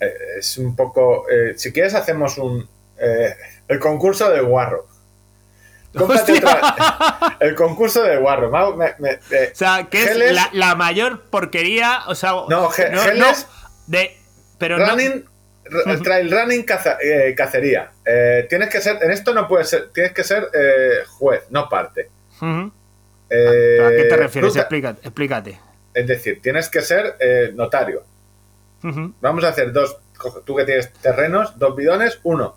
Eh, 0.00 0.12
es 0.38 0.58
un 0.58 0.74
poco. 0.74 1.28
eh, 1.30 1.54
si 1.56 1.72
quieres, 1.72 1.94
hacemos 1.94 2.38
un. 2.38 2.66
eh, 2.98 3.34
el 3.68 3.78
concurso 3.78 4.28
del 4.30 4.44
guarro. 4.46 4.86
Otra- 5.94 7.36
el 7.40 7.54
concurso 7.54 8.02
del 8.02 8.20
guarro. 8.20 8.50
Me- 8.76 8.94
me- 8.98 9.18
eh, 9.30 9.50
O 9.52 9.56
sea, 9.56 9.88
que 9.90 10.02
es 10.04 10.32
la, 10.32 10.48
la 10.52 10.74
mayor 10.74 11.22
porquería, 11.24 12.00
o 12.06 12.14
sea, 12.14 12.32
No, 12.48 12.68
ge- 12.70 12.90
geles- 12.90 13.46
de 13.86 14.16
pero 14.58 14.78
no- 14.78 14.86
running, 14.86 15.24
r- 15.64 15.96
trail 15.98 16.30
running 16.30 16.62
caza- 16.64 16.98
eh, 17.02 17.34
cacería. 17.36 17.90
Eh, 18.04 18.46
tienes 18.48 18.68
que 18.70 18.80
ser, 18.80 18.98
en 19.02 19.10
esto 19.10 19.34
no 19.34 19.46
puedes 19.48 19.68
ser, 19.68 19.90
tienes 19.92 20.12
que 20.12 20.24
ser 20.24 20.48
eh, 20.54 21.04
juez, 21.08 21.42
no 21.50 21.68
parte. 21.68 22.08
Ujú. 22.40 22.72
Eh, 23.28 23.78
¿A 23.84 23.88
qué 23.90 24.04
te 24.04 24.16
refieres? 24.16 24.56
Explícate. 24.56 25.00
explícate. 25.02 25.60
es 25.94 26.06
decir, 26.06 26.40
tienes 26.40 26.68
que 26.70 26.80
ser 26.80 27.16
eh, 27.20 27.52
notario. 27.54 28.02
Ujú. 28.82 29.12
Vamos 29.20 29.44
a 29.44 29.48
hacer 29.48 29.72
dos, 29.72 29.96
tú 30.44 30.56
que 30.56 30.64
tienes 30.64 30.92
terrenos, 30.94 31.58
dos 31.58 31.76
bidones, 31.76 32.18
uno. 32.22 32.56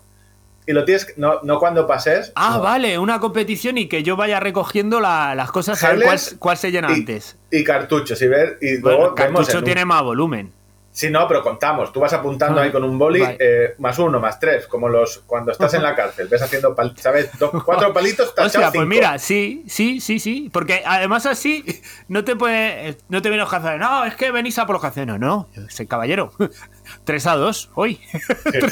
Y 0.66 0.72
lo 0.72 0.84
tienes, 0.84 1.14
no, 1.16 1.40
no 1.44 1.58
cuando 1.60 1.86
pases. 1.86 2.32
Ah, 2.34 2.54
no. 2.56 2.62
vale, 2.62 2.98
una 2.98 3.20
competición 3.20 3.78
y 3.78 3.88
que 3.88 4.02
yo 4.02 4.16
vaya 4.16 4.40
recogiendo 4.40 4.98
la- 5.00 5.34
las 5.36 5.52
cosas 5.52 5.82
a 5.84 5.92
ver 5.92 6.02
cuál, 6.02 6.20
cuál 6.40 6.56
se 6.56 6.72
llena 6.72 6.90
y- 6.90 6.94
antes. 6.94 7.36
Y 7.52 7.62
cartuchos, 7.62 8.20
y 8.20 8.26
ver, 8.26 8.58
y 8.60 8.78
Bueno, 8.80 8.98
luego 8.98 9.14
cartucho 9.14 9.58
un- 9.58 9.64
tiene 9.64 9.84
más 9.84 10.02
volumen. 10.02 10.52
Sí, 10.90 11.10
no, 11.10 11.28
pero 11.28 11.42
contamos. 11.42 11.92
Tú 11.92 12.00
vas 12.00 12.14
apuntando 12.14 12.58
Ah, 12.58 12.64
ahí 12.64 12.72
con 12.72 12.82
un 12.82 12.98
boli 12.98 13.20
vale. 13.20 13.36
eh, 13.38 13.74
más 13.78 13.98
uno, 13.98 14.18
más 14.18 14.40
tres, 14.40 14.66
como 14.66 14.88
los 14.88 15.18
cuando 15.26 15.52
estás 15.52 15.74
en 15.74 15.82
la 15.82 15.94
cárcel. 15.94 16.26
Ves 16.26 16.40
haciendo, 16.40 16.74
pal- 16.74 16.96
¿sabes? 16.96 17.38
Dos, 17.38 17.50
cuatro 17.62 17.92
palitos, 17.92 18.30
tachados 18.34 18.54
Hostia, 18.56 18.68
pues 18.68 18.72
cinco. 18.72 18.86
mira, 18.86 19.18
sí, 19.18 19.62
sí, 19.68 20.00
sí, 20.00 20.18
sí. 20.18 20.48
Porque 20.50 20.82
además 20.86 21.26
así 21.26 21.62
no 22.08 22.24
te 22.24 22.34
puede, 22.34 22.96
no 23.10 23.20
te 23.20 23.28
vienen 23.28 23.40
los 23.40 23.50
cazadores. 23.50 23.78
No, 23.78 24.06
es 24.06 24.14
que 24.16 24.30
venís 24.30 24.58
a 24.58 24.64
por 24.66 24.80
los. 24.80 25.04
No, 25.04 25.18
no, 25.18 25.48
soy 25.68 25.86
caballero. 25.86 26.32
3 27.04 27.26
a 27.26 27.36
2, 27.36 27.70
hoy. 27.74 28.00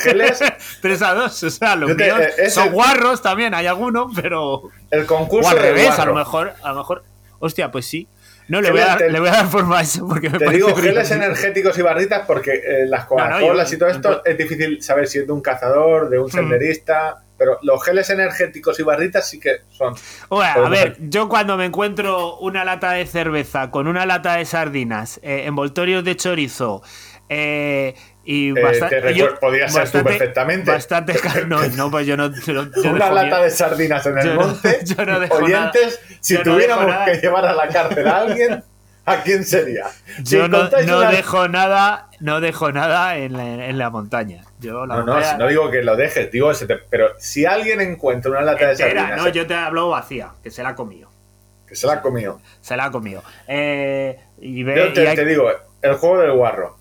Geles, 0.02 0.40
3 0.80 1.02
a 1.02 1.14
2. 1.14 1.42
O 1.42 1.50
sea, 1.50 1.76
los 1.76 1.96
míos 1.96 2.18
eh, 2.38 2.50
son 2.50 2.70
guarros 2.72 3.22
también, 3.22 3.54
hay 3.54 3.66
algunos, 3.66 4.12
pero. 4.14 4.62
el 4.90 5.06
concurso 5.06 5.48
O 5.48 5.52
al 5.52 5.58
revés, 5.58 5.98
a 5.98 6.04
lo 6.06 6.14
mejor, 6.14 6.52
a 6.62 6.70
lo 6.72 6.78
mejor. 6.78 7.04
Hostia, 7.38 7.70
pues 7.70 7.86
sí. 7.86 8.08
No, 8.46 8.60
le 8.60 8.70
voy, 8.70 8.80
a 8.80 8.86
dar, 8.86 8.98
te- 8.98 9.10
le 9.10 9.20
voy 9.20 9.30
a 9.30 9.32
dar 9.32 9.46
forma 9.46 9.78
a 9.78 9.82
eso 9.82 10.06
porque 10.06 10.28
me 10.28 10.38
Te 10.38 10.50
digo 10.50 10.74
geles 10.76 11.10
energéticos 11.10 11.78
y 11.78 11.82
barritas 11.82 12.24
porque 12.26 12.52
eh, 12.52 12.86
las 12.86 13.06
Coca-Colas 13.06 13.70
yo- 13.70 13.76
y 13.76 13.78
todo 13.78 13.88
esto 13.88 14.22
es 14.24 14.36
difícil 14.36 14.82
saber 14.82 15.06
si 15.08 15.20
es 15.20 15.26
de 15.26 15.32
un 15.32 15.40
cazador, 15.40 16.10
de 16.10 16.18
un 16.18 16.30
senderista. 16.30 17.20
Pero 17.36 17.58
los 17.62 17.82
geles 17.84 18.10
energéticos 18.10 18.78
y 18.78 18.84
barritas 18.84 19.28
sí 19.28 19.40
que 19.40 19.56
son. 19.70 19.94
Oye, 20.28 20.46
a 20.46 20.68
ver, 20.68 20.96
yo 21.00 21.28
cuando 21.28 21.56
me 21.56 21.64
encuentro 21.64 22.36
una 22.36 22.64
lata 22.64 22.92
de 22.92 23.06
cerveza 23.06 23.70
con 23.72 23.88
una 23.88 24.06
lata 24.06 24.34
de 24.36 24.44
sardinas, 24.44 25.18
eh, 25.22 25.42
envoltorios 25.46 26.04
de 26.04 26.14
chorizo 26.14 26.82
eh, 27.28 27.94
y 28.24 28.50
Eh, 28.58 28.62
bastante. 28.62 29.00
te 29.00 29.08
recuer- 29.14 29.38
podías 29.38 29.72
ser 29.72 29.90
tú 29.90 30.02
perfectamente. 30.02 30.70
Bastante 30.70 31.14
No, 31.46 31.62
no, 31.68 31.90
pues 31.90 32.06
yo 32.06 32.16
no. 32.16 32.30
yo 32.32 32.52
no- 32.54 32.70
yo 32.82 32.90
Una 32.90 33.10
lata 33.10 33.42
de 33.42 33.50
sardinas 33.50 34.06
en 34.06 34.18
el 34.18 34.34
no- 34.34 34.40
monte. 34.40 34.80
yo 34.84 35.04
no 35.04 35.20
dejo 35.20 35.36
Oyentes, 35.36 36.00
nada. 36.02 36.18
si 36.20 36.34
no 36.34 36.42
tuviéramos 36.42 36.86
dejo 36.86 37.04
que 37.04 37.14
llevar 37.20 37.46
a 37.46 37.52
la 37.54 37.68
cárcel 37.68 38.08
a 38.08 38.16
alguien, 38.18 38.64
¿a 39.06 39.16
quién 39.22 39.44
sería? 39.44 39.86
Si 40.24 40.36
Yo 40.36 40.48
no, 40.48 40.70
no 40.70 40.98
una- 40.98 41.10
dejo 41.10 41.48
nada, 41.48 42.08
no 42.20 42.40
dejo 42.40 42.72
nada 42.72 43.16
en 43.18 43.34
la, 43.34 43.66
en 43.68 43.78
la 43.78 43.90
montaña. 43.90 44.42
Yo 44.60 44.86
la 44.86 44.96
No, 44.96 45.02
no, 45.04 45.22
si 45.22 45.36
no 45.36 45.46
digo 45.48 45.70
que 45.70 45.82
lo 45.82 45.94
dejes, 45.96 46.30
digo, 46.32 46.50
te- 46.54 46.76
pero 46.88 47.10
si 47.18 47.44
alguien 47.44 47.82
encuentra 47.82 48.30
una 48.30 48.40
lata 48.40 48.68
de 48.68 48.76
sardinas, 48.76 49.16
no, 49.18 49.28
yo 49.28 49.46
te 49.46 49.54
hablo 49.54 49.90
vacía, 49.90 50.30
que 50.42 50.50
se 50.50 50.62
la 50.62 50.70
ha 50.70 50.74
comido. 50.74 51.10
que 51.66 51.74
se 51.76 51.86
la 51.86 51.94
ha 51.94 52.00
comido. 52.02 52.40
Se 52.60 52.76
la 52.76 52.84
ha 52.86 52.90
comido. 52.90 53.22
Eh, 53.48 54.18
y 54.40 54.62
ve, 54.62 54.76
Yo 54.76 54.86
y 54.86 54.92
te, 54.94 55.08
hay- 55.08 55.16
te 55.16 55.24
digo, 55.26 55.50
el 55.82 55.94
juego 55.94 56.20
del 56.20 56.32
guarro. 56.32 56.78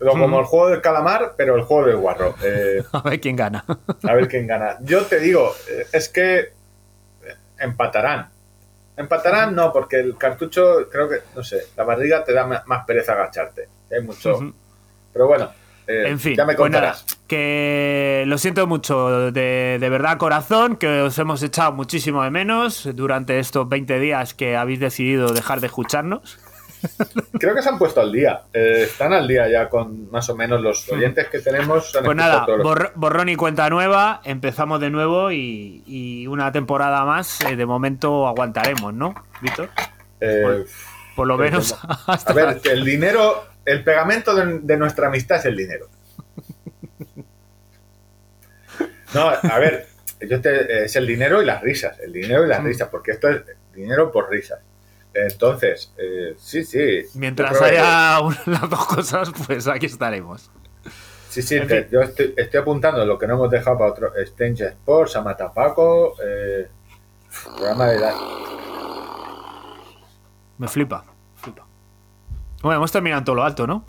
Lo- 0.00 0.12
Como 0.12 0.40
el 0.40 0.44
juego 0.46 0.68
del 0.70 0.80
calamar, 0.80 1.34
pero 1.36 1.56
el 1.56 1.62
juego 1.62 1.86
del 1.86 1.96
guarro. 1.96 2.34
Eh, 2.42 2.82
A 2.92 3.00
ver 3.02 3.20
quién 3.20 3.36
gana. 3.36 3.64
a 4.02 4.14
ver 4.14 4.28
quién 4.28 4.46
gana. 4.46 4.76
Yo 4.82 5.02
te 5.06 5.18
digo, 5.20 5.52
eh, 5.70 5.86
es 5.92 6.08
que 6.08 6.38
eh, 6.40 6.48
empatarán. 7.58 8.28
Empatarán 8.96 9.54
no, 9.54 9.72
porque 9.72 9.98
el 10.00 10.16
cartucho, 10.16 10.88
creo 10.90 11.08
que, 11.08 11.16
no 11.34 11.42
sé, 11.42 11.62
la 11.76 11.84
barriga 11.84 12.22
te 12.24 12.32
da 12.32 12.62
más 12.66 12.84
pereza 12.86 13.12
agacharte. 13.12 13.68
Hay 13.90 14.02
mucho. 14.02 14.52
Pero 15.12 15.26
bueno, 15.26 15.50
eh, 15.86 16.04
En 16.08 16.18
fin, 16.20 16.34
ya 16.36 16.44
me 16.44 16.54
pues 16.54 16.70
nada, 16.70 16.92
contarás. 16.92 17.18
que 17.26 18.24
lo 18.26 18.38
siento 18.38 18.66
mucho 18.66 19.30
de, 19.32 19.78
de 19.80 19.88
verdad 19.88 20.16
corazón, 20.18 20.76
que 20.76 21.02
os 21.02 21.18
hemos 21.18 21.42
echado 21.42 21.72
muchísimo 21.72 22.22
de 22.22 22.30
menos 22.30 22.88
durante 22.94 23.38
estos 23.38 23.68
20 23.68 23.98
días 23.98 24.32
que 24.34 24.56
habéis 24.56 24.80
decidido 24.80 25.32
dejar 25.32 25.60
de 25.60 25.66
escucharnos. 25.66 26.38
Creo 27.38 27.54
que 27.54 27.62
se 27.62 27.68
han 27.68 27.78
puesto 27.78 28.00
al 28.00 28.12
día. 28.12 28.42
Eh, 28.52 28.82
están 28.84 29.12
al 29.12 29.26
día 29.28 29.48
ya 29.48 29.68
con 29.68 30.10
más 30.10 30.28
o 30.30 30.36
menos 30.36 30.60
los 30.60 30.88
oyentes 30.90 31.28
que 31.28 31.38
tenemos. 31.40 31.94
han 31.96 32.04
Pues 32.04 32.16
nada, 32.16 32.46
borr- 32.46 32.92
borrón 32.94 33.28
y 33.28 33.36
cuenta 33.36 33.68
nueva, 33.70 34.20
empezamos 34.24 34.80
de 34.80 34.90
nuevo 34.90 35.30
y, 35.32 35.82
y 35.86 36.26
una 36.26 36.52
temporada 36.52 37.04
más, 37.04 37.40
eh, 37.42 37.56
de 37.56 37.66
momento 37.66 38.26
aguantaremos, 38.26 38.92
¿no, 38.94 39.14
Víctor? 39.40 39.68
eh, 40.20 40.64
Por 41.16 41.26
lo 41.26 41.36
menos 41.38 41.76
hasta... 42.06 42.32
A 42.32 42.34
ver, 42.34 42.60
que 42.60 42.70
el 42.70 42.84
dinero, 42.84 43.44
el 43.64 43.82
pegamento 43.84 44.34
de, 44.34 44.58
de 44.60 44.76
nuestra 44.76 45.08
amistad 45.08 45.38
es 45.38 45.44
el 45.46 45.56
dinero. 45.56 45.88
No, 49.14 49.28
a 49.28 49.58
ver, 49.58 49.86
yo 50.28 50.40
te- 50.40 50.84
es 50.84 50.96
el 50.96 51.06
dinero 51.06 51.40
y 51.40 51.44
las 51.46 51.62
risas, 51.62 51.98
el 52.00 52.12
dinero 52.12 52.44
y 52.44 52.48
las 52.48 52.60
Mm. 52.60 52.66
risas, 52.66 52.88
porque 52.88 53.12
esto 53.12 53.28
es 53.28 53.42
dinero 53.72 54.10
por 54.10 54.28
risas. 54.30 54.58
Entonces, 55.14 55.92
eh, 55.96 56.34
sí, 56.38 56.64
sí. 56.64 57.02
Mientras 57.14 57.50
creo 57.56 57.70
que- 57.70 57.78
haya 57.78 58.20
una- 58.22 58.42
las 58.46 58.68
dos 58.68 58.86
cosas, 58.86 59.30
pues 59.46 59.66
aquí 59.68 59.86
estaremos. 59.86 60.50
Sí, 61.30 61.42
sí, 61.42 61.56
en 61.56 61.66
te- 61.68 61.82
fin. 61.84 61.90
yo 61.92 62.00
estoy, 62.02 62.34
estoy 62.36 62.60
apuntando 62.60 63.04
lo 63.04 63.18
que 63.18 63.26
no 63.26 63.34
hemos 63.34 63.50
dejado 63.50 63.78
para 63.78 63.90
otro. 63.90 64.16
Strange 64.16 64.66
Sports, 64.66 65.16
Amatapaco, 65.16 66.14
eh, 66.24 66.68
programa 67.56 67.86
de... 67.88 67.98
la- 68.00 68.14
Me 70.58 70.68
flipa, 70.68 71.04
flipa. 71.36 71.66
Bueno, 72.62 72.76
hemos 72.78 72.92
terminado 72.92 73.18
en 73.20 73.24
todo 73.24 73.36
lo 73.36 73.42
alto, 73.44 73.66
¿no? 73.66 73.84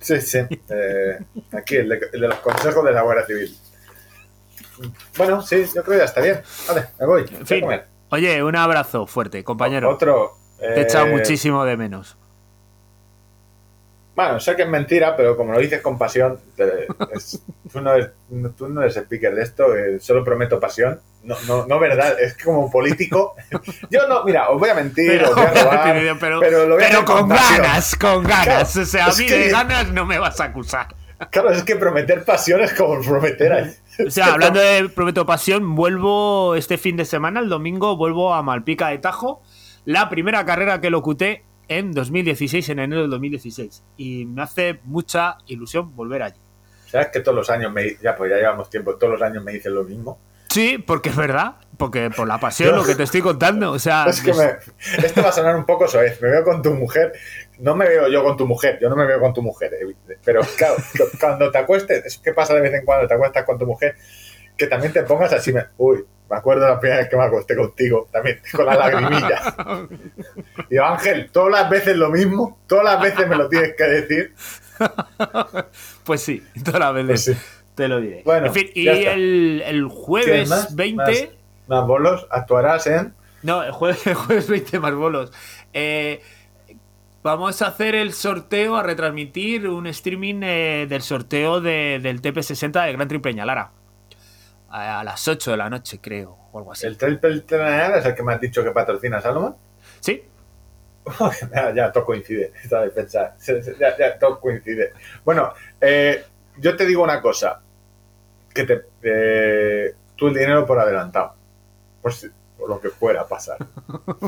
Sí, 0.00 0.20
sí. 0.20 0.38
eh, 0.68 1.18
aquí, 1.52 1.76
el 1.76 1.88
de, 1.88 2.00
el 2.12 2.20
de 2.20 2.28
los 2.28 2.38
consejos 2.38 2.84
de 2.84 2.92
la 2.92 3.02
Guardia 3.02 3.26
Civil. 3.26 3.56
Bueno, 5.16 5.42
sí, 5.42 5.64
yo 5.74 5.82
creo 5.82 5.94
que 5.94 5.98
ya 5.98 6.04
está 6.04 6.20
bien. 6.20 6.40
Vale, 6.68 6.86
me 7.00 7.06
voy. 7.06 7.22
voy 7.24 7.34
a 7.34 7.38
En 7.38 7.46
fin. 7.46 7.60
comer. 7.60 7.86
Oye, 8.10 8.42
un 8.42 8.56
abrazo 8.56 9.06
fuerte, 9.06 9.44
compañero. 9.44 9.90
Otro. 9.90 10.36
Te 10.58 10.66
he 10.74 10.80
echado 10.82 11.06
eh, 11.06 11.10
muchísimo 11.12 11.64
de 11.64 11.76
menos. 11.76 12.16
Bueno, 14.16 14.40
sé 14.40 14.56
que 14.56 14.62
es 14.62 14.68
mentira, 14.68 15.16
pero 15.16 15.36
como 15.36 15.52
lo 15.52 15.60
dices 15.60 15.80
con 15.80 15.96
pasión, 15.96 16.40
te- 16.56 16.88
es- 17.14 17.40
tú, 17.72 17.80
no 17.80 17.92
eres, 17.94 18.10
tú 18.56 18.68
no 18.68 18.82
eres 18.82 18.96
speaker 18.96 19.32
de 19.32 19.42
esto, 19.42 19.76
eh, 19.76 20.00
solo 20.00 20.24
prometo 20.24 20.58
pasión. 20.58 21.00
No, 21.22 21.36
no, 21.46 21.66
no 21.66 21.78
verdad, 21.78 22.18
es 22.20 22.34
que 22.34 22.44
como 22.44 22.64
un 22.64 22.70
político. 22.70 23.36
Yo 23.90 24.08
no, 24.08 24.24
mira, 24.24 24.48
os 24.50 24.58
voy 24.58 24.70
a 24.70 24.74
mentir, 24.74 25.22
os 25.22 25.34
voy 25.36 25.44
a 25.44 25.50
robar, 25.62 25.94
pero, 26.18 26.40
pero 26.40 26.66
lo 26.66 26.74
voy 26.74 26.84
a 26.84 26.88
pero 26.88 27.04
con 27.04 27.28
ganas, 27.28 27.94
con 27.94 28.24
ganas. 28.24 28.72
Claro, 28.72 28.82
o 28.82 28.86
sea, 28.86 29.06
a 29.06 29.12
mí 29.14 29.26
que- 29.26 29.38
de 29.38 29.48
ganas 29.50 29.92
no 29.92 30.04
me 30.04 30.18
vas 30.18 30.40
a 30.40 30.44
acusar. 30.44 30.88
Claro, 31.30 31.50
es 31.50 31.64
que 31.64 31.74
prometer 31.76 32.24
pasión 32.24 32.60
es 32.60 32.72
como 32.74 33.00
prometer 33.00 33.52
ahí. 33.52 33.74
O 34.06 34.10
sea, 34.10 34.26
hablando 34.34 34.60
de 34.60 34.88
Prometo 34.88 35.26
Pasión, 35.26 35.74
vuelvo 35.74 36.54
este 36.54 36.78
fin 36.78 36.96
de 36.96 37.04
semana, 37.04 37.40
el 37.40 37.48
domingo, 37.48 37.96
vuelvo 37.96 38.32
a 38.34 38.42
Malpica 38.42 38.88
de 38.88 38.98
Tajo. 38.98 39.42
La 39.84 40.08
primera 40.08 40.44
carrera 40.44 40.80
que 40.80 40.90
locuté 40.90 41.44
en 41.66 41.92
2016, 41.92 42.68
en 42.68 42.78
enero 42.78 43.02
del 43.02 43.10
2016. 43.10 43.82
Y 43.96 44.26
me 44.26 44.42
hace 44.42 44.80
mucha 44.84 45.38
ilusión 45.46 45.94
volver 45.96 46.22
allí. 46.22 46.40
¿Sabes 46.86 47.08
que 47.08 47.20
todos 47.20 47.36
los 47.36 47.50
años 47.50 47.72
me 47.72 47.96
ya 48.02 48.14
pues 48.14 48.30
ya 48.30 48.36
llevamos 48.36 48.70
tiempo, 48.70 48.94
todos 48.96 49.12
los 49.14 49.22
años 49.22 49.42
me 49.44 49.52
dicen 49.52 49.74
lo 49.74 49.84
mismo? 49.84 50.18
Sí, 50.48 50.78
porque 50.78 51.10
es 51.10 51.16
verdad. 51.16 51.56
Porque 51.76 52.10
por 52.10 52.26
la 52.26 52.38
pasión, 52.40 52.74
lo 52.74 52.84
que 52.84 52.94
te 52.94 53.02
estoy 53.04 53.20
contando. 53.20 53.70
O 53.72 53.78
sea, 53.78 54.04
Es 54.08 54.20
que 54.22 54.32
me- 54.32 55.04
esto 55.04 55.22
va 55.22 55.28
a 55.28 55.32
sonar 55.32 55.54
un 55.56 55.64
poco 55.66 55.86
soez. 55.86 56.20
Me 56.22 56.30
veo 56.30 56.42
con 56.44 56.62
tu 56.62 56.72
mujer. 56.74 57.12
No 57.58 57.74
me 57.76 57.88
veo 57.88 58.08
yo 58.08 58.22
con 58.22 58.36
tu 58.36 58.46
mujer. 58.46 58.78
Yo 58.80 58.88
no 58.88 58.96
me 58.96 59.04
veo 59.06 59.20
con 59.20 59.32
tu 59.34 59.42
mujer. 59.42 59.72
eh, 59.74 60.16
Pero 60.24 60.40
claro, 60.56 60.74
cuando 61.20 61.50
te 61.50 61.58
acuestes, 61.58 62.04
es 62.04 62.18
que 62.18 62.32
pasa 62.32 62.54
de 62.54 62.60
vez 62.60 62.74
en 62.74 62.84
cuando 62.84 63.06
te 63.08 63.14
acuestas 63.14 63.44
con 63.44 63.58
tu 63.58 63.66
mujer, 63.66 63.96
que 64.56 64.66
también 64.66 64.92
te 64.92 65.02
pongas 65.02 65.32
así. 65.32 65.52
Me, 65.52 65.64
uy, 65.76 66.04
me 66.30 66.36
acuerdo 66.36 66.68
la 66.68 66.78
primera 66.78 67.00
vez 67.00 67.08
que 67.08 67.16
me 67.16 67.24
acosté 67.24 67.56
contigo, 67.56 68.08
también 68.12 68.40
con 68.52 68.66
la 68.66 68.74
lagrimilla. 68.76 69.54
Y 70.70 70.74
yo, 70.76 70.84
Ángel, 70.84 71.30
todas 71.32 71.50
las 71.52 71.70
veces 71.70 71.96
lo 71.96 72.10
mismo, 72.10 72.58
todas 72.66 72.84
las 72.84 73.00
veces 73.00 73.26
me 73.26 73.36
lo 73.36 73.48
tienes 73.48 73.74
que 73.74 73.84
decir. 73.84 74.34
pues 76.04 76.20
sí, 76.22 76.42
todas 76.64 76.80
las 76.80 76.94
veces 76.94 77.06
Pues 77.08 77.24
sí. 77.24 77.36
te 77.74 77.88
lo 77.88 78.00
diré. 78.00 78.22
Bueno, 78.24 78.46
en 78.48 78.54
fin, 78.54 78.70
y 78.74 78.88
el, 78.88 79.62
el 79.64 79.88
¿Tienes 79.88 79.92
jueves 79.92 80.48
más? 80.48 80.76
20. 80.76 81.02
Más, 81.02 81.28
más 81.68 81.86
bolos, 81.86 82.26
actuarás 82.30 82.86
en. 82.86 83.14
No, 83.42 83.62
el 83.62 83.72
jueves, 83.72 84.06
el 84.06 84.14
jueves 84.14 84.48
20 84.48 84.80
más 84.80 84.94
bolos. 84.94 85.32
Eh, 85.72 86.20
vamos 87.28 87.60
a 87.62 87.66
hacer 87.68 87.94
el 87.94 88.12
sorteo, 88.14 88.76
a 88.76 88.82
retransmitir 88.82 89.68
un 89.68 89.86
streaming 89.86 90.40
eh, 90.42 90.86
del 90.88 91.02
sorteo 91.02 91.60
de- 91.60 92.00
del 92.02 92.22
TP60 92.22 92.84
de 92.86 92.92
Gran 92.92 93.06
Triple 93.08 93.34
Ñalara. 93.34 93.70
A, 94.70 95.00
a 95.00 95.04
las 95.04 95.26
8 95.28 95.50
de 95.52 95.56
la 95.56 95.68
noche, 95.70 95.98
creo, 96.00 96.36
o 96.52 96.58
algo 96.58 96.72
así. 96.72 96.86
¿El 96.86 96.96
Triple 96.98 97.40
Triangle 97.40 97.98
es 97.98 98.04
el 98.06 98.14
que 98.14 98.22
me 98.22 98.34
has 98.34 98.40
dicho 98.40 98.62
que 98.64 98.70
patrocina 98.70 99.20
Salomón? 99.20 99.56
Sí, 100.00 100.22
ya, 101.54 101.74
ya, 101.74 101.92
todo 101.92 102.04
coincide. 102.04 102.52
Esta 102.62 102.82
defensa. 102.82 103.34
Ya, 103.78 103.96
ya, 103.96 104.18
todo 104.18 104.38
coincide. 104.40 104.92
Bueno, 105.24 105.52
eh, 105.80 106.24
yo 106.58 106.76
te 106.76 106.84
digo 106.86 107.02
una 107.02 107.20
cosa. 107.22 107.60
Que 108.54 108.64
te. 108.64 108.82
eh, 109.02 109.94
tú 110.16 110.28
el 110.28 110.34
dinero 110.34 110.66
por 110.66 110.78
adelantado. 110.78 111.34
Por, 112.02 112.12
si- 112.12 112.28
por 112.58 112.68
lo 112.68 112.78
que 112.80 112.90
fuera 112.90 113.22
a 113.22 113.26
pasar. 113.26 113.56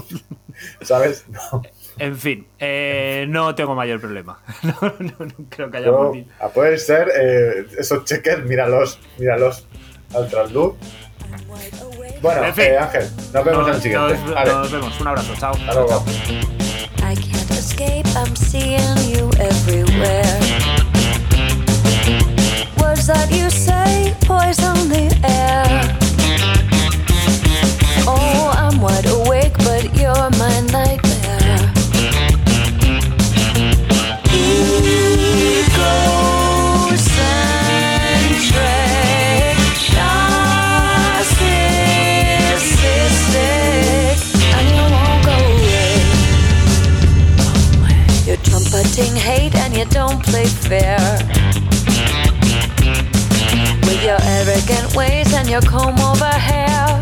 ¿Sabes? 0.83 1.27
No. 1.29 1.63
En 1.99 2.17
fin, 2.17 2.47
eh, 2.59 3.27
no 3.29 3.55
tengo 3.55 3.75
mayor 3.75 4.01
problema. 4.01 4.39
No, 4.63 4.75
no, 4.99 5.13
no 5.27 5.35
creo 5.49 5.71
que 5.71 5.77
haya 5.79 5.87
Yo- 5.87 6.13
a 6.41 6.49
poder 6.49 6.79
ser 6.79 7.09
eh, 7.19 7.67
esos 7.79 8.05
cheques, 8.05 8.43
míralos, 8.45 8.99
míralos 9.19 9.67
al 10.15 10.29
trasluz. 10.29 10.75
Bueno, 12.23 12.45
En 12.45 12.55
fin. 12.55 12.65
eh, 12.65 12.79
Ángel, 12.79 13.09
nos 13.33 13.45
vemos 13.45 13.61
en 13.63 13.67
el 13.69 13.73
Nos- 13.75 13.83
siguiente. 13.83 14.19
nos- 14.19 14.35
Vale, 14.35 14.53
nos 14.53 14.73
vemos, 14.73 15.01
un 15.01 15.09
abrazo, 15.09 15.33
chao. 15.39 15.53
hasta 15.55 15.75
luego. 15.75 16.05
I 16.99 17.15
can't 17.17 17.51
escape, 17.51 18.07
I'm 18.15 18.37
seeing 18.37 18.97
you 19.11 19.31
everywhere. 19.39 20.39
Words 22.79 23.07
that 23.07 23.31
you 23.31 23.49
say 23.51 24.15
poison 24.27 24.75
the 24.91 25.09
air. 25.27 25.97
Oh, 28.07 28.53
I'm 28.57 28.81
wide 28.81 29.07
awake, 29.07 29.57
but 29.59 29.85
you're 29.95 30.31
my 30.39 30.61
nightmare. 30.73 31.10
Hate 49.21 49.55
and 49.57 49.77
you 49.77 49.85
don't 49.87 50.23
play 50.25 50.47
fair. 50.47 50.99
With 53.87 54.03
your 54.03 54.21
arrogant 54.37 54.95
ways 54.97 55.33
and 55.35 55.49
your 55.49 55.61
comb 55.61 55.99
over 56.11 56.35
hair. 56.49 57.01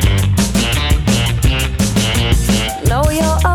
No, 2.88 3.00
you're 3.10 3.47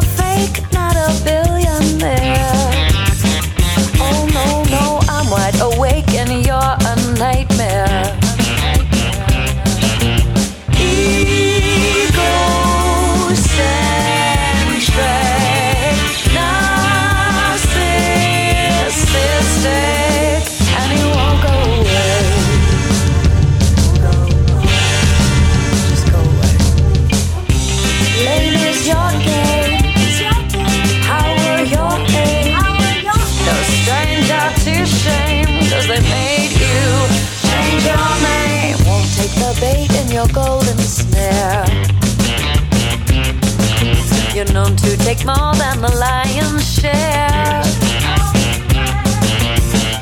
take 45.15 45.25
more 45.25 45.53
than 45.55 45.81
the 45.81 45.95
lion's 45.95 46.65
share. 46.65 47.61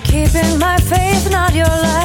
Keeping 0.04 0.60
my 0.60 0.78
faith, 0.78 1.30
not 1.30 1.54
your 1.54 1.66
life. 1.66 2.01